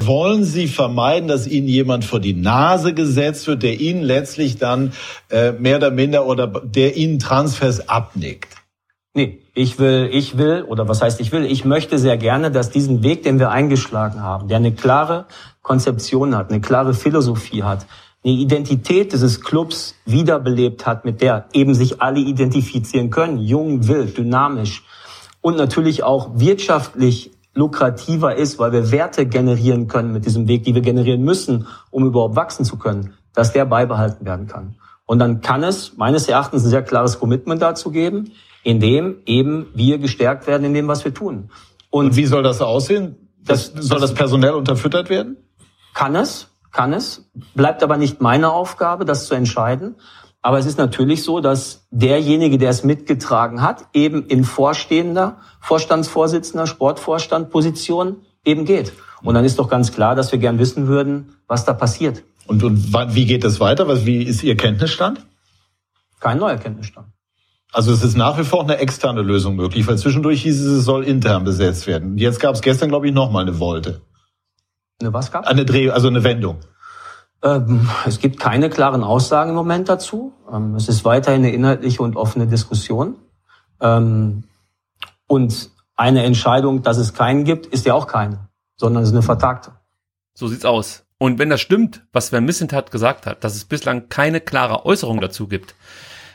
Wollen 0.00 0.44
Sie 0.44 0.66
vermeiden, 0.66 1.28
dass 1.28 1.46
Ihnen 1.46 1.68
jemand 1.68 2.04
vor 2.04 2.20
die 2.20 2.34
Nase 2.34 2.94
gesetzt 2.94 3.46
wird, 3.46 3.62
der 3.62 3.78
Ihnen 3.78 4.02
letztlich 4.02 4.56
dann 4.56 4.92
äh, 5.30 5.52
mehr 5.52 5.76
oder 5.76 5.90
minder 5.90 6.26
oder 6.26 6.46
der 6.46 6.96
Ihnen 6.96 7.18
Transfers 7.18 7.88
abnickt? 7.88 8.56
Nee, 9.14 9.40
ich 9.54 9.78
will, 9.78 10.08
ich 10.12 10.38
will, 10.38 10.62
oder 10.62 10.88
was 10.88 11.02
heißt 11.02 11.20
ich 11.20 11.32
will, 11.32 11.44
ich 11.44 11.64
möchte 11.64 11.98
sehr 11.98 12.16
gerne, 12.16 12.50
dass 12.50 12.70
diesen 12.70 13.02
Weg, 13.02 13.24
den 13.24 13.38
wir 13.38 13.50
eingeschlagen 13.50 14.22
haben, 14.22 14.48
der 14.48 14.58
eine 14.58 14.72
klare 14.72 15.26
Konzeption 15.62 16.36
hat, 16.36 16.50
eine 16.50 16.60
klare 16.60 16.94
Philosophie 16.94 17.62
hat, 17.62 17.86
eine 18.28 18.36
Identität 18.36 19.12
dieses 19.12 19.40
Clubs 19.40 19.94
wiederbelebt 20.04 20.86
hat, 20.86 21.04
mit 21.04 21.22
der 21.22 21.46
eben 21.52 21.74
sich 21.74 22.02
alle 22.02 22.20
identifizieren 22.20 23.10
können, 23.10 23.38
jung, 23.38 23.88
wild, 23.88 24.18
dynamisch 24.18 24.84
und 25.40 25.56
natürlich 25.56 26.02
auch 26.02 26.32
wirtschaftlich 26.34 27.30
lukrativer 27.54 28.36
ist, 28.36 28.58
weil 28.58 28.72
wir 28.72 28.90
Werte 28.92 29.26
generieren 29.26 29.88
können 29.88 30.12
mit 30.12 30.26
diesem 30.26 30.46
Weg, 30.46 30.64
die 30.64 30.74
wir 30.74 30.82
generieren 30.82 31.22
müssen, 31.22 31.66
um 31.90 32.04
überhaupt 32.04 32.36
wachsen 32.36 32.64
zu 32.64 32.76
können, 32.76 33.14
dass 33.34 33.52
der 33.52 33.64
beibehalten 33.64 34.26
werden 34.26 34.46
kann. 34.46 34.76
Und 35.06 35.20
dann 35.20 35.40
kann 35.40 35.64
es 35.64 35.96
meines 35.96 36.28
Erachtens 36.28 36.64
ein 36.64 36.70
sehr 36.70 36.82
klares 36.82 37.18
Commitment 37.18 37.62
dazu 37.62 37.90
geben, 37.90 38.32
in 38.62 38.78
dem 38.78 39.16
eben 39.24 39.68
wir 39.74 39.98
gestärkt 39.98 40.46
werden 40.46 40.64
in 40.64 40.74
dem, 40.74 40.86
was 40.86 41.04
wir 41.04 41.14
tun. 41.14 41.50
Und 41.88 42.16
wie 42.16 42.26
soll 42.26 42.42
das 42.42 42.60
aussehen? 42.60 43.16
Das, 43.42 43.72
soll 43.74 44.00
das 44.00 44.12
personell 44.12 44.52
unterfüttert 44.52 45.08
werden? 45.08 45.38
Kann 45.94 46.14
es, 46.14 46.48
kann 46.72 46.92
es, 46.92 47.30
bleibt 47.54 47.82
aber 47.82 47.96
nicht 47.96 48.20
meine 48.20 48.50
Aufgabe, 48.52 49.04
das 49.04 49.26
zu 49.26 49.34
entscheiden. 49.34 49.96
Aber 50.40 50.58
es 50.58 50.66
ist 50.66 50.78
natürlich 50.78 51.24
so, 51.24 51.40
dass 51.40 51.86
derjenige, 51.90 52.58
der 52.58 52.70
es 52.70 52.84
mitgetragen 52.84 53.60
hat, 53.60 53.86
eben 53.92 54.26
in 54.26 54.44
vorstehender, 54.44 55.38
Vorstandsvorsitzender, 55.60 56.66
Sportvorstandposition 56.66 58.18
eben 58.44 58.64
geht. 58.64 58.92
Und 59.22 59.34
dann 59.34 59.44
ist 59.44 59.58
doch 59.58 59.68
ganz 59.68 59.92
klar, 59.92 60.14
dass 60.14 60.30
wir 60.30 60.38
gern 60.38 60.58
wissen 60.58 60.86
würden, 60.86 61.34
was 61.48 61.64
da 61.64 61.72
passiert. 61.72 62.22
Und, 62.46 62.62
und 62.62 62.94
wie 63.14 63.26
geht 63.26 63.44
es 63.44 63.60
weiter? 63.60 63.88
Was, 63.88 64.06
wie 64.06 64.22
ist 64.22 64.42
Ihr 64.42 64.56
Kenntnisstand? 64.56 65.26
Kein 66.20 66.38
neuer 66.38 66.56
Kenntnisstand. 66.56 67.08
Also 67.72 67.92
es 67.92 68.02
ist 68.02 68.16
nach 68.16 68.38
wie 68.38 68.44
vor 68.44 68.62
eine 68.62 68.78
externe 68.78 69.20
Lösung 69.22 69.56
möglich, 69.56 69.86
weil 69.86 69.98
zwischendurch 69.98 70.42
hieß 70.42 70.58
es, 70.60 70.78
es 70.78 70.84
soll 70.84 71.04
intern 71.04 71.44
besetzt 71.44 71.86
werden. 71.86 72.16
Jetzt 72.16 72.40
gab 72.40 72.54
es 72.54 72.62
gestern, 72.62 72.88
glaube 72.88 73.06
ich, 73.06 73.12
nochmal 73.12 73.42
eine 73.42 73.58
Wolte. 73.58 74.00
Eine 75.00 75.12
was 75.12 75.30
gab? 75.30 75.46
Eine 75.46 75.64
Dreh, 75.64 75.90
also 75.90 76.08
eine 76.08 76.24
Wendung. 76.24 76.58
Ähm, 77.42 77.88
es 78.04 78.18
gibt 78.18 78.40
keine 78.40 78.68
klaren 78.68 79.04
Aussagen 79.04 79.50
im 79.50 79.56
Moment 79.56 79.88
dazu. 79.88 80.32
Ähm, 80.52 80.74
es 80.74 80.88
ist 80.88 81.04
weiterhin 81.04 81.44
eine 81.44 81.52
inhaltliche 81.52 82.02
und 82.02 82.16
offene 82.16 82.48
Diskussion. 82.48 83.14
Ähm, 83.80 84.42
und 85.28 85.70
eine 85.94 86.24
Entscheidung, 86.24 86.82
dass 86.82 86.96
es 86.96 87.14
keinen 87.14 87.44
gibt, 87.44 87.66
ist 87.66 87.86
ja 87.86 87.94
auch 87.94 88.08
keine, 88.08 88.48
sondern 88.76 89.02
es 89.04 89.10
ist 89.10 89.14
eine 89.14 89.22
vertagte. 89.22 89.72
So 90.34 90.48
sieht's 90.48 90.64
aus. 90.64 91.04
Und 91.18 91.38
wenn 91.38 91.50
das 91.50 91.60
stimmt, 91.60 92.02
was 92.12 92.28
Sven 92.28 92.44
Missentat 92.44 92.90
gesagt 92.90 93.26
hat, 93.26 93.44
dass 93.44 93.54
es 93.54 93.64
bislang 93.64 94.08
keine 94.08 94.40
klare 94.40 94.84
Äußerung 94.84 95.20
dazu 95.20 95.46
gibt, 95.46 95.74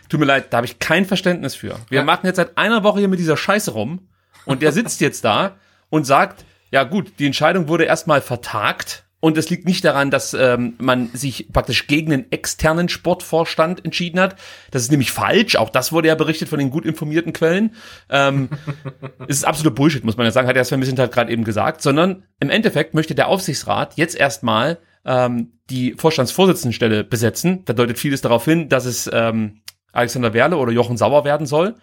tut 0.08 0.20
mir 0.22 0.26
leid, 0.26 0.48
da 0.52 0.58
habe 0.58 0.66
ich 0.68 0.80
kein 0.80 1.06
Verständnis 1.06 1.56
für. 1.56 1.76
Wir 1.90 2.00
Ja. 2.00 2.06
machen 2.06 2.26
jetzt 2.28 2.36
seit 2.38 2.58
einer 2.58 2.84
Woche 2.84 3.00
hier 3.00 3.08
mit 3.10 3.20
dieser 3.20 3.38
Scheiße 3.38 3.72
rum 3.72 4.08
und 4.46 4.62
der 4.62 4.72
sitzt 4.72 5.02
jetzt 5.02 5.26
da 5.26 5.52
und 5.90 6.06
sagt, 6.06 6.46
ja 6.74 6.86
gut, 6.86 7.20
die 7.20 7.28
Entscheidung 7.28 7.68
wurde 7.68 7.84
erstmal 7.84 8.20
vertagt 8.20 9.06
und 9.20 9.38
es 9.38 9.48
liegt 9.52 9.68
nicht 9.68 9.86
daran, 9.86 10.10
dass 10.10 10.34
ähm, 10.34 10.74
man 10.80 11.12
sich 11.14 11.54
praktisch 11.54 11.86
gegen 11.86 12.10
den 12.10 12.32
externen 12.32 12.90
Sportvorstand 12.90 13.86
entschieden 13.86 14.20
hat. 14.20 14.38
Das 14.72 14.82
ist 14.82 14.90
nämlich 14.90 15.12
falsch. 15.12 15.56
Auch 15.56 15.70
das 15.70 15.92
wurde 15.92 16.08
ja 16.08 16.16
berichtet 16.16 16.50
von 16.50 16.58
den 16.58 16.72
gut 16.72 16.84
informierten 16.84 17.32
Quellen. 17.32 17.76
Ähm, 18.10 18.50
es 19.28 19.38
ist 19.38 19.44
absolut 19.44 19.76
Bullshit, 19.76 20.04
muss 20.04 20.18
man 20.18 20.26
ja 20.26 20.32
sagen, 20.32 20.48
hat 20.48 20.56
der 20.56 20.66
Sven 20.66 20.80
Missentat 20.80 21.12
gerade 21.12 21.32
eben 21.32 21.44
gesagt, 21.44 21.84
sondern 21.84 22.24
im 22.40 22.50
Endeffekt 22.50 22.96
möchte 22.96 23.14
der 23.14 23.28
Aufsichtsrat 23.28 23.94
jetzt 23.96 24.16
erstmal 24.16 24.80
ähm, 25.06 25.60
die 25.70 25.94
Vorstandsvorsitzendenstelle 25.94 27.04
besetzen. 27.04 27.66
Da 27.66 27.74
deutet 27.74 28.00
vieles 28.00 28.22
darauf 28.22 28.46
hin, 28.46 28.68
dass 28.68 28.86
es 28.86 29.08
ähm, 29.14 29.62
Alexander 29.92 30.34
Werle 30.34 30.58
oder 30.58 30.72
Jochen 30.72 30.98
Sauer 30.98 31.24
werden 31.24 31.46
soll. 31.46 31.76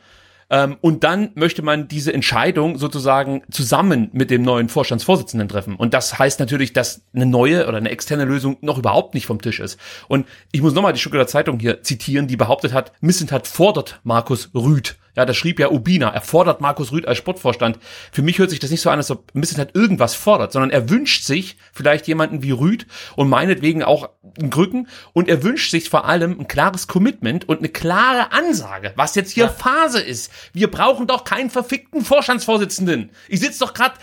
Ähm, 0.50 0.76
und 0.80 1.04
dann 1.04 1.30
möchte 1.34 1.62
man 1.62 1.88
diese 1.88 2.12
Entscheidung 2.12 2.76
sozusagen 2.76 3.42
zusammen 3.50 4.10
mit 4.12 4.30
dem 4.30 4.42
neuen 4.42 4.68
Vorstandsvorsitzenden 4.68 5.48
treffen. 5.48 5.76
Und 5.76 5.94
das 5.94 6.18
heißt 6.18 6.40
natürlich, 6.40 6.72
dass 6.72 7.02
eine 7.14 7.26
neue 7.26 7.66
oder 7.66 7.78
eine 7.78 7.90
externe 7.90 8.24
Lösung 8.24 8.56
noch 8.60 8.78
überhaupt 8.78 9.14
nicht 9.14 9.26
vom 9.26 9.40
Tisch 9.40 9.60
ist. 9.60 9.78
Und 10.08 10.26
ich 10.52 10.60
muss 10.60 10.74
nochmal 10.74 10.92
die 10.92 10.98
Stuttgarter 10.98 11.28
Zeitung 11.28 11.58
hier 11.60 11.82
zitieren, 11.82 12.26
die 12.26 12.36
behauptet 12.36 12.72
hat, 12.72 12.92
Missentat 13.00 13.46
fordert 13.46 14.00
Markus 14.02 14.50
Rüth. 14.54 14.96
Ja, 15.16 15.24
das 15.24 15.36
schrieb 15.36 15.58
ja 15.58 15.70
Ubina. 15.70 16.10
Er 16.10 16.20
fordert 16.20 16.60
Markus 16.60 16.92
Rüth 16.92 17.06
als 17.06 17.18
Sportvorstand. 17.18 17.78
Für 18.12 18.22
mich 18.22 18.38
hört 18.38 18.50
sich 18.50 18.60
das 18.60 18.70
nicht 18.70 18.80
so 18.80 18.90
an, 18.90 18.98
als 18.98 19.10
ob 19.10 19.34
Missentat 19.34 19.74
irgendwas 19.74 20.14
fordert, 20.14 20.52
sondern 20.52 20.70
er 20.70 20.88
wünscht 20.88 21.24
sich 21.24 21.56
vielleicht 21.72 22.06
jemanden 22.06 22.42
wie 22.42 22.52
Rüth 22.52 22.86
und 23.16 23.28
meinetwegen 23.28 23.82
auch 23.82 24.10
einen 24.38 24.50
Krücken. 24.50 24.88
Und 25.12 25.28
er 25.28 25.42
wünscht 25.42 25.70
sich 25.70 25.90
vor 25.90 26.04
allem 26.04 26.38
ein 26.40 26.48
klares 26.48 26.86
Commitment 26.86 27.48
und 27.48 27.58
eine 27.58 27.68
klare 27.68 28.32
Ansage, 28.32 28.92
was 28.96 29.14
jetzt 29.14 29.32
hier 29.32 29.48
Phase 29.48 30.00
ist. 30.00 30.30
Wir 30.52 30.70
brauchen 30.70 31.06
doch 31.06 31.24
keinen 31.24 31.50
verfickten 31.50 32.04
Vorstandsvorsitzenden. 32.04 33.10
Ich 33.28 33.40
sitze 33.40 33.60
doch 33.60 33.74
gerade, 33.74 33.94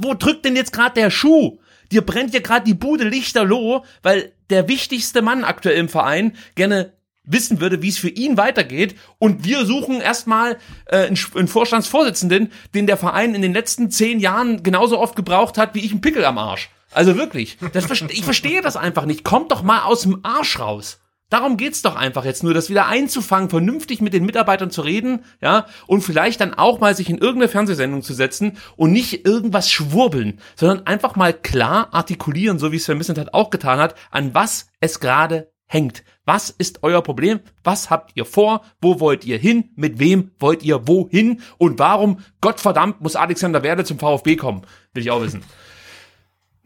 wo 0.00 0.14
drückt 0.14 0.44
denn 0.44 0.56
jetzt 0.56 0.72
gerade 0.72 0.94
der 0.94 1.10
Schuh? 1.10 1.58
Dir 1.90 2.02
brennt 2.02 2.34
ja 2.34 2.40
gerade 2.40 2.64
die 2.64 2.74
Bude 2.74 3.04
lichterloh, 3.04 3.84
weil 4.02 4.32
der 4.50 4.68
wichtigste 4.68 5.22
Mann 5.22 5.44
aktuell 5.44 5.78
im 5.78 5.88
Verein 5.88 6.36
gerne 6.54 6.92
wissen 7.28 7.60
würde, 7.60 7.82
wie 7.82 7.88
es 7.88 7.98
für 7.98 8.08
ihn 8.08 8.36
weitergeht. 8.36 8.96
Und 9.18 9.44
wir 9.44 9.64
suchen 9.66 10.00
erstmal 10.00 10.58
äh, 10.86 11.06
einen, 11.06 11.18
einen 11.34 11.48
Vorstandsvorsitzenden, 11.48 12.50
den 12.74 12.86
der 12.86 12.96
Verein 12.96 13.34
in 13.34 13.42
den 13.42 13.52
letzten 13.52 13.90
zehn 13.90 14.18
Jahren 14.20 14.62
genauso 14.62 14.98
oft 14.98 15.16
gebraucht 15.16 15.58
hat, 15.58 15.74
wie 15.74 15.84
ich 15.84 15.92
einen 15.92 16.00
Pickel 16.00 16.24
am 16.24 16.38
Arsch. 16.38 16.70
Also 16.92 17.16
wirklich, 17.16 17.58
das, 17.74 17.90
ich 18.08 18.24
verstehe 18.24 18.62
das 18.62 18.76
einfach 18.76 19.04
nicht. 19.04 19.22
Kommt 19.22 19.52
doch 19.52 19.62
mal 19.62 19.82
aus 19.82 20.02
dem 20.02 20.24
Arsch 20.24 20.58
raus. 20.58 20.98
Darum 21.30 21.58
geht's 21.58 21.82
doch 21.82 21.94
einfach 21.94 22.24
jetzt 22.24 22.42
nur, 22.42 22.54
das 22.54 22.70
wieder 22.70 22.86
einzufangen, 22.86 23.50
vernünftig 23.50 24.00
mit 24.00 24.14
den 24.14 24.24
Mitarbeitern 24.24 24.70
zu 24.70 24.80
reden, 24.80 25.24
ja, 25.42 25.66
und 25.86 26.00
vielleicht 26.00 26.40
dann 26.40 26.54
auch 26.54 26.80
mal 26.80 26.96
sich 26.96 27.10
in 27.10 27.18
irgendeine 27.18 27.50
Fernsehsendung 27.50 28.02
zu 28.02 28.14
setzen 28.14 28.56
und 28.76 28.92
nicht 28.92 29.26
irgendwas 29.26 29.70
schwurbeln, 29.70 30.40
sondern 30.56 30.86
einfach 30.86 31.16
mal 31.16 31.34
klar 31.34 31.88
artikulieren, 31.92 32.58
so 32.58 32.72
wie 32.72 32.76
es 32.76 32.84
Sven 32.84 32.96
Missentat 32.96 33.34
auch 33.34 33.50
getan 33.50 33.78
hat, 33.78 33.94
an 34.10 34.32
was 34.32 34.68
es 34.80 35.00
gerade 35.00 35.52
hängt. 35.66 36.02
Was 36.28 36.50
ist 36.50 36.80
euer 36.82 37.00
Problem? 37.00 37.40
Was 37.64 37.88
habt 37.88 38.10
ihr 38.14 38.26
vor? 38.26 38.60
Wo 38.82 39.00
wollt 39.00 39.24
ihr 39.24 39.38
hin? 39.38 39.70
Mit 39.76 39.98
wem 39.98 40.30
wollt 40.38 40.62
ihr 40.62 40.86
wohin? 40.86 41.40
Und 41.56 41.78
warum, 41.78 42.18
Gottverdammt, 42.42 43.00
muss 43.00 43.16
Alexander 43.16 43.62
Werle 43.62 43.82
zum 43.82 43.98
VfB 43.98 44.36
kommen? 44.36 44.60
Will 44.92 45.04
ich 45.04 45.10
auch 45.10 45.22
wissen. 45.22 45.42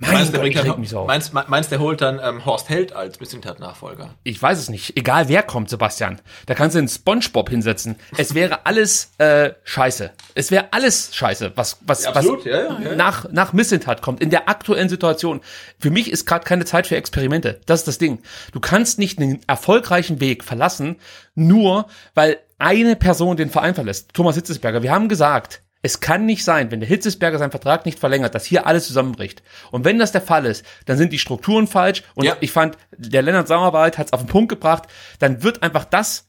Mein 0.02 0.14
Meinst, 0.14 0.34
der, 0.34 0.40
Gott, 0.50 0.66
dann, 0.66 0.80
mich 0.80 0.90
so 0.90 0.98
auf. 0.98 1.06
meinst, 1.06 1.32
meinst, 1.32 1.70
der 1.70 1.78
holt 1.78 2.00
dann 2.00 2.20
ähm, 2.22 2.44
Horst 2.44 2.68
Held 2.68 2.92
als 2.92 3.20
Mislintat-Nachfolger? 3.20 4.10
Ich 4.24 4.42
weiß 4.42 4.58
es 4.58 4.68
nicht. 4.68 4.96
Egal 4.96 5.28
wer 5.28 5.44
kommt, 5.44 5.70
Sebastian. 5.70 6.20
Da 6.46 6.54
kannst 6.54 6.74
du 6.74 6.80
einen 6.80 6.88
Spongebob 6.88 7.48
hinsetzen. 7.48 7.94
Es 8.16 8.34
wäre 8.34 8.66
alles 8.66 9.12
äh, 9.18 9.52
scheiße. 9.62 10.10
Es 10.34 10.50
wäre 10.50 10.72
alles 10.72 11.14
scheiße, 11.14 11.52
was, 11.54 11.78
was, 11.82 12.02
Ja, 12.02 12.10
absolut. 12.10 12.40
was 12.40 12.46
Ja, 12.46 12.80
ja, 12.80 12.94
nach, 12.96 13.30
nach 13.30 13.52
Missentat 13.52 14.02
kommt, 14.02 14.20
in 14.20 14.30
der 14.30 14.48
aktuellen 14.48 14.88
Situation. 14.88 15.40
Für 15.78 15.90
mich 15.90 16.10
ist 16.10 16.26
gerade 16.26 16.44
keine 16.44 16.64
Zeit 16.64 16.88
für 16.88 16.96
Experimente. 16.96 17.60
Das 17.66 17.80
ist 17.80 17.88
das 17.88 17.98
Ding. 17.98 18.22
Du 18.52 18.58
kannst 18.58 18.98
nicht 18.98 19.20
einen 19.20 19.40
erfolgreichen 19.46 20.20
Weg 20.20 20.42
verlassen, 20.42 20.96
nur 21.36 21.86
weil 22.14 22.38
eine 22.58 22.96
Person 22.96 23.36
den 23.36 23.50
Verein 23.50 23.74
verlässt. 23.74 24.14
Thomas 24.14 24.34
Hitzesberger. 24.34 24.82
Wir 24.82 24.92
haben 24.92 25.08
gesagt, 25.08 25.61
es 25.82 25.98
kann 26.00 26.26
nicht 26.26 26.44
sein, 26.44 26.70
wenn 26.70 26.78
der 26.80 26.88
Hitzesberger 26.88 27.38
seinen 27.38 27.50
Vertrag 27.50 27.84
nicht 27.86 27.98
verlängert, 27.98 28.34
dass 28.34 28.44
hier 28.44 28.66
alles 28.66 28.86
zusammenbricht. 28.86 29.42
Und 29.72 29.84
wenn 29.84 29.98
das 29.98 30.12
der 30.12 30.22
Fall 30.22 30.46
ist, 30.46 30.64
dann 30.86 30.96
sind 30.96 31.12
die 31.12 31.18
Strukturen 31.18 31.66
falsch. 31.66 32.04
Und 32.14 32.24
Ja. 32.24 32.36
ich 32.40 32.52
fand, 32.52 32.78
der 32.96 33.22
Lennart 33.22 33.48
Sauerwald 33.48 33.98
hat 33.98 34.06
es 34.06 34.12
auf 34.12 34.20
den 34.20 34.28
Punkt 34.28 34.48
gebracht. 34.48 34.84
Dann 35.18 35.42
wird 35.42 35.62
einfach 35.62 35.84
das 35.84 36.28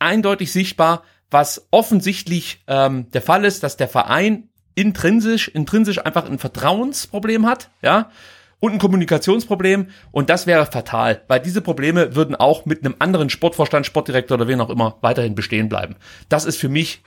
eindeutig 0.00 0.50
sichtbar, 0.50 1.04
was 1.30 1.68
offensichtlich 1.70 2.62
ähm, 2.66 3.08
der 3.12 3.22
Fall 3.22 3.44
ist, 3.44 3.62
dass 3.62 3.76
der 3.76 3.86
Verein 3.88 4.48
intrinsisch, 4.74 5.46
intrinsisch 5.48 6.04
einfach 6.04 6.28
ein 6.28 6.38
Vertrauensproblem 6.38 7.46
hat, 7.46 7.70
ja. 7.82 8.10
und 8.58 8.72
ein 8.72 8.78
Kommunikationsproblem 8.78 9.88
und 10.10 10.30
das 10.30 10.46
wäre 10.46 10.66
fatal, 10.66 11.22
weil 11.28 11.40
diese 11.40 11.60
Probleme 11.60 12.14
würden 12.16 12.34
auch 12.34 12.66
mit 12.66 12.84
einem 12.84 12.96
anderen 12.98 13.30
Sportvorstand, 13.30 13.86
Sportdirektor 13.86 14.36
oder 14.36 14.48
wen 14.48 14.60
auch 14.60 14.70
immer 14.70 14.96
weiterhin 15.00 15.34
bestehen 15.34 15.68
bleiben. 15.68 15.96
Das 16.28 16.44
ist 16.44 16.56
für 16.58 16.68
mich 16.68 17.02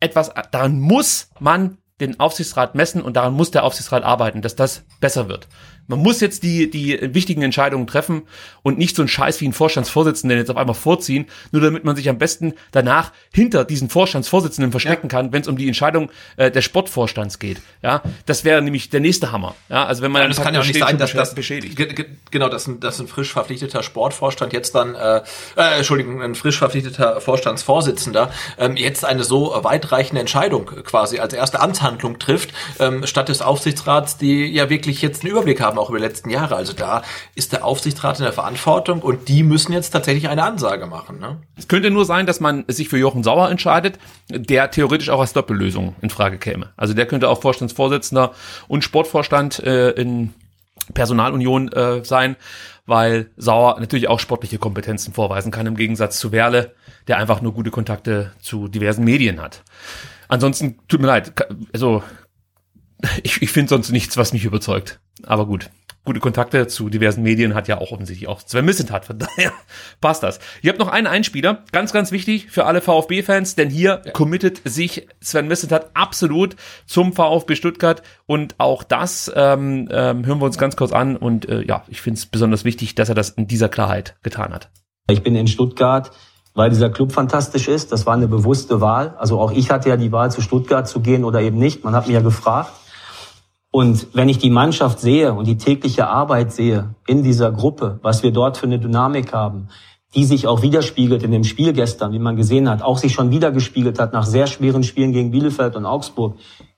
etwas, 0.00 0.32
daran 0.50 0.80
muss 0.80 1.28
man 1.38 1.78
den 2.00 2.18
Aufsichtsrat 2.18 2.74
messen 2.74 3.02
und 3.02 3.16
daran 3.16 3.34
muss 3.34 3.50
der 3.50 3.64
Aufsichtsrat 3.64 4.02
arbeiten, 4.02 4.42
dass 4.42 4.56
das 4.56 4.84
besser 5.00 5.28
wird. 5.28 5.48
Man 5.90 5.98
muss 5.98 6.20
jetzt 6.20 6.44
die, 6.44 6.70
die 6.70 6.98
wichtigen 7.14 7.42
Entscheidungen 7.42 7.88
treffen 7.88 8.22
und 8.62 8.78
nicht 8.78 8.94
so 8.94 9.02
einen 9.02 9.08
Scheiß 9.08 9.40
wie 9.40 9.46
einen 9.46 9.52
Vorstandsvorsitzenden 9.52 10.38
jetzt 10.38 10.50
auf 10.50 10.56
einmal 10.56 10.76
vorziehen, 10.76 11.26
nur 11.50 11.60
damit 11.60 11.82
man 11.82 11.96
sich 11.96 12.08
am 12.08 12.16
besten 12.16 12.54
danach 12.70 13.12
hinter 13.32 13.64
diesen 13.64 13.90
Vorstandsvorsitzenden 13.90 14.70
verstecken 14.70 15.08
ja. 15.08 15.08
kann, 15.08 15.32
wenn 15.32 15.42
es 15.42 15.48
um 15.48 15.56
die 15.56 15.66
Entscheidung 15.66 16.10
äh, 16.36 16.50
des 16.52 16.64
Sportvorstands 16.64 17.40
geht. 17.40 17.60
Ja, 17.82 18.02
das 18.26 18.44
wäre 18.44 18.62
nämlich 18.62 18.90
der 18.90 19.00
nächste 19.00 19.32
Hammer. 19.32 19.56
Ja, 19.68 19.84
also 19.84 20.02
wenn 20.02 20.12
man 20.12 20.22
ja, 20.22 20.28
das 20.28 20.40
kann 20.40 20.54
ja 20.54 20.60
auch 20.60 20.64
nicht 20.64 20.78
sein, 20.78 20.96
dass 20.96 21.12
das 21.12 21.34
beschädigt. 21.34 21.76
Genau, 22.30 22.48
dass 22.48 22.68
ein, 22.68 22.78
dass 22.78 23.00
ein 23.00 23.08
frisch 23.08 23.32
verpflichteter 23.32 23.82
Sportvorstand 23.82 24.52
jetzt 24.52 24.76
dann, 24.76 24.94
äh, 24.94 25.22
äh, 25.56 25.78
Entschuldigung, 25.78 26.22
ein 26.22 26.36
frisch 26.36 26.58
verpflichteter 26.58 27.20
Vorstandsvorsitzender 27.20 28.30
ähm, 28.58 28.76
jetzt 28.76 29.04
eine 29.04 29.24
so 29.24 29.58
weitreichende 29.62 30.20
Entscheidung 30.20 30.66
quasi 30.66 31.18
als 31.18 31.34
erste 31.34 31.58
Amtshandlung 31.58 32.20
trifft, 32.20 32.50
ähm, 32.78 33.04
statt 33.06 33.28
des 33.28 33.42
Aufsichtsrats, 33.42 34.18
die 34.18 34.46
ja 34.46 34.70
wirklich 34.70 35.02
jetzt 35.02 35.24
einen 35.24 35.32
Überblick 35.32 35.60
haben 35.60 35.79
auch 35.80 35.90
über 35.90 35.98
die 35.98 36.04
letzten 36.04 36.30
Jahre. 36.30 36.56
Also 36.56 36.72
da 36.72 37.02
ist 37.34 37.52
der 37.52 37.64
Aufsichtsrat 37.64 38.18
in 38.18 38.24
der 38.24 38.32
Verantwortung 38.32 39.02
und 39.02 39.28
die 39.28 39.42
müssen 39.42 39.72
jetzt 39.72 39.90
tatsächlich 39.90 40.28
eine 40.28 40.44
Ansage 40.44 40.86
machen. 40.86 41.18
Ne? 41.18 41.38
Es 41.56 41.68
könnte 41.68 41.90
nur 41.90 42.04
sein, 42.04 42.26
dass 42.26 42.40
man 42.40 42.64
sich 42.68 42.88
für 42.88 42.98
Jochen 42.98 43.22
Sauer 43.22 43.50
entscheidet, 43.50 43.98
der 44.28 44.70
theoretisch 44.70 45.10
auch 45.10 45.20
als 45.20 45.32
Doppellösung 45.32 45.96
in 46.00 46.10
Frage 46.10 46.38
käme. 46.38 46.70
Also 46.76 46.94
der 46.94 47.06
könnte 47.06 47.28
auch 47.28 47.40
Vorstandsvorsitzender 47.40 48.32
und 48.68 48.84
Sportvorstand 48.84 49.60
äh, 49.60 49.90
in 49.90 50.32
Personalunion 50.94 51.70
äh, 51.72 52.04
sein, 52.04 52.36
weil 52.86 53.30
Sauer 53.36 53.78
natürlich 53.78 54.08
auch 54.08 54.20
sportliche 54.20 54.58
Kompetenzen 54.58 55.14
vorweisen 55.14 55.52
kann, 55.52 55.66
im 55.66 55.76
Gegensatz 55.76 56.18
zu 56.18 56.32
Werle, 56.32 56.74
der 57.08 57.18
einfach 57.18 57.40
nur 57.40 57.54
gute 57.54 57.70
Kontakte 57.70 58.32
zu 58.40 58.68
diversen 58.68 59.04
Medien 59.04 59.40
hat. 59.40 59.62
Ansonsten 60.28 60.78
tut 60.88 61.00
mir 61.00 61.08
leid, 61.08 61.32
also 61.72 62.02
ich, 63.22 63.42
ich 63.42 63.50
finde 63.50 63.70
sonst 63.70 63.90
nichts, 63.90 64.16
was 64.16 64.32
mich 64.32 64.44
überzeugt. 64.44 65.00
Aber 65.24 65.46
gut. 65.46 65.70
Gute 66.02 66.18
Kontakte 66.18 66.66
zu 66.66 66.88
diversen 66.88 67.22
Medien 67.22 67.54
hat 67.54 67.68
ja 67.68 67.76
auch 67.78 67.92
offensichtlich 67.92 68.26
auch 68.26 68.40
Sven 68.40 68.64
Missentat. 68.64 69.04
Von 69.04 69.18
daher 69.18 69.52
passt 70.00 70.22
das. 70.22 70.40
Ihr 70.62 70.70
habt 70.70 70.78
noch 70.78 70.88
einen 70.88 71.06
Einspieler. 71.06 71.64
Ganz, 71.72 71.92
ganz 71.92 72.10
wichtig 72.10 72.50
für 72.50 72.64
alle 72.64 72.80
VfB-Fans, 72.80 73.54
denn 73.54 73.68
hier 73.68 74.00
ja. 74.04 74.12
committet 74.12 74.62
sich 74.64 75.06
Sven 75.20 75.46
Missentat 75.46 75.90
absolut 75.92 76.56
zum 76.86 77.12
VfB 77.12 77.54
Stuttgart. 77.54 78.02
Und 78.24 78.54
auch 78.58 78.82
das 78.82 79.30
ähm, 79.34 79.88
ähm, 79.90 80.24
hören 80.24 80.40
wir 80.40 80.46
uns 80.46 80.56
ganz 80.56 80.74
kurz 80.76 80.92
an. 80.92 81.16
Und 81.16 81.46
äh, 81.48 81.62
ja, 81.66 81.84
ich 81.88 82.00
finde 82.00 82.18
es 82.18 82.26
besonders 82.26 82.64
wichtig, 82.64 82.94
dass 82.94 83.10
er 83.10 83.14
das 83.14 83.30
in 83.30 83.46
dieser 83.46 83.68
Klarheit 83.68 84.16
getan 84.22 84.54
hat. 84.54 84.70
Ich 85.10 85.22
bin 85.22 85.36
in 85.36 85.48
Stuttgart 85.48 86.12
weil 86.54 86.70
dieser 86.70 86.90
Club 86.90 87.12
fantastisch 87.12 87.68
ist. 87.68 87.92
Das 87.92 88.06
war 88.06 88.14
eine 88.14 88.28
bewusste 88.28 88.80
Wahl. 88.80 89.14
Also 89.18 89.40
auch 89.40 89.52
ich 89.52 89.70
hatte 89.70 89.88
ja 89.88 89.96
die 89.96 90.12
Wahl, 90.12 90.30
zu 90.30 90.40
Stuttgart 90.40 90.88
zu 90.88 91.00
gehen 91.00 91.24
oder 91.24 91.40
eben 91.40 91.58
nicht. 91.58 91.84
Man 91.84 91.94
hat 91.94 92.08
mir 92.08 92.14
ja 92.14 92.20
gefragt. 92.20 92.72
Und 93.72 94.08
wenn 94.14 94.28
ich 94.28 94.38
die 94.38 94.50
Mannschaft 94.50 94.98
sehe 94.98 95.32
und 95.32 95.46
die 95.46 95.56
tägliche 95.56 96.08
Arbeit 96.08 96.52
sehe 96.52 96.94
in 97.06 97.22
dieser 97.22 97.52
Gruppe, 97.52 98.00
was 98.02 98.22
wir 98.22 98.32
dort 98.32 98.56
für 98.56 98.66
eine 98.66 98.80
Dynamik 98.80 99.32
haben, 99.32 99.68
die 100.14 100.24
sich 100.24 100.48
auch 100.48 100.62
widerspiegelt 100.62 101.22
in 101.22 101.30
dem 101.30 101.44
Spiel 101.44 101.72
gestern, 101.72 102.12
wie 102.12 102.18
man 102.18 102.34
gesehen 102.34 102.68
hat, 102.68 102.82
auch 102.82 102.98
sich 102.98 103.12
schon 103.12 103.30
wieder 103.30 103.52
gespiegelt 103.52 104.00
hat 104.00 104.12
nach 104.12 104.26
sehr 104.26 104.48
schweren 104.48 104.82
Spielen 104.82 105.12
gegen 105.12 105.30
Bielefeld 105.30 105.76
und 105.76 105.86
Augsburg 105.86 106.34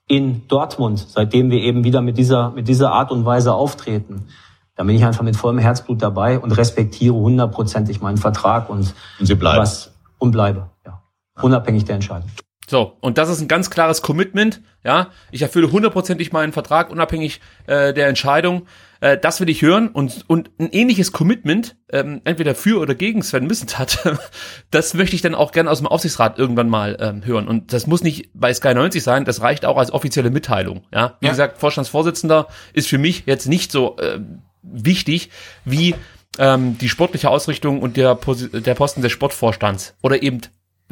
in 0.07 0.47
Dortmund, 0.47 1.03
seitdem 1.09 1.49
wir 1.49 1.59
eben 1.59 1.83
wieder 1.83 2.01
mit 2.01 2.17
dieser, 2.19 2.51
mit 2.51 2.67
dieser 2.67 2.91
Art 2.91 3.11
und 3.11 3.25
Weise 3.25 3.53
auftreten. 3.53 4.27
Da 4.75 4.83
bin 4.83 4.95
ich 4.95 5.05
einfach 5.05 5.23
mit 5.23 5.35
vollem 5.35 5.57
Herzblut 5.57 6.01
dabei 6.01 6.39
und 6.39 6.51
respektiere 6.51 7.15
hundertprozentig 7.15 8.01
meinen 8.01 8.17
Vertrag 8.17 8.69
und, 8.69 8.93
und 9.19 9.25
Sie 9.25 9.35
bleiben. 9.35 9.59
was 9.59 9.93
und 10.19 10.31
bleibe, 10.31 10.69
ja, 10.85 11.01
unabhängig 11.41 11.85
der 11.85 11.95
Entscheidung. 11.95 12.29
So, 12.67 12.97
und 13.01 13.17
das 13.17 13.29
ist 13.29 13.41
ein 13.41 13.47
ganz 13.47 13.69
klares 13.69 14.01
Commitment. 14.01 14.61
Ja, 14.83 15.11
ich 15.31 15.41
erfülle 15.41 15.71
hundertprozentig 15.71 16.31
meinen 16.31 16.53
Vertrag, 16.53 16.89
unabhängig 16.89 17.41
äh, 17.67 17.93
der 17.93 18.07
Entscheidung. 18.07 18.67
Äh, 19.01 19.17
das 19.17 19.41
will 19.41 19.49
ich 19.49 19.61
hören 19.61 19.89
und 19.89 20.23
und 20.27 20.51
ein 20.59 20.69
ähnliches 20.71 21.11
Commitment, 21.11 21.75
ähm, 21.91 22.21
entweder 22.23 22.55
für 22.55 22.79
oder 22.79 22.95
gegen 22.95 23.21
Sven 23.21 23.47
Missentat, 23.47 23.99
das 24.71 24.93
möchte 24.93 25.15
ich 25.15 25.21
dann 25.21 25.35
auch 25.35 25.51
gerne 25.51 25.69
aus 25.69 25.79
dem 25.79 25.87
Aufsichtsrat 25.87 26.39
irgendwann 26.39 26.69
mal 26.69 26.97
ähm, 26.99 27.25
hören. 27.25 27.47
Und 27.47 27.73
das 27.73 27.85
muss 27.85 28.03
nicht 28.03 28.29
bei 28.33 28.53
Sky 28.53 28.73
90 28.73 29.03
sein, 29.03 29.25
das 29.25 29.41
reicht 29.41 29.65
auch 29.65 29.77
als 29.77 29.91
offizielle 29.91 30.31
Mitteilung. 30.31 30.83
Ja, 30.93 31.17
wie 31.19 31.25
ja. 31.25 31.31
gesagt, 31.31 31.57
Vorstandsvorsitzender 31.59 32.47
ist 32.73 32.87
für 32.87 32.97
mich 32.97 33.23
jetzt 33.25 33.47
nicht 33.47 33.71
so 33.71 33.97
äh, 33.97 34.19
wichtig 34.61 35.29
wie 35.65 35.95
ähm, 36.39 36.77
die 36.77 36.89
sportliche 36.89 37.29
Ausrichtung 37.29 37.81
und 37.81 37.97
der, 37.97 38.15
Pos 38.15 38.49
der 38.51 38.73
Posten 38.73 39.01
des 39.01 39.11
Sportvorstands 39.11 39.95
oder 40.01 40.23
eben 40.23 40.41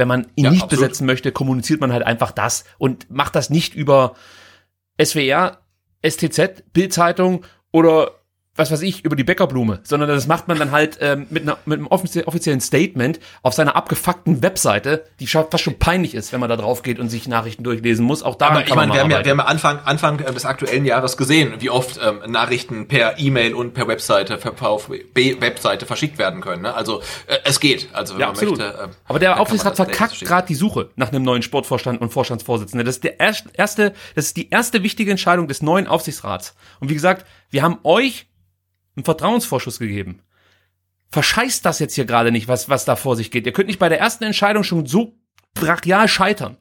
wenn 0.01 0.07
man 0.07 0.31
ihn 0.33 0.45
ja, 0.45 0.49
nicht 0.49 0.63
absolut. 0.63 0.81
besetzen 0.81 1.05
möchte, 1.05 1.31
kommuniziert 1.31 1.79
man 1.79 1.93
halt 1.93 2.03
einfach 2.03 2.31
das 2.31 2.65
und 2.79 3.11
macht 3.11 3.35
das 3.35 3.51
nicht 3.51 3.75
über 3.75 4.15
SWR, 4.99 5.59
STZ, 6.03 6.63
Bildzeitung 6.73 7.45
oder 7.71 8.20
was 8.55 8.69
weiß 8.69 8.81
ich, 8.81 9.05
über 9.05 9.15
die 9.15 9.23
Bäckerblume, 9.23 9.79
sondern 9.83 10.09
das 10.09 10.27
macht 10.27 10.49
man 10.49 10.59
dann 10.59 10.71
halt 10.71 10.97
ähm, 10.99 11.25
mit, 11.29 11.43
einer, 11.43 11.57
mit 11.65 11.79
einem 11.79 11.87
offiziellen 11.87 12.59
Statement 12.59 13.19
auf 13.43 13.53
seiner 13.53 13.77
abgefuckten 13.77 14.43
Webseite, 14.43 15.05
die 15.21 15.27
fast 15.27 15.61
schon 15.61 15.79
peinlich 15.79 16.15
ist, 16.15 16.33
wenn 16.33 16.41
man 16.41 16.49
da 16.49 16.57
drauf 16.57 16.83
geht 16.83 16.99
und 16.99 17.07
sich 17.07 17.29
Nachrichten 17.29 17.63
durchlesen 17.63 18.05
muss. 18.05 18.23
Auch 18.23 18.35
da 18.35 18.49
Aber 18.49 18.67
ich 18.67 18.75
meine, 18.75 18.93
wir, 18.93 18.99
haben 18.99 19.09
ja, 19.09 19.23
wir 19.23 19.31
haben 19.31 19.39
ja 19.39 19.45
Anfang, 19.45 19.79
Anfang 19.85 20.19
äh, 20.19 20.33
des 20.33 20.45
aktuellen 20.45 20.83
Jahres 20.83 21.15
gesehen, 21.15 21.53
wie 21.59 21.69
oft 21.69 21.99
ähm, 22.03 22.29
Nachrichten 22.29 22.89
per 22.89 23.17
E-Mail 23.17 23.53
und 23.53 23.73
per 23.73 23.87
Webseite, 23.87 24.35
per 24.35 24.53
VfB-Webseite 24.53 25.85
verschickt 25.85 26.17
werden 26.17 26.41
können. 26.41 26.63
Ne? 26.63 26.73
Also 26.73 27.01
äh, 27.27 27.37
es 27.45 27.61
geht. 27.61 27.87
Also 27.93 28.15
wenn 28.15 28.21
ja, 28.21 28.27
man 28.27 28.35
absolut. 28.35 28.57
möchte. 28.57 28.73
Äh, 28.73 28.87
Aber 29.07 29.19
der 29.19 29.39
Aufsichtsrat 29.39 29.77
verkackt 29.77 30.19
gerade 30.19 30.47
die 30.47 30.55
Suche 30.55 30.89
nach 30.97 31.09
einem 31.09 31.23
neuen 31.23 31.41
Sportvorstand 31.41 32.01
und 32.01 32.11
Vorstandsvorsitzenden. 32.11 32.85
Das 32.85 32.95
ist 32.95 33.05
der 33.05 33.17
erste, 33.19 33.93
das 34.15 34.25
ist 34.25 34.35
die 34.35 34.49
erste 34.49 34.83
wichtige 34.83 35.09
Entscheidung 35.09 35.47
des 35.47 35.61
neuen 35.61 35.87
Aufsichtsrats. 35.87 36.53
Und 36.81 36.89
wie 36.89 36.95
gesagt, 36.95 37.25
wir 37.49 37.63
haben 37.63 37.79
euch 37.83 38.27
einen 38.95 39.05
Vertrauensvorschuss 39.05 39.80
gegeben. 39.80 40.22
Verscheißt 41.11 41.65
das 41.65 41.80
jetzt 41.80 41.95
hier 41.95 42.05
gerade 42.05 42.31
nicht, 42.31 42.47
was, 42.47 42.69
was 42.69 42.85
da 42.85 42.95
vor 42.95 43.15
sich 43.15 43.31
geht. 43.31 43.45
Ihr 43.45 43.53
könnt 43.53 43.68
nicht 43.68 43.80
bei 43.80 43.89
der 43.89 43.99
ersten 43.99 44.23
Entscheidung 44.23 44.63
schon 44.63 44.85
so 44.85 45.18
brachial 45.53 46.07
scheitern. 46.07 46.57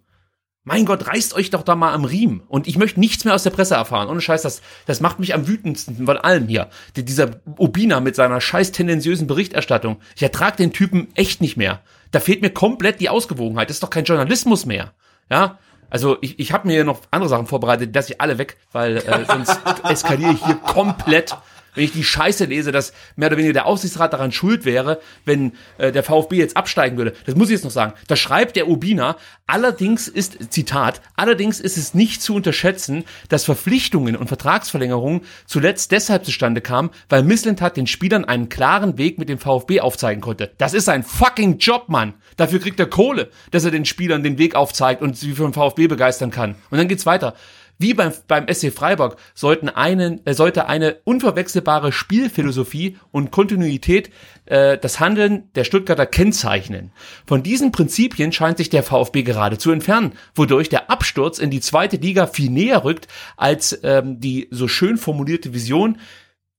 Mein 0.62 0.84
Gott, 0.84 1.06
reißt 1.06 1.34
euch 1.34 1.50
doch 1.50 1.62
da 1.62 1.74
mal 1.74 1.94
am 1.94 2.04
Riemen. 2.04 2.40
Und 2.40 2.68
ich 2.68 2.76
möchte 2.76 3.00
nichts 3.00 3.24
mehr 3.24 3.34
aus 3.34 3.44
der 3.44 3.50
Presse 3.50 3.76
erfahren. 3.76 4.08
Ohne 4.08 4.20
Scheiß, 4.20 4.42
das, 4.42 4.60
das 4.86 5.00
macht 5.00 5.18
mich 5.18 5.34
am 5.34 5.48
wütendsten 5.48 6.04
von 6.04 6.18
allem 6.18 6.48
hier. 6.48 6.68
Die, 6.96 7.04
dieser 7.04 7.40
Obina 7.56 8.00
mit 8.00 8.14
seiner 8.14 8.40
scheiß 8.40 8.72
tendenziösen 8.72 9.26
Berichterstattung. 9.26 10.00
Ich 10.16 10.22
ertrage 10.22 10.58
den 10.58 10.72
Typen 10.72 11.08
echt 11.14 11.40
nicht 11.40 11.56
mehr. 11.56 11.80
Da 12.10 12.20
fehlt 12.20 12.42
mir 12.42 12.50
komplett 12.50 13.00
die 13.00 13.08
Ausgewogenheit. 13.08 13.70
Das 13.70 13.76
ist 13.76 13.82
doch 13.82 13.90
kein 13.90 14.04
Journalismus 14.04 14.66
mehr. 14.66 14.92
Ja, 15.30 15.58
also 15.88 16.18
ich, 16.20 16.38
ich 16.38 16.52
habe 16.52 16.68
mir 16.68 16.74
hier 16.74 16.84
noch 16.84 17.00
andere 17.10 17.30
Sachen 17.30 17.46
vorbereitet, 17.46 17.96
dass 17.96 18.10
ich 18.10 18.20
alle 18.20 18.36
weg, 18.36 18.58
weil 18.70 18.98
äh, 18.98 19.24
sonst 19.26 19.58
eskaliere 19.84 20.32
ich 20.32 20.44
hier 20.44 20.56
komplett 20.56 21.36
wenn 21.74 21.84
ich 21.84 21.92
die 21.92 22.04
Scheiße 22.04 22.44
lese, 22.44 22.72
dass 22.72 22.92
mehr 23.16 23.28
oder 23.28 23.36
weniger 23.36 23.52
der 23.52 23.66
Aufsichtsrat 23.66 24.12
daran 24.12 24.32
schuld 24.32 24.64
wäre, 24.64 25.00
wenn 25.24 25.52
äh, 25.78 25.92
der 25.92 26.02
VfB 26.02 26.36
jetzt 26.36 26.56
absteigen 26.56 26.96
würde. 26.96 27.14
Das 27.26 27.34
muss 27.34 27.48
ich 27.48 27.54
jetzt 27.54 27.64
noch 27.64 27.70
sagen. 27.70 27.94
Da 28.08 28.16
schreibt 28.16 28.56
der 28.56 28.68
Ubina, 28.68 29.16
allerdings 29.46 30.08
ist, 30.08 30.52
Zitat, 30.52 31.00
allerdings 31.16 31.60
ist 31.60 31.76
es 31.76 31.94
nicht 31.94 32.22
zu 32.22 32.34
unterschätzen, 32.34 33.04
dass 33.28 33.44
Verpflichtungen 33.44 34.16
und 34.16 34.28
Vertragsverlängerungen 34.28 35.22
zuletzt 35.46 35.92
deshalb 35.92 36.24
zustande 36.24 36.60
kamen, 36.60 36.90
weil 37.08 37.22
Misslintat 37.22 37.76
den 37.76 37.86
Spielern 37.86 38.24
einen 38.24 38.48
klaren 38.48 38.98
Weg 38.98 39.18
mit 39.18 39.28
dem 39.28 39.38
VfB 39.38 39.80
aufzeigen 39.80 40.20
konnte. 40.20 40.52
Das 40.58 40.74
ist 40.74 40.88
ein 40.88 41.02
fucking 41.02 41.58
Job, 41.58 41.88
Mann. 41.88 42.14
Dafür 42.36 42.60
kriegt 42.60 42.80
er 42.80 42.86
Kohle, 42.86 43.30
dass 43.50 43.64
er 43.64 43.70
den 43.70 43.84
Spielern 43.84 44.22
den 44.22 44.38
Weg 44.38 44.54
aufzeigt 44.54 45.02
und 45.02 45.16
sie 45.16 45.32
für 45.32 45.42
den 45.42 45.52
VfB 45.52 45.86
begeistern 45.88 46.30
kann. 46.30 46.54
Und 46.70 46.78
dann 46.78 46.88
geht's 46.88 47.06
weiter. 47.06 47.34
Wie 47.80 47.94
beim, 47.94 48.12
beim 48.28 48.46
SC 48.46 48.70
Freiburg 48.70 49.16
sollten 49.34 49.70
einen, 49.70 50.20
äh, 50.26 50.34
sollte 50.34 50.66
eine 50.66 50.98
unverwechselbare 51.04 51.92
Spielphilosophie 51.92 52.98
und 53.10 53.30
Kontinuität 53.30 54.10
äh, 54.44 54.76
das 54.76 55.00
Handeln 55.00 55.50
der 55.54 55.64
Stuttgarter 55.64 56.04
kennzeichnen. 56.04 56.92
Von 57.26 57.42
diesen 57.42 57.72
Prinzipien 57.72 58.32
scheint 58.32 58.58
sich 58.58 58.68
der 58.68 58.82
VfB 58.82 59.22
gerade 59.22 59.56
zu 59.56 59.70
entfernen, 59.70 60.12
wodurch 60.34 60.68
der 60.68 60.90
Absturz 60.90 61.38
in 61.38 61.48
die 61.48 61.62
zweite 61.62 61.96
Liga 61.96 62.26
viel 62.26 62.50
näher 62.50 62.84
rückt 62.84 63.08
als 63.38 63.80
ähm, 63.82 64.20
die 64.20 64.48
so 64.50 64.68
schön 64.68 64.98
formulierte 64.98 65.54
Vision 65.54 65.96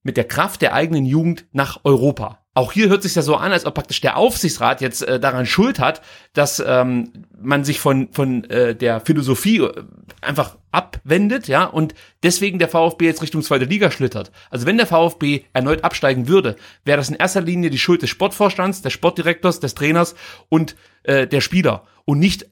mit 0.02 0.18
der 0.18 0.24
Kraft 0.24 0.64
der 0.64 0.74
eigenen 0.74 1.06
Jugend 1.06 1.46
nach 1.52 1.82
Europa. 1.84 2.41
Auch 2.54 2.74
hier 2.74 2.90
hört 2.90 3.02
sich 3.02 3.16
ja 3.16 3.22
so 3.22 3.38
an, 3.38 3.54
als 3.54 3.66
ob 3.66 3.76
praktisch 3.76 4.02
der 4.02 4.18
Aufsichtsrat 4.18 4.82
jetzt 4.82 5.04
äh, 5.04 5.22
daran 5.22 5.46
schuld 5.46 5.80
hat, 5.80 6.02
dass 6.34 6.62
ähm, 6.66 7.26
man 7.40 7.64
sich 7.64 7.80
von 7.80 8.10
von 8.12 8.44
äh, 8.50 8.76
der 8.76 9.00
Philosophie 9.00 9.60
äh, 9.60 9.84
einfach 10.20 10.58
abwendet, 10.72 11.48
ja, 11.48 11.64
und 11.64 11.96
deswegen 12.24 12.60
der 12.60 12.68
VfB 12.68 13.06
jetzt 13.06 13.22
Richtung 13.22 13.42
zweite 13.42 13.66
Liga 13.66 13.90
schlittert. 13.90 14.32
Also 14.50 14.66
wenn 14.66 14.78
der 14.78 14.88
VfB 14.88 15.46
erneut 15.54 15.86
absteigen 15.86 16.28
würde, 16.28 16.58
wäre 16.84 16.98
das 16.98 17.10
in 17.10 17.16
erster 17.16 17.42
Linie 17.42 17.70
die 17.70 17.80
Schuld 17.80 18.02
des 18.02 18.10
Sportvorstands, 18.10 18.82
des 18.82 18.92
Sportdirektors, 18.92 19.62
des 19.62 19.74
Trainers 19.74 20.16
und 20.50 20.76
äh, 21.04 21.28
der 21.28 21.42
Spieler 21.42 21.84
und 22.04 22.20
nicht 22.20 22.48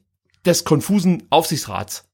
des 0.46 0.64
konfusen 0.64 1.24
Aufsichtsrats. 1.28 2.09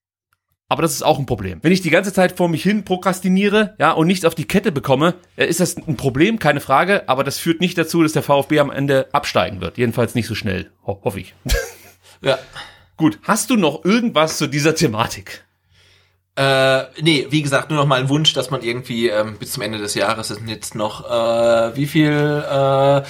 Aber 0.69 0.83
das 0.83 0.93
ist 0.93 1.03
auch 1.03 1.19
ein 1.19 1.27
Problem. 1.27 1.61
Wenn 1.63 1.71
ich 1.71 1.81
die 1.81 1.91
ganze 1.91 2.13
Zeit 2.13 2.37
vor 2.37 2.49
mich 2.49 2.65
hin 2.65 2.85
prokrastiniere, 2.85 3.77
ja, 3.79 3.93
und 3.93 4.09
nichts 4.09 4.25
auf 4.25 4.35
die 4.35 4.47
Kette 4.47 4.73
bekomme, 4.73 5.15
äh, 5.37 5.47
ist 5.47 5.61
das 5.61 5.77
ein 5.77 5.97
Problem, 5.97 6.39
keine 6.41 6.61
Frage, 6.61 7.09
aber 7.09 7.23
das 7.23 7.39
führt 7.39 7.61
nicht 7.61 7.79
dazu, 7.79 8.03
dass 8.03 8.13
der 8.13 8.25
VfB 8.25 8.59
am 8.59 8.71
Ende 8.71 9.09
absteigen 9.13 9.61
wird. 9.61 9.79
Jedenfalls 9.79 10.15
nicht 10.17 10.27
so 10.27 10.35
schnell, 10.35 10.71
ho 10.85 11.01
hoffe 11.05 11.21
ich. 11.21 11.35
Ja. 12.23 12.39
Gut, 12.97 13.19
hast 13.23 13.51
du 13.51 13.57
noch 13.57 13.85
irgendwas 13.85 14.39
zu 14.39 14.47
dieser 14.47 14.75
Thematik? 14.75 15.46
Äh, 16.37 16.85
nee, 17.01 17.27
wie 17.31 17.43
gesagt, 17.43 17.71
nur 17.71 17.79
noch 17.79 17.87
mal 17.87 17.99
ein 17.99 18.11
Wunsch, 18.11 18.35
dass 18.35 18.51
man 18.51 18.61
irgendwie 18.61 19.09
ähm, 19.09 19.37
bis 19.39 19.53
zum 19.53 19.63
Ende 19.63 19.79
des 19.79 19.95
Jahres 19.95 20.27
das 20.29 20.39
sind 20.39 20.49
jetzt 20.49 20.75
noch 20.75 21.09
äh, 21.09 21.77
wie 21.77 21.87
viel 21.87 22.11
äh, 22.13 23.03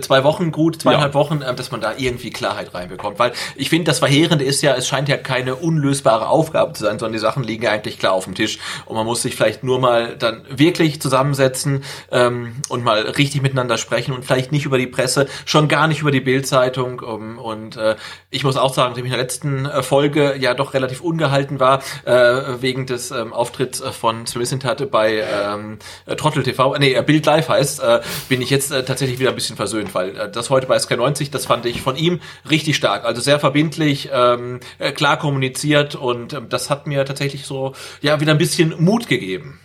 zwei 0.00 0.24
Wochen 0.24 0.52
gut, 0.52 0.82
zweieinhalb 0.82 1.14
Ja. 1.14 1.20
Wochen, 1.20 1.42
äh, 1.42 1.54
dass 1.54 1.70
man 1.70 1.80
da 1.80 1.94
irgendwie 1.96 2.30
Klarheit 2.30 2.74
reinbekommt. 2.74 3.18
Weil 3.18 3.32
ich 3.54 3.70
finde, 3.70 3.84
das 3.84 4.00
Verheerende 4.00 4.44
ist 4.44 4.62
ja, 4.62 4.74
es 4.74 4.88
scheint 4.88 5.08
ja 5.08 5.16
keine 5.16 5.54
unlösbare 5.54 6.28
Aufgabe 6.28 6.72
zu 6.72 6.84
sein, 6.84 6.98
sondern 6.98 7.12
die 7.14 7.18
Sachen 7.18 7.44
liegen 7.44 7.62
ja 7.62 7.70
eigentlich 7.70 7.98
klar 7.98 8.12
auf 8.12 8.24
dem 8.24 8.34
Tisch. 8.34 8.58
Und 8.84 8.96
man 8.96 9.06
muss 9.06 9.22
sich 9.22 9.36
vielleicht 9.36 9.64
nur 9.64 9.78
mal 9.78 10.16
dann 10.16 10.42
wirklich 10.50 11.00
zusammensetzen 11.00 11.84
ähm, 12.10 12.56
und 12.68 12.84
mal 12.84 13.00
richtig 13.02 13.42
miteinander 13.42 13.78
sprechen 13.78 14.12
und 14.12 14.24
vielleicht 14.24 14.52
nicht 14.52 14.64
über 14.64 14.78
die 14.78 14.86
Presse, 14.86 15.28
schon 15.44 15.68
gar 15.68 15.86
nicht 15.88 16.00
über 16.00 16.10
die 16.10 16.20
Bildzeitung. 16.20 17.00
Um, 17.00 17.38
und 17.38 17.76
äh, 17.76 17.96
ich 18.30 18.44
muss 18.44 18.56
auch 18.56 18.74
sagen, 18.74 18.90
nachdem 18.90 19.06
ich 19.06 19.12
in 19.12 19.16
der 19.16 19.22
letzten 19.22 19.66
äh, 19.66 19.82
Folge 19.82 20.36
ja 20.38 20.54
doch 20.54 20.74
relativ 20.74 21.00
ungehalten 21.00 21.60
war, 21.60 21.82
äh, 22.04 22.60
wegen 22.66 22.84
des 22.84 23.12
ähm, 23.12 23.32
Auftritts 23.32 23.80
äh, 23.80 23.92
von 23.92 24.26
Sven 24.26 24.40
Mislintat 24.40 24.90
bei 24.90 25.20
ähm, 25.20 25.78
äh, 26.04 26.16
Trottel 26.16 26.42
TV, 26.42 26.74
äh, 26.74 26.78
nee, 26.80 26.94
äh, 26.94 27.02
Bild 27.02 27.24
Live 27.24 27.48
heißt, 27.48 27.80
äh, 27.80 28.00
bin 28.28 28.42
ich 28.42 28.50
jetzt 28.50 28.72
äh, 28.72 28.84
tatsächlich 28.84 29.20
wieder 29.20 29.30
ein 29.30 29.36
bisschen 29.36 29.54
versöhnt, 29.54 29.94
weil 29.94 30.16
äh, 30.16 30.28
das 30.28 30.50
heute 30.50 30.66
bei 30.66 30.76
SK90, 30.76 31.30
das 31.30 31.46
fand 31.46 31.64
ich 31.64 31.80
von 31.80 31.94
ihm 31.94 32.20
richtig 32.50 32.74
stark, 32.74 33.04
also 33.04 33.20
sehr 33.20 33.38
verbindlich, 33.38 34.10
ähm, 34.12 34.58
äh, 34.78 34.90
klar 34.90 35.16
kommuniziert 35.16 35.94
und 35.94 36.32
ähm, 36.32 36.48
das 36.48 36.68
hat 36.68 36.88
mir 36.88 37.04
tatsächlich 37.04 37.46
so 37.46 37.72
ja 38.00 38.20
wieder 38.20 38.32
ein 38.32 38.38
bisschen 38.38 38.74
Mut 38.82 39.06
gegeben. 39.06 39.60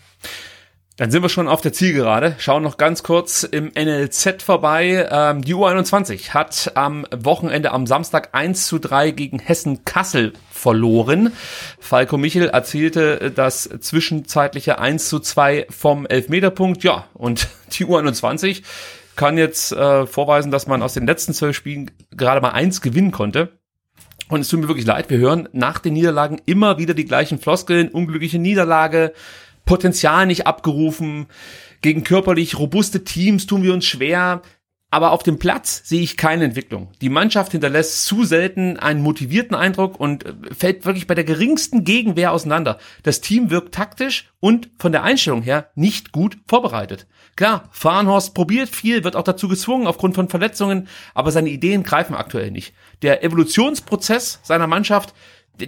Dann 1.02 1.10
sind 1.10 1.24
wir 1.24 1.30
schon 1.30 1.48
auf 1.48 1.62
der 1.62 1.74
Zielgerade. 1.74 2.36
Schauen 2.38 2.62
noch 2.62 2.78
ganz 2.78 3.02
kurz 3.02 3.42
im 3.42 3.72
NLZ 3.74 4.44
vorbei. 4.44 5.08
Ähm, 5.10 5.42
die 5.42 5.56
U21 5.56 6.36
hat 6.36 6.74
am 6.76 7.08
Wochenende 7.12 7.72
am 7.72 7.88
Samstag 7.88 8.30
1 8.34 8.68
zu 8.68 8.78
3 8.78 9.10
gegen 9.10 9.40
Hessen-Kassel 9.40 10.34
verloren. 10.52 11.34
Falco 11.80 12.20
Michel 12.20 12.50
erzielte 12.50 13.32
das 13.32 13.68
zwischenzeitliche 13.80 14.78
1 14.78 15.10
zu 15.10 15.20
2 15.20 15.66
vom 15.72 16.06
Elfmeterpunkt. 16.06 16.84
Ja, 16.84 17.08
und 17.16 17.48
die 17.72 17.88
U21 17.88 18.62
kann 19.16 19.40
jetzt 19.40 19.72
äh, 19.72 20.06
vorweisen, 20.06 20.52
dass 20.52 20.68
man 20.68 20.84
aus 20.84 20.94
den 20.94 21.08
letzten 21.08 21.34
zwölf 21.34 21.56
Spielen 21.56 21.90
gerade 22.12 22.42
mal 22.42 22.52
eins 22.52 22.80
gewinnen 22.80 23.10
konnte. 23.10 23.58
Und 24.30 24.42
es 24.42 24.50
tut 24.50 24.60
mir 24.60 24.68
wirklich 24.68 24.86
leid, 24.86 25.10
wir 25.10 25.18
hören 25.18 25.50
nach 25.52 25.80
den 25.80 25.94
Niederlagen 25.94 26.40
immer 26.46 26.78
wieder 26.78 26.94
die 26.94 27.06
gleichen 27.06 27.40
Floskeln, 27.40 27.90
unglückliche 27.90 28.38
Niederlage, 28.38 29.14
Potenzial 29.66 30.26
nicht 30.26 30.48
abgerufen, 30.48 31.28
gegen 31.82 32.04
körperlich 32.04 32.58
robuste 32.60 33.04
Teams 33.04 33.48
tun 33.48 33.64
wir 33.64 33.74
uns 33.74 33.86
schwer, 33.86 34.42
aber 34.94 35.12
auf 35.12 35.24
dem 35.24 35.40
Platz 35.40 35.82
sehe 35.86 36.02
ich 36.02 36.18
keine 36.18 36.44
Entwicklung. 36.44 36.90
Die 37.00 37.10
Mannschaft 37.10 37.54
hinterlässt 37.54 38.04
zu 38.04 38.26
selten 38.26 38.78
einen 38.78 39.02
motivierten 39.02 39.56
Eindruck 39.56 39.98
und 39.98 40.26
äh, 40.26 40.34
fällt 40.54 40.86
wirklich 40.86 41.08
bei 41.08 41.16
der 41.16 41.24
geringsten 41.24 41.86
Gegenwehr 41.86 42.34
auseinander. 42.34 42.78
Das 43.02 43.22
Team 43.22 43.50
wirkt 43.50 43.74
taktisch 43.74 44.30
und 44.42 44.70
von 44.78 44.92
der 44.92 45.04
Einstellung 45.04 45.42
her 45.42 45.72
nicht 45.76 46.12
gut 46.12 46.38
vorbereitet. 46.46 47.08
Klar, 47.38 47.70
Fahrenhorst 47.72 48.36
probiert 48.36 48.68
viel, 48.68 49.06
wird 49.06 49.16
auch 49.16 49.24
dazu 49.24 49.48
gezwungen 49.48 49.88
aufgrund 49.88 50.16
von 50.16 50.28
Verletzungen, 50.28 50.90
aber 51.14 51.32
seine 51.32 51.50
Ideen 51.50 51.84
greifen 51.84 52.14
aktuell 52.14 52.52
nicht. 52.52 52.74
Der 53.02 53.24
Evolutionsprozess 53.24 54.42
seiner 54.44 54.68
Mannschaft 54.68 55.14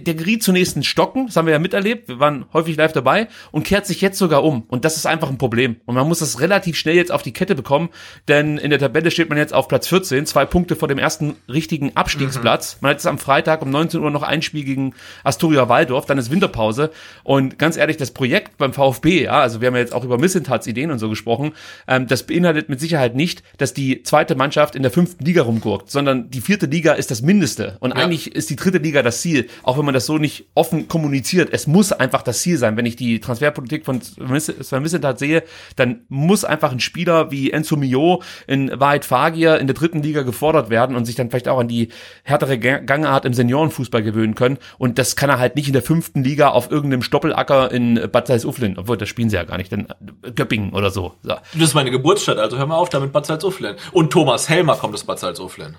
der, 0.00 0.14
geriet 0.14 0.42
zunächst 0.42 0.76
in 0.76 0.82
Stocken, 0.82 1.26
das 1.26 1.36
haben 1.36 1.46
wir 1.46 1.52
ja 1.52 1.58
miterlebt, 1.58 2.08
wir 2.08 2.20
waren 2.20 2.46
häufig 2.52 2.76
live 2.76 2.92
dabei 2.92 3.28
und 3.50 3.64
kehrt 3.64 3.86
sich 3.86 4.00
jetzt 4.00 4.18
sogar 4.18 4.44
um. 4.44 4.64
Und 4.68 4.84
das 4.84 4.96
ist 4.96 5.06
einfach 5.06 5.30
ein 5.30 5.38
Problem. 5.38 5.76
Und 5.86 5.94
man 5.94 6.06
muss 6.08 6.20
das 6.20 6.40
relativ 6.40 6.76
schnell 6.76 6.96
jetzt 6.96 7.12
auf 7.12 7.22
die 7.22 7.32
Kette 7.32 7.54
bekommen, 7.54 7.90
denn 8.28 8.58
in 8.58 8.70
der 8.70 8.78
Tabelle 8.78 9.10
steht 9.10 9.28
man 9.28 9.38
jetzt 9.38 9.54
auf 9.54 9.68
Platz 9.68 9.88
14, 9.88 10.26
zwei 10.26 10.44
Punkte 10.44 10.76
vor 10.76 10.88
dem 10.88 10.98
ersten 10.98 11.36
richtigen 11.48 11.96
Abstiegsplatz. 11.96 12.78
Man 12.80 12.90
hat 12.90 12.98
jetzt 12.98 13.06
am 13.06 13.18
Freitag 13.18 13.62
um 13.62 13.70
19 13.70 14.00
Uhr 14.00 14.10
noch 14.10 14.22
ein 14.22 14.42
Spiel 14.42 14.64
gegen 14.64 14.94
Asturia 15.22 15.68
Waldorf, 15.68 16.06
dann 16.06 16.18
ist 16.18 16.30
Winterpause. 16.30 16.90
Und 17.22 17.58
ganz 17.58 17.76
ehrlich, 17.76 17.96
das 17.96 18.10
Projekt 18.10 18.58
beim 18.58 18.72
VfB, 18.72 19.24
ja, 19.24 19.40
also 19.40 19.60
wir 19.60 19.68
haben 19.68 19.74
ja 19.74 19.80
jetzt 19.80 19.94
auch 19.94 20.04
über 20.04 20.18
Missentats 20.18 20.66
Ideen 20.66 20.90
und 20.90 20.98
so 20.98 21.08
gesprochen, 21.08 21.52
ähm, 21.88 22.06
das 22.06 22.24
beinhaltet 22.24 22.68
mit 22.68 22.80
Sicherheit 22.80 23.14
nicht, 23.14 23.42
dass 23.58 23.74
die 23.74 24.02
zweite 24.02 24.34
Mannschaft 24.34 24.74
in 24.74 24.82
der 24.82 24.90
fünften 24.90 25.24
Liga 25.24 25.42
rumgurkt, 25.42 25.90
sondern 25.90 26.30
die 26.30 26.40
vierte 26.40 26.66
Liga 26.66 26.92
ist 26.92 27.10
das 27.10 27.22
Mindeste. 27.22 27.76
Und 27.80 27.92
eigentlich 27.92 28.34
ist 28.34 28.50
die 28.50 28.56
dritte 28.56 28.78
Liga 28.78 29.02
das 29.02 29.20
Ziel, 29.20 29.48
auch 29.62 29.78
wenn 29.78 29.83
man 29.84 29.94
das 29.94 30.06
so 30.06 30.18
nicht 30.18 30.46
offen 30.54 30.88
kommuniziert. 30.88 31.50
Es 31.52 31.66
muss 31.66 31.92
einfach 31.92 32.22
das 32.22 32.40
Ziel 32.40 32.58
sein. 32.58 32.76
Wenn 32.76 32.86
ich 32.86 32.96
die 32.96 33.20
Transferpolitik 33.20 33.84
von 33.84 34.00
Sven 34.00 34.82
Missentat 34.82 35.18
sehe, 35.18 35.42
dann 35.76 36.00
muss 36.08 36.44
einfach 36.44 36.72
ein 36.72 36.80
Spieler 36.80 37.30
wie 37.30 37.50
Enzo 37.50 37.76
Mio 37.76 38.22
in 38.46 38.70
Wahrheit 38.80 39.04
Fagier 39.04 39.58
in 39.58 39.66
der 39.66 39.74
dritten 39.74 40.02
Liga 40.02 40.22
gefordert 40.22 40.70
werden 40.70 40.96
und 40.96 41.04
sich 41.04 41.14
dann 41.14 41.30
vielleicht 41.30 41.48
auch 41.48 41.58
an 41.58 41.68
die 41.68 41.88
härtere 42.22 42.58
Ga- 42.58 42.78
Gangart 42.78 43.24
im 43.24 43.34
Seniorenfußball 43.34 44.02
gewöhnen 44.02 44.34
können. 44.34 44.58
Und 44.78 44.98
das 44.98 45.16
kann 45.16 45.30
er 45.30 45.38
halt 45.38 45.56
nicht 45.56 45.66
in 45.66 45.72
der 45.72 45.82
fünften 45.82 46.24
Liga 46.24 46.48
auf 46.48 46.70
irgendeinem 46.70 47.02
Stoppelacker 47.02 47.70
in 47.70 48.08
Bad 48.10 48.26
Salzuflen, 48.26 48.78
obwohl 48.78 48.96
das 48.96 49.08
spielen 49.08 49.30
sie 49.30 49.36
ja 49.36 49.44
gar 49.44 49.56
nicht, 49.58 49.70
denn 49.72 49.86
Göppingen 50.34 50.72
oder 50.72 50.90
so. 50.90 51.14
so. 51.22 51.30
Das 51.30 51.62
ist 51.62 51.74
meine 51.74 51.90
Geburtsstadt, 51.90 52.38
also 52.38 52.58
hör 52.58 52.66
mal 52.66 52.76
auf 52.76 52.88
damit 52.88 53.12
Bad 53.12 53.26
Salzuflen. 53.26 53.76
Und 53.92 54.12
Thomas 54.12 54.48
Helmer 54.48 54.76
kommt 54.76 54.94
aus 54.94 55.04
Bad 55.04 55.18
Salzuflen. 55.18 55.76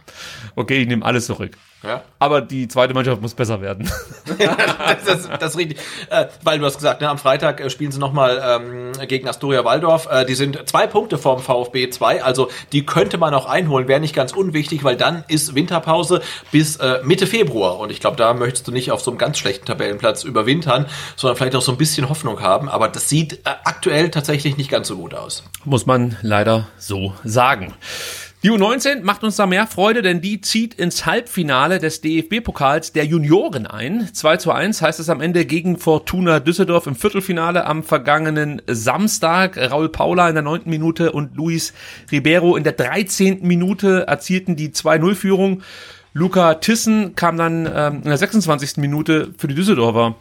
Okay, 0.55 0.81
ich 0.81 0.87
nehme 0.87 1.05
alles 1.05 1.25
zurück. 1.25 1.57
Ja. 1.85 2.03
Aber 2.19 2.41
die 2.41 2.67
zweite 2.67 2.93
Mannschaft 2.93 3.21
muss 3.21 3.33
besser 3.33 3.61
werden. 3.61 3.89
das, 4.25 4.37
das, 5.05 5.29
das 5.39 5.51
ist 5.51 5.57
richtig. 5.57 5.77
Äh, 6.09 6.25
weil 6.43 6.59
du 6.59 6.65
hast 6.65 6.77
gesagt, 6.77 7.01
ne, 7.01 7.09
am 7.09 7.17
Freitag 7.17 7.61
äh, 7.61 7.69
spielen 7.69 7.91
sie 7.91 7.99
nochmal 7.99 8.41
ähm, 8.43 9.07
gegen 9.07 9.27
Asturia 9.27 9.63
Waldorf. 9.65 10.07
Äh, 10.09 10.25
die 10.25 10.35
sind 10.35 10.67
zwei 10.67 10.87
Punkte 10.87 11.17
vom 11.17 11.39
VfB 11.39 11.89
2, 11.89 12.23
also 12.23 12.49
die 12.71 12.85
könnte 12.85 13.17
man 13.17 13.33
auch 13.33 13.45
einholen, 13.45 13.87
wäre 13.87 13.99
nicht 13.99 14.15
ganz 14.15 14.31
unwichtig, 14.31 14.83
weil 14.83 14.95
dann 14.95 15.23
ist 15.27 15.55
Winterpause 15.55 16.21
bis 16.51 16.77
äh, 16.77 16.99
Mitte 17.03 17.27
Februar. 17.27 17.79
Und 17.79 17.91
ich 17.91 17.99
glaube, 17.99 18.17
da 18.17 18.33
möchtest 18.33 18.67
du 18.67 18.71
nicht 18.71 18.91
auf 18.91 19.01
so 19.01 19.11
einem 19.11 19.17
ganz 19.17 19.37
schlechten 19.37 19.65
Tabellenplatz 19.65 20.23
überwintern, 20.23 20.85
sondern 21.15 21.37
vielleicht 21.37 21.55
auch 21.55 21.61
so 21.61 21.71
ein 21.71 21.77
bisschen 21.77 22.09
Hoffnung 22.09 22.41
haben. 22.41 22.69
Aber 22.69 22.87
das 22.87 23.09
sieht 23.09 23.33
äh, 23.33 23.51
aktuell 23.63 24.09
tatsächlich 24.09 24.57
nicht 24.57 24.71
ganz 24.71 24.87
so 24.87 24.97
gut 24.97 25.13
aus. 25.13 25.43
Muss 25.63 25.85
man 25.85 26.17
leider 26.21 26.67
so 26.77 27.13
sagen. 27.23 27.73
Die 28.45 28.51
U19 28.51 29.01
macht 29.01 29.23
uns 29.23 29.37
da 29.37 29.47
mehr 29.47 29.65
Freude, 29.65 30.03
denn 30.03 30.21
die 30.21 30.39
zieht 30.39 30.75
ins 30.75 31.07
Halbfinale 31.07 31.79
des 31.79 32.01
DFB-Pokals 32.01 32.91
der 32.91 33.03
Junioren 33.03 33.65
ein. 33.65 34.07
2 34.13 34.37
zu 34.37 34.51
1 34.51 34.83
heißt 34.83 34.99
es 34.99 35.09
am 35.09 35.19
Ende 35.19 35.45
gegen 35.45 35.79
Fortuna 35.79 36.39
Düsseldorf 36.39 36.85
im 36.85 36.93
Viertelfinale 36.93 37.65
am 37.65 37.81
vergangenen 37.81 38.61
Samstag. 38.67 39.57
Raul 39.57 39.89
Paula 39.89 40.29
in 40.29 40.35
der 40.35 40.43
neunten 40.43 40.69
Minute 40.69 41.11
und 41.11 41.35
Luis 41.35 41.73
Ribeiro 42.11 42.55
in 42.55 42.63
der 42.63 42.73
13. 42.73 43.39
Minute 43.41 44.05
erzielten 44.05 44.55
die 44.55 44.69
2-0-Führung. 44.69 45.63
Luca 46.13 46.53
Tissen 46.53 47.15
kam 47.15 47.37
dann 47.37 47.65
ähm, 47.65 47.95
in 48.03 48.09
der 48.09 48.17
26. 48.19 48.77
Minute 48.77 49.33
für 49.39 49.47
die 49.47 49.55
Düsseldorfer 49.55 50.17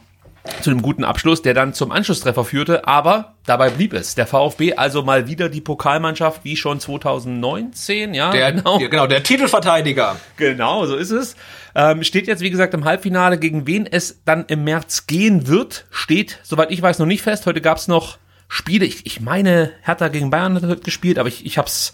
zu 0.61 0.69
einem 0.69 0.81
guten 0.81 1.03
Abschluss, 1.03 1.41
der 1.41 1.53
dann 1.53 1.73
zum 1.73 1.91
Anschlusstreffer 1.91 2.43
führte, 2.43 2.87
aber 2.87 3.35
dabei 3.45 3.69
blieb 3.69 3.93
es. 3.93 4.15
Der 4.15 4.27
VfB 4.27 4.75
also 4.75 5.03
mal 5.03 5.27
wieder 5.27 5.49
die 5.49 5.61
Pokalmannschaft 5.61 6.43
wie 6.43 6.55
schon 6.55 6.79
2019, 6.79 8.13
ja, 8.13 8.31
Der, 8.31 8.51
genau. 8.53 8.79
ja, 8.79 8.87
genau, 8.87 9.07
der 9.07 9.23
Titelverteidiger. 9.23 10.17
Genau, 10.37 10.85
so 10.85 10.95
ist 10.95 11.11
es. 11.11 11.35
Ähm, 11.75 12.03
steht 12.03 12.27
jetzt, 12.27 12.41
wie 12.41 12.49
gesagt, 12.49 12.73
im 12.73 12.85
Halbfinale. 12.85 13.37
Gegen 13.37 13.67
wen 13.67 13.85
es 13.85 14.21
dann 14.25 14.45
im 14.47 14.63
März 14.63 15.07
gehen 15.07 15.47
wird, 15.47 15.85
steht, 15.91 16.39
soweit 16.43 16.71
ich 16.71 16.81
weiß, 16.81 16.99
noch 16.99 17.05
nicht 17.05 17.21
fest. 17.21 17.45
Heute 17.45 17.61
gab's 17.61 17.87
noch 17.87 18.17
Spiele. 18.47 18.85
Ich, 18.85 19.05
ich 19.05 19.21
meine, 19.21 19.71
Hertha 19.81 20.07
gegen 20.07 20.29
Bayern 20.29 20.55
hat 20.55 20.63
heute 20.63 20.81
gespielt, 20.81 21.19
aber 21.19 21.27
ich, 21.29 21.45
ich 21.45 21.57
hab's, 21.57 21.93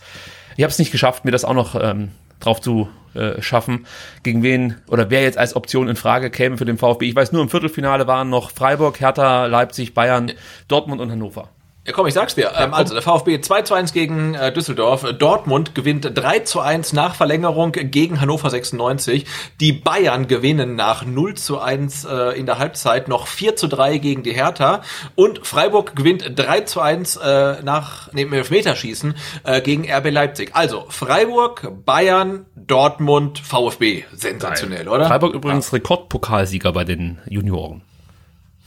ich 0.58 0.64
hab's 0.64 0.80
nicht 0.80 0.92
geschafft, 0.92 1.26
mir 1.26 1.32
das 1.32 1.46
auch 1.46 1.54
noch 1.54 1.76
ähm, 1.76 2.12
drauf 2.40 2.62
zu 2.62 2.90
äh, 3.14 3.42
schaffen, 3.42 3.86
gegen 4.24 4.44
wen 4.44 4.76
oder 4.88 5.10
wer 5.10 5.22
jetzt 5.22 5.38
als 5.38 5.56
Option 5.56 5.88
in 5.88 5.96
Frage 5.96 6.30
käme 6.30 6.58
für 6.58 6.66
den 6.66 6.78
VfB. 6.78 7.08
Ich 7.08 7.16
weiß 7.16 7.32
nur, 7.32 7.42
im 7.42 7.50
Viertelfinale 7.50 8.08
waren 8.08 8.30
noch 8.30 8.52
Freiburg, 8.52 9.00
Hertha, 9.00 9.46
Leipzig, 9.46 9.94
Bayern, 9.94 10.32
Dortmund 10.68 11.02
und 11.02 11.12
Hannover. 11.12 11.50
Ja, 11.84 11.94
komm, 11.94 12.06
ich 12.06 12.14
sag's 12.14 12.36
dir. 12.36 12.52
Ähm, 12.56 12.76
also 12.76 12.94
der 12.94 13.02
VfB 13.02 13.42
2 13.42 13.64
zu 13.64 13.74
1 13.74 13.92
gegen 13.92 14.36
äh, 14.36 14.54
Düsseldorf. 14.54 15.04
Dortmund 15.18 15.74
gewinnt 15.74 16.12
3 16.14 16.40
zu 16.40 16.60
1 16.60 16.94
nach 16.94 17.16
Verlängerung 17.16 17.72
gegen 17.72 18.22
Hannover 18.22 18.52
96. 18.52 19.26
Die 19.60 19.72
Bayern 19.72 20.28
gewinnen 20.28 20.76
nach 20.76 21.04
0 21.06 21.34
zu 21.34 21.60
1 21.60 22.06
äh, 22.06 22.38
in 22.38 22.46
der 22.46 22.60
Halbzeit 22.60 23.08
noch 23.08 23.26
4 23.26 23.56
zu 23.56 23.68
3 23.68 23.98
gegen 23.98 24.22
die 24.22 24.34
Hertha. 24.34 24.82
Und 25.16 25.46
Freiburg 25.46 25.96
gewinnt 25.96 26.34
3 26.36 26.62
zu 26.62 26.82
1 26.82 27.16
äh, 27.16 27.64
nach 27.64 28.14
neben 28.14 28.32
Elfmeterschießen 28.32 29.16
äh, 29.44 29.62
gegen 29.62 29.92
RB 29.92 30.12
Leipzig. 30.12 30.52
Also 30.54 30.86
Freiburg, 30.90 31.68
Bayern, 31.84 32.46
Dortmund, 32.56 33.40
VfB. 33.40 34.04
Sensationell, 34.14 34.88
oder? 34.88 35.08
Freiburg 35.08 35.34
übrigens 35.34 35.74
Rekordpokalsieger 35.74 36.74
bei 36.74 36.84
den 36.84 37.18
Junioren. 37.28 37.82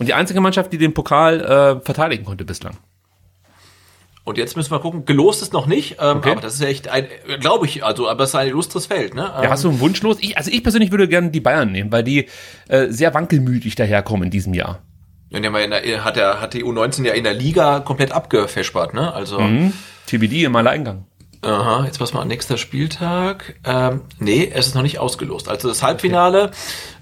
Und 0.01 0.07
die 0.09 0.15
einzige 0.15 0.41
Mannschaft, 0.41 0.73
die 0.73 0.79
den 0.79 0.95
Pokal 0.95 1.41
äh, 1.41 1.81
verteidigen 1.81 2.25
konnte 2.25 2.45
bislang. 2.45 2.77
Und 4.25 4.39
jetzt 4.39 4.57
müssen 4.57 4.71
wir 4.71 4.81
gucken. 4.81 5.05
Gelost 5.05 5.43
ist 5.43 5.53
noch 5.53 5.67
nicht, 5.67 5.97
ähm, 6.01 6.17
Okay. 6.19 6.33
aber 6.33 6.41
das 6.41 6.55
ist 6.55 6.63
ja 6.63 6.69
echt 6.69 6.89
ein, 6.89 7.07
glaube 7.41 7.67
ich, 7.67 7.85
also, 7.85 8.09
aber 8.09 8.25
es 8.25 8.31
ist 8.31 8.35
ein 8.37 8.49
illustres 8.49 8.87
Feld, 8.87 9.15
ne? 9.15 9.23
Ja, 9.43 9.51
hast 9.51 9.65
du 9.65 9.69
einen 9.69 9.81
Wunsch 9.81 10.01
los? 10.01 10.17
Ich, 10.21 10.39
also 10.39 10.51
ich 10.51 10.63
persönlich 10.63 10.91
würde 10.91 11.09
gerne 11.09 11.31
die 11.31 11.41
Bayern 11.41 11.71
nehmen, 11.71 11.93
weil 11.93 12.03
die 12.03 12.27
äh, 12.69 12.87
sehr 12.89 13.13
wankelmütig 13.13 13.75
daherkommen 13.75 14.25
in 14.25 14.31
diesem 14.31 14.55
Jahr. 14.55 14.81
Ja, 15.29 15.39
in 15.39 15.71
der, 15.71 16.05
hat, 16.05 16.17
der, 16.17 16.41
hat 16.41 16.55
die 16.55 16.65
U19 16.65 17.05
ja 17.05 17.13
in 17.13 17.25
der 17.25 17.35
Liga 17.35 17.81
komplett 17.81 18.13
abgefespert, 18.13 18.95
ne? 18.95 19.13
Also. 19.13 19.41
Mhm. 19.41 19.73
TBD 20.07 20.45
im 20.45 20.57
Alleingang. 20.57 21.07
Aha, 21.43 21.85
jetzt 21.85 21.99
pass 21.99 22.15
mal, 22.15 22.25
nächster 22.25 22.57
Spieltag. 22.57 23.57
Ähm, 23.65 24.03
nee, 24.19 24.51
es 24.55 24.69
ist 24.69 24.75
noch 24.75 24.83
nicht 24.83 24.99
ausgelost. 24.99 25.51
Also 25.51 25.69
das 25.69 25.83
Halbfinale, 25.83 26.53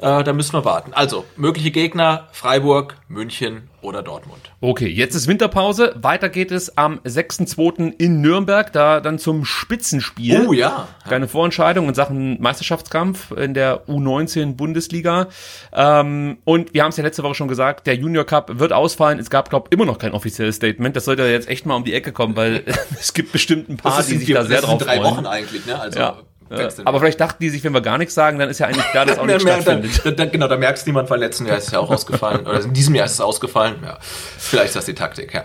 äh, 0.00 0.24
da 0.24 0.32
müssen 0.32 0.54
wir 0.54 0.64
warten. 0.64 0.92
Also, 0.92 1.24
mögliche 1.36 1.70
Gegner, 1.70 2.26
Freiburg, 2.32 2.96
München 3.06 3.68
oder 3.82 4.02
Dortmund. 4.02 4.40
Okay, 4.60 4.86
jetzt 4.88 5.14
ist 5.14 5.26
Winterpause. 5.28 5.94
Weiter 5.96 6.28
geht 6.28 6.50
es 6.52 6.76
am 6.78 7.00
6.2. 7.00 7.92
in 7.98 8.20
Nürnberg, 8.20 8.72
da 8.72 9.00
dann 9.00 9.18
zum 9.18 9.44
Spitzenspiel. 9.44 10.46
Oh 10.46 10.52
ja. 10.52 10.88
Keine 11.08 11.28
Vorentscheidung 11.28 11.88
in 11.88 11.94
Sachen 11.94 12.40
Meisterschaftskampf 12.40 13.32
in 13.32 13.54
der 13.54 13.86
U19 13.86 14.54
Bundesliga. 14.54 15.28
Ähm, 15.72 16.38
und 16.44 16.74
wir 16.74 16.82
haben 16.82 16.90
es 16.90 16.96
ja 16.96 17.04
letzte 17.04 17.22
Woche 17.22 17.34
schon 17.34 17.48
gesagt, 17.48 17.86
der 17.86 17.96
Junior 17.96 18.24
Cup 18.24 18.58
wird 18.58 18.72
ausfallen. 18.72 19.18
Es 19.18 19.30
gab, 19.30 19.50
glaube 19.50 19.68
immer 19.70 19.84
noch 19.84 19.98
kein 19.98 20.12
offizielles 20.12 20.56
Statement. 20.56 20.96
Das 20.96 21.04
sollte 21.04 21.22
jetzt 21.24 21.48
echt 21.48 21.66
mal 21.66 21.74
um 21.76 21.84
die 21.84 21.94
Ecke 21.94 22.12
kommen, 22.12 22.36
weil 22.36 22.64
es 23.00 23.14
gibt 23.14 23.32
bestimmt 23.32 23.68
ein 23.68 23.76
paar, 23.76 24.02
die 24.02 24.16
sich 24.16 24.32
da 24.32 24.44
sehr 24.44 24.58
das 24.60 24.66
drauf 24.66 24.78
sind 24.78 24.88
drei 24.88 24.98
freuen. 24.98 25.16
Wochen 25.16 25.26
eigentlich, 25.26 25.66
ne? 25.66 25.80
Also, 25.80 25.98
Ja. 25.98 26.18
Äh, 26.50 26.68
Aber 26.84 27.00
vielleicht 27.00 27.20
dachten 27.20 27.42
die 27.42 27.48
sich, 27.50 27.62
wenn 27.64 27.72
wir 27.72 27.80
gar 27.80 27.98
nichts 27.98 28.14
sagen, 28.14 28.38
dann 28.38 28.48
ist 28.48 28.58
ja 28.58 28.66
eigentlich 28.66 28.84
klar, 28.90 29.06
dass 29.06 29.18
auch 29.18 29.26
nicht 29.26 29.40
Ja, 29.46 29.54
dann, 29.54 29.62
stattfindet. 29.62 30.00
dann, 30.04 30.16
dann, 30.16 30.30
genau, 30.30 30.48
da 30.48 30.56
merkst 30.56 30.86
du 30.86 30.90
niemand, 30.90 31.08
weil 31.10 31.20
letzten 31.20 31.46
Jahr 31.46 31.56
ist 31.58 31.66
es 31.66 31.72
ja 31.72 31.78
auch 31.78 31.90
ausgefallen. 31.92 32.46
Oder 32.46 32.62
in 32.62 32.72
diesem 32.72 32.94
Jahr 32.94 33.06
ist 33.06 33.12
es 33.12 33.20
ausgefallen. 33.20 33.76
Ja, 33.84 33.98
vielleicht 34.00 34.68
ist 34.68 34.76
das 34.76 34.84
die 34.86 34.94
Taktik, 34.94 35.34
ja. 35.34 35.44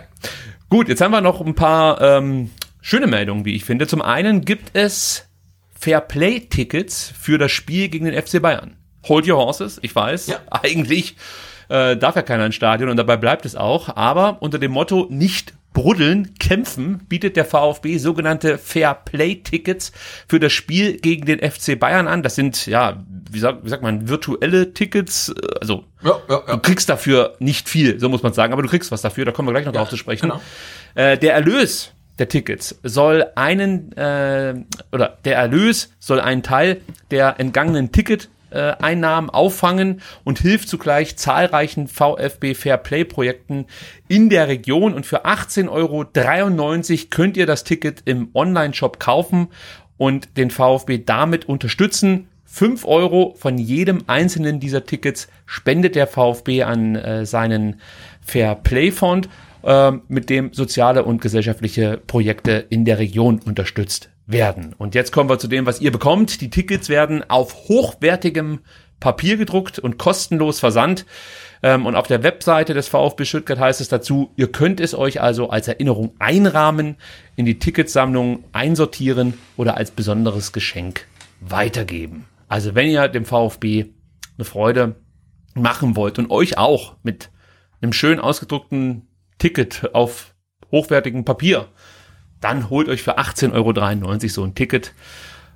Gut, 0.68 0.88
jetzt 0.88 1.00
haben 1.00 1.12
wir 1.12 1.20
noch 1.20 1.40
ein 1.40 1.54
paar 1.54 2.00
ähm, 2.00 2.50
schöne 2.80 3.06
Meldungen, 3.06 3.44
wie 3.44 3.54
ich 3.54 3.64
finde. 3.64 3.86
Zum 3.86 4.02
einen 4.02 4.44
gibt 4.44 4.70
es 4.76 5.26
Fairplay-Tickets 5.80 7.12
für 7.18 7.38
das 7.38 7.52
Spiel 7.52 7.88
gegen 7.88 8.04
den 8.04 8.20
FC 8.20 8.40
Bayern. 8.42 8.76
Hold 9.08 9.28
your 9.28 9.38
horses, 9.38 9.78
ich 9.82 9.94
weiß. 9.94 10.26
Ja. 10.26 10.36
Eigentlich 10.50 11.16
äh, 11.68 11.96
darf 11.96 12.16
ja 12.16 12.22
keiner 12.22 12.46
ins 12.46 12.54
Stadion 12.54 12.90
und 12.90 12.96
dabei 12.96 13.16
bleibt 13.16 13.44
es 13.46 13.56
auch. 13.56 13.94
Aber 13.96 14.38
unter 14.40 14.58
dem 14.58 14.72
Motto 14.72 15.06
nicht 15.10 15.54
bruddeln, 15.78 16.34
kämpfen, 16.40 16.98
bietet 17.08 17.36
der 17.36 17.44
VfB 17.44 17.98
sogenannte 17.98 18.58
Fairplay-Tickets 18.58 19.92
für 20.26 20.40
das 20.40 20.52
Spiel 20.52 20.96
gegen 20.98 21.24
den 21.24 21.38
FC 21.38 21.78
Bayern 21.78 22.08
an. 22.08 22.24
Das 22.24 22.34
sind, 22.34 22.66
ja, 22.66 23.04
wie 23.30 23.38
sagt, 23.38 23.64
wie 23.64 23.68
sagt 23.68 23.84
man, 23.84 24.08
virtuelle 24.08 24.74
Tickets, 24.74 25.28
äh, 25.28 25.34
also 25.60 25.84
Ja, 26.02 26.16
ja, 26.28 26.40
Du 26.40 26.52
ja. 26.52 26.56
kriegst 26.56 26.88
dafür 26.88 27.36
nicht 27.38 27.68
viel, 27.68 28.00
so 28.00 28.08
muss 28.08 28.24
man 28.24 28.32
sagen, 28.32 28.52
aber 28.52 28.62
du 28.62 28.68
kriegst 28.68 28.90
was 28.90 29.02
dafür, 29.02 29.24
da 29.24 29.30
kommen 29.30 29.46
wir 29.46 29.52
gleich 29.52 29.66
noch 29.66 29.72
drauf 29.72 29.88
zu 29.88 29.96
sprechen. 29.96 30.22
genau. 30.30 30.40
Äh, 30.96 31.16
der 31.16 31.34
Erlös 31.34 31.92
der 32.18 32.28
Tickets 32.28 32.76
soll 32.82 33.26
einen, 33.36 33.92
äh, 33.92 34.56
oder 34.90 35.18
der 35.24 35.36
Erlös 35.36 35.92
soll 36.00 36.20
einen 36.20 36.42
Teil 36.42 36.80
der 37.12 37.38
entgangenen 37.38 37.92
Ticket 37.92 38.28
Einnahmen 38.50 39.30
auffangen 39.30 40.00
und 40.24 40.38
hilft 40.38 40.68
zugleich 40.68 41.16
zahlreichen 41.16 41.88
VfB 41.88 42.54
Fairplay 42.54 43.04
Projekten 43.04 43.66
in 44.08 44.30
der 44.30 44.48
Region 44.48 44.94
und 44.94 45.06
für 45.06 45.26
18,93 45.26 45.68
Euro 45.68 47.06
könnt 47.10 47.36
ihr 47.36 47.46
das 47.46 47.64
Ticket 47.64 48.02
im 48.04 48.30
Online-Shop 48.34 48.98
kaufen 48.98 49.48
und 49.96 50.36
den 50.36 50.50
VfB 50.50 51.02
damit 51.04 51.48
unterstützen. 51.48 52.28
5 52.46 52.86
Euro 52.86 53.34
von 53.38 53.58
jedem 53.58 54.04
einzelnen 54.06 54.58
dieser 54.58 54.86
Tickets 54.86 55.28
spendet 55.44 55.94
der 55.94 56.06
VfB 56.06 56.62
an 56.62 56.96
äh, 56.96 57.26
seinen 57.26 57.80
Fair 58.22 58.54
Play 58.54 58.90
Fond, 58.90 59.28
äh, 59.62 59.92
mit 60.08 60.30
dem 60.30 60.54
soziale 60.54 61.04
und 61.04 61.20
gesellschaftliche 61.20 62.00
Projekte 62.06 62.64
in 62.70 62.86
der 62.86 62.98
Region 62.98 63.40
unterstützt 63.44 64.08
werden. 64.28 64.74
Und 64.76 64.94
jetzt 64.94 65.10
kommen 65.10 65.28
wir 65.28 65.38
zu 65.38 65.48
dem, 65.48 65.66
was 65.66 65.80
ihr 65.80 65.90
bekommt. 65.90 66.40
Die 66.40 66.50
Tickets 66.50 66.88
werden 66.88 67.28
auf 67.28 67.68
hochwertigem 67.68 68.60
Papier 69.00 69.36
gedruckt 69.36 69.78
und 69.78 69.98
kostenlos 69.98 70.60
versandt. 70.60 71.06
Ähm, 71.62 71.86
und 71.86 71.96
auf 71.96 72.06
der 72.06 72.22
Webseite 72.22 72.74
des 72.74 72.88
VfB 72.88 73.24
Stuttgart 73.24 73.58
heißt 73.58 73.80
es 73.80 73.88
dazu, 73.88 74.30
ihr 74.36 74.52
könnt 74.52 74.80
es 74.80 74.94
euch 74.94 75.20
also 75.20 75.50
als 75.50 75.66
Erinnerung 75.66 76.14
einrahmen, 76.18 76.96
in 77.36 77.46
die 77.46 77.58
Ticketsammlung 77.58 78.44
einsortieren 78.52 79.34
oder 79.56 79.76
als 79.76 79.90
besonderes 79.90 80.52
Geschenk 80.52 81.06
weitergeben. 81.40 82.26
Also 82.48 82.74
wenn 82.74 82.88
ihr 82.88 83.08
dem 83.08 83.24
VfB 83.24 83.86
eine 84.36 84.44
Freude 84.44 84.96
machen 85.54 85.96
wollt 85.96 86.18
und 86.18 86.30
euch 86.30 86.58
auch 86.58 86.96
mit 87.02 87.30
einem 87.80 87.92
schön 87.92 88.20
ausgedruckten 88.20 89.08
Ticket 89.38 89.90
auf 89.94 90.34
hochwertigem 90.70 91.24
Papier, 91.24 91.68
dann 92.40 92.70
holt 92.70 92.88
euch 92.88 93.02
für 93.02 93.18
18,93 93.18 93.52
Euro 93.54 94.28
so 94.28 94.44
ein 94.44 94.54
Ticket 94.54 94.94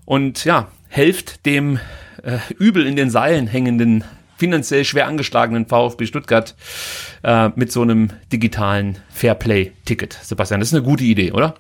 und 0.05 0.45
ja, 0.45 0.69
helft 0.89 1.47
dem 1.47 1.79
äh, 2.23 2.39
übel 2.59 2.87
in 2.87 2.97
den 2.97 3.11
Seilen 3.11 3.47
hängenden, 3.47 4.05
finanziell 4.37 4.85
schwer 4.85 5.07
angeschlagenen 5.07 5.67
VfB 5.67 6.07
Stuttgart 6.07 6.55
äh, 7.23 7.51
mit 7.55 7.73
so 7.73 7.83
einem 7.83 8.11
digitalen 8.33 8.99
Fairplay-Ticket. 9.11 10.19
Sebastian, 10.23 10.61
das 10.61 10.71
ist 10.71 10.75
eine 10.75 10.85
gute 10.85 11.05
Idee, 11.05 11.33
oder? 11.33 11.55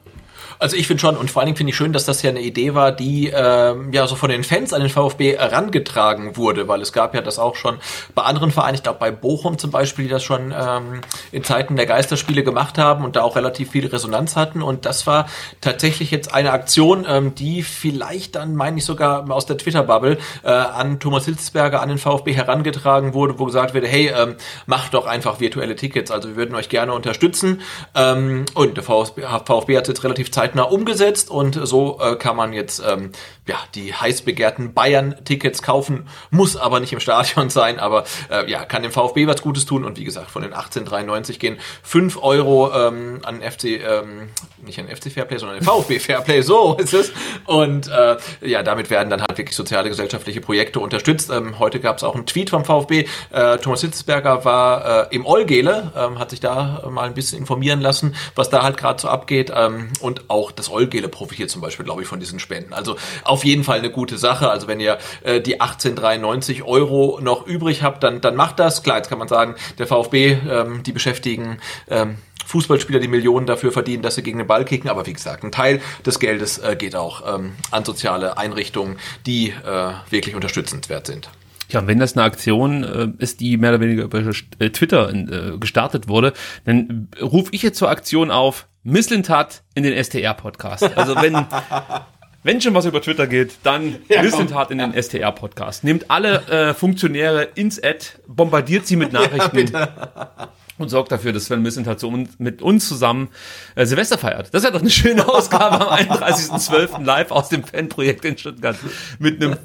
Also 0.62 0.76
ich 0.76 0.86
finde 0.86 1.00
schon, 1.00 1.16
und 1.16 1.28
vor 1.28 1.42
allen 1.42 1.46
Dingen 1.46 1.56
finde 1.56 1.70
ich 1.70 1.76
schön, 1.76 1.92
dass 1.92 2.04
das 2.04 2.22
ja 2.22 2.30
eine 2.30 2.40
Idee 2.40 2.72
war, 2.72 2.92
die 2.92 3.32
ähm, 3.34 3.92
ja 3.92 4.06
so 4.06 4.14
von 4.14 4.30
den 4.30 4.44
Fans 4.44 4.72
an 4.72 4.80
den 4.80 4.90
VfB 4.90 5.36
herangetragen 5.36 6.36
wurde, 6.36 6.68
weil 6.68 6.80
es 6.80 6.92
gab 6.92 7.16
ja 7.16 7.20
das 7.20 7.40
auch 7.40 7.56
schon 7.56 7.78
bei 8.14 8.22
anderen 8.22 8.52
Vereinen, 8.52 8.76
ich 8.76 8.84
glaube 8.84 9.00
bei 9.00 9.10
Bochum 9.10 9.58
zum 9.58 9.72
Beispiel, 9.72 10.04
die 10.04 10.10
das 10.12 10.22
schon 10.22 10.54
ähm, 10.56 11.00
in 11.32 11.42
Zeiten 11.42 11.74
der 11.74 11.86
Geisterspiele 11.86 12.44
gemacht 12.44 12.78
haben 12.78 13.04
und 13.04 13.16
da 13.16 13.22
auch 13.22 13.34
relativ 13.34 13.72
viel 13.72 13.88
Resonanz 13.88 14.36
hatten. 14.36 14.62
Und 14.62 14.86
das 14.86 15.04
war 15.04 15.26
tatsächlich 15.60 16.12
jetzt 16.12 16.32
eine 16.32 16.52
Aktion, 16.52 17.06
ähm, 17.08 17.34
die 17.34 17.64
vielleicht 17.64 18.36
dann, 18.36 18.54
meine 18.54 18.78
ich 18.78 18.84
sogar 18.84 19.28
aus 19.32 19.46
der 19.46 19.58
Twitter-Bubble, 19.58 20.18
äh, 20.44 20.48
an 20.48 21.00
Thomas 21.00 21.24
Hitzberger, 21.24 21.82
an 21.82 21.88
den 21.88 21.98
VfB 21.98 22.34
herangetragen 22.34 23.14
wurde, 23.14 23.36
wo 23.40 23.46
gesagt 23.46 23.74
wurde, 23.74 23.88
hey, 23.88 24.12
ähm, 24.16 24.36
macht 24.66 24.94
doch 24.94 25.06
einfach 25.06 25.40
virtuelle 25.40 25.74
Tickets, 25.74 26.12
also 26.12 26.28
wir 26.28 26.36
würden 26.36 26.54
euch 26.54 26.68
gerne 26.68 26.92
unterstützen. 26.92 27.62
Ähm, 27.96 28.44
und 28.54 28.76
der 28.76 28.84
VfB, 28.84 29.22
VfB 29.44 29.76
hat 29.76 29.88
jetzt 29.88 30.04
relativ 30.04 30.30
zeitnah 30.52 30.64
umgesetzt 30.64 31.30
und 31.30 31.58
so 31.66 31.98
äh, 32.00 32.16
kann 32.16 32.36
man 32.36 32.52
jetzt 32.52 32.82
ähm, 32.86 33.12
ja 33.46 33.56
die 33.74 33.94
heiß 33.94 34.22
begehrten 34.22 34.74
Bayern-Tickets 34.74 35.62
kaufen, 35.62 36.08
muss 36.30 36.56
aber 36.56 36.78
nicht 36.80 36.92
im 36.92 37.00
Stadion 37.00 37.50
sein, 37.50 37.78
aber 37.78 38.04
äh, 38.30 38.50
ja, 38.50 38.64
kann 38.64 38.82
dem 38.82 38.92
VfB 38.92 39.26
was 39.26 39.42
Gutes 39.42 39.64
tun 39.64 39.84
und 39.84 39.98
wie 39.98 40.04
gesagt, 40.04 40.30
von 40.30 40.42
den 40.42 40.52
18,93 40.52 41.38
gehen 41.38 41.58
5 41.82 42.22
Euro 42.22 42.70
ähm, 42.72 43.20
an 43.24 43.40
FC, 43.40 43.64
ähm, 43.64 44.28
nicht 44.64 44.78
an 44.78 44.88
FC 44.88 45.10
Fairplay, 45.10 45.38
sondern 45.38 45.58
an 45.58 45.64
den 45.64 45.68
VfB 45.68 45.98
Fairplay, 46.00 46.42
so 46.42 46.76
ist 46.76 46.94
es. 46.94 47.12
Und 47.46 47.88
äh, 47.88 48.16
ja, 48.42 48.62
damit 48.62 48.90
werden 48.90 49.10
dann 49.10 49.22
halt 49.22 49.38
wirklich 49.38 49.56
soziale, 49.56 49.88
gesellschaftliche 49.88 50.40
Projekte 50.40 50.80
unterstützt. 50.80 51.30
Ähm, 51.30 51.58
heute 51.58 51.80
gab 51.80 51.96
es 51.96 52.04
auch 52.04 52.14
einen 52.14 52.26
Tweet 52.26 52.50
vom 52.50 52.64
VfB. 52.64 53.06
Äh, 53.30 53.58
Thomas 53.58 53.80
Hitzberger 53.80 54.44
war 54.44 55.10
äh, 55.10 55.14
im 55.14 55.26
Olgele, 55.26 55.92
ähm, 55.96 56.18
hat 56.18 56.30
sich 56.30 56.40
da 56.40 56.82
mal 56.90 57.06
ein 57.06 57.14
bisschen 57.14 57.38
informieren 57.38 57.80
lassen, 57.80 58.14
was 58.34 58.50
da 58.50 58.62
halt 58.62 58.76
gerade 58.76 59.00
so 59.00 59.08
abgeht. 59.08 59.52
Ähm, 59.54 59.88
und 60.00 60.30
auch 60.32 60.50
das 60.50 60.70
Olgele 60.70 61.08
profitiert 61.08 61.50
zum 61.50 61.60
Beispiel, 61.60 61.84
glaube 61.84 62.02
ich, 62.02 62.08
von 62.08 62.18
diesen 62.18 62.40
Spenden. 62.40 62.72
Also 62.72 62.96
auf 63.22 63.44
jeden 63.44 63.62
Fall 63.62 63.78
eine 63.78 63.90
gute 63.90 64.18
Sache. 64.18 64.50
Also 64.50 64.66
wenn 64.66 64.80
ihr 64.80 64.98
äh, 65.22 65.40
die 65.40 65.60
18,93 65.60 66.64
Euro 66.64 67.20
noch 67.22 67.46
übrig 67.46 67.82
habt, 67.82 68.02
dann, 68.02 68.20
dann 68.20 68.34
macht 68.34 68.58
das. 68.58 68.82
Klar, 68.82 68.96
jetzt 68.96 69.08
kann 69.08 69.18
man 69.18 69.28
sagen, 69.28 69.54
der 69.78 69.86
VfB, 69.86 70.38
ähm, 70.50 70.82
die 70.82 70.92
beschäftigen 70.92 71.58
ähm, 71.88 72.16
Fußballspieler, 72.46 72.98
die 72.98 73.08
Millionen 73.08 73.46
dafür 73.46 73.72
verdienen, 73.72 74.02
dass 74.02 74.16
sie 74.16 74.22
gegen 74.22 74.38
den 74.38 74.46
Ball 74.46 74.64
kicken. 74.64 74.90
Aber 74.90 75.06
wie 75.06 75.12
gesagt, 75.12 75.44
ein 75.44 75.52
Teil 75.52 75.80
des 76.04 76.18
Geldes 76.18 76.58
äh, 76.58 76.76
geht 76.76 76.96
auch 76.96 77.36
ähm, 77.36 77.52
an 77.70 77.84
soziale 77.84 78.38
Einrichtungen, 78.38 78.98
die 79.26 79.50
äh, 79.50 79.92
wirklich 80.10 80.34
unterstützenswert 80.34 81.06
sind. 81.06 81.30
Ja, 81.70 81.80
und 81.80 81.86
wenn 81.86 81.98
das 81.98 82.14
eine 82.14 82.24
Aktion 82.24 82.84
äh, 82.84 83.08
ist, 83.18 83.40
die 83.40 83.56
mehr 83.56 83.70
oder 83.70 83.80
weniger 83.80 84.04
über 84.04 84.18
äh, 84.18 84.70
Twitter 84.70 85.10
äh, 85.12 85.58
gestartet 85.58 86.08
wurde, 86.08 86.34
dann 86.64 87.08
rufe 87.20 87.50
ich 87.52 87.62
jetzt 87.62 87.78
zur 87.78 87.88
Aktion 87.88 88.30
auf, 88.30 88.68
Misslintat 88.84 89.62
in 89.74 89.84
den 89.84 90.02
STR-Podcast. 90.02 90.96
Also 90.96 91.14
wenn, 91.16 91.34
wenn 92.42 92.60
schon 92.60 92.74
was 92.74 92.84
über 92.84 93.00
Twitter 93.00 93.28
geht, 93.28 93.58
dann 93.62 93.96
ja, 94.08 94.22
Misslintat 94.22 94.72
in 94.72 94.78
den 94.78 95.00
STR-Podcast. 95.00 95.84
Nehmt 95.84 96.10
alle 96.10 96.42
äh, 96.48 96.74
Funktionäre 96.74 97.44
ins 97.54 97.82
Ad, 97.82 98.06
bombardiert 98.26 98.86
sie 98.86 98.96
mit 98.96 99.12
Nachrichten. 99.12 99.72
Ja, 99.72 100.48
und 100.78 100.88
sorgt 100.88 101.12
dafür, 101.12 101.32
dass 101.32 101.46
Sven 101.46 101.62
Missentat 101.62 102.00
so 102.00 102.12
mit 102.38 102.62
uns 102.62 102.88
zusammen 102.88 103.28
äh, 103.74 103.86
Silvester 103.86 104.18
feiert. 104.18 104.52
Das 104.52 104.62
ist 104.62 104.64
ja 104.64 104.70
doch 104.70 104.80
eine 104.80 104.90
schöne 104.90 105.28
Ausgabe 105.28 105.86
am 105.86 106.08
31.12. 106.08 107.04
live 107.04 107.30
aus 107.30 107.48
dem 107.48 107.62
Fanprojekt 107.64 108.24
in 108.24 108.38
Stuttgart 108.38 108.76
mit 109.18 109.42
einem 109.42 109.56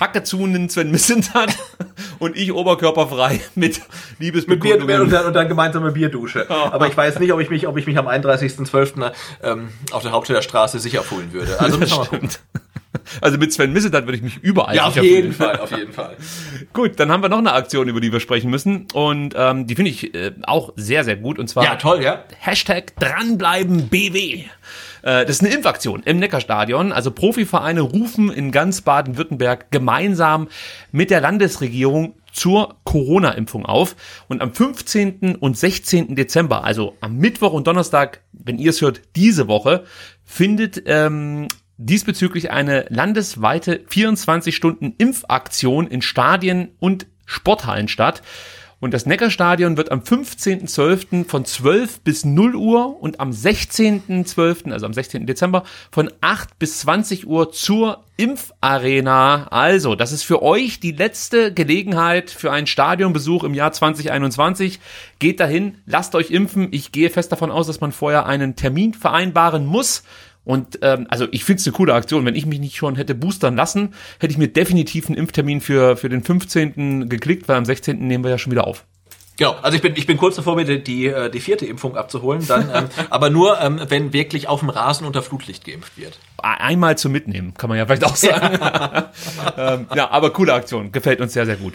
hackezunen 0.00 0.68
Sven 0.68 0.90
Missentat 0.90 1.56
und 2.18 2.36
ich 2.36 2.52
oberkörperfrei 2.52 3.40
mit 3.54 3.80
Liebesbekundungen. 4.18 4.86
Mit 4.86 4.96
Bier 4.96 5.02
und 5.02 5.12
dann, 5.12 5.26
und 5.26 5.32
dann 5.34 5.48
gemeinsame 5.48 5.92
Bierdusche. 5.92 6.50
Aber 6.50 6.86
ich 6.86 6.96
weiß 6.96 7.18
nicht, 7.18 7.32
ob 7.32 7.40
ich 7.40 7.50
mich, 7.50 7.66
ob 7.66 7.76
ich 7.76 7.86
mich 7.86 7.98
am 7.98 8.08
31.12. 8.08 9.12
Ähm, 9.42 9.68
auf 9.92 10.02
der 10.02 10.12
Hauptstädter 10.12 10.42
Straße 10.42 10.78
sicher 10.78 11.02
fühlen 11.02 11.32
würde. 11.32 11.60
Also 11.60 11.76
das 11.76 11.90
stimmt. 12.06 12.40
Also 13.20 13.38
mit 13.38 13.52
Sven 13.52 13.72
Missentat 13.72 14.06
würde 14.06 14.16
ich 14.16 14.22
mich 14.22 14.38
überall 14.42 14.76
Ja, 14.76 14.86
auf 14.86 14.96
jeden 14.96 15.32
Fall, 15.32 15.56
auf 15.60 15.70
jeden 15.70 15.92
Fall. 15.92 16.16
Gut, 16.72 16.98
dann 16.98 17.10
haben 17.10 17.22
wir 17.22 17.28
noch 17.28 17.38
eine 17.38 17.52
Aktion, 17.52 17.88
über 17.88 18.00
die 18.00 18.12
wir 18.12 18.20
sprechen 18.20 18.50
müssen. 18.50 18.86
Und 18.92 19.34
ähm, 19.36 19.66
die 19.66 19.74
finde 19.74 19.90
ich 19.90 20.14
äh, 20.14 20.32
auch 20.42 20.72
sehr, 20.76 21.04
sehr 21.04 21.16
gut. 21.16 21.38
Und 21.38 21.48
zwar 21.48 21.64
ja, 21.64 21.76
toll, 21.76 22.02
ja. 22.02 22.24
Hashtag 22.38 22.94
dranbleiben 22.96 23.88
BW. 23.88 24.44
Äh, 25.02 25.26
das 25.26 25.36
ist 25.36 25.42
eine 25.42 25.54
Impfaktion 25.54 26.02
im 26.04 26.18
Neckarstadion. 26.18 26.92
Also 26.92 27.10
Profivereine 27.10 27.82
rufen 27.82 28.32
in 28.32 28.50
ganz 28.50 28.80
Baden-Württemberg 28.80 29.70
gemeinsam 29.70 30.48
mit 30.92 31.10
der 31.10 31.20
Landesregierung 31.20 32.14
zur 32.32 32.76
Corona-Impfung 32.84 33.64
auf. 33.64 33.96
Und 34.28 34.42
am 34.42 34.52
15. 34.52 35.36
und 35.36 35.56
16. 35.56 36.16
Dezember, 36.16 36.64
also 36.64 36.96
am 37.00 37.16
Mittwoch 37.16 37.52
und 37.52 37.66
Donnerstag, 37.66 38.22
wenn 38.32 38.58
ihr 38.58 38.70
es 38.70 38.80
hört, 38.80 39.02
diese 39.14 39.46
Woche, 39.46 39.84
findet 40.24 40.82
ähm, 40.86 41.48
diesbezüglich 41.76 42.50
eine 42.50 42.86
landesweite 42.88 43.84
24-Stunden-Impfaktion 43.88 45.86
in 45.86 46.02
Stadien 46.02 46.68
und 46.78 47.06
Sporthallen 47.26 47.88
statt. 47.88 48.22
Und 48.84 48.92
das 48.92 49.06
Neckarstadion 49.06 49.78
wird 49.78 49.90
am 49.90 50.00
15.12. 50.00 51.26
von 51.26 51.46
12 51.46 52.00
bis 52.00 52.26
0 52.26 52.54
Uhr 52.54 53.00
und 53.00 53.18
am 53.18 53.30
16.12., 53.30 54.70
also 54.70 54.84
am 54.84 54.92
16. 54.92 55.26
Dezember, 55.26 55.62
von 55.90 56.10
8 56.20 56.58
bis 56.58 56.80
20 56.80 57.26
Uhr 57.26 57.50
zur 57.50 58.04
Impfarena. 58.18 59.46
Also, 59.46 59.94
das 59.94 60.12
ist 60.12 60.24
für 60.24 60.42
euch 60.42 60.80
die 60.80 60.92
letzte 60.92 61.54
Gelegenheit 61.54 62.30
für 62.30 62.52
einen 62.52 62.66
Stadionbesuch 62.66 63.44
im 63.44 63.54
Jahr 63.54 63.72
2021. 63.72 64.80
Geht 65.18 65.40
dahin, 65.40 65.78
lasst 65.86 66.14
euch 66.14 66.30
impfen. 66.30 66.68
Ich 66.70 66.92
gehe 66.92 67.08
fest 67.08 67.32
davon 67.32 67.50
aus, 67.50 67.66
dass 67.66 67.80
man 67.80 67.90
vorher 67.90 68.26
einen 68.26 68.54
Termin 68.54 68.92
vereinbaren 68.92 69.64
muss. 69.64 70.02
Und 70.44 70.78
ähm, 70.82 71.06
also 71.08 71.26
ich 71.30 71.44
finde 71.44 71.60
es 71.60 71.66
eine 71.66 71.74
coole 71.74 71.94
Aktion. 71.94 72.24
Wenn 72.24 72.34
ich 72.34 72.46
mich 72.46 72.60
nicht 72.60 72.76
schon 72.76 72.96
hätte 72.96 73.14
boostern 73.14 73.56
lassen, 73.56 73.94
hätte 74.18 74.32
ich 74.32 74.38
mir 74.38 74.48
definitiv 74.48 75.06
einen 75.06 75.16
Impftermin 75.16 75.60
für, 75.60 75.96
für 75.96 76.08
den 76.08 76.22
15. 76.22 77.08
geklickt, 77.08 77.48
weil 77.48 77.56
am 77.56 77.64
16. 77.64 78.06
nehmen 78.06 78.24
wir 78.24 78.30
ja 78.30 78.38
schon 78.38 78.52
wieder 78.52 78.66
auf. 78.66 78.84
Genau, 79.36 79.56
also 79.62 79.74
ich 79.74 79.82
bin, 79.82 79.94
ich 79.96 80.06
bin 80.06 80.16
kurz 80.16 80.36
davor, 80.36 80.54
mir 80.54 80.64
die, 80.64 80.84
die, 80.84 81.06
äh, 81.06 81.28
die 81.28 81.40
vierte 81.40 81.66
Impfung 81.66 81.96
abzuholen, 81.96 82.46
dann, 82.46 82.70
ähm, 82.72 82.84
aber 83.10 83.30
nur, 83.30 83.60
ähm, 83.60 83.80
wenn 83.88 84.12
wirklich 84.12 84.48
auf 84.48 84.60
dem 84.60 84.68
Rasen 84.68 85.06
unter 85.06 85.22
Flutlicht 85.22 85.64
geimpft 85.64 85.98
wird. 85.98 86.20
Einmal 86.38 86.96
zum 86.98 87.10
Mitnehmen, 87.10 87.52
kann 87.54 87.68
man 87.68 87.78
ja 87.78 87.86
vielleicht 87.86 88.04
auch 88.04 88.14
sagen. 88.14 88.58
ähm, 89.58 89.86
ja, 89.94 90.10
aber 90.10 90.30
coole 90.30 90.52
Aktion, 90.52 90.92
gefällt 90.92 91.20
uns 91.20 91.32
sehr, 91.32 91.46
sehr 91.46 91.56
gut. 91.56 91.74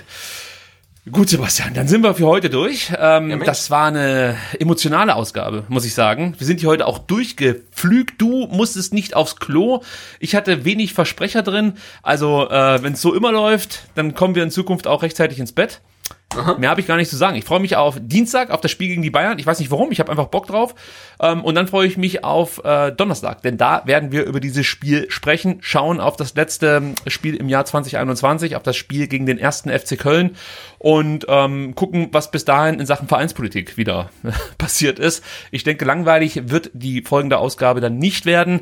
Gut, 1.12 1.30
Sebastian, 1.30 1.74
dann 1.74 1.88
sind 1.88 2.04
wir 2.04 2.14
für 2.14 2.28
heute 2.28 2.50
durch. 2.50 2.92
Ähm, 2.98 3.30
ja, 3.30 3.38
das 3.38 3.72
war 3.72 3.88
eine 3.88 4.36
emotionale 4.60 5.16
Ausgabe, 5.16 5.64
muss 5.68 5.86
ich 5.86 5.94
sagen. 5.94 6.36
Wir 6.38 6.46
sind 6.46 6.60
hier 6.60 6.70
heute 6.70 6.86
auch 6.86 7.00
durchgepflügt. 7.00 8.22
Du 8.22 8.48
musstest 8.48 8.94
nicht 8.94 9.16
aufs 9.16 9.38
Klo. 9.38 9.82
Ich 10.20 10.36
hatte 10.36 10.66
wenig 10.66 10.94
Versprecher 10.94 11.42
drin. 11.42 11.74
Also, 12.04 12.50
äh, 12.50 12.84
wenn 12.84 12.94
es 12.94 13.02
so 13.02 13.14
immer 13.14 13.32
läuft, 13.32 13.84
dann 13.96 14.14
kommen 14.14 14.36
wir 14.36 14.44
in 14.44 14.52
Zukunft 14.52 14.88
auch 14.88 15.02
rechtzeitig 15.02 15.40
ins 15.40 15.52
Bett. 15.52 15.82
Aha. 16.40 16.56
Mehr 16.58 16.70
habe 16.70 16.82
ich 16.82 16.88
gar 16.88 16.98
nicht 16.98 17.10
zu 17.10 17.18
sagen. 17.18 17.36
Ich 17.36 17.46
freue 17.46 17.60
mich 17.60 17.76
auf 17.76 17.98
Dienstag, 18.00 18.50
auf 18.50 18.62
das 18.62 18.72
Spiel 18.72 18.88
gegen 18.88 19.02
die 19.02 19.10
Bayern. 19.10 19.40
Ich 19.40 19.46
weiß 19.46 19.60
nicht 19.60 19.72
warum, 19.72 19.92
ich 19.92 20.00
habe 20.00 20.10
einfach 20.12 20.28
Bock 20.28 20.48
drauf. 20.48 20.76
Ähm, 21.22 21.44
und 21.44 21.56
dann 21.56 21.68
freue 21.68 21.88
ich 21.88 21.98
mich 21.98 22.24
auf 22.24 22.64
äh, 22.64 22.92
Donnerstag, 22.92 23.42
denn 23.42 23.58
da 23.58 23.84
werden 23.86 24.12
wir 24.12 24.26
über 24.26 24.40
dieses 24.40 24.66
Spiel 24.66 25.10
sprechen, 25.10 25.58
schauen 25.62 26.00
auf 26.00 26.16
das 26.16 26.36
letzte 26.36 26.82
Spiel 27.08 27.36
im 27.36 27.50
Jahr 27.50 27.66
2021, 27.66 28.56
auf 28.56 28.64
das 28.64 28.76
Spiel 28.76 29.08
gegen 29.08 29.26
den 29.26 29.38
ersten 29.38 29.70
FC 29.70 29.98
Köln 29.98 30.36
und 30.78 31.26
ähm, 31.28 31.76
gucken, 31.76 32.10
was 32.12 32.32
bis 32.32 32.46
dahin 32.46 32.80
in 32.80 32.86
Sachen 32.86 33.08
Vereinspolitik 33.08 33.78
wieder 33.78 34.10
passiert 34.58 35.00
ist. 35.00 35.24
Ich 35.52 35.64
denke, 35.64 35.86
langweilig 35.86 36.50
wird 36.50 36.72
die 36.74 37.02
folgende 37.02 37.38
Ausgabe 37.38 37.82
dann 37.82 37.98
nicht 37.98 38.26
werden. 38.26 38.62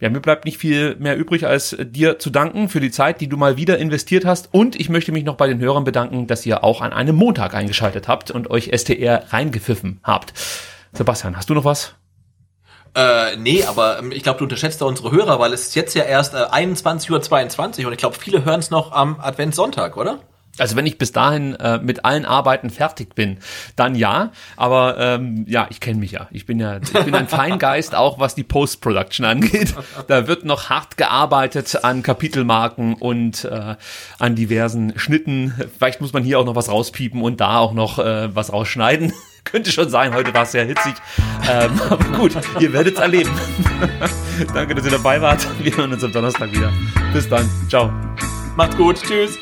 Ja, 0.00 0.10
mir 0.10 0.20
bleibt 0.20 0.44
nicht 0.44 0.58
viel 0.58 0.96
mehr 0.96 1.16
übrig, 1.16 1.46
als 1.46 1.76
dir 1.80 2.18
zu 2.18 2.30
danken 2.30 2.68
für 2.68 2.80
die 2.80 2.90
Zeit, 2.90 3.20
die 3.20 3.28
du 3.28 3.36
mal 3.36 3.56
wieder 3.56 3.78
investiert 3.78 4.24
hast. 4.24 4.52
Und 4.52 4.74
ich 4.74 4.88
möchte 4.88 5.12
mich 5.12 5.24
noch 5.24 5.36
bei 5.36 5.46
den 5.46 5.60
Hörern 5.60 5.84
bedanken, 5.84 6.26
dass 6.26 6.44
ihr 6.44 6.64
auch 6.64 6.80
an 6.80 6.92
einem 6.92 7.16
Montag 7.16 7.54
eingeschaltet 7.54 8.08
habt 8.08 8.30
und 8.30 8.50
euch 8.50 8.70
STR 8.74 9.32
reingepfiffen 9.32 10.00
habt. 10.02 10.34
Sebastian, 10.92 11.36
hast 11.36 11.48
du 11.48 11.54
noch 11.54 11.64
was? 11.64 11.94
Äh, 12.96 13.36
nee, 13.36 13.64
aber 13.64 13.98
ähm, 13.98 14.12
ich 14.12 14.22
glaube, 14.22 14.38
du 14.38 14.44
unterschätzt 14.44 14.80
da 14.80 14.84
unsere 14.84 15.10
Hörer, 15.10 15.40
weil 15.40 15.52
es 15.52 15.68
ist 15.68 15.74
jetzt 15.74 15.94
ja 15.94 16.04
erst 16.04 16.34
äh, 16.34 16.38
21.22 16.38 17.80
Uhr 17.80 17.86
und 17.86 17.92
ich 17.92 17.98
glaube, 17.98 18.16
viele 18.16 18.44
hören 18.44 18.60
es 18.60 18.70
noch 18.70 18.92
am 18.92 19.18
Adventssonntag, 19.20 19.96
oder? 19.96 20.20
Also 20.58 20.76
wenn 20.76 20.86
ich 20.86 20.98
bis 20.98 21.12
dahin 21.12 21.54
äh, 21.56 21.78
mit 21.78 22.04
allen 22.04 22.24
Arbeiten 22.24 22.70
fertig 22.70 23.14
bin, 23.14 23.38
dann 23.76 23.94
ja. 23.94 24.30
Aber 24.56 24.96
ähm, 24.98 25.44
ja, 25.48 25.66
ich 25.70 25.80
kenne 25.80 25.98
mich 25.98 26.12
ja. 26.12 26.28
Ich 26.30 26.46
bin 26.46 26.60
ja, 26.60 26.78
ich 26.78 26.92
bin 26.92 27.14
ein 27.14 27.28
Feingeist, 27.34 27.94
auch 27.94 28.18
was 28.18 28.34
die 28.34 28.44
Post-Production 28.44 29.26
angeht. 29.26 29.74
Da 30.06 30.28
wird 30.28 30.44
noch 30.44 30.70
hart 30.70 30.96
gearbeitet 30.96 31.84
an 31.84 32.02
Kapitelmarken 32.02 32.94
und 32.94 33.44
äh, 33.44 33.76
an 34.18 34.34
diversen 34.36 34.98
Schnitten. 34.98 35.54
Vielleicht 35.76 36.00
muss 36.00 36.12
man 36.12 36.22
hier 36.22 36.38
auch 36.38 36.44
noch 36.44 36.54
was 36.54 36.68
rauspiepen 36.68 37.22
und 37.22 37.40
da 37.40 37.58
auch 37.58 37.72
noch 37.72 37.98
äh, 37.98 38.34
was 38.34 38.52
rausschneiden. 38.52 39.12
Könnte 39.44 39.70
schon 39.72 39.90
sein, 39.90 40.14
heute 40.14 40.32
war 40.32 40.44
es 40.44 40.52
sehr 40.52 40.64
hitzig. 40.64 40.94
Ähm, 41.50 41.78
aber 41.90 42.04
gut, 42.16 42.32
ihr 42.60 42.72
werdet 42.72 42.94
es 42.94 43.00
erleben. 43.00 43.30
Danke, 44.54 44.74
dass 44.74 44.84
ihr 44.84 44.90
dabei 44.92 45.20
wart. 45.20 45.46
Wir 45.62 45.76
hören 45.76 45.92
uns 45.92 46.02
am 46.02 46.12
Donnerstag 46.12 46.50
wieder. 46.52 46.72
Bis 47.12 47.28
dann. 47.28 47.48
Ciao. 47.68 47.92
Macht's 48.56 48.76
gut. 48.76 49.02
Tschüss. 49.02 49.36